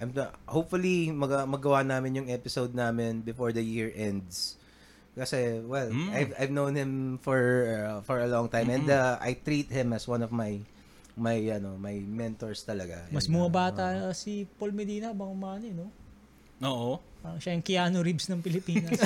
I'm 0.00 0.16
the, 0.16 0.32
hopefully 0.48 1.12
mag 1.12 1.28
magawa 1.44 1.84
namin 1.84 2.24
yung 2.24 2.28
episode 2.32 2.72
namin 2.72 3.20
before 3.20 3.52
the 3.52 3.60
year 3.60 3.92
ends. 3.92 4.56
Kasi 5.12 5.60
well, 5.60 5.92
Mm. 5.92 6.08
I've 6.16 6.32
I've 6.40 6.54
known 6.54 6.72
him 6.72 6.92
for 7.20 7.36
uh, 7.68 7.98
for 8.06 8.24
a 8.24 8.30
long 8.30 8.48
time 8.48 8.72
and 8.72 8.88
uh, 8.88 9.20
I 9.20 9.36
treat 9.36 9.68
him 9.68 9.92
as 9.92 10.08
one 10.08 10.24
of 10.24 10.32
my 10.32 10.56
my 11.18 11.36
ano, 11.52 11.76
my 11.76 12.00
mentors 12.00 12.64
talaga. 12.64 13.04
Mas 13.12 13.28
And, 13.28 13.36
uh, 13.36 13.44
bumabata 13.44 13.84
si 14.16 14.48
Paul 14.56 14.72
Medina 14.72 15.12
bang 15.12 15.28
umano 15.28 15.60
eh, 15.66 15.74
no? 15.76 15.92
Oo. 16.60 17.00
Parang 17.20 17.40
siya 17.40 17.52
yung 17.56 17.64
Keanu 17.64 18.00
Reeves 18.00 18.28
ng 18.32 18.40
Pilipinas. 18.40 18.96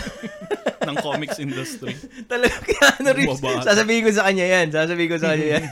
ng 0.89 0.97
comics 1.03 1.39
industry. 1.43 1.95
Talaga 2.31 2.55
Keanu 2.63 3.11
Reeves. 3.15 3.43
Bumabata. 3.43 3.75
Sasabihin 3.75 4.03
ko 4.07 4.11
sa 4.15 4.27
kanya 4.31 4.47
yan. 4.47 4.67
Sasabihin 4.71 5.11
ko 5.11 5.17
sa 5.19 5.35
kanya 5.35 5.47
yan. 5.59 5.65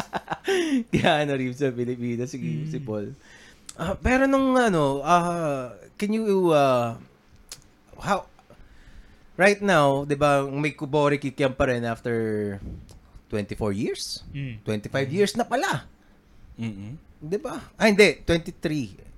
Keanu 0.94 1.32
Reeves 1.38 1.62
sa 1.62 1.70
Pilipinas. 1.70 2.30
Si, 2.34 2.38
si 2.66 2.78
Paul. 2.82 3.14
Ah, 3.78 3.94
pero 3.94 4.26
nung 4.26 4.58
ano, 4.58 5.00
ah, 5.06 5.74
can 5.94 6.10
you, 6.12 6.50
uh, 6.50 6.98
how, 8.02 8.26
right 9.38 9.62
now, 9.62 10.02
di 10.04 10.18
ba, 10.18 10.42
may 10.46 10.74
Kubori 10.74 11.16
Kikiam 11.22 11.54
pa 11.54 11.70
rin 11.70 11.86
after 11.86 12.58
24 13.30 13.70
years? 13.72 14.26
mm. 14.34 14.66
25 14.66 15.14
years 15.14 15.32
na 15.38 15.46
pala. 15.46 15.86
mm 16.58 16.98
Di 17.20 17.36
ba? 17.36 17.60
Ah, 17.76 17.86
hindi. 17.86 18.16
23. 18.26 19.09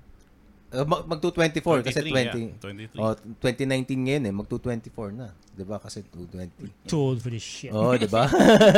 Uh, 0.72 0.88
mag, 0.88 1.04
magto-24 1.04 1.84
kasi 1.84 2.00
20. 2.00 2.56
23. 2.56 2.96
Oh, 2.96 3.12
2019 3.44 4.08
ngayon 4.08 4.22
eh, 4.24 4.32
magto-24 4.32 5.08
na. 5.12 5.28
'Di 5.52 5.64
ba? 5.68 5.76
Kasi 5.76 6.00
220. 6.08 6.88
Too 6.88 6.96
old 6.96 7.20
for 7.20 7.28
this 7.28 7.44
shit. 7.44 7.76
Oh, 7.76 7.92
'di 7.92 8.08
ba? 8.08 8.24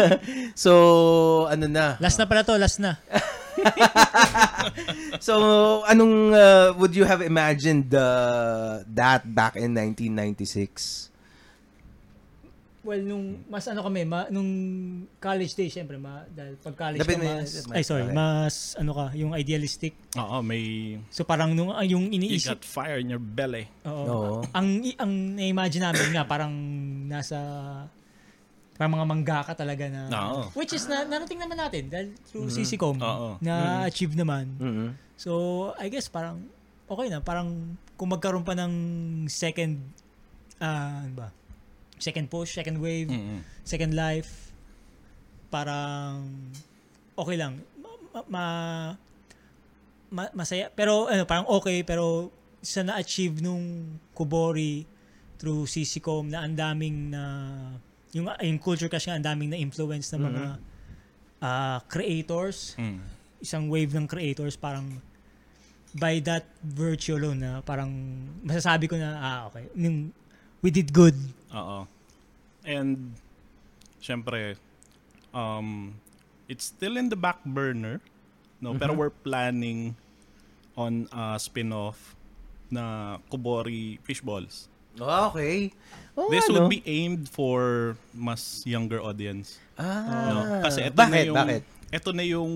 so, 0.64 0.72
ano 1.46 1.70
na? 1.70 1.94
Last 2.02 2.18
na 2.18 2.26
pala 2.26 2.42
to, 2.42 2.58
last 2.58 2.82
na. 2.82 2.98
So, 5.22 5.84
anong 5.86 6.34
uh, 6.34 6.74
would 6.76 6.96
you 6.96 7.06
have 7.06 7.22
imagined 7.22 7.94
uh, 7.94 8.82
that 8.92 9.22
back 9.24 9.56
in 9.56 9.72
1996? 9.72 11.13
Well, 12.84 13.00
nung 13.00 13.48
mas 13.48 13.64
ano 13.64 13.80
kami, 13.80 14.04
ma, 14.04 14.28
nung 14.28 14.44
college 15.16 15.56
day, 15.56 15.72
syempre, 15.72 15.96
ma, 15.96 16.20
dahil 16.28 16.60
pag 16.60 16.76
college 16.76 17.00
Dapat 17.00 17.16
ka 17.16 17.24
mas, 17.24 17.48
may- 17.64 17.76
ay 17.80 17.82
sorry, 17.82 18.04
okay. 18.04 18.12
mas 18.12 18.54
ano 18.76 18.92
ka, 18.92 19.06
yung 19.16 19.32
idealistic. 19.32 19.96
Oo, 20.14 20.44
may 20.44 20.62
So 21.08 21.24
parang 21.24 21.56
nung 21.56 21.72
ah, 21.72 21.80
yung 21.80 22.12
you 22.12 22.20
iniisip, 22.20 22.60
got 22.60 22.62
fire 22.62 23.00
in 23.00 23.08
your 23.08 23.18
belly. 23.18 23.64
oo, 23.82 24.04
Oo. 24.04 24.28
ang 24.52 24.84
i- 24.84 24.98
ang 25.00 25.08
na-imagine 25.34 25.80
namin 25.82 26.12
nga 26.12 26.28
parang 26.28 26.52
nasa 27.08 27.38
parang 28.74 28.92
mga 28.92 29.06
manggaka 29.06 29.52
talaga 29.56 29.88
na 29.88 30.02
Oo. 30.28 30.50
which 30.52 30.74
is 30.74 30.84
na 30.84 31.06
narating 31.06 31.38
naman 31.38 31.56
natin 31.56 31.88
dahil 31.88 32.12
through 32.28 32.52
CCCom 32.52 33.00
Oo. 33.00 33.40
na 33.40 33.86
achieve 33.86 34.12
naman. 34.12 34.60
Mhm. 34.60 34.88
So, 35.16 35.30
I 35.78 35.88
guess 35.88 36.12
parang 36.12 36.52
okay 36.84 37.08
na, 37.08 37.24
parang 37.24 37.48
kung 37.96 38.12
magkaroon 38.12 38.44
pa 38.44 38.52
ng 38.52 38.72
second 39.24 39.80
ah 40.58 41.00
ano 41.00 41.14
ba? 41.16 41.28
Second 42.04 42.28
push, 42.28 42.52
second 42.52 42.76
wave, 42.78 43.08
Mm-mm. 43.08 43.40
second 43.64 43.96
life, 43.96 44.52
parang 45.48 46.28
okay 47.16 47.36
lang. 47.40 47.64
Ma, 47.80 47.88
ma- 48.12 48.28
ma- 48.28 48.94
ma- 50.12 50.32
masaya. 50.36 50.68
Pero 50.68 51.08
ano, 51.08 51.24
parang 51.24 51.48
okay, 51.48 51.80
pero 51.80 52.28
sa 52.60 52.84
na-achieve 52.84 53.40
nung 53.40 53.88
Kubori 54.12 54.84
through 55.36 55.64
CCCom 55.64 56.28
na 56.28 56.44
ang 56.44 56.52
daming 56.52 57.08
na 57.08 57.22
yung, 58.12 58.28
yung 58.30 58.58
culture 58.58 58.88
kasi 58.88 59.08
ang 59.08 59.20
daming 59.20 59.50
na 59.50 59.58
influence 59.58 60.12
ng 60.12 60.22
mga 60.22 60.44
ah, 61.40 61.78
creators 61.84 62.72
Mm. 62.76 63.00
isang 63.44 63.64
wave 63.68 63.92
ng 63.92 64.08
creators 64.08 64.56
parang 64.56 64.88
by 65.92 66.16
that 66.24 66.48
virtue 66.64 67.14
alone 67.14 67.36
na 67.38 67.60
parang 67.60 67.92
masasabi 68.40 68.88
ko 68.88 68.96
na 68.96 69.14
ah 69.14 69.38
okay 69.46 69.68
yung 69.76 70.08
we 70.64 70.72
did 70.72 70.88
good 70.88 71.12
Oo. 71.52 71.84
And, 72.64 73.12
syempre, 74.00 74.56
um, 75.32 75.94
it's 76.48 76.64
still 76.64 76.96
in 76.96 77.08
the 77.08 77.16
back 77.16 77.44
burner, 77.44 78.00
no? 78.60 78.74
Pero 78.74 78.92
we're 78.92 79.12
planning 79.12 79.96
on 80.74 81.06
a 81.12 81.38
spin-off 81.38 82.16
na 82.70 83.16
Kubori 83.30 84.00
Fishballs. 84.02 84.66
Ah, 84.96 85.28
okay. 85.28 85.70
Oo 86.14 86.30
This 86.30 86.46
nga, 86.46 86.54
would 86.54 86.70
be 86.70 86.80
aimed 86.86 87.26
for 87.28 87.94
mas 88.14 88.62
younger 88.64 89.02
audience. 89.02 89.58
Ah. 89.74 90.30
No? 90.30 90.38
Kasi 90.62 90.86
ito 90.86 90.94
bakit? 90.94 91.10
na 91.10 91.18
yung 91.20 91.36
Bakit? 91.36 91.62
ito 91.90 92.10
na 92.14 92.24
yung 92.24 92.52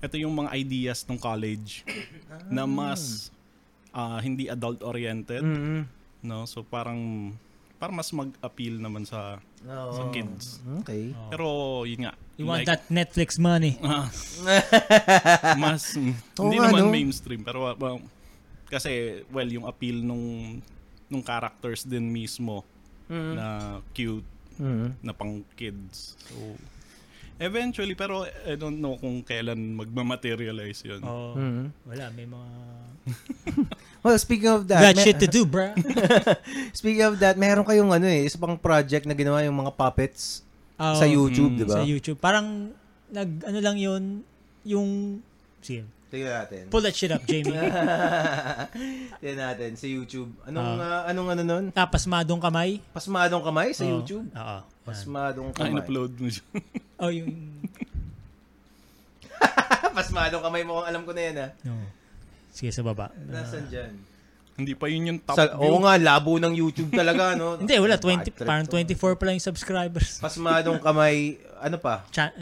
ito 0.00 0.16
yung 0.16 0.34
mga 0.34 0.50
ideas 0.56 1.04
ng 1.06 1.14
college 1.14 1.86
na 2.50 2.66
mas 2.66 3.30
ah, 3.90 4.18
hindi 4.18 4.50
adult 4.50 4.82
oriented, 4.82 5.42
Mhm. 5.42 5.86
no? 6.22 6.42
So 6.46 6.66
parang 6.66 7.32
para 7.80 7.88
mas 7.90 8.12
mag-appeal 8.12 8.76
naman 8.76 9.02
sa 9.02 9.40
Oo. 9.64 9.90
sa 9.90 10.02
kids. 10.12 10.60
Okay. 10.84 11.16
Pero 11.28 11.48
yun 11.82 12.04
nga. 12.04 12.14
you 12.36 12.44
want 12.44 12.62
like, 12.62 12.68
that 12.68 12.84
Netflix 12.88 13.36
money 13.36 13.76
ah, 13.80 14.08
mas 15.60 15.92
Oo 15.92 16.12
hindi 16.40 16.56
nga, 16.56 16.68
naman 16.68 16.88
no? 16.88 16.92
mainstream 16.92 17.40
pero 17.40 17.68
uh, 17.68 17.76
well, 17.76 18.00
kasi 18.64 19.24
well 19.28 19.44
yung 19.44 19.64
appeal 19.64 20.00
nung 20.00 20.56
nung 21.08 21.20
characters 21.20 21.82
din 21.82 22.08
mismo 22.08 22.64
Mhm. 23.10 23.32
na 23.34 23.46
cute 23.90 24.28
Mhm. 24.56 25.02
na 25.02 25.10
pang 25.10 25.40
kids. 25.52 26.14
So 26.22 26.36
eventually 27.40 27.92
pero 27.94 28.14
I 28.44 28.54
don't 28.54 28.76
know 28.76 28.94
kung 28.94 29.20
kailan 29.20 29.56
magma-materialize 29.74 30.84
yun. 30.84 31.00
oh 31.02 31.34
Mhm. 31.34 31.64
wala 31.84 32.04
may 32.12 32.24
mga 32.24 32.48
Well, 34.00 34.16
speaking 34.16 34.48
of 34.48 34.64
that, 34.66 34.80
got 34.82 34.94
me- 34.94 35.02
shit 35.02 35.16
to 35.18 35.26
do 35.26 35.44
bruh 35.44 35.72
speaking 36.72 37.00
of 37.02 37.16
that, 37.18 37.36
meron 37.36 37.64
kayong 37.64 37.90
ano 37.90 38.04
eh, 38.04 38.24
isa 38.24 38.36
pang 38.36 38.54
project 38.54 39.04
na 39.04 39.12
ginawa 39.12 39.40
yung 39.40 39.56
mga 39.56 39.72
puppets 39.72 40.44
Oh, 40.76 40.96
sa 40.96 41.04
YouTube, 41.04 41.52
mm, 41.52 41.58
di 41.58 41.64
ba? 41.64 41.74
sa 41.74 41.82
YouTube 41.82 42.16
parang 42.16 42.72
nag 43.06 43.30
ano 43.42 43.58
lang 43.58 43.76
yun 43.76 44.24
yung 44.62 45.20
sige 45.60 45.84
Tingnan 46.10 46.32
natin. 46.36 46.62
pull 46.66 46.82
that 46.82 46.90
shit 46.90 47.08
up 47.08 47.22
Jamie 47.22 47.54
Tingnan 49.20 49.38
natin 49.38 49.70
sa 49.74 49.86
YouTube. 49.86 50.34
Anong 50.42 50.68
ah, 50.76 51.06
anong 51.06 51.28
ano 51.30 51.42
nun? 51.42 51.64
ah, 51.70 51.86
pasmadong 51.86 52.38
kamay 52.38 52.82
Pasmadong 52.90 53.40
kamay 53.40 53.70
sa 53.70 53.84
Oh, 53.84 53.94
YouTube. 53.96 54.26
oo 54.26 54.58
Pasmadong 54.82 55.48
Ah, 55.50 55.56
kamay. 55.56 55.70
in-upload 55.72 56.10
mo 56.12 56.26
siya. 56.26 56.44
oh 57.02 57.08
yung 57.08 57.30
Pasmadong 59.90 60.42
kamay 60.42 60.62
mo 60.62 60.78
kung 60.78 60.86
alam 60.86 61.02
ko 61.02 61.12
na 61.12 61.22
yan 61.22 61.36
ah. 61.38 61.50
no. 61.62 61.74
sige 62.50 62.70
sa 62.70 62.82
baba 62.82 63.10
Nasaan 63.22 63.66
dyan? 63.68 63.92
Hindi 64.52 64.74
pa 64.74 64.86
yun 64.86 65.08
yung 65.08 65.20
top 65.20 65.34
Sa, 65.34 65.46
view. 65.48 65.62
oo 65.62 65.80
nga, 65.80 65.96
labo 65.96 66.36
ng 66.36 66.52
YouTube 66.52 66.92
talaga, 66.92 67.32
no? 67.32 67.56
Hindi, 67.56 67.80
wala. 67.80 67.96
20, 67.96 68.04
Bad 68.12 68.24
trip 68.28 68.36
parang 68.44 68.66
to. 68.68 68.76
24 68.76 69.16
pa 69.16 69.24
lang 69.24 69.34
yung 69.40 69.46
subscribers. 69.46 70.20
Pasmadong 70.20 70.76
kamay, 70.78 71.40
ano 71.56 71.80
pa? 71.80 72.04
Cha- 72.12 72.34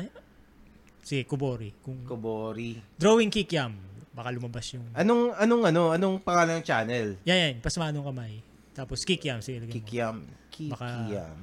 sige, 1.09 1.25
Kubori. 1.25 1.73
Kung 1.81 2.05
Kobori. 2.05 2.77
Drawing 3.01 3.33
Kikiam. 3.33 3.73
Baka 4.13 4.29
lumabas 4.29 4.69
yung... 4.77 4.85
Anong, 4.93 5.33
anong, 5.41 5.63
ano, 5.73 5.83
anong 5.97 6.17
pangalan 6.21 6.61
ng 6.61 6.67
channel? 6.67 7.17
Yan, 7.25 7.39
yan. 7.39 7.55
Pasmadong 7.65 8.05
kamay. 8.05 8.45
Tapos 8.77 9.09
Kikiam. 9.09 9.41
Sige, 9.41 9.65
lagyan 9.65 9.73
mo. 9.73 9.79
Kikiam. 9.81 10.17
Baka- 10.69 11.09
Kikiam. 11.09 11.39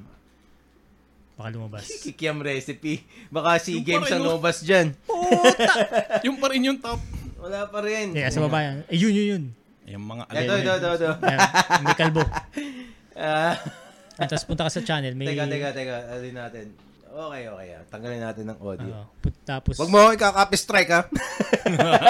Baka 1.35 1.47
lumabas. 1.51 1.85
Kikiam 2.05 2.37
recipe. 2.39 3.01
Baka 3.27 3.57
si 3.57 3.81
Yung 3.81 3.83
Games 3.83 4.07
ang 4.13 4.23
lumabas 4.23 4.61
dyan. 4.61 4.93
yung 6.25 6.37
pa 6.37 6.47
rin 6.53 6.63
yung 6.63 6.79
top. 6.79 7.01
Wala 7.41 7.67
pa 7.67 7.83
rin. 7.83 8.15
Yeah, 8.15 8.31
sa 8.31 8.39
baba 8.39 8.61
yan. 8.61 8.77
Eh, 8.87 8.97
yun, 8.97 9.11
yun, 9.11 9.27
yun. 9.27 9.43
Yung 9.85 10.05
mga 10.05 10.23
Ito, 10.31 10.53
ito, 10.57 10.71
ito, 10.77 10.89
ito. 10.95 11.09
May 11.81 11.95
kalbo. 11.97 12.23
Ah, 13.15 13.55
Tapos 14.27 14.43
punta 14.43 14.67
ka 14.67 14.71
sa 14.75 14.83
channel. 14.83 15.15
May, 15.15 15.31
teka, 15.31 15.47
teka, 15.47 15.71
teka. 15.71 15.97
Alin 16.11 16.35
natin. 16.35 16.67
Okay, 17.15 17.43
okay. 17.47 17.67
Ah. 17.71 17.83
Tanggalin 17.87 18.19
natin 18.19 18.43
ng 18.51 18.59
audio. 18.59 18.91
Oo. 18.91 19.05
Put- 19.23 19.39
tapos, 19.47 19.79
Huwag 19.79 19.87
mo 19.87 19.97
ako 20.03 20.09
ikaka-copy 20.19 20.57
strike, 20.59 20.91
ha? 20.91 21.01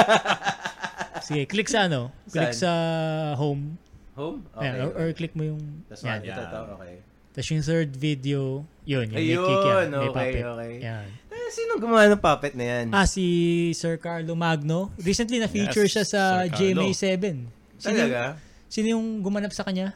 sige, 1.29 1.45
click 1.45 1.69
sa 1.69 1.85
ano? 1.85 2.09
Click 2.25 2.57
Saan? 2.57 2.65
sa 2.65 2.71
home. 3.37 3.77
Home? 4.17 4.41
Ayan, 4.57 4.73
or, 4.81 4.91
or 4.97 5.07
click 5.13 5.37
mo 5.37 5.45
yung... 5.45 5.61
That's 5.85 6.01
yan. 6.01 6.25
Ito, 6.25 6.41
ito. 6.41 6.59
Okay. 6.81 6.93
Tapos 7.35 7.47
yung 7.51 7.65
third 7.67 7.91
video, 7.93 8.41
yun. 8.87 9.05
Yung 9.11 9.19
may 9.19 9.29
Ayun, 9.29 9.43
Kikiam. 9.45 9.77
May 9.91 10.09
okay, 10.09 10.09
puppet. 10.09 10.43
okay. 10.47 10.73
Yan. 10.81 11.07
Eh, 11.29 11.49
sino 11.51 11.71
gumawa 11.77 12.07
ng 12.09 12.23
puppet 12.23 12.53
na 12.55 12.65
yan? 12.65 12.85
Ah, 12.95 13.05
si 13.05 13.25
Sir 13.75 13.99
Carlo 14.01 14.33
Magno. 14.33 14.89
Recently 14.97 15.37
na-feature 15.37 15.85
Yes, 15.85 15.93
siya 15.93 16.05
sa 16.07 16.21
Sir 16.47 16.55
Carlo. 16.55 16.81
GMA7. 16.81 17.23
Sino, 17.75 17.97
Talaga? 18.01 18.39
sino 18.71 18.87
yung 18.95 19.19
gumanap 19.21 19.51
sa 19.51 19.67
kanya? 19.67 19.93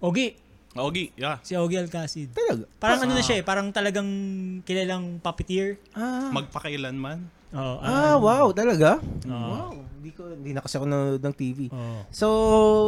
Ogi. 0.00 0.34
Ogi, 0.78 1.12
yeah. 1.14 1.40
Si 1.40 1.52
Ogi 1.52 1.76
Alcacid. 1.76 2.30
Talaga? 2.30 2.64
Parang 2.76 3.00
ano 3.02 3.12
na 3.12 3.24
siya 3.24 3.40
eh, 3.40 3.44
parang 3.44 3.68
talagang 3.70 4.08
kilalang 4.62 5.18
puppeteer. 5.18 5.80
Ah, 5.90 6.28
Magpakailanman. 6.30 7.24
Oh, 7.50 7.78
ah 7.78 8.16
wow, 8.16 8.52
talaga? 8.52 9.00
Oo. 9.24 9.32
Wow. 9.32 9.72
Hindi 9.96 10.10
ko 10.12 10.22
hindi 10.28 10.50
na 10.52 10.60
kasi 10.60 10.76
ako 10.76 10.84
nanonood 10.84 11.22
ng 11.22 11.34
TV. 11.34 11.58
Oh. 11.68 12.02
So, 12.10 12.26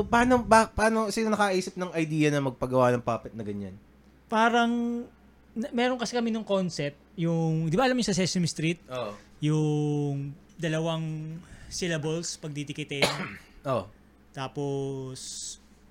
paano 0.07 0.39
ba 0.39 0.69
paano 0.69 1.09
sino 1.09 1.31
nakaisip 1.31 1.75
ng 1.75 1.91
idea 1.95 2.29
na 2.29 2.45
magpagawa 2.45 2.93
ng 2.93 3.03
puppet 3.03 3.33
na 3.33 3.43
ganyan? 3.43 3.75
Parang 4.29 5.03
na- 5.53 5.73
meron 5.73 5.97
kasi 5.97 6.13
kami 6.13 6.29
nung 6.29 6.45
concept, 6.45 6.95
yung, 7.15 7.67
di 7.67 7.75
ba 7.75 7.89
alam 7.89 7.97
mo 7.97 8.01
yung 8.01 8.07
sa 8.07 8.15
Sesame 8.15 8.47
Street, 8.47 8.79
Oh. 8.87 9.11
yung 9.41 10.31
dalawang 10.55 11.39
syllables 11.69 12.37
pag 12.37 12.53
ditikitin, 12.53 13.09
Oh. 13.65 13.89
tapos 14.39 15.19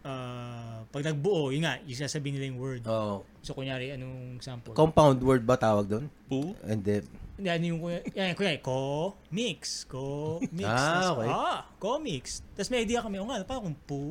ah, 0.04 0.84
pag 0.92 1.04
nagbuo, 1.08 1.50
yun 1.54 1.66
nga, 1.66 1.80
yung 1.86 2.00
sasabihin 2.00 2.38
nila 2.38 2.50
yung 2.54 2.60
word. 2.62 2.84
Oh. 2.86 3.24
So, 3.42 3.56
kunyari, 3.56 3.94
anong 3.96 4.42
sample? 4.44 4.76
Compound 4.76 5.22
word 5.24 5.44
ba 5.46 5.56
tawag 5.56 5.88
doon? 5.88 6.06
Poo? 6.28 6.54
Hindi. 6.62 7.06
Yan 7.38 7.62
yung, 7.64 7.80
yan, 8.18 8.34
kunyari, 8.34 8.60
ko, 8.62 9.14
mix, 9.30 9.86
ko, 9.86 10.38
mix. 10.50 10.68
Ah, 10.68 10.78
Tas, 10.78 11.08
okay. 11.14 11.30
Ah, 11.30 11.60
ko, 11.78 11.90
mix. 12.02 12.42
Tapos 12.58 12.70
may 12.74 12.84
idea 12.84 13.00
kami, 13.02 13.22
o 13.22 13.30
nga, 13.30 13.42
parang 13.46 13.72
kung 13.72 13.80
pu, 13.86 14.04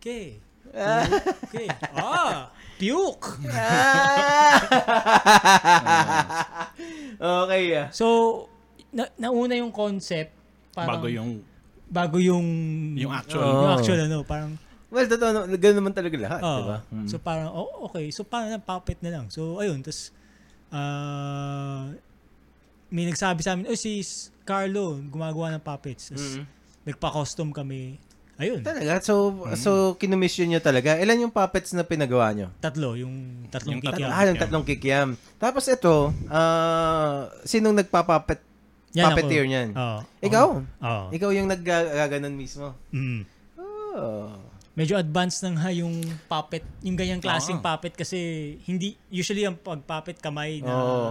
ke, 0.00 0.40
Ah. 0.74 1.06
okay. 1.46 1.68
Ah, 1.94 2.50
puke. 2.78 3.38
okay. 7.46 7.64
ah. 7.78 7.86
So, 7.94 8.06
na, 8.90 9.06
nauna 9.14 9.54
yung 9.54 9.70
concept, 9.70 10.34
parang, 10.74 10.98
Bago 10.98 11.06
yung 11.06 11.44
bago 11.86 12.18
yung, 12.18 12.46
yung 12.98 13.14
actual. 13.14 13.46
Oo. 13.46 13.62
yung 13.62 13.72
actual, 13.78 14.00
ano, 14.02 14.26
parang, 14.26 14.58
Well, 14.96 15.04
totoo, 15.06 15.28
no, 15.30 15.40
ganun 15.54 15.78
naman 15.78 15.92
talaga 15.92 16.16
lahat, 16.16 16.40
Oo. 16.40 16.56
di 16.56 16.62
ba? 16.64 16.78
Mm. 16.88 17.06
So 17.06 17.16
parang, 17.20 17.52
oh, 17.52 17.84
okay. 17.84 18.08
So 18.08 18.24
parang 18.24 18.48
na, 18.48 18.56
puppet 18.56 18.96
na 19.04 19.12
lang. 19.12 19.28
So 19.28 19.60
ayun, 19.60 19.84
tapos 19.84 20.08
ah 20.72 21.92
may 22.88 23.04
nagsabi 23.04 23.42
sa 23.42 23.52
amin, 23.52 23.66
oh 23.66 23.76
si 23.76 24.00
Carlo, 24.42 24.96
gumagawa 25.04 25.52
ng 25.52 25.60
puppets. 25.60 26.08
Tapos 26.08 26.38
Mm. 26.38 26.44
nagpa-custom 26.86 27.50
kami. 27.50 27.98
Ayun, 28.36 28.60
Talaga? 28.60 29.00
So, 29.00 29.32
so 29.54 29.70
kinumission 29.96 30.44
nyo 30.46 30.60
talaga. 30.60 30.96
Ilan 30.96 31.24
yung 31.24 31.32
puppets 31.32 31.72
na 31.72 31.82
pinagawa 31.82 32.30
nyo? 32.30 32.48
tatlo, 32.56 32.92
yung 32.94 33.48
tatlong 33.48 33.80
Yung 33.80 33.82
tatlo. 33.82 33.96
kikiam. 34.00 34.10
Ah, 34.12 34.24
yung 34.24 34.38
tatlong 34.38 34.64
kikiam. 34.64 35.08
Tapos 35.36 35.64
ito, 35.66 36.12
ah, 36.28 37.32
sinong 37.42 37.74
nagpa-puppet, 37.74 38.40
Yan 38.92 39.08
puppeteer 39.08 39.44
ako. 39.44 39.50
niyan? 39.50 39.68
Oo. 39.72 39.98
Ikaw? 40.20 40.46
Oo. 40.62 41.04
Ikaw 41.10 41.30
yung 41.32 41.48
naggaganon 41.48 42.32
mismo. 42.32 42.72
Mm. 42.92 43.24
Oh. 43.56 44.28
Medyo 44.76 44.94
advanced 44.94 45.40
nang 45.40 45.56
ha 45.56 45.72
yung 45.72 46.04
puppet, 46.28 46.60
yung 46.84 46.94
ganyang 46.94 47.18
klaseng 47.18 47.58
Oo. 47.58 47.64
puppet 47.64 47.96
kasi 47.96 48.16
hindi, 48.62 48.92
usually 49.08 49.48
ang 49.48 49.56
pag-puppet 49.56 50.20
kamay 50.20 50.60
na, 50.60 50.68
Oo. 50.70 51.08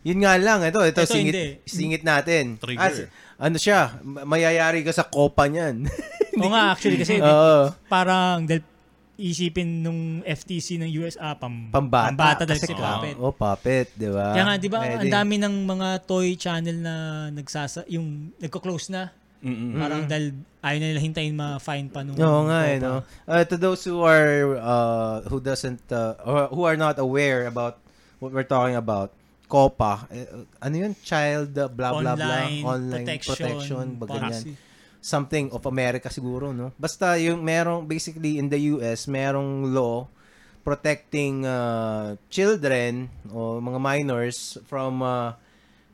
Yun 0.00 0.22
nga 0.22 0.38
lang, 0.38 0.62
ito, 0.62 0.80
ito, 0.80 1.02
Ito, 1.02 1.10
singit, 1.10 1.34
hindi. 1.34 1.46
singit 1.66 2.02
natin. 2.02 2.56
Trigger. 2.56 2.94
Si- 2.94 3.10
ano 3.36 3.56
siya, 3.58 3.98
ma- 4.00 4.24
mayayari 4.24 4.80
ka 4.80 4.94
sa 4.94 5.04
kopa 5.04 5.44
niyan. 5.44 5.90
Oo 6.40 6.48
nga, 6.48 6.72
actually, 6.72 6.96
kasi 6.96 7.18
Oo. 7.20 7.74
parang 7.84 8.46
dahil 8.46 8.62
isipin 9.20 9.84
nung 9.84 10.24
FTC 10.24 10.80
ng 10.80 10.88
US, 11.02 11.20
ah, 11.20 11.36
pam, 11.36 11.68
Pambata. 11.68 12.08
pambata 12.08 12.42
dahil 12.46 12.56
Kasi 12.56 12.72
si 12.72 12.78
puppet. 12.78 13.14
Oh, 13.20 13.34
puppet, 13.34 13.86
di 13.92 14.08
ba? 14.08 14.32
Kaya 14.32 14.44
nga, 14.46 14.54
di 14.56 14.68
ba, 14.70 14.78
ang 14.80 15.10
dami 15.10 15.34
ng 15.36 15.54
mga 15.66 15.88
toy 16.06 16.32
channel 16.32 16.78
na 16.78 16.94
nagsasa, 17.28 17.84
yung 17.84 18.32
nagko-close 18.38 18.88
na. 18.88 19.12
Mm-mm. 19.40 19.80
Parang 19.80 20.04
dahil 20.04 20.36
ayaw 20.60 20.78
na 20.80 20.86
nila 20.92 21.00
hintayin 21.00 21.32
ma-fine 21.32 21.88
pa 21.88 22.04
nung 22.04 22.16
Oo 22.20 22.44
nga, 22.44 22.60
eh, 22.68 22.76
no? 22.76 23.00
Uh, 23.24 23.40
to 23.48 23.56
those 23.56 23.80
who 23.88 24.04
are, 24.04 24.60
uh, 24.60 25.24
who 25.32 25.40
doesn't, 25.40 25.80
uh, 25.88 26.20
or 26.28 26.52
who 26.52 26.62
are 26.68 26.76
not 26.76 27.00
aware 27.00 27.48
about 27.48 27.80
what 28.20 28.32
we're 28.36 28.44
talking 28.44 28.76
about, 28.76 29.16
COPA, 29.50 30.06
eh, 30.12 30.28
ano 30.62 30.74
yun? 30.76 30.92
Child, 31.00 31.56
uh, 31.56 31.66
blah, 31.66 31.96
blah, 31.96 32.14
blah, 32.14 32.46
Online, 32.46 32.62
online 32.62 33.06
protection, 33.08 33.34
protection, 33.34 33.84
ba 33.96 34.04
ganyan. 34.06 34.20
policy. 34.30 34.52
Something 35.00 35.48
of 35.56 35.64
America 35.64 36.12
siguro, 36.12 36.52
no? 36.52 36.76
Basta 36.76 37.16
yung 37.16 37.40
merong, 37.40 37.88
basically 37.88 38.36
in 38.36 38.52
the 38.52 38.60
US, 38.76 39.08
merong 39.08 39.72
law 39.72 40.04
protecting 40.60 41.48
uh, 41.48 42.20
children 42.28 43.08
o 43.32 43.56
mga 43.64 43.80
minors 43.80 44.60
from 44.68 45.00
uh, 45.00 45.32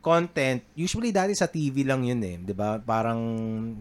content. 0.06 0.62
Usually 0.72 1.10
dati 1.10 1.34
sa 1.34 1.50
TV 1.50 1.82
lang 1.82 2.06
yun 2.06 2.22
eh, 2.22 2.38
'di 2.38 2.54
ba? 2.54 2.78
Parang 2.78 3.18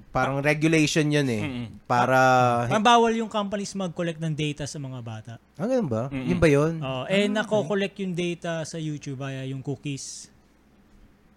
parang 0.09 0.41
regulation 0.41 1.05
yun 1.05 1.29
eh. 1.29 1.43
Mm-mm. 1.45 1.67
Para 1.85 2.17
Parang 2.65 2.81
bawal 2.81 3.13
yung 3.13 3.29
companies 3.29 3.77
mag-collect 3.77 4.17
ng 4.17 4.33
data 4.33 4.65
sa 4.65 4.81
mga 4.81 4.99
bata. 4.99 5.33
Ah, 5.53 5.69
ganun 5.69 5.85
ba? 5.85 6.09
Mm-mm. 6.09 6.25
Yun 6.25 6.39
ba 6.41 6.49
yun? 6.49 6.73
Oh, 6.81 7.05
eh, 7.05 7.29
nako-collect 7.29 8.01
yung 8.01 8.11
data 8.11 8.65
sa 8.65 8.77
YouTube 8.77 9.21
via 9.21 9.45
yung 9.45 9.61
cookies. 9.61 10.33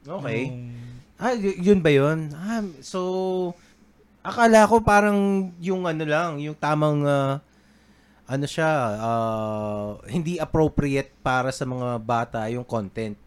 Okay. 0.02 0.49
Yung- 0.49 0.97
Ah, 1.18 1.34
y- 1.34 1.58
yun 1.60 1.83
ba 1.83 1.91
yun? 1.91 2.31
Ah, 2.31 2.62
so, 2.78 3.50
akala 4.23 4.65
ko 4.65 4.78
parang 4.78 5.18
yung 5.58 5.83
ano 5.83 6.07
lang, 6.07 6.39
yung 6.39 6.55
tamang, 6.55 7.02
ah, 7.02 7.42
ano 8.25 8.47
siya, 8.47 8.70
ah, 8.97 9.89
hindi 10.07 10.39
appropriate 10.39 11.10
para 11.18 11.50
sa 11.50 11.67
mga 11.67 11.99
bata 11.99 12.47
yung 12.47 12.62
content. 12.62 13.18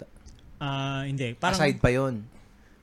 Ah, 0.62 1.02
hindi. 1.10 1.34
Parang, 1.34 1.58
Aside 1.58 1.82
pa 1.82 1.90
yun. 1.90 2.22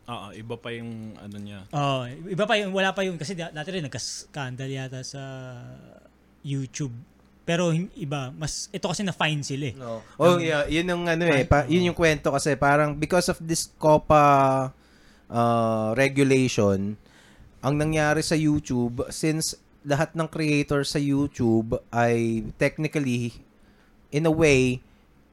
Oo, 0.09 0.27
iba 0.35 0.57
pa 0.59 0.75
yung 0.75 1.15
ano 1.21 1.37
niya. 1.39 1.63
Oh, 1.71 2.03
iba 2.09 2.45
pa 2.49 2.59
yun, 2.59 2.75
wala 2.75 2.91
pa 2.91 3.05
yun 3.07 3.15
kasi 3.21 3.37
da- 3.37 3.53
dati 3.53 3.69
rin 3.71 3.85
nagka-scandal 3.87 4.67
yata 4.67 5.05
sa 5.05 5.21
YouTube. 6.43 6.97
Pero 7.45 7.73
iba, 7.73 8.33
mas 8.37 8.73
ito 8.73 8.89
kasi 8.89 9.05
na 9.05 9.13
fine 9.13 9.41
sila 9.45 9.73
eh. 9.73 9.75
No. 9.77 10.01
Oh, 10.17 10.41
yeah, 10.41 10.65
yun 10.69 10.89
yung 10.89 11.05
ano 11.07 11.25
eh, 11.29 11.45
pa, 11.45 11.65
yun 11.69 11.93
yung 11.93 11.97
kwento 11.97 12.33
kasi 12.33 12.57
parang 12.57 12.97
because 12.97 13.29
of 13.29 13.39
this 13.41 13.69
COPA 13.77 14.69
uh, 15.29 15.93
regulation, 15.97 16.97
ang 17.61 17.75
nangyari 17.77 18.25
sa 18.25 18.37
YouTube 18.37 19.05
since 19.13 19.57
lahat 19.85 20.17
ng 20.17 20.29
creator 20.29 20.85
sa 20.85 21.01
YouTube 21.01 21.81
ay 21.93 22.45
technically 22.61 23.33
in 24.09 24.25
a 24.25 24.33
way 24.33 24.81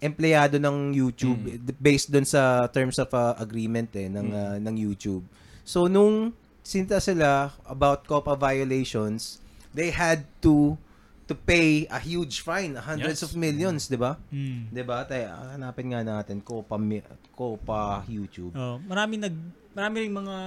empleyado 0.05 0.55
ng 0.55 0.93
YouTube 0.93 1.41
d- 1.57 1.73
based 1.75 2.07
dun 2.07 2.23
sa 2.23 2.41
terms 2.67 2.95
of 2.95 3.09
uh, 3.09 3.33
agreement 3.37 3.89
eh 3.91 4.05
ng 4.05 4.27
uh, 4.27 4.55
ng 4.57 4.75
YouTube. 4.75 5.25
So 5.61 5.85
nung 5.85 6.31
sinta 6.61 6.97
sila 6.97 7.49
about 7.65 8.05
COPA 8.05 8.33
violations, 8.35 9.41
they 9.71 9.89
had 9.89 10.23
to 10.39 10.77
to 11.25 11.33
pay 11.33 11.89
a 11.89 11.97
huge 11.97 12.39
fine, 12.39 12.77
hundreds 12.77 13.19
Yes. 13.19 13.25
of 13.25 13.33
millions, 13.35 13.89
'di 13.89 13.97
ba? 13.97 14.21
Mm. 14.29 14.69
'Di 14.69 14.83
ba? 14.83 15.01
Tayo 15.03 15.25
hanapin 15.51 15.89
nga 15.89 16.01
natin 16.01 16.37
COPA 16.39 16.77
Mi- 16.77 17.01
COPA 17.33 18.05
YouTube. 18.05 18.53
Oh, 18.53 18.77
marami 18.79 19.17
nag 19.17 19.33
marami 19.73 20.05
ring 20.05 20.13
mga 20.13 20.37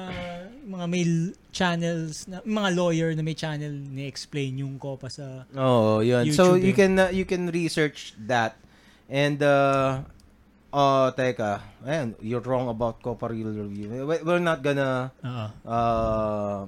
mga 0.64 0.86
mail 0.88 1.12
channels 1.52 2.24
na 2.24 2.40
mga 2.40 2.68
lawyer 2.72 3.10
na 3.12 3.20
may 3.20 3.34
channel 3.34 3.70
ni 3.70 4.06
explain 4.06 4.56
yung 4.56 4.78
COPA 4.78 5.08
sa 5.08 5.26
Oh, 5.52 5.98
yun. 6.00 6.24
so 6.30 6.54
YouTube 6.54 6.62
you 6.62 6.72
eh. 6.72 6.78
can 6.78 6.92
uh, 6.96 7.10
you 7.10 7.24
can 7.24 7.50
research 7.50 8.14
that. 8.16 8.54
And 9.08 9.40
uh 9.40 10.04
oh, 10.68 11.08
teka. 11.16 11.64
Ayan, 11.80 12.12
you're 12.20 12.44
wrong 12.44 12.68
about 12.68 13.00
Copa 13.00 13.32
Real 13.32 13.48
Review. 13.48 14.04
We- 14.04 14.20
We're 14.22 14.42
not 14.42 14.60
gonna 14.60 15.10
Oo. 15.24 15.46
uh, 15.64 16.58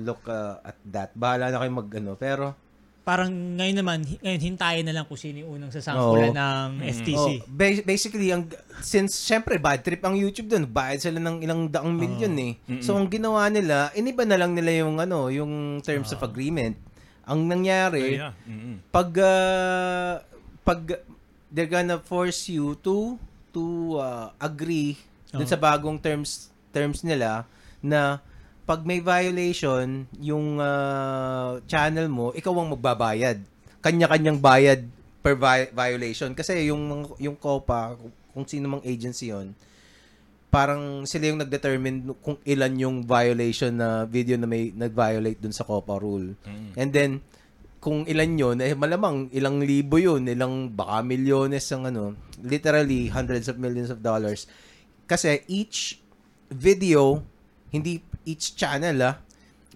look 0.00 0.24
uh, 0.24 0.56
at 0.64 0.80
that. 0.88 1.12
Bahala 1.12 1.52
na 1.52 1.60
kayo 1.60 1.70
mag 1.70 1.88
ano. 1.92 2.16
Pero 2.16 2.56
parang 3.02 3.34
ngayon 3.58 3.76
naman 3.82 3.98
ngayon 4.22 4.40
hintayin 4.40 4.86
na 4.86 4.94
lang 4.94 5.04
kung 5.10 5.18
sino 5.18 5.42
yung 5.42 5.58
unang 5.58 5.74
sasampulan 5.74 6.30
Oo. 6.30 6.38
ng 6.38 6.68
FTC. 6.86 7.18
oh, 7.18 7.34
ba- 7.50 7.82
basically 7.82 8.30
ang 8.30 8.46
since 8.78 9.26
syempre 9.26 9.58
bad 9.58 9.82
trip 9.82 9.98
ang 10.06 10.14
YouTube 10.14 10.46
doon, 10.46 10.64
bayad 10.64 11.02
sila 11.02 11.18
ng 11.18 11.42
ilang 11.42 11.66
daang 11.66 11.92
milyon 11.92 12.34
eh. 12.40 12.52
So 12.80 12.94
ang 12.94 13.10
ginawa 13.10 13.50
nila, 13.50 13.90
iniba 13.92 14.22
na 14.22 14.38
lang 14.38 14.54
nila 14.54 14.86
yung 14.86 15.02
ano, 15.02 15.28
yung 15.28 15.82
terms 15.82 16.14
of 16.14 16.22
agreement. 16.22 16.78
Ang 17.26 17.46
nangyari, 17.46 18.16
yeah. 18.16 18.34
Mm-mm. 18.46 18.80
pag 18.88 19.10
uh, 19.18 20.22
pag 20.62 20.80
they're 21.52 21.70
gonna 21.70 22.00
force 22.00 22.48
you 22.48 22.74
to 22.80 23.20
to 23.52 23.62
uh, 24.00 24.32
agree 24.40 24.96
dun 25.28 25.44
Oo. 25.44 25.52
sa 25.52 25.60
bagong 25.60 26.00
terms 26.00 26.48
terms 26.72 27.04
nila 27.04 27.44
na 27.84 28.24
pag 28.64 28.80
may 28.88 29.04
violation 29.04 30.08
yung 30.16 30.56
uh, 30.56 31.60
channel 31.68 32.08
mo 32.08 32.32
ikaw 32.32 32.56
ang 32.56 32.72
magbabayad 32.72 33.44
kanya-kanyang 33.84 34.40
bayad 34.40 34.80
per 35.20 35.36
vi- 35.36 35.70
violation 35.70 36.32
kasi 36.32 36.72
yung 36.72 37.12
yung 37.20 37.36
COPA 37.36 38.00
kung 38.32 38.48
sino 38.48 38.66
mang 38.72 38.84
agency 38.88 39.28
yon 39.28 39.52
parang 40.52 41.08
sila 41.08 41.32
yung 41.32 41.40
nag-determine 41.40 42.12
kung 42.20 42.36
ilan 42.44 42.72
yung 42.76 42.96
violation 43.08 43.72
na 43.72 44.04
video 44.04 44.36
na 44.36 44.44
may 44.44 44.68
nag-violate 44.68 45.40
dun 45.40 45.56
sa 45.56 45.64
COPA 45.64 45.96
rule. 45.96 46.36
Mm. 46.44 46.70
And 46.76 46.90
then, 46.92 47.10
kung 47.82 48.06
ilan 48.06 48.38
yun, 48.38 48.56
eh 48.62 48.78
malamang 48.78 49.26
ilang 49.34 49.58
libo 49.58 49.98
yun, 49.98 50.22
ilang 50.30 50.70
baka 50.70 51.02
milyones 51.02 51.66
ang 51.74 51.90
ano, 51.90 52.14
literally 52.38 53.10
hundreds 53.10 53.50
of 53.50 53.58
millions 53.58 53.90
of 53.90 53.98
dollars. 53.98 54.46
Kasi 55.10 55.42
each 55.50 55.98
video, 56.46 57.26
hindi 57.74 57.98
each 58.22 58.54
channel 58.54 59.02
ah, 59.02 59.14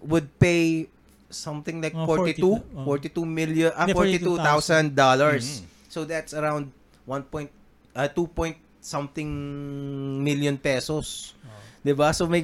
would 0.06 0.30
pay 0.38 0.86
something 1.26 1.82
like 1.82 1.98
Mga 1.98 2.38
42, 2.38 2.86
42 2.86 3.18
42, 3.18 3.18
oh. 3.18 3.26
million, 3.26 3.70
ah, 3.74 3.90
Hindi, 3.90 3.98
42,000 4.22 4.94
dollars. 4.94 5.44
Mhm. 5.44 5.90
So 5.90 6.06
that's 6.06 6.30
around 6.30 6.70
1 7.10 7.26
point, 7.26 7.50
uh, 7.98 8.06
2 8.06 8.30
point 8.30 8.54
something 8.78 9.26
million 10.22 10.54
pesos. 10.54 11.34
'Di 11.86 11.94
ba? 11.94 12.10
So 12.10 12.26
may 12.26 12.42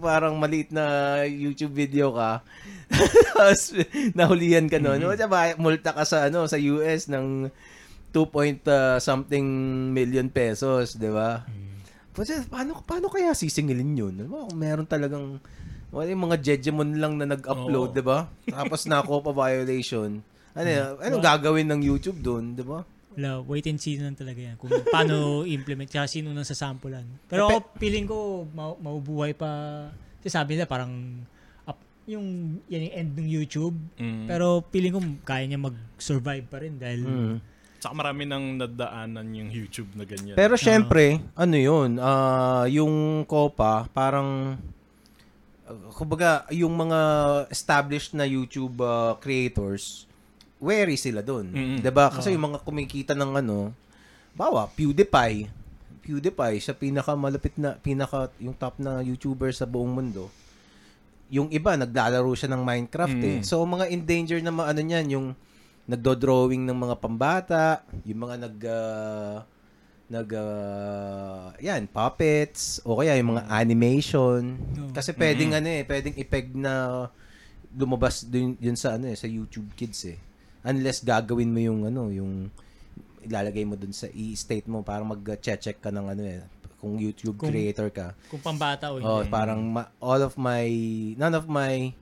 parang 0.00 0.40
maliit 0.40 0.72
na 0.72 1.20
YouTube 1.28 1.76
video 1.76 2.16
ka. 2.16 2.40
Tapos 3.36 3.76
nahulihan 4.16 4.64
ka 4.72 4.80
noon. 4.80 5.04
Mm-hmm. 5.04 5.60
multa 5.60 5.92
ka 5.92 6.08
sa 6.08 6.32
ano 6.32 6.48
sa 6.48 6.56
US 6.56 7.12
ng 7.12 7.52
2 8.10 8.26
point 8.32 8.60
uh, 8.66 8.96
something 8.98 9.44
million 9.92 10.26
pesos, 10.32 10.98
di 10.98 11.12
ba? 11.12 11.46
Kasi 12.10 12.42
paano, 12.50 12.82
paano 12.82 13.06
kaya 13.06 13.32
sisingilin 13.32 13.94
yun? 13.94 14.14
Diba? 14.18 14.44
Kung 14.50 14.58
meron 14.58 14.86
talagang, 14.86 15.38
wala 15.94 16.10
yung 16.10 16.26
mga 16.26 16.42
jejemon 16.42 16.98
lang 16.98 17.14
na 17.16 17.30
nag-upload, 17.30 17.94
Oo. 17.94 17.96
di 17.96 18.02
ba? 18.02 18.26
Tapos 18.50 18.84
na 18.90 19.00
pa 19.00 19.32
violation. 19.32 20.18
Ano, 20.58 20.68
yan? 20.68 20.98
anong 20.98 21.22
gagawin 21.22 21.70
ng 21.70 21.80
YouTube 21.86 22.18
doon, 22.18 22.58
di 22.58 22.66
ba? 22.66 22.82
Wala, 23.20 23.44
wait 23.44 23.68
and 23.68 23.76
see 23.76 24.00
lang 24.00 24.16
talaga 24.16 24.40
yan. 24.40 24.56
Kung 24.56 24.72
paano 24.88 25.16
implement, 25.60 25.84
tsaka 25.84 26.08
sino 26.08 26.32
nang 26.32 26.48
sasampulan. 26.48 27.04
Pero 27.28 27.52
ako, 27.52 27.76
feeling 27.76 28.08
ko, 28.08 28.48
ma- 28.48 28.80
maubuhay 28.80 29.36
pa. 29.36 29.52
Kasi 30.24 30.32
sabi 30.32 30.56
nila, 30.56 30.64
parang, 30.64 31.20
up, 31.68 31.76
yung, 32.08 32.56
yan 32.72 32.88
yung 32.88 32.94
end 32.96 33.10
ng 33.20 33.28
YouTube. 33.28 33.76
Mm. 34.00 34.24
Pero 34.24 34.64
feeling 34.72 34.96
ko, 34.96 35.00
kaya 35.20 35.44
niya 35.44 35.60
mag-survive 35.60 36.48
pa 36.48 36.64
rin 36.64 36.80
dahil, 36.80 37.04
Mm. 37.04 37.36
Saka 37.80 37.96
marami 37.96 38.28
nang 38.28 38.60
nadaanan 38.60 39.24
yung 39.32 39.48
YouTube 39.48 39.88
na 39.96 40.04
ganyan. 40.04 40.36
Pero 40.36 40.52
syempre, 40.52 41.16
ano 41.32 41.56
yun, 41.56 41.96
ah, 41.96 42.68
yung 42.68 43.24
Copa, 43.24 43.88
parang, 43.96 44.60
uh, 45.64 45.88
kumbaga, 45.96 46.44
yung 46.52 46.76
mga 46.76 47.00
established 47.48 48.12
na 48.12 48.28
YouTube 48.28 48.76
ah, 48.84 49.16
creators, 49.16 50.04
wary 50.60 50.94
sila 51.00 51.24
dun. 51.24 51.50
Mm-mm. 51.50 51.78
'Di 51.80 51.90
ba 51.90 52.12
Kasi 52.12 52.36
yung 52.36 52.52
mga 52.52 52.60
kumikita 52.62 53.16
ng 53.16 53.40
ano, 53.40 53.72
bawa, 54.36 54.70
PewDiePie, 54.70 55.50
PewDiePie, 56.04 56.60
siya 56.62 56.74
pinaka 56.76 57.12
malapit 57.16 57.54
na, 57.58 57.76
pinaka, 57.76 58.30
yung 58.38 58.54
top 58.54 58.78
na 58.78 59.02
YouTuber 59.04 59.50
sa 59.50 59.66
buong 59.66 59.90
mundo. 59.90 60.30
Yung 61.30 61.46
iba, 61.54 61.78
naglalaro 61.78 62.30
siya 62.34 62.50
ng 62.50 62.62
Minecraft 62.62 63.20
eh. 63.22 63.38
Mm. 63.38 63.46
So, 63.46 63.62
mga 63.62 63.86
endangered 63.94 64.42
na 64.42 64.54
mga 64.54 64.68
ano 64.74 64.80
niyan, 64.82 65.06
yung 65.14 65.26
nagdo-drawing 65.86 66.66
ng 66.66 66.78
mga 66.78 66.94
pambata, 66.98 67.82
yung 68.06 68.20
mga 68.26 68.34
nag 68.46 68.58
ah, 68.66 69.36
nag 70.10 70.28
ah, 70.34 71.54
yan, 71.62 71.86
puppets 71.86 72.82
o 72.82 72.98
kaya 72.98 73.14
yung 73.18 73.38
mga 73.38 73.46
animation. 73.46 74.58
No. 74.74 74.90
Kasi 74.90 75.14
pwedeng 75.14 75.54
ano 75.54 75.70
eh, 75.70 75.82
pwedeng 75.86 76.18
ipeg 76.18 76.54
na 76.54 77.06
lumabas 77.70 78.26
dun, 78.26 78.58
yun 78.58 78.74
sa 78.74 78.98
ano 78.98 79.06
eh, 79.06 79.14
sa 79.14 79.30
YouTube 79.30 79.70
Kids 79.78 80.10
eh. 80.10 80.18
Unless 80.62 81.02
gagawin 81.02 81.48
mo 81.48 81.58
yung 81.58 81.80
ano, 81.84 82.08
yung 82.08 82.52
ilalagay 83.20 83.62
mo 83.62 83.74
dun 83.74 83.92
sa 83.92 84.08
i-state 84.08 84.64
mo 84.64 84.80
para 84.80 85.00
mag-check 85.02 85.76
ka 85.76 85.88
ng 85.88 86.06
ano 86.08 86.22
eh, 86.22 86.40
kung 86.76 86.96
YouTube 86.96 87.36
Kung- 87.36 87.48
creator 87.48 87.88
ka. 87.88 88.16
kung 88.26 88.40
pambata 88.40 88.88
o 88.88 88.96
Oh, 88.98 89.20
hindi. 89.20 89.28
parang 89.28 89.60
ma- 89.60 89.92
all 89.98 90.20
of 90.20 90.34
my 90.34 90.64
none 91.14 91.32
of 91.32 91.44
my 91.44 91.92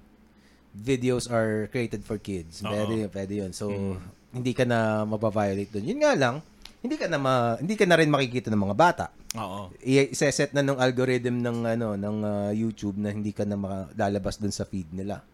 videos 0.72 1.26
are 1.26 1.66
created 1.68 2.02
for 2.02 2.16
kids. 2.16 2.62
Oo. 2.62 2.70
Pwede, 2.70 2.94
pwede 3.08 3.32
'yun. 3.36 3.50
So 3.50 3.66
Mm. 3.68 3.98
hindi 4.32 4.52
ka 4.52 4.62
na 4.62 5.02
mababiolate 5.02 5.72
doon. 5.72 5.86
Yun 5.88 5.98
nga 5.98 6.14
lang, 6.14 6.36
hindi 6.78 6.94
ka 6.94 7.06
na 7.06 7.18
ma- 7.18 7.58
hindi 7.58 7.74
ka 7.74 7.82
na 7.82 7.98
rin 7.98 8.06
makikita 8.06 8.46
ng 8.48 8.62
mga 8.62 8.76
bata. 8.76 9.06
Oo. 9.34 9.74
I- 9.80 10.14
set 10.14 10.50
na 10.52 10.62
ng 10.62 10.78
algorithm 10.78 11.42
ng 11.42 11.58
ano 11.68 11.88
ng 11.94 12.16
ah, 12.22 12.52
YouTube 12.52 12.96
na 12.96 13.10
hindi 13.10 13.30
ka 13.30 13.42
na 13.42 13.58
malalabas 13.58 14.38
doon 14.38 14.52
sa 14.52 14.62
feed 14.62 14.86
nila. 14.92 15.26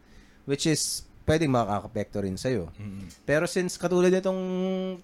Which 0.44 0.64
is 0.64 1.04
pwedeng 1.24 1.52
makakapekto 1.52 2.24
rin 2.24 2.36
sa'yo. 2.36 2.68
Mm. 2.76 3.08
Pero 3.24 3.48
since 3.48 3.80
katulad 3.80 4.12
nitong 4.12 4.40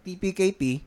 TPKP, 0.05 0.85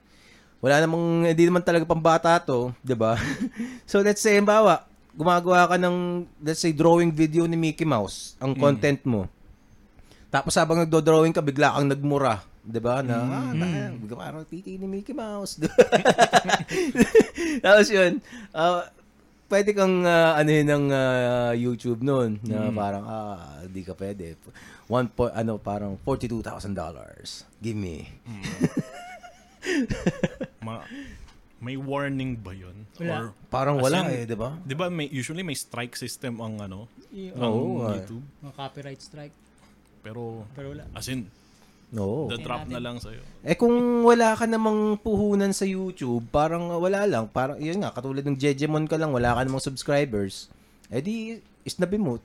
wala 0.64 0.80
namang, 0.80 1.28
hindi 1.28 1.44
naman 1.44 1.64
talaga 1.66 1.84
pambata 1.84 2.40
to, 2.40 2.72
di 2.80 2.96
ba? 2.96 3.20
so 3.90 4.00
let's 4.00 4.24
say, 4.24 4.40
bawa, 4.40 4.88
gumagawa 5.12 5.68
ka 5.68 5.76
ng, 5.76 6.24
let's 6.40 6.64
say, 6.64 6.72
drawing 6.72 7.12
video 7.12 7.44
ni 7.46 7.60
Mickey 7.60 7.84
Mouse, 7.84 8.40
ang 8.40 8.56
content 8.56 9.04
mo. 9.04 9.28
Tapos 10.34 10.56
habang 10.58 10.82
nagdo-drawing 10.82 11.36
ka, 11.36 11.46
bigla 11.46 11.78
kang 11.78 11.92
nagmura. 11.92 12.42
Di 12.64 12.80
ba? 12.80 13.04
Na, 13.04 13.22
ah, 13.22 13.52
na, 13.52 13.92
bigla 13.92 14.18
parang 14.18 14.48
titi 14.48 14.80
ni 14.80 14.88
Mickey 14.88 15.14
Mouse. 15.14 15.60
Tapos 17.66 17.88
yun, 17.92 18.24
ah, 18.56 18.88
pwede 19.52 19.78
kang 19.78 20.02
uh, 20.02 20.40
anuhin 20.40 20.66
ng 20.66 20.86
ah, 20.90 21.54
YouTube 21.54 22.02
noon 22.02 22.42
na 22.42 22.74
parang, 22.74 23.06
ah, 23.06 23.62
di 23.70 23.86
ka 23.86 23.94
pwede. 23.94 24.40
One 24.94 25.10
po, 25.10 25.34
ano, 25.34 25.58
parang 25.58 25.98
$42,000. 26.06 26.70
Give 27.58 27.74
me. 27.74 28.14
Ma- 30.62 30.86
may 31.58 31.80
warning 31.80 32.38
ba 32.38 32.54
yun? 32.54 32.86
Wala. 33.02 33.16
Or, 33.16 33.26
Parang 33.50 33.80
wala 33.82 34.06
in, 34.06 34.12
eh, 34.12 34.24
di 34.28 34.36
ba? 34.36 34.54
di 34.62 34.76
ba 34.76 34.92
may, 34.92 35.08
usually 35.10 35.42
may 35.42 35.56
strike 35.56 35.96
system 35.96 36.44
ang 36.44 36.60
ano, 36.60 36.92
Y- 37.10 37.32
ang 37.34 37.56
ah. 37.82 37.96
YouTube. 37.98 38.22
mga 38.44 38.54
copyright 38.54 39.02
strike. 39.02 39.34
Pero, 40.04 40.44
Pero 40.54 40.76
wala. 40.76 40.84
as 40.92 41.08
in, 41.08 41.26
Oo. 41.96 42.28
the 42.28 42.38
drop 42.38 42.68
na 42.68 42.84
lang 42.84 43.00
sa'yo. 43.00 43.24
Eh 43.48 43.56
kung 43.56 44.04
wala 44.04 44.36
ka 44.36 44.44
namang 44.44 45.00
puhunan 45.00 45.56
sa 45.56 45.64
YouTube, 45.64 46.28
parang 46.30 46.68
uh, 46.68 46.78
wala 46.78 47.08
lang. 47.08 47.32
Parang, 47.32 47.56
yun 47.58 47.80
nga, 47.82 47.96
katulad 47.96 48.22
ng 48.28 48.36
Jejemon 48.36 48.86
ka 48.86 49.00
lang, 49.00 49.16
wala 49.16 49.32
ka 49.32 49.42
namang 49.42 49.64
subscribers. 49.64 50.52
Eh 50.92 51.00
di, 51.00 51.40
isnabi 51.64 51.96
mo, 51.96 52.20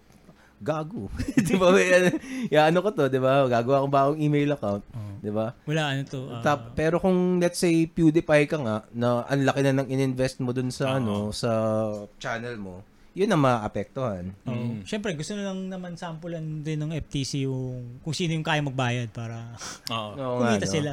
gago. 0.58 1.06
di 1.48 1.54
ba? 1.54 1.70
ya, 2.48 2.66
ano 2.66 2.82
ko 2.82 2.90
to, 2.90 3.06
di 3.06 3.18
ba? 3.18 3.46
Gagawa 3.46 3.84
ko 3.84 3.88
ba 3.88 4.00
akong 4.06 4.18
email 4.18 4.52
account? 4.52 4.82
Di 5.18 5.30
ba? 5.30 5.54
Wala 5.66 5.82
ano 5.90 6.02
to. 6.02 6.30
ah, 6.30 6.42
Tap, 6.42 6.74
pero 6.74 6.98
kung 6.98 7.38
let's 7.38 7.58
say 7.58 7.86
PewDiePie 7.86 8.46
ka 8.46 8.58
nga 8.58 8.76
na 8.90 9.22
ang 9.24 9.42
laki 9.42 9.60
na 9.62 9.74
ng 9.74 9.88
ininvest 9.88 10.38
mo 10.38 10.50
dun 10.50 10.70
sa 10.70 10.94
Oo. 10.94 10.96
ano 10.96 11.14
sa 11.30 11.50
channel 12.18 12.54
mo, 12.54 12.82
yun 13.14 13.26
ang 13.28 13.42
maapektuhan. 13.42 14.30
oo. 14.46 14.54
Mm. 14.54 14.86
Siyempre, 14.86 15.14
gusto 15.14 15.34
na 15.34 15.50
lang 15.50 15.66
naman 15.66 15.98
sampulan 15.98 16.62
din 16.62 16.78
ng 16.78 16.94
FTC 17.02 17.50
yung 17.50 17.98
kung 18.02 18.14
sino 18.14 18.30
yung 18.30 18.46
kaya 18.46 18.62
magbayad 18.62 19.10
para 19.10 19.58
Oo. 19.94 20.10
Oo 20.14 20.34
nga, 20.38 20.54
kumita 20.54 20.66
no? 20.66 20.74
sila. 20.74 20.92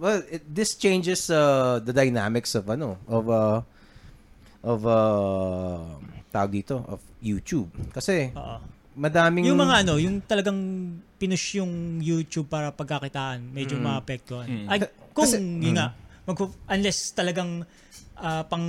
Well, 0.00 0.24
it, 0.32 0.40
this 0.48 0.80
changes 0.80 1.28
uh, 1.28 1.76
the 1.84 1.92
dynamics 1.92 2.56
of 2.56 2.64
ano 2.64 2.96
of 3.04 3.28
uh, 3.28 3.60
of 4.64 4.80
uh, 4.84 5.84
tawag 6.32 6.52
dito 6.54 6.80
of 6.88 7.00
YouTube 7.20 7.68
kasi 7.92 8.32
Oo. 8.32 8.56
Madaming 8.92 9.46
Yung 9.46 9.58
mga 9.58 9.76
ano, 9.82 9.94
yung 9.96 10.18
talagang 10.20 10.58
pinush 11.16 11.56
yung 11.56 11.72
YouTube 11.98 12.46
para 12.46 12.70
pagkakitaan, 12.70 13.44
medyo 13.46 13.76
Mm. 13.76 13.84
maapektuhan. 13.84 14.46
Mm. 14.46 14.66
Ay, 14.66 14.78
kung 15.12 15.24
Kasi- 15.24 15.38
yun 15.38 15.74
nga, 15.74 15.94
magpo- 16.24 16.54
unless 16.66 17.12
talagang 17.12 17.62
ah, 18.16 18.44
pang 18.44 18.60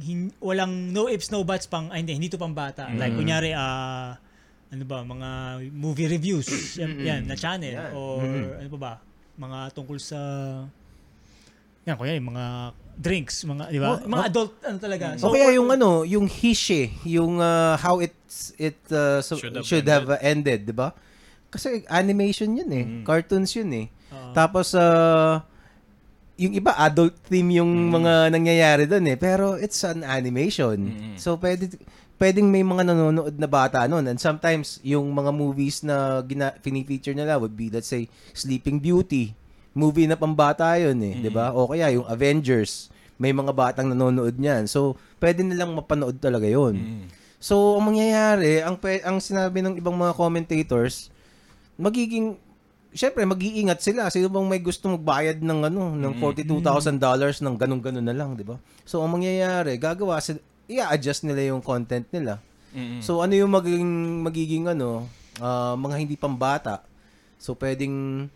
hin- 0.00 0.34
walang 0.40 0.90
no 0.90 1.06
ifs 1.06 1.30
no 1.30 1.40
buts 1.40 1.64
pang 1.64 1.86
ay, 1.88 2.02
hindi 2.02 2.10
hindi 2.12 2.26
to 2.26 2.34
pang 2.36 2.50
bata. 2.50 2.90
Like 2.90 3.14
Mm. 3.14 3.18
kunyari 3.20 3.50
ah 3.54 4.18
ano 4.66 4.82
ba, 4.82 4.98
mga 5.00 5.28
movie 5.70 6.10
reviews 6.10 6.50
yan, 6.76 6.98
yan, 6.98 7.20
na 7.22 7.34
channel 7.34 7.70
Yan. 7.72 7.90
or 7.92 8.18
Mm. 8.18 8.58
ano 8.58 8.68
pa 8.68 8.78
ba, 8.80 8.92
mga 9.38 9.58
tungkol 9.72 9.94
sa 9.96 10.18
yan, 11.84 11.94
kunyari 11.94 12.18
mga 12.18 12.74
drinks, 12.96 13.44
mga 13.44 13.68
di 13.68 13.78
ba? 13.78 14.00
Oh, 14.00 14.08
mga 14.08 14.24
oh. 14.24 14.28
adult 14.32 14.52
ano 14.64 14.76
talaga. 14.80 15.04
o 15.20 15.28
kaya 15.30 15.52
yung 15.52 15.68
ano, 15.68 16.02
yung 16.02 16.26
hishe, 16.26 16.88
yung 17.04 17.38
uh, 17.38 17.76
how 17.76 18.00
it's 18.00 18.56
it 18.56 18.80
uh, 18.88 19.20
so- 19.20 19.36
Should 19.36 19.60
should 19.62 19.86
have 19.86 20.08
have, 20.08 20.16
uh, 20.16 20.24
ended, 20.24 20.64
'di 20.64 20.74
ba? 20.74 20.96
Kasi 21.46 21.84
animation 21.86 22.56
'yun 22.56 22.70
eh, 22.72 22.84
Mm. 22.84 23.02
cartoons 23.04 23.52
'yun 23.52 23.70
eh. 23.72 23.86
Oo. 24.10 24.32
Tapos 24.32 24.72
uh, 24.72 25.40
yung 26.36 26.52
iba 26.52 26.72
adult 26.76 27.16
theme 27.28 27.60
yung 27.60 27.68
Mm. 27.68 27.92
mga 27.92 28.12
nangyayari 28.32 28.84
doon 28.84 29.06
eh, 29.08 29.16
pero 29.16 29.56
it's 29.56 29.80
an 29.84 30.00
animation. 30.00 30.76
Mm. 30.92 31.16
So 31.16 31.36
pwede 31.36 31.68
pwedeng 32.16 32.48
may 32.48 32.64
mga 32.64 32.92
nanonood 32.92 33.36
na 33.36 33.44
bata 33.44 33.84
noon 33.84 34.08
and 34.08 34.16
sometimes 34.16 34.80
yung 34.80 35.04
mga 35.12 35.30
movies 35.32 35.84
na 35.84 36.24
gina, 36.24 36.56
fini-feature 36.60 37.12
nila 37.12 37.36
would 37.36 37.52
be 37.52 37.68
let's 37.68 37.88
say 37.88 38.08
Sleeping 38.32 38.80
Beauty. 38.80 39.36
Movie 39.76 40.08
na 40.08 40.16
pambata 40.16 40.72
yun 40.80 40.96
eh, 41.04 41.20
'di 41.20 41.28
ba? 41.28 41.52
O 41.52 41.68
kaya 41.68 41.92
yung 41.92 42.08
Avengers, 42.08 42.88
may 43.20 43.36
mga 43.36 43.52
batang 43.52 43.92
nanonood 43.92 44.40
niyan. 44.40 44.64
So 44.64 44.96
pwede 45.20 45.44
nilang 45.44 45.76
mapanood 45.76 46.16
talaga 46.16 46.48
'yon. 46.48 46.74
Mm. 46.80 47.06
So, 47.36 47.76
ang 47.76 47.92
mangyayari, 47.92 48.64
ang, 48.64 48.80
ang 48.80 49.18
sinabi 49.20 49.60
ng 49.60 49.76
ibang 49.76 49.94
mga 49.94 50.16
commentators, 50.16 51.12
magiging, 51.76 52.40
syempre, 52.96 53.22
mag-iingat 53.28 53.84
sila. 53.84 54.08
Sino 54.08 54.32
bang 54.32 54.48
may 54.48 54.60
gusto 54.60 54.88
magbayad 54.88 55.44
ng, 55.44 55.60
ano, 55.68 55.92
ng 55.94 56.12
$42,000 56.16 56.98
ng 57.44 57.54
ganun-ganun 57.54 58.02
na 58.02 58.16
lang, 58.16 58.34
di 58.34 58.42
ba? 58.42 58.56
So, 58.88 59.04
ang 59.04 59.20
mangyayari, 59.20 59.76
gagawa 59.76 60.18
sila, 60.24 60.40
i-adjust 60.66 61.28
nila 61.28 61.52
yung 61.52 61.60
content 61.60 62.08
nila. 62.08 62.40
Mm. 62.72 63.04
So, 63.04 63.20
ano 63.20 63.36
yung 63.36 63.52
magiging, 63.52 63.92
magiging 64.24 64.64
ano, 64.72 65.06
ah, 65.38 65.76
mga 65.76 65.96
hindi 66.00 66.16
pambata. 66.16 66.82
So, 67.36 67.52
pwedeng, 67.60 68.26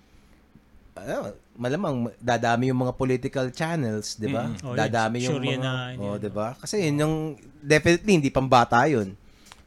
ano, 1.02 1.34
malamang 1.56 1.94
dadami 2.16 2.68
yung 2.68 2.80
mga 2.84 2.94
political 2.96 3.46
channels, 3.50 4.16
'di 4.16 4.28
ba? 4.28 4.48
Mm. 4.48 4.56
Oh, 4.64 4.72
yun. 4.72 4.78
dadami 4.78 5.16
yung 5.24 5.34
Sure 5.36 5.44
mga 5.44 5.60
na- 5.60 5.92
Oh, 5.96 6.14
yun. 6.14 6.18
'di 6.20 6.30
ba? 6.30 6.48
Kasi 6.56 6.74
yun 6.88 6.96
yung 7.00 7.16
definitely 7.60 8.12
hindi 8.16 8.30
pambata 8.30 8.84
'yun. 8.84 9.12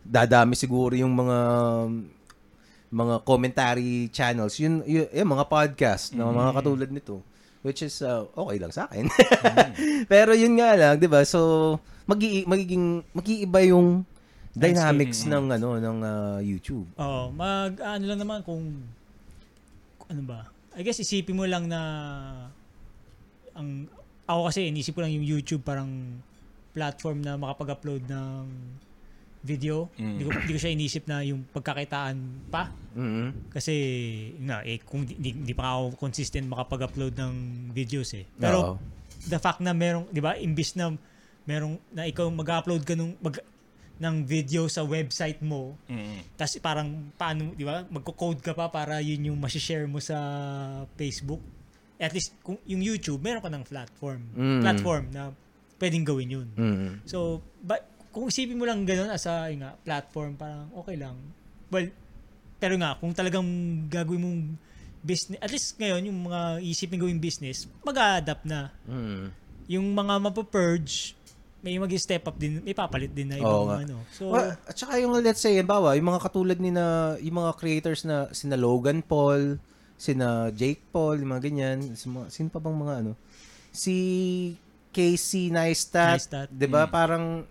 Dadami 0.04 0.54
siguro 0.54 0.94
yung 0.94 1.14
mga 1.14 1.38
mga 2.94 3.16
commentary 3.26 4.06
channels, 4.14 4.54
yun, 4.62 4.86
yun, 4.86 5.10
yun 5.10 5.26
mga 5.26 5.50
podcast 5.50 6.14
na 6.14 6.30
mga 6.30 6.52
katulad 6.62 6.90
nito 6.94 7.26
which 7.64 7.80
is 7.82 8.04
uh, 8.04 8.28
okay 8.36 8.60
lang 8.60 8.70
sa 8.76 8.86
akin. 8.92 9.08
Pero 10.12 10.36
yun 10.36 10.60
nga 10.60 10.76
lang, 10.76 10.94
'di 11.00 11.08
ba? 11.08 11.24
So 11.24 11.80
magi 12.04 12.44
magiging 12.44 13.02
mag-iiba 13.16 13.64
yung 13.64 14.04
dynamics 14.54 15.24
ng 15.26 15.50
ano 15.50 15.80
ng 15.80 15.98
uh, 16.04 16.38
YouTube. 16.44 16.86
Oo, 17.00 17.32
mag 17.34 17.74
ano 17.80 18.04
lang 18.04 18.20
naman 18.20 18.44
kung 18.44 18.62
ano 20.12 20.22
ba? 20.28 20.53
I 20.74 20.82
guess 20.82 20.98
isipin 20.98 21.38
mo 21.38 21.46
lang 21.46 21.70
na 21.70 21.82
ang 23.54 23.86
ako 24.26 24.50
kasi 24.50 24.74
inisip 24.74 24.98
ko 24.98 25.06
lang 25.06 25.14
yung 25.14 25.26
YouTube 25.28 25.62
parang 25.62 25.90
platform 26.74 27.22
na 27.22 27.38
makapag-upload 27.38 28.10
ng 28.10 28.44
video. 29.44 29.92
Mm. 30.00 30.18
Hindi 30.18 30.24
ko 30.24 30.30
hindi 30.34 30.54
ko 30.56 30.60
siya 30.60 30.72
inisip 30.74 31.04
na 31.06 31.22
yung 31.22 31.44
pagkakitaan 31.52 32.18
pa 32.48 32.72
Mhm. 32.96 33.52
kasi 33.52 33.76
nga 34.48 34.64
eh 34.64 34.80
kung 34.82 35.04
di, 35.04 35.20
di, 35.20 35.30
di 35.36 35.54
pa 35.54 35.76
ako 35.78 36.00
consistent 36.00 36.48
makapag-upload 36.48 37.14
ng 37.14 37.34
videos 37.76 38.16
eh. 38.16 38.26
Pero 38.40 38.80
the 39.28 39.38
fact 39.38 39.60
na 39.60 39.76
merong, 39.76 40.08
'di 40.10 40.22
ba, 40.24 40.40
imbis 40.40 40.74
na 40.74 40.96
merong 41.44 41.76
na 41.92 42.08
ikaw 42.08 42.32
mag-upload 42.32 42.88
ka 42.88 42.96
nung 42.96 43.14
mag, 43.20 43.36
ng 44.00 44.26
video 44.26 44.66
sa 44.66 44.82
website 44.82 45.38
mo, 45.40 45.78
Mm. 45.86 46.26
tapos 46.34 46.58
parang 46.58 46.90
paano, 47.14 47.54
'di 47.54 47.62
ba? 47.62 47.86
Magko-code 47.88 48.42
ka 48.42 48.58
pa 48.58 48.68
para 48.68 48.98
yun 49.00 49.30
yung 49.32 49.38
ma-share 49.38 49.86
mo 49.86 50.02
sa 50.02 50.18
Facebook. 50.98 51.40
At 52.02 52.12
least 52.12 52.34
kung 52.42 52.58
yung 52.66 52.82
YouTube, 52.82 53.22
meron 53.22 53.40
ka 53.40 53.54
ng 53.54 53.64
platform. 53.64 54.22
Mm. 54.34 54.62
Platform 54.66 55.04
na 55.14 55.22
pwedeng 55.78 56.04
gawin 56.04 56.30
yun. 56.32 56.48
Mhm. 56.56 56.92
So, 57.06 57.44
but 57.62 57.84
kung 58.12 58.30
isipin 58.30 58.56
mo 58.56 58.66
lang 58.66 58.86
ganun 58.86 59.10
as 59.10 59.26
a 59.26 59.50
nga, 59.52 59.76
platform, 59.82 60.38
parang 60.38 60.70
okay 60.74 60.96
lang. 60.96 61.18
Well, 61.70 61.90
pero 62.58 62.78
nga, 62.80 62.96
kung 62.96 63.12
talagang 63.12 63.46
gagawin 63.90 64.22
mong 64.22 64.42
business, 65.04 65.40
at 65.42 65.52
least 65.52 65.76
ngayon, 65.76 66.08
yung 66.08 66.20
mga 66.30 66.40
isipin 66.64 67.00
gawing 67.02 67.20
business, 67.20 67.68
mag-a-adapt 67.84 68.46
na. 68.48 68.72
Mhm. 68.88 69.26
Yung 69.70 69.88
mga 69.92 70.14
mapapurge, 70.20 71.16
may 71.64 71.80
mag-step 71.80 72.28
up 72.28 72.36
din, 72.36 72.60
may 72.60 72.76
papalit 72.76 73.16
din 73.16 73.32
na 73.32 73.40
Oo 73.40 73.42
ibang 73.42 73.68
nga. 73.72 73.78
ano. 73.88 73.98
So, 74.12 74.36
Well, 74.36 74.52
at 74.68 74.76
saka 74.76 75.00
yung 75.00 75.16
let's 75.24 75.40
say, 75.40 75.56
bawa, 75.64 75.96
yung 75.96 76.12
mga 76.12 76.22
katulad 76.28 76.60
ni 76.60 76.76
na, 76.76 77.16
yung 77.24 77.40
mga 77.40 77.56
creators 77.56 78.04
na 78.04 78.28
sina 78.36 78.60
Logan 78.60 79.00
Paul, 79.00 79.56
sina 79.96 80.52
Jake 80.52 80.84
Paul, 80.92 81.24
yung 81.24 81.32
mga 81.32 81.44
ganyan, 81.48 81.96
si 81.96 82.12
mga- 82.12 82.28
sino 82.28 82.52
pa 82.52 82.60
bang 82.60 82.76
mga 82.76 82.94
ano? 83.00 83.12
Si 83.72 83.96
Casey 84.94 85.50
Neistat, 85.50 86.20
Neistat. 86.22 86.48
'di 86.54 86.68
ba? 86.70 86.86
Parang 86.86 87.48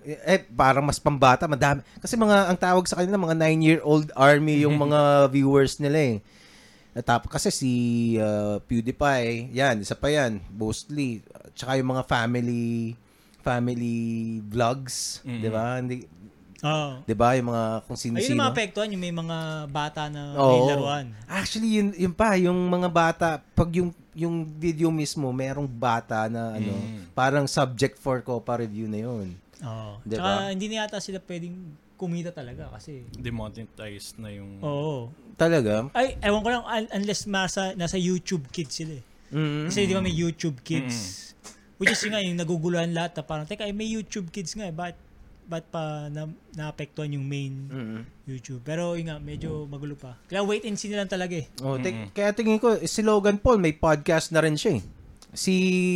eh 0.00 0.40
parang 0.48 0.80
mas 0.86 0.96
pambata, 0.96 1.44
madami. 1.44 1.84
Kasi 2.00 2.16
mga 2.16 2.48
ang 2.48 2.56
tawag 2.56 2.88
sa 2.88 2.96
kanila 2.96 3.20
mga 3.20 3.36
9-year-old 3.36 4.08
army 4.16 4.64
yung 4.64 4.78
mga 4.88 5.28
viewers 5.28 5.76
nila 5.76 6.16
eh. 6.16 6.16
At 6.96 7.06
kasi 7.28 7.52
si 7.52 7.72
uh, 8.16 8.58
PewDiePie, 8.64 9.52
yan, 9.54 9.78
isa 9.84 9.94
pa 9.94 10.08
yan, 10.10 10.40
mostly. 10.50 11.20
Tsaka 11.54 11.76
yung 11.76 11.92
mga 11.92 12.02
family 12.08 12.96
family 13.40 13.98
vlogs, 14.44 15.20
Mm. 15.22 15.40
'di 15.40 15.48
ba? 15.48 15.64
Hindi 15.76 15.96
oo. 16.60 16.90
'di 17.02 17.14
ba 17.14 17.28
yung 17.34 17.48
mga 17.48 17.64
kung 17.82 17.94
Ayun 17.94 18.04
sino-sino. 18.04 18.30
yung 18.30 18.42
mga 18.42 18.52
apektuhan, 18.52 18.88
yung 18.88 19.02
may 19.02 19.14
mga 19.14 19.38
bata 19.66 20.02
na 20.06 20.22
may 20.32 20.60
Oo. 20.60 20.68
laruan. 20.68 21.06
Actually, 21.26 21.70
yun, 21.74 21.88
yun 21.94 22.12
pa, 22.12 22.36
yung 22.36 22.56
mga 22.66 22.88
bata, 22.88 23.28
pag 23.50 23.70
yung 23.72 23.90
yung 24.10 24.42
video 24.44 24.90
mismo, 24.90 25.30
merong 25.30 25.66
bata 25.66 26.26
na 26.26 26.54
ano, 26.54 26.70
Mm. 26.70 27.12
parang 27.12 27.46
subject 27.46 27.96
for 27.96 28.20
Copa 28.20 28.58
review 28.58 28.84
na 28.84 29.00
yun. 29.00 29.32
Oo. 29.60 29.92
Diba? 30.02 30.18
Tsaka 30.18 30.50
hindi 30.50 30.66
na 30.66 30.74
yata 30.80 30.98
sila 30.98 31.20
pwedeng 31.20 31.56
kumita 31.94 32.28
talaga 32.30 32.64
kasi 32.70 33.04
Demonetized 33.12 34.16
na 34.16 34.32
yung... 34.32 34.56
oo. 34.58 35.12
Talaga? 35.36 35.88
Ay, 35.92 36.16
ewan 36.18 36.40
ko 36.40 36.48
lang 36.48 36.64
un- 36.64 36.90
unless 36.94 37.24
nasa, 37.24 37.72
nasa 37.74 37.94
YouTube 37.94 38.48
Kids 38.48 38.72
sila 38.74 38.96
eh. 38.96 39.04
Mm. 39.30 39.68
Kasi 39.68 39.84
di 39.84 39.92
ba 39.92 40.00
may 40.00 40.10
YouTube 40.10 40.58
Kids? 40.60 41.32
Which 41.80 41.90
is 41.90 42.04
yun 42.04 42.12
nga, 42.12 42.20
yung 42.20 42.36
naguguluhan 42.36 42.92
lahat 42.92 43.16
na 43.16 43.22
parang, 43.24 43.48
teka, 43.48 43.64
eh, 43.64 43.72
may 43.72 43.88
YouTube 43.88 44.28
Kids 44.28 44.52
nga 44.52 44.68
eh, 44.68 44.74
ba't, 44.74 44.92
ba't 45.48 45.64
pa 45.66 45.82
na, 46.06 46.28
naapektuhan 46.52 47.08
yung 47.10 47.24
main 47.24 47.54
Mm. 47.66 48.00
YouTube? 48.28 48.60
Pero 48.60 48.94
yun 48.94 49.08
nga, 49.08 49.16
medyo 49.16 49.64
magulo 49.64 49.96
pa. 49.96 50.20
Kaya 50.28 50.44
wait 50.44 50.62
and 50.62 50.76
see 50.76 50.86
na 50.86 51.00
lang 51.00 51.08
talaga 51.08 51.34
eh. 51.34 51.48
Oh, 51.58 51.74
te- 51.74 52.12
kaya 52.12 52.30
tingin 52.30 52.60
ko, 52.60 52.76
si 52.78 53.00
Logan 53.00 53.40
Paul, 53.40 53.58
may 53.58 53.72
podcast 53.72 54.30
na 54.30 54.44
rin 54.44 54.54
siya 54.54 54.76
eh. 54.76 54.84
Si 55.30 55.54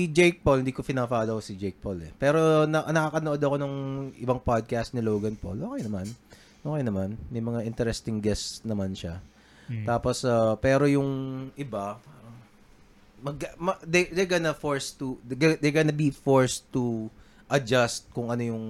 Jake 0.08 0.40
Paul, 0.40 0.62
hindi 0.62 0.70
ko 0.70 0.80
fina-follow 0.80 1.38
si 1.38 1.54
Jake 1.54 1.76
Paul 1.76 2.00
eh. 2.00 2.10
Pero 2.10 2.64
na- 2.64 2.86
nakakanood 2.86 3.38
ako 3.38 3.56
ng 3.58 3.74
ibang 4.18 4.40
podcast 4.40 4.90
ni 4.90 5.02
Logan 5.02 5.36
Paul. 5.36 5.60
Okay 5.60 5.84
naman. 5.84 6.06
Okay 6.58 6.80
naman. 6.80 7.20
May 7.28 7.44
mga 7.44 7.60
interesting 7.62 8.18
guests 8.18 8.64
naman 8.64 8.96
siya. 8.96 9.20
Tapos, 9.82 10.22
uh, 10.22 10.54
pero 10.56 10.84
yung 10.84 11.08
iba, 11.54 11.96
mag, 13.24 13.40
ma- 13.56 13.80
they, 13.80 14.12
they're 14.12 14.28
gonna 14.28 14.52
force 14.52 14.92
to, 15.00 15.16
they're, 15.24 15.72
gonna 15.72 15.96
be 15.96 16.12
forced 16.12 16.68
to 16.76 17.08
adjust 17.48 18.04
kung 18.12 18.28
ano 18.28 18.42
yung 18.44 18.66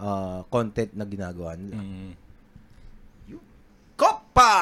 uh, 0.00 0.40
content 0.48 0.96
na 0.96 1.04
ginagawa 1.04 1.52
nila. 1.60 1.76
Mm. 1.76 2.12
Kopa! 3.92 4.54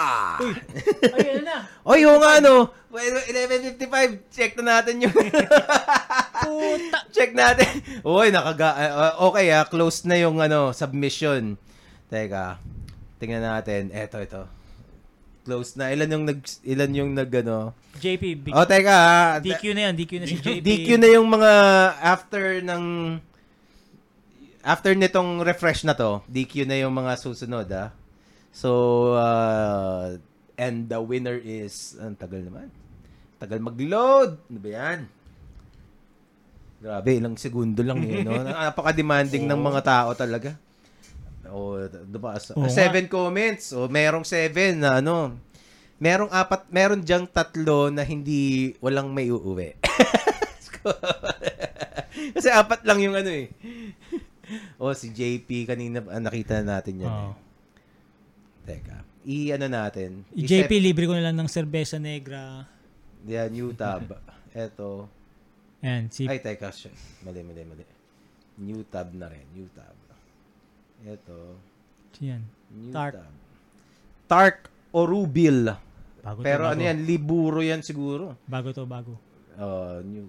Uy! 0.42 0.52
Ayun 1.16 1.42
na! 1.46 1.56
Oy, 1.86 1.98
yung 2.04 2.20
ano, 2.20 2.74
well, 2.92 3.16
11.55, 3.30 4.28
check 4.28 4.52
na 4.58 4.82
natin 4.82 5.06
yung, 5.06 5.14
Puta! 6.44 6.98
check 7.14 7.32
natin. 7.32 7.80
Uy, 8.02 8.34
nakaga, 8.34 8.74
uh, 8.76 9.30
okay 9.30 9.48
ah, 9.54 9.64
close 9.64 10.04
na 10.04 10.18
yung 10.18 10.42
ano, 10.42 10.74
submission. 10.76 11.56
Teka, 12.10 12.58
tingnan 13.22 13.46
natin. 13.46 13.94
Eto, 13.94 14.18
ito. 14.20 14.59
Close 15.50 15.74
na. 15.74 15.90
Ilan 15.90 16.14
yung 16.14 16.24
nag, 16.30 16.38
ilan 16.62 16.90
yung 16.94 17.10
nag, 17.10 17.30
ano. 17.42 17.74
JP, 17.98 18.22
big, 18.38 18.54
Oh, 18.54 18.62
teka 18.62 18.94
ah. 18.94 19.30
DQ 19.42 19.74
na 19.74 19.90
yan, 19.90 19.94
DQ 19.98 20.12
na 20.22 20.26
si 20.30 20.38
JP. 20.38 20.62
DQ 20.62 20.88
na 20.94 21.08
yung 21.10 21.26
mga 21.26 21.52
after 21.98 22.62
ng, 22.62 22.84
after 24.62 24.94
nitong 24.94 25.42
refresh 25.42 25.82
na 25.82 25.98
to, 25.98 26.22
DQ 26.30 26.70
na 26.70 26.78
yung 26.78 26.94
mga 26.94 27.18
susunod 27.18 27.66
ah. 27.74 27.90
So, 28.54 28.70
uh, 29.18 30.22
and 30.54 30.86
the 30.86 31.02
winner 31.02 31.34
is, 31.34 31.98
ang 31.98 32.14
tagal 32.14 32.46
naman. 32.46 32.70
Tagal 33.42 33.58
mag-load. 33.58 34.38
Ano 34.46 34.58
ba 34.62 34.70
yan? 34.70 34.98
Grabe, 36.78 37.10
ilang 37.18 37.34
segundo 37.34 37.82
lang 37.82 37.98
yun, 38.06 38.22
no? 38.22 38.38
Napaka-demanding 38.46 39.50
ng 39.50 39.58
mga 39.58 39.80
tao 39.82 40.14
talaga. 40.14 40.54
O, 41.50 41.78
diba? 41.86 42.38
So, 42.38 42.54
Oo 42.56 42.66
nga. 42.66 42.72
seven 42.72 43.06
comments. 43.10 43.74
O, 43.74 43.90
merong 43.90 44.26
seven 44.26 44.82
na 44.82 45.02
ano. 45.02 45.34
Merong 46.00 46.32
apat, 46.32 46.64
meron 46.72 47.04
diyang 47.04 47.28
tatlo 47.28 47.92
na 47.92 48.06
hindi, 48.06 48.72
walang 48.80 49.12
may 49.12 49.28
uuwi. 49.28 49.76
Kasi 52.34 52.48
apat 52.48 52.80
lang 52.88 53.04
yung 53.04 53.12
ano 53.12 53.28
eh. 53.28 53.52
O, 54.80 54.96
si 54.96 55.12
JP, 55.12 55.68
kanina 55.68 56.00
ah, 56.08 56.18
nakita 56.18 56.64
na 56.64 56.80
natin 56.80 57.04
yan. 57.04 57.12
Oo. 57.12 57.30
Eh. 57.30 57.34
Teka. 58.64 58.98
I-ano 59.28 59.66
natin. 59.68 60.24
Oh. 60.32 60.40
JP, 60.40 60.72
libre 60.80 61.04
ko 61.04 61.12
na 61.12 61.28
lang 61.28 61.36
ng 61.36 61.50
cerveza 61.52 62.00
negra. 62.00 62.64
Yan, 63.28 63.52
new 63.52 63.76
tab. 63.76 64.08
Eto. 64.56 65.04
Ayan, 65.84 66.08
si 66.08 66.24
Ay, 66.24 66.40
teka. 66.40 66.72
Mali, 67.24 67.44
mali, 67.44 67.62
mali. 67.68 67.84
New 68.60 68.84
tab 68.88 69.12
na 69.12 69.28
rin. 69.28 69.44
New 69.52 69.68
tab. 69.76 69.99
Eto. 71.06 71.56
yan. 72.20 72.42
New 72.70 72.92
Tark. 72.92 73.14
tab. 73.16 73.32
Tark 74.28 74.58
o 74.92 75.00
Rubil. 75.08 75.72
Bago 76.20 76.44
Pero 76.44 76.68
to, 76.68 76.70
ano 76.76 76.80
bago. 76.84 76.88
yan, 76.92 76.98
liburo 77.08 77.58
yan 77.64 77.80
siguro. 77.80 78.36
Bago 78.44 78.70
to, 78.76 78.84
bago. 78.84 79.16
Uh, 79.56 80.04
new 80.04 80.28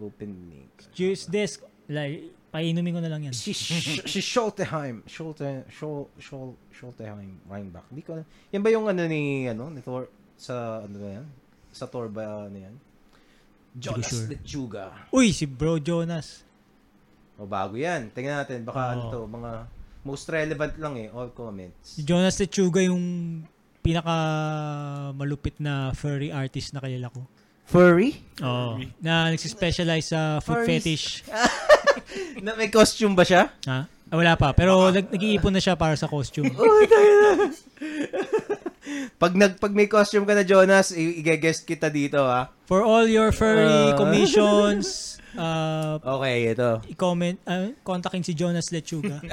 open 0.00 0.32
link. 0.48 0.72
Juice 0.96 1.28
desk, 1.28 1.60
like, 1.92 2.32
painumin 2.48 2.96
ko 2.96 3.00
na 3.04 3.12
lang 3.12 3.28
yan. 3.28 3.34
Si, 3.36 3.52
si 3.52 4.20
Schulteheim. 4.24 5.04
Schulte, 5.04 5.68
Schul, 5.68 6.08
Schul, 6.16 6.56
Schulteheim. 6.72 7.36
Reinbach. 7.46 7.84
Hindi 7.92 8.02
ko, 8.02 8.16
yan 8.50 8.62
ba 8.64 8.70
yung 8.72 8.88
ano 8.88 9.04
ni, 9.04 9.44
ano, 9.46 9.68
ni 9.68 9.84
Thor, 9.84 10.08
sa, 10.40 10.80
ano 10.82 10.96
ba 10.96 11.08
yan? 11.20 11.26
Sa 11.70 11.84
Thor 11.84 12.08
ba, 12.08 12.48
ano 12.48 12.56
yan? 12.56 12.74
Jonas 13.76 14.10
sure. 14.10 14.26
Lechuga. 14.26 14.84
Uy, 15.14 15.30
si 15.30 15.46
Bro 15.46 15.78
Jonas. 15.78 16.42
O, 17.38 17.46
bago 17.46 17.78
yan. 17.78 18.10
Tingnan 18.10 18.42
natin. 18.42 18.66
Baka 18.66 18.98
ano 18.98 19.02
Oo. 19.06 19.12
to, 19.14 19.20
mga 19.30 19.50
most 20.02 20.28
relevant 20.28 20.74
lang 20.76 20.94
eh. 20.96 21.08
All 21.10 21.30
comments. 21.30 21.96
Si 21.96 22.02
Jonas 22.02 22.36
Lechuga 22.36 22.80
yung 22.80 23.00
pinaka 23.80 24.14
malupit 25.12 25.56
na 25.56 25.92
furry 25.92 26.28
artist 26.28 26.72
na 26.72 26.80
kilala 26.80 27.08
ko. 27.08 27.24
Furry? 27.64 28.18
Oo. 28.42 28.82
Na 28.98 29.30
nagsispecialize 29.30 30.10
sa 30.10 30.42
foot 30.42 30.66
Furries. 30.66 30.82
fetish. 30.82 31.04
na 32.44 32.58
may 32.58 32.66
costume 32.66 33.14
ba 33.14 33.22
siya? 33.22 33.46
Ha? 33.64 33.86
Ah, 34.10 34.16
wala 34.18 34.34
pa. 34.34 34.50
Pero 34.50 34.90
nag- 34.90 35.06
nag-iipon 35.06 35.54
na 35.54 35.62
siya 35.62 35.78
para 35.78 35.94
sa 35.94 36.10
costume. 36.10 36.50
Pag 39.20 39.36
nag 39.36 39.60
pag 39.60 39.70
may 39.70 39.86
costume 39.86 40.24
ka 40.24 40.34
na 40.34 40.42
Jonas, 40.42 40.90
i- 40.90 41.20
i-guest 41.20 41.62
kita 41.62 41.86
dito 41.86 42.18
ha. 42.18 42.48
For 42.66 42.82
all 42.82 43.06
your 43.06 43.30
furry 43.30 43.92
Ah. 43.92 43.94
commissions, 43.94 45.19
uh, 45.36 46.00
Okay, 46.00 46.50
ito. 46.50 46.70
i-comment, 46.90 47.38
uh, 47.46 47.70
kontakin 47.84 48.24
si 48.24 48.32
Jonas 48.34 48.72
Lechuga. 48.72 49.20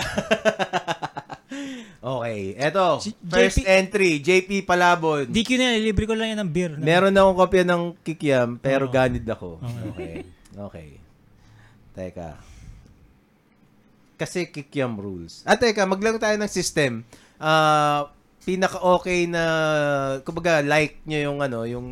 Okay, 2.08 2.56
eto. 2.56 3.04
Si 3.04 3.12
First 3.20 3.60
JP 3.60 3.68
entry, 3.68 4.12
JP 4.24 4.50
Palabon. 4.64 5.28
DQ 5.28 5.50
na 5.60 5.76
yan, 5.76 5.82
libre 5.92 6.08
ko 6.08 6.16
lang 6.16 6.32
yan 6.32 6.40
ng 6.40 6.52
beer. 6.52 6.72
Meron 6.80 7.12
akong 7.12 7.36
kopya 7.36 7.64
ng 7.68 7.84
kikiam, 8.00 8.56
pero 8.56 8.88
Oo. 8.88 8.94
ganid 8.94 9.28
ako. 9.28 9.60
Okay. 9.92 10.24
Okay. 10.56 10.90
Teka. 11.92 12.40
Kasi 14.16 14.48
kikiam 14.48 14.96
rules. 14.96 15.44
Ah, 15.44 15.60
teka, 15.60 15.84
maglaro 15.84 16.16
tayo 16.16 16.40
ng 16.40 16.48
system. 16.48 17.04
Ah, 17.36 18.08
pinaka-okay 18.48 19.28
na, 19.28 19.44
kumbaga, 20.24 20.64
like 20.64 21.04
nyo 21.04 21.20
yung, 21.20 21.40
ano, 21.44 21.68
yung 21.68 21.88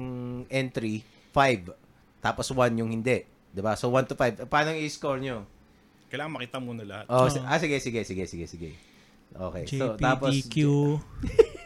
entry, 0.48 1.04
5. 1.36 1.76
tapos 2.24 2.48
1 2.56 2.80
yung 2.80 2.90
hindi. 2.90 3.35
'Di 3.56 3.64
ba? 3.64 3.80
So 3.80 3.88
1 3.88 4.12
to 4.12 4.16
5. 4.20 4.52
Paano 4.52 4.76
yung 4.76 4.84
i-score 4.84 5.24
nyo? 5.24 5.48
Kailangan 6.12 6.32
makita 6.36 6.58
muna 6.60 6.84
lahat. 6.84 7.06
Oh, 7.08 7.24
Oo. 7.24 7.32
si- 7.32 7.40
ah, 7.40 7.56
sige, 7.56 7.80
sige, 7.80 8.04
sige, 8.04 8.28
sige, 8.28 8.46
sige. 8.46 8.70
Okay. 9.32 9.64
So, 9.68 9.96
JP, 9.96 10.00
tapos, 10.00 10.32
DQ. 10.32 10.56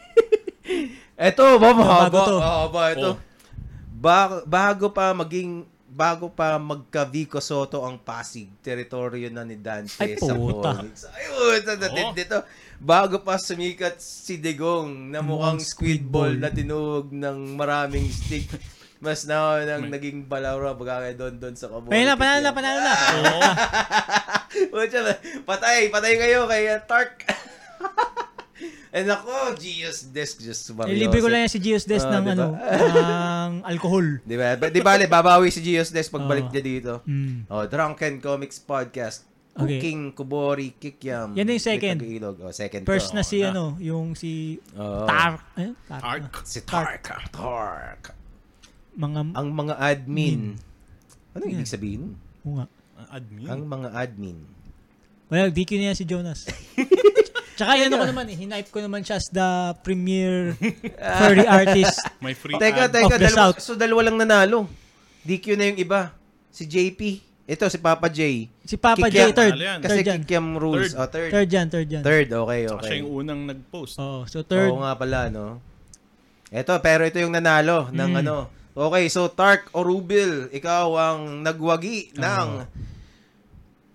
eto, 1.27 1.45
ba, 1.57 1.69
bago, 1.73 1.81
Bago 1.83 2.17
to. 2.23 2.37
Oo, 2.39 2.65
ba, 2.69 2.83
ito. 2.93 3.09
Oh. 3.13 3.17
Bago, 3.99 4.35
bago 4.47 4.85
pa 4.95 5.11
maging, 5.11 5.67
bago 5.85 6.31
pa 6.31 6.55
magka 6.55 7.03
Vico 7.03 7.43
Soto 7.43 7.83
ang 7.83 7.99
Pasig, 7.99 8.47
teritoryo 8.63 9.27
na 9.27 9.43
ni 9.43 9.59
Dante 9.59 9.99
Ay, 9.99 10.15
sa 10.15 10.31
puta. 10.33 10.81
Ay, 11.11 11.25
puta, 11.59 11.71
Oo. 11.75 12.15
dito. 12.15 12.37
Bago 12.79 13.19
pa 13.19 13.35
sumikat 13.35 13.99
si 13.99 14.39
Degong 14.39 15.11
na 15.11 15.19
mukhang 15.19 15.59
Mukhang 15.59 15.59
squid 15.59 16.07
ball 16.07 16.31
squid 16.31 16.39
ball. 16.39 16.47
na 16.47 16.49
tinuog 16.49 17.11
ng 17.11 17.37
maraming 17.59 18.07
stick. 18.07 18.47
Mas 18.99 19.23
na 19.23 19.35
nang 19.63 19.87
May- 19.87 19.95
naging 19.95 20.27
balawra 20.27 20.75
pagkakay 20.75 21.15
doon 21.15 21.35
doon 21.35 21.55
sa 21.55 21.67
kabon. 21.67 21.87
Panalo 21.87 22.03
na, 22.05 22.15
panalo 22.15 22.39
na, 22.41 22.51
panalo 22.51 22.79
na. 22.79 22.93
Oo. 23.15 23.41
Patay, 25.45 25.87
patay 25.87 26.13
kayo 26.15 26.43
kay 26.45 26.67
uh, 26.67 26.79
Tark. 26.81 27.23
And 28.91 29.05
ako, 29.07 29.53
Gios 29.55 30.09
Desk, 30.09 30.41
just 30.41 30.65
sumario. 30.65 30.91
Ilibre 30.91 31.21
ko 31.21 31.29
lang 31.29 31.45
yan 31.45 31.51
si 31.53 31.61
Gios 31.61 31.85
Des 31.85 32.01
Ah, 32.01 32.09
ng 32.11 32.25
diba? 32.25 32.33
ano, 32.33 32.47
ng 32.57 33.51
alcohol. 33.71 34.17
Di 34.19 34.35
ba? 34.35 34.57
Ba- 34.57 34.67
Di 34.67 34.81
bale, 34.81 35.05
babawi 35.05 35.47
si 35.47 35.61
Gios 35.61 35.93
Desk 35.93 36.09
pagbalik 36.09 36.49
Oo. 36.49 36.51
niya 36.51 36.63
dito. 36.65 36.93
Mm. 37.05 37.47
Oh, 37.47 37.63
Drunken 37.63 38.17
Comics 38.17 38.57
Podcast. 38.57 39.29
Okay. 39.53 39.77
Cooking, 39.77 40.11
Kubori, 40.11 40.73
Kikyam. 40.73 41.35
Yan 41.35 41.45
na 41.45 41.53
yung 41.53 41.63
second. 41.63 41.97
Tagalog. 41.99 42.35
Oh, 42.41 42.51
second 42.51 42.83
First 42.83 43.11
ko. 43.11 43.15
na 43.15 43.23
si 43.23 43.37
na. 43.39 43.51
ano, 43.51 43.77
yung 43.77 44.11
si 44.13 44.57
Oo. 44.73 45.05
Tark. 45.05 45.41
Eh, 45.55 45.71
Tark. 45.85 46.03
Arc. 46.03 46.33
Si 46.43 46.59
Tark. 46.63 47.05
Tark. 47.29 48.03
Mga, 48.99 49.19
Ang 49.31 49.49
mga 49.49 49.75
admin. 49.79 50.41
Ano 51.31 51.43
Yan. 51.45 51.55
ibig 51.55 51.71
sabihin? 51.71 52.19
oo 52.43 52.59
nga. 52.59 52.65
Ah, 52.99 53.15
Admin. 53.15 53.47
Ang 53.47 53.61
mga 53.63 53.89
admin. 53.95 54.37
Well, 55.31 55.47
DQ 55.47 55.71
na 55.77 55.85
yan 55.89 55.97
si 55.97 56.03
Jonas. 56.03 56.43
Tsaka 57.59 57.75
yan 57.75 57.91
ako 57.91 58.07
naman 58.07 58.27
eh, 58.27 58.35
hinipe 58.35 58.67
ko 58.67 58.79
naman 58.79 58.99
siya 59.01 59.15
as 59.15 59.27
the 59.27 59.47
premier 59.79 60.51
furry 61.19 61.43
artist. 61.43 61.99
May 62.19 62.35
free 62.35 62.55
Teka, 62.55 62.87
ad. 62.87 62.91
teka. 62.91 63.07
Of 63.07 63.11
the 63.13 63.23
Dalawa, 63.25 63.39
South. 63.51 63.57
so, 63.59 63.75
dalawa 63.75 64.01
lang 64.03 64.17
nanalo. 64.17 64.67
DQ 65.21 65.45
na 65.55 65.65
yung 65.69 65.79
iba. 65.79 66.11
Si 66.49 66.63
JP. 66.63 66.99
Ito, 67.45 67.65
si 67.65 67.79
Papa 67.79 68.07
J. 68.07 68.47
Si 68.61 68.75
Papa 68.75 69.07
Kikiam. 69.07 69.31
J, 69.31 69.33
third. 69.33 69.53
Ano 69.53 69.63
yan? 69.65 69.79
Kasi 69.79 69.99
Third. 70.01 70.21
Kikiam 70.21 70.47
rules. 70.53 70.91
Third. 70.91 70.95
Oh, 70.97 71.07
third. 71.07 71.29
Third 71.31 71.49
yan, 71.49 71.67
third 71.67 71.87
yan. 71.89 72.03
Third, 72.03 72.27
okay, 72.29 72.61
Saka 72.61 72.75
okay. 72.75 72.85
siya 72.85 72.97
yung 72.99 73.11
unang 73.13 73.41
nag-post. 73.45 73.93
Oo, 73.97 74.19
so 74.25 74.39
third. 74.41 74.69
Oo 74.69 74.79
nga 74.79 74.93
pala, 74.93 75.27
no? 75.27 75.59
Ito, 76.49 76.73
pero 76.77 77.03
ito 77.03 77.17
yung 77.17 77.31
nanalo 77.31 77.87
ng 77.89 78.11
Mm. 78.11 78.19
ano. 78.21 78.35
Okay, 78.79 79.11
so 79.11 79.27
Tark 79.27 79.67
o 79.75 79.83
Rubil, 79.83 80.47
ikaw 80.55 80.95
ang 80.95 81.43
nagwagi 81.43 82.15
ng 82.15 82.63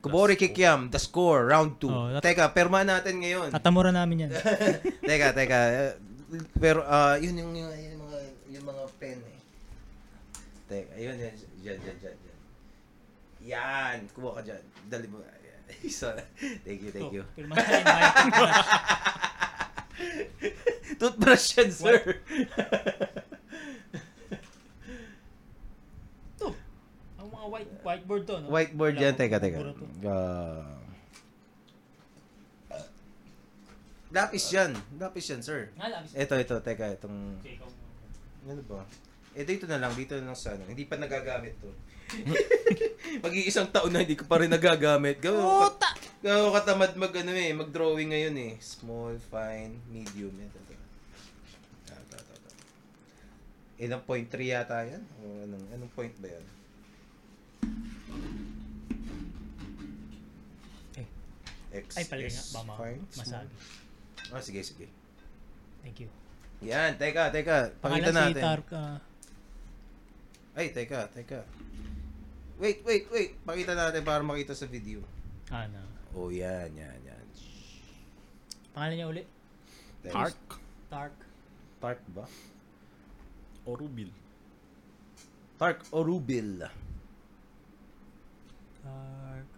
Kubori 0.05 0.37
Kikiam, 0.37 0.93
the 0.93 1.01
score, 1.01 1.49
round 1.49 1.81
2. 1.81 1.89
Oh, 1.89 2.21
Teka, 2.21 2.53
perma 2.53 2.85
natin 2.85 3.25
ngayon. 3.25 3.49
Tatamura 3.49 3.89
namin 3.89 4.29
yan. 4.29 4.37
teka, 5.09 5.33
teka. 5.33 5.97
Pero, 6.61 6.85
ah, 6.85 7.17
yun 7.17 7.33
yung, 7.41 7.57
yung, 7.57 7.73
yung 7.73 8.01
mga, 8.05 8.19
yung 8.53 8.65
mga 8.69 8.83
pen 9.01 9.19
eh. 9.25 9.41
Teka, 10.69 10.93
yun, 11.01 11.17
yun, 11.17 11.33
dyan, 11.65 11.79
dyan, 11.81 11.97
dyan, 12.05 12.17
dyan. 12.21 12.39
Yan, 13.45 13.99
kuha 14.13 14.37
ka 14.37 14.41
dyan. 14.45 14.63
Dali 14.93 15.09
mo. 15.09 15.25
So, 15.89 16.13
thank 16.65 16.81
you, 16.85 16.93
thank 16.93 17.13
you. 17.13 17.25
Pirma 17.33 17.57
na 17.57 17.65
yung 17.65 17.89
white 17.89 18.17
toothbrush. 18.21 18.61
Toothbrush 21.01 21.47
yan, 21.57 21.71
sir. 21.73 22.01
Ito. 26.37 26.49
Ang 27.21 27.29
mga 27.29 27.43
white 27.55 27.73
whiteboard 27.87 28.23
to, 28.27 28.35
no? 28.43 28.49
Whiteboard 28.51 28.95
Wala 28.99 29.05
yan. 29.07 29.15
Teka, 29.15 29.39
teka. 29.39 29.59
Ah. 30.11 30.75
lapis 34.15 34.47
yan. 34.51 34.71
Lapis 34.99 35.27
yan, 35.31 35.41
sir. 35.43 35.71
Nga 35.79 35.87
lang. 35.91 36.03
Ito, 36.11 36.35
ito. 36.39 36.57
Teka, 36.59 36.87
itong... 36.99 37.19
Ano 38.51 38.63
ba? 38.67 38.83
Eh, 39.35 39.47
dito 39.47 39.67
na 39.71 39.79
lang. 39.79 39.95
Dito 39.95 40.19
na 40.19 40.35
lang 40.35 40.39
sa 40.39 40.55
ano. 40.55 40.67
Hindi 40.67 40.87
pa 40.87 40.99
nagagamit 40.99 41.55
to. 41.63 41.71
Mag-iisang 43.25 43.75
taon 43.75 43.91
na 43.91 44.07
hindi 44.07 44.15
ko 44.15 44.27
pa 44.27 44.39
rin 44.39 44.51
nagagamit. 44.51 45.19
Gawa 45.19 45.71
Puta! 45.71 45.91
Gawa 46.23 46.55
katamad 46.59 46.95
mag 46.95 47.11
ano 47.11 47.33
eh, 47.35 47.51
mag-drawing 47.55 48.15
ngayon 48.15 48.37
eh. 48.39 48.53
Small, 48.63 49.19
fine, 49.19 49.83
medium. 49.91 50.31
Ito, 50.31 50.59
ito. 50.63 50.75
Ah, 51.91 51.99
ito, 51.99 52.15
ito, 52.15 52.33
ito. 52.39 52.51
Ilang 53.83 54.03
point 54.07 54.27
3 54.31 54.39
yata 54.47 54.87
yan? 54.87 55.03
O 55.23 55.43
anong, 55.43 55.67
anong 55.75 55.93
point 55.95 56.15
ba 56.23 56.31
yan? 56.31 56.45
Eh. 60.97 61.07
X 61.75 61.87
Ay, 61.99 62.05
palagay 62.07 62.31
nga. 62.31 62.45
Bama. 62.55 62.73
Masagi. 63.13 63.55
Ah, 64.31 64.41
sige, 64.41 64.61
sige. 64.63 64.87
Thank 65.83 66.01
you. 66.01 66.11
Yan, 66.63 66.97
teka, 66.97 67.29
teka. 67.29 67.75
Pakita 67.77 68.09
Pangalan 68.09 68.15
natin. 68.15 68.35
si 68.35 68.41
Tark. 68.41 68.69
ah, 68.73 68.99
Ay, 70.55 70.67
teka, 70.71 71.11
teka. 71.11 71.43
Wait, 72.57 72.81
wait, 72.87 73.05
wait. 73.11 73.35
Pakita 73.43 73.75
natin 73.75 74.01
para 74.01 74.23
makita 74.23 74.55
sa 74.55 74.65
video. 74.65 75.03
ano. 75.51 75.83
Oh, 76.15 76.31
yan, 76.31 76.71
yan, 76.73 76.95
yan. 77.03 77.25
Pangalan 78.71 78.95
niya 78.95 79.07
uli? 79.11 79.23
There's- 80.01 80.15
Arc 80.15 80.39
Tark. 80.89 81.17
Tark 81.81 82.01
ba? 82.09 82.25
o 83.65 83.75
Rubil. 83.75 84.13
Tark 85.59 85.83
o 85.91 86.05
Rubil. 88.85 88.93
Tark. 89.35 89.49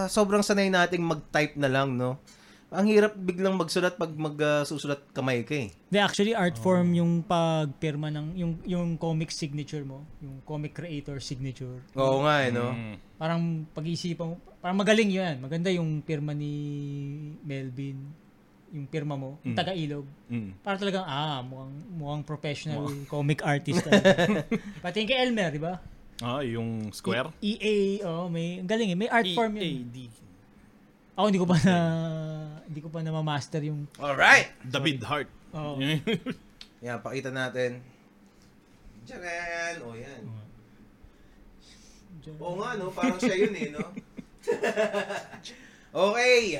sobrang 0.06 0.38
sanay 0.38 0.70
nating 0.70 1.02
mag-type 1.02 1.58
na 1.58 1.66
lang, 1.66 1.98
no? 1.98 2.22
Ang 2.66 2.86
hirap 2.90 3.14
biglang 3.14 3.54
magsulat 3.54 3.94
pag 3.94 4.10
magsusulat 4.10 5.02
kamay 5.10 5.42
ka 5.42 5.66
eh. 5.66 5.68
Di, 5.86 5.98
actually, 5.98 6.34
art 6.34 6.54
form 6.58 6.94
yung 6.94 7.22
pagpirma 7.22 8.10
ng, 8.10 8.26
yung, 8.34 8.52
yung 8.62 8.88
comic 8.94 9.30
signature 9.30 9.82
mo, 9.82 10.02
yung 10.18 10.42
comic 10.42 10.74
creator 10.74 11.18
signature. 11.18 11.82
Oo 11.94 12.22
nga 12.22 12.42
eh, 12.42 12.50
no? 12.50 12.70
Mm. 12.70 12.94
Parang 13.18 13.42
pag-iisipan 13.70 14.26
mo, 14.30 14.34
parang 14.58 14.78
magaling 14.78 15.10
yun. 15.10 15.34
Maganda 15.42 15.70
yung 15.70 16.02
pirma 16.02 16.34
ni 16.34 16.52
Melvin, 17.42 18.02
yung 18.74 18.86
pirma 18.86 19.14
mo, 19.14 19.38
yung 19.42 19.54
Mm. 19.54 19.58
taga-ilog. 19.58 20.06
Mm. 20.26 20.50
Para 20.62 20.76
talagang, 20.78 21.06
ah, 21.06 21.42
mukhang, 21.42 21.74
mukhang 21.98 22.22
professional 22.22 22.82
comic 23.06 23.42
artist. 23.46 23.82
Pati 24.82 25.02
yung 25.02 25.10
kay 25.10 25.18
Elmer, 25.22 25.50
di 25.50 25.62
ba? 25.62 25.78
Ah, 26.24 26.40
yung 26.40 26.92
square? 26.96 27.28
E- 27.44 27.60
EA, 27.60 28.04
oh, 28.08 28.32
may, 28.32 28.64
ang 28.64 28.68
galing 28.68 28.88
eh. 28.92 28.96
May 28.96 29.10
art 29.12 29.28
form 29.36 29.60
yun. 29.60 29.84
EAD. 29.84 30.08
Ako 31.16 31.24
hindi 31.32 31.40
ko 31.40 31.48
pa 31.48 31.56
na 31.64 31.76
hindi 32.68 32.80
ko 32.84 32.88
pa 32.92 33.00
na 33.00 33.12
ma-master 33.12 33.64
yung 33.64 33.88
Alright! 33.96 34.52
David 34.64 35.00
Hart. 35.04 35.28
Oo. 35.56 35.80
Yan, 36.84 37.00
pakita 37.00 37.32
natin. 37.32 37.80
Diyan! 39.06 39.74
O, 39.86 39.94
yan. 39.96 40.22
Oo 42.42 42.58
nga, 42.58 42.74
no? 42.74 42.90
Parang 42.90 43.16
siya 43.22 43.38
yun 43.38 43.54
eh, 43.54 43.70
no? 43.70 43.86
okay. 46.10 46.58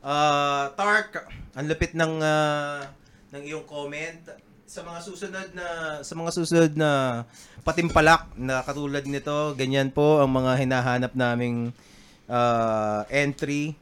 Uh, 0.00 0.72
Tark, 0.72 1.28
ang 1.52 1.66
lupit 1.68 1.92
ng 1.92 2.16
uh, 2.16 2.80
ng 3.28 3.42
iyong 3.44 3.68
comment 3.68 4.24
sa 4.64 4.82
mga 4.82 4.98
susunod 5.04 5.48
na 5.52 5.66
sa 6.00 6.14
mga 6.16 6.30
susunod 6.32 6.72
na 6.74 7.22
patimpalak 7.66 8.30
na 8.38 8.62
katulad 8.62 9.02
nito, 9.02 9.58
ganyan 9.58 9.90
po 9.90 10.22
ang 10.22 10.30
mga 10.30 10.62
hinahanap 10.62 11.12
naming 11.18 11.74
uh, 12.30 13.02
entry. 13.10 13.74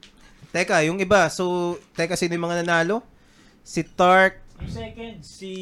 Teka, 0.48 0.80
yung 0.88 0.96
iba. 0.96 1.28
So, 1.28 1.76
teka, 1.92 2.16
sino 2.16 2.32
yung 2.32 2.48
mga 2.48 2.64
nanalo? 2.64 3.04
Si 3.60 3.84
Tark, 3.84 4.40
Yung 4.54 4.70
second, 4.72 5.16
si, 5.20 5.52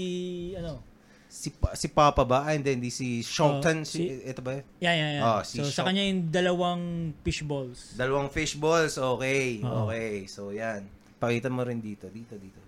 ano, 0.54 0.78
si 1.26 1.48
Pa- 1.48 1.72
si 1.72 1.88
Papa 1.88 2.22
ba? 2.22 2.44
Ah, 2.44 2.52
hindi, 2.52 2.76
hindi 2.76 2.92
si 2.92 3.24
Shongtan. 3.24 3.82
Oh, 3.82 3.88
si, 3.88 3.98
si- 4.06 4.22
ito 4.22 4.44
ba? 4.44 4.60
yan, 4.78 4.94
yan, 4.94 5.10
yan. 5.18 5.22
Ah, 5.24 5.42
si 5.42 5.58
so, 5.58 5.66
sa 5.66 5.82
Shok. 5.82 5.86
kanya 5.90 6.04
yung 6.06 6.28
dalawang 6.28 6.82
fish 7.24 7.42
balls. 7.42 7.96
Dalawang 7.96 8.28
fish 8.28 8.54
balls. 8.54 9.00
Okay. 9.00 9.64
Oo. 9.64 9.88
Okay. 9.88 10.28
So, 10.28 10.52
yan. 10.52 10.84
Pakita 11.18 11.48
mo 11.48 11.64
rin 11.64 11.80
dito. 11.80 12.06
Dito, 12.06 12.36
dito. 12.36 12.60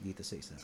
Dito 0.00 0.24
sa 0.24 0.34
isa. 0.34 0.56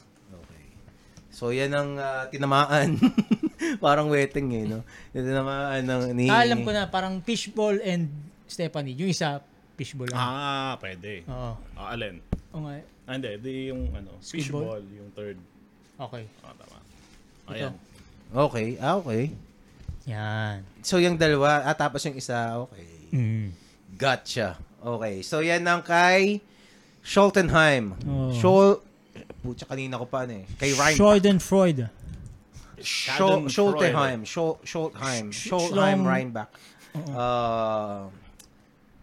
So, 1.37 1.53
yan 1.53 1.69
ang 1.77 2.01
ah, 2.01 2.25
tinamaan. 2.33 2.97
Parang 3.85 4.09
wedding 4.09 4.49
eh, 4.57 4.65
no? 4.65 4.81
Yung 5.13 5.27
tinamaan 5.29 5.85
ng 5.85 6.03
ni... 6.17 6.33
Ah, 6.33 6.49
alam 6.49 6.65
ko 6.65 6.73
na, 6.73 6.89
parang 6.89 7.21
fish 7.21 7.53
ball 7.53 7.77
and 7.85 8.09
Stephanie. 8.49 8.97
Yung 8.97 9.13
isa, 9.13 9.45
fish 9.77 9.93
ball 9.93 10.09
lang. 10.09 10.17
ah, 10.17 10.73
pwede. 10.81 11.29
Oo. 11.29 11.53
Ah, 11.77 11.93
alin? 11.93 12.25
Oo 12.57 12.65
nga. 12.65 12.81
Ah, 13.05 13.21
hindi. 13.21 13.37
Di 13.37 13.69
yung 13.69 13.93
ano, 13.93 14.17
Fishball? 14.25 14.65
fishball, 14.65 14.83
yung 14.97 15.09
third. 15.13 15.37
Okay. 16.01 16.25
Ah, 16.41 16.57
tama. 16.57 16.79
Ito. 16.81 17.53
Ayan. 17.53 17.73
Okay. 18.33 18.69
Ah, 18.81 18.95
okay. 18.97 19.23
Yan. 20.09 20.57
So, 20.81 20.97
yung 20.97 21.21
dalawa. 21.21 21.69
Ah, 21.69 21.77
tapos 21.77 22.01
yung 22.09 22.17
isa. 22.17 22.65
Okay. 22.65 22.89
Mm. 23.13 23.53
Gotcha. 24.01 24.57
Okay. 24.81 25.21
So, 25.21 25.45
yan 25.45 25.61
ang 25.69 25.85
kay 25.85 26.41
Schultenheim. 27.05 27.93
Oh. 28.09 28.33
Schul... 28.33 28.81
Pucha, 29.47 29.63
kanina 29.65 29.95
ko 29.95 30.05
pa 30.05 30.27
ano 30.27 30.43
eh. 30.43 30.45
Kay 30.59 30.75
Ryan. 30.75 30.97
Schadenfreude. 30.99 31.87
Schultenheim. 32.83 34.25
Schul- 34.25 34.59
Schultheim. 34.63 35.31
Sch- 35.31 35.49
Schultheim 35.49 36.03
Schlong- 36.03 36.07
Reinbach. 36.07 36.51
Uh, 36.97 38.09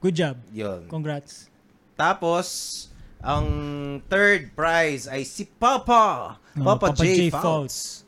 Good 0.01 0.15
job. 0.15 0.35
yun. 0.51 0.85
Congrats. 0.87 1.47
Tapos, 1.95 2.47
ang 3.17 3.45
third 4.09 4.51
prize 4.51 5.07
ay 5.07 5.23
si 5.23 5.45
Papa. 5.45 6.35
Oh, 6.53 6.63
Papa, 6.65 6.91
Papa 6.91 6.99
J. 6.99 7.29
J. 7.29 7.31
Fouts. 7.31 8.03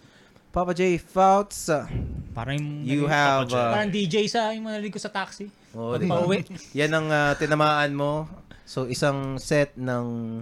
Papa 0.51 0.73
J. 0.73 0.97
Fouts. 0.97 1.69
uh, 1.69 1.85
Parang 2.33 2.59
yung, 2.59 2.83
You 2.83 2.99
naging- 3.01 3.09
have... 3.09 3.47
uh, 3.49 3.71
parang 3.71 3.89
DJ 3.89 4.27
sa 4.27 4.51
yung 4.51 4.67
narinig 4.67 4.91
ko 4.91 4.99
sa 4.99 5.07
taxi. 5.07 5.47
oh, 5.71 5.95
Pag 5.95 6.01
di 6.01 6.05
ba? 6.05 6.19
pauwi. 6.19 6.43
Yan 6.73 6.91
ang 6.91 7.07
uh, 7.07 7.31
tinamaan 7.35 7.95
mo. 7.95 8.27
So, 8.65 8.85
isang 8.85 9.37
set 9.37 9.77
ng 9.77 10.41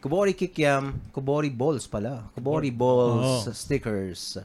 Kubori 0.00 0.36
Kikiam, 0.36 0.94
Kubori 1.10 1.50
Balls 1.50 1.86
pala. 1.88 2.30
Kubori 2.36 2.70
Balls 2.70 3.48
Oo. 3.48 3.52
stickers. 3.52 4.38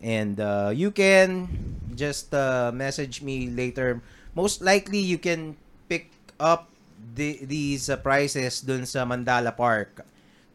And 0.00 0.40
uh, 0.40 0.72
you 0.72 0.90
can 0.92 1.48
just 1.92 2.32
uh, 2.32 2.72
message 2.72 3.20
me 3.20 3.48
later. 3.52 4.00
Most 4.32 4.60
likely, 4.60 5.00
you 5.00 5.16
can 5.20 5.56
pick 5.88 6.08
up 6.40 6.68
the, 7.16 7.40
these 7.44 7.88
uh, 7.88 7.96
prices 8.00 8.60
dun 8.60 8.84
sa 8.88 9.04
Mandala 9.04 9.52
Park. 9.52 10.04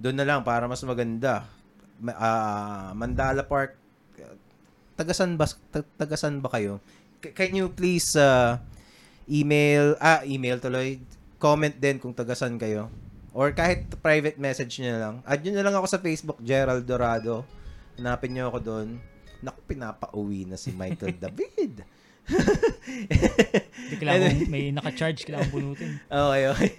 Doon 0.02 0.18
na 0.18 0.26
lang 0.26 0.42
para 0.42 0.66
mas 0.66 0.82
maganda. 0.82 1.46
Ma- 2.02 2.18
ah, 2.20 2.90
Mandala 2.98 3.46
Park, 3.46 3.78
uh, 4.20 4.36
tagasan 5.00 5.38
ba, 5.40 5.48
ta- 5.72 5.88
tagasan 5.96 6.42
ba 6.44 6.50
kayo? 6.52 6.84
C- 7.24 7.32
can 7.32 7.56
you 7.56 7.70
please 7.72 8.14
uh, 8.20 8.60
email, 9.30 9.96
ah, 10.04 10.22
email 10.28 10.60
tuloy, 10.60 11.00
comment 11.40 11.72
din 11.74 12.02
kung 12.02 12.12
tagasan 12.12 12.60
kayo. 12.60 12.90
Or 13.36 13.52
kahit 13.52 13.92
private 14.00 14.40
message 14.40 14.80
nyo 14.80 14.96
na 14.96 15.02
lang. 15.04 15.16
Add 15.28 15.44
nyo 15.44 15.54
na 15.60 15.64
lang 15.68 15.76
ako 15.76 15.88
sa 15.92 16.00
Facebook, 16.00 16.40
Gerald 16.40 16.88
Dorado. 16.88 17.44
Hanapin 18.00 18.32
nyo 18.32 18.48
ako 18.48 18.60
doon. 18.64 18.88
Naku, 19.44 19.76
pinapauwi 19.76 20.48
na 20.48 20.56
si 20.56 20.72
Michael 20.72 21.20
David. 21.28 21.84
Hindi 22.26 23.96
kailangan, 24.00 24.32
may 24.48 24.72
naka-charge, 24.72 25.28
kailangan 25.28 25.52
bunutin. 25.52 26.00
Okay, 26.08 26.44
okay. 26.48 26.70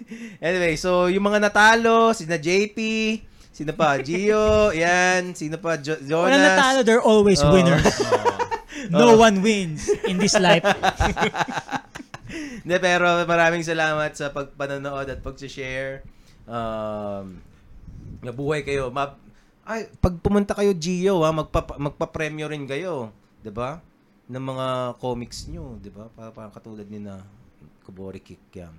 Anyway, 0.41 0.73
so 0.75 1.05
yung 1.07 1.23
mga 1.23 1.45
natalo, 1.45 2.11
sina 2.11 2.41
JP, 2.41 2.77
sino 3.53 3.71
pa? 3.77 4.01
Gio, 4.01 4.69
yan, 4.83 5.37
sino 5.37 5.61
pa? 5.61 5.77
Jo- 5.77 6.01
Jonas. 6.01 6.33
Walang 6.33 6.41
natalo, 6.41 6.79
they're 6.81 7.05
always 7.05 7.39
Oo. 7.39 7.53
winners. 7.53 7.85
no 8.91 9.13
one 9.13 9.45
wins 9.45 9.87
in 10.09 10.17
this 10.17 10.33
life. 10.35 10.65
Hindi, 12.65 12.75
pero 12.81 13.23
maraming 13.23 13.61
salamat 13.61 14.17
sa 14.17 14.33
pagpanonood 14.33 15.07
at 15.07 15.21
pag-share. 15.21 16.16
Um, 16.47 17.43
nabuhay 18.23 18.63
kayo. 18.63 18.87
Ma- 18.89 19.19
ay, 19.67 19.91
pag 19.99 20.15
pumunta 20.23 20.55
kayo 20.55 20.71
Gio, 20.71 21.27
ha, 21.27 21.35
magpa 21.35 21.75
magpa-premyo 21.75 22.47
rin 22.47 22.63
kayo, 22.63 23.11
'di 23.43 23.51
ba? 23.51 23.83
Ng 24.31 24.39
mga 24.39 24.67
comics 24.95 25.51
nyo, 25.51 25.75
'di 25.83 25.91
ba? 25.91 26.07
Para, 26.15 26.31
para 26.31 26.47
katulad 26.55 26.87
ni 26.87 27.03
na 27.03 27.19
Kubori 27.83 28.23
Kikyam. 28.23 28.71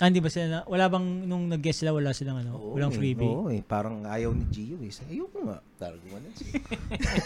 Ah, 0.00 0.08
hindi 0.08 0.24
ba 0.24 0.32
sila 0.32 0.48
na, 0.48 0.58
wala 0.64 0.88
bang 0.88 1.28
nung 1.28 1.44
nag-guest 1.44 1.84
sila, 1.84 1.92
wala 1.92 2.16
silang 2.16 2.40
ano, 2.40 2.56
Oo, 2.56 2.72
walang 2.72 2.88
eh. 2.88 2.96
freebie. 2.96 3.28
Oo, 3.28 3.52
eh. 3.52 3.60
Parang 3.60 4.00
ayaw 4.08 4.32
ni 4.32 4.48
Gio 4.48 4.80
eh. 4.80 4.88
Sabi, 4.88 5.20
Ayoko 5.20 5.44
nga. 5.44 5.60
Parang 5.76 6.00
gumanon 6.00 6.32
siya. 6.32 6.56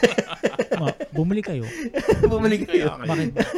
Ma, 0.82 0.90
bumili 1.14 1.38
kayo. 1.38 1.62
Bumalik 2.30 2.66
kayo. 2.66 2.98
Bakit 2.98 3.30
ba? 3.30 3.42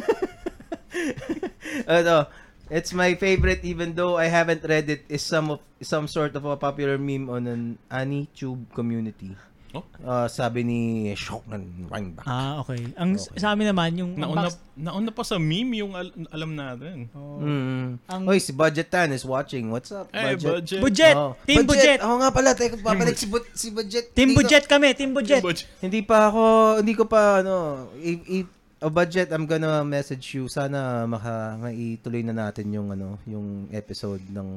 Ano, 1.86 2.28
it's 2.68 2.92
my 2.92 3.14
favorite 3.14 3.62
even 3.62 3.94
though 3.94 4.16
I 4.16 4.26
haven't 4.26 4.64
read 4.64 4.88
it 4.88 5.06
is 5.08 5.22
some 5.22 5.50
of 5.50 5.58
some 5.78 6.06
sort 6.06 6.34
of 6.34 6.44
a 6.44 6.56
popular 6.56 6.98
meme 6.98 7.28
on 7.28 7.46
an 7.46 7.62
AniTube 7.88 8.72
community. 8.72 9.36
Oh? 9.76 9.84
Uh, 10.00 10.24
sabi 10.24 10.64
ni 10.64 10.80
Shoknan 11.12 11.90
Reinbach. 11.92 12.24
Ah, 12.24 12.64
okay. 12.64 12.80
Ang 12.96 13.20
Okay. 13.20 13.36
sa 13.36 13.52
amin 13.52 13.68
naman, 13.68 13.92
yung... 13.92 14.16
Nauna, 14.16 14.48
box- 14.48 14.62
nauna 14.72 15.12
pa 15.12 15.20
sa 15.20 15.36
meme 15.36 15.84
yung 15.84 15.92
al- 15.92 16.16
alam 16.32 16.56
natin. 16.56 17.12
Oh. 17.12 17.44
Mm. 17.44 18.00
Ang- 18.08 18.24
Oy, 18.24 18.40
si 18.40 18.56
Budget 18.56 18.88
Tan 18.88 19.12
is 19.12 19.20
watching. 19.20 19.68
What's 19.68 19.92
up, 19.92 20.08
Budget? 20.08 20.48
budget. 20.48 20.80
Budget! 20.80 21.14
Oh, 21.18 21.36
Team 21.44 21.68
Budget! 21.68 22.00
Oo 22.00 22.16
nga 22.16 22.32
pala, 22.32 22.56
teka, 22.56 22.80
babalik 22.80 23.20
si, 23.20 23.28
Bu- 23.28 23.44
si 23.52 23.68
Budget. 23.68 24.16
Team 24.16 24.32
Budget 24.32 24.64
kami, 24.64 24.96
Team 24.96 25.12
Budget. 25.12 25.44
Budget. 25.44 25.68
Hindi 25.84 26.00
pa 26.00 26.32
ako, 26.32 26.42
hindi 26.80 26.94
ko 26.96 27.04
pa, 27.04 27.44
ano, 27.44 27.90
i, 28.00 28.40
i- 28.40 28.48
a 28.78 28.88
budget, 28.88 29.32
I'm 29.32 29.46
gonna 29.46 29.80
message 29.82 30.34
you. 30.34 30.46
Sana 30.46 31.04
maka, 31.04 31.56
maituloy 31.58 32.20
na 32.20 32.32
natin 32.32 32.68
yung, 32.70 32.92
ano, 32.92 33.16
yung 33.24 33.68
episode 33.70 34.20
ng, 34.28 34.48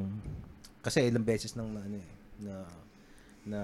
kasi 0.81 1.07
ilang 1.07 1.23
beses 1.23 1.55
nang, 1.55 1.71
ano, 1.71 1.95
eh, 1.95 2.09
na, 2.39 2.53
na, 3.45 3.59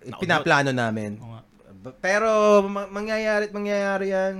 eh, 0.00 0.10
Nauna- 0.10 0.22
pinaplano 0.22 0.70
namin. 0.70 1.18
Oo 1.18 1.30
nga. 1.32 1.42
Ba- 1.82 1.96
Pero, 1.98 2.28
ma- 2.64 2.86
mangyayari 2.86 3.50
at 3.50 3.54
mangyayari 3.54 4.06
yan. 4.10 4.34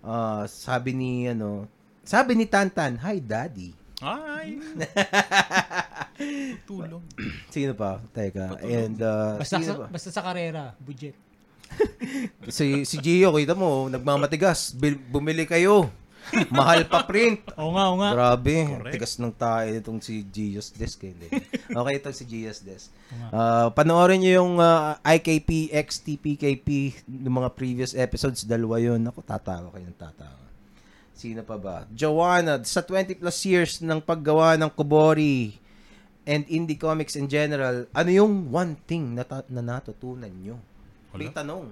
Ah, 0.00 0.46
sabi 0.46 0.94
ni, 0.94 1.26
ano, 1.26 1.66
sabi 2.06 2.38
ni 2.38 2.46
Tantan, 2.46 2.94
Hi, 3.02 3.18
Daddy. 3.18 3.74
Ay. 3.98 4.60
Tulong. 6.68 7.02
Sino 7.48 7.72
pa? 7.74 7.98
Teka. 8.12 8.60
And, 8.60 8.96
uh, 9.00 9.40
Basta, 9.40 9.56
sa, 9.58 9.72
pa? 9.74 9.86
basta 9.88 10.08
sa 10.12 10.22
karera, 10.22 10.72
budget. 10.78 11.16
Si, 12.48 12.84
si 12.84 12.96
Gio, 12.98 13.32
kita 13.32 13.54
mo, 13.54 13.86
nagmamatigas. 13.86 14.74
Bumili 15.10 15.44
kayo. 15.44 15.88
Mahal 16.50 16.90
pa 16.90 17.06
print. 17.06 17.38
Oo 17.60 17.70
nga, 17.70 17.84
oo 17.86 17.96
nga. 18.02 18.10
Grabe. 18.10 18.66
Correct. 18.66 18.94
Tigas 18.98 19.14
ng 19.22 19.30
tayo 19.30 19.70
itong 19.70 20.02
si 20.02 20.26
Gios 20.26 20.74
Desk. 20.74 20.98
eh, 21.02 21.14
Hindi. 21.14 21.28
Okay, 21.78 21.94
itong 22.02 22.16
si 22.18 22.24
Gios 22.26 22.66
Desk. 22.66 22.90
Uh, 23.30 23.70
panoorin 23.70 24.18
nyo 24.18 24.42
yung 24.42 24.54
uh, 24.58 24.98
IKP, 25.06 25.70
XTPKP, 25.70 26.68
yung 27.06 27.36
mga 27.38 27.54
previous 27.54 27.94
episodes. 27.94 28.42
Dalawa 28.42 28.82
yun. 28.82 29.06
Ako, 29.06 29.22
tatawa 29.22 29.70
kayo 29.70 29.86
ng 29.86 29.94
tatawa. 29.94 30.42
Sino 31.14 31.46
pa 31.46 31.56
ba? 31.56 31.86
Joanna, 31.94 32.58
sa 32.66 32.82
20 32.82 33.16
plus 33.16 33.38
years 33.46 33.72
ng 33.78 34.02
paggawa 34.02 34.58
ng 34.58 34.68
Kubori 34.68 35.54
and 36.26 36.42
indie 36.50 36.74
comics 36.76 37.14
in 37.14 37.30
general, 37.30 37.86
ano 37.94 38.10
yung 38.10 38.50
one 38.50 38.74
thing 38.84 39.14
na, 39.14 39.22
ta- 39.22 39.46
na 39.46 39.62
natutunan 39.62 40.28
nyo? 40.28 40.58
May 41.14 41.30
tanong. 41.30 41.70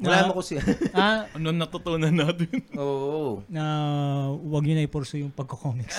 Wala 0.00 0.16
Na- 0.16 0.28
mo 0.28 0.34
ko 0.34 0.42
siya. 0.42 0.64
Ah, 0.90 1.28
Ano 1.30 1.52
natutunan 1.52 2.08
natin? 2.08 2.48
Oo. 2.72 3.44
na 3.46 3.62
wag 4.32 4.64
nyo 4.64 4.74
na 4.74 4.82
ipurso 4.82 5.14
yung 5.14 5.28
pagko-comics. 5.30 5.96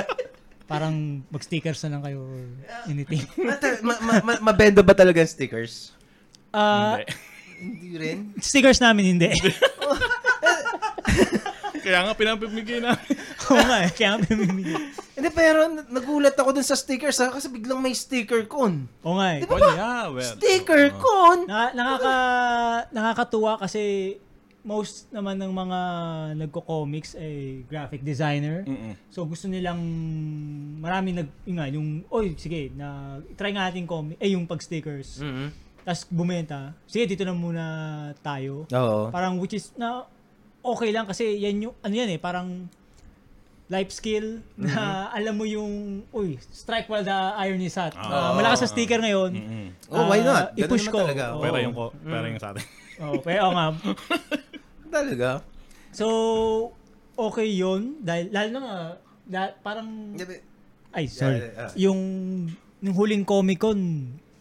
Parang 0.70 0.94
mag-stickers 1.26 1.80
na 1.82 1.96
lang 1.96 2.02
kayo 2.04 2.20
or 2.20 2.46
anything. 2.86 3.24
Ma- 3.82 3.98
ma- 3.98 4.22
ma- 4.22 4.42
mabenta 4.46 4.84
ba 4.84 4.92
talaga 4.92 5.18
ang 5.18 5.26
stickers? 5.26 5.90
Ah, 6.52 7.00
Hindi. 7.00 7.12
Hindi 7.60 7.90
rin. 7.96 8.18
stickers 8.38 8.78
namin 8.78 9.16
hindi. 9.16 9.28
Kaya 11.80 11.98
nga 12.06 12.14
pinapamigay 12.14 12.78
namin. 12.84 13.14
Oo 13.50 13.64
nga 13.64 13.78
eh, 13.84 13.90
kaya 13.90 14.16
kami 14.16 14.26
mamimili. 14.36 14.74
Hindi, 15.16 15.28
pero 15.32 15.68
nagulat 15.68 16.36
ako 16.36 16.56
dun 16.56 16.66
sa 16.66 16.76
stickers 16.76 17.20
ha, 17.20 17.32
kasi 17.32 17.48
biglang 17.48 17.80
may 17.80 17.96
sticker 17.96 18.44
con. 18.48 18.88
Oo 19.04 19.16
nga 19.20 19.28
eh. 19.36 19.40
Well, 19.44 19.60
yeah, 19.76 20.06
well. 20.08 20.34
Sticker 20.36 20.92
con? 20.96 21.48
Na, 21.48 21.72
nakaka, 21.72 22.14
nakakatuwa 22.92 23.60
kasi 23.60 24.16
most 24.60 25.08
naman 25.08 25.40
ng 25.40 25.52
mga 25.52 25.80
nagko-comics 26.36 27.16
ay 27.16 27.64
graphic 27.64 28.04
designer. 28.04 28.64
Mm-mm. 28.68 28.92
So 29.08 29.24
gusto 29.24 29.48
nilang 29.48 29.80
marami 30.80 31.16
nag 31.16 31.28
yun 31.48 31.56
nga 31.56 31.68
yung 31.72 31.88
oy 32.12 32.36
sige 32.36 32.68
na 32.76 33.18
try 33.36 33.52
nga 33.56 33.68
natin 33.72 33.88
comic 33.88 34.20
eh 34.20 34.36
yung 34.36 34.44
pag 34.44 34.60
stickers. 34.60 35.24
Mm-hmm. 35.24 35.48
Tapos 35.84 36.02
bumenta. 36.12 36.76
Sige 36.84 37.08
dito 37.08 37.24
na 37.24 37.32
muna 37.32 37.64
tayo. 38.20 38.68
Oo. 38.68 39.08
Parang 39.08 39.40
which 39.40 39.56
is 39.56 39.72
na 39.80 40.04
okay 40.62 40.90
lang 40.90 41.04
kasi 41.04 41.36
yan 41.36 41.62
yung 41.62 41.74
ano 41.80 41.94
yan 41.94 42.10
eh 42.10 42.18
parang 42.18 42.68
life 43.66 43.92
skill 43.92 44.42
na 44.56 44.72
alam 45.16 45.34
mo 45.34 45.44
yung 45.44 46.02
uy 46.10 46.34
strike 46.44 46.86
while 46.86 47.02
the 47.02 47.14
iron 47.38 47.58
is 47.58 47.72
hot. 47.72 47.94
Ah, 47.94 48.34
malakas 48.34 48.60
sa 48.60 48.68
sticker 48.68 48.98
ngayon. 48.98 49.30
Mm-mm. 49.30 49.66
Oh, 49.88 50.06
why 50.06 50.18
Ah, 50.18 50.26
not? 50.26 50.44
Ganun 50.52 50.60
I-push 50.60 50.86
ko. 50.88 50.98
talaga. 51.00 51.24
Oo. 51.32 51.42
Pero 51.42 51.56
yung 51.56 51.72
ko, 51.72 51.84
pero 51.96 52.24
yung 52.26 52.38
sa 52.38 52.50
atin. 52.50 52.64
Oh, 53.00 53.16
pero 53.16 53.48
nga. 53.50 53.72
Talaga? 54.92 55.40
So 55.88 56.06
okay 57.16 57.48
'yon 57.48 57.96
dahil 57.98 58.28
lalo 58.28 58.48
na 58.50 58.60
nga 58.60 58.76
da- 59.24 59.54
parang 59.58 60.12
ay 60.90 61.08
sorry. 61.08 61.40
Yeah, 61.40 61.48
yeah, 61.54 61.70
Yung 61.80 62.00
yung 62.78 62.94
huling 62.94 63.24
Comic 63.24 63.56
Con 63.56 63.80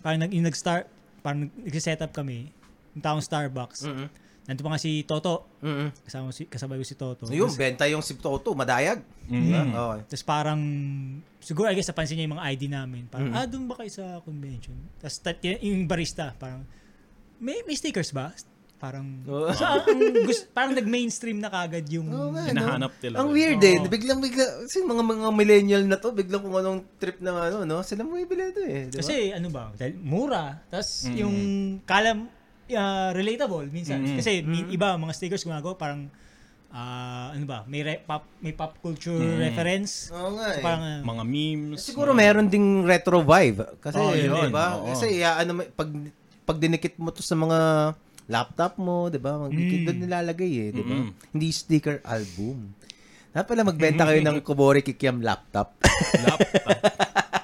parang 0.01 0.19
nag 0.19 0.31
nag-start 0.33 0.91
parang 1.21 1.47
nag-set 1.55 1.99
up 1.99 2.11
kami 2.11 2.51
yung 2.91 2.99
taong 2.99 3.23
Starbucks. 3.23 3.87
Mm-mm. 3.87 4.11
Nandito 4.49 4.65
pa 4.65 4.73
nga 4.73 4.81
si 4.81 5.05
Toto. 5.05 5.45
Mm-mm. 5.61 5.93
Kasama 6.01 6.33
si 6.33 6.49
kasabay 6.49 6.81
ko 6.81 6.85
si 6.87 6.97
Toto. 6.97 7.29
Yung 7.29 7.53
benta 7.53 7.85
yung 7.85 8.01
si 8.01 8.17
Toto, 8.17 8.57
madayag. 8.57 8.97
Mm. 9.29 9.69
Okay. 9.69 9.99
Tapos 10.09 10.25
parang, 10.25 10.57
siguro 11.37 11.69
I 11.69 11.77
guess 11.77 11.85
napansin 11.85 12.17
niya 12.17 12.25
yung 12.25 12.33
mga 12.33 12.45
ID 12.49 12.63
namin. 12.65 13.05
Parang, 13.05 13.29
ah, 13.29 13.45
doon 13.45 13.69
ba 13.69 13.77
kayo 13.77 13.93
sa 13.93 14.17
convention? 14.25 14.73
Tapos 14.97 15.21
tat- 15.21 15.45
yung 15.61 15.85
barista, 15.85 16.33
parang, 16.33 16.65
may, 17.37 17.61
may 17.61 17.77
stickers 17.77 18.09
ba? 18.09 18.33
Parang, 18.79 19.21
Oo. 19.27 19.53
so, 19.53 19.61
ang, 19.61 19.85
gusto, 20.25 20.49
parang 20.57 20.73
nag-mainstream 20.73 21.37
na 21.37 21.53
kagad 21.53 21.85
yung, 21.85 22.09
no? 22.09 22.33
Hinahanap 22.33 22.97
nila. 22.97 23.15
Ang 23.21 23.29
weird 23.29 23.61
eh. 23.61 23.77
Oo. 23.77 23.85
Biglang 23.85 24.17
bigla 24.17 24.65
kasi 24.65 24.81
mga 24.81 25.03
mga 25.03 25.29
millennial 25.29 25.83
na 25.85 26.01
to, 26.01 26.09
biglang 26.09 26.41
kung 26.41 26.57
anong 26.57 26.81
trip 26.97 27.21
na 27.21 27.53
ano, 27.53 27.69
no? 27.69 27.85
Sila 27.85 28.01
mo 28.01 28.17
ibili 28.17 28.49
ito 28.49 28.65
eh, 28.65 28.89
di 28.89 28.97
ba? 28.97 29.03
kasi 29.03 29.29
ano 29.29 29.47
ba, 29.53 29.69
dahil 29.77 29.93
mura. 29.93 30.63
Tapos 30.71 31.05
Mm. 31.05 31.15
yung 31.19 31.35
kalam, 31.85 32.38
uh, 32.71 33.09
relatable 33.11 33.65
minsan. 33.67 33.99
Mm. 33.99 34.17
Kasi 34.17 34.41
mi- 34.41 34.69
iba, 34.69 34.93
mga 34.93 35.11
stickers 35.11 35.41
gumagawa, 35.41 35.73
parang, 35.73 36.07
ah, 36.69 37.31
ano 37.31 37.45
ba, 37.45 37.65
may 37.65 37.81
re- 37.81 38.01
pop, 38.01 38.25
may 38.37 38.51
pop 38.51 38.77
culture 38.77 39.15
Mm. 39.15 39.39
reference. 39.39 40.09
Oo 40.09 40.35
nga 40.35 40.47
So, 40.47 40.57
eh. 40.57 40.63
parang, 40.63 40.81
ah, 40.81 41.01
Mga 41.01 41.23
memes. 41.25 41.79
Siguro 41.79 42.11
meron 42.11 42.45
ding 42.45 42.83
retro 42.83 43.19
vibe. 43.19 43.65
Kasi, 43.79 43.97
Oh, 43.97 44.11
yun. 44.11 44.37
di 44.39 44.49
ba? 44.49 44.77
Kasi, 44.85 45.17
ya, 45.17 45.37
ano, 45.37 45.51
may- 45.55 45.69
pag, 45.69 45.89
pag 46.43 46.57
dinikit 46.57 46.95
mo 46.95 47.09
to 47.09 47.21
sa 47.21 47.33
mga 47.33 47.59
laptop 48.25 48.77
mo, 48.77 49.09
di 49.09 49.17
ba? 49.17 49.37
Magdikit 49.39 49.79
Mm. 49.79 49.85
doon 49.85 49.99
nilalagay 49.99 50.51
eh, 50.59 50.69
di 50.71 50.81
ba? 50.81 50.95
Mm-mm. 50.95 51.09
Hindi 51.31 51.47
sticker 51.49 51.97
album. 52.03 52.73
Dapat 53.29 53.45
pala 53.47 53.61
magbenta 53.63 54.05
kayo 54.05 54.21
ng 54.21 54.37
Kubori 54.39 54.81
Kikiam 54.81 55.19
laptop. 55.19 55.77
Laptop. 56.19 56.77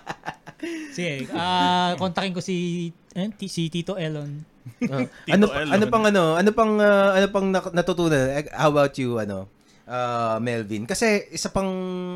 sige, 0.96 1.30
ah, 1.32 1.94
kontakin 1.96 2.32
ko 2.32 2.42
si, 2.42 2.90
eh, 3.12 3.30
si 3.44 3.68
Tito 3.68 3.94
Elon. 3.94 4.55
Uh, 4.86 5.06
ano 5.30 5.46
Elon. 5.48 5.72
ano 5.72 5.86
pang 5.88 6.04
ano? 6.06 6.24
Ano 6.36 6.50
pang 6.52 6.74
uh, 6.76 7.10
ano 7.14 7.28
pang 7.30 7.48
natutunan? 7.50 8.34
Eh, 8.34 8.50
How 8.50 8.70
about 8.70 8.98
you 8.98 9.16
ano? 9.16 9.46
Uh, 9.86 10.38
Melvin. 10.40 10.86
Kasi 10.86 11.30
isa 11.30 11.50
pang 11.50 11.70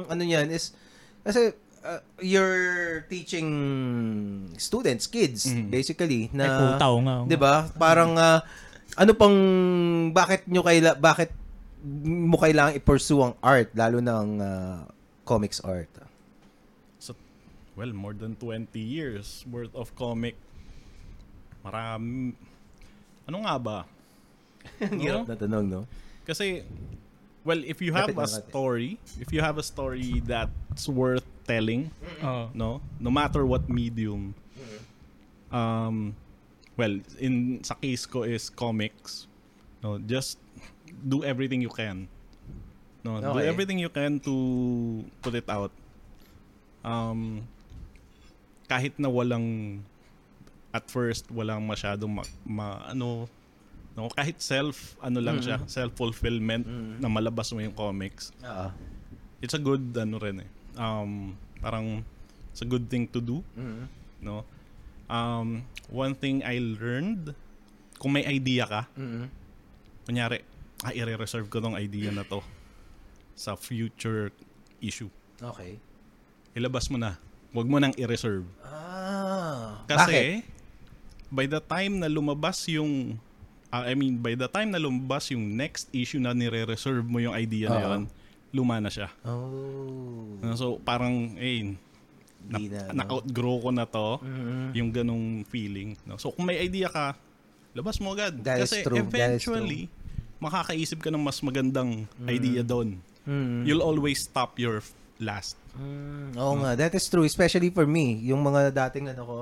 ano 0.03 0.21
niyan 0.21 0.49
is 0.49 0.73
kasi 1.21 1.53
uh, 1.81 2.01
you're 2.17 3.05
teaching 3.05 3.49
students, 4.57 5.05
kids 5.05 5.45
Mhm. 5.45 5.69
basically 5.69 6.27
Ay, 6.27 6.35
na 6.35 6.45
putaw 6.75 6.93
nga. 6.99 7.15
'di 7.23 7.37
ba? 7.37 7.69
Parang 7.71 8.17
ah, 8.17 8.41
ano 8.97 9.11
pang 9.13 9.35
bakit 10.09 10.49
nyo 10.49 10.65
kaila 10.65 10.97
bakit 10.97 11.29
mo 12.03 12.35
kailangang 12.35 12.75
i-pursue 12.75 13.23
ang 13.23 13.35
art 13.39 13.69
lalo 13.73 14.01
na 14.01 14.13
ang 14.17 14.31
ah, 14.41 14.77
comics 15.23 15.61
art? 15.61 15.87
So, 16.97 17.13
well, 17.77 17.93
more 17.93 18.11
than 18.11 18.33
20 18.35 18.73
years 18.75 19.45
worth 19.45 19.71
of 19.73 19.93
comic. 19.93 20.33
Marami. 21.63 22.33
Ano 23.27 23.37
nga 23.45 23.55
ba? 23.59 23.77
Ang 24.83 24.99
hirap 24.99 25.27
na 25.27 25.35
tanong, 25.35 25.65
no? 25.67 25.81
Kasi, 26.25 26.63
well, 27.43 27.61
if 27.63 27.81
you 27.81 27.93
have 27.93 28.11
a 28.13 28.27
story, 28.27 28.99
if 29.19 29.31
you 29.31 29.41
have 29.41 29.57
a 29.57 29.65
story 29.65 30.21
that's 30.23 30.87
worth 30.87 31.25
telling, 31.47 31.89
Oo. 32.21 32.49
no, 32.53 32.81
no 33.01 33.09
matter 33.09 33.45
what 33.45 33.65
medium, 33.69 34.33
um, 35.49 36.13
well, 36.77 36.99
in 37.17 37.63
sa 37.65 37.73
case 37.75 38.05
ko 38.05 38.23
is 38.23 38.49
comics, 38.49 39.25
no, 39.81 39.97
just 39.97 40.37
do 41.01 41.23
everything 41.23 41.61
you 41.61 41.73
can. 41.73 42.07
No, 43.01 43.17
do 43.23 43.31
Okay. 43.39 43.47
everything 43.47 43.79
you 43.79 43.89
can 43.89 44.19
to 44.27 44.35
put 45.23 45.33
it 45.33 45.47
out. 45.47 45.71
Um, 46.83 47.47
kahit 48.69 48.93
na 49.01 49.09
walang 49.09 49.81
at 50.69 50.85
first 50.85 51.25
walang 51.29 51.63
masyadong 51.63 52.11
ma, 52.11 52.23
ma- 52.43 52.83
ano 52.87 53.25
no 53.93 54.07
kahit 54.09 54.37
self 54.37 54.95
ano 54.99 55.17
lang 55.17 55.39
siya 55.39 55.59
self 55.65 55.91
fulfillment 55.93 56.63
na 56.97 57.09
malabas 57.09 57.49
mo 57.51 57.59
yung 57.59 57.73
comics 57.73 58.29
Oo. 58.39 58.69
it's 59.39 59.51
a 59.51 59.59
good 59.59 59.81
ano 59.93 60.15
rin 60.15 60.45
eh 60.45 60.49
um 60.77 61.33
parang 61.57 62.05
it's 62.49 62.61
a 62.61 62.67
good 62.67 62.85
thing 62.87 63.03
to 63.05 63.19
do 63.19 63.41
Mhm. 63.53 63.85
no 64.21 64.45
um 65.09 65.65
one 65.89 66.13
thing 66.13 66.39
I 66.41 66.61
learned 66.61 67.33
kung 67.97 68.13
may 68.13 68.23
idea 68.23 68.63
ka 68.63 68.81
Mhm. 68.93 69.25
kunyari 70.05 70.45
ah 70.79 70.93
i-reserve 70.93 71.49
ko 71.49 71.59
tong 71.59 71.75
idea 71.75 72.07
na 72.09 72.23
to 72.23 72.39
sa 73.33 73.57
future 73.57 74.29
issue 74.79 75.09
Okay. 75.41 75.75
ilabas 76.53 76.87
mo 76.87 76.95
na 76.95 77.17
wag 77.51 77.65
mo 77.65 77.81
nang 77.81 77.91
i-reserve 77.95 78.45
Ah. 78.61 79.81
Bakit? 79.83 80.45
By 81.29 81.45
the 81.45 81.61
time 81.61 81.97
na 81.97 82.07
lumabas 82.07 82.65
yung 82.67 83.17
ah, 83.69 83.85
I 83.85 83.93
mean 83.93 84.17
by 84.17 84.33
the 84.33 84.47
time 84.47 84.73
na 84.73 84.79
lumabas 84.79 85.29
yung 85.29 85.45
next 85.53 85.89
issue 85.91 86.17
na 86.17 86.33
nire-reserve 86.33 87.05
mo 87.05 87.17
yung 87.17 87.33
idea 87.33 87.69
na 87.69 87.77
Oo. 87.77 87.85
yun 87.87 88.03
luma 88.49 88.81
na 88.81 88.89
siya 88.89 89.13
Oh. 89.23 90.41
Uh, 90.41 90.55
so 90.55 90.65
parang 90.81 91.37
eh 91.37 91.77
na, 92.41 92.57
na, 92.57 92.81
no? 92.81 92.93
na-outgrow 92.95 93.61
ko 93.61 93.69
na 93.69 93.85
to 93.85 94.17
Mhm. 94.19 94.73
yung 94.73 94.89
ganong 94.89 95.25
feeling 95.45 95.93
no? 96.03 96.17
so 96.17 96.31
kung 96.31 96.45
may 96.45 96.57
idea 96.57 96.89
ka 96.89 97.13
labas 97.71 98.01
mo 98.01 98.11
agad 98.11 98.33
That 98.41 98.65
is 98.65 98.73
kasi 98.73 98.81
true, 98.81 98.97
that 98.97 99.05
is 99.05 99.13
eventually 99.45 99.81
makakaisip 100.39 100.97
ka 100.97 101.11
ng 101.11 101.21
mas 101.21 101.37
magandang 101.39 102.07
idea 102.25 102.63
doon 102.63 102.97
Mhm. 103.21 103.67
you'll 103.67 103.85
always 103.85 104.23
stop 104.23 104.57
your 104.57 104.81
f- 104.81 104.95
last 105.19 105.59
Mm, 105.69 106.33
oo 106.35 106.53
nga, 106.59 106.73
that 106.75 106.91
is 106.91 107.05
true. 107.07 107.23
Especially 107.23 107.69
for 107.69 107.85
me, 107.85 108.17
yung 108.25 108.41
mga 108.41 108.73
dating 108.73 109.13
ano 109.13 109.23
ko, 109.23 109.39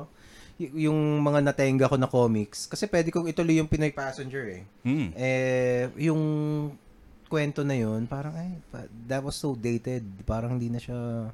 y- 0.58 0.86
yung 0.86 0.98
mga 1.20 1.40
natenga 1.44 1.86
ko 1.86 1.96
na 1.96 2.06
comics. 2.06 2.66
Kasi 2.66 2.86
pwede 2.86 3.10
kong 3.10 3.28
ituloy 3.28 3.56
yung 3.56 3.68
Pinoy 3.68 3.90
Passenger 3.90 4.44
eh. 4.52 4.64
hmm. 4.84 5.08
Eh, 5.14 5.84
yung 6.04 6.22
kwento 7.26 7.62
na 7.62 7.76
yun, 7.76 8.06
parang 8.06 8.32
ay, 8.34 8.56
pa- 8.68 8.88
that 9.04 9.20
was 9.20 9.36
so 9.36 9.52
dated. 9.52 10.00
Parang 10.24 10.56
hindi 10.56 10.68
na 10.68 10.80
siya, 10.80 11.28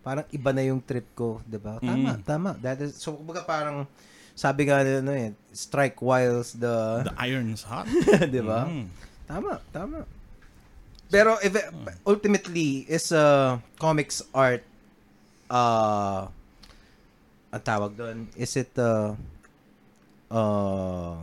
parang 0.00 0.26
iba 0.28 0.50
na 0.50 0.62
yung 0.62 0.80
trip 0.80 1.06
ko, 1.12 1.38
'di 1.42 1.58
ba? 1.58 1.78
Tama, 1.78 2.12
Mm. 2.12 2.22
tama. 2.24 2.50
That 2.58 2.80
is, 2.80 2.96
so 2.96 3.14
kumbaga 3.14 3.44
parang, 3.44 3.86
sabi 4.32 4.66
nga 4.66 4.82
ano 4.82 5.10
eh, 5.10 5.30
strike 5.48 5.98
whilst 5.98 6.58
the, 6.58 7.06
the 7.06 7.14
iron's 7.16 7.62
hot 7.62 7.86
'di 8.30 8.42
ba? 8.42 8.66
Mm. 8.66 8.86
Tama, 9.26 9.52
tama. 9.70 9.98
Pero 11.06 11.38
if 11.38 11.54
ultimately 12.02 12.82
is 12.84 13.08
uh, 13.10 13.56
comics 13.76 14.20
art 14.30 14.60
uh 15.48 16.28
ang 17.48 17.62
tawag 17.62 17.92
doon 17.94 18.18
is 18.34 18.52
it 18.54 18.70
uh 18.76 19.16
uh 20.28 21.16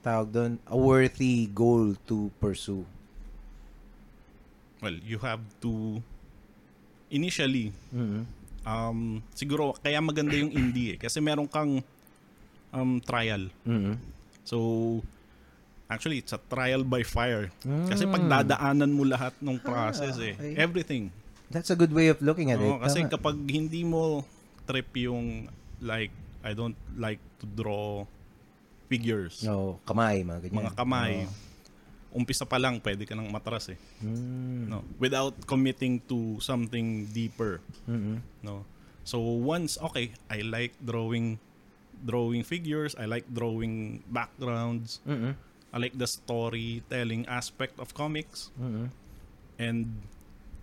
tawag 0.00 0.28
doon 0.30 0.52
a 0.64 0.72
worthy 0.74 1.44
goal 1.52 1.92
to 2.06 2.32
pursue. 2.38 2.86
well 4.78 4.94
you 5.02 5.18
have 5.18 5.42
to 5.58 5.98
initially 7.10 7.74
Mhm. 7.90 8.22
um 8.62 8.98
siguro 9.34 9.74
kaya 9.76 9.98
maganda 9.98 10.38
yung 10.38 10.54
indie 10.54 10.94
eh 10.94 10.98
kasi 10.98 11.18
meron 11.18 11.50
kang 11.50 11.82
um 12.70 13.02
trial 13.02 13.50
Mhm. 13.66 13.98
so 14.46 14.58
actually 15.90 16.22
it's 16.22 16.30
a 16.30 16.40
trial 16.46 16.84
by 16.84 17.02
fire 17.02 17.50
kasi 17.90 18.06
Mm. 18.06 18.12
pagdadaanan 18.12 18.92
mo 18.92 19.02
lahat 19.02 19.34
ng 19.40 19.56
process 19.58 20.14
eh 20.16 20.36
okay. 20.36 20.54
everything 20.56 21.10
That's 21.48 21.72
a 21.72 21.78
good 21.80 21.96
way 21.96 22.12
of 22.12 22.20
looking 22.20 22.52
at 22.52 22.60
Oo, 22.60 22.76
it. 22.76 22.84
kasi 22.84 22.98
Tama. 23.02 23.12
kapag 23.16 23.36
hindi 23.48 23.80
mo 23.80 24.20
trip 24.68 24.92
yung 25.00 25.48
like 25.80 26.12
I 26.44 26.52
don't 26.52 26.76
like 26.94 27.18
to 27.40 27.46
draw 27.48 28.04
figures 28.88 29.40
no, 29.40 29.80
kamay, 29.88 30.20
mga 30.20 30.48
ganyan. 30.48 30.58
mga 30.60 30.72
kamay 30.76 31.12
Oo. 31.24 31.32
umpisa 32.20 32.44
pa 32.48 32.56
lang 32.56 32.80
pwede 32.80 33.04
ka 33.04 33.12
nang 33.12 33.28
matras 33.28 33.68
eh. 33.68 33.78
Mm. 34.00 34.72
No, 34.72 34.80
without 34.96 35.36
committing 35.44 36.00
to 36.08 36.40
something 36.40 37.04
deeper. 37.12 37.60
Mm-mm. 37.84 38.24
No. 38.40 38.64
So 39.04 39.20
once 39.20 39.76
okay, 39.76 40.16
I 40.28 40.40
like 40.40 40.72
drawing 40.80 41.36
drawing 42.00 42.48
figures, 42.48 42.96
I 42.96 43.04
like 43.04 43.28
drawing 43.28 44.00
backgrounds, 44.08 45.04
Mm-mm. 45.04 45.36
I 45.68 45.76
like 45.76 46.00
the 46.00 46.08
storytelling 46.08 47.28
aspect 47.28 47.76
of 47.76 47.92
comics 47.92 48.48
Mm-mm. 48.56 48.88
and 49.60 50.00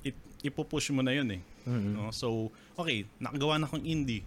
it 0.02 0.18
ipupush 0.42 0.90
mo 0.90 1.06
na 1.06 1.14
yun 1.14 1.30
eh. 1.30 1.42
Mm-mm. 1.70 1.94
No? 1.94 2.10
So, 2.10 2.50
okay, 2.78 3.06
nakagawa 3.20 3.60
na 3.60 3.66
akong 3.68 3.84
indie. 3.84 4.24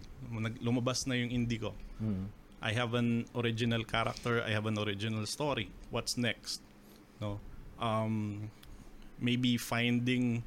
Lumabas 0.61 1.05
na 1.07 1.15
yung 1.15 1.29
indie 1.29 1.61
ko. 1.61 1.73
Mm. 2.01 2.29
I 2.59 2.71
have 2.75 2.93
an 2.93 3.25
original 3.35 3.87
character, 3.87 4.43
I 4.43 4.51
have 4.51 4.67
an 4.67 4.77
original 4.77 5.23
story. 5.25 5.71
What's 5.89 6.19
next? 6.19 6.59
No. 7.23 7.39
Um 7.79 8.49
maybe 9.19 9.55
finding 9.59 10.43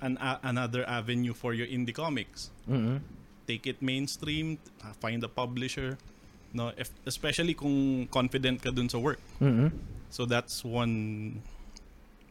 an 0.00 0.18
a- 0.22 0.40
another 0.42 0.86
avenue 0.86 1.34
for 1.34 1.54
your 1.54 1.66
indie 1.66 1.94
comics. 1.94 2.50
Mm-mm. 2.70 3.02
Take 3.46 3.66
it 3.66 3.82
mainstream, 3.82 4.58
uh, 4.84 4.92
find 5.02 5.22
a 5.24 5.30
publisher. 5.30 5.98
No, 6.52 6.72
if, 6.78 6.90
especially 7.06 7.54
kung 7.54 8.06
confident 8.10 8.62
ka 8.62 8.70
dun 8.70 8.88
sa 8.88 8.98
work. 8.98 9.18
Mm-mm. 9.42 9.72
So 10.10 10.24
that's 10.24 10.62
one 10.62 11.42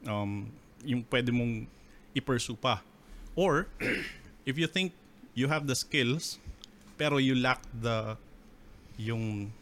um 0.08 0.52
yung 0.88 1.04
pwede 1.12 1.36
mong 1.36 1.68
i-pursue 2.16 2.56
pa. 2.56 2.82
Or 3.36 3.68
if 4.50 4.56
you 4.56 4.68
think 4.72 4.96
you 5.38 5.46
have 5.46 5.70
the 5.70 5.78
skills 5.78 6.42
pero 6.98 7.22
you 7.22 7.38
lack 7.38 7.62
the 7.78 8.18
yung 8.98 9.54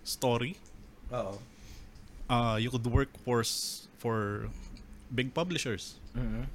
story, 0.00 0.56
Oo. 1.12 1.36
uh, 2.32 2.56
you 2.56 2.72
could 2.72 2.88
work 2.88 3.12
for 3.22 3.44
for 4.00 4.48
big 5.12 5.36
publishers. 5.36 6.00
Mm-mm. 6.16 6.48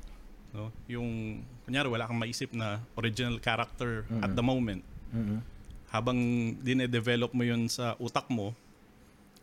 No? 0.52 0.74
Yung 0.90 1.42
kunyari 1.64 1.86
wala 1.86 2.10
kang 2.10 2.18
maisip 2.18 2.50
na 2.58 2.82
original 2.98 3.38
character 3.38 4.10
at 4.26 4.34
the 4.34 4.42
moment. 4.42 4.82
Mm-mm. 5.14 5.46
Habang 5.94 6.18
dine-develop 6.66 7.32
mo 7.32 7.46
yun 7.46 7.70
sa 7.70 7.94
utak 8.02 8.26
mo, 8.28 8.58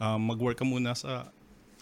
uh, 0.03 0.19
mag-work 0.19 0.59
ka 0.59 0.67
muna 0.67 0.93
sa 0.99 1.31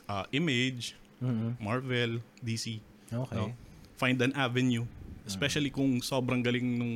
uh, 0.06 0.24
Image, 0.30 0.94
Mm-mm. 1.18 1.56
Marvel, 1.58 2.20
DC. 2.44 2.78
Okay. 3.08 3.34
No? 3.34 3.56
Find 3.96 4.20
an 4.20 4.36
avenue. 4.36 4.84
Especially 5.24 5.70
kung 5.72 6.02
sobrang 6.04 6.42
galing 6.44 6.76
nung, 6.76 6.94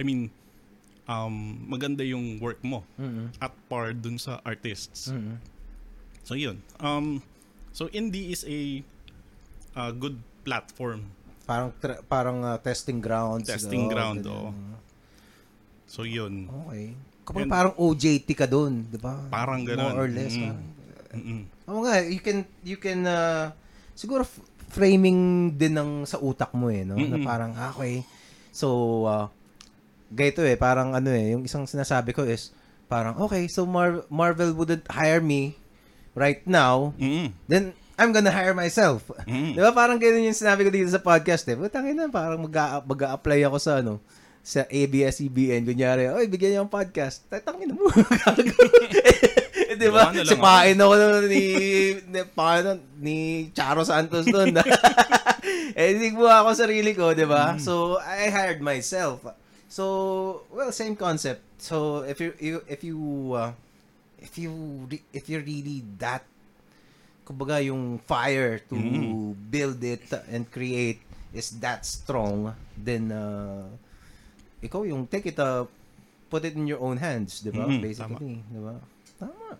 I 0.00 0.02
mean, 0.02 0.32
um, 1.04 1.34
maganda 1.68 2.00
yung 2.00 2.40
work 2.40 2.64
mo 2.64 2.82
Mm-mm. 2.96 3.28
at 3.36 3.52
par 3.68 3.92
dun 3.92 4.16
sa 4.16 4.40
artists. 4.42 5.12
Mm-mm. 5.12 5.36
So 6.24 6.32
yun. 6.32 6.64
Um, 6.78 7.20
so 7.70 7.86
indie 7.90 8.32
is 8.32 8.42
a 8.42 8.80
uh, 9.76 9.92
good 9.92 10.16
platform. 10.40 11.12
Parang 11.44 11.70
tra- 11.76 12.00
parang 12.02 12.38
uh, 12.40 12.56
testing 12.56 12.96
grounds. 12.98 13.44
Testing 13.44 13.84
Oo, 13.84 13.92
ground, 13.92 14.24
oo. 14.24 14.50
So 15.84 16.08
yun. 16.08 16.48
Okay. 16.48 16.96
Kapag 17.26 17.44
And- 17.44 17.52
parang 17.52 17.74
OJT 17.76 18.28
ka 18.32 18.46
doon, 18.46 18.86
di 18.86 18.96
ba? 18.96 19.20
Parang 19.28 19.60
ganun. 19.62 19.92
More 19.92 19.98
or 19.98 20.08
less. 20.08 20.32
Mm. 20.32 20.40
Parang, 20.40 20.62
Mm-mm. 21.10 21.40
Oo 21.66 21.80
nga, 21.82 21.94
you 22.00 22.22
can, 22.22 22.38
you 22.62 22.78
can, 22.78 23.02
uh, 23.02 23.50
siguro 23.92 24.22
f- 24.22 24.38
framing 24.70 25.50
din 25.50 25.74
ng 25.74 26.06
sa 26.06 26.22
utak 26.22 26.54
mo 26.54 26.70
eh, 26.70 26.86
no? 26.86 26.94
Na 26.94 27.18
Mm-mm. 27.18 27.26
parang, 27.26 27.50
ah, 27.58 27.74
okay, 27.74 28.06
so, 28.54 28.66
uh, 29.04 29.26
ganito 30.10 30.42
eh, 30.42 30.58
parang 30.58 30.92
ano 30.92 31.10
eh, 31.14 31.32
yung 31.32 31.46
isang 31.46 31.64
sinasabi 31.64 32.10
ko 32.12 32.26
is, 32.26 32.50
parang, 32.90 33.16
okay, 33.22 33.46
so 33.46 33.64
Mar- 33.64 34.06
Marvel 34.10 34.50
wouldn't 34.52 34.84
hire 34.90 35.22
me 35.22 35.54
right 36.18 36.42
now, 36.44 36.92
Mm-mm. 36.98 37.30
then 37.46 37.72
I'm 38.00 38.16
gonna 38.16 38.32
hire 38.32 38.56
myself. 38.56 39.12
Mm. 39.28 39.52
Di 39.56 39.60
ba? 39.60 39.76
Parang 39.76 40.00
ganun 40.00 40.24
yung 40.24 40.36
sinabi 40.36 40.64
ko 40.64 40.72
dito 40.72 40.88
sa 40.88 41.04
podcast 41.04 41.44
eh. 41.52 41.54
Putang 41.54 41.84
ina, 41.84 42.08
parang 42.08 42.40
mag- 42.40 42.84
mag-a-apply 42.88 43.44
ako 43.44 43.60
sa 43.60 43.84
ano, 43.84 44.00
sa 44.40 44.64
ABS-CBN. 44.64 45.68
Kunyari, 45.68 46.08
oy, 46.08 46.24
bigyan 46.24 46.56
niyo 46.56 46.60
ang 46.64 46.72
podcast. 46.72 47.28
Tatangin 47.28 47.76
mo. 47.76 47.92
eh, 49.70 49.76
di 49.76 49.88
ba? 49.92 50.16
Na 50.16 50.24
Sipain 50.24 50.80
ako 50.80 50.94
ni, 51.28 51.44
ni, 52.08 52.20
paano, 52.32 52.80
ni 52.96 53.16
Charo 53.52 53.84
Santos 53.84 54.24
doon. 54.24 54.56
eh, 55.78 55.86
hindi 55.92 56.16
ko 56.16 56.24
ako 56.24 56.56
sarili 56.56 56.96
ko, 56.96 57.12
di 57.12 57.28
ba? 57.28 57.60
So, 57.60 58.00
I 58.00 58.32
hired 58.32 58.64
myself. 58.64 59.28
So, 59.70 59.84
well, 60.50 60.74
same 60.74 60.98
concept. 60.98 61.46
So, 61.62 62.02
if 62.02 62.18
you, 62.18 62.34
you 62.42 62.54
if 62.66 62.82
you, 62.82 62.98
uh, 63.38 63.52
if 64.18 64.34
you, 64.34 64.50
if 65.14 65.30
you're 65.30 65.46
really 65.46 65.86
that 66.02 66.26
kumbaga 67.22 67.62
yung 67.62 68.02
fire 68.02 68.58
to 68.66 68.74
Mm. 68.74 69.38
build 69.46 69.78
it 69.86 70.02
and 70.26 70.50
create 70.50 70.98
is 71.30 71.54
that 71.62 71.86
strong, 71.86 72.50
then 72.74 73.14
uh, 73.14 73.70
ikaw 74.58 74.82
yung 74.82 75.06
take 75.06 75.30
it 75.30 75.38
uh, 75.38 75.62
put 76.26 76.42
it 76.42 76.58
in 76.58 76.66
your 76.66 76.82
own 76.82 76.98
hands, 76.98 77.38
di 77.38 77.54
ba? 77.54 77.70
Mm, 77.70 77.78
Basically, 77.78 78.42
di 78.42 78.58
ba? 78.58 78.74
Tama. 79.22 79.54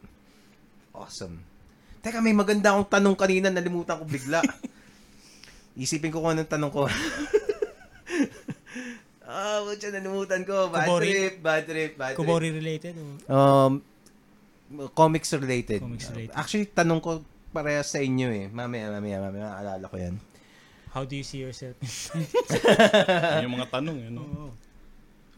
Awesome. 0.98 1.38
Teka, 2.02 2.18
may 2.18 2.34
maganda 2.34 2.74
akong 2.74 2.90
tanong 2.90 3.14
kanina, 3.14 3.54
nalimutan 3.54 4.02
ko 4.02 4.04
bigla. 4.10 4.42
Isipin 5.78 6.10
ko 6.10 6.26
kung 6.26 6.34
anong 6.34 6.50
tanong 6.50 6.72
ko. 6.74 6.90
Ah, 9.30 9.62
oh, 9.62 9.70
nalimutan 9.70 10.42
ko. 10.42 10.66
Bad 10.68 10.90
Kubori? 10.90 11.06
trip, 11.06 11.34
bad 11.38 11.62
trip, 11.62 11.92
bad 11.94 12.12
trip. 12.12 12.18
Kubori 12.18 12.50
related 12.50 12.98
o 12.98 13.04
Um, 13.30 13.72
comics 14.90 15.30
related. 15.38 15.78
Comics 15.78 16.10
related. 16.10 16.34
Actually, 16.34 16.66
tanong 16.66 16.98
ko 16.98 17.22
parehas 17.54 17.94
sa 17.94 18.02
inyo 18.02 18.26
eh. 18.26 18.46
Mamaya, 18.50 18.90
mamaya, 18.90 19.22
mamaya. 19.22 19.46
Maalala 19.54 19.86
ko 19.86 19.96
yan. 19.96 20.18
how 20.90 21.06
do 21.06 21.14
you 21.14 21.22
see 21.22 21.38
yourself? 21.38 21.78
Yun 23.38 23.46
yung 23.46 23.54
mga 23.54 23.70
tanong. 23.70 23.96
Yun, 24.10 24.12
no? 24.18 24.22
Oo. 24.26 24.50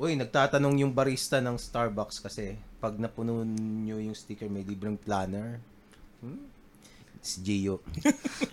Uy, 0.00 0.16
nagtatanong 0.16 0.80
yung 0.80 0.96
barista 0.96 1.44
ng 1.44 1.60
Starbucks 1.60 2.24
kasi 2.24 2.56
pag 2.80 2.96
napuno 2.96 3.44
nyo 3.44 4.00
yung 4.00 4.16
sticker, 4.16 4.48
may 4.48 4.64
libreng 4.64 4.96
planner. 4.96 5.60
Hmm? 6.24 6.48
Si 7.20 7.44
Gio. 7.44 7.84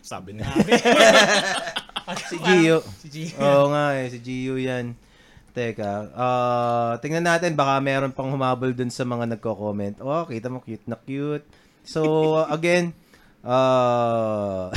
Sabi 0.04 0.34
niya. 0.38 0.52
Si 2.10 2.42
Gio. 2.42 2.82
Si 2.98 3.08
Gio. 3.08 3.38
Oo 3.38 3.70
nga 3.70 3.94
eh, 3.96 4.10
si 4.10 4.18
Gio 4.20 4.58
yan. 4.58 4.98
Teka, 5.52 6.14
ah 6.14 6.94
tingnan 7.02 7.26
natin, 7.26 7.58
baka 7.58 7.82
meron 7.82 8.14
pang 8.14 8.30
humabol 8.30 8.72
dun 8.72 8.94
sa 8.94 9.04
mga 9.04 9.38
nagko-comment. 9.38 10.00
Oh, 10.02 10.24
kita 10.30 10.48
mo, 10.48 10.62
cute 10.62 10.86
na 10.86 10.96
cute. 10.96 11.44
So, 11.84 12.02
again, 12.56 12.94
uh, 13.48 14.70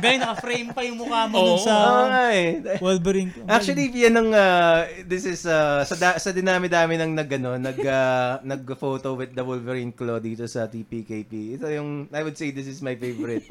Gaya 0.00 0.16
naka-frame 0.22 0.70
pa 0.72 0.86
yung 0.86 1.02
mukha 1.02 1.26
mo 1.26 1.36
Oo. 1.36 1.58
dun 1.58 1.66
sa 1.66 1.76
nga 2.08 2.24
eh. 2.32 2.78
Wolverine. 2.78 3.30
Actually, 3.50 3.90
yan 3.90 4.16
ang 4.16 4.30
uh, 4.32 4.86
this 5.04 5.26
is 5.26 5.44
uh, 5.44 5.82
sa 5.82 5.96
da- 5.98 6.20
sa 6.20 6.30
dinami-dami 6.30 6.94
ng 6.96 7.12
nag 7.16 7.28
ano, 7.40 7.58
nag 7.58 7.78
uh, 7.80 8.38
nag-photo 8.46 9.18
with 9.18 9.34
the 9.34 9.44
Wolverine 9.44 9.92
claw 9.92 10.22
dito 10.22 10.46
sa 10.46 10.70
TPKP. 10.70 11.58
Ito 11.58 11.66
yung 11.74 12.06
I 12.14 12.22
would 12.22 12.38
say 12.38 12.54
this 12.54 12.70
is 12.70 12.80
my 12.80 12.94
favorite. 12.94 13.44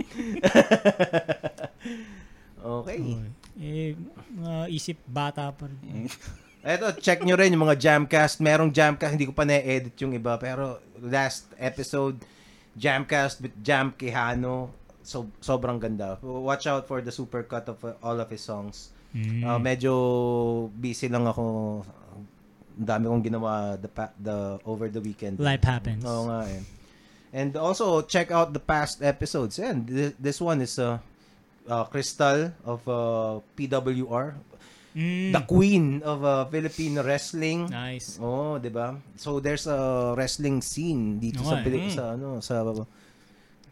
okay. 2.64 2.99
Eh, 3.59 3.91
mga 4.31 4.71
isip 4.71 4.97
bata 5.03 5.51
pa 5.51 5.67
rin. 5.67 6.07
Eto, 6.63 6.91
check 6.99 7.23
nyo 7.23 7.39
rin 7.39 7.55
yung 7.55 7.63
mga 7.63 7.79
Jamcast. 7.79 8.43
Merong 8.43 8.71
Jamcast, 8.71 9.15
hindi 9.15 9.27
ko 9.27 9.35
pa 9.35 9.47
na-edit 9.47 9.95
yung 10.03 10.11
iba, 10.11 10.35
pero 10.35 10.83
last 10.99 11.47
episode, 11.55 12.19
Jamcast 12.75 13.39
with 13.39 13.55
Jam 13.63 13.95
Quijano. 13.95 14.71
So, 14.99 15.31
sobrang 15.39 15.79
ganda. 15.79 16.19
Watch 16.19 16.67
out 16.67 16.83
for 16.83 16.99
the 16.99 17.11
super 17.11 17.43
cut 17.47 17.71
of 17.71 17.79
uh, 17.83 17.95
all 18.03 18.19
of 18.19 18.27
his 18.27 18.43
songs. 18.43 18.91
Mm. 19.15 19.41
Uh, 19.41 19.59
medyo 19.59 19.93
busy 20.75 21.07
lang 21.07 21.25
ako. 21.25 21.43
Ang 21.81 22.23
dami 22.75 23.07
kong 23.07 23.23
ginawa 23.23 23.79
the, 23.79 23.89
pa- 23.89 24.13
the 24.19 24.59
over 24.67 24.91
the 24.91 24.99
weekend. 24.99 25.39
Life 25.39 25.63
happens. 25.63 26.03
Oo 26.03 26.27
nga 26.27 26.43
eh. 26.45 26.61
And 27.31 27.55
also, 27.55 28.03
check 28.03 28.29
out 28.35 28.51
the 28.51 28.61
past 28.61 29.01
episodes. 29.01 29.57
And 29.57 29.88
this, 29.88 30.11
this 30.19 30.38
one 30.43 30.61
is 30.61 30.77
uh, 30.77 30.99
uh, 31.69 31.85
Crystal 31.85 32.51
of 32.65 32.81
uh, 32.89 33.38
PWR. 33.53 34.33
Mm. 34.89 35.31
The 35.31 35.43
queen 35.45 36.01
of 36.01 36.25
uh, 36.25 36.49
Filipino 36.49 37.06
wrestling. 37.06 37.69
Nice. 37.69 38.17
Oh, 38.17 38.57
'di 38.57 38.73
ba? 38.73 38.98
So 39.15 39.38
there's 39.38 39.69
a 39.69 40.11
wrestling 40.17 40.65
scene 40.65 41.22
dito 41.22 41.45
sa 41.45 41.61
Okay. 41.61 41.69
Pili- 41.69 41.85
Mm. 41.88 41.93
sa 41.93 42.03
ano 42.17 42.41
sa 42.41 42.65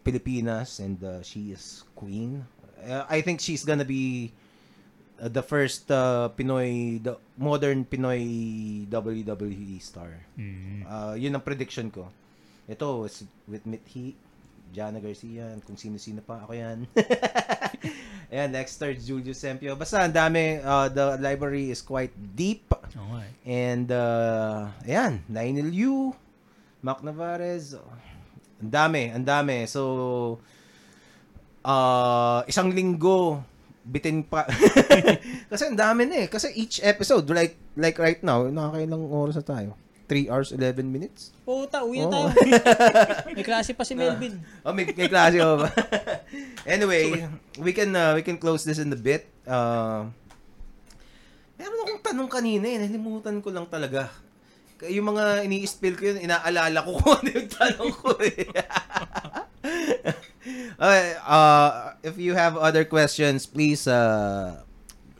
Pilipinas 0.00 0.78
and 0.78 0.96
uh, 1.02 1.18
she 1.20 1.50
is 1.52 1.82
queen. 1.92 2.46
Uh, 2.80 3.02
I 3.10 3.20
think 3.20 3.42
she's 3.42 3.66
gonna 3.66 3.84
be 3.84 4.30
uh, 5.18 5.26
the 5.26 5.42
first 5.42 5.90
uh, 5.90 6.30
Pinoy 6.32 7.02
the 7.02 7.18
modern 7.36 7.82
Pinoy 7.84 8.22
WWE 8.86 9.82
star. 9.82 10.22
Mm. 10.38 10.86
Uh, 10.86 11.14
yun 11.18 11.34
ang 11.34 11.42
prediction 11.42 11.90
ko. 11.90 12.08
Ito 12.70 13.04
with 13.50 13.66
Mithi, 13.66 14.14
Jana 14.70 15.02
Garcia, 15.02 15.50
kung 15.66 15.76
sino-sino 15.76 16.22
pa 16.22 16.46
ako 16.46 16.52
yan. 16.54 16.86
Ayan, 18.28 18.52
next 18.52 18.76
start 18.76 19.00
Julius 19.00 19.40
Sempio. 19.40 19.72
Basta 19.72 20.04
ang 20.04 20.12
dami, 20.12 20.60
uh, 20.60 20.92
the 20.92 21.16
library 21.16 21.72
is 21.72 21.80
quite 21.80 22.12
deep. 22.36 22.68
Okay. 22.68 23.28
And, 23.48 23.88
uh, 23.88 24.68
ayan, 24.84 25.24
Lionel 25.32 25.72
Yu, 25.72 26.12
Mac 26.84 27.00
Navarez. 27.00 27.72
Ang 28.60 28.68
dami, 28.68 29.08
ang 29.08 29.24
dami. 29.24 29.64
So, 29.64 29.82
ah, 31.64 32.44
isang 32.44 32.68
linggo, 32.68 33.40
bitin 33.80 34.20
pa. 34.28 34.44
Kasi 35.50 35.72
ang 35.72 35.78
dami 35.80 36.04
na 36.04 36.26
eh. 36.26 36.28
Kasi 36.28 36.52
each 36.52 36.84
episode, 36.84 37.24
like 37.32 37.56
like 37.80 37.96
right 37.96 38.20
now, 38.20 38.44
nakakailang 38.44 39.08
oras 39.08 39.40
na 39.40 39.46
tayo? 39.46 39.70
3 40.08 40.32
hours, 40.32 40.50
11 40.56 40.88
minutes? 40.88 41.36
Puta, 41.44 41.84
uwi 41.84 42.00
na 42.00 42.08
tayo. 42.08 42.28
May 43.36 43.44
klase 43.44 43.76
pa 43.76 43.84
si 43.84 43.92
Melvin. 43.92 44.40
Oh, 44.64 44.72
may, 44.72 44.88
may 44.96 45.06
klase 45.06 45.36
ba? 45.36 45.68
anyway, 46.64 47.28
we 47.60 47.76
can 47.76 47.92
uh, 47.92 48.16
we 48.16 48.24
can 48.24 48.40
close 48.40 48.64
this 48.64 48.80
in 48.80 48.88
a 48.88 48.96
bit. 48.96 49.28
Uh, 49.44 50.08
meron 51.60 51.78
akong 51.84 52.02
tanong 52.08 52.28
kanina 52.32 52.64
eh. 52.72 52.80
Nalimutan 52.80 53.44
ko 53.44 53.52
lang 53.52 53.68
talaga. 53.68 54.08
Yung 54.88 55.12
mga 55.12 55.44
ini-spill 55.44 55.94
ko 56.00 56.02
yun, 56.14 56.24
inaalala 56.24 56.80
ko 56.80 56.90
kung 57.04 57.20
ano 57.20 57.28
yung 57.28 57.50
tanong 57.52 57.92
ko 57.92 58.10
eh. 58.24 58.48
okay, 60.80 61.06
uh, 61.20 61.92
if 62.00 62.16
you 62.16 62.32
have 62.32 62.56
other 62.56 62.88
questions, 62.88 63.44
please 63.44 63.84
uh, 63.84 64.64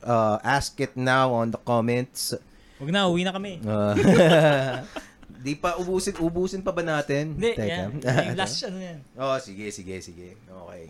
uh, 0.00 0.38
ask 0.40 0.80
it 0.80 0.96
now 0.96 1.36
on 1.36 1.52
the 1.52 1.60
comments. 1.60 2.32
Huwag 2.78 2.90
na, 2.90 3.10
uwi 3.10 3.26
na 3.26 3.34
kami. 3.34 3.58
Uh, 3.60 3.94
di 5.44 5.54
pa 5.54 5.74
ubusin, 5.76 6.14
ubusin 6.18 6.62
pa 6.62 6.70
ba 6.70 6.82
natin? 6.82 7.34
Hindi, 7.34 7.58
Teka. 7.58 7.66
yan. 7.66 7.90
Yung 8.30 8.38
last 8.38 8.62
ano 8.64 8.78
yan. 8.78 8.98
Oh, 9.14 9.34
sige, 9.38 9.66
sige, 9.70 9.98
sige. 9.98 10.38
Okay. 10.46 10.84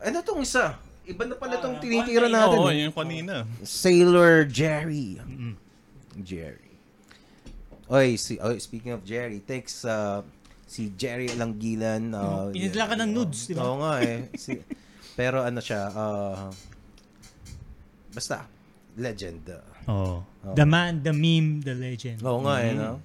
Ano 0.00 0.20
tong 0.20 0.40
isa? 0.40 0.76
Iba 1.06 1.22
na 1.22 1.36
pala 1.36 1.60
tong 1.60 1.76
Ah, 1.76 1.80
tinitira 1.80 2.26
natin. 2.26 2.58
Oo, 2.58 2.68
eh. 2.72 2.82
yung 2.82 2.96
kanina. 2.96 3.46
Sailor 3.62 4.42
Jerry. 4.50 5.20
Jerry. 6.18 6.72
Oy, 7.86 8.18
si, 8.18 8.34
oy, 8.42 8.58
speaking 8.58 8.90
of 8.90 9.06
Jerry, 9.06 9.38
thanks 9.38 9.86
uh, 9.86 10.18
si 10.66 10.90
Jerry 10.98 11.30
Langgilan. 11.30 12.10
Uh, 12.10 12.50
Pinadala 12.50 12.84
ka 12.90 12.94
ng 12.98 13.10
nudes, 13.14 13.46
di 13.46 13.54
ba? 13.54 13.62
Oo 13.62 13.78
nga 13.78 14.02
eh. 14.02 14.26
Si, 14.34 14.58
pero 15.20 15.46
ano 15.46 15.62
siya, 15.62 15.94
uh, 15.94 16.50
basta, 18.10 18.42
legend. 18.98 19.46
Oh. 19.86 20.22
Oo. 20.22 20.54
The 20.54 20.66
man, 20.66 21.02
the 21.02 21.14
meme, 21.14 21.62
the 21.62 21.74
legend. 21.74 22.22
Oo 22.22 22.42
nga 22.46 22.62
eh, 22.62 22.74
no? 22.74 23.02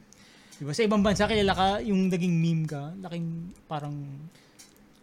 Diba 0.62 0.78
sa 0.78 0.86
ibang 0.86 1.02
bansa 1.02 1.26
kilala 1.26 1.54
ka, 1.58 1.68
yung 1.82 2.10
naging 2.10 2.38
meme 2.38 2.66
ka, 2.70 2.94
laking 3.02 3.50
parang 3.66 3.98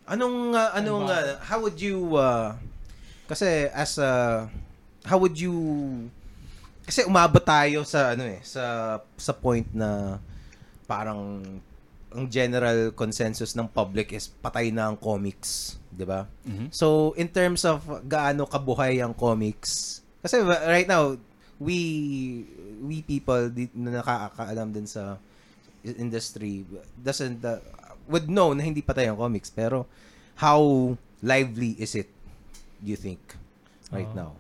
Anong, 0.09 0.57
uh, 0.57 0.71
anong, 0.73 1.05
Ano 1.05 1.13
uh, 1.13 1.37
how 1.45 1.59
would 1.61 1.77
you, 1.77 2.17
uh, 2.17 2.57
kasi 3.29 3.69
as 3.75 4.01
a, 4.01 4.47
how 5.05 5.21
would 5.21 5.37
you, 5.37 5.53
kasi 6.89 7.05
umabot 7.05 7.45
tayo 7.45 7.85
sa, 7.85 8.17
ano 8.17 8.25
eh, 8.25 8.41
sa, 8.41 8.97
sa 9.21 9.33
point 9.37 9.69
na 9.77 10.17
parang, 10.89 11.45
ang 12.09 12.25
general 12.33 12.97
consensus 12.97 13.53
ng 13.53 13.69
public 13.69 14.17
is 14.17 14.33
patay 14.41 14.73
na 14.73 14.89
ang 14.89 14.97
comics, 14.97 15.77
di 15.93 16.09
ba? 16.09 16.25
Mhm. 16.49 16.73
So, 16.73 17.13
in 17.21 17.29
terms 17.29 17.69
of 17.69 17.85
gaano 18.09 18.49
kabuhay 18.49 19.05
ang 19.05 19.13
comics, 19.13 20.01
kasi 20.25 20.41
right 20.41 20.89
now, 20.89 21.21
we, 21.59 21.79
we 22.83 23.03
people 23.03 23.51
di, 23.51 23.71
na 23.75 24.03
nakakaalam 24.03 24.71
din 24.71 24.87
sa 24.87 25.19
industry 25.83 26.67
doesn't 26.99 27.43
uh, 27.43 27.59
would 28.11 28.27
know 28.27 28.55
na 28.55 28.63
hindi 28.67 28.83
patay 28.83 29.07
ang 29.11 29.19
comics 29.19 29.51
pero 29.51 29.87
how 30.39 30.95
lively 31.23 31.75
is 31.79 31.95
it 31.95 32.11
you 32.83 32.95
think 32.95 33.19
right 33.91 34.11
Oo. 34.15 34.19
now 34.19 34.31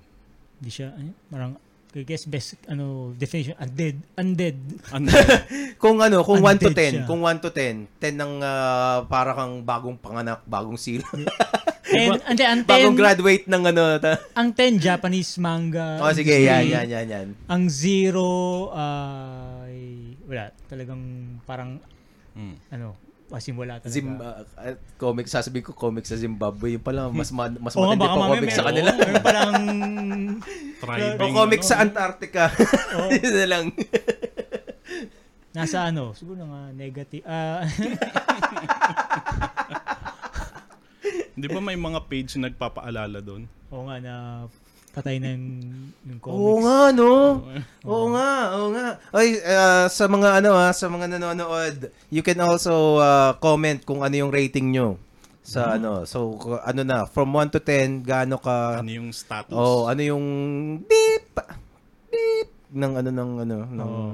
di 0.58 0.70
siya 0.70 0.94
ano, 0.94 1.14
parang 1.30 1.52
I 1.98 2.04
guess 2.04 2.24
best 2.24 2.54
ano 2.64 3.10
definition 3.12 3.54
undead 3.56 3.98
undead. 4.14 4.56
Ano? 4.88 5.10
kung 5.82 5.98
ano 5.98 6.22
kung 6.22 6.38
1 6.38 6.58
to 6.58 6.68
Undead 6.68 6.94
10 6.94 6.94
siya. 6.94 7.04
kung 7.04 7.20
1 7.20 7.40
to 7.40 7.50
10 7.50 7.86
10 7.98 8.14
ng 8.14 8.32
uh, 8.38 9.04
para 9.04 9.32
kang 9.32 9.60
bagong 9.60 9.96
panganak 9.96 10.40
bagong 10.44 10.76
sila. 10.76 11.04
And 11.88 12.20
ande 12.22 12.44
ang 12.44 12.62
bagong 12.62 12.94
10 12.94 13.00
graduate 13.00 13.44
ng 13.46 13.62
ano 13.64 13.82
ta- 13.96 14.20
ang 14.32 14.52
10 14.52 14.76
Japanese 14.78 15.34
manga. 15.36 15.96
Oh 16.02 16.12
sige 16.12 16.36
yan 16.36 16.64
yan 16.64 16.86
yan 16.86 17.06
yan. 17.08 17.28
ang 17.46 17.64
zero 17.66 18.68
ay 18.70 19.78
wala. 20.22 20.52
Talagang 20.64 21.02
parang 21.42 21.80
Mm. 22.30 22.54
ano 22.70 22.94
pasimula 23.28 23.76
talaga 23.76 23.92
Zim, 23.92 24.16
uh, 24.16 24.40
uh, 24.40 24.76
comics 24.96 25.30
sasabihin 25.30 25.60
ko 25.62 25.72
comics 25.72 26.08
sa 26.08 26.16
Zimbabwe 26.16 26.74
yung 26.74 26.82
pala 26.82 27.06
mas 27.08 27.28
ma- 27.28 27.52
mas 27.52 27.72
nga, 27.72 27.84
matindi 27.84 28.02
pa 28.02 28.16
mamaya 28.16 28.32
comics 28.34 28.56
sa 28.56 28.64
kanila 28.64 28.88
oo, 28.88 28.98
meron 28.98 29.20
palang 29.22 29.54
Thriving. 30.80 31.20
o 31.20 31.36
comics 31.36 31.66
ano. 31.66 31.70
sa 31.70 31.76
Antarctica 31.78 32.44
Oo. 32.96 33.08
yun 33.14 33.32
na 33.34 33.46
lang 33.46 33.64
nasa 35.50 35.84
ano 35.84 36.12
siguro 36.12 36.40
nga 36.42 36.72
negative 36.72 37.24
ah 37.24 37.60
Di 41.38 41.46
ba 41.46 41.62
may 41.62 41.78
mga 41.78 42.02
page 42.04 42.34
na 42.34 42.50
nagpapaalala 42.50 43.22
doon? 43.22 43.46
oo 43.68 43.84
nga 43.84 43.96
na 44.00 44.14
patay 44.98 45.22
na 45.22 45.30
yung, 45.30 45.46
yung 46.02 46.18
comics 46.18 46.34
Oo 46.34 46.54
nga, 46.58 46.78
no? 46.90 47.10
Oo 47.86 48.06
nga, 48.10 48.28
oo 48.52 48.66
nga. 48.74 48.86
Ay, 49.14 49.38
uh, 49.38 49.86
sa 49.86 50.04
mga 50.06 50.28
ano 50.42 50.50
ha, 50.52 50.68
sa 50.74 50.90
mga 50.90 51.06
nanonood, 51.14 51.88
you 52.10 52.20
can 52.20 52.36
also 52.38 52.98
uh, 52.98 53.32
comment 53.38 53.78
kung 53.80 54.02
ano 54.02 54.12
yung 54.12 54.28
rating 54.28 54.74
nyo. 54.74 54.98
Sa 55.40 55.78
ano, 55.78 56.04
so 56.04 56.36
ano 56.60 56.82
na, 56.82 57.06
from 57.06 57.30
1 57.32 57.54
to 57.54 57.62
10, 57.62 58.02
gaano 58.02 58.36
ka, 58.36 58.82
Ano 58.82 58.90
yung 58.90 59.14
status? 59.14 59.54
oh, 59.54 59.86
ano 59.86 60.02
yung 60.02 60.26
beep, 60.82 61.30
beep, 62.10 62.50
ng 62.68 62.92
ano, 62.98 63.08
ng 63.08 63.30
ano, 63.46 63.56
ng, 63.64 63.80
Oo. 63.80 64.12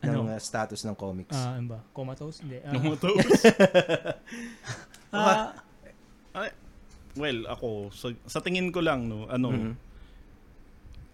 ng 0.00 0.08
Ano? 0.08 0.20
uh, 0.32 0.40
status 0.40 0.80
ng 0.82 0.96
comics. 0.96 1.30
ah 1.30 1.54
ano 1.54 1.76
ba 1.76 1.78
comatose 1.92 2.40
hindi 2.40 2.58
ah, 2.64 2.72
mo 2.74 2.96
to? 2.96 3.06
ah, 5.12 5.52
Ay, 6.32 6.48
well, 7.14 7.44
ako, 7.44 7.92
sa, 7.92 8.08
sa 8.24 8.40
tingin 8.40 8.72
ko 8.72 8.80
lang, 8.80 9.04
no, 9.04 9.28
ano, 9.28 9.52
Mhm. 9.52 9.72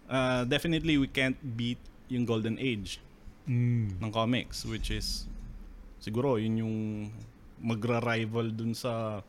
Uh, 0.08 0.42
definitely 0.44 0.96
we 0.96 1.06
can't 1.06 1.36
beat 1.54 1.78
yung 2.08 2.24
golden 2.24 2.56
age 2.58 2.98
mm, 3.44 3.96
ng 3.98 4.10
comics, 4.10 4.64
which 4.64 4.90
is, 4.90 5.28
siguro, 5.98 6.36
yun 6.36 6.58
yung 6.58 6.76
magra-rival 7.58 8.48
dun 8.48 8.72
sa 8.72 9.20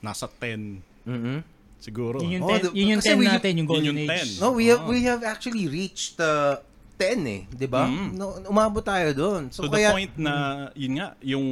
nasa 0.00 0.26
10, 0.28 0.82
Mhm. 1.04 1.36
siguro. 1.78 2.18
yun 2.20 2.38
yung 2.38 2.44
Oh, 2.44 2.50
10 2.50 2.62
the- 2.62 2.74
yun 2.74 2.86
yung 2.90 3.02
kasi 3.02 3.10
10 3.10 3.18
we- 3.18 3.26
natin 3.28 3.52
yung 3.52 3.58
yun 3.58 3.66
golden 3.66 3.86
yung 3.88 4.00
age 4.02 4.10
10. 4.10 4.40
No, 4.40 4.52
we 4.52 4.64
have 4.66 4.82
Ah. 4.82 4.88
we 4.88 4.98
have 5.02 5.22
actually 5.22 5.66
reached 5.66 6.18
uh, 6.18 6.58
10 6.96 7.22
eh, 7.24 7.42
'di 7.48 7.66
ba? 7.66 7.86
Mm. 7.86 8.10
No, 8.14 8.24
umabot 8.46 8.80
tayo 8.80 9.10
doon. 9.12 9.50
So 9.50 9.64
to 9.64 9.68
the 9.68 9.78
kaya 9.80 9.90
point 9.90 10.14
na, 10.14 10.34
yun 10.74 10.96
nga, 10.96 11.14
yung 11.20 11.46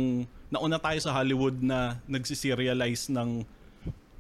nauna 0.47 0.79
tayo 0.79 0.99
sa 0.99 1.11
Hollywood 1.13 1.59
na 1.59 1.99
nagsiserialize 2.07 3.07
ng 3.09 3.43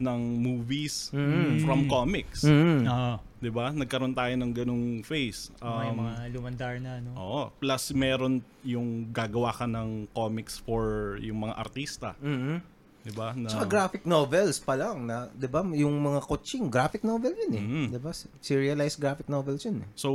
ng 0.00 0.20
movies 0.36 1.12
Mm. 1.12 1.60
from 1.60 1.84
comics. 1.86 2.42
Mhm. 2.42 2.86
Oo. 2.86 3.14
'Di 3.40 3.48
ba? 3.48 3.72
Nagkaroon 3.72 4.12
tayo 4.12 4.36
ng 4.36 4.52
ganung 4.52 4.86
phase. 5.00 5.48
Um, 5.64 5.96
mga 5.96 6.28
lumandar 6.36 6.74
na 6.76 7.00
no 7.00 7.16
Oo. 7.16 7.42
Plus 7.56 7.96
meron 7.96 8.44
yung 8.60 9.08
gagawa 9.08 9.50
ka 9.50 9.64
ng 9.64 10.12
comics 10.12 10.60
for 10.60 11.16
yung 11.18 11.48
mga 11.48 11.56
artista, 11.56 12.12
Mhm. 12.20 12.60
'di 13.00 13.12
ba? 13.16 13.32
Na 13.32 13.48
Tsaka 13.48 13.64
graphic 13.64 14.04
novels 14.04 14.60
pa 14.60 14.76
lang 14.76 15.08
na, 15.08 15.32
'di 15.32 15.48
ba? 15.48 15.64
Yung 15.64 15.96
mga 15.98 16.20
coaching, 16.20 16.68
graphic 16.68 17.00
novel 17.00 17.32
'yun 17.32 17.52
eh, 17.56 17.64
Mm. 17.64 17.86
'di 17.96 17.98
ba? 17.98 18.12
Serialized 18.44 19.00
graphic 19.00 19.26
novels 19.26 19.64
'yun 19.64 19.82
eh. 19.82 19.88
So, 19.96 20.08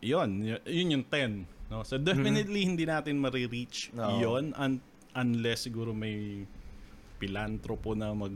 'yun, 0.00 0.48
yun 0.64 0.88
yung 0.96 1.04
10, 1.04 1.44
no? 1.68 1.84
So 1.84 2.00
definitely 2.00 2.64
hindi 2.64 2.88
natin 2.88 3.20
ma-reach 3.20 3.92
Mm-hmm. 3.92 4.00
Oo. 4.00 4.16
'yon 4.16 4.44
un- 4.56 4.80
unless 5.12 5.68
siguro 5.68 5.92
may 5.92 6.48
pilantropo 7.16 7.92
na 7.92 8.12
mag 8.12 8.32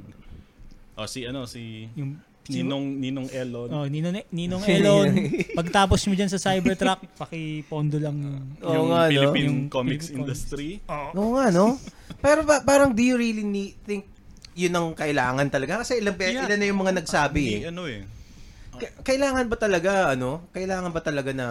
Oh, 0.96 1.08
si 1.08 1.24
ano 1.24 1.48
si 1.48 1.88
yung 1.96 2.20
Ninong 2.50 2.86
Ninong 2.98 3.28
Elon. 3.30 3.68
Oh, 3.70 3.86
Ninong, 3.86 4.26
Ninong 4.28 4.62
Elon, 4.66 5.08
pagtapos 5.54 6.04
mo 6.04 6.12
dyan 6.12 6.26
sa 6.26 6.36
Cybertruck, 6.36 7.00
paki-pondo 7.14 7.96
lang 7.96 8.16
yung... 8.18 8.38
Oo 8.60 8.74
yung 8.74 8.86
nga, 8.90 9.02
no? 9.02 9.10
Philippine 9.10 9.46
Yung 9.46 9.60
comics 9.68 10.10
Philippine 10.10 10.18
industry. 10.20 10.68
Oo 11.14 11.30
nga, 11.34 11.46
no? 11.48 11.78
Pero 12.18 12.42
ba, 12.42 12.60
parang 12.60 12.90
do 12.90 13.00
you 13.00 13.14
really 13.14 13.46
need, 13.46 13.78
think 13.82 14.04
yun 14.52 14.74
ang 14.74 14.92
kailangan 14.92 15.46
talaga? 15.48 15.80
Kasi 15.80 16.02
ilan, 16.02 16.14
Yeah. 16.18 16.44
ilan 16.44 16.58
na 16.58 16.66
yung 16.66 16.80
mga 16.80 16.94
nagsabi 16.98 17.42
eh. 17.56 17.70
ano 17.70 17.86
eh. 17.86 18.02
K- 18.76 19.06
kailangan 19.06 19.46
ba 19.46 19.56
talaga, 19.56 20.12
ano? 20.12 20.50
Kailangan 20.50 20.90
ba 20.90 21.00
talaga 21.00 21.30
na 21.30 21.46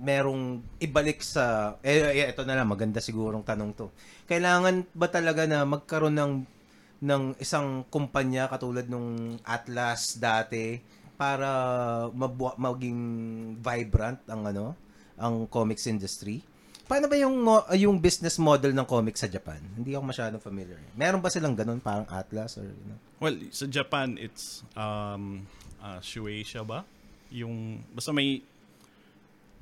merong 0.00 0.64
ibalik 0.80 1.20
sa... 1.20 1.76
Eh, 1.84 2.24
eh, 2.24 2.28
ito 2.28 2.42
na 2.42 2.56
lang, 2.56 2.66
maganda 2.66 2.98
sigurong 2.98 3.44
tanong 3.44 3.70
to. 3.76 3.86
Kailangan 4.24 4.88
ba 4.90 5.06
talaga 5.06 5.44
na 5.44 5.62
magkaroon 5.62 6.16
ng 6.16 6.32
ng 7.00 7.36
isang 7.36 7.82
kumpanya 7.88 8.46
katulad 8.46 8.84
nung 8.84 9.40
Atlas 9.42 10.14
dati 10.14 10.78
para 11.16 11.48
mabu- 12.12 12.56
maging 12.56 13.00
vibrant 13.56 14.20
ang 14.24 14.44
ano 14.46 14.66
ang 15.16 15.44
comics 15.46 15.84
industry 15.84 16.40
Paano 16.84 17.06
ba 17.06 17.14
yung 17.14 17.38
mo- 17.38 17.70
yung 17.70 18.02
business 18.02 18.34
model 18.34 18.74
ng 18.74 18.82
comics 18.82 19.22
sa 19.22 19.30
Japan? 19.30 19.62
Hindi 19.78 19.94
ako 19.94 20.10
masyadong 20.10 20.42
familiar. 20.42 20.74
Meron 20.98 21.22
ba 21.22 21.30
silang 21.30 21.54
ganun 21.54 21.78
parang 21.78 22.02
Atlas 22.10 22.58
or 22.58 22.66
you 22.66 22.74
know? 22.82 22.98
Well, 23.22 23.38
sa 23.54 23.70
Japan, 23.70 24.18
it's 24.18 24.66
um, 24.74 25.46
uh, 25.78 26.02
Shueisha 26.02 26.66
ba? 26.66 26.82
Yung, 27.30 27.86
basta 27.94 28.10
may 28.10 28.42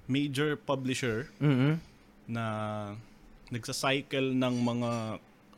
major 0.09 0.57
publisher 0.57 1.29
Mhm. 1.37 1.77
na 2.33 2.45
nagsa-cycle 3.49 4.33
ng 4.33 4.55
mga 4.65 4.91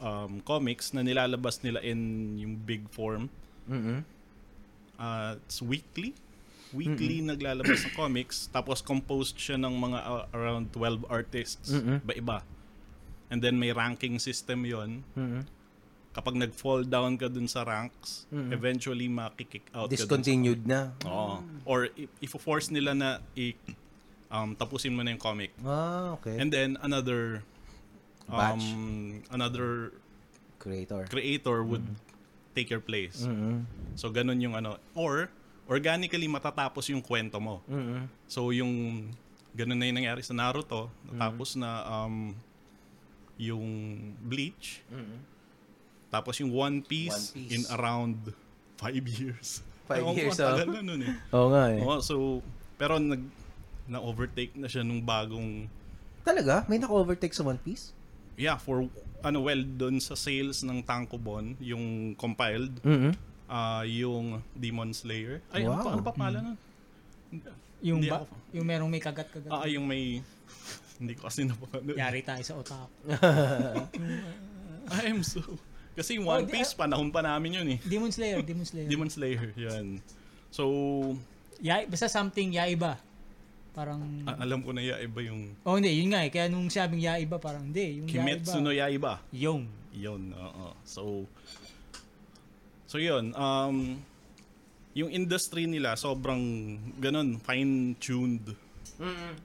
um, 0.01 0.41
comics 0.43 0.91
na 0.91 1.01
nilalabas 1.01 1.61
nila 1.61 1.79
in 1.81 2.01
yung 2.37 2.57
big 2.57 2.89
form. 2.89 3.29
Mhm. 3.65 4.03
Uh, 4.97 5.37
it's 5.39 5.61
weekly. 5.61 6.13
Weekly 6.71 7.19
naglalabas 7.21 7.83
ng 7.83 7.95
comics. 7.95 8.47
Tapos 8.47 8.79
composed 8.81 9.35
siya 9.35 9.57
ng 9.57 9.75
mga 9.75 9.99
uh, 10.01 10.25
around 10.31 10.71
12 10.71 11.03
artists. 11.09 11.71
Mm-mm. 11.71 11.99
Iba-iba. 12.01 12.45
And 13.27 13.39
then 13.39 13.57
may 13.57 13.71
ranking 13.71 14.19
system 14.19 14.63
yon 14.65 15.03
Mhm. 15.13 15.47
Kapag 16.11 16.35
nag-fall 16.35 16.83
down 16.85 17.15
ka 17.15 17.31
dun 17.31 17.47
sa 17.47 17.63
ranks, 17.63 18.27
Mm-mm. 18.29 18.51
eventually 18.51 19.07
makikick 19.07 19.63
out 19.71 19.87
ka 19.87 19.95
dun 19.95 19.95
sa 19.95 20.03
Discontinued 20.11 20.67
na. 20.67 20.91
Oo. 21.05 21.39
Or 21.65 21.87
i- 21.93 22.11
if-force 22.21 22.67
nila 22.69 22.93
na 22.93 23.09
i- 23.35 23.55
um, 24.27 24.55
tapusin 24.55 24.91
mo 24.91 25.03
na 25.03 25.11
yung 25.11 25.23
comic. 25.23 25.55
Ah, 25.61 26.19
okay. 26.19 26.35
And 26.35 26.51
then 26.51 26.75
another 26.81 27.47
Batch. 28.31 28.65
um, 28.65 28.93
another 29.29 29.91
Creator. 30.59 31.09
creator 31.09 31.63
would 31.63 31.85
take 32.53 32.69
your 32.69 32.81
place. 32.81 33.25
Mhm. 33.25 33.65
So 33.97 34.09
ganun 34.09 34.39
yung 34.39 34.53
ano 34.53 34.77
or 34.93 35.31
organically 35.67 36.27
matatapos 36.27 36.91
yung 36.91 37.01
kwento 37.01 37.39
mo. 37.39 37.63
Mhm. 37.65 38.07
So 38.27 38.51
yung 38.51 39.07
ganun 39.51 39.77
na 39.77 39.87
yung 39.87 39.99
nangyari 39.99 40.21
sa 40.21 40.31
Naruto, 40.31 40.91
natapos 41.07 41.57
na 41.57 41.71
um 41.87 42.35
yung 43.35 43.65
Bleach, 44.21 44.85
Mhm. 44.87 45.17
tapos 46.09 46.37
yung 46.39 46.53
One 46.53 46.83
Piece, 46.83 47.33
One 47.33 47.41
Piece. 47.41 47.51
in 47.51 47.63
around 47.73 48.17
five 48.77 49.01
years. 49.01 49.65
Five 49.89 50.05
Ewan 50.05 50.15
years, 50.15 50.39
oh. 50.39 50.45
tagal 50.47 50.69
na 50.71 50.81
nun 50.85 51.03
eh. 51.03 51.15
Oo 51.35 51.49
nga 51.51 51.65
eh. 51.67 51.81
Oo, 51.81 51.99
so 51.99 52.15
pero 52.77 53.01
nag 53.01 53.19
na-overtake 53.89 54.55
na 54.55 54.69
siya 54.69 54.83
nung 54.83 55.01
bagong 55.01 55.67
Talaga? 56.21 56.63
May 56.69 56.77
naka-overtake 56.77 57.33
sa 57.33 57.43
One 57.43 57.57
Piece? 57.57 57.91
Yeah 58.41 58.57
for 58.57 58.89
ano 59.21 59.39
well 59.39 59.61
doon 59.61 59.99
sa 59.99 60.17
sales 60.17 60.61
ng 60.61 60.81
Tankobon 60.81 61.55
yung 61.61 61.85
compiled 62.15 62.73
Mhm. 62.81 63.13
ah 63.47 63.85
yung 63.85 64.41
Demon 64.55 64.91
Slayer 64.91 65.45
ay 65.51 65.63
ano, 65.63 65.71
Wow. 65.71 65.79
pa, 65.79 65.91
ano 65.91 66.03
pa 66.03 66.13
pala 66.15 66.39
nun? 66.41 66.57
Yung, 67.81 68.01
ba, 68.03 68.23
ako- 68.23 68.37
yung 68.53 68.67
merong 68.67 68.89
may 68.89 68.99
kagat-kagat. 68.99 69.49
Ah, 69.49 69.65
yung 69.65 69.85
may 69.85 70.21
hindi 70.99 71.13
ko 71.15 71.27
kasi 71.27 71.45
napapanood. 71.45 71.95
Yari 71.95 72.21
tayo 72.21 72.43
sa 72.43 72.55
otak. 72.57 72.89
I'm 75.01 75.23
so 75.23 75.41
kasi 75.93 76.17
yung 76.17 76.25
One 76.25 76.43
Oh, 76.43 76.47
di- 76.47 76.55
Piece 76.55 76.73
panahon 76.73 77.09
pa 77.09 77.21
namin 77.21 77.51
yun 77.55 77.69
eh. 77.71 77.79
Demon 77.83 78.09
Slayer, 78.09 78.41
Demon 78.41 78.65
Slayer. 78.65 78.89
Demon 78.89 79.11
Slayer, 79.11 79.49
yan. 79.55 80.01
So, 80.49 80.65
Ya, 81.61 81.85
basta 81.85 82.09
something 82.09 82.57
yaiba. 82.57 82.97
Parang 83.71 84.03
a- 84.27 84.39
alam 84.41 84.61
ko 84.61 84.71
na 84.71 84.83
ya 84.83 84.99
iba 84.99 85.23
yung 85.23 85.55
Oh 85.63 85.79
hindi, 85.79 85.95
yun 85.95 86.11
nga 86.11 86.23
eh. 86.23 86.31
Kaya 86.31 86.47
nung 86.47 86.67
sabing 86.67 86.99
yaiba 86.99 87.39
parang 87.39 87.65
hindi, 87.65 88.03
yung 88.03 88.07
Kimetsu 88.07 88.59
no 88.59 88.71
yaiba. 88.71 89.23
Yaiba. 89.23 89.31
Yung. 89.33 89.63
Yun, 89.91 90.31
oo. 90.33 90.75
So, 90.83 91.27
so 92.85 92.99
yun, 92.99 93.35
um, 93.35 93.99
yung 94.93 95.11
industry 95.11 95.67
nila 95.67 95.95
sobrang 95.95 96.43
ganun, 96.97 97.39
fine-tuned, 97.39 98.55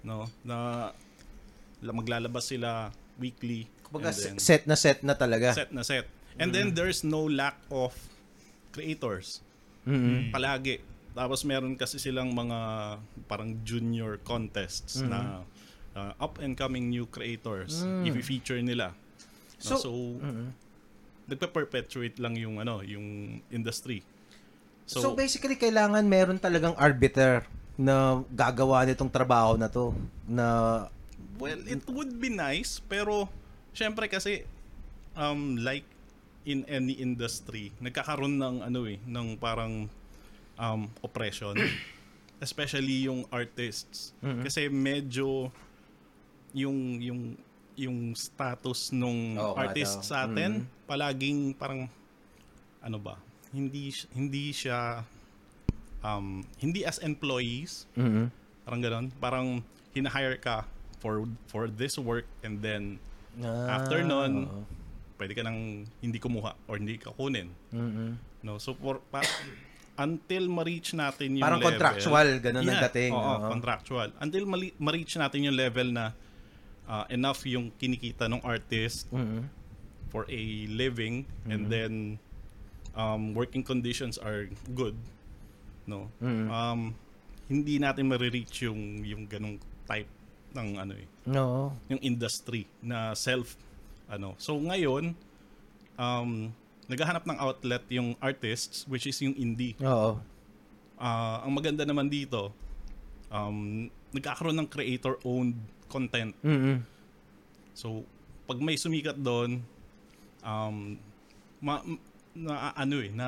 no? 0.02 0.26
Na 0.42 0.90
la- 1.80 1.94
maglalabas 1.94 2.46
sila 2.46 2.90
weekly. 3.16 3.70
Kumbaga, 3.84 4.10
then- 4.12 4.38
set 4.38 4.66
na 4.66 4.74
set 4.74 5.02
na 5.02 5.14
talaga. 5.14 5.54
set 5.54 5.70
na 5.70 5.82
set. 5.82 6.10
And 6.36 6.52
then 6.52 6.74
there's 6.74 7.02
no 7.02 7.24
lack 7.24 7.56
of 7.70 7.96
creators. 8.70 9.40
Mhm. 9.82 10.30
Palagi. 10.30 10.82
Tapos 11.16 11.48
meron 11.48 11.80
kasi 11.80 11.96
silang 11.96 12.36
mga 12.36 12.60
parang 13.26 13.56
junior 13.64 14.20
contests 14.20 15.00
na 15.00 15.48
uh, 15.96 16.12
up 16.20 16.44
and 16.44 16.60
coming 16.60 16.92
new 16.92 17.08
creators 17.08 17.88
i-feature 18.04 18.60
nila. 18.60 18.92
No, 19.64 19.80
So- 19.80 19.82
so 19.82 19.92
Mhm. 20.20 20.52
nagpe-perpetuate 21.26 22.20
lang 22.22 22.38
yung 22.38 22.60
ano, 22.62 22.84
yung 22.86 23.40
industry. 23.50 24.04
So, 24.86 25.02
So, 25.02 25.08
basically, 25.18 25.58
kailangan 25.58 26.06
meron 26.06 26.38
talagang 26.38 26.78
arbiter 26.78 27.42
na 27.74 28.22
gagawa 28.30 28.86
nitong 28.86 29.10
trabaho 29.10 29.58
na 29.58 29.66
to. 29.66 29.90
Na, 30.30 30.46
well, 31.42 31.58
it 31.66 31.82
would 31.90 32.22
be 32.22 32.30
nice 32.30 32.78
pero 32.86 33.26
syempre 33.74 34.06
kasi 34.06 34.46
um 35.18 35.58
like 35.58 35.84
in 36.46 36.62
any 36.70 36.94
industry, 37.02 37.74
nagkakaroon 37.82 38.38
ng 38.38 38.62
ano 38.62 38.86
eh, 38.86 39.02
ng 39.02 39.34
parang 39.42 39.90
um 40.58 40.88
oppression. 41.02 41.56
Especially 42.38 43.08
yung 43.08 43.24
artists. 43.30 44.12
Kasi 44.20 44.68
medyo 44.68 45.50
yung 46.52 47.00
yung 47.00 47.22
yung 47.76 47.98
status 48.14 48.92
nung 48.92 49.36
nga 49.36 49.68
artist 49.68 50.04
sa 50.04 50.24
atin 50.24 50.64
palaging 50.88 51.52
parang 51.52 51.92
ano 52.80 52.96
ba 52.96 53.20
hindi 53.52 53.92
hindi 54.16 54.56
siya 54.56 55.04
um 56.00 56.40
hindi 56.56 56.88
as 56.88 57.00
employees 57.00 57.84
Mhm. 57.96 58.32
Parang 58.64 58.82
gano'n. 58.82 59.06
Parang 59.20 59.48
hinahire 59.92 60.40
ka 60.40 60.66
for 60.98 61.28
for 61.46 61.68
this 61.68 61.96
work 61.96 62.26
and 62.42 62.60
then 62.60 62.98
Ah, 63.36 63.84
After 63.84 64.00
nun, 64.00 64.48
oo. 64.48 64.64
pwede 65.20 65.36
ka 65.36 65.44
nang 65.44 65.84
hindi 66.00 66.18
kumuha 66.18 66.56
or 66.66 66.80
hindi 66.80 66.96
ka 66.96 67.12
kunin. 67.12 67.52
Mhm. 67.70 68.16
No? 68.42 68.56
So 68.58 68.72
for 68.72 69.04
pa, 69.12 69.20
until 69.96 70.44
ma-reach 70.48 70.92
natin 70.92 71.36
yung 71.36 71.44
Parang 71.44 71.58
level. 71.58 71.72
contractual, 71.72 72.28
ganun 72.40 72.62
ang 72.62 72.70
Yeah, 72.70 72.84
dating. 72.86 73.12
Oo, 73.12 73.22
Oo. 73.22 73.48
contractual. 73.48 74.10
Until 74.18 74.44
mali- 74.44 74.76
ma-reach 74.78 75.16
natin 75.16 75.40
yung 75.44 75.56
level 75.56 75.90
na 75.90 76.12
ah, 76.86 77.10
enough 77.10 77.42
yung 77.44 77.74
kinikita 77.74 78.28
ng 78.28 78.42
artist 78.42 79.10
Mhm. 79.10 79.50
for 80.08 80.22
a 80.28 80.42
living 80.70 81.26
and 81.46 81.66
then 81.66 82.22
um, 82.94 83.34
working 83.34 83.60
conditions 83.60 84.16
are 84.16 84.46
good 84.72 84.94
no 85.84 86.08
Mhm. 86.18 86.46
um, 86.48 86.82
hindi 87.46 87.76
natin 87.78 88.06
ma-reach 88.06 88.64
yung 88.64 89.02
yung 89.02 89.26
ganong 89.26 89.58
type 89.84 90.06
ng 90.54 90.78
ano 90.78 90.94
eh 90.94 91.08
Oo. 91.32 91.74
yung 91.88 92.00
industry 92.00 92.70
na 92.80 93.12
self 93.14 93.58
ano 94.06 94.38
so 94.38 94.54
ngayon 94.56 95.18
um 95.96 96.54
naghahanap 96.86 97.26
ng 97.26 97.38
outlet 97.38 97.84
yung 97.90 98.14
artists 98.20 98.86
which 98.86 99.06
is 99.06 99.18
yung 99.20 99.34
indie 99.34 99.74
Oo. 99.80 100.20
Ah, 100.96 101.44
ang 101.44 101.52
maganda 101.52 101.84
naman 101.84 102.08
dito 102.08 102.54
um 103.28 103.86
nagkakaroon 104.10 104.56
ng 104.56 104.70
creator 104.70 105.20
owned 105.24 105.58
content 105.86 106.32
Mhm. 106.40 106.96
So, 107.76 108.08
pag 108.48 108.56
may 108.64 108.80
sumikat 108.80 109.20
doon, 109.20 109.60
um, 110.40 110.96
ma, 111.60 111.84
na, 112.32 112.72
ano 112.72 113.04
eh, 113.04 113.12
na 113.12 113.28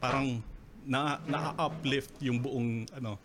parang 0.00 0.40
na, 0.80 1.20
na-uplift 1.28 2.16
yung 2.24 2.40
buong, 2.40 2.88
ano. 2.96 3.20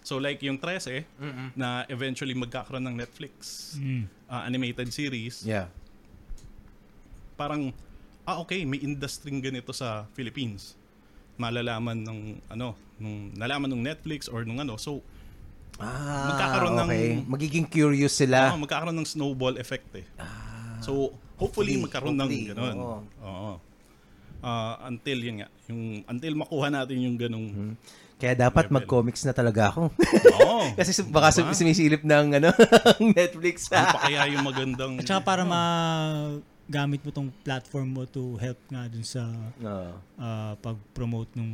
So, 0.00 0.16
like 0.16 0.40
yung 0.40 0.56
13, 0.56 1.04
na 1.52 1.84
eventually 1.84 2.32
magkakaroon 2.32 2.88
ng 2.88 2.96
Netflix 2.96 3.76
uh, 4.24 4.40
animated 4.40 4.88
series, 4.88 5.44
Yeah. 5.44 5.68
parang, 7.36 7.76
ah, 8.30 8.38
okay, 8.38 8.62
may 8.62 8.78
industry 8.78 9.34
ganito 9.34 9.70
sa 9.70 10.06
Philippines. 10.10 10.78
Malalaman 11.34 11.98
ng, 11.98 12.18
ano, 12.46 12.72
nung, 12.96 13.32
nalaman 13.32 13.66
ng 13.68 13.82
Netflix 13.82 14.26
or 14.26 14.42
nung 14.42 14.58
ano. 14.58 14.76
So, 14.76 15.02
Ah, 15.80 16.28
Magkakaroon 16.28 16.76
ng- 16.76 16.90
okay. 16.92 17.08
Magiging 17.24 17.64
curious 17.64 18.12
sila. 18.12 18.52
Oo, 18.52 18.60
magkakaroon 18.60 18.92
ng 18.94 19.08
snowball 19.08 19.56
effect 19.56 19.88
eh. 19.96 20.04
so, 20.78 21.08
hopefully, 21.34 21.72
hopefully, 21.72 21.74
magkaroon 21.80 22.14
hopefully, 22.14 22.40
ng 22.42 22.48
ganun. 22.52 22.76
oo. 22.76 22.98
Oo. 23.22 23.52
Ah, 24.40 24.76
until 24.84 25.16
yun 25.18 25.40
nga, 25.40 25.48
yung 25.66 26.04
until 26.06 26.32
makuha 26.34 26.68
natin 26.68 26.96
yung 26.98 27.16
ganung 27.16 27.76
Kaya 28.16 28.36
dapat 28.38 28.68
Level. 28.68 28.76
mag-comics 28.76 29.24
na 29.24 29.32
talaga 29.32 29.72
ako. 29.72 29.88
Oo. 30.36 30.60
Kasi 30.76 30.92
baka 31.08 31.32
Diba? 31.32 31.48
sum- 31.48 31.56
sumisilip 31.56 32.04
ng 32.04 32.26
ano, 32.36 32.52
Netflix. 33.16 33.72
Ano 33.72 33.96
pa 33.96 34.04
kaya 34.04 34.28
yung 34.28 34.44
magandang 34.44 35.00
At 35.00 35.08
saka 35.08 35.24
para 35.24 35.48
magamit 36.70 37.02
mo 37.02 37.10
tong 37.10 37.34
platform 37.42 37.88
mo 37.90 38.02
to 38.06 38.38
help 38.38 38.54
nga 38.70 38.86
dun 38.86 39.02
sa 39.02 39.26
Oo. 39.58 39.90
ah, 40.14 40.54
pag-promote 40.62 41.34
nung 41.34 41.50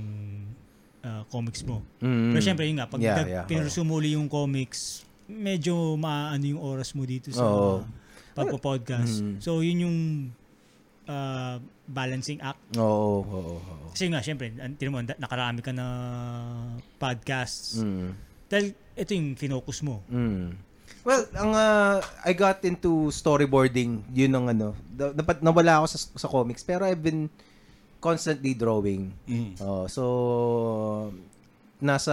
ah, 1.01 1.25
comics 1.33 1.65
mo. 1.65 1.81
Mm. 2.05 2.37
Pero 2.37 2.43
syempre 2.45 2.69
yun 2.69 2.77
nga, 2.77 2.85
pag 2.85 3.01
Yeah, 3.01 3.25
yeah, 3.25 3.45
pinursue 3.49 3.81
muli 3.81 4.13
yung 4.13 4.29
comics, 4.29 5.09
medyo 5.25 5.97
maano 5.97 6.45
yung 6.45 6.61
oras 6.61 6.93
mo 6.93 7.09
dito 7.09 7.33
sa 7.33 7.49
Oo. 7.49 7.81
pagpo-podcast. 8.37 9.25
Mm. 9.25 9.37
So 9.41 9.65
yun 9.65 9.89
yung 9.89 9.99
ah, 11.09 11.65
balancing 11.89 12.45
act. 12.45 12.61
Oo, 12.77 13.25
oo, 13.25 13.57
oo. 13.57 13.89
Kasi 13.97 14.13
nga, 14.13 14.21
syempre, 14.21 14.53
an- 14.61 14.77
tinan 14.77 14.93
mo, 14.93 15.01
nakarami 15.01 15.65
ka 15.65 15.73
na 15.73 15.87
podcasts. 17.01 17.81
Mm. 17.81 18.13
Dahil 18.53 18.67
ito 18.93 19.11
yung 19.17 19.33
finocus 19.33 19.81
mo. 19.81 20.05
Mm. 20.13 20.66
Well, 21.07 21.23
ang 21.39 21.55
ah, 21.55 22.03
I 22.27 22.35
got 22.35 22.67
into 22.67 23.15
storyboarding, 23.15 24.03
yun 24.11 24.35
ang 24.35 24.51
ano. 24.51 24.75
Da- 24.91 25.15
Dapat 25.15 25.39
nawala 25.39 25.79
ako 25.79 25.87
sa, 25.95 25.99
sa 26.19 26.27
comics 26.27 26.67
pero 26.67 26.83
I've 26.83 26.99
been 26.99 27.31
constantly 28.03 28.59
drawing. 28.59 29.15
Mm. 29.31 29.55
Oh, 29.63 29.87
so 29.87 30.03
nasa 31.79 32.11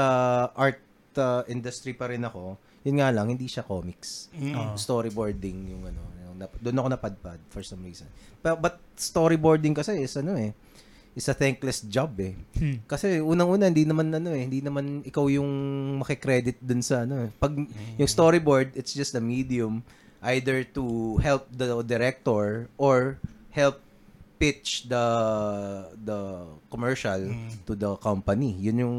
art 0.54 0.78
uh, 1.18 1.42
industry 1.50 1.98
pa 1.98 2.14
rin 2.14 2.22
ako. 2.22 2.62
Yun 2.86 3.02
nga 3.02 3.10
lang, 3.10 3.34
hindi 3.34 3.50
siya 3.50 3.66
comics. 3.66 4.30
Mm. 4.38 4.54
Oo. 4.54 4.74
Storyboarding 4.78 5.74
yung 5.74 5.84
ano, 5.90 6.02
yung 6.22 6.38
doon 6.62 6.78
ako 6.78 6.88
napadpad 6.94 7.40
for 7.50 7.66
some 7.66 7.82
reason. 7.82 8.06
But, 8.46 8.62
but 8.62 8.78
storyboarding 8.94 9.74
kasi 9.74 10.06
is 10.06 10.14
ano 10.22 10.38
eh, 10.38 10.54
is 11.14 11.30
a 11.30 11.36
thankless 11.38 11.86
job 11.86 12.18
eh. 12.18 12.34
Hmm. 12.58 12.82
Kasi 12.90 13.22
unang-una 13.22 13.70
hindi 13.70 13.86
naman 13.86 14.10
ano 14.10 14.34
eh, 14.34 14.50
hindi 14.50 14.60
naman 14.60 15.06
ikaw 15.06 15.30
yung 15.30 15.50
makikredit 16.02 16.58
dun 16.58 16.82
sa 16.82 17.06
ano. 17.06 17.26
eh. 17.26 17.30
Pag 17.38 17.54
yung 17.98 18.10
storyboard, 18.10 18.74
it's 18.74 18.94
just 18.94 19.14
a 19.14 19.22
medium 19.22 19.86
either 20.26 20.64
to 20.64 21.16
help 21.20 21.46
the 21.52 21.84
director 21.84 22.66
or 22.80 23.20
help 23.52 23.78
pitch 24.40 24.90
the 24.90 25.06
the 26.04 26.20
commercial 26.74 27.22
to 27.64 27.78
the 27.78 27.94
company. 28.02 28.58
Yun 28.60 28.78
yung 28.84 28.98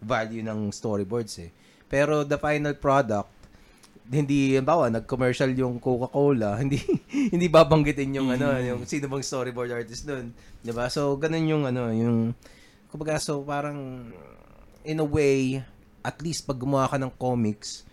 value 0.00 0.40
ng 0.40 0.70
storyboards 0.70 1.36
eh. 1.42 1.50
Pero 1.90 2.22
the 2.24 2.38
final 2.38 2.72
product 2.72 3.28
hindi 4.10 4.58
bawa 4.58 4.90
nag-commercial 4.90 5.54
yung 5.54 5.78
Coca-Cola, 5.78 6.56
hindi 6.62 6.80
hindi 7.30 7.46
babanggitin 7.46 8.18
yung 8.18 8.28
ano, 8.34 8.56
yung 8.58 8.82
sino 8.88 9.06
bang 9.06 9.22
storyboard 9.22 9.70
artist 9.70 10.08
doon, 10.08 10.34
'di 10.64 10.72
ba? 10.74 10.90
So 10.90 11.14
ganun 11.20 11.46
yung 11.46 11.64
ano, 11.68 11.92
yung 11.94 12.34
kumbaga 12.90 13.22
so 13.22 13.40
parang 13.46 14.10
in 14.82 14.98
a 14.98 15.06
way 15.06 15.62
at 16.02 16.18
least 16.18 16.42
pag 16.44 16.58
gumawa 16.58 16.90
ka 16.90 16.98
ng 16.98 17.14
comics, 17.14 17.86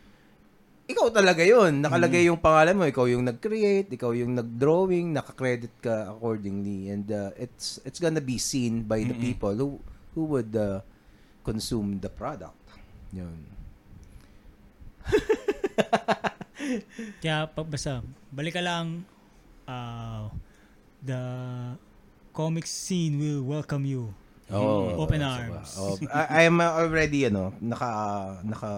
ikaw 0.89 1.13
talaga 1.13 1.45
yun. 1.45 1.85
Nakalagay 1.85 2.25
yung 2.25 2.41
pangalan 2.41 2.73
mo, 2.73 2.89
ikaw 2.89 3.05
yung 3.05 3.21
nag-create, 3.21 3.93
ikaw 3.93 4.09
yung 4.17 4.33
nag-drawing, 4.33 5.13
naka-credit 5.13 5.69
ka 5.77 6.09
accordingly 6.09 6.89
and 6.89 7.13
uh, 7.13 7.29
it's 7.37 7.77
it's 7.85 8.01
gonna 8.01 8.23
be 8.23 8.41
seen 8.41 8.81
by 8.89 9.05
the 9.05 9.13
people 9.13 9.53
who 9.53 9.77
who 10.17 10.25
would 10.25 10.49
uh, 10.57 10.81
consume 11.45 12.01
the 12.01 12.09
product. 12.09 12.57
Yun. 13.13 13.45
Kaya 17.21 17.47
pag 17.47 17.67
basta, 17.67 18.03
balik 18.29 18.55
ka 18.55 18.63
lang, 18.63 19.03
uh, 19.65 20.27
the 21.01 21.21
comic 22.31 22.67
scene 22.67 23.17
will 23.17 23.43
welcome 23.43 23.83
you. 23.83 24.11
Oh, 24.49 24.97
Open 24.97 25.21
arms. 25.21 25.77
Oh, 25.77 25.93
I, 26.09 26.41
I 26.41 26.49
am 26.49 26.57
already 26.57 27.29
ano, 27.29 27.53
naka 27.61 27.89
naka 28.41 28.71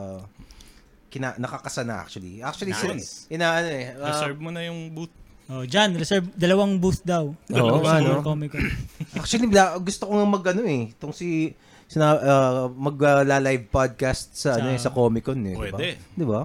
kina, 1.07 1.31
nakakasana 1.39 2.03
actually. 2.03 2.43
Actually, 2.43 2.75
Nice. 2.75 3.27
sin- 3.27 3.39
ina 3.39 3.55
ano 3.55 3.69
eh. 3.71 3.95
uh, 3.95 4.07
Reserve 4.11 4.39
mo 4.39 4.51
na 4.51 4.67
yung 4.67 4.91
boot. 4.91 5.11
Oh, 5.51 5.63
Jan, 5.67 5.91
reserve 5.95 6.31
dalawang 6.35 6.79
booth 6.79 7.03
daw. 7.03 7.27
Oo 7.35 7.77
nga, 7.83 7.99
Sa 7.99 8.03
no? 8.03 8.23
Comic 8.23 8.55
actually, 9.19 9.51
gusto 9.83 10.07
ko 10.07 10.11
nga 10.15 10.27
mag 10.27 10.43
ano 10.47 10.61
eh, 10.63 10.91
tong 10.95 11.11
si 11.11 11.51
sina, 11.91 12.15
uh, 12.15 12.71
mag 12.71 12.95
uh, 12.95 13.23
live 13.23 13.67
podcast 13.67 14.31
sa, 14.31 14.55
ano 14.55 14.71
eh, 14.71 14.79
sa 14.79 14.87
Sa- 14.91 14.95
Comic 14.95 15.27
Con 15.27 15.43
eh, 15.43 15.55
Pwede. 15.55 15.99
'di 16.15 16.23
ba? 16.23 16.23
'Di 16.23 16.25
ba? 16.27 16.41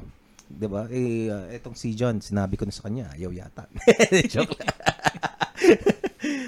Eh 0.91 1.29
uh, 1.29 1.47
etong 1.51 1.75
si 1.75 1.93
John, 1.99 2.23
sinabi 2.23 2.55
ko 2.55 2.65
na 2.65 2.75
sa 2.75 2.87
kanya, 2.87 3.11
ayaw 3.15 3.35
yata. 3.35 3.67
Joke. 4.33 4.57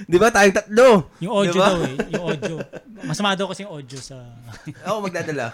'Di 0.09 0.17
ba 0.17 0.33
tayong 0.33 0.57
tatlo? 0.57 1.13
Yung 1.21 1.35
audio 1.35 1.53
Diba? 1.53 1.69
daw 1.69 1.81
eh. 1.85 1.97
Yung 2.17 2.25
audio. 2.25 2.55
Masama 3.05 3.37
daw 3.37 3.47
kasi 3.53 3.69
yung 3.69 3.75
audio 3.77 3.99
sa... 4.01 4.17
Oo, 4.89 5.05
magdadala. 5.05 5.53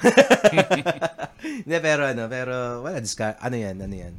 Hindi, 1.43 1.77
pero 1.83 2.03
ano, 2.09 2.25
pero 2.31 2.55
wala, 2.87 3.03
disca- 3.03 3.37
ano 3.43 3.57
yan, 3.59 3.77
ano 3.83 3.95
yan. 3.95 4.15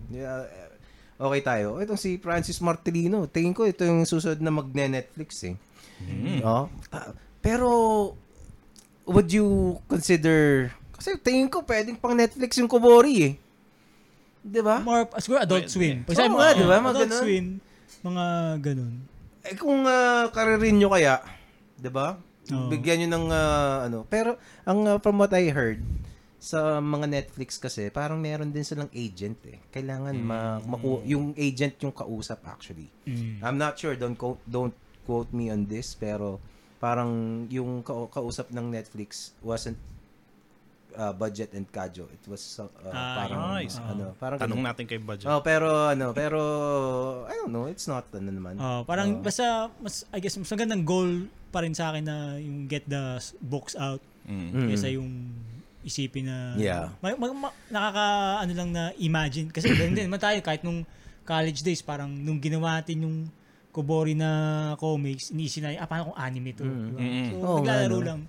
Okay 1.15 1.41
tayo. 1.41 1.79
Itong 1.79 1.99
si 1.99 2.19
Francis 2.19 2.59
Martelino, 2.59 3.31
tingin 3.31 3.55
ko 3.55 3.63
ito 3.63 3.87
yung 3.87 4.03
susunod 4.03 4.43
na 4.43 4.51
magne-Netflix 4.51 5.47
eh. 5.47 5.55
Oo. 6.43 6.67
Ah, 6.91 7.15
pero, 7.39 7.69
would 9.07 9.31
you 9.31 9.79
consider, 9.87 10.69
kasi 10.91 11.15
tingin 11.23 11.47
ko 11.47 11.63
pwedeng 11.63 11.95
pang 11.95 12.13
Netflix 12.13 12.59
yung 12.59 12.69
Kubori 12.69 13.15
eh. 13.23 13.33
Di 14.45 14.61
ba? 14.61 14.77
More, 14.77 15.09
siguro 15.17 15.41
Adult. 15.41 15.65
Swim. 15.65 16.05
Pag 16.05 16.13
Oo 16.13 16.19
sabi 16.21 16.29
mo, 16.29 16.37
nga, 16.37 16.53
di 16.53 16.61
ba? 16.61 16.77
ah, 16.77 16.81
Mga 16.83 16.91
Adult 16.91 17.09
ganun. 17.09 17.21
Swim. 17.25 17.45
Mga 18.05 18.25
ganun. 18.61 18.93
Eh 19.41 19.55
kung 19.57 19.81
uh, 19.81 20.29
karirin 20.29 20.77
nyo 20.77 20.89
kaya, 20.89 21.21
'di 21.75 21.89
ba? 21.89 22.21
Oo. 22.45 22.69
Bigyan 22.69 23.05
nyo 23.05 23.09
ng 23.09 23.25
ah, 23.29 23.89
ano. 23.89 24.05
Pero 24.05 24.37
ang 24.61 24.79
ah, 24.85 24.97
from 25.01 25.17
what 25.17 25.33
I 25.33 25.49
heard 25.49 25.81
sa 26.37 26.77
mga 26.77 27.09
Netflix 27.09 27.57
kasi, 27.57 27.89
parang 27.89 28.21
meron 28.21 28.53
din 28.53 28.61
silang 28.61 28.89
agent 28.93 29.41
eh. 29.49 29.57
Kailangan 29.73 30.13
ma 30.13 30.61
maku- 30.61 31.01
yung 31.03 31.33
agent 31.33 31.81
yung 31.81 31.89
kausap 31.89 32.45
actually. 32.45 32.85
Mm. 33.01 33.41
I'm 33.41 33.57
not 33.57 33.81
sure, 33.81 33.97
don't 33.97 34.13
quote, 34.13 34.37
don't 34.45 34.77
quote 35.09 35.33
me 35.33 35.49
on 35.49 35.65
this, 35.65 35.97
pero 35.97 36.37
parang 36.77 37.09
yung 37.49 37.81
ka- 37.81 38.13
kausap 38.13 38.53
ng 38.53 38.69
Netflix 38.69 39.33
wasn't 39.41 39.77
uh, 40.97 41.11
budget 41.11 41.51
and 41.51 41.67
kadyo. 41.67 42.07
It 42.07 42.23
was 42.25 42.41
uh, 42.57 42.67
Ah, 42.87 43.21
parang 43.21 43.39
nice. 43.53 43.75
ano, 43.77 44.15
parang 44.15 44.37
Tanong 44.37 44.57
ganun. 44.57 44.67
natin 44.67 44.83
kay 44.85 44.97
Budget. 44.97 45.27
Oh, 45.27 45.39
pero 45.39 45.67
ano, 45.87 46.11
pero 46.11 46.39
I 47.25 47.35
don't 47.37 47.51
know, 47.51 47.65
it's 47.65 47.85
not 47.85 48.07
ano 48.09 48.27
naman. 48.27 48.55
Oh, 48.55 48.81
parang 48.83 49.19
Oo. 49.19 49.21
basta 49.21 49.45
mas 49.77 50.07
I 50.09 50.19
guess 50.19 50.35
mas 50.35 50.47
magandang 50.47 50.81
goal 50.81 51.11
pa 51.49 51.59
rin 51.59 51.71
sa 51.71 51.89
akin 51.89 52.03
na 52.03 52.17
yung 52.35 52.65
get 52.65 52.83
the 52.85 53.15
books 53.39 53.75
out 53.75 53.99
Mm. 54.25 54.49
Mm. 54.49 54.67
kaysa 54.67 54.87
yung 54.89 55.09
isipin 55.81 56.25
na 56.25 56.57
Yeah. 56.57 56.89
ma- 56.97 57.13
ma- 57.13 57.45
ma- 57.45 57.55
nakaka 57.69 58.05
ano 58.41 58.51
lang 58.53 58.69
na 58.71 58.83
imagine 58.97 59.47
kasi 59.47 59.69
ganun 59.77 59.93
din 59.93 60.09
tayo 60.11 60.41
kahit 60.41 60.65
nung 60.65 60.81
college 61.21 61.61
days 61.61 61.79
parang 61.79 62.09
nung 62.09 62.41
ginawa 62.41 62.79
natin 62.79 63.05
yung 63.05 63.17
Kobori 63.69 64.15
na 64.15 64.31
comics 64.75 65.29
iniisip 65.29 65.59
na 65.59 65.75
ah 65.75 65.83
paano 65.83 66.09
kung 66.09 66.17
anime 66.17 66.51
to 66.51 66.63
Mm. 66.63 66.89
Diba? 66.89 66.99
So 67.29 67.37
nga, 67.37 67.53
naglalaro 67.61 67.97
lang 68.01 68.19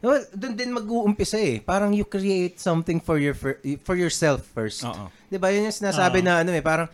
Well, 0.00 0.24
doon 0.32 0.56
din 0.56 0.72
mag-uumpisa 0.72 1.36
eh. 1.36 1.60
Parang 1.60 1.92
you 1.92 2.08
create 2.08 2.56
something 2.56 3.04
for 3.04 3.20
your 3.20 3.36
for 3.84 3.96
yourself 3.96 4.48
first. 4.48 4.80
Oo. 4.88 5.12
'Di 5.28 5.36
ba? 5.36 5.52
Yun 5.52 5.68
yung 5.68 5.76
sinasabi 5.76 6.24
Oo. 6.24 6.26
na 6.26 6.40
ano 6.40 6.50
eh, 6.56 6.64
parang 6.64 6.88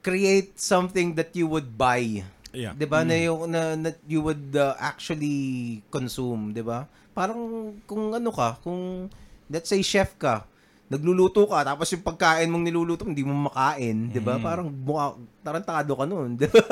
create 0.00 0.56
something 0.56 1.12
that 1.12 1.36
you 1.36 1.44
would 1.44 1.68
buy. 1.76 2.24
Yeah. 2.56 2.72
'Di 2.72 2.88
ba? 2.88 3.04
Na 3.04 3.16
yung 3.20 3.52
na, 3.52 3.76
na 3.76 3.88
you 4.08 4.24
would 4.24 4.56
uh, 4.56 4.72
actually 4.80 5.80
consume, 5.92 6.56
'di 6.56 6.64
ba? 6.64 6.88
Parang 7.12 7.72
kung 7.84 8.16
ano 8.16 8.32
ka, 8.32 8.56
kung 8.64 9.12
let's 9.52 9.68
say 9.68 9.84
chef 9.84 10.16
ka, 10.16 10.48
nagluluto 10.88 11.44
ka 11.48 11.64
tapos 11.64 11.88
yung 11.92 12.04
pagkain 12.04 12.48
mong 12.48 12.64
niluluto 12.64 13.04
hindi 13.04 13.24
mo 13.24 13.32
makain, 13.48 14.08
'di 14.08 14.20
ba? 14.24 14.40
Parang 14.40 14.72
mukha 14.72 15.20
tarantado 15.44 15.92
ka 15.96 16.04
noon, 16.08 16.40
'di 16.40 16.48
ba? 16.48 16.64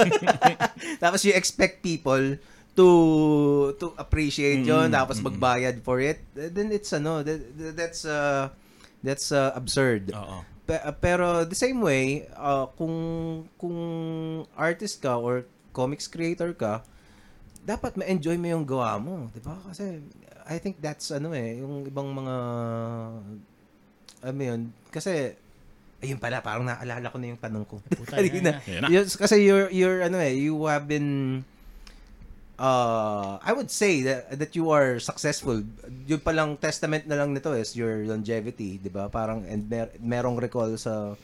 tapos 1.05 1.21
you 1.25 1.37
expect 1.37 1.85
people 1.85 2.41
to 2.79 2.89
to 3.77 3.93
appreciate 3.99 4.63
yon 4.63 4.89
tapos 4.95 5.19
magbayad 5.21 5.83
for 5.83 5.99
it 5.99 6.23
then 6.35 6.71
it's 6.71 6.95
ano 6.95 7.21
that, 7.27 7.41
that's 7.75 8.07
uh 8.07 8.47
that's 9.03 9.33
uh, 9.35 9.51
absurd 9.57 10.13
Oo. 10.15 10.45
Pe- 10.71 10.79
uh, 10.87 10.95
pero 10.95 11.43
the 11.43 11.59
same 11.59 11.83
way, 11.83 12.31
uh, 12.39 12.71
kung 12.79 12.95
kung 13.59 13.75
artist 14.55 15.03
ka 15.03 15.19
or 15.19 15.43
comics 15.75 16.07
creator 16.07 16.55
ka, 16.55 16.87
dapat 17.67 17.99
ma-enjoy 17.99 18.39
mo 18.39 18.47
yung 18.55 18.63
gawa 18.63 18.95
mo, 19.03 19.27
'di 19.35 19.43
ba? 19.43 19.59
Kasi 19.67 19.99
I 20.47 20.63
think 20.63 20.79
that's 20.79 21.11
ano 21.11 21.35
eh, 21.35 21.59
yung 21.59 21.91
ibang 21.91 22.07
mga 22.15 22.37
ano 24.21 24.41
yun, 24.47 24.71
kasi 24.95 25.35
ayun 25.99 26.23
pala, 26.23 26.39
parang 26.39 26.63
naalala 26.63 27.11
ko 27.11 27.19
na 27.19 27.27
yung 27.35 27.41
tanong 27.41 27.65
ko. 27.67 27.83
Puta, 27.91 28.23
Kanina. 28.23 28.63
na. 28.63 28.89
Yun, 28.89 29.05
kasi 29.11 29.43
you're 29.43 29.75
you're 29.75 30.07
ano 30.07 30.23
eh, 30.23 30.39
you 30.39 30.55
have 30.71 30.87
been 30.87 31.43
uh, 32.61 33.41
I 33.41 33.53
would 33.57 33.73
say 33.73 34.05
that, 34.05 34.37
that 34.37 34.53
you 34.53 34.69
are 34.69 35.01
successful. 35.01 35.65
Yung 36.05 36.21
palang 36.21 36.61
testament 36.61 37.09
na 37.09 37.17
lang 37.17 37.33
nito 37.33 37.57
is 37.57 37.73
your 37.73 38.05
longevity, 38.05 38.77
'di 38.77 38.93
ba? 38.93 39.09
Parang 39.09 39.43
and 39.49 39.65
mer- 39.67 39.97
merong 39.97 40.37
recall 40.37 40.77
sa 40.77 41.17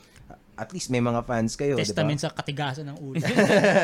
at 0.57 0.73
least 0.73 0.89
may 0.89 0.97
mga 0.97 1.21
fans 1.21 1.53
kayo, 1.53 1.77
'di 1.77 1.85
ba? 1.85 1.87
testament 1.93 2.19
sa 2.19 2.33
katigasan 2.33 2.89
ng 2.89 2.97
ulo 2.97 3.21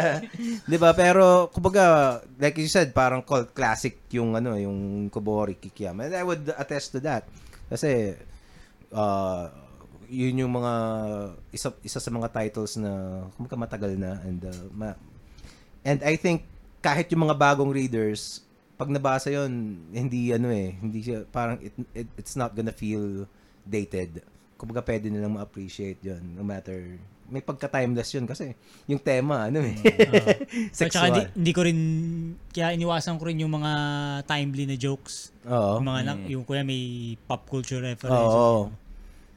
'Di 0.69 0.77
ba? 0.81 0.97
Pero 0.97 1.53
kumbaga, 1.53 2.17
like 2.41 2.57
you 2.57 2.67
said, 2.67 2.89
parang 2.91 3.21
cult 3.21 3.53
classic 3.53 4.09
yung 4.09 4.33
ano, 4.33 4.57
yung 4.57 5.07
Kobori 5.13 5.61
Kikiyama. 5.61 6.09
And 6.09 6.17
I 6.17 6.25
would 6.25 6.49
attest 6.57 6.97
to 6.97 6.99
that. 7.05 7.29
Kasi 7.69 8.17
uh, 8.89 9.45
yun 10.09 10.41
yung 10.45 10.53
mga 10.53 10.73
isa 11.53 11.69
isa 11.85 12.01
sa 12.01 12.09
mga 12.09 12.33
titles 12.33 12.81
na 12.81 13.23
kumbaga 13.37 13.55
matagal 13.57 13.93
na 13.97 14.17
and 14.25 14.41
uh, 14.41 14.65
ma- 14.73 14.99
and 15.85 16.01
I 16.05 16.17
think 16.17 16.52
kahit 16.83 17.07
yung 17.15 17.23
mga 17.23 17.39
bagong 17.39 17.71
readers 17.71 18.43
pag 18.75 18.91
nabasa 18.91 19.31
yon 19.31 19.79
hindi 19.95 20.35
ano 20.35 20.51
eh 20.51 20.75
hindi 20.75 20.99
siya 20.99 21.23
parang 21.31 21.55
it, 21.63 21.71
it 21.95 22.09
it's 22.19 22.35
not 22.35 22.51
gonna 22.51 22.75
feel 22.75 23.23
dated. 23.63 24.19
Kumbaga 24.59 24.83
pwede 24.83 25.07
nilang 25.07 25.39
ma-appreciate 25.39 26.03
yon 26.03 26.35
no 26.35 26.43
matter 26.43 26.99
may 27.31 27.39
pagka-timeless 27.39 28.19
yun 28.19 28.27
kasi 28.27 28.51
yung 28.85 28.99
tema 28.99 29.47
ano 29.47 29.63
eh. 29.63 29.79
At 29.79 30.75
saka 30.75 30.91
sexual. 30.91 31.07
hindi, 31.07 31.21
hindi 31.39 31.51
ko 31.55 31.61
rin 31.63 31.79
kaya 32.51 32.75
iniwasan 32.75 33.15
ko 33.15 33.23
rin 33.31 33.39
yung 33.39 33.53
mga 33.55 33.71
timely 34.27 34.67
na 34.67 34.75
jokes. 34.75 35.31
Oo. 35.47 35.79
Yung 35.79 35.87
mga 35.87 36.01
na- 36.03 36.27
yung 36.27 36.43
kuya 36.43 36.67
may 36.67 37.15
pop 37.23 37.47
culture 37.47 37.79
reference. 37.79 38.11
Oo 38.13 38.67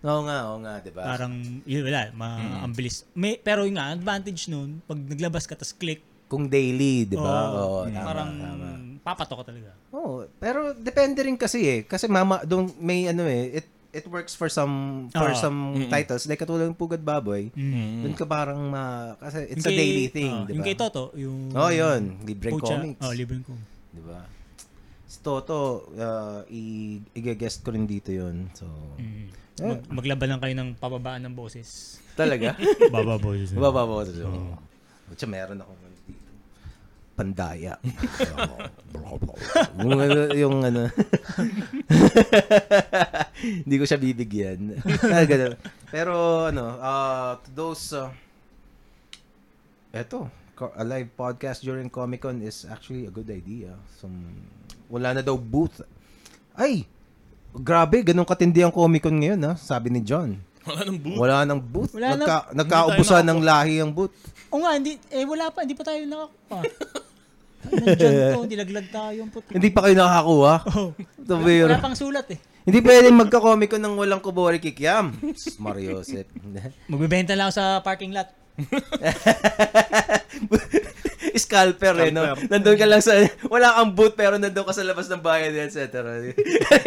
oo. 0.02 0.23
Nga 0.26 0.39
oo 0.50 0.57
nga 0.62 0.75
diba? 0.83 1.02
Parang 1.07 1.34
yun 1.62 1.83
wala 1.86 2.10
ma 2.18 2.36
ang 2.66 2.75
bilis. 2.75 3.07
May 3.15 3.39
pero 3.39 3.62
yung 3.62 3.78
nga 3.78 3.94
advantage 3.94 4.50
nun 4.50 4.83
pag 4.83 4.99
naglabas 4.99 5.47
ka 5.47 5.55
tas 5.55 5.70
click 5.70 6.02
kung 6.26 6.46
daily 6.46 7.05
di 7.05 7.14
ba 7.14 7.22
oo 7.22 7.55
oo, 7.55 7.80
tama, 7.86 8.02
parang 8.02 8.30
tama. 8.34 8.66
papatok 9.00 9.40
talaga 9.44 9.70
Oo, 9.88 10.26
pero 10.36 10.74
depende 10.74 11.22
rin 11.22 11.34
kasi 11.34 11.64
eh. 11.64 11.80
Kasi 11.82 12.05
mama, 12.06 12.42
doon 12.42 12.68
may 12.76 13.06
ano 13.06 13.24
eh, 13.24 13.56
it 13.56 13.66
it 13.94 14.05
works 14.05 14.34
for 14.34 14.46
some 14.46 15.06
for 15.08 15.30
Oo. 15.30 15.38
some 15.38 15.56
titles 15.88 16.26
like 16.26 16.36
katulad 16.36 16.66
ng 16.66 16.76
Pugad 16.76 17.00
Baboy. 17.00 17.48
Mm. 17.50 18.05
Doon 18.05 18.14
ka 18.14 18.24
parang 18.24 18.60
ma 18.60 18.84
kasi 19.16 19.46
it's 19.48 19.62
Yung 19.62 19.64
a 19.64 19.72
kay- 19.72 19.80
daily 19.80 20.06
thing, 20.08 20.28
oh, 20.30 20.44
di 20.44 20.50
ba? 20.50 20.52
yung 20.52 20.64
kay 20.64 20.76
Toto 20.76 21.05
yung 21.14 21.38
Oh, 21.50 21.70
yun, 21.70 22.20
libreng 22.20 22.52
Pucha, 22.52 22.76
comics. 22.76 23.00
oh 23.00 23.14
libreng 23.14 23.40
comics 23.40 23.72
Di 23.88 24.02
ba? 24.02 24.20
Si 25.06 25.18
Toto, 25.18 25.60
uh, 25.94 26.42
i- 26.50 27.00
i-guest 27.14 27.62
ko 27.62 27.70
rin 27.70 27.86
dito 27.86 28.10
yun. 28.10 28.50
So, 28.52 28.66
Mm. 28.98 29.30
Eh. 29.56 29.64
Mag, 29.64 29.80
maglaban 29.88 30.28
lang 30.28 30.40
kayo 30.42 30.52
ng 30.52 30.70
pababaan 30.76 31.24
ng 31.24 31.32
boses. 31.32 31.96
talaga? 32.12 32.52
Baba 32.92 33.16
boses. 33.16 33.52
Baba 33.52 33.80
ba 33.82 34.02
ito? 34.02 34.20
Oo. 34.20 34.56
Butya 35.06 35.24
meron 35.24 35.56
ako. 35.56 35.72
Pandaya. 37.17 37.81
yung, 39.81 39.97
ano- 39.97 40.36
yung 40.36 40.57
ano. 40.61 40.85
Hindi 43.65 43.77
ko 43.81 43.85
siya 43.89 43.97
bibigyan. 43.97 44.77
Ah. 44.85 45.25
Pero 45.89 46.12
ano, 46.53 46.77
uh, 46.77 47.41
to 47.41 47.49
those 47.57 47.97
uh, 47.97 48.12
eto, 49.97 50.28
a 50.77 50.85
live 50.85 51.09
podcast 51.17 51.65
during 51.65 51.89
Comic 51.89 52.28
Con 52.28 52.45
is 52.45 52.69
actually 52.69 53.09
a 53.09 53.12
good 53.12 53.33
idea. 53.33 53.73
Some, 53.97 54.12
wala 54.93 55.17
na 55.17 55.25
daw 55.25 55.41
booth. 55.41 55.81
Ay! 56.53 56.85
Grabe, 57.57 58.05
ganun 58.05 58.28
katindi 58.28 58.61
ang 58.61 58.73
Comic 58.73 59.09
Con 59.09 59.17
ngayon, 59.17 59.41
ha? 59.41 59.57
Sabi 59.57 59.89
ni 59.89 60.05
John. 60.05 60.36
Wala 60.67 60.83
nang 60.85 60.99
booth. 60.99 61.17
Wala 61.17 61.36
nang 61.47 61.62
booth. 61.62 61.93
Wala 61.97 62.09
na- 62.12 62.19
Nagka, 62.20 62.36
nagkaubusan 62.53 63.23
Hindi 63.23 63.33
ng 63.33 63.41
lahi 63.41 63.75
ang 63.81 63.93
booth. 63.95 64.12
O 64.51 64.61
nga, 64.61 64.77
hindi, 64.77 64.99
eh 65.15 65.25
wala 65.25 65.49
pa, 65.49 65.62
hindi 65.62 65.78
pa 65.78 65.86
tayo 65.86 66.03
nakakuha. 66.05 66.61
Nandiyan 67.67 68.15
to, 68.36 68.47
nilaglag 68.47 68.89
tayo 68.89 69.20
puti. 69.28 69.51
Hindi 69.53 69.69
pa 69.70 69.81
kayo 69.85 69.95
nakakakuha. 69.95 70.55
Oh, 70.73 70.91
Ito 70.95 71.35
biro. 71.41 71.70
wala 71.70 71.83
pang 71.83 71.99
sulat 71.99 72.27
eh. 72.31 72.39
Hindi 72.67 72.83
pwedeng 72.83 73.15
magka-comic 73.15 73.70
con 73.70 73.81
ng 73.81 73.95
walang 73.95 74.19
kubori 74.19 74.59
kikiam. 74.59 75.15
Mario 75.59 76.03
Joseph. 76.03 76.27
Magbibenta 76.91 77.39
lang 77.39 77.47
ako 77.47 77.55
sa 77.55 77.65
parking 77.81 78.11
lot. 78.11 78.27
Scalper 81.36 81.95
eh, 82.01 82.11
no? 82.11 82.33
Nandun 82.49 82.75
ka 82.75 82.86
lang 82.89 83.05
sa, 83.05 83.12
wala 83.47 83.77
kang 83.77 83.93
boot 83.93 84.17
pero 84.17 84.41
nandun 84.41 84.65
ka 84.65 84.73
sa 84.73 84.83
labas 84.83 85.07
ng 85.07 85.20
bayan, 85.20 85.53
etc. 85.55 86.03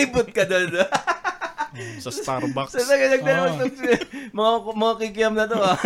Boot 0.10 0.34
ka 0.34 0.44
doon. 0.44 0.74
no? 0.74 0.84
Sa 2.02 2.10
Starbucks. 2.10 2.74
Sa 2.74 2.82
nagdagdag 2.82 3.22
Oo. 3.30 3.54
mga, 4.34 4.52
mga 4.74 4.94
kikiam 5.00 5.34
na 5.38 5.46
to, 5.46 5.56
ah. 5.56 5.78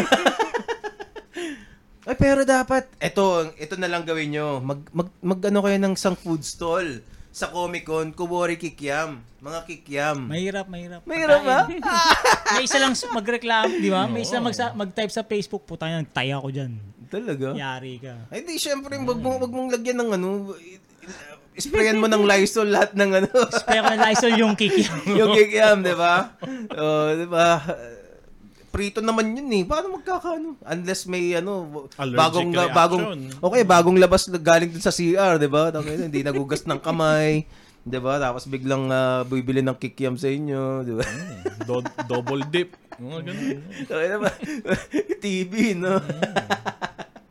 Ay, 2.04 2.16
pero 2.20 2.44
dapat, 2.44 2.92
eto, 3.00 3.48
ito 3.56 3.80
na 3.80 3.88
lang 3.88 4.04
gawin 4.04 4.36
nyo. 4.36 4.60
Mag, 4.60 4.84
mag, 4.92 5.10
mag 5.24 5.40
ano 5.40 5.60
kayo 5.64 5.78
ng 5.80 5.94
isang 5.96 6.20
food 6.20 6.44
stall 6.44 7.00
sa 7.32 7.48
Comic 7.48 7.88
Con, 7.88 8.12
Kubori 8.12 8.60
Kikiam. 8.60 9.24
Mga 9.44 9.60
kikiam. 9.68 10.18
Mahirap, 10.28 10.68
mahirap. 10.72 11.02
Mahirap 11.04 11.42
ba? 11.44 11.60
May 12.56 12.64
isa 12.64 12.80
lang 12.80 12.96
magreklamo, 12.96 13.76
di 13.76 13.92
ba? 13.92 14.08
May 14.08 14.24
isa 14.24 14.40
lang 14.40 14.48
magsa- 14.48 14.72
mag-type 14.72 15.12
sa 15.12 15.24
Facebook, 15.28 15.68
puta 15.68 15.88
yan, 15.88 16.08
taya 16.08 16.40
ko 16.40 16.48
dyan. 16.48 16.80
Talaga? 17.12 17.52
Yari 17.52 18.00
ka. 18.00 18.32
Ay, 18.32 18.48
di, 18.48 18.56
syempre, 18.56 18.96
wag 18.96 19.20
mo, 19.20 19.36
wag 19.40 19.52
mong 19.52 19.76
lagyan 19.76 20.00
ng 20.00 20.12
ano, 20.16 20.28
sprayan 21.56 22.00
mo 22.00 22.08
ng 22.12 22.24
Lysol 22.24 22.72
lahat 22.72 22.96
ng 22.96 23.12
ano, 23.20 23.30
Kaya 23.68 23.82
ko 23.84 23.92
na 23.92 24.04
Lysol 24.12 24.34
yung 24.40 24.56
kiki. 24.56 24.84
yung 25.20 25.36
kikiam, 25.36 25.84
di 25.84 25.96
ba? 25.96 26.36
Oh, 26.76 27.12
di 27.16 27.28
ba? 27.28 27.64
Prito 28.74 29.06
naman 29.06 29.38
yun 29.38 29.54
eh. 29.54 29.62
Paano 29.62 30.02
magkakano? 30.02 30.58
Unless 30.66 31.06
may 31.06 31.38
ano, 31.38 31.86
Allergic 31.94 32.18
bagong, 32.18 32.50
reaction. 32.50 32.74
bagong, 32.74 33.04
okay, 33.38 33.62
bagong 33.62 33.98
labas 34.02 34.26
galing 34.26 34.74
dun 34.74 34.82
sa 34.82 34.90
CR, 34.90 35.38
di 35.38 35.46
ba? 35.46 35.70
Tangina, 35.70 36.10
Hindi 36.10 36.26
nagugas 36.26 36.66
ng 36.66 36.82
kamay. 36.82 37.46
Di 37.84 38.00
ba? 38.00 38.16
Tapos 38.16 38.48
biglang 38.48 38.88
ah, 38.96 39.28
bibili 39.28 39.60
ng 39.60 39.76
kikiam 39.76 40.16
sa 40.16 40.32
inyo, 40.32 40.88
di 40.88 40.96
ba? 40.96 41.04
Do- 41.68 41.84
double 42.08 42.48
dip. 42.48 42.80
Mga 42.96 43.20
ganun. 43.28 43.60
Tangina 43.92 44.16
ba? 44.24 44.32
TV, 45.20 45.76
no? 45.76 46.00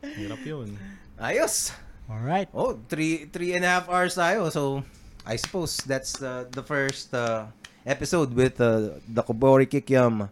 Hirap 0.04 0.42
yun. 0.44 0.76
Ayos. 1.16 1.72
Alright. 2.04 2.52
Oh, 2.52 2.76
three, 2.86 3.32
three 3.32 3.56
and 3.56 3.64
a 3.64 3.80
half 3.80 3.88
hours 3.88 4.12
tayo. 4.12 4.52
So, 4.52 4.84
I 5.24 5.40
suppose 5.40 5.80
that's 5.88 6.20
the, 6.20 6.44
the 6.52 6.60
first 6.60 7.16
uh, 7.16 7.48
episode 7.88 8.36
with 8.36 8.60
uh, 8.60 9.00
the 9.08 9.24
Kobori 9.24 9.64
Kikiam 9.64 10.28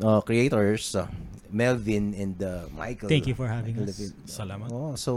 uh, 0.00 0.20
creators, 0.20 0.94
uh, 0.96 1.06
Melvin 1.50 2.12
and 2.12 2.36
uh, 2.42 2.66
Michael. 2.74 3.08
Thank 3.08 3.30
you 3.30 3.36
for 3.38 3.46
having 3.48 3.78
Michael 3.78 3.90
us. 3.90 3.98
Levin. 4.00 4.12
Salamat. 4.26 4.68
Oh, 4.72 4.92
so, 4.98 5.12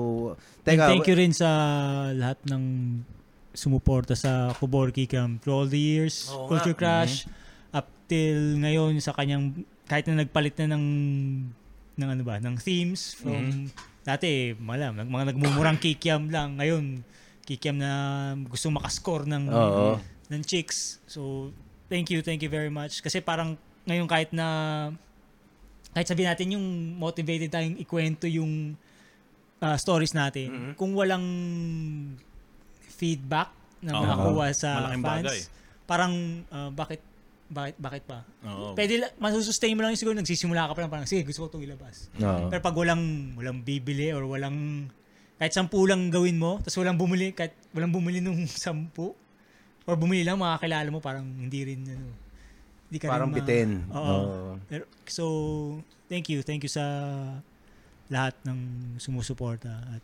And 0.64 0.77
teka, 0.77 0.85
thank 0.88 1.08
you 1.09 1.16
rin 1.17 1.33
sa 1.33 1.49
lahat 2.14 2.40
ng 2.48 2.64
sumuporta 3.51 4.14
sa 4.14 4.53
Kuborki 4.56 5.09
Cam 5.09 5.41
through 5.41 5.56
all 5.56 5.69
the 5.69 5.80
years. 5.80 6.30
Oo 6.32 6.48
Culture 6.48 6.77
nga. 6.77 7.03
Crash. 7.03 7.25
Up 7.74 7.90
till 8.08 8.61
ngayon 8.61 9.01
sa 9.01 9.11
kanyang, 9.11 9.66
kahit 9.90 10.06
na 10.08 10.24
nagpalit 10.24 10.56
na 10.64 10.77
ng, 10.77 10.85
ng 11.98 12.09
ano 12.09 12.24
ba, 12.24 12.38
ng 12.38 12.56
themes 12.61 13.17
from, 13.17 13.67
dati, 14.06 14.53
malam, 14.61 14.95
nag- 14.95 15.09
mga 15.09 15.33
nagmumurang 15.33 15.82
kikiam 15.82 16.30
lang. 16.30 16.61
Ngayon, 16.61 17.01
kikiam 17.43 17.75
na 17.82 17.91
gusto 18.48 18.69
makascore 18.69 19.25
ng, 19.25 19.49
Oo. 19.49 19.98
ng 20.30 20.41
chicks. 20.45 21.01
So, 21.09 21.49
thank 21.90 22.14
you, 22.14 22.22
thank 22.22 22.45
you 22.45 22.51
very 22.53 22.69
much. 22.69 23.01
Kasi 23.01 23.19
parang 23.19 23.58
ngayon 23.90 24.06
kahit 24.06 24.30
na 24.30 24.48
kahit 25.90 26.06
sabihin 26.06 26.30
natin 26.30 26.53
yung 26.53 26.66
motivated 26.95 27.50
tayong 27.50 27.76
ikwento 27.76 28.24
yung 28.26 28.77
ah, 29.58 29.76
stories 29.76 30.14
natin, 30.14 30.48
Mm-hmm. 30.48 30.74
kung 30.76 30.93
walang 30.93 31.26
feedback 32.80 33.50
na 33.80 33.95
Oo. 33.95 34.03
nakakuha 34.03 34.45
sa 34.51 34.69
Malaking 34.77 35.01
fans, 35.01 35.24
bagay. 35.24 35.40
parang 35.85 36.14
ah, 36.50 36.69
bakit 36.69 37.01
bakit 37.50 37.76
bakit 37.76 38.03
pa? 38.06 38.22
Oo. 38.45 38.77
Pwede 38.77 39.01
la- 39.01 39.14
masusustain 39.18 39.74
mo 39.74 39.82
lang 39.82 39.92
yung 39.92 40.00
siguro 40.00 40.14
nagsisimula 40.14 40.69
ka 40.69 40.74
pa 40.74 40.82
lang 40.82 40.92
parang 40.92 41.09
sige 41.09 41.26
gusto 41.26 41.43
ko 41.43 41.50
itong 41.50 41.66
ilabas. 41.66 42.14
Oo. 42.16 42.45
Pero 42.48 42.61
pag 42.61 42.77
walang 42.77 43.01
walang 43.34 43.59
bibili 43.59 44.14
or 44.14 44.22
walang 44.24 44.85
kahit 45.35 45.50
sampu 45.50 45.82
lang 45.82 46.08
gawin 46.08 46.35
mo, 46.35 46.59
tapos 46.59 46.77
walang 46.77 46.93
bumili, 46.93 47.32
kahit 47.32 47.56
walang 47.72 47.90
bumili 47.90 48.19
nung 48.19 48.38
sampu, 48.68 49.16
or 49.84 49.95
bumili 49.95 50.22
lang, 50.22 50.35
makakilala 50.35 50.85
mo, 50.88 51.00
parang 51.00 51.24
hindi 51.26 51.64
rin, 51.64 51.80
ano, 51.88 52.11
hindi 52.90 52.98
ka 52.98 53.08
Parang 53.08 53.30
rin 53.30 53.34
ma- 53.34 53.38
bitin. 53.38 53.69
Oo. 53.90 54.18
Pero, 54.66 54.84
so, 55.06 55.26
thank 56.06 56.26
you. 56.27 56.42
Thank 56.42 56.66
you 56.66 56.72
sa 56.72 56.84
lahat 58.08 58.34
ng 58.43 58.58
sumusuporta. 58.98 59.69
At 59.69 60.01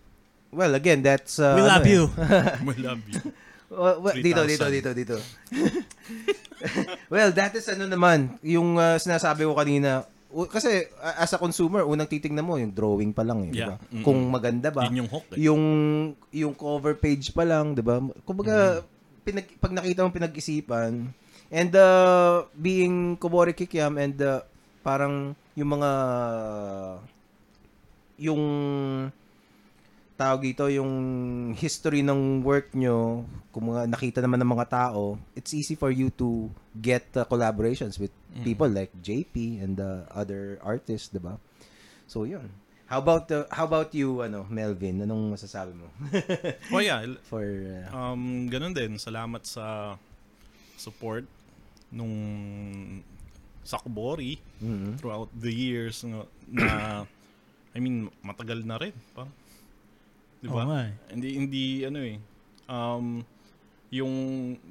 Well, 0.50 0.72
again, 0.72 1.02
that's... 1.02 1.36
Uh, 1.36 1.58
we 1.58 1.62
ano 1.62 1.68
love 1.68 1.84
eh. 1.84 1.92
you. 1.92 2.04
We 2.70 2.76
love 2.80 3.02
you. 3.04 3.20
Uh, 3.68 3.98
well, 4.00 4.16
dito, 4.16 4.46
dito, 4.46 4.64
3,000. 4.64 4.72
dito, 4.72 4.90
dito. 4.94 5.18
well, 7.10 7.32
that 7.32 7.52
is 7.52 7.66
ano 7.68 7.86
naman, 7.86 8.38
yung 8.40 8.78
uh, 8.78 8.96
sinasabi 8.96 9.44
ko 9.44 9.52
kanina, 9.52 10.06
kasi 10.48 10.86
as 11.02 11.32
a 11.32 11.40
consumer, 11.40 11.84
unang 11.84 12.06
titingnan 12.06 12.44
mo, 12.44 12.56
yung 12.56 12.72
drawing 12.72 13.12
pa 13.12 13.24
lang, 13.24 13.42
eh, 13.44 13.52
di 13.52 13.62
ba? 13.62 13.76
Yeah. 13.76 13.80
Mm-mm. 13.90 14.04
Kung 14.04 14.20
maganda 14.28 14.70
ba. 14.70 14.86
Yun 14.86 15.02
yung 15.02 15.10
hook 15.10 15.28
eh. 15.32 15.38
Yung, 15.42 15.64
yung 16.30 16.54
cover 16.54 16.94
page 16.94 17.32
pa 17.32 17.44
lang, 17.44 17.74
di 17.74 17.82
ba? 17.82 18.00
Kumbaga, 18.22 18.80
Mm-hmm. 18.80 18.94
pinag, 19.26 19.48
pag 19.58 19.74
nakita 19.74 20.06
mo 20.06 20.14
pinag-isipan, 20.14 21.10
and 21.51 21.74
uh, 21.75 22.45
being 22.56 23.17
Kobori 23.17 23.53
Kikiam, 23.53 23.98
and 24.01 24.17
uh, 24.22 24.41
parang 24.85 25.35
yung 25.56 25.69
mga, 25.80 25.91
yung 28.19 28.43
tawag 30.15 30.41
dito, 30.48 30.72
yung 30.72 30.91
history 31.56 31.99
ng 31.99 32.43
work 32.43 32.72
nyo, 32.72 33.27
kung 33.51 33.72
mga 33.72 33.91
nakita 33.91 34.19
naman 34.24 34.40
ng 34.40 34.51
mga 34.51 34.67
tao, 34.72 35.19
it's 35.35 35.51
easy 35.51 35.75
for 35.75 35.91
you 35.91 36.07
to 36.15 36.48
get 36.80 37.03
uh, 37.15 37.27
collaborations 37.27 37.99
with 37.99 38.11
people 38.43 38.67
like 38.67 38.91
JP 38.99 39.64
and 39.64 39.80
the 39.80 40.03
other 40.11 40.59
artists, 40.59 41.11
'di 41.11 41.24
ba? 41.24 41.40
So, 42.07 42.27
yun. 42.27 42.51
How 42.85 43.01
about 43.01 43.25
uh, 43.33 43.49
how 43.49 43.65
about 43.65 43.98
you 43.98 44.22
ano, 44.22 44.45
Melvin? 44.45 45.01
Anong 45.01 45.33
masasabi 45.33 45.74
mo? 45.74 45.90
Oh 46.75 46.83
yeah, 46.83 47.01
for 47.25 47.41
uh, 47.41 47.90
um, 47.90 48.45
ganun 48.45 48.77
din. 48.77 49.01
Salamat 49.01 49.41
sa 49.41 49.98
support 50.78 51.26
nung 51.90 52.14
sa 53.66 53.82
Kubori 53.82 54.38
mhm. 54.62 55.02
throughout 55.02 55.30
the 55.34 55.50
years 55.50 56.06
na, 56.06 56.24
na 56.45 56.70
I 57.76 57.84
mean, 57.84 58.08
matagal 58.24 58.64
na 58.64 58.80
rin. 58.80 58.95
Parang, 59.12 59.34
di 60.40 60.48
ba? 60.48 60.64
Eh. 60.86 60.92
Hindi, 61.12 61.30
hindi, 61.36 61.64
ano 61.84 62.00
eh, 62.00 62.18
um, 62.72 63.20
yung 63.92 64.14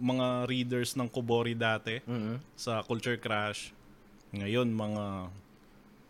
mga 0.01 0.49
readers 0.49 0.97
ng 0.97 1.11
Kubori 1.11 1.53
dati 1.53 2.01
Mhm. 2.07 2.41
sa 2.57 2.81
Culture 2.81 3.21
Crash, 3.21 3.77
ngayon 4.33 4.73
mga, 4.73 5.05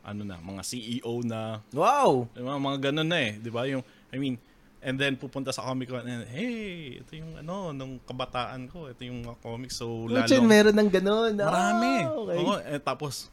ano 0.05 0.23
na, 0.23 0.37
mga 0.39 0.63
CEO 0.63 1.25
na, 1.27 1.59
Wow. 1.75 2.29
di 2.31 2.45
ba? 2.47 2.61
mga 2.61 2.93
ganun 2.93 3.09
na 3.11 3.19
eh, 3.19 3.33
di 3.43 3.51
ba? 3.51 3.67
Yung, 3.67 3.83
I 4.15 4.17
mean, 4.23 4.37
and 4.85 5.01
then 5.01 5.17
pupunta 5.17 5.49
sa 5.49 5.65
Comic 5.65 5.89
Con 5.89 6.05
and 6.05 6.29
hey, 6.29 7.01
ito 7.01 7.17
yung 7.17 7.41
ano, 7.41 7.73
nung 7.73 7.97
kabataan 8.05 8.69
ko, 8.69 8.87
ito 8.87 9.01
yung 9.03 9.25
mga 9.25 9.41
comics. 9.41 9.81
So, 9.81 10.05
Luchan, 10.05 10.45
lalong, 10.45 10.47
meron 10.47 10.77
ng 10.77 10.91
ganun. 10.93 11.33
marami. 11.35 11.93
Ah, 12.05 12.13
okay. 12.13 12.37
Oo, 12.37 12.55
eh, 12.61 12.79
tapos, 12.79 13.33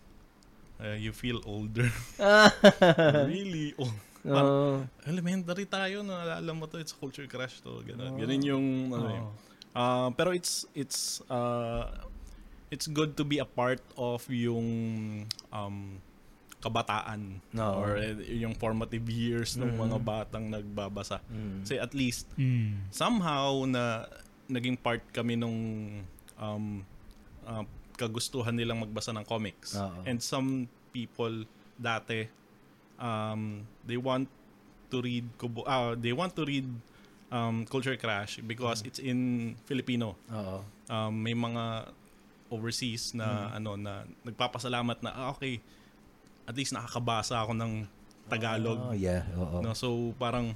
uh, 0.80 0.96
you 0.96 1.12
feel 1.12 1.44
older. 1.44 1.92
really 3.28 3.76
old. 3.76 3.94
Parang, 4.22 4.54
Oh. 4.54 5.10
elementary 5.10 5.66
tayo, 5.66 6.06
naalala 6.06 6.52
mo 6.54 6.70
to, 6.70 6.78
it's 6.78 6.94
culture 6.94 7.26
crash 7.26 7.60
to, 7.60 7.82
ganun. 7.84 8.16
Ganun 8.16 8.42
yung, 8.42 8.66
ano. 8.94 9.08
Oo. 9.10 9.30
Ah, 9.72 10.10
pero 10.14 10.32
it's, 10.32 10.64
it's, 10.72 11.20
uh, 11.28 11.90
it's 12.70 12.86
good 12.86 13.18
to 13.18 13.24
be 13.26 13.40
a 13.42 13.48
part 13.48 13.82
of 13.98 14.24
yung, 14.30 14.68
um, 15.50 15.98
kabataan 16.62 17.42
Oo. 17.58 17.74
or 17.82 17.98
eh, 17.98 18.14
yung 18.38 18.54
formative 18.54 19.10
years 19.10 19.58
ng 19.58 19.74
mga 19.74 19.98
batang 19.98 20.46
nagbabasa. 20.48 21.18
Kasi 21.66 21.82
at 21.82 21.92
least 21.92 22.30
Mm. 22.38 22.86
somehow 22.94 23.66
na 23.66 24.06
naging 24.46 24.78
part 24.78 25.02
kami 25.10 25.34
nung 25.36 25.58
um, 26.38 26.86
uh, 27.44 27.66
kagustuhan 27.98 28.54
nilang 28.54 28.80
magbasa 28.80 29.10
ng 29.12 29.26
comics. 29.26 29.74
Oo. 29.76 30.06
And 30.06 30.22
some 30.22 30.70
people 30.94 31.50
dati 31.76 32.30
um, 33.02 33.66
they 33.82 33.98
want 33.98 34.30
to 34.94 35.02
read 35.02 35.26
Kubo, 35.42 35.66
ah, 35.66 35.98
they 35.98 36.14
want 36.14 36.38
to 36.38 36.46
read 36.46 36.68
um, 37.32 37.66
Culture 37.66 37.98
Crash 37.98 38.38
because 38.46 38.86
it's 38.86 39.00
in 39.02 39.54
Filipino. 39.66 40.14
Oo. 40.30 40.62
Um, 40.92 41.14
may 41.18 41.34
mga 41.34 41.90
overseas 42.52 43.16
na 43.16 43.56
ano 43.56 43.80
na 43.80 44.04
nagpapasalamat 44.28 45.00
na 45.02 45.10
ah, 45.16 45.32
okay 45.32 45.64
at 46.52 46.56
least 46.60 46.76
nakakabasa 46.76 47.40
ako 47.40 47.56
ng 47.56 47.88
Tagalog 48.28 48.92
Oh, 48.92 48.96
yeah. 48.96 49.24
Oo. 49.40 49.64
No, 49.64 49.72
so 49.72 50.12
parang 50.20 50.52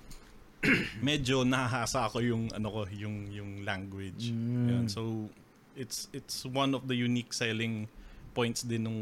medyo 0.99 1.47
nahahasa 1.47 2.03
ako 2.03 2.19
yung 2.19 2.51
ano 2.51 2.67
ko, 2.67 2.81
yung 2.91 3.31
yung 3.31 3.51
language. 3.63 4.35
Mm. 4.35 4.67
Yan. 4.67 4.85
So 4.91 5.31
it's 5.79 6.11
it's 6.11 6.43
one 6.43 6.75
of 6.75 6.87
the 6.91 6.95
unique 6.95 7.31
selling 7.31 7.87
points 8.35 8.67
din 8.67 8.83
nung 8.83 9.01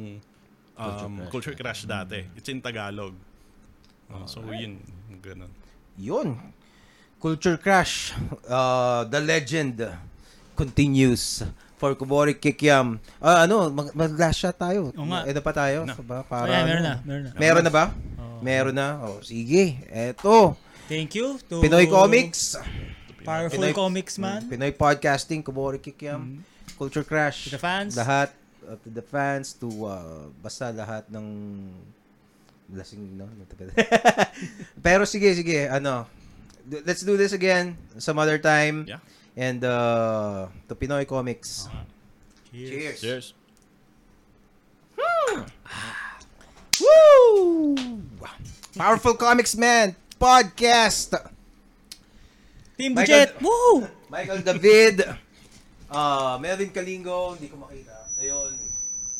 um, 0.77 1.13
Culture 1.33 1.57
Crash 1.57 1.89
dati. 1.89 2.29
It's 2.37 2.49
in 2.49 2.61
Tagalog. 2.61 3.17
No, 4.09 4.29
so 4.29 4.45
yun, 4.53 4.77
ganun. 5.21 5.49
Yun. 5.97 6.37
Culture 7.17 7.57
Crash. 7.57 8.13
Uh, 8.45 9.07
the 9.09 9.17
legend 9.17 9.81
continues 10.53 11.41
for 11.83 11.99
Kubori 11.99 12.31
Kikiam. 12.33 12.95
Ah, 13.19 13.43
ano, 13.43 13.67
mag- 13.67 13.91
mag-last 13.91 14.39
shot 14.39 14.55
tayo. 14.55 14.95
Oo 14.95 15.03
nga. 15.03 15.27
Ano 15.27 15.39
pa 15.43 15.51
tayo? 15.51 15.83
Na. 15.83 15.99
Ba, 15.99 16.23
So, 16.23 16.31
para, 16.31 16.47
ano? 16.47 16.63
meron 16.63 16.79
na, 16.81 16.93
meron 17.03 17.23
na. 17.27 17.31
Meron 17.35 17.63
na 17.67 17.73
ba? 17.75 17.85
Oo. 17.91 18.39
Meron 18.39 18.71
na. 18.71 18.87
Oh, 19.03 19.19
sige. 19.19 19.83
Eto. 19.91 20.55
Thank 20.87 21.19
you 21.19 21.35
to 21.51 21.59
Pinoy 21.59 21.91
Comics. 21.91 22.55
Powerful 23.19 23.59
Pinoy- 23.59 23.75
Comics 23.75 24.15
man. 24.15 24.47
Pinoy 24.47 24.71
Podcasting, 24.71 25.43
Kubori 25.43 25.83
Kikiam. 25.83 26.39
Culture 26.79 27.03
Crash. 27.03 27.51
To 27.51 27.59
the 27.59 27.59
fans. 27.59 27.99
Lahat. 27.99 28.31
uh, 28.63 28.79
to 28.79 28.87
the 28.87 29.03
fans. 29.03 29.51
To 29.59 29.67
uh, 29.83 30.31
basta 30.39 30.71
lahat 30.71 31.03
ng 31.11 31.27
lasing, 32.71 33.19
no? 33.19 33.27
Pero 34.85 35.03
sige, 35.03 35.35
sige. 35.35 35.67
Ano, 35.67 36.07
let's 36.87 37.03
do 37.03 37.19
this 37.19 37.35
again 37.35 37.75
some 37.99 38.15
other 38.15 38.39
time. 38.39 38.87
Yeah. 38.87 39.03
And 39.35 39.63
uh, 39.63 40.47
to 40.69 40.75
Pinoy 40.75 41.07
Comics. 41.07 41.67
Cheers. 42.53 43.01
Cheers. 43.01 43.33
Woo! 46.81 48.01
Powerful 48.77 49.13
Comics 49.15 49.55
Man 49.55 49.95
Podcast. 50.19 51.13
Team 52.77 52.93
Michael- 52.93 53.25
Budget. 53.29 53.41
Woo! 53.41 53.87
Michael 54.09 54.41
David. 54.41 55.05
Uh, 55.89 56.37
Melvin 56.41 56.69
Kalingo. 56.69 57.33
Hindi 57.37 57.49
ko 57.49 57.57
makita. 57.61 57.93
Ayun. 58.17 58.53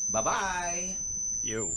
Bye-bye. 0.09 0.97
Yo. 1.45 1.69